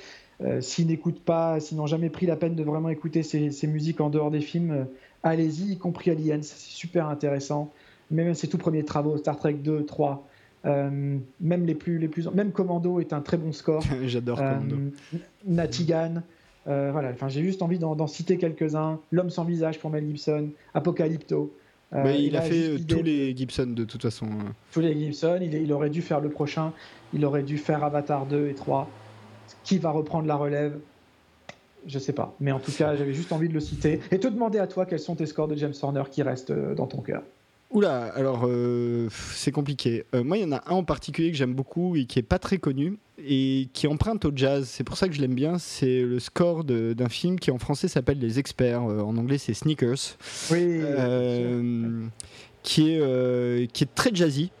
euh, 0.42 0.60
s'ils 0.60 0.88
n'écoutent 0.88 1.22
pas, 1.22 1.60
s'ils 1.60 1.76
n'ont 1.76 1.86
jamais 1.86 2.10
pris 2.10 2.26
la 2.26 2.36
peine 2.36 2.54
de 2.54 2.64
vraiment 2.64 2.88
écouter 2.88 3.22
ces, 3.22 3.66
musiques 3.66 4.00
en 4.00 4.10
dehors 4.10 4.30
des 4.30 4.40
films, 4.40 4.70
euh, 4.70 4.84
allez-y, 5.22 5.72
y 5.72 5.78
compris 5.78 6.10
Aliens, 6.10 6.42
c'est 6.42 6.58
super 6.58 7.08
intéressant. 7.08 7.72
Même 8.10 8.34
ses 8.34 8.48
tout 8.48 8.58
premiers 8.58 8.84
travaux, 8.84 9.16
Star 9.16 9.38
Trek 9.38 9.54
2, 9.54 9.84
3, 9.84 10.28
même 10.64 11.22
les 11.40 11.74
plus, 11.74 11.98
les 11.98 12.08
plus, 12.08 12.28
même 12.28 12.52
Commando 12.52 13.00
est 13.00 13.12
un 13.12 13.20
très 13.20 13.36
bon 13.36 13.52
score. 13.52 13.82
J'adore 14.04 14.38
Commando. 14.38 14.76
Natigan. 15.46 16.22
Euh, 16.68 16.90
voilà, 16.92 17.10
enfin, 17.10 17.28
j'ai 17.28 17.42
juste 17.42 17.62
envie 17.62 17.78
d'en 17.78 18.06
citer 18.06 18.38
quelques-uns. 18.38 19.00
L'homme 19.10 19.30
sans 19.30 19.44
visage 19.44 19.78
pour 19.78 19.90
Mel 19.90 20.06
Gibson, 20.06 20.50
Apocalypto. 20.74 21.52
Euh, 21.94 22.10
il, 22.12 22.36
a 22.36 22.40
fait 22.40 22.68
euh, 22.68 22.78
tous 22.88 23.02
les 23.02 23.36
Gibson 23.36 23.66
de 23.66 23.84
toute 23.84 24.02
façon. 24.02 24.26
Tous 24.72 24.80
les 24.80 24.98
Gibson, 24.98 25.38
il, 25.42 25.52
il, 25.52 25.72
aurait 25.72 25.90
dû 25.90 26.00
faire 26.00 26.20
le 26.20 26.30
prochain, 26.30 26.72
il 27.12 27.22
aurait 27.24 27.42
dû 27.42 27.58
faire 27.58 27.84
Avatar 27.84 28.24
2 28.26 28.48
et 28.48 28.54
3. 28.54 28.88
Qui 29.62 29.78
va 29.78 29.90
reprendre 29.90 30.26
la 30.26 30.36
relève? 30.36 30.78
Je 31.86 31.98
sais 31.98 32.12
pas. 32.12 32.34
Mais 32.40 32.52
en 32.52 32.60
tout 32.60 32.72
cas, 32.72 32.96
j'avais 32.96 33.12
juste 33.12 33.32
envie 33.32 33.48
de 33.48 33.54
le 33.54 33.60
citer. 33.60 34.00
Et 34.10 34.18
te 34.18 34.28
demander 34.28 34.58
à 34.58 34.66
toi 34.66 34.86
quels 34.86 35.00
sont 35.00 35.16
tes 35.16 35.26
scores 35.26 35.48
de 35.48 35.56
James 35.56 35.74
Horner 35.82 36.04
qui 36.10 36.22
restent 36.22 36.52
dans 36.52 36.86
ton 36.86 37.02
cœur. 37.02 37.22
Oula, 37.72 38.12
alors 38.14 38.42
euh, 38.44 39.08
c'est 39.34 39.50
compliqué. 39.50 40.04
Euh, 40.14 40.22
moi, 40.22 40.36
il 40.36 40.42
y 40.42 40.44
en 40.44 40.52
a 40.52 40.62
un 40.66 40.74
en 40.74 40.84
particulier 40.84 41.30
que 41.30 41.36
j'aime 41.36 41.54
beaucoup 41.54 41.96
et 41.96 42.04
qui 42.04 42.18
est 42.18 42.22
pas 42.22 42.38
très 42.38 42.58
connu 42.58 42.98
et 43.18 43.68
qui 43.72 43.86
emprunte 43.86 44.26
au 44.26 44.32
jazz. 44.34 44.68
C'est 44.68 44.84
pour 44.84 44.98
ça 44.98 45.08
que 45.08 45.14
je 45.14 45.22
l'aime 45.22 45.34
bien. 45.34 45.58
C'est 45.58 46.02
le 46.02 46.18
score 46.20 46.64
d'un 46.64 47.08
film 47.08 47.38
qui 47.38 47.50
en 47.50 47.58
français 47.58 47.88
s'appelle 47.88 48.18
Les 48.18 48.38
Experts. 48.38 48.84
Euh, 48.84 49.00
en 49.00 49.16
anglais, 49.16 49.38
c'est 49.38 49.54
Sneakers. 49.54 50.18
Oui. 50.50 50.82
qui 52.62 52.90
est 52.90 53.72
qui 53.72 53.84
est 53.84 53.94
très 53.94 54.14
jazzy. 54.14 54.52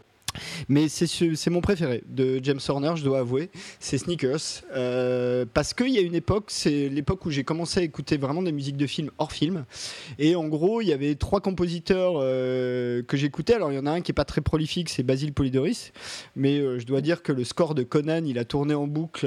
Mais 0.68 0.88
c'est 0.88 1.50
mon 1.50 1.60
préféré 1.60 2.02
de 2.08 2.40
James 2.42 2.60
Horner, 2.68 2.92
je 2.96 3.04
dois 3.04 3.20
avouer. 3.20 3.50
C'est 3.80 3.98
Sneakers. 3.98 4.62
Euh, 4.74 5.44
parce 5.52 5.74
qu'il 5.74 5.90
y 5.90 5.98
a 5.98 6.02
une 6.02 6.14
époque, 6.14 6.46
c'est 6.48 6.88
l'époque 6.88 7.24
où 7.26 7.30
j'ai 7.30 7.44
commencé 7.44 7.80
à 7.80 7.82
écouter 7.82 8.16
vraiment 8.16 8.42
des 8.42 8.52
musiques 8.52 8.76
de 8.76 8.86
films 8.86 9.10
hors 9.18 9.32
film. 9.32 9.64
Et 10.18 10.34
en 10.34 10.48
gros, 10.48 10.80
il 10.80 10.88
y 10.88 10.92
avait 10.92 11.14
trois 11.14 11.40
compositeurs 11.40 12.14
euh, 12.16 13.02
que 13.02 13.16
j'écoutais. 13.16 13.54
Alors, 13.54 13.72
il 13.72 13.76
y 13.76 13.78
en 13.78 13.86
a 13.86 13.90
un 13.90 14.00
qui 14.00 14.12
est 14.12 14.14
pas 14.14 14.24
très 14.24 14.40
prolifique, 14.40 14.88
c'est 14.88 15.02
Basil 15.02 15.32
Polidoris. 15.32 15.92
Mais 16.36 16.58
euh, 16.58 16.78
je 16.78 16.86
dois 16.86 17.00
dire 17.00 17.22
que 17.22 17.32
le 17.32 17.44
score 17.44 17.74
de 17.74 17.82
Conan, 17.82 18.24
il 18.24 18.38
a 18.38 18.44
tourné 18.44 18.74
en 18.74 18.86
boucle 18.86 19.26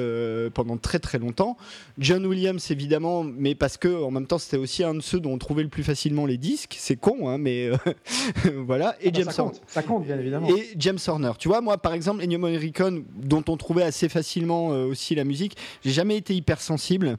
pendant 0.54 0.78
très 0.78 1.00
très 1.00 1.20
longtemps. 1.20 1.58
John 1.98 2.26
Williams, 2.26 2.72
évidemment, 2.72 3.24
mais 3.24 3.56
parce 3.56 3.78
que 3.78 4.04
en 4.04 4.12
même 4.12 4.28
temps, 4.28 4.38
c'était 4.38 4.58
aussi 4.58 4.84
un 4.84 4.96
de 4.96 5.02
ceux 5.02 5.20
dont 5.20 5.34
on 5.34 5.38
trouvait 5.38 5.64
le 5.64 5.70
plus 5.70 5.84
facilement 5.84 6.26
les 6.26 6.38
disques. 6.38 6.76
C'est 6.78 6.96
con, 6.96 7.30
hein, 7.30 7.38
mais 7.38 7.70
voilà. 8.56 8.96
Et 9.02 9.08
ah 9.08 9.12
bah, 9.12 9.20
James 9.20 9.32
ça 9.32 9.44
compte, 9.44 9.62
ça 9.68 9.84
compte, 9.84 10.06
bien 10.06 10.20
évidemment. 10.20 10.50
Et 10.50 10.70
James 10.78 10.95
Horner. 11.08 11.32
Tu 11.38 11.48
vois, 11.48 11.62
moi, 11.62 11.78
par 11.78 11.94
exemple, 11.94 12.24
Ennio 12.24 12.40
Morricone, 12.40 13.04
dont 13.16 13.44
on 13.48 13.58
trouvait 13.58 13.84
assez 13.84 14.10
facilement 14.10 14.72
euh, 14.72 14.86
aussi 14.86 15.16
la 15.16 15.24
musique, 15.24 15.58
j'ai 15.84 15.92
jamais 15.92 16.18
été 16.18 16.36
hypersensible. 16.36 17.18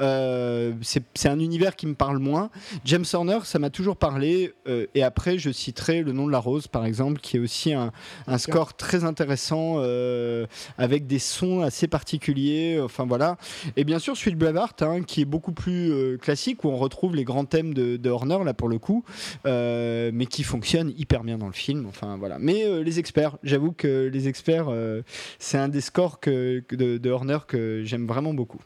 Euh, 0.00 0.72
c'est 0.82 1.28
un 1.28 1.38
univers 1.38 1.76
qui 1.76 1.86
me 1.86 1.94
parle 1.94 2.18
moins. 2.18 2.50
James 2.84 3.04
Horner, 3.12 3.38
ça 3.44 3.58
m'a 3.58 3.70
toujours 3.70 3.96
parlé. 3.96 4.52
Euh, 4.66 4.86
et 4.94 5.02
après, 5.02 5.38
je 5.38 5.50
citerai 5.50 6.02
Le 6.02 6.12
nom 6.12 6.26
de 6.26 6.32
la 6.32 6.38
rose, 6.38 6.66
par 6.66 6.84
exemple, 6.84 7.20
qui 7.20 7.36
est 7.36 7.40
aussi 7.40 7.72
un, 7.72 7.92
score 8.38 8.76
très 8.76 9.04
intéressant 9.04 9.76
euh, 9.78 10.46
avec 10.76 11.06
des 11.06 11.18
sons 11.18 11.60
assez 11.60 11.88
particuliers. 11.88 12.80
Enfin 12.82 13.04
voilà. 13.06 13.36
Et 13.76 13.84
bien 13.84 13.98
sûr, 13.98 14.16
celui 14.16 14.32
de 14.32 14.36
Blavart, 14.36 14.74
hein, 14.80 15.02
qui 15.02 15.22
est 15.22 15.26
beaucoup 15.26 15.52
plus 15.52 16.18
classique, 16.18 16.64
où 16.64 16.68
on 16.68 16.76
retrouve 16.76 17.16
les 17.16 17.24
grands 17.24 17.44
thèmes 17.44 17.74
de, 17.74 17.96
de 17.96 18.10
Horner 18.10 18.38
là 18.44 18.54
pour 18.54 18.68
le 18.68 18.78
coup, 18.78 19.04
mais 19.44 20.26
qui 20.26 20.42
fonctionne 20.42 20.92
hyper 20.96 21.24
bien 21.24 21.38
dans 21.38 21.46
le 21.46 21.52
film. 21.52 21.86
Enfin 21.88 22.16
voilà. 22.16 22.38
Mais 22.38 22.82
les 22.82 22.98
experts 22.98 23.17
J'avoue 23.42 23.72
que 23.72 24.08
les 24.12 24.28
experts, 24.28 24.66
euh, 24.68 25.02
c'est 25.38 25.58
un 25.58 25.68
des 25.68 25.80
scores 25.80 26.20
que, 26.20 26.62
de, 26.70 27.10
Horner 27.10 27.38
que 27.46 27.82
j'aime 27.84 28.06
vraiment 28.06 28.34
beaucoup. 28.34 28.60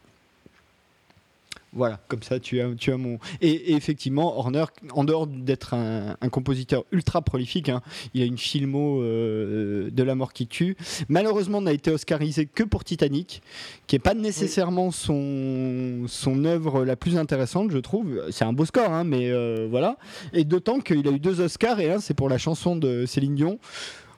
Voilà, 1.75 1.99
comme 2.07 2.21
ça 2.21 2.39
tu 2.39 2.61
as, 2.61 2.67
tu 2.75 2.91
as 2.91 2.97
mon. 2.97 3.17
Et, 3.41 3.73
effectivement, 3.73 4.37
Horner, 4.37 4.65
en 4.91 5.03
dehors 5.03 5.25
d'être 5.25 5.73
un, 5.73 6.29
compositeur 6.29 6.83
ultra 6.91 7.23
prolifique, 7.23 7.67
hein, 7.67 7.81
il 8.13 8.21
a 8.21 8.25
une 8.25 8.37
filmo 8.37 9.01
euh, 9.01 9.89
de 9.89 10.03
la 10.03 10.13
mort 10.13 10.33
qui 10.33 10.45
tue. 10.45 10.77
Malheureusement, 11.09 11.61
n'a 11.61 11.73
été 11.73 11.89
oscarisé 11.89 12.45
que 12.45 12.61
pour 12.61 12.83
Titanic, 12.83 13.41
qui 13.87 13.95
n'est 13.95 13.99
pas 13.99 14.13
nécessairement 14.13 14.91
son, 14.91 16.03
son 16.07 16.45
œuvre 16.45 16.85
la 16.85 16.95
plus 16.95 17.17
intéressante, 17.17 17.71
je 17.71 17.79
trouve. 17.79 18.21
C'est 18.29 18.45
un 18.45 18.53
beau 18.53 18.65
score, 18.65 18.91
hein, 18.91 19.03
mais 19.03 19.31
euh, 19.31 19.67
voilà. 19.67 19.97
Et 20.31 20.43
d'autant 20.43 20.79
qu'il 20.79 21.07
a 21.07 21.11
eu 21.11 21.19
deux 21.19 21.41
Oscars, 21.41 21.79
et 21.79 21.91
un, 21.91 21.99
c'est 21.99 22.13
pour 22.13 22.29
la 22.29 22.37
chanson 22.37 22.75
de 22.75 23.07
Céline 23.07 23.33
Dion 23.33 23.57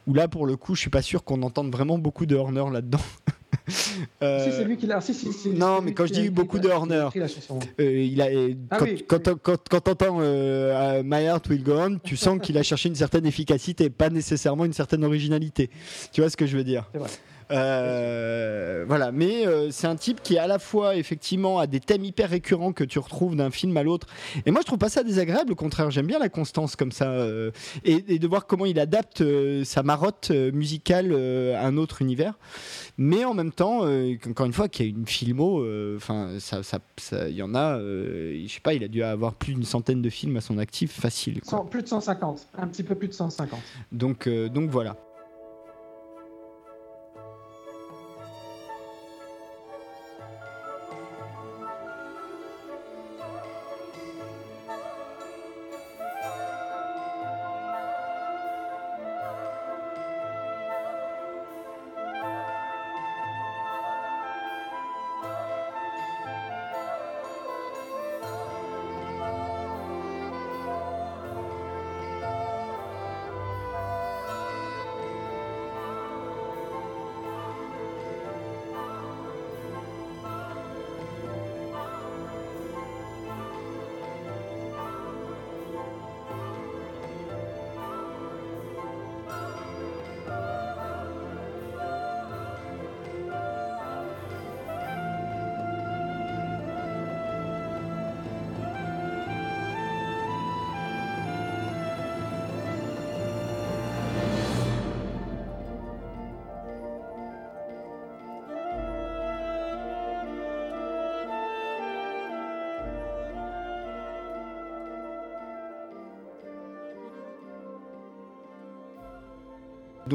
où 0.08 0.14
là 0.14 0.28
pour 0.28 0.46
le 0.46 0.58
coup 0.58 0.76
je 0.76 0.82
suis 0.82 0.90
pas 0.90 1.02
sûr 1.02 1.24
qu'on 1.24 1.42
entende 1.44 1.72
vraiment 1.72 1.98
beaucoup 1.98 2.26
de 2.26 2.36
Horner 2.36 2.66
là-dedans. 2.72 3.00
euh... 4.22 4.44
Si 4.46 4.56
c'est 4.56 4.64
lui 4.64 4.78
qui 4.78 4.88
l'a. 4.88 5.02
Si, 5.02 5.14
si, 5.14 5.50
non, 5.50 5.82
mais 5.82 5.94
quand 5.94 6.06
je 6.06 6.14
dis 6.14 6.30
beaucoup 6.30 6.60
de 6.60 6.70
Horner, 6.70 7.10
euh, 7.16 8.04
il 8.04 8.22
a, 8.22 8.28
ah 8.72 8.78
quand, 8.78 8.88
quand, 9.08 9.36
quand, 9.42 9.70
quand 9.70 9.80
t'entends 9.82 10.18
euh, 10.20 11.02
My 11.04 11.24
Heart 11.24 11.50
Will 11.50 11.64
Go 11.64 11.74
On, 11.78 11.98
tu 11.98 12.16
sens 12.16 12.40
qu'il 12.42 12.58
a 12.58 12.64
cherché 12.64 12.90
une 12.90 12.96
certaine 12.96 13.26
efficacité, 13.26 13.90
pas 13.90 14.10
nécessairement 14.10 14.66
une 14.66 14.74
certaine 14.74 15.04
originalité. 15.04 15.70
Tu 16.12 16.22
vois 16.22 16.30
ce 16.30 16.38
que 16.38 16.46
je 16.46 16.58
veux 16.58 16.64
dire? 16.64 16.90
C'est 16.92 17.00
vrai. 17.00 17.10
Euh, 17.52 18.86
voilà, 18.88 19.12
mais 19.12 19.46
euh, 19.46 19.70
c'est 19.72 19.88
un 19.88 19.96
type 19.96 20.22
qui 20.24 20.38
à 20.38 20.48
la 20.48 20.60
fois 20.60 20.96
effectivement 20.96 21.60
a 21.60 21.68
des 21.68 21.80
thèmes 21.80 22.04
hyper 22.04 22.30
récurrents 22.30 22.74
que 22.74 22.84
tu 22.84 23.00
retrouves 23.00 23.36
d'un 23.36 23.52
film 23.52 23.76
à 23.78 23.84
l'autre. 23.84 24.08
Et 24.46 24.52
moi 24.52 24.62
je 24.62 24.66
trouve 24.66 24.80
pas 24.80 24.90
ça 24.90 25.04
désagréable, 25.04 25.52
au 25.52 25.56
contraire, 25.56 25.92
j'aime 25.92 26.08
bien 26.08 26.20
la 26.20 26.30
constance 26.30 26.76
comme 26.76 26.92
ça 26.92 27.10
euh, 27.10 27.52
et, 27.84 28.20
de 28.20 28.28
voir 28.28 28.48
comment 28.48 28.66
il 28.66 28.80
adapte 28.80 29.24
sa 29.64 29.84
marotte 29.84 30.32
musicale 30.32 31.14
à 31.56 31.66
un 31.66 31.78
autre 31.78 32.02
univers. 32.02 32.34
Mais 32.98 33.26
en 33.26 33.34
même 33.34 33.52
temps, 33.52 33.82
encore 34.28 34.46
une 34.46 34.54
fois, 34.54 34.70
qu'il 34.70 34.86
y 34.86 34.90
a 34.90 34.92
une 34.92 35.06
filmo, 35.06 35.64
enfin 35.96 36.38
ça, 36.40 36.62
y 37.30 37.42
en 37.42 37.54
a, 37.56 37.78
je 37.80 38.48
sais 38.48 38.62
pas, 38.62 38.74
il 38.74 38.84
a 38.84 38.88
dû 38.88 39.04
avoir 39.04 39.34
plus 39.34 39.54
d'une 39.54 39.66
centaine 39.66 40.02
de 40.02 40.10
films 40.10 40.38
à 40.38 40.42
son 40.42 40.58
actif 40.58 40.92
facile. 41.00 41.42
plus 41.70 41.84
de 41.84 41.88
150, 41.88 42.48
un 42.58 42.68
petit 42.68 42.84
peu 42.84 42.96
plus 42.96 43.08
de 43.08 43.14
150. 43.14 43.60
Donc, 43.92 44.30
donc 44.30 44.70
voilà. 44.70 44.96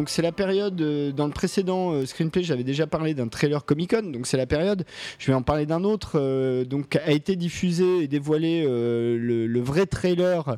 Donc 0.01 0.09
c'est 0.09 0.23
la 0.23 0.33
période, 0.33 0.81
euh, 0.81 1.13
dans 1.13 1.27
le 1.27 1.31
précédent 1.31 1.93
euh, 1.93 2.07
screenplay, 2.07 2.43
j'avais 2.43 2.65
déjà 2.65 2.87
parlé 2.87 3.13
d'un 3.13 3.29
trailer 3.29 3.67
Comic 3.67 3.91
Con, 3.91 4.05
donc 4.05 4.27
c'est 4.27 4.39
la 4.39 4.47
période, 4.47 4.87
je 5.19 5.27
vais 5.27 5.35
en 5.35 5.43
parler 5.43 5.67
d'un 5.67 5.85
autre, 5.85 6.13
euh, 6.15 6.65
donc 6.65 6.97
a 6.97 7.11
été 7.11 7.37
diffusé 7.37 8.05
et 8.05 8.09
dévoilé 8.09 8.63
le, 8.65 9.61
vrai 9.61 9.85
trailer, 9.85 10.57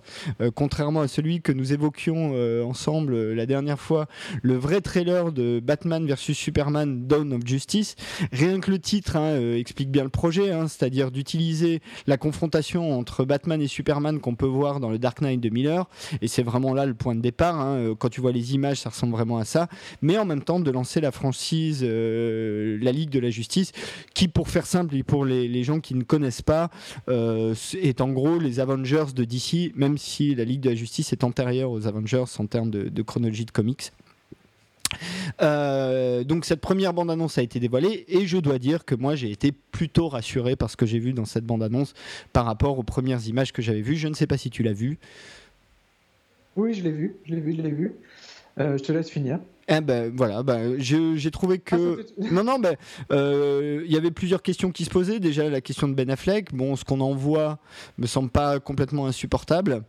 contrairement 0.55 1.01
à 1.01 1.09
celui 1.09 1.43
que 1.43 1.51
nous 1.51 1.73
évoquions 1.73 2.35
ensemble 2.65 3.33
la 3.33 3.47
dernière 3.47 3.81
fois, 3.81 4.07
le 4.43 4.57
vrai 4.57 4.81
trailer 4.81 5.33
de 5.33 5.59
Batman 5.59 6.07
vs 6.07 6.35
Superman 6.35 7.09
Dawn 7.09 7.33
of 7.33 7.45
Justice. 7.45 7.97
Rien 8.31 8.61
que 8.61 8.71
le 8.71 8.79
titre 8.79 9.17
hein, 9.17 9.57
explique 9.57 9.91
bien 9.91 10.05
le 10.05 10.09
projet, 10.09 10.53
hein, 10.53 10.69
c'est-à-dire 10.69 11.11
d'utiliser 11.11 11.81
la 12.07 12.17
confrontation 12.17 12.97
entre 12.97 13.25
Batman 13.25 13.61
et 13.61 13.67
Superman 13.67 14.21
qu'on 14.21 14.37
peut 14.37 14.47
voir 14.47 14.79
dans 14.79 14.91
le 14.91 14.99
Dark 14.99 15.21
Knight 15.21 15.41
de 15.41 15.49
Miller, 15.49 15.89
et 16.21 16.29
c'est 16.29 16.45
vraiment 16.45 16.75
là 16.75 16.87
le 16.87 16.95
point 16.95 17.17
de 17.17 17.21
départ, 17.21 17.59
hein. 17.59 17.95
quand 17.99 18.09
tu 18.09 18.21
vois 18.21 18.33
les 18.33 18.55
images, 18.55 18.79
ça 18.79 18.91
ressemble 18.91 19.13
vraiment 19.13 19.32
à 19.39 19.45
ça, 19.45 19.69
mais 20.01 20.19
en 20.19 20.25
même 20.25 20.43
temps 20.43 20.61
de 20.61 20.71
lancer 20.71 21.01
la 21.01 21.11
franchise 21.11 21.81
euh, 21.83 22.79
La 22.81 22.93
Ligue 22.93 23.11
de 23.11 23.19
la 23.19 23.31
Justice, 23.31 23.73
qui 24.15 24.29
pour 24.29 24.49
faire 24.49 24.67
simple 24.67 24.97
et 24.97 25.03
pour 25.03 25.25
les, 25.25 25.63
gens 25.63 25.81
qui 25.81 25.95
ne 25.95 26.03
connaissent 26.03 26.43
pas, 26.43 26.71
euh, 27.09 27.55
est 27.81 28.01
en 28.01 28.09
gros 28.09 28.39
les 28.39 28.61
Avengers 28.61 29.13
de 29.15 29.25
DC, 29.25 29.73
même 29.77 29.99
si 29.99 30.35
la 30.35 30.45
Ligue 30.45 30.61
de 30.61 30.71
la 30.71 30.75
Justice 30.75 31.13
est 31.13 31.25
antérieure 31.25 31.71
aux 31.71 31.87
Avengers 31.87 32.25
en 32.39 32.47
termes 32.47 32.71
de, 32.71 33.03
chronologie 33.03 33.45
de 33.45 33.51
comics. 33.51 33.93
Euh, 35.41 36.23
donc 36.23 36.45
cette 36.45 36.61
première 36.61 36.93
bande-annonce 36.93 37.39
a 37.39 37.43
été 37.43 37.59
dévoilée 37.59 38.05
et 38.09 38.27
je 38.27 38.37
dois 38.37 38.59
dire 38.59 38.85
que 38.85 38.95
moi 38.95 39.15
j'ai 39.15 39.31
été 39.31 39.51
plutôt 39.51 40.09
rassuré 40.09 40.55
par 40.55 40.69
ce 40.69 40.77
que 40.77 40.85
j'ai 40.85 40.99
vu 40.99 41.15
dans 41.15 41.25
cette 41.25 41.47
bande-annonce 41.47 41.95
par 42.35 42.45
rapport 42.45 42.79
aux 42.79 42.83
premières 42.83 43.27
images 43.27 43.53
que 43.53 43.63
j'avais 43.63 43.81
vues. 43.81 43.97
Je 43.97 44.09
ne 44.09 44.15
sais 44.15 44.27
pas 44.27 44.37
si 44.37 44.51
tu 44.51 44.63
l'as 44.63 44.75
vu. 44.75 44.99
Oui, 46.57 46.75
je 46.75 46.83
l'ai 46.83 46.93
vu, 46.93 47.17
je 47.25 47.35
l'ai 47.35 47.41
vu, 47.41 47.57
je 47.57 47.63
l'ai 47.63 47.71
vu. 47.71 47.93
Euh, 48.59 48.77
je 48.77 48.83
te 48.83 48.93
laisse 48.93 49.11
finir. 49.11 49.39
Eh 49.69 49.81
ben 49.81 50.13
voilà, 50.15 50.43
ben, 50.43 50.75
j'ai 50.79 51.31
trouvé 51.31 51.59
que 51.59 52.05
ah, 52.21 52.25
non 52.33 52.43
non 52.43 52.59
ben 52.59 52.75
euh, 53.13 53.83
il 53.87 53.93
y 53.93 53.97
avait 53.97 54.11
plusieurs 54.11 54.43
questions 54.43 54.73
qui 54.73 54.85
se 54.85 54.91
posaient. 54.91 55.21
Déjà 55.21 55.49
la 55.49 55.61
question 55.61 55.89
de 55.89 55.95
Ben 55.95 56.11
Affleck. 56.11 56.53
Bon, 56.53 56.75
ce 56.75 56.85
qu'on 56.85 57.01
en 57.01 57.15
voit 57.15 57.59
me 57.97 58.07
semble 58.07 58.29
pas 58.29 58.59
complètement 58.59 59.07
insupportable. 59.07 59.85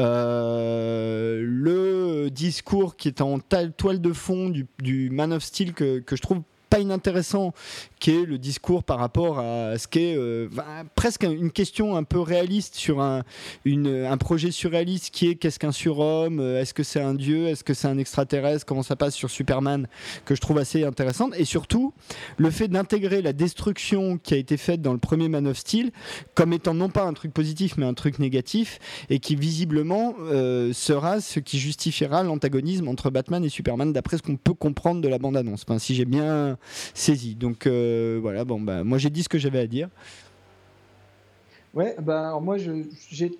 Euh, 0.00 1.42
le 1.44 2.30
discours 2.30 2.96
qui 2.96 3.08
est 3.08 3.20
en 3.20 3.38
toile 3.38 4.00
de 4.00 4.12
fond 4.12 4.48
du, 4.48 4.66
du 4.78 5.10
Man 5.10 5.32
of 5.32 5.42
Steel 5.42 5.74
que, 5.74 5.98
que 5.98 6.16
je 6.16 6.22
trouve 6.22 6.40
pas 6.70 6.80
inintéressant, 6.80 7.52
qui 7.98 8.10
est 8.10 8.24
le 8.24 8.38
discours 8.38 8.84
par 8.84 8.98
rapport 8.98 9.38
à 9.38 9.78
ce 9.78 9.88
qu'est 9.88 10.14
euh, 10.16 10.48
presque 10.94 11.24
une 11.24 11.50
question 11.50 11.96
un 11.96 12.04
peu 12.04 12.20
réaliste 12.20 12.74
sur 12.74 13.00
un, 13.00 13.24
un 13.66 14.16
projet 14.16 14.50
surréaliste 14.50 15.10
qui 15.10 15.28
est 15.28 15.34
qu'est-ce 15.34 15.58
qu'un 15.58 15.72
surhomme, 15.72 16.40
euh, 16.40 16.60
est-ce 16.60 16.74
que 16.74 16.82
c'est 16.82 17.00
un 17.00 17.14
dieu, 17.14 17.48
est-ce 17.48 17.64
que 17.64 17.74
c'est 17.74 17.88
un 17.88 17.98
extraterrestre, 17.98 18.66
comment 18.66 18.82
ça 18.82 18.96
passe 18.96 19.14
sur 19.14 19.30
Superman, 19.30 19.88
que 20.24 20.34
je 20.34 20.40
trouve 20.40 20.58
assez 20.58 20.84
intéressante. 20.84 21.34
Et 21.36 21.44
surtout, 21.44 21.92
le 22.36 22.50
fait 22.50 22.68
d'intégrer 22.68 23.22
la 23.22 23.32
destruction 23.32 24.18
qui 24.18 24.34
a 24.34 24.36
été 24.36 24.56
faite 24.56 24.82
dans 24.82 24.92
le 24.92 24.98
premier 24.98 25.28
Man 25.28 25.46
of 25.46 25.56
Steel 25.56 25.90
comme 26.34 26.52
étant 26.52 26.74
non 26.74 26.88
pas 26.88 27.04
un 27.04 27.12
truc 27.12 27.32
positif, 27.32 27.76
mais 27.76 27.86
un 27.86 27.94
truc 27.94 28.18
négatif, 28.18 28.78
et 29.10 29.18
qui 29.18 29.36
visiblement 29.36 30.14
euh, 30.20 30.72
sera 30.72 31.20
ce 31.20 31.40
qui 31.40 31.58
justifiera 31.58 32.22
l'antagonisme 32.22 32.88
entre 32.88 33.10
Batman 33.10 33.44
et 33.44 33.48
Superman, 33.48 33.92
d'après 33.92 34.18
ce 34.18 34.22
qu'on 34.22 34.36
peut 34.36 34.54
comprendre 34.54 35.00
de 35.00 35.08
la 35.08 35.18
bande-annonce. 35.18 35.64
Si 35.78 35.94
j'ai 35.94 36.04
bien 36.04 36.56
saisi. 36.94 37.34
Donc 37.34 37.66
euh, 37.66 37.87
voilà, 38.20 38.44
bon, 38.44 38.60
bah, 38.60 38.84
moi 38.84 38.98
j'ai 38.98 39.10
dit 39.10 39.22
ce 39.22 39.28
que 39.28 39.38
j'avais 39.38 39.60
à 39.60 39.66
dire. 39.66 39.88
Ouais, 41.74 41.94
bah, 42.00 42.38
moi, 42.40 42.56
je, 42.56 42.72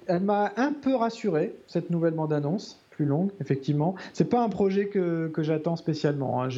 elle 0.07 0.23
m'a 0.23 0.53
un 0.57 0.73
peu 0.73 0.95
rassuré, 0.95 1.55
cette 1.67 1.91
nouvelle 1.91 2.15
bande-annonce, 2.15 2.81
longue, 3.05 3.31
effectivement. 3.41 3.95
C'est 4.13 4.29
pas 4.29 4.43
un 4.43 4.49
projet 4.49 4.87
que, 4.87 5.31
j'attends 5.39 5.77
spécialement. 5.77 6.43
Hein. 6.43 6.49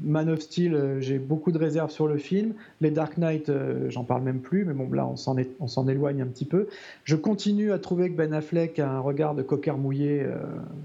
Man 0.00 0.28
of 0.28 0.40
Steel, 0.40 0.74
euh, 0.74 1.00
j'ai 1.00 1.18
beaucoup 1.18 1.52
de 1.52 1.58
réserves 1.58 1.90
sur 1.90 2.08
le 2.08 2.18
film. 2.18 2.54
Les 2.80 2.90
Dark 2.90 3.16
Knight, 3.16 3.48
euh, 3.48 3.88
j'en 3.90 4.02
parle 4.02 4.22
même 4.22 4.40
plus, 4.40 4.64
mais 4.64 4.72
bon, 4.72 4.90
là, 4.92 5.06
on 5.06 5.16
s'en, 5.16 5.88
éloigne 5.88 6.22
un 6.22 6.26
petit 6.26 6.44
peu. 6.44 6.66
Je 7.04 7.14
continue 7.14 7.70
à 7.70 7.78
trouver 7.78 8.10
que 8.10 8.16
Ben 8.16 8.32
Affleck 8.32 8.78
a 8.80 8.90
un 8.90 9.00
regard 9.00 9.34
de 9.34 9.42
coqueur 9.42 9.78
mouillé. 9.78 10.26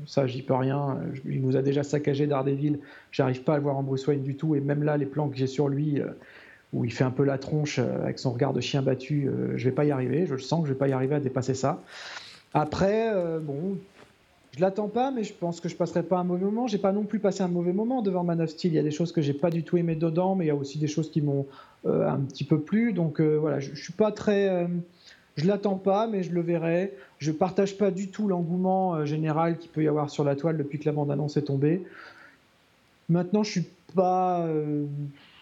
ça, 0.06 0.28
j'y 0.28 0.44
peux 0.44 0.54
rien. 0.54 1.00
Il 1.26 1.42
nous 1.42 1.58
a 1.58 1.62
déjà 1.62 1.84
saccagé 1.84 2.28
Daredevil. 2.28 2.80
J'arrive 3.12 3.42
pas 3.44 3.54
à 3.54 3.58
le 3.58 3.64
voir 3.64 3.78
en 3.78 3.84
Bruce 3.84 4.06
Wayne 4.06 4.22
du 4.22 4.36
tout. 4.36 4.56
Et 4.56 4.62
même 4.62 4.84
là, 4.84 4.98
les 4.98 5.08
plans 5.08 5.28
que 5.28 5.38
j'ai 5.38 5.48
sur 5.48 5.70
lui, 5.70 6.02
où 6.74 6.86
il 6.86 6.94
fait 6.94 7.04
un 7.04 7.12
peu 7.12 7.24
la 7.24 7.38
tronche 7.38 7.80
euh, 7.80 8.04
avec 8.04 8.20
son 8.20 8.32
regard 8.32 8.54
de 8.54 8.62
chien 8.62 8.82
battu, 8.82 9.28
euh, 9.28 9.58
je 9.58 9.66
vais 9.66 9.72
pas 9.72 9.86
y 9.86 9.92
arriver, 9.92 10.26
je 10.28 10.34
le 10.34 10.40
sens 10.40 10.62
que 10.62 10.68
je 10.68 10.74
vais 10.74 10.80
pas 10.80 10.88
y 10.88 10.94
arriver 10.94 11.16
à 11.16 11.20
dépasser 11.20 11.56
ça. 11.56 11.82
Après, 12.54 13.12
euh, 13.14 13.40
bon, 13.40 13.78
je 14.60 14.66
l'attends 14.66 14.90
pas, 14.90 15.10
mais 15.10 15.24
je 15.24 15.32
pense 15.34 15.62
que 15.62 15.70
je 15.70 15.76
passerai 15.78 16.04
pas 16.04 16.18
un 16.18 16.26
mauvais 16.26 16.44
moment. 16.44 16.68
J'ai 16.68 16.80
pas 16.80 16.92
non 16.92 17.04
plus 17.04 17.20
passé 17.20 17.44
un 17.44 17.48
mauvais 17.48 17.72
moment 17.72 18.02
devant 18.02 18.26
Man 18.26 18.42
of 18.42 18.50
Steel. 18.50 18.74
Il 18.74 18.76
y 18.76 18.80
a 18.80 18.84
des 18.84 18.92
choses 18.92 19.14
que 19.14 19.22
j'ai 19.22 19.34
pas 19.34 19.50
du 19.50 19.64
tout 19.64 19.78
aimé 19.78 19.96
dedans, 19.96 20.36
mais 20.36 20.44
il 20.44 20.48
y 20.50 20.52
a 20.52 20.56
aussi 20.56 20.78
des 20.78 20.88
choses 20.88 21.10
qui 21.10 21.22
m'ont 21.22 21.46
un 21.86 22.20
petit 22.20 22.44
peu 22.44 22.60
plu. 22.60 22.92
Donc 22.92 23.22
voilà, 23.22 23.62
je, 23.62 23.74
je, 23.74 23.82
suis 23.82 23.94
pas 23.94 24.12
très, 24.12 24.68
je 25.38 25.48
l'attends 25.48 25.78
pas, 25.78 26.08
mais 26.08 26.24
je 26.24 26.34
le 26.34 26.42
verrai. 26.42 26.94
Je 27.20 27.32
partage 27.32 27.78
pas 27.78 27.90
du 27.90 28.10
tout 28.10 28.28
l'engouement 28.28 29.06
général 29.06 29.58
qu'il 29.58 29.72
peut 29.72 29.82
y 29.82 29.88
avoir 29.88 30.10
sur 30.10 30.26
la 30.26 30.36
toile 30.36 30.58
depuis 30.58 30.78
que 30.78 30.86
la 30.86 30.92
bande 30.92 31.10
annonce 31.10 31.38
est 31.38 31.44
tombée. 31.44 31.82
Maintenant, 33.08 33.44
je 33.44 33.52
suis 33.52 33.70
pas 33.96 34.46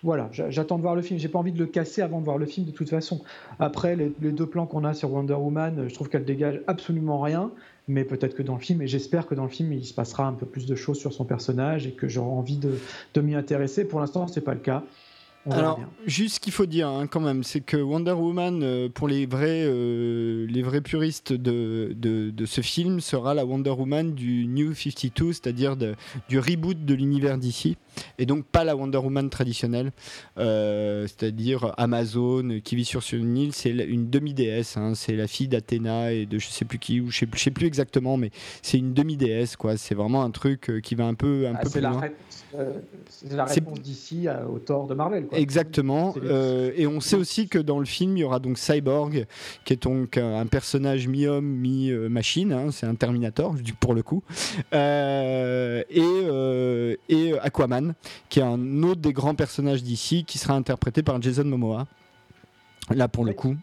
voilà, 0.04 0.30
j'attends 0.32 0.78
de 0.78 0.84
voir 0.84 0.96
le 0.96 1.02
film. 1.02 1.20
J'ai 1.20 1.28
pas 1.28 1.40
envie 1.40 1.52
de 1.52 1.60
le 1.60 1.66
casser 1.66 2.02
avant 2.02 2.20
de 2.20 2.26
voir 2.26 2.38
le 2.38 2.46
film 2.46 2.66
de 2.66 2.72
toute 2.72 2.90
façon. 2.90 3.22
Après, 3.60 3.96
les, 3.96 4.10
deux 4.32 4.46
plans 4.46 4.66
qu'on 4.66 4.84
a 4.84 4.94
sur 4.94 5.12
Wonder 5.12 5.34
Woman, 5.34 5.86
je 5.88 5.94
trouve 5.94 6.10
qu'elle 6.10 6.26
dégage 6.26 6.62
absolument 6.68 7.20
rien. 7.20 7.52
Mais 7.88 8.04
peut-être 8.04 8.36
que 8.36 8.44
dans 8.44 8.56
le 8.56 8.60
film, 8.60 8.82
et 8.82 8.88
j'espère 8.88 9.28
que 9.28 9.36
dans 9.36 9.44
le 9.44 9.50
film, 9.50 9.72
il 9.72 9.86
se 9.86 9.94
passera 9.94 10.28
un 10.28 10.34
peu 10.34 10.46
plus 10.46 10.66
de 10.66 10.76
choses 10.76 11.00
sur 11.00 11.14
son 11.14 11.24
personnage 11.24 11.88
et 11.88 11.92
que 11.92 12.08
j'aurai 12.08 12.32
envie 12.32 12.58
de, 12.58 12.78
de 13.14 13.22
m'y 13.22 13.34
intéresser. 13.36 13.86
Pour 13.86 14.00
l'instant, 14.00 14.28
c'est 14.28 14.42
pas 14.42 14.54
le 14.54 14.60
cas. 14.60 14.84
Alors, 15.52 15.80
juste 16.06 16.36
ce 16.36 16.40
qu'il 16.40 16.54
faut 16.54 16.66
dire 16.66 16.88
hein, 16.88 17.08
quand 17.08 17.20
même, 17.20 17.44
c'est 17.44 17.62
que 17.62 17.78
Wonder 17.78 18.12
Woman, 18.12 18.62
euh, 18.64 18.90
pour 18.90 19.08
les 19.08 19.26
vrais, 19.26 19.64
euh, 19.66 20.46
les 20.48 20.62
vrais 20.62 20.82
puristes 20.82 21.34
de, 21.34 21.94
de, 21.96 22.46
ce 22.46 22.62
film, 22.62 23.00
sera 23.00 23.34
la 23.34 23.46
Wonder 23.46 23.72
Woman 23.72 24.14
du 24.14 24.48
New 24.48 24.74
52, 24.74 25.34
c'est-à-dire 25.34 25.76
du 26.30 26.40
reboot 26.40 26.86
de 26.86 26.94
l'univers 26.94 27.38
d'ici, 27.38 27.78
et 28.18 28.26
donc 28.26 28.46
pas 28.46 28.64
la 28.64 28.76
Wonder 28.76 28.98
Woman 28.98 29.30
traditionnelle, 29.30 29.92
euh, 30.38 31.08
c'est-à-dire 31.08 31.74
Amazon 31.78 32.60
qui 32.64 32.76
vit 32.76 32.86
sur 32.86 33.02
une 33.14 33.38
île, 33.38 33.54
c'est 33.54 33.72
une 33.72 34.10
demi-déesse, 34.10 34.78
hein, 34.78 34.94
c'est 34.96 35.16
la 35.16 35.28
fille 35.28 35.48
d'Athéna 35.48 36.12
et 36.14 36.26
de 36.26 36.40
je 36.40 36.48
sais 36.48 36.66
plus 36.66 36.80
qui, 36.80 37.02
ou 37.02 37.12
je 37.12 37.20
sais, 37.20 37.28
sais 37.36 37.52
plus 37.52 37.68
exactement, 37.68 38.18
mais 38.18 38.32
c'est 38.62 38.78
une 38.78 38.94
demi-déesse, 38.94 39.56
quoi. 39.56 39.78
C'est 39.78 39.96
vraiment 39.96 40.24
un 40.24 40.32
truc 40.32 40.82
qui 40.84 40.96
va 40.96 41.06
un 41.06 41.14
peu, 41.14 41.48
un 41.48 41.56
ah, 41.56 41.60
peu 41.60 41.70
plus 41.70 41.82
loin. 41.82 42.02
C'est 43.10 43.34
la 43.34 43.46
réponse 43.46 43.82
d'ici 43.82 44.28
au 44.50 44.60
tort 44.60 44.88
de 44.88 44.94
Marvel. 44.94 45.28
Quoi. 45.28 45.38
Exactement. 45.38 46.16
Euh, 46.24 46.72
et 46.76 46.88
on 46.88 47.00
sait 47.00 47.16
aussi 47.16 47.48
que 47.48 47.60
dans 47.60 47.80
le 47.80 47.86
film, 47.86 48.18
il 48.18 48.22
y 48.22 48.24
aura 48.24 48.40
donc 48.40 48.58
Cyborg, 48.58 49.26
qui 49.66 49.74
est 49.74 49.84
donc 49.84 50.18
un 50.18 50.46
personnage 50.46 51.08
mi-homme, 51.08 51.46
mi-machine. 51.46 52.54
Hein, 52.54 52.72
c'est 52.72 52.86
un 52.86 52.96
Terminator, 52.96 53.56
pour 53.80 53.94
le 53.94 54.04
coup. 54.04 54.24
Euh, 54.74 55.84
et, 55.90 56.02
euh, 56.02 56.96
et 57.10 57.38
Aquaman, 57.40 57.94
qui 58.30 58.40
est 58.40 58.44
un 58.44 58.84
autre 58.84 59.02
des 59.02 59.14
grands 59.14 59.36
personnages 59.36 59.84
d'ici, 59.84 60.24
qui 60.26 60.38
sera 60.38 60.54
interprété 60.54 61.04
par 61.04 61.22
Jason 61.22 61.46
Momoa. 61.46 61.88
Là 62.90 63.10
pour 63.10 63.26
le 63.26 63.34
coup, 63.34 63.58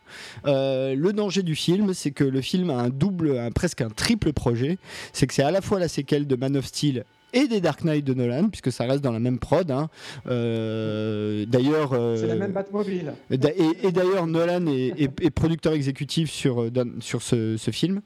le 0.45 1.11
danger 1.13 1.43
du 1.43 1.55
film, 1.55 1.95
c'est 1.95 2.11
que 2.11 2.25
le 2.25 2.43
film 2.43 2.69
a 2.69 2.75
un 2.75 2.91
double, 2.91 3.39
un, 3.39 3.51
presque 3.53 3.81
un 3.81 3.89
triple 3.89 4.35
projet. 4.35 4.77
C'est 5.15 5.27
que 5.27 5.33
c'est 5.33 5.43
à 5.43 5.51
la 5.51 5.63
fois 5.63 5.79
la 5.79 5.89
séquelle 5.89 6.27
de 6.27 6.37
Man 6.37 6.59
of 6.59 6.67
Steel 6.67 7.05
et 7.35 7.49
des 7.49 7.61
Dark 7.61 7.85
Knight 7.85 8.05
de 8.05 8.15
Nolan, 8.15 8.49
puisque 8.49 8.73
ça 8.73 8.85
reste 8.85 9.03
dans 9.03 9.13
la 9.13 9.19
même 9.19 9.39
prod. 9.39 9.71
Hein. 9.71 9.91
Euh, 10.27 11.45
d'ailleurs, 11.47 11.93
euh, 11.93 12.17
c'est 12.17 12.29
la 12.29 12.37
même 12.37 12.53
Batmobile. 12.53 13.13
Et, 13.31 13.37
d'ailleurs, 13.37 14.27
Nolan 14.27 14.67
est, 14.67 15.31
producteur 15.31 15.73
exécutif 15.73 16.31
sur, 16.31 16.63
euh, 16.63 16.71
sur 17.01 17.23
ce, 17.23 17.57
film. 17.73 18.01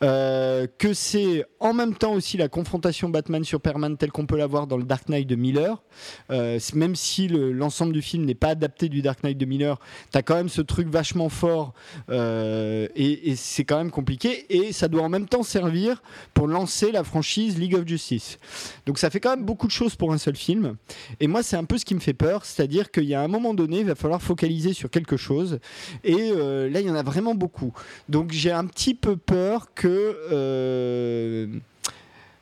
que 0.00 0.94
c'est 0.94 1.44
en 1.58 1.74
même 1.74 1.94
temps 1.94 2.12
aussi 2.12 2.36
la 2.36 2.48
confrontation 2.48 3.08
Batman-Superman 3.08 3.96
telle 3.96 4.12
qu'on 4.12 4.26
peut 4.26 4.38
la 4.38 4.46
voir 4.46 4.68
dans 4.68 4.76
le 4.76 4.84
Dark 4.84 5.08
Knight 5.08 5.26
de 5.26 5.34
Miller. 5.36 5.82
même 6.28 6.94
si 6.94 7.28
l'ensemble 7.28 7.92
du 7.92 8.02
film 8.02 8.24
n'est 8.24 8.34
pas 8.34 8.50
adapté 8.50 8.88
du 8.88 9.02
Dark 9.02 9.24
Knight 9.24 9.36
de 9.36 9.46
Miller, 9.46 9.78
tu 10.12 10.18
as 10.18 10.22
quand 10.22 10.36
même 10.36 10.48
ce 10.48 10.62
truc 10.62 10.88
vachement 10.88 11.28
fort 11.28 11.74
et, 12.08 13.30
et 13.30 13.36
c'est 13.36 13.64
quand 13.64 13.78
même 13.78 13.90
compliqué. 13.90 14.46
Et 14.48 14.72
ça 14.72 14.86
doit 14.86 15.02
en 15.02 15.08
même 15.08 15.26
temps 15.26 15.42
servir 15.42 16.02
pour 16.34 16.46
lancer 16.46 16.92
la 16.92 17.02
franchise 17.02 17.58
League 17.58 17.74
of 17.74 17.86
Justice. 17.86 18.38
Donc 18.86 18.98
ça 18.98 19.10
fait 19.10 19.20
quand 19.20 19.30
même 19.30 19.44
beaucoup 19.44 19.66
de 19.66 19.72
choses 19.72 19.96
pour 19.96 20.12
un 20.12 20.18
seul 20.18 20.36
film. 20.36 20.76
Et 21.20 21.26
moi, 21.26 21.42
c'est 21.42 21.56
un 21.56 21.64
peu 21.64 21.78
ce 21.78 21.84
qui 21.84 21.94
me 21.94 22.00
fait 22.00 22.14
peur, 22.14 22.44
c'est-à-dire 22.44 22.90
qu'il 22.90 23.04
y 23.04 23.14
a 23.14 23.22
un 23.22 23.28
moment 23.28 23.54
donné, 23.54 23.80
il 23.80 23.86
va 23.86 23.94
falloir 23.94 24.22
focaliser 24.22 24.72
sur 24.72 24.90
quelque 24.90 25.16
chose. 25.16 25.58
Et 26.04 26.32
euh, 26.32 26.68
là, 26.68 26.80
il 26.80 26.86
y 26.86 26.90
en 26.90 26.94
a 26.94 27.02
vraiment 27.02 27.34
beaucoup. 27.34 27.72
Donc 28.08 28.32
j'ai 28.32 28.52
un 28.52 28.66
petit 28.66 28.94
peu 28.94 29.16
peur 29.16 29.72
que... 29.74 30.16
Euh, 30.32 31.46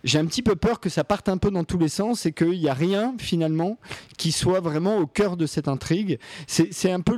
j'ai 0.04 0.18
un 0.18 0.26
petit 0.26 0.42
peu 0.42 0.54
peur 0.54 0.80
que 0.80 0.88
ça 0.88 1.04
parte 1.04 1.28
un 1.28 1.38
peu 1.38 1.50
dans 1.50 1.64
tous 1.64 1.78
les 1.78 1.88
sens 1.88 2.24
et 2.26 2.32
qu'il 2.32 2.58
n'y 2.58 2.68
a 2.68 2.74
rien 2.74 3.14
finalement 3.18 3.78
qui 4.16 4.32
soit 4.32 4.60
vraiment 4.60 4.98
au 4.98 5.06
cœur 5.06 5.36
de 5.36 5.46
cette 5.46 5.68
intrigue. 5.68 6.18
C'est 6.46 6.90
un 6.90 7.00
peu 7.00 7.16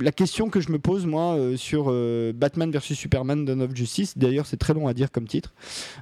la 0.00 0.12
question 0.12 0.50
que 0.50 0.60
je 0.60 0.70
me 0.70 0.78
pose 0.78 1.06
moi 1.06 1.36
euh, 1.36 1.56
sur 1.56 1.86
euh, 1.88 2.32
Batman 2.32 2.70
vs 2.70 2.94
Superman 2.94 3.44
Dawn 3.44 3.62
of 3.62 3.74
Justice. 3.74 4.18
D'ailleurs, 4.18 4.46
c'est 4.46 4.56
très 4.56 4.74
long 4.74 4.88
à 4.88 4.94
dire 4.94 5.10
comme 5.10 5.26
titre. 5.26 5.52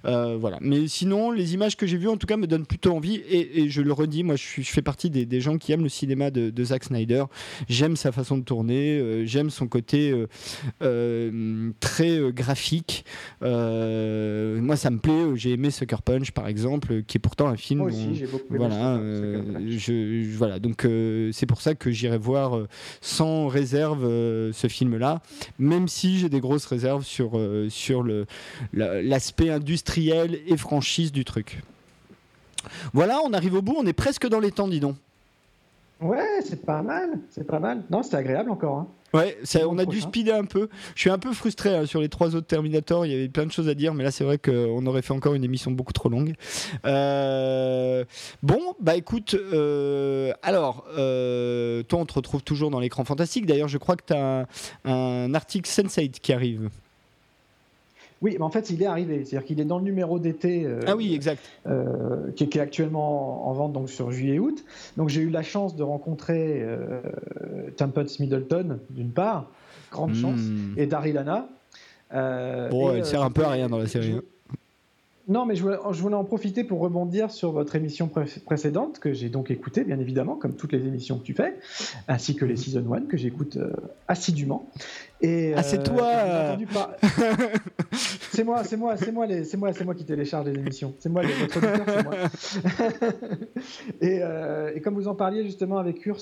Euh, 0.05 0.37
voilà. 0.39 0.59
Mais 0.61 0.89
sinon, 0.89 1.31
les 1.31 1.55
images 1.55 1.77
que 1.77 1.87
j'ai 1.87 1.97
vues 1.97 2.09
en 2.09 2.17
tout 2.17 2.27
cas 2.27 2.37
me 2.37 2.47
donnent 2.47 2.67
plutôt 2.67 2.95
envie 2.95 3.23
et, 3.29 3.69
je 3.69 3.83
le 3.83 3.93
redis, 3.93 4.23
moi 4.23 4.37
je, 4.37 4.63
je 4.63 4.71
fais 4.71 4.83
partie 4.83 5.11
des, 5.11 5.41
gens 5.41 5.59
qui 5.59 5.73
aiment 5.73 5.83
le 5.83 5.89
cinéma 5.89 6.31
de, 6.31 6.51
de 6.51 6.65
Zack 6.65 6.85
Snyder. 6.85 7.25
J'aime 7.69 7.97
sa 7.97 8.13
façon 8.13 8.39
de 8.39 8.43
tourner, 8.43 9.27
j'aime 9.27 9.51
son 9.51 9.67
côté 9.69 10.15
très 10.81 12.21
graphique. 12.33 13.05
moi, 13.41 14.77
ça 14.77 14.91
me 14.91 14.99
plaît. 14.99 15.37
J'ai 15.37 15.58
aimé 15.59 15.71
Sucker 15.71 15.97
Punch, 16.05 16.31
par 16.31 16.47
exemple, 16.47 17.03
qui 17.03 17.19
est 17.19 17.21
pourtant 17.21 17.49
un 17.49 17.57
film. 17.57 17.81
Moi 17.81 17.89
aussi, 17.89 18.15
j'ai 18.15 18.27
beaucoup 18.27 18.55
aimé 18.55 18.59
voilà, 18.59 18.95
euh, 18.95 19.59
je, 19.69 20.37
voilà, 20.37 20.59
donc 20.59 20.85
euh, 20.85 21.31
c'est 21.33 21.47
pour 21.47 21.61
ça 21.61 21.75
que 21.75 21.91
j'irai 21.91 22.19
voir 22.19 22.57
euh, 22.57 22.69
sans 23.01 23.49
réserve 23.49 24.03
ce 24.53 24.69
film-là, 24.69 25.21
même 25.59 25.89
si 25.89 26.19
j'ai 26.19 26.29
des 26.29 26.41
grosses 26.41 26.67
réserves 26.67 27.05
sur, 27.05 27.41
sur 27.69 28.03
le, 28.03 28.27
l'aspect 28.73 29.51
industriel 29.51 30.39
et 30.47 30.57
franchise 30.57 31.13
du 31.13 31.25
truc. 31.25 31.63
Voilà, 32.93 33.19
on 33.25 33.33
arrive 33.33 33.55
au 33.55 33.63
bout, 33.63 33.77
on 33.79 33.87
est 33.87 33.93
presque 33.93 34.27
dans 34.29 34.41
les 34.41 34.53
temps, 34.53 34.69
dis 34.69 34.81
donc. 34.81 34.97
Ouais, 36.01 36.41
c'est 36.45 36.65
pas 36.65 36.83
mal, 36.83 37.21
c'est 37.29 37.47
pas 37.47 37.59
mal. 37.59 37.83
Non, 37.91 38.03
c'était 38.03 38.17
agréable 38.17 38.51
encore. 38.51 38.77
Hein. 38.77 38.89
Ouais, 39.15 39.39
on 39.67 39.79
a 39.79 39.87
dû 39.87 40.01
speeder 40.01 40.37
un 40.37 40.45
peu. 40.45 40.69
Je 40.95 41.01
suis 41.01 41.11
un 41.11 41.19
peu 41.19 41.33
frustré 41.33 41.75
hein, 41.75 41.87
sur 41.87 42.01
les 42.01 42.09
trois 42.09 42.37
autres 42.37 42.47
Terminator. 42.47 43.07
Il 43.07 43.13
y 43.13 43.15
avait 43.15 43.29
plein 43.29 43.47
de 43.47 43.53
choses 43.53 43.69
à 43.69 43.75
dire, 43.75 43.95
mais 43.95 44.05
là, 44.05 44.11
c'est 44.11 44.23
vrai 44.23 44.39
qu'on 44.39 44.85
aurait 44.87 45.03
fait 45.03 45.15
encore 45.15 45.35
une 45.35 45.45
émission 45.45 45.71
beaucoup 45.71 45.95
trop 45.95 46.09
longue. 46.09 46.35
Euh, 46.85 48.05
bon, 48.43 48.61
bah 48.81 48.97
écoute, 48.97 49.35
euh, 49.35 50.33
alors, 50.43 50.85
euh, 50.97 51.83
toi, 51.85 52.01
on 52.01 52.07
te 52.07 52.15
retrouve 52.15 52.43
toujours 52.43 52.71
dans 52.71 52.81
l'écran 52.81 53.05
fantastique. 53.05 53.47
D'ailleurs, 53.47 53.69
je 53.69 53.79
crois 53.79 53.97
que 53.97 54.05
tu 54.07 54.13
as 54.13 54.41
un, 54.41 54.47
un 54.85 55.35
article 55.35 55.69
Sense8 55.69 56.21
qui 56.21 56.33
arrive. 56.33 56.69
Oui, 58.21 58.35
mais 58.37 58.45
en 58.45 58.51
fait, 58.51 58.71
il 58.71 58.83
est 58.83 58.87
arrivé. 58.87 59.25
C'est-à-dire 59.25 59.47
qu'il 59.47 59.61
est 59.61 59.65
dans 59.65 59.79
le 59.79 59.85
numéro 59.85 60.19
d'été. 60.19 60.65
Euh, 60.65 60.81
ah 60.87 60.97
oui, 60.97 61.15
exact. 61.15 61.43
Euh, 61.67 62.31
qui, 62.33 62.45
est 62.45 62.59
actuellement 62.59 63.49
en 63.49 63.53
vente 63.53 63.73
donc 63.73 63.89
sur 63.91 64.11
juillet-août. 64.11 64.65
Donc 64.97 65.09
j'ai 65.09 65.21
eu 65.21 65.31
la 65.31 65.43
chance 65.43 65.77
de 65.77 65.83
rencontrer 65.83 66.61
euh, 66.63 67.01
Middleton, 68.19 68.81
d'une 68.91 69.13
part, 69.13 69.51
grande 69.93 70.13
hmm. 70.13 70.21
chance, 70.21 70.41
et 70.77 70.87
Daryl 70.87 71.19
Anna. 71.19 71.49
bon, 72.71 72.93
elle 72.93 73.05
sert 73.05 73.23
un 73.23 73.31
peu 73.31 73.45
à 73.45 73.51
rien 73.51 73.69
dans 73.69 73.79
la 73.79 73.87
série. 73.87 74.13
Hein. 74.13 74.23
Non, 75.29 75.45
mais 75.45 75.57
je 75.57 75.63
voulais, 75.63 76.17
en 76.17 76.25
profiter 76.25 76.65
pour 76.65 76.81
rebondir 76.81 77.31
sur 77.31 77.53
votre 77.53 77.77
émission 77.77 78.11
précédente, 78.47 78.99
que 78.99 79.13
j'ai 79.13 79.29
donc 79.29 79.51
écoutée, 79.51 79.85
bien 79.85 80.01
évidemment, 80.01 80.37
comme 80.37 80.55
toutes 80.55 80.73
les 80.73 80.87
émissions 80.87 81.19
que 81.19 81.25
tu 81.25 81.35
fais, 81.35 81.59
ainsi 82.09 82.35
que 82.35 82.47
les 82.47 82.57
Season 82.57 82.91
1, 82.91 83.03
que 83.03 83.19
j'écoute 83.19 83.59
euh, 83.59 83.71
assidûment. 84.09 84.71
Et, 85.21 85.53
ah, 85.55 85.63
c'est 85.63 85.81
euh, 85.81 85.83
toi 85.83 86.57
C'est 88.33 88.45
moi, 88.45 88.65
c'est 88.65 88.79
moi, 88.79 88.97
c'est 88.97 89.13
moi, 89.13 89.27
c'est 89.45 89.57
moi, 89.59 89.73
c'est 89.75 89.85
moi 89.85 89.95
qui 89.95 90.05
télécharge 90.05 90.47
les 90.47 90.59
émissions. 90.59 90.95
C'est 90.99 91.11
moi, 91.11 91.23
votre 91.23 91.59
auditeur, 91.59 91.87
c'est 91.87 92.05
moi. 92.05 92.15
Euh, 94.03 94.73
et, 94.75 94.81
comme 94.81 94.95
vous 94.95 95.09
en 95.09 95.15
parliez 95.15 95.45
justement 95.45 95.79
avec 95.79 96.05
Urs 96.07 96.21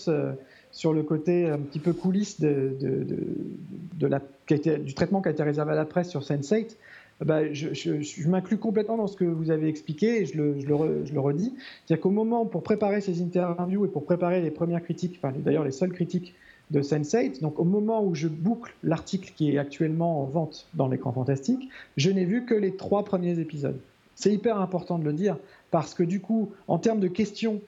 sur 0.73 0.93
le 0.93 1.03
côté 1.03 1.49
un 1.49 1.59
petit 1.59 1.79
peu 1.79 1.93
coulisse 1.93 2.41
de, 2.41 2.77
de, 2.81 4.07
la, 4.07 4.21
du 4.49 4.95
traitement 4.95 5.23
qui 5.23 5.29
a 5.29 5.33
été 5.33 5.43
réservé 5.43 5.73
à 5.73 5.77
la 5.77 5.85
presse 5.85 6.09
sur 6.09 6.23
Sense8, 6.23 6.77
bah, 7.25 7.53
je, 7.53 8.29
m'inclus 8.29 8.59
complètement 8.59 8.99
dans 8.99 9.07
ce 9.07 9.17
que 9.17 9.25
vous 9.25 9.51
avez 9.51 9.69
expliqué 9.69 10.23
et 10.23 10.27
je 10.27 10.37
le, 10.37 11.21
redis. 11.21 11.55
C'est-à-dire 11.85 12.03
qu'au 12.03 12.11
moment, 12.11 12.45
pour 12.45 12.63
préparer 12.63 13.01
ces 13.01 13.23
interviews 13.23 13.87
et 13.87 13.89
pour 13.89 14.05
préparer 14.05 14.43
les 14.43 14.51
premières 14.51 14.83
critiques, 14.83 15.19
enfin 15.23 15.35
d'ailleurs 15.39 15.65
les 15.65 15.71
seules 15.71 15.93
critiques 15.93 16.35
de 16.71 16.83
Sense8, 16.83 17.41
donc 17.41 17.59
au 17.59 17.65
moment 17.65 18.05
où 18.05 18.15
je 18.15 18.29
boucle 18.29 18.75
l'article 18.83 19.33
qui 19.35 19.53
est 19.53 19.59
actuellement 19.59 20.23
en 20.23 20.25
vente 20.25 20.69
dans 20.75 20.89
l'écran 20.89 21.13
fantastique, 21.13 21.69
je 21.97 22.11
n'ai 22.11 22.25
vu 22.25 22.45
que 22.45 22.55
les 22.55 22.77
trois 22.77 23.05
premiers 23.05 23.39
épisodes. 23.39 23.79
C'est 24.15 24.33
hyper 24.33 24.61
important 24.61 24.99
de 24.99 25.05
le 25.05 25.13
dire 25.13 25.39
parce 25.71 25.95
que 25.95 26.03
du 26.03 26.21
coup, 26.21 26.51
en 26.69 26.79
termes 26.79 27.01
de 27.01 27.09
questions 27.09 27.61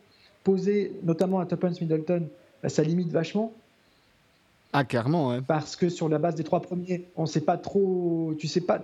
posées 0.44 0.92
notamment 1.04 1.40
à 1.40 1.46
Tuppence 1.46 1.80
Middleton, 1.80 2.28
bah, 2.62 2.68
ça 2.68 2.82
limite 2.82 3.12
vachement 3.12 3.52
ah, 4.72 4.84
clairement, 4.84 5.28
ouais. 5.28 5.40
Parce 5.46 5.76
que 5.76 5.88
sur 5.88 6.08
la 6.08 6.18
base 6.18 6.34
des 6.34 6.44
trois 6.44 6.60
premiers, 6.60 7.08
on 7.16 7.24
sait 7.24 7.40
pas 7.40 7.56
trop. 7.56 8.34
Tu 8.38 8.46
sais 8.46 8.60
pas. 8.60 8.82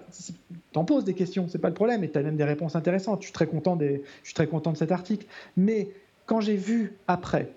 T'en 0.72 0.84
poses 0.84 1.04
des 1.04 1.14
questions, 1.14 1.46
c'est 1.48 1.58
pas 1.58 1.68
le 1.68 1.74
problème, 1.74 2.02
et 2.04 2.10
tu 2.10 2.18
as 2.18 2.22
même 2.22 2.36
des 2.36 2.44
réponses 2.44 2.74
intéressantes. 2.74 3.20
Je 3.20 3.26
suis 3.26 3.34
très 3.34 3.46
content, 3.46 3.76
des, 3.76 4.02
je 4.22 4.28
suis 4.28 4.34
très 4.34 4.46
content 4.46 4.72
de 4.72 4.78
cet 4.78 4.92
article. 4.92 5.26
Mais 5.56 5.88
quand 6.24 6.40
j'ai 6.40 6.56
vu 6.56 6.94
après 7.06 7.50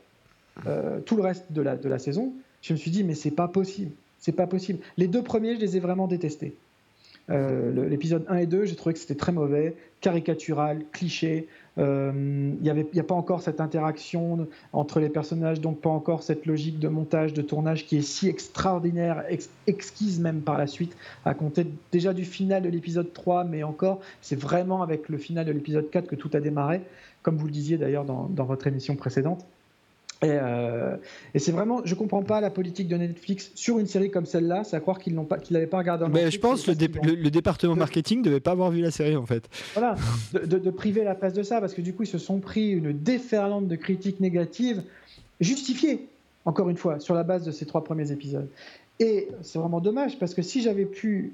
euh, 0.66 1.00
tout 1.00 1.16
le 1.16 1.24
reste 1.24 1.52
de 1.52 1.62
la, 1.62 1.78
de 1.78 1.88
la 1.88 2.00
saison, 2.00 2.34
je 2.62 2.74
me 2.74 2.78
suis 2.78 2.92
dit, 2.92 3.04
mais 3.04 3.16
c'est 3.16 3.32
pas 3.32 3.48
possible. 3.48 3.92
C'est 4.20 4.34
pas 4.34 4.48
possible. 4.48 4.80
Les 4.98 5.08
deux 5.08 5.24
premiers, 5.24 5.56
je 5.56 5.62
les 5.62 5.78
ai 5.78 5.80
vraiment 5.80 6.08
détestés. 6.08 6.54
Euh, 7.30 7.88
l'épisode 7.88 8.26
1 8.28 8.38
et 8.38 8.46
2, 8.46 8.66
j'ai 8.66 8.76
trouvé 8.76 8.94
que 8.94 9.00
c'était 9.00 9.16
très 9.16 9.32
mauvais, 9.32 9.76
caricatural, 10.02 10.84
cliché. 10.92 11.48
Euh, 11.78 12.54
il 12.62 12.86
n'y 12.94 13.00
a 13.00 13.04
pas 13.04 13.16
encore 13.16 13.42
cette 13.42 13.62
interaction 13.62 14.48
entre 14.74 15.00
les 15.00 15.10
personnages, 15.10 15.62
donc 15.62 15.80
pas 15.82 15.90
encore 15.90 16.24
cette 16.24 16.46
logique 16.46 16.80
de 16.80 16.88
montage, 16.88 17.34
de 17.34 17.42
tournage 17.42 17.86
qui 17.86 17.98
est 17.98 18.02
si 18.02 18.28
extraordinaire, 18.28 19.24
exquise 19.68 20.20
même 20.20 20.42
par 20.42 20.58
la 20.58 20.68
suite, 20.68 20.96
à 21.26 21.34
compter 21.34 21.68
déjà 21.92 22.14
du 22.14 22.26
final 22.26 22.64
de 22.64 22.70
l'épisode 22.70 23.14
3, 23.14 23.44
mais 23.44 23.64
encore, 23.64 24.00
c'est 24.22 24.40
vraiment 24.40 24.82
avec 24.82 25.10
le 25.10 25.18
final 25.18 25.46
de 25.46 25.52
l'épisode 25.52 25.90
4 25.90 26.08
que 26.08 26.16
tout 26.16 26.30
a 26.34 26.40
démarré, 26.40 26.82
comme 27.22 27.38
vous 27.38 27.46
le 27.46 27.52
disiez 27.52 27.78
d'ailleurs 27.78 28.06
dans 28.06 28.46
votre 28.46 28.68
émission 28.68 28.96
précédente. 28.96 29.46
Et, 30.24 30.30
euh, 30.32 30.96
et 31.36 31.40
c'est 31.40 31.52
vraiment, 31.52 31.82
je 31.86 31.94
comprends 31.94 32.24
pas 32.24 32.42
la 32.42 32.50
politique 32.50 32.88
de 32.88 32.98
Netflix 32.98 33.52
sur 33.54 33.78
une 33.78 33.86
série 33.86 34.10
comme 34.10 34.26
celle-là, 34.26 34.64
c'est 34.64 34.76
à 34.76 34.80
croire 34.80 34.98
qu'ils 34.98 35.14
n'ont 35.14 35.26
pas, 35.26 35.38
qu'ils 35.38 35.54
n'avaient 35.54 35.68
pas 35.68 35.78
regardé. 35.78 36.06
Mais 36.12 36.32
je 36.32 36.40
pense 36.40 36.64
que 36.64 36.72
le, 36.72 37.14
le, 37.14 37.30
département 37.30 37.76
marketing 37.76 38.24
devait 38.24 38.40
pas 38.40 38.52
avoir 38.52 38.72
vu 38.72 38.82
la 38.82 38.90
série 38.90 39.16
en 39.16 39.28
fait. 39.28 39.48
Voilà, 39.76 39.96
de, 40.34 40.58
de, 40.58 40.70
priver 40.72 41.04
la 41.04 41.14
presse 41.14 41.34
de 41.34 41.44
ça 41.44 41.62
parce 41.62 41.76
que 41.76 41.82
du 41.82 41.94
coup 41.94 42.02
ils 42.04 42.08
se 42.08 42.18
sont 42.18 42.40
pris 42.40 42.72
une 42.72 42.94
déferlante 42.94 43.68
de 43.68 43.76
critiques 43.76 44.20
négatives 44.20 44.82
justifiées, 45.40 46.08
encore 46.46 46.70
une 46.70 46.78
fois, 46.78 47.00
sur 47.00 47.14
la 47.14 47.24
base 47.24 47.44
de 47.44 47.52
ces 47.52 47.68
trois 47.68 47.84
premiers 47.84 48.12
épisodes. 48.12 48.50
Et 49.00 49.28
c'est 49.44 49.60
vraiment 49.60 49.80
dommage 49.80 50.18
parce 50.18 50.34
que 50.34 50.42
si 50.42 50.62
j'avais 50.62 50.86
pu, 50.86 51.34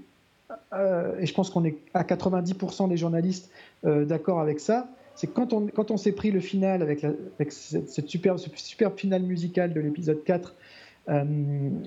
euh, 0.74 1.18
et 1.20 1.26
je 1.26 1.34
pense 1.34 1.50
qu'on 1.50 1.64
est 1.64 1.78
à 1.94 2.04
90% 2.04 2.90
des 2.90 2.98
journalistes 2.98 3.50
euh, 3.86 4.04
d'accord 4.04 4.42
avec 4.42 4.60
ça, 4.60 4.88
c'est 5.16 5.28
quand 5.28 5.54
on, 5.54 5.68
quand 5.68 5.92
on 5.92 5.98
s'est 5.98 6.12
pris 6.12 6.32
le 6.32 6.40
final 6.40 6.82
avec, 6.82 7.06
cette, 7.50 8.10
superbe, 8.10 8.38
ce 8.38 8.50
superbe 8.56 8.98
final 8.98 9.24
musical 9.24 9.74
de 9.74 9.80
l'épisode 9.80 10.24
4, 10.24 10.56
euh, 11.10 11.24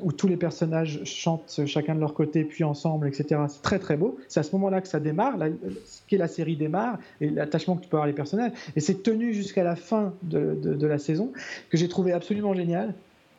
où 0.03 0.13
tous 0.13 0.29
les 0.29 0.37
personnages 0.37 1.03
chantent 1.05 1.63
chacun 1.67 1.95
de 1.95 2.01
leur 2.01 2.13
côté, 2.13 2.45
puis 2.45 2.65
ensemble, 2.65 3.09
etc. 3.09 3.41
C'est 3.49 3.63
très 3.63 3.79
très 3.79 3.97
beau. 3.97 4.19
C'est 4.29 4.41
à 4.41 4.43
ce 4.43 4.53
moment-là 4.53 4.83
que 4.83 4.89
ça 4.89 5.01
démarre, 5.01 5.39
la, 5.39 5.49
que 5.49 6.17
la 6.17 6.29
série 6.29 6.57
démarre, 6.57 6.99
et 7.21 7.31
l'attachement 7.31 7.77
que 7.77 7.83
tu 7.83 7.89
peux 7.89 7.97
avoir 7.97 8.07
les 8.07 8.13
personnages. 8.13 8.53
Et 8.77 8.81
c'est 8.81 9.03
tenu 9.03 9.33
jusqu'à 9.33 9.65
la 9.65 9.75
fin 9.75 10.13
de, 10.23 10.55
de, 10.55 10.87
la 10.87 10.99
saison, 10.99 11.33
que 11.71 11.79
j'ai 11.79 11.89
trouvé 11.89 12.13
absolument 12.13 12.53
génial, 12.53 12.93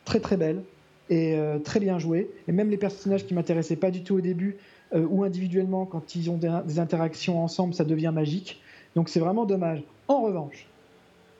très 0.04 0.18
très 0.18 0.36
belle, 0.36 0.62
et 1.10 1.36
euh, 1.36 1.58
très 1.60 1.78
bien 1.78 1.98
joué. 1.98 2.28
Et 2.48 2.52
même 2.52 2.70
les 2.70 2.76
personnages 2.76 3.24
qui 3.24 3.34
m'intéressaient 3.34 3.76
pas 3.76 3.92
du 3.92 4.02
tout 4.02 4.16
au 4.16 4.20
début, 4.20 4.56
euh, 4.94 5.06
ou 5.08 5.22
individuellement, 5.22 5.86
quand 5.86 6.16
ils 6.16 6.28
ont 6.28 6.38
des 6.38 6.80
interactions 6.80 7.42
ensemble, 7.42 7.72
ça 7.72 7.84
devient 7.84 8.10
magique. 8.12 8.60
Donc 8.94 9.08
c'est 9.08 9.20
vraiment 9.20 9.44
dommage. 9.44 9.82
En 10.08 10.22
revanche, 10.22 10.66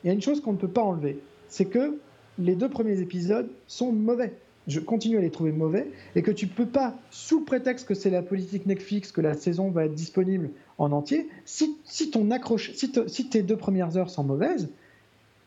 il 0.03 0.09
y 0.09 0.11
a 0.11 0.13
une 0.13 0.23
chose 0.23 0.41
qu'on 0.41 0.53
ne 0.53 0.59
peut 0.59 0.69
pas 0.69 0.83
enlever, 0.83 1.19
c'est 1.49 1.65
que 1.65 1.99
les 2.39 2.55
deux 2.55 2.69
premiers 2.69 3.01
épisodes 3.01 3.49
sont 3.67 3.93
mauvais. 3.93 4.35
Je 4.69 4.81
continue 4.81 5.17
à 5.17 5.21
les 5.21 5.31
trouver 5.31 5.51
mauvais 5.51 5.91
et 6.15 6.23
que 6.23 6.31
tu 6.31 6.47
peux 6.47 6.67
pas, 6.67 6.95
sous 7.11 7.41
prétexte 7.41 7.89
que 7.89 7.95
c'est 7.95 8.11
la 8.11 8.23
politique 8.23 8.67
Netflix, 8.67 9.13
que 9.13 9.23
la 9.23 9.35
saison 9.35 9.71
va 9.71 9.87
être 9.87 9.95
disponible 9.95 10.51
en 10.77 10.93
entier, 10.93 11.29
si, 11.47 11.75
ton 12.11 12.31
accroche, 12.31 12.73
si, 12.75 12.93
si 13.07 13.29
tes 13.31 13.43
deux 13.43 13.57
premières 13.57 13.97
heures 13.97 14.11
sont 14.11 14.25
mauvaises, 14.25 14.69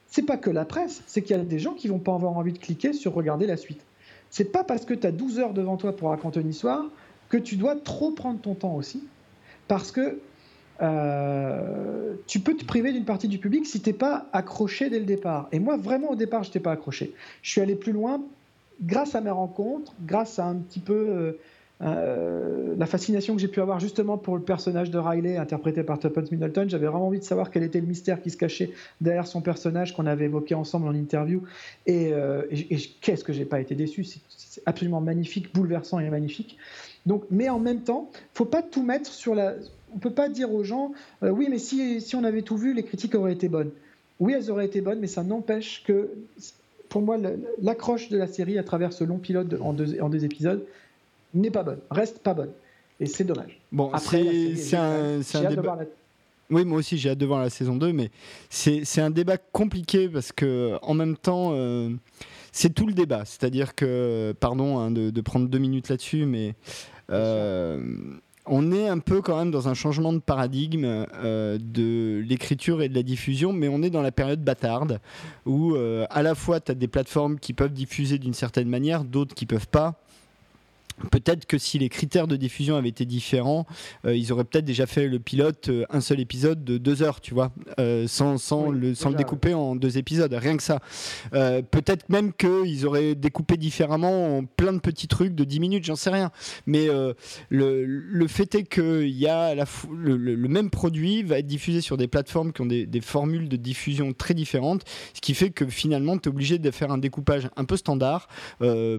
c'est 0.08 0.26
pas 0.26 0.38
que 0.38 0.50
la 0.50 0.66
presse, 0.66 1.04
c'est 1.08 1.22
qu'il 1.22 1.38
y 1.38 1.40
a 1.40 1.44
des 1.44 1.60
gens 1.60 1.74
qui 1.74 1.88
vont 1.88 2.00
pas 2.00 2.14
avoir 2.14 2.36
envie 2.36 2.52
de 2.52 2.58
cliquer 2.58 2.94
sur 2.94 3.14
regarder 3.14 3.46
la 3.46 3.58
suite. 3.58 3.86
C'est 4.30 4.52
pas 4.52 4.64
parce 4.64 4.86
que 4.86 4.94
tu 4.94 5.06
as 5.06 5.12
12 5.12 5.40
heures 5.40 5.54
devant 5.54 5.78
toi 5.78 5.96
pour 5.96 6.10
raconter 6.10 6.42
une 6.42 6.50
histoire 6.50 6.86
que 7.30 7.38
tu 7.38 7.56
dois 7.56 7.76
trop 7.76 8.12
prendre 8.12 8.42
ton 8.42 8.56
temps 8.56 8.76
aussi, 8.76 9.04
parce 9.68 9.92
que 9.92 10.20
euh, 10.82 12.14
tu 12.28 12.40
peux 12.40 12.56
te 12.56 12.66
priver 12.66 12.92
d'une 12.92 13.06
partie 13.06 13.28
du 13.28 13.38
public 13.38 13.66
si 13.66 13.82
t'es 13.82 13.94
pas 13.94 14.28
accroché 14.34 14.90
dès 14.90 15.00
le 15.00 15.06
départ. 15.06 15.48
Et 15.52 15.60
moi, 15.60 15.78
vraiment, 15.78 16.12
au 16.12 16.16
départ, 16.16 16.44
je 16.44 16.50
n'étais 16.50 16.60
pas 16.60 16.72
accroché. 16.72 17.14
Je 17.42 17.52
suis 17.52 17.62
allé 17.62 17.76
plus 17.76 17.92
loin 17.92 18.22
grâce 18.82 19.14
à 19.14 19.22
mes 19.22 19.30
rencontres, 19.30 19.94
grâce 20.06 20.40
à 20.40 20.46
un 20.46 20.56
petit 20.56 20.80
peu 20.80 20.94
euh, 20.94 21.32
euh, 21.82 22.74
la 22.78 22.86
fascination 22.88 23.36
que 23.36 23.42
j'ai 23.42 23.48
pu 23.48 23.62
avoir 23.62 23.80
justement 23.80 24.18
pour 24.18 24.36
le 24.36 24.42
personnage 24.42 24.90
de 24.90 24.98
Riley, 24.98 25.38
interprété 25.38 25.84
par 25.84 26.00
Tuppence 26.00 26.32
Middleton. 26.32 26.66
J'avais 26.68 26.88
vraiment 26.88 27.08
envie 27.08 27.20
de 27.20 27.24
savoir 27.24 27.52
quel 27.52 27.62
était 27.64 27.80
le 27.80 27.88
mystère 27.88 28.22
qui 28.22 28.32
se 28.32 28.38
cachait 28.38 28.72
derrière 29.02 29.28
son 29.28 29.42
personnage 29.42 29.96
qu'on 29.96 30.08
avait 30.08 30.26
évoqué 30.26 30.56
ensemble 30.56 30.88
en 30.88 30.96
interview. 30.96 31.44
Et, 31.86 32.12
et 32.52 32.78
qu'est-ce 33.02 33.24
que 33.24 33.34
j'ai 33.34 33.46
pas 33.46 33.60
été 33.60 33.76
déçu? 33.76 34.04
C'est 34.04 34.62
absolument 34.66 35.02
magnifique, 35.02 35.54
bouleversant 35.54 36.00
et 36.00 36.10
magnifique. 36.10 36.58
Donc, 37.06 37.24
mais 37.32 37.50
en 37.50 37.60
même 37.60 37.82
temps, 37.82 38.10
faut 38.34 38.46
pas 38.46 38.62
tout 38.62 38.84
mettre 38.84 39.10
sur 39.10 39.34
la 39.34 39.56
on 39.94 40.00
peut 40.00 40.12
pas 40.12 40.30
dire 40.30 40.54
aux 40.54 40.64
gens, 40.64 40.94
oui, 41.22 41.48
mais 41.50 41.58
si, 41.58 42.02
si 42.02 42.16
on 42.16 42.24
avait 42.24 42.42
tout 42.42 42.58
vu, 42.58 42.74
les 42.74 42.84
critiques 42.84 43.16
auraient 43.16 43.34
été 43.34 43.50
bonnes. 43.50 43.72
Oui, 44.20 44.34
elles 44.34 44.52
auraient 44.52 44.66
été 44.66 44.82
bonnes, 44.82 45.00
mais 45.00 45.08
ça 45.08 45.24
n'empêche 45.24 45.84
que, 45.84 46.10
pour 46.90 47.02
moi, 47.02 47.18
l'accroche 47.62 48.10
de 48.10 48.18
la 48.18 48.28
série 48.28 48.58
à 48.58 48.64
travers 48.64 48.94
ce 48.94 49.04
long 49.04 49.18
pilote 49.18 49.56
en, 49.60 49.74
deux, 49.74 50.00
en 50.00 50.10
deux 50.10 50.24
épisodes 50.24 50.64
n'est 51.34 51.52
pas 51.52 51.64
bonne, 51.64 51.80
reste 51.90 52.20
pas 52.20 52.34
bonne. 52.34 52.52
Et 53.00 53.08
c'est 53.08 53.24
dommage. 53.24 53.60
Bon, 53.72 53.90
Après, 53.92 54.56
c'est 54.56 54.76
un, 54.78 55.22
un 55.34 55.50
débat. 55.50 55.80
Oui, 56.52 56.66
moi 56.66 56.80
aussi, 56.80 56.98
j'ai 56.98 57.10
hâte 57.10 57.18
de 57.18 57.26
voir 57.26 57.40
la 57.40 57.50
saison 57.50 57.78
2, 57.78 57.94
mais 57.94 58.12
c'est 58.50 59.02
un 59.02 59.10
débat 59.10 59.38
compliqué 59.38 60.08
parce 60.10 60.32
que, 60.32 60.78
en 60.82 60.94
même 60.94 61.16
temps, 61.18 61.52
euh, 61.54 61.90
c'est 62.52 62.74
tout 62.74 62.86
le 62.86 62.94
débat. 62.94 63.24
C'est-à-dire 63.26 63.74
que, 63.74 64.36
pardon 64.40 64.78
hein, 64.78 64.92
de, 64.92 65.22
prendre 65.22 65.48
deux 65.48 65.58
minutes 65.58 65.90
là-dessus, 65.90 66.26
mais 66.26 66.54
euh, 67.10 67.82
on 68.46 68.72
est 68.72 68.88
un 68.88 69.00
peu 69.00 69.22
quand 69.22 69.38
même 69.38 69.52
dans 69.52 69.68
un 69.68 69.74
changement 69.74 70.14
de 70.14 70.20
paradigme 70.20 70.86
euh, 70.86 71.58
de 71.60 72.24
l'écriture 72.28 72.82
et 72.82 72.90
de 72.90 72.96
la 72.96 73.04
diffusion, 73.04 73.54
mais 73.54 73.68
on 73.68 73.82
est 73.84 73.90
dans 73.90 74.02
la 74.02 74.12
période 74.12 74.44
bâtarde 74.44 75.00
où 75.46 75.76
à 75.76 76.22
la 76.24 76.36
fois 76.36 76.60
tu 76.60 76.72
as 76.72 76.76
des 76.76 76.88
plateformes 76.88 77.40
qui 77.40 77.54
peuvent 77.54 77.74
diffuser 77.74 78.18
d'une 78.18 78.34
certaine 78.34 78.70
manière, 78.70 79.04
d'autres 79.04 79.36
qui 79.36 79.46
peuvent 79.46 79.68
pas. 79.68 80.02
Peut-être 81.10 81.46
que 81.46 81.58
si 81.58 81.80
les 81.80 81.90
critères 81.90 82.28
de 82.28 82.36
diffusion 82.36 82.76
avaient 82.76 82.90
été 82.90 83.06
différents, 83.06 83.66
euh, 84.06 84.16
ils 84.16 84.32
auraient 84.32 84.44
peut-être 84.44 84.66
déjà 84.66 84.86
fait 84.86 85.08
le 85.08 85.20
pilote 85.20 85.70
euh, 85.70 85.86
un 85.90 86.02
seul 86.02 86.20
épisode 86.20 86.64
de 86.64 86.78
deux 86.78 87.04
heures, 87.04 87.22
tu 87.22 87.34
vois, 87.34 87.52
euh, 87.80 88.08
sans, 88.08 88.38
sans, 88.38 88.70
le, 88.70 88.96
sans 88.96 89.10
le, 89.10 89.16
découper 89.16 89.54
en 89.54 89.76
deux 89.76 89.98
épisodes, 89.98 90.34
rien 90.34 90.58
que 90.58 90.64
ça. 90.64 90.80
peut-être 91.32 92.10
même 92.10 92.34
qu'ils 92.34 92.86
auraient 92.86 93.16
découpé 93.16 93.58
différemment 93.58 94.38
en 94.38 94.46
plein 94.46 94.74
de 94.74 94.80
petits 94.80 95.08
trucs 95.08 95.36
de 95.36 95.44
10 95.44 95.60
minutes, 95.60 95.86
j'en 95.86 95.96
sais 95.96 96.10
rien. 96.10 96.32
Mais 96.66 96.88
le, 97.50 97.86
le, 97.86 98.28
fait 98.28 98.56
est 98.56 98.64
qu'il 98.64 99.10
y 99.10 99.28
a 99.28 99.56
la 99.56 99.66
le, 99.92 100.16
le, 100.18 100.48
même 100.48 100.70
produit 100.70 101.24
va 101.24 101.40
être 101.40 101.48
diffusé 101.48 101.82
sur 101.82 101.98
des 101.98 102.08
plateformes 102.08 102.52
qui 102.52 102.62
ont 102.62 102.66
des, 102.66 102.86
des 102.86 103.02
formules 103.02 103.50
de 103.50 103.56
diffusion 103.56 104.14
très 104.14 104.34
différentes, 104.34 104.84
ce 105.14 105.22
qui 105.22 105.34
fait 105.34 105.50
que 105.50 105.66
finalement, 105.66 106.18
tu 106.18 106.30
es 106.30 106.32
obligé 106.32 106.60
de 106.60 106.72
faire 106.72 106.92
un 106.92 106.98
découpage 106.98 107.50
un 107.56 107.66
peu 107.66 107.78
standard 107.78 108.28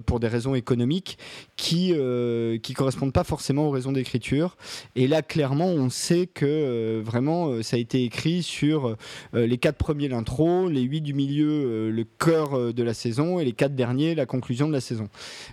pour 0.07 0.21
des 0.21 0.29
raisons 0.29 0.55
économiques 0.55 1.19
qui 1.57 1.92
euh, 1.97 2.59
qui 2.59 2.75
correspondent 2.75 3.13
pas 3.13 3.25
forcément 3.25 3.69
aux 3.69 3.71
raisons 3.71 3.93
d'écriture. 3.93 4.57
Et 4.97 5.07
là, 5.07 5.23
clairement, 5.23 5.67
on 5.67 5.91
sait 5.91 6.27
que 6.27 6.47
euh, 6.47 7.03
vraiment, 7.05 7.49
euh, 7.49 7.63
ça 7.63 7.77
a 7.77 7.79
été 7.79 8.05
écrit 8.05 8.43
sur 8.43 8.97
les 9.35 9.59
quatre 9.59 9.77
premiers 9.77 10.09
l'intro, 10.09 10.69
les 10.69 10.83
huit 10.83 11.01
du 11.01 11.15
milieu 11.15 11.91
le 11.91 12.05
cœur 12.05 12.73
de 12.73 12.83
la 12.83 12.95
saison 12.95 13.39
et 13.39 13.45
les 13.45 13.53
quatre 13.53 13.75
derniers 13.75 14.15
la 14.15 14.27
conclusion 14.27 14.69
de 14.69 14.73
la 14.73 14.81
saison. 14.81 15.09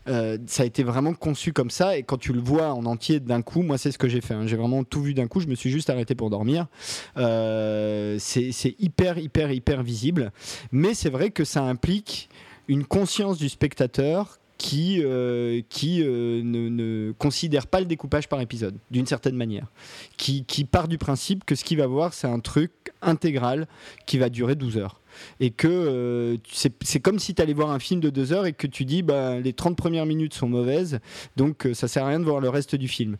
ça 0.05 0.63
a 0.63 0.65
été 0.65 0.83
vraiment 0.83 1.13
conçu 1.13 1.53
comme 1.53 1.69
ça. 1.69 1.97
Et 1.97 2.03
quand 2.03 2.17
tu 2.17 2.33
le 2.33 2.41
vois 2.41 2.73
en 2.73 2.85
entier 2.85 3.19
d'un 3.19 3.41
coup, 3.41 3.61
moi, 3.61 3.77
c'est 3.77 3.91
ce 3.91 3.97
que 3.97 4.07
j'ai 4.07 4.21
fait. 4.21 4.33
Hein. 4.33 4.47
J'ai 4.47 4.55
vraiment 4.55 4.83
tout 4.83 5.01
vu 5.01 5.13
d'un 5.13 5.27
coup. 5.27 5.39
Je 5.39 5.47
me 5.47 5.55
suis 5.55 5.69
juste 5.69 5.89
arrêté 5.89 6.15
pour 6.15 6.29
dormir. 6.29 6.67
c'est 7.15 8.75
hyper, 8.79 9.17
hyper, 9.17 9.51
hyper 9.51 9.83
visible. 9.83 10.31
Mais 10.71 10.93
c'est 10.93 11.09
vrai 11.09 11.31
que 11.31 11.43
ça 11.43 11.63
implique 11.63 12.29
une 12.67 12.85
conscience 12.85 13.37
du 13.37 13.49
spectateur 13.49 14.39
qui, 14.59 15.01
euh, 15.01 15.61
qui 15.69 16.03
euh, 16.03 16.41
ne, 16.43 17.13
considère 17.13 17.65
pas 17.65 17.79
le 17.79 17.85
découpage 17.85 18.27
par 18.27 18.41
épisode, 18.41 18.75
d'une 18.91 19.07
certaine 19.07 19.35
manière. 19.35 19.71
Qui, 20.17 20.43
qui, 20.43 20.65
part 20.65 20.89
du 20.89 20.97
principe 20.97 21.45
que 21.45 21.55
ce 21.55 21.63
qu'il 21.63 21.77
va 21.77 21.87
voir, 21.87 22.13
c'est 22.13 22.27
un 22.27 22.41
truc 22.41 22.71
intégral 23.01 23.67
qui 24.05 24.17
va 24.17 24.29
durer 24.29 24.55
12 24.55 24.77
heures. 24.77 24.99
Et 25.39 25.49
que 25.49 25.67
euh, 25.67 26.37
c'est 26.51 26.99
comme 26.99 27.19
si 27.19 27.33
tu 27.33 27.41
allais 27.41 27.53
voir 27.53 27.71
un 27.71 27.79
film 27.79 28.01
de 28.01 28.09
2 28.09 28.33
heures 28.33 28.45
et 28.45 28.53
que 28.53 28.67
tu 28.67 28.83
dis 28.83 29.01
bah, 29.01 29.39
les 29.39 29.53
30 29.53 29.77
premières 29.77 30.05
minutes 30.05 30.33
sont 30.33 30.49
mauvaises, 30.49 30.99
donc 31.37 31.67
ça 31.73 31.87
sert 31.87 32.03
à 32.03 32.09
rien 32.09 32.19
de 32.19 32.25
voir 32.25 32.41
le 32.41 32.49
reste 32.49 32.75
du 32.75 32.89
film. 32.89 33.15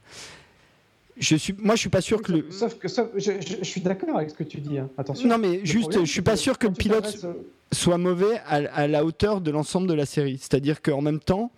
Je 1.17 1.35
suis, 1.35 1.55
moi, 1.57 1.75
je 1.75 1.81
suis 1.81 1.89
pas 1.89 2.01
sûr 2.01 2.21
que 2.21 2.31
le. 2.31 2.51
Sauf 2.51 2.77
que 2.77 2.87
je, 2.87 3.63
suis 3.63 3.81
d'accord 3.81 4.15
avec 4.15 4.29
ce 4.29 4.35
que 4.35 4.43
tu 4.43 4.59
dis. 4.59 4.77
Hein. 4.77 4.89
Attention. 4.97 5.27
Non, 5.27 5.37
mais 5.37 5.65
juste, 5.65 5.99
je 5.99 6.09
suis 6.09 6.21
pas 6.21 6.37
sûr 6.37 6.57
que 6.57 6.67
le 6.67 6.73
pilote 6.73 7.25
soit 7.71 7.97
mauvais 7.97 8.39
à, 8.47 8.87
la 8.87 9.05
hauteur 9.05 9.41
de 9.41 9.51
l'ensemble 9.51 9.87
de 9.87 9.93
la 9.93 10.05
série. 10.05 10.37
C'est-à-dire 10.37 10.81
qu'en 10.81 11.01
même 11.01 11.19
temps, 11.19 11.51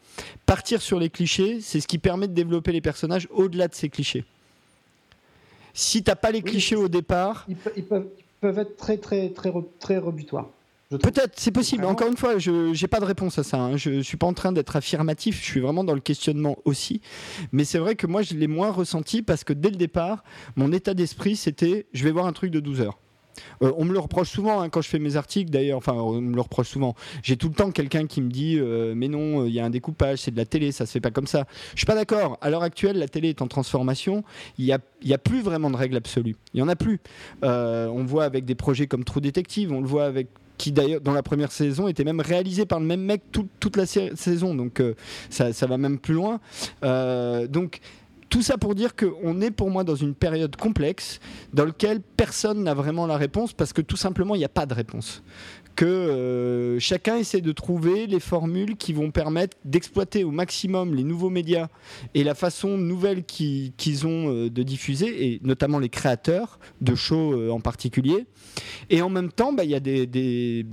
partir 0.45 0.81
sur 0.81 0.99
les 0.99 1.09
clichés, 1.09 1.61
c'est 1.61 1.79
ce 1.79 1.87
qui 1.87 1.97
permet 1.97 2.27
de 2.27 2.33
développer 2.33 2.71
les 2.71 2.81
personnages 2.81 3.27
au-delà 3.31 3.67
de 3.67 3.75
ces 3.75 3.89
clichés. 3.89 4.25
Si 5.73 6.03
t'as 6.03 6.15
pas 6.15 6.31
les 6.31 6.41
clichés 6.41 6.75
au 6.75 6.89
départ, 6.89 7.47
ils, 7.47 7.83
peuvent, 7.85 8.59
être 8.59 8.75
très 8.75 8.97
très 8.97 9.29
très 9.29 9.53
très 9.79 9.97
rebutoires. 9.97 10.49
Peut-être, 10.89 11.39
c'est 11.39 11.51
possible. 11.51 11.85
Encore 11.85 12.09
une 12.09 12.17
fois, 12.17 12.37
je 12.37 12.79
n'ai 12.79 12.87
pas 12.87 12.99
de 12.99 13.05
réponse 13.05 13.39
à 13.39 13.43
ça. 13.43 13.57
Hein. 13.57 13.77
Je 13.77 13.89
ne 13.89 14.01
suis 14.01 14.17
pas 14.17 14.27
en 14.27 14.33
train 14.33 14.51
d'être 14.51 14.75
affirmatif, 14.75 15.39
je 15.39 15.45
suis 15.45 15.61
vraiment 15.61 15.85
dans 15.85 15.93
le 15.93 16.01
questionnement 16.01 16.57
aussi. 16.65 16.99
Mais 17.53 17.63
c'est 17.63 17.79
vrai 17.79 17.95
que 17.95 18.07
moi, 18.07 18.23
je 18.23 18.33
l'ai 18.33 18.47
moins 18.47 18.71
ressenti 18.71 19.21
parce 19.21 19.45
que 19.45 19.53
dès 19.53 19.69
le 19.69 19.77
départ, 19.77 20.25
mon 20.57 20.73
état 20.73 20.93
d'esprit, 20.93 21.37
c'était 21.37 21.85
je 21.93 22.03
vais 22.03 22.11
voir 22.11 22.25
un 22.25 22.33
truc 22.33 22.51
de 22.51 22.59
12 22.59 22.81
heures. 22.81 22.99
Euh, 23.61 23.71
on 23.77 23.85
me 23.85 23.93
le 23.93 23.99
reproche 23.99 24.29
souvent 24.29 24.61
hein, 24.61 24.69
quand 24.69 24.81
je 24.81 24.89
fais 24.89 24.99
mes 24.99 25.15
articles, 25.15 25.51
d'ailleurs. 25.51 25.77
Enfin, 25.77 25.93
on 25.93 26.21
me 26.21 26.35
le 26.35 26.41
reproche 26.41 26.69
souvent. 26.69 26.95
J'ai 27.23 27.37
tout 27.37 27.49
le 27.49 27.53
temps 27.53 27.71
quelqu'un 27.71 28.07
qui 28.07 28.21
me 28.21 28.29
dit 28.29 28.57
euh, 28.59 28.93
Mais 28.95 29.07
non, 29.07 29.45
il 29.45 29.53
y 29.53 29.59
a 29.59 29.65
un 29.65 29.69
découpage, 29.69 30.19
c'est 30.19 30.31
de 30.31 30.37
la 30.37 30.45
télé, 30.45 30.71
ça 30.71 30.85
se 30.85 30.91
fait 30.91 31.01
pas 31.01 31.11
comme 31.11 31.27
ça. 31.27 31.45
Je 31.73 31.79
suis 31.79 31.85
pas 31.85 31.95
d'accord. 31.95 32.37
À 32.41 32.49
l'heure 32.49 32.63
actuelle, 32.63 32.97
la 32.97 33.07
télé 33.07 33.29
est 33.29 33.41
en 33.41 33.47
transformation. 33.47 34.23
Il 34.57 34.65
n'y 34.65 34.73
a, 34.73 34.79
y 35.03 35.13
a 35.13 35.17
plus 35.17 35.41
vraiment 35.41 35.69
de 35.69 35.77
règles 35.77 35.97
absolues. 35.97 36.35
Il 36.53 36.59
y 36.59 36.63
en 36.63 36.67
a 36.67 36.75
plus. 36.75 36.99
Euh, 37.43 37.87
on 37.87 38.03
voit 38.03 38.25
avec 38.25 38.45
des 38.45 38.55
projets 38.55 38.87
comme 38.87 39.03
True 39.03 39.21
Detective, 39.21 39.71
on 39.71 39.81
le 39.81 39.87
voit 39.87 40.05
avec 40.05 40.27
qui 40.57 40.71
d'ailleurs 40.71 41.01
dans 41.01 41.13
la 41.13 41.23
première 41.23 41.51
saison 41.51 41.87
était 41.87 42.03
même 42.03 42.19
réalisé 42.19 42.67
par 42.67 42.79
le 42.79 42.85
même 42.85 43.01
mec 43.01 43.23
toute 43.31 43.77
la 43.77 43.87
saison 43.87 44.53
donc 44.53 44.79
ça, 45.31 45.53
ça, 45.53 45.65
va 45.65 45.79
même 45.79 45.97
plus 45.97 46.13
loin 46.13 46.39
donc 47.49 47.79
tout 48.31 48.41
ça 48.41 48.57
pour 48.57 48.73
dire 48.75 48.95
qu'on 48.95 49.41
est 49.41 49.51
pour 49.51 49.69
moi 49.69 49.83
dans 49.83 49.95
une 49.95 50.15
période 50.15 50.55
complexe 50.55 51.19
dans 51.53 51.65
laquelle 51.65 51.99
personne 51.99 52.63
n'a 52.63 52.73
vraiment 52.73 53.05
la 53.05 53.17
réponse 53.17 53.51
parce 53.51 53.73
que 53.73 53.81
tout 53.81 53.97
simplement 53.97 54.35
il 54.35 54.39
n'y 54.39 54.45
a 54.45 54.49
pas 54.49 54.65
de 54.65 54.73
réponse 54.73 55.21
que 55.75 55.85
euh, 55.85 56.79
chacun 56.79 57.17
essaie 57.17 57.41
de 57.41 57.51
trouver 57.51 58.07
les 58.07 58.19
formules 58.19 58.77
qui 58.77 58.93
vont 58.93 59.11
permettre 59.11 59.57
d'exploiter 59.65 60.23
au 60.23 60.31
maximum 60.31 60.95
les 60.95 61.03
nouveaux 61.03 61.29
médias 61.29 61.67
et 62.13 62.23
la 62.23 62.35
façon 62.35 62.77
nouvelle 62.77 63.23
qu'ils 63.23 64.07
ont 64.07 64.29
euh, 64.29 64.49
de 64.49 64.63
diffuser, 64.63 65.33
et 65.33 65.39
notamment 65.43 65.79
les 65.79 65.89
créateurs 65.89 66.59
de 66.81 66.95
shows 66.95 67.33
euh, 67.33 67.49
en 67.49 67.59
particulier. 67.59 68.25
Et 68.89 69.01
en 69.01 69.09
même 69.09 69.31
temps, 69.31 69.53
bah, 69.53 69.63
il 69.63 69.69
y 69.69 69.75
a, 69.75 69.79
des, 69.79 70.65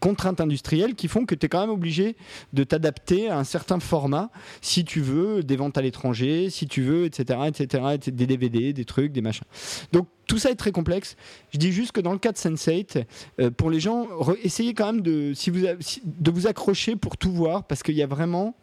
contraintes 0.00 0.40
industrielles 0.40 0.94
qui 0.94 1.08
font 1.08 1.24
que 1.24 1.34
tu 1.34 1.46
es 1.46 1.48
quand 1.48 1.60
même 1.60 1.70
obligé 1.70 2.16
de 2.52 2.64
t'adapter 2.64 3.28
à 3.28 3.38
un 3.38 3.44
certain 3.44 3.80
format 3.80 4.30
si 4.60 4.84
tu 4.84 5.00
veux 5.00 5.42
des 5.42 5.56
ventes 5.56 5.78
à 5.78 5.82
l'étranger, 5.82 6.50
si 6.50 6.66
tu 6.66 6.82
veux, 6.82 7.04
etc., 7.04 7.40
etc., 7.46 7.84
des 7.98 8.26
DVD, 8.26 8.72
des 8.72 8.84
trucs, 8.84 9.12
des 9.12 9.22
machins. 9.22 9.46
Donc 9.92 10.08
tout 10.28 10.38
ça 10.38 10.50
est 10.50 10.54
très 10.54 10.70
complexe. 10.70 11.16
Je 11.52 11.58
dis 11.58 11.72
juste 11.72 11.90
que 11.90 12.00
dans 12.00 12.12
le 12.12 12.18
cas 12.18 12.30
de 12.30 12.36
Sense8, 12.36 13.04
euh, 13.40 13.50
pour 13.50 13.70
les 13.70 13.80
gens, 13.80 14.06
essayez 14.44 14.74
quand 14.74 14.86
même 14.86 15.00
de, 15.00 15.32
si 15.34 15.50
vous, 15.50 15.66
de 16.04 16.30
vous 16.30 16.46
accrocher 16.46 16.94
pour 16.94 17.16
tout 17.16 17.32
voir, 17.32 17.64
parce 17.64 17.82
qu'il 17.82 17.96
y 17.96 18.02
a 18.02 18.06
vraiment. 18.06 18.54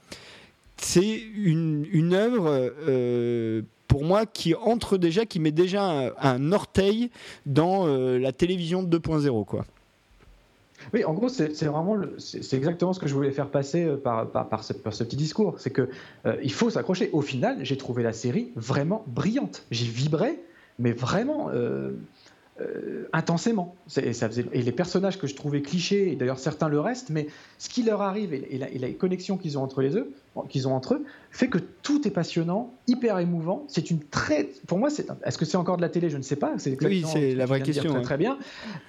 C'est 0.77 1.21
une, 1.35 2.13
œuvre, 2.13 2.49
euh, 2.87 3.61
pour 3.87 4.03
moi, 4.03 4.25
qui 4.25 4.53
entre 4.55 4.97
déjà, 4.97 5.25
qui 5.25 5.39
met 5.39 5.51
déjà 5.51 6.13
un, 6.21 6.51
orteil 6.51 7.09
dans 7.45 7.87
euh, 7.87 8.19
la 8.19 8.33
télévision 8.33 8.83
2.0, 8.83 9.45
quoi. 9.45 9.65
Oui, 10.93 11.05
en 11.05 11.13
gros, 11.13 11.29
c'est 11.29 11.63
vraiment, 11.63 11.95
c'est 12.17 12.53
exactement 12.53 12.91
ce 12.91 12.99
que 12.99 13.07
je 13.07 13.15
voulais 13.15 13.31
faire 13.31 13.49
passer 13.49 13.87
par, 14.03 14.29
par, 14.29 14.63
ce, 14.63 14.73
petit 14.73 15.15
discours. 15.15 15.55
C'est 15.57 15.71
que 15.71 15.89
il 16.43 16.51
faut 16.51 16.69
s'accrocher. 16.69 17.09
Au 17.11 17.21
final, 17.21 17.57
j'ai 17.61 17.77
trouvé 17.77 18.03
la 18.03 18.13
série 18.13 18.51
vraiment 18.55 19.03
brillante. 19.07 19.63
J'ai 19.71 19.87
vibré 19.87 20.37
mais 20.79 20.91
vraiment 20.91 21.49
euh, 21.53 21.91
euh, 22.61 23.07
intensément. 23.11 23.75
Et, 23.97 24.13
ça 24.13 24.29
faisait, 24.29 24.45
et 24.53 24.61
les 24.61 24.71
personnages 24.71 25.19
que 25.19 25.27
je 25.27 25.35
trouvais 25.35 25.61
clichés, 25.61 26.11
et 26.11 26.15
d'ailleurs 26.15 26.39
certains 26.39 26.69
le 26.69 26.79
restent, 26.79 27.09
mais 27.09 27.27
ce 27.57 27.67
qui 27.67 27.83
leur 27.83 28.01
arrive 28.01 28.33
et, 28.33 28.57
la, 28.57 28.69
et 28.69 28.93
connexion 28.93 29.37
qu'ils 29.37 29.57
ont 29.57 29.63
entre 29.63 29.81
les 29.81 29.97
eux, 29.97 30.13
qu'ils 30.47 30.67
ont 30.67 30.73
entre 30.73 30.93
eux, 30.93 31.05
fait 31.31 31.49
que 31.49 31.57
tout 31.57 32.07
est 32.07 32.11
passionnant, 32.11 32.73
hyper 32.87 33.19
émouvant. 33.19 33.65
C'est 33.67 33.91
une 33.91 33.99
très, 33.99 34.49
pour 34.67 34.77
moi, 34.77 34.89
c'est, 34.89 35.05
est-ce 35.25 35.37
que 35.37 35.43
c'est 35.43 35.57
encore 35.57 35.75
de 35.75 35.81
la 35.81 35.89
télé? 35.89 36.09
Je 36.09 36.17
ne 36.17 36.21
sais 36.21 36.37
pas. 36.37 36.53
C'est 36.57 36.81
oui, 36.81 37.03
c'est 37.05 37.35
la 37.35 37.45
vraie 37.45 37.61
question. 37.61 37.91
Très, 37.91 38.01
très 38.01 38.17
bien. 38.17 38.37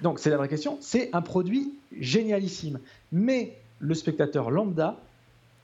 Donc 0.01 0.19
c'est 0.19 0.29
la 0.29 0.37
vraie 0.37 0.47
question. 0.47 0.77
C'est 0.79 1.09
un 1.11 1.21
produit 1.21 1.73
génialissime, 1.99 2.79
mais 3.11 3.57
le 3.79 3.93
spectateur 3.95 4.49
lambda 4.49 4.97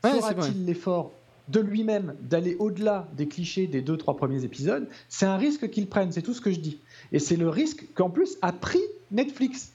fera-t-il 0.03 0.65
l'effort 0.65 1.13
de 1.49 1.59
lui-même 1.59 2.15
d'aller 2.21 2.55
au-delà 2.59 3.07
des 3.17 3.27
clichés 3.27 3.67
des 3.67 3.81
deux, 3.81 3.97
trois 3.97 4.15
premiers 4.15 4.43
épisodes, 4.43 4.87
c'est 5.09 5.25
un 5.25 5.37
risque 5.37 5.69
qu'ils 5.69 5.87
prennent, 5.87 6.11
c'est 6.11 6.21
tout 6.21 6.33
ce 6.33 6.41
que 6.41 6.51
je 6.51 6.59
dis. 6.59 6.79
Et 7.11 7.19
c'est 7.19 7.35
le 7.35 7.49
risque 7.49 7.85
qu'en 7.93 8.09
plus 8.09 8.37
a 8.41 8.53
pris 8.53 8.81
Netflix 9.11 9.73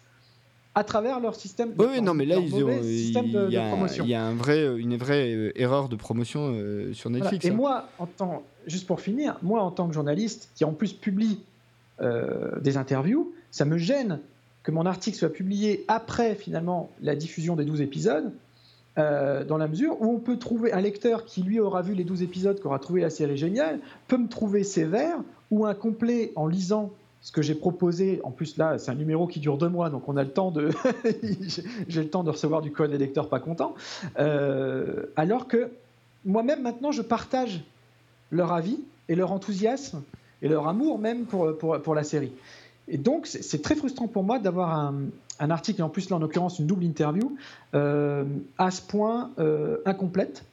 à 0.75 0.85
travers 0.85 1.19
leur 1.19 1.35
système 1.35 1.75
de, 1.75 1.85
oui, 1.85 2.01
non, 2.01 2.15
mais 2.15 2.25
là, 2.25 2.37
ils 2.37 2.55
ont, 2.55 2.71
il, 2.83 3.51
y 3.51 3.57
a, 3.57 3.69
promotion. 3.69 4.05
Il 4.05 4.11
y 4.11 4.15
a 4.15 4.25
un 4.25 4.35
vrai, 4.35 4.79
une 4.79 4.97
vraie 4.97 5.35
euh, 5.35 5.61
erreur 5.61 5.89
de 5.89 5.97
promotion 5.97 6.53
euh, 6.53 6.93
sur 6.95 7.11
Netflix. 7.11 7.45
Et 7.45 7.51
hein. 7.51 7.55
moi, 7.55 7.89
en 7.99 8.07
tant, 8.07 8.45
juste 8.67 8.87
pour 8.87 9.01
finir, 9.01 9.39
moi 9.43 9.61
en 9.63 9.73
tant 9.73 9.89
que 9.89 9.95
journaliste 9.95 10.51
qui 10.55 10.65
en 10.65 10.73
plus 10.73 10.93
publie 10.93 11.41
euh, 12.01 12.61
des 12.61 12.77
interviews, 12.77 13.33
ça 13.51 13.65
me 13.65 13.77
gêne 13.77 14.21
que 14.63 14.71
mon 14.71 14.87
article 14.87 15.17
soit 15.17 15.33
publié 15.33 15.85
après 15.89 16.35
finalement 16.35 16.91
la 17.03 17.17
diffusion 17.17 17.57
des 17.57 17.65
12 17.65 17.81
épisodes 17.81 18.33
Euh, 18.99 19.45
dans 19.45 19.59
la 19.59 19.69
mesure 19.69 20.01
où 20.01 20.13
on 20.13 20.19
peut 20.19 20.39
trouver 20.39 20.73
un 20.73 20.81
lecteur 20.81 21.25
qui 21.25 21.43
lui 21.43 21.61
aura 21.61 21.83
vu 21.83 21.95
les 21.95 22.05
12 22.05 22.23
épisodes, 22.23 22.59
qui 22.61 22.67
aura 22.67 22.79
trouvé 22.79 23.01
la 23.01 23.11
série 23.11 23.37
géniale, 23.37 23.79
peut 24.09 24.17
me 24.17 24.29
trouver 24.29 24.65
sévère 24.65 25.19
ou 25.51 25.67
incomplet 25.67 26.33
en 26.35 26.47
lisant 26.47 26.91
ce 27.21 27.31
que 27.31 27.41
j'ai 27.43 27.55
proposé. 27.55 28.21
En 28.25 28.31
plus, 28.31 28.57
là, 28.57 28.79
c'est 28.79 28.91
un 28.91 28.97
numéro 28.97 29.27
qui 29.27 29.39
dure 29.39 29.57
deux 29.57 29.69
mois, 29.69 29.91
donc 29.91 30.09
on 30.09 30.17
a 30.17 30.25
le 30.25 30.31
temps 30.31 30.51
de. 30.51 30.71
j'ai 31.89 32.03
le 32.03 32.09
temps 32.09 32.25
de 32.25 32.31
recevoir 32.31 32.61
du 32.61 32.73
code 32.73 32.91
des 32.91 32.99
lecteurs 32.99 33.29
pas 33.29 33.41
contents. 33.41 33.75
Euh, 34.19 35.05
alors 35.17 35.47
que 35.47 35.71
moi-même, 36.25 36.63
maintenant, 36.63 36.91
je 36.91 37.03
partage 37.03 37.63
leur 38.31 38.53
avis 38.53 38.81
et 39.09 39.15
leur 39.15 39.33
enthousiasme 39.33 40.03
et 40.43 40.49
leur 40.49 40.69
amour 40.69 40.99
même 40.99 41.25
pour, 41.25 41.57
pour, 41.57 41.81
pour 41.81 41.95
la 41.95 42.05
série. 42.05 42.33
Et 42.89 42.99
donc, 42.99 43.27
c'est 43.27 43.63
très 43.63 43.75
frustrant 43.75 44.09
pour 44.09 44.23
moi 44.23 44.39
d'avoir 44.39 44.73
un, 44.79 44.95
un, 45.39 45.51
article, 45.51 45.81
et 45.81 45.83
en 45.85 45.89
plus, 45.89 46.11
là, 46.11 46.17
en 46.17 46.19
l'occurrence, 46.19 46.59
une 46.59 46.67
double 46.67 46.85
interview, 46.85 47.37
euh, 47.75 48.25
à 48.57 48.71
ce 48.71 48.83
point 48.83 49.31
euh, 49.39 49.79
incomplète, 49.85 50.45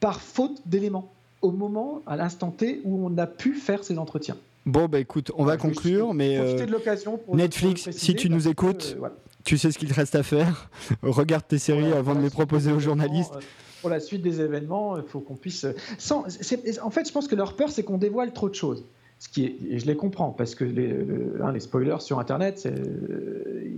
par 0.00 0.20
faute 0.20 0.62
d'éléments, 0.66 1.12
au 1.42 1.50
moment, 1.50 2.02
à 2.06 2.16
l'instant 2.16 2.50
T, 2.50 2.80
où 2.84 3.06
on 3.06 3.16
a 3.18 3.26
pu 3.26 3.54
faire 3.54 3.84
ces 3.84 3.98
entretiens. 3.98 4.36
Bon, 4.66 4.86
bah 4.86 4.98
écoute, 4.98 5.30
on 5.36 5.44
va 5.44 5.58
conclure, 5.58 6.14
mais 6.14 6.38
euh, 6.38 6.64
de 6.64 6.72
l'occasion 6.72 7.20
Netflix, 7.34 7.90
si 7.90 8.14
tu 8.14 8.30
nous 8.30 8.48
écoutes, 8.48 8.96
tu 9.44 9.58
sais 9.58 9.70
ce 9.70 9.78
qu'il 9.78 9.90
te 9.90 9.94
reste 9.94 10.14
à 10.14 10.22
faire. 10.22 10.70
Regarde 11.02 11.46
tes 11.46 11.58
séries 11.58 11.92
avant 11.92 12.14
de 12.14 12.20
les 12.20 12.30
proposer 12.30 12.72
aux 12.72 12.80
journalistes 12.80 13.34
pour 13.84 13.90
la 13.90 14.00
suite 14.00 14.22
des 14.22 14.40
événements, 14.40 14.96
il 14.96 15.02
faut 15.02 15.20
qu'on 15.20 15.36
puisse. 15.36 15.66
Sans, 15.98 16.24
en 16.82 16.90
fait, 16.90 17.06
je 17.06 17.12
pense 17.12 17.28
que 17.28 17.34
leur 17.34 17.54
peur, 17.54 17.68
c'est 17.68 17.82
qu'on 17.82 17.98
dévoile 17.98 18.32
trop 18.32 18.48
de 18.48 18.54
choses. 18.54 18.82
Ce 19.18 19.28
qui 19.28 19.44
est, 19.44 19.56
et 19.70 19.78
je 19.78 19.86
les 19.86 19.96
comprends, 19.96 20.30
parce 20.30 20.54
que 20.54 20.64
les, 20.64 20.90
hein, 21.42 21.52
les 21.52 21.60
spoilers 21.60 22.00
sur 22.00 22.18
Internet, 22.18 22.68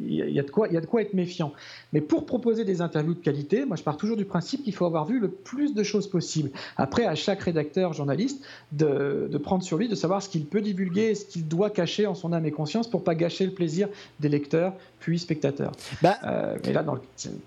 il 0.09 0.15
y, 0.15 0.41
a 0.41 0.43
de 0.43 0.51
quoi, 0.51 0.67
il 0.69 0.75
y 0.75 0.77
a 0.77 0.81
de 0.81 0.87
quoi 0.87 1.03
être 1.03 1.15
méfiant. 1.15 1.53
Mais 1.93 2.01
pour 2.01 2.27
proposer 2.27 2.65
des 2.65 2.81
interviews 2.81 3.15
de 3.15 3.21
qualité, 3.21 3.65
moi 3.65 3.77
je 3.77 3.83
pars 3.83 3.97
toujours 3.97 4.17
du 4.17 4.25
principe 4.25 4.65
qu'il 4.65 4.75
faut 4.75 4.87
avoir 4.87 5.05
vu 5.05 5.21
le 5.21 5.29
plus 5.29 5.75
de 5.75 5.83
choses 5.83 6.09
possible. 6.09 6.51
Après, 6.77 7.05
à 7.05 7.15
chaque 7.15 7.43
rédacteur, 7.43 7.93
journaliste, 7.93 8.45
de, 8.73 9.29
de 9.31 9.39
prendre 9.39 9.63
sur 9.63 9.79
lui, 9.79 9.89
de 9.89 9.95
savoir 9.95 10.23
ce 10.23 10.29
qu'il 10.29 10.47
peut 10.47 10.61
divulguer, 10.61 11.15
ce 11.15 11.25
qu'il 11.25 11.47
doit 11.47 11.71
cacher 11.71 12.07
en 12.07 12.15
son 12.15 12.33
âme 12.33 12.47
et 12.47 12.51
conscience 12.51 12.89
pour 12.89 13.05
pas 13.05 13.15
gâcher 13.15 13.47
le 13.47 13.53
plaisir 13.53 13.89
des 14.21 14.29
lecteurs 14.29 14.73
puis 15.01 15.19
spectateurs. 15.19 15.73
Bah, 16.03 16.17
euh, 16.25 16.57
mais 16.65 16.73
là, 16.73 16.85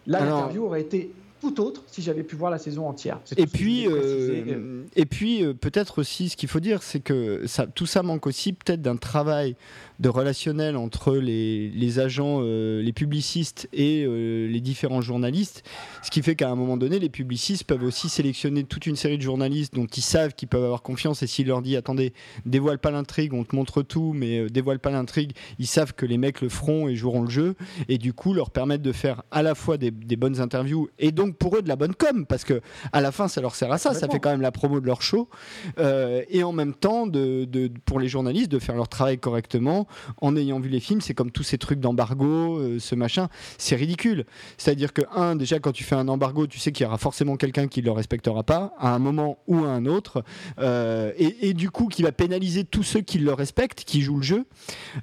là 0.08 0.20
l'interview 0.20 0.64
aurait 0.64 0.82
été 0.82 1.12
tout 1.40 1.60
autre 1.62 1.84
si 1.88 2.02
j'avais 2.02 2.24
pu 2.24 2.36
voir 2.36 2.52
la 2.52 2.58
saison 2.58 2.88
entière. 2.88 3.20
Et 3.38 3.48
puis, 3.48 3.88
euh, 3.88 4.84
et 4.96 5.06
puis, 5.06 5.44
euh, 5.44 5.54
peut-être 5.54 6.00
aussi, 6.00 6.30
ce 6.30 6.38
qu'il 6.38 6.50
faut 6.50 6.60
dire, 6.60 6.84
c'est 6.84 7.00
que 7.00 7.48
ça, 7.48 7.68
tout 7.68 7.86
ça 7.86 8.04
manque 8.04 8.28
aussi 8.28 8.54
peut-être 8.54 8.82
d'un 8.82 8.98
travail 8.98 9.56
de 10.00 10.10
relationnel 10.10 10.78
entre 10.78 11.16
les, 11.16 11.70
les 11.70 12.00
agents, 12.00 12.40
euh, 12.42 12.82
les 12.82 12.94
publicistes 12.94 13.68
et 13.74 14.06
les 14.06 14.62
différents 14.62 15.02
journalistes, 15.02 15.64
ce 16.04 16.10
qui 16.10 16.22
fait 16.22 16.36
qu'à 16.36 16.50
un 16.50 16.56
moment 16.56 16.78
donné, 16.78 17.00
les 17.00 17.10
publicistes 17.10 17.64
peuvent 17.64 17.84
aussi 17.84 18.10
sélectionner 18.10 18.64
toute 18.64 18.86
une 18.86 18.96
série 18.96 19.18
de 19.18 19.22
journalistes 19.22 19.74
dont 19.74 19.86
ils 19.86 20.02
savent 20.02 20.34
qu'ils 20.34 20.48
peuvent 20.48 20.64
avoir 20.64 20.82
confiance 20.82 21.24
et 21.24 21.28
s'ils 21.28 21.48
leur 21.48 21.62
disent 21.62 21.78
attendez, 21.78 22.14
dévoile 22.46 22.80
pas 22.80 22.92
l'intrigue, 22.92 23.34
on 23.34 23.44
te 23.44 23.56
montre 23.56 23.82
tout, 23.82 24.14
mais 24.14 24.50
dévoile 24.50 24.80
pas 24.80 24.90
l'intrigue, 24.90 25.32
ils 25.60 25.68
savent 25.68 25.94
que 25.94 26.06
les 26.06 26.18
mecs 26.18 26.42
le 26.42 26.50
feront 26.50 26.88
et 26.88 26.96
joueront 26.96 27.24
le 27.24 27.30
jeu, 27.30 27.56
et 27.88 27.98
du 27.98 28.14
coup 28.14 28.34
leur 28.34 28.52
permettre 28.52 28.84
de 28.84 28.92
faire 28.92 29.24
à 29.32 29.44
la 29.44 29.56
fois 29.56 29.78
des, 29.78 29.92
des 29.92 30.16
bonnes 30.16 30.40
interviews 30.40 30.90
et 30.98 31.12
donc 31.12 31.29
pour 31.34 31.58
eux 31.58 31.62
de 31.62 31.68
la 31.68 31.76
bonne 31.76 31.96
com 31.96 32.26
parce 32.26 32.44
que 32.44 32.62
à 32.92 33.02
la 33.02 33.12
fin 33.12 33.28
ça 33.28 33.42
leur 33.42 33.56
sert 33.56 33.72
à 33.72 33.78
ça, 33.78 33.94
ça 33.94 34.08
fait 34.08 34.20
quand 34.20 34.30
même 34.30 34.42
la 34.42 34.52
promo 34.52 34.80
de 34.80 34.86
leur 34.86 35.02
show 35.02 35.30
euh, 35.78 36.24
et 36.30 36.44
en 36.44 36.52
même 36.52 36.74
temps 36.74 37.08
de, 37.08 37.48
pour 37.86 38.00
les 38.00 38.08
journalistes 38.08 38.52
de 38.52 38.60
faire 38.60 38.76
leur 38.76 38.88
travail 38.88 39.18
correctement 39.18 39.88
en 40.22 40.36
ayant 40.36 40.60
vu 40.60 40.70
les 40.70 40.80
films. 40.80 41.02
C'est 41.02 41.14
comme 41.14 41.32
tous 41.32 41.44
ces 41.44 41.58
trucs 41.58 41.80
d'embargo, 41.80 42.60
euh, 42.60 42.80
ce 42.80 42.96
machin, 42.96 43.30
c'est 43.58 43.76
ridicule. 43.76 44.26
C'est-à-dire 44.58 44.94
que 44.94 45.02
un 45.16 45.36
déjà 45.36 45.60
quand 45.60 45.72
tu 45.72 45.84
fais 45.84 45.96
un 45.96 46.08
embargo, 46.08 46.48
tu 46.48 46.60
sais 46.60 46.72
qu'il 46.72 46.86
y 46.86 46.88
aura 46.88 46.98
forcément 46.98 47.38
quelqu'un 47.38 47.68
qui 47.68 47.82
le 47.82 47.92
respectera 47.92 48.44
pas 48.44 48.74
à 48.80 48.94
un 48.94 49.00
moment 49.00 49.40
ou 49.48 49.64
à 49.66 49.70
un 49.70 49.86
autre 49.86 50.24
euh, 50.60 51.12
et, 51.18 51.54
du 51.54 51.70
coup 51.72 51.88
qui 51.88 52.04
va 52.04 52.12
pénaliser 52.12 52.64
tous 52.64 52.84
ceux 52.84 53.02
qui 53.02 53.18
le 53.18 53.34
respectent, 53.34 53.84
qui 53.84 54.02
jouent 54.02 54.18
le 54.18 54.24
jeu 54.24 54.46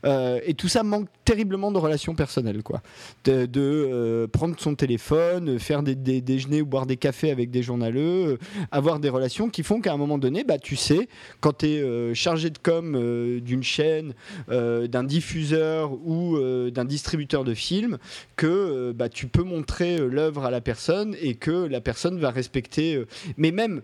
et 0.05 0.55
tout 0.55 0.69
ça 0.69 0.83
manque 0.83 1.09
terriblement 1.25 1.73
de 1.73 1.79
relations 1.79 2.15
personnelles 2.15 2.63
quoi, 2.63 2.83
de, 3.25 4.27
prendre 4.33 4.55
son 4.59 4.75
téléphone, 4.75 5.59
faire 5.59 5.83
des 5.83 6.16
déjeuner 6.21 6.63
ou 6.63 6.67
boire 6.67 6.87
des 6.87 6.97
cafés 6.97 7.31
avec 7.31 7.51
des 7.51 7.63
journaleux, 7.63 8.27
euh, 8.27 8.39
avoir 8.71 9.01
des 9.01 9.09
relations 9.09 9.49
qui 9.49 9.63
font 9.63 9.81
qu'à 9.81 9.93
un 9.93 9.97
moment 9.97 10.19
donné, 10.19 10.45
bah, 10.45 10.59
tu 10.59 10.77
sais, 10.77 11.09
quand 11.41 11.59
tu 11.59 11.67
es 11.67 11.83
euh, 11.83 12.15
chargé 12.15 12.51
de 12.51 12.59
com 12.59 12.95
euh, 12.95 13.41
d'une 13.41 13.63
chaîne, 13.63 14.15
d'un 14.49 15.05
diffuseur 15.05 15.93
ou 15.93 16.39
d'un 16.71 16.85
distributeur 16.85 17.45
de 17.45 17.55
films, 17.55 17.99
que 18.37 18.93
bah, 18.93 19.09
tu 19.09 19.27
peux 19.27 19.43
montrer 19.43 19.99
l'œuvre 19.99 20.45
à 20.45 20.51
la 20.51 20.61
personne 20.61 21.17
et 21.21 21.35
que 21.35 21.51
la 21.51 21.81
personne 21.81 22.19
va 22.19 22.31
respecter. 22.31 23.03
mais 23.37 23.51
même 23.51 23.83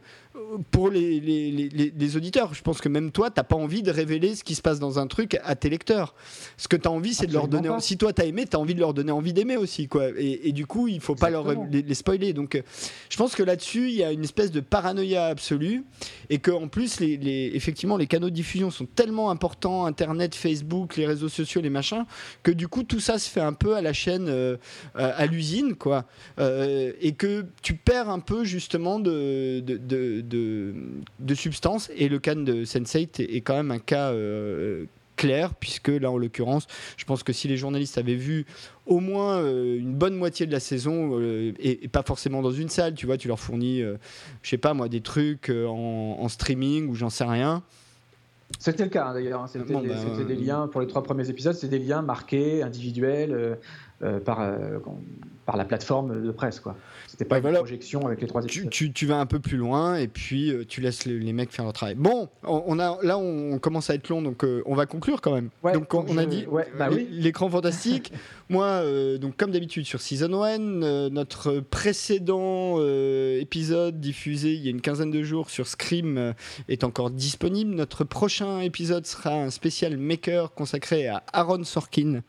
pour 0.70 0.90
les, 0.90 1.20
les, 1.20 2.16
auditeurs, 2.16 2.54
je 2.54 2.62
pense 2.62 2.80
que 2.80 2.88
même 2.88 3.12
toi, 3.12 3.30
t'as 3.30 3.42
pas 3.42 3.56
envie 3.56 3.82
de 3.82 3.90
révéler 3.90 4.34
ce 4.34 4.44
qui 4.44 4.54
se 4.54 4.62
passe 4.62 4.78
dans 4.78 4.98
un 4.98 5.06
truc 5.06 5.38
à 5.44 5.54
tes 5.56 5.68
lecteurs. 5.68 6.14
Ce 6.56 6.68
que 6.68 6.76
tu 6.76 6.88
as 6.88 6.90
envie, 6.90 7.14
c'est 7.14 7.26
de 7.26 7.32
leur 7.32 7.48
donner. 7.48 7.68
Si 7.80 7.96
toi, 7.96 8.12
tu 8.12 8.22
as 8.22 8.24
aimé, 8.24 8.46
tu 8.46 8.56
as 8.56 8.60
envie 8.60 8.74
de 8.74 8.80
leur 8.80 8.94
donner 8.94 9.12
envie 9.12 9.32
d'aimer 9.32 9.56
aussi. 9.56 9.88
Quoi. 9.88 10.08
Et, 10.16 10.52
du 10.52 10.66
coup, 10.66 10.88
il 10.88 11.00
faut 11.00 11.14
pas 11.14 11.30
leur, 11.30 11.46
les, 11.70 11.94
spoiler. 11.94 12.32
Donc, 12.32 12.54
euh, 12.54 12.62
je 13.10 13.16
pense 13.16 13.34
que 13.34 13.42
là-dessus, 13.42 13.88
il 13.88 13.94
y 13.94 14.04
a 14.04 14.12
une 14.12 14.24
espèce 14.24 14.50
de 14.50 14.60
paranoïa 14.60 15.26
absolue. 15.26 15.84
Et 16.30 16.38
qu'en 16.38 16.68
plus, 16.68 17.00
les, 17.00 17.50
effectivement, 17.54 17.96
les 17.96 18.06
canaux 18.06 18.30
de 18.30 18.34
diffusion 18.34 18.70
sont 18.70 18.86
tellement 18.86 19.30
importants 19.30 19.86
Internet, 19.86 20.34
Facebook, 20.34 20.96
les 20.96 21.06
réseaux 21.06 21.28
sociaux, 21.28 21.60
les 21.60 21.70
machins 21.70 22.04
que 22.42 22.50
du 22.50 22.68
coup, 22.68 22.82
tout 22.82 23.00
ça 23.00 23.18
se 23.18 23.28
fait 23.28 23.40
un 23.40 23.52
peu 23.52 23.76
à 23.76 23.82
la 23.82 23.92
chaîne, 23.92 24.26
euh, 24.28 24.56
à 24.94 25.26
l'usine. 25.26 25.74
quoi. 25.74 26.04
Euh, 26.38 26.92
et 27.00 27.12
que 27.12 27.44
tu 27.62 27.74
perds 27.74 28.08
un 28.08 28.20
peu 28.20 28.44
justement 28.44 28.98
de, 28.98 29.60
de 29.60 29.76
de, 29.76 30.21
substance. 31.34 31.90
Et 31.96 32.08
le 32.08 32.18
cas 32.18 32.34
de 32.34 32.64
Sense8 32.64 33.20
est, 33.20 33.40
quand 33.40 33.54
même 33.54 33.70
un 33.70 33.78
cas 33.78 34.10
euh, 34.10 34.84
clair, 35.16 35.54
puisque 35.54 35.88
là, 35.88 36.10
en 36.10 36.18
l'occurrence, 36.18 36.66
je 36.96 37.04
pense 37.04 37.22
que 37.22 37.32
si 37.32 37.48
les 37.48 37.56
journalistes 37.56 37.98
avaient 37.98 38.14
vu 38.14 38.46
au 38.86 39.00
moins 39.00 39.38
euh, 39.38 39.78
une 39.78 39.94
bonne 39.94 40.16
moitié 40.16 40.46
de 40.46 40.52
la 40.52 40.60
saison, 40.60 41.18
euh, 41.20 41.52
et, 41.60 41.88
pas 41.88 42.02
forcément 42.02 42.42
dans 42.42 42.52
une 42.52 42.68
salle, 42.68 42.94
tu 42.94 43.06
vois, 43.06 43.16
tu 43.16 43.28
leur 43.28 43.38
fournis, 43.38 43.80
je 43.80 44.48
sais 44.48 44.58
pas 44.58 44.74
moi, 44.74 44.88
des 44.88 45.00
trucs 45.00 45.50
en, 45.50 46.28
streaming 46.28 46.88
ou 46.88 46.94
j'en 46.94 47.10
sais 47.10 47.24
rien. 47.24 47.62
C'était 48.58 48.84
le 48.84 48.90
cas 48.90 49.06
hein, 49.06 49.14
d'ailleurs, 49.14 49.42
hein. 49.42 49.46
c'était 49.46 49.72
bah, 49.72 49.80
des 50.28 50.36
liens 50.36 50.68
pour 50.68 50.82
les 50.82 50.86
trois 50.86 51.02
premiers 51.02 51.28
épisodes, 51.30 51.54
c'était 51.54 51.78
des 51.78 51.84
liens 51.84 52.02
marqués, 52.02 52.62
individuels, 52.62 53.58
par, 54.24 54.56
par 55.46 55.56
la 55.56 55.64
plateforme 55.64 56.22
de 56.22 56.30
presse. 56.32 56.60
quoi. 56.60 56.76
Pas 57.24 57.38
une 57.38 57.52
projection 57.52 58.06
avec 58.06 58.20
les 58.20 58.26
trois 58.26 58.42
épisodes. 58.44 58.70
Tu, 58.70 59.06
vas 59.06 59.18
un 59.18 59.26
peu 59.26 59.40
plus 59.40 59.56
loin 59.56 59.96
et 59.96 60.08
puis 60.08 60.50
euh, 60.50 60.64
tu 60.66 60.80
laisses 60.80 61.04
les, 61.04 61.32
mecs 61.32 61.50
faire 61.50 61.64
leur 61.64 61.72
travail. 61.72 61.94
Bon, 61.94 62.28
on, 62.42 62.78
a, 62.78 62.98
là 63.02 63.18
on 63.18 63.58
commence 63.58 63.90
à 63.90 63.94
être 63.94 64.08
long, 64.08 64.22
donc 64.22 64.44
euh, 64.44 64.62
on 64.66 64.74
va 64.74 64.86
conclure 64.86 65.20
quand 65.20 65.34
même. 65.34 65.50
donc 65.74 65.92
on, 65.94 66.16
a 66.18 66.26
dit 66.26 66.46
bah 66.78 66.88
l'écran 66.90 67.48
fantastique. 67.48 68.12
Moi, 68.52 68.66
euh, 68.66 69.16
donc 69.16 69.38
comme 69.38 69.50
d'habitude 69.50 69.86
sur 69.86 70.02
Season 70.02 70.42
1, 70.42 70.58
notre 71.08 71.60
précédent 71.60 72.78
épisode 73.40 73.98
diffusé 73.98 74.52
il 74.52 74.60
y 74.60 74.66
a 74.66 74.70
une 74.70 74.82
quinzaine 74.82 75.10
de 75.10 75.22
jours 75.22 75.48
sur 75.48 75.66
Scream 75.66 76.34
est 76.68 76.84
encore 76.84 77.10
disponible. 77.10 77.74
Notre 77.74 78.04
prochain 78.04 78.60
épisode 78.60 79.06
sera 79.06 79.32
un 79.32 79.48
spécial 79.48 79.96
Maker 79.96 80.52
consacré 80.52 81.06
à 81.06 81.24
Aaron 81.32 81.64
Sorkin. 81.64 82.20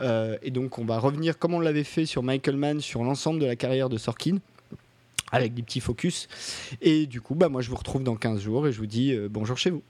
et 0.00 0.50
donc 0.50 0.80
on 0.80 0.84
va 0.84 0.98
revenir 0.98 1.38
comme 1.38 1.54
on 1.54 1.60
l'avait 1.60 1.84
fait 1.84 2.06
sur 2.06 2.24
Michael 2.24 2.56
Mann 2.56 2.80
sur 2.80 3.04
l'ensemble 3.04 3.38
de 3.38 3.46
la 3.46 3.54
carrière 3.54 3.88
de 3.88 3.98
Sorkin 3.98 4.38
avec 5.30 5.54
des 5.54 5.62
petits 5.62 5.80
focus. 5.80 6.26
Et 6.80 7.06
du 7.06 7.20
coup, 7.20 7.36
bah, 7.36 7.48
moi, 7.48 7.62
je 7.62 7.70
vous 7.70 7.76
retrouve 7.76 8.02
dans 8.02 8.16
15 8.16 8.40
jours 8.40 8.66
et 8.66 8.72
je 8.72 8.78
vous 8.78 8.86
dis 8.86 9.12
euh, 9.12 9.28
bonjour 9.30 9.56
chez 9.56 9.70
vous. 9.70 9.82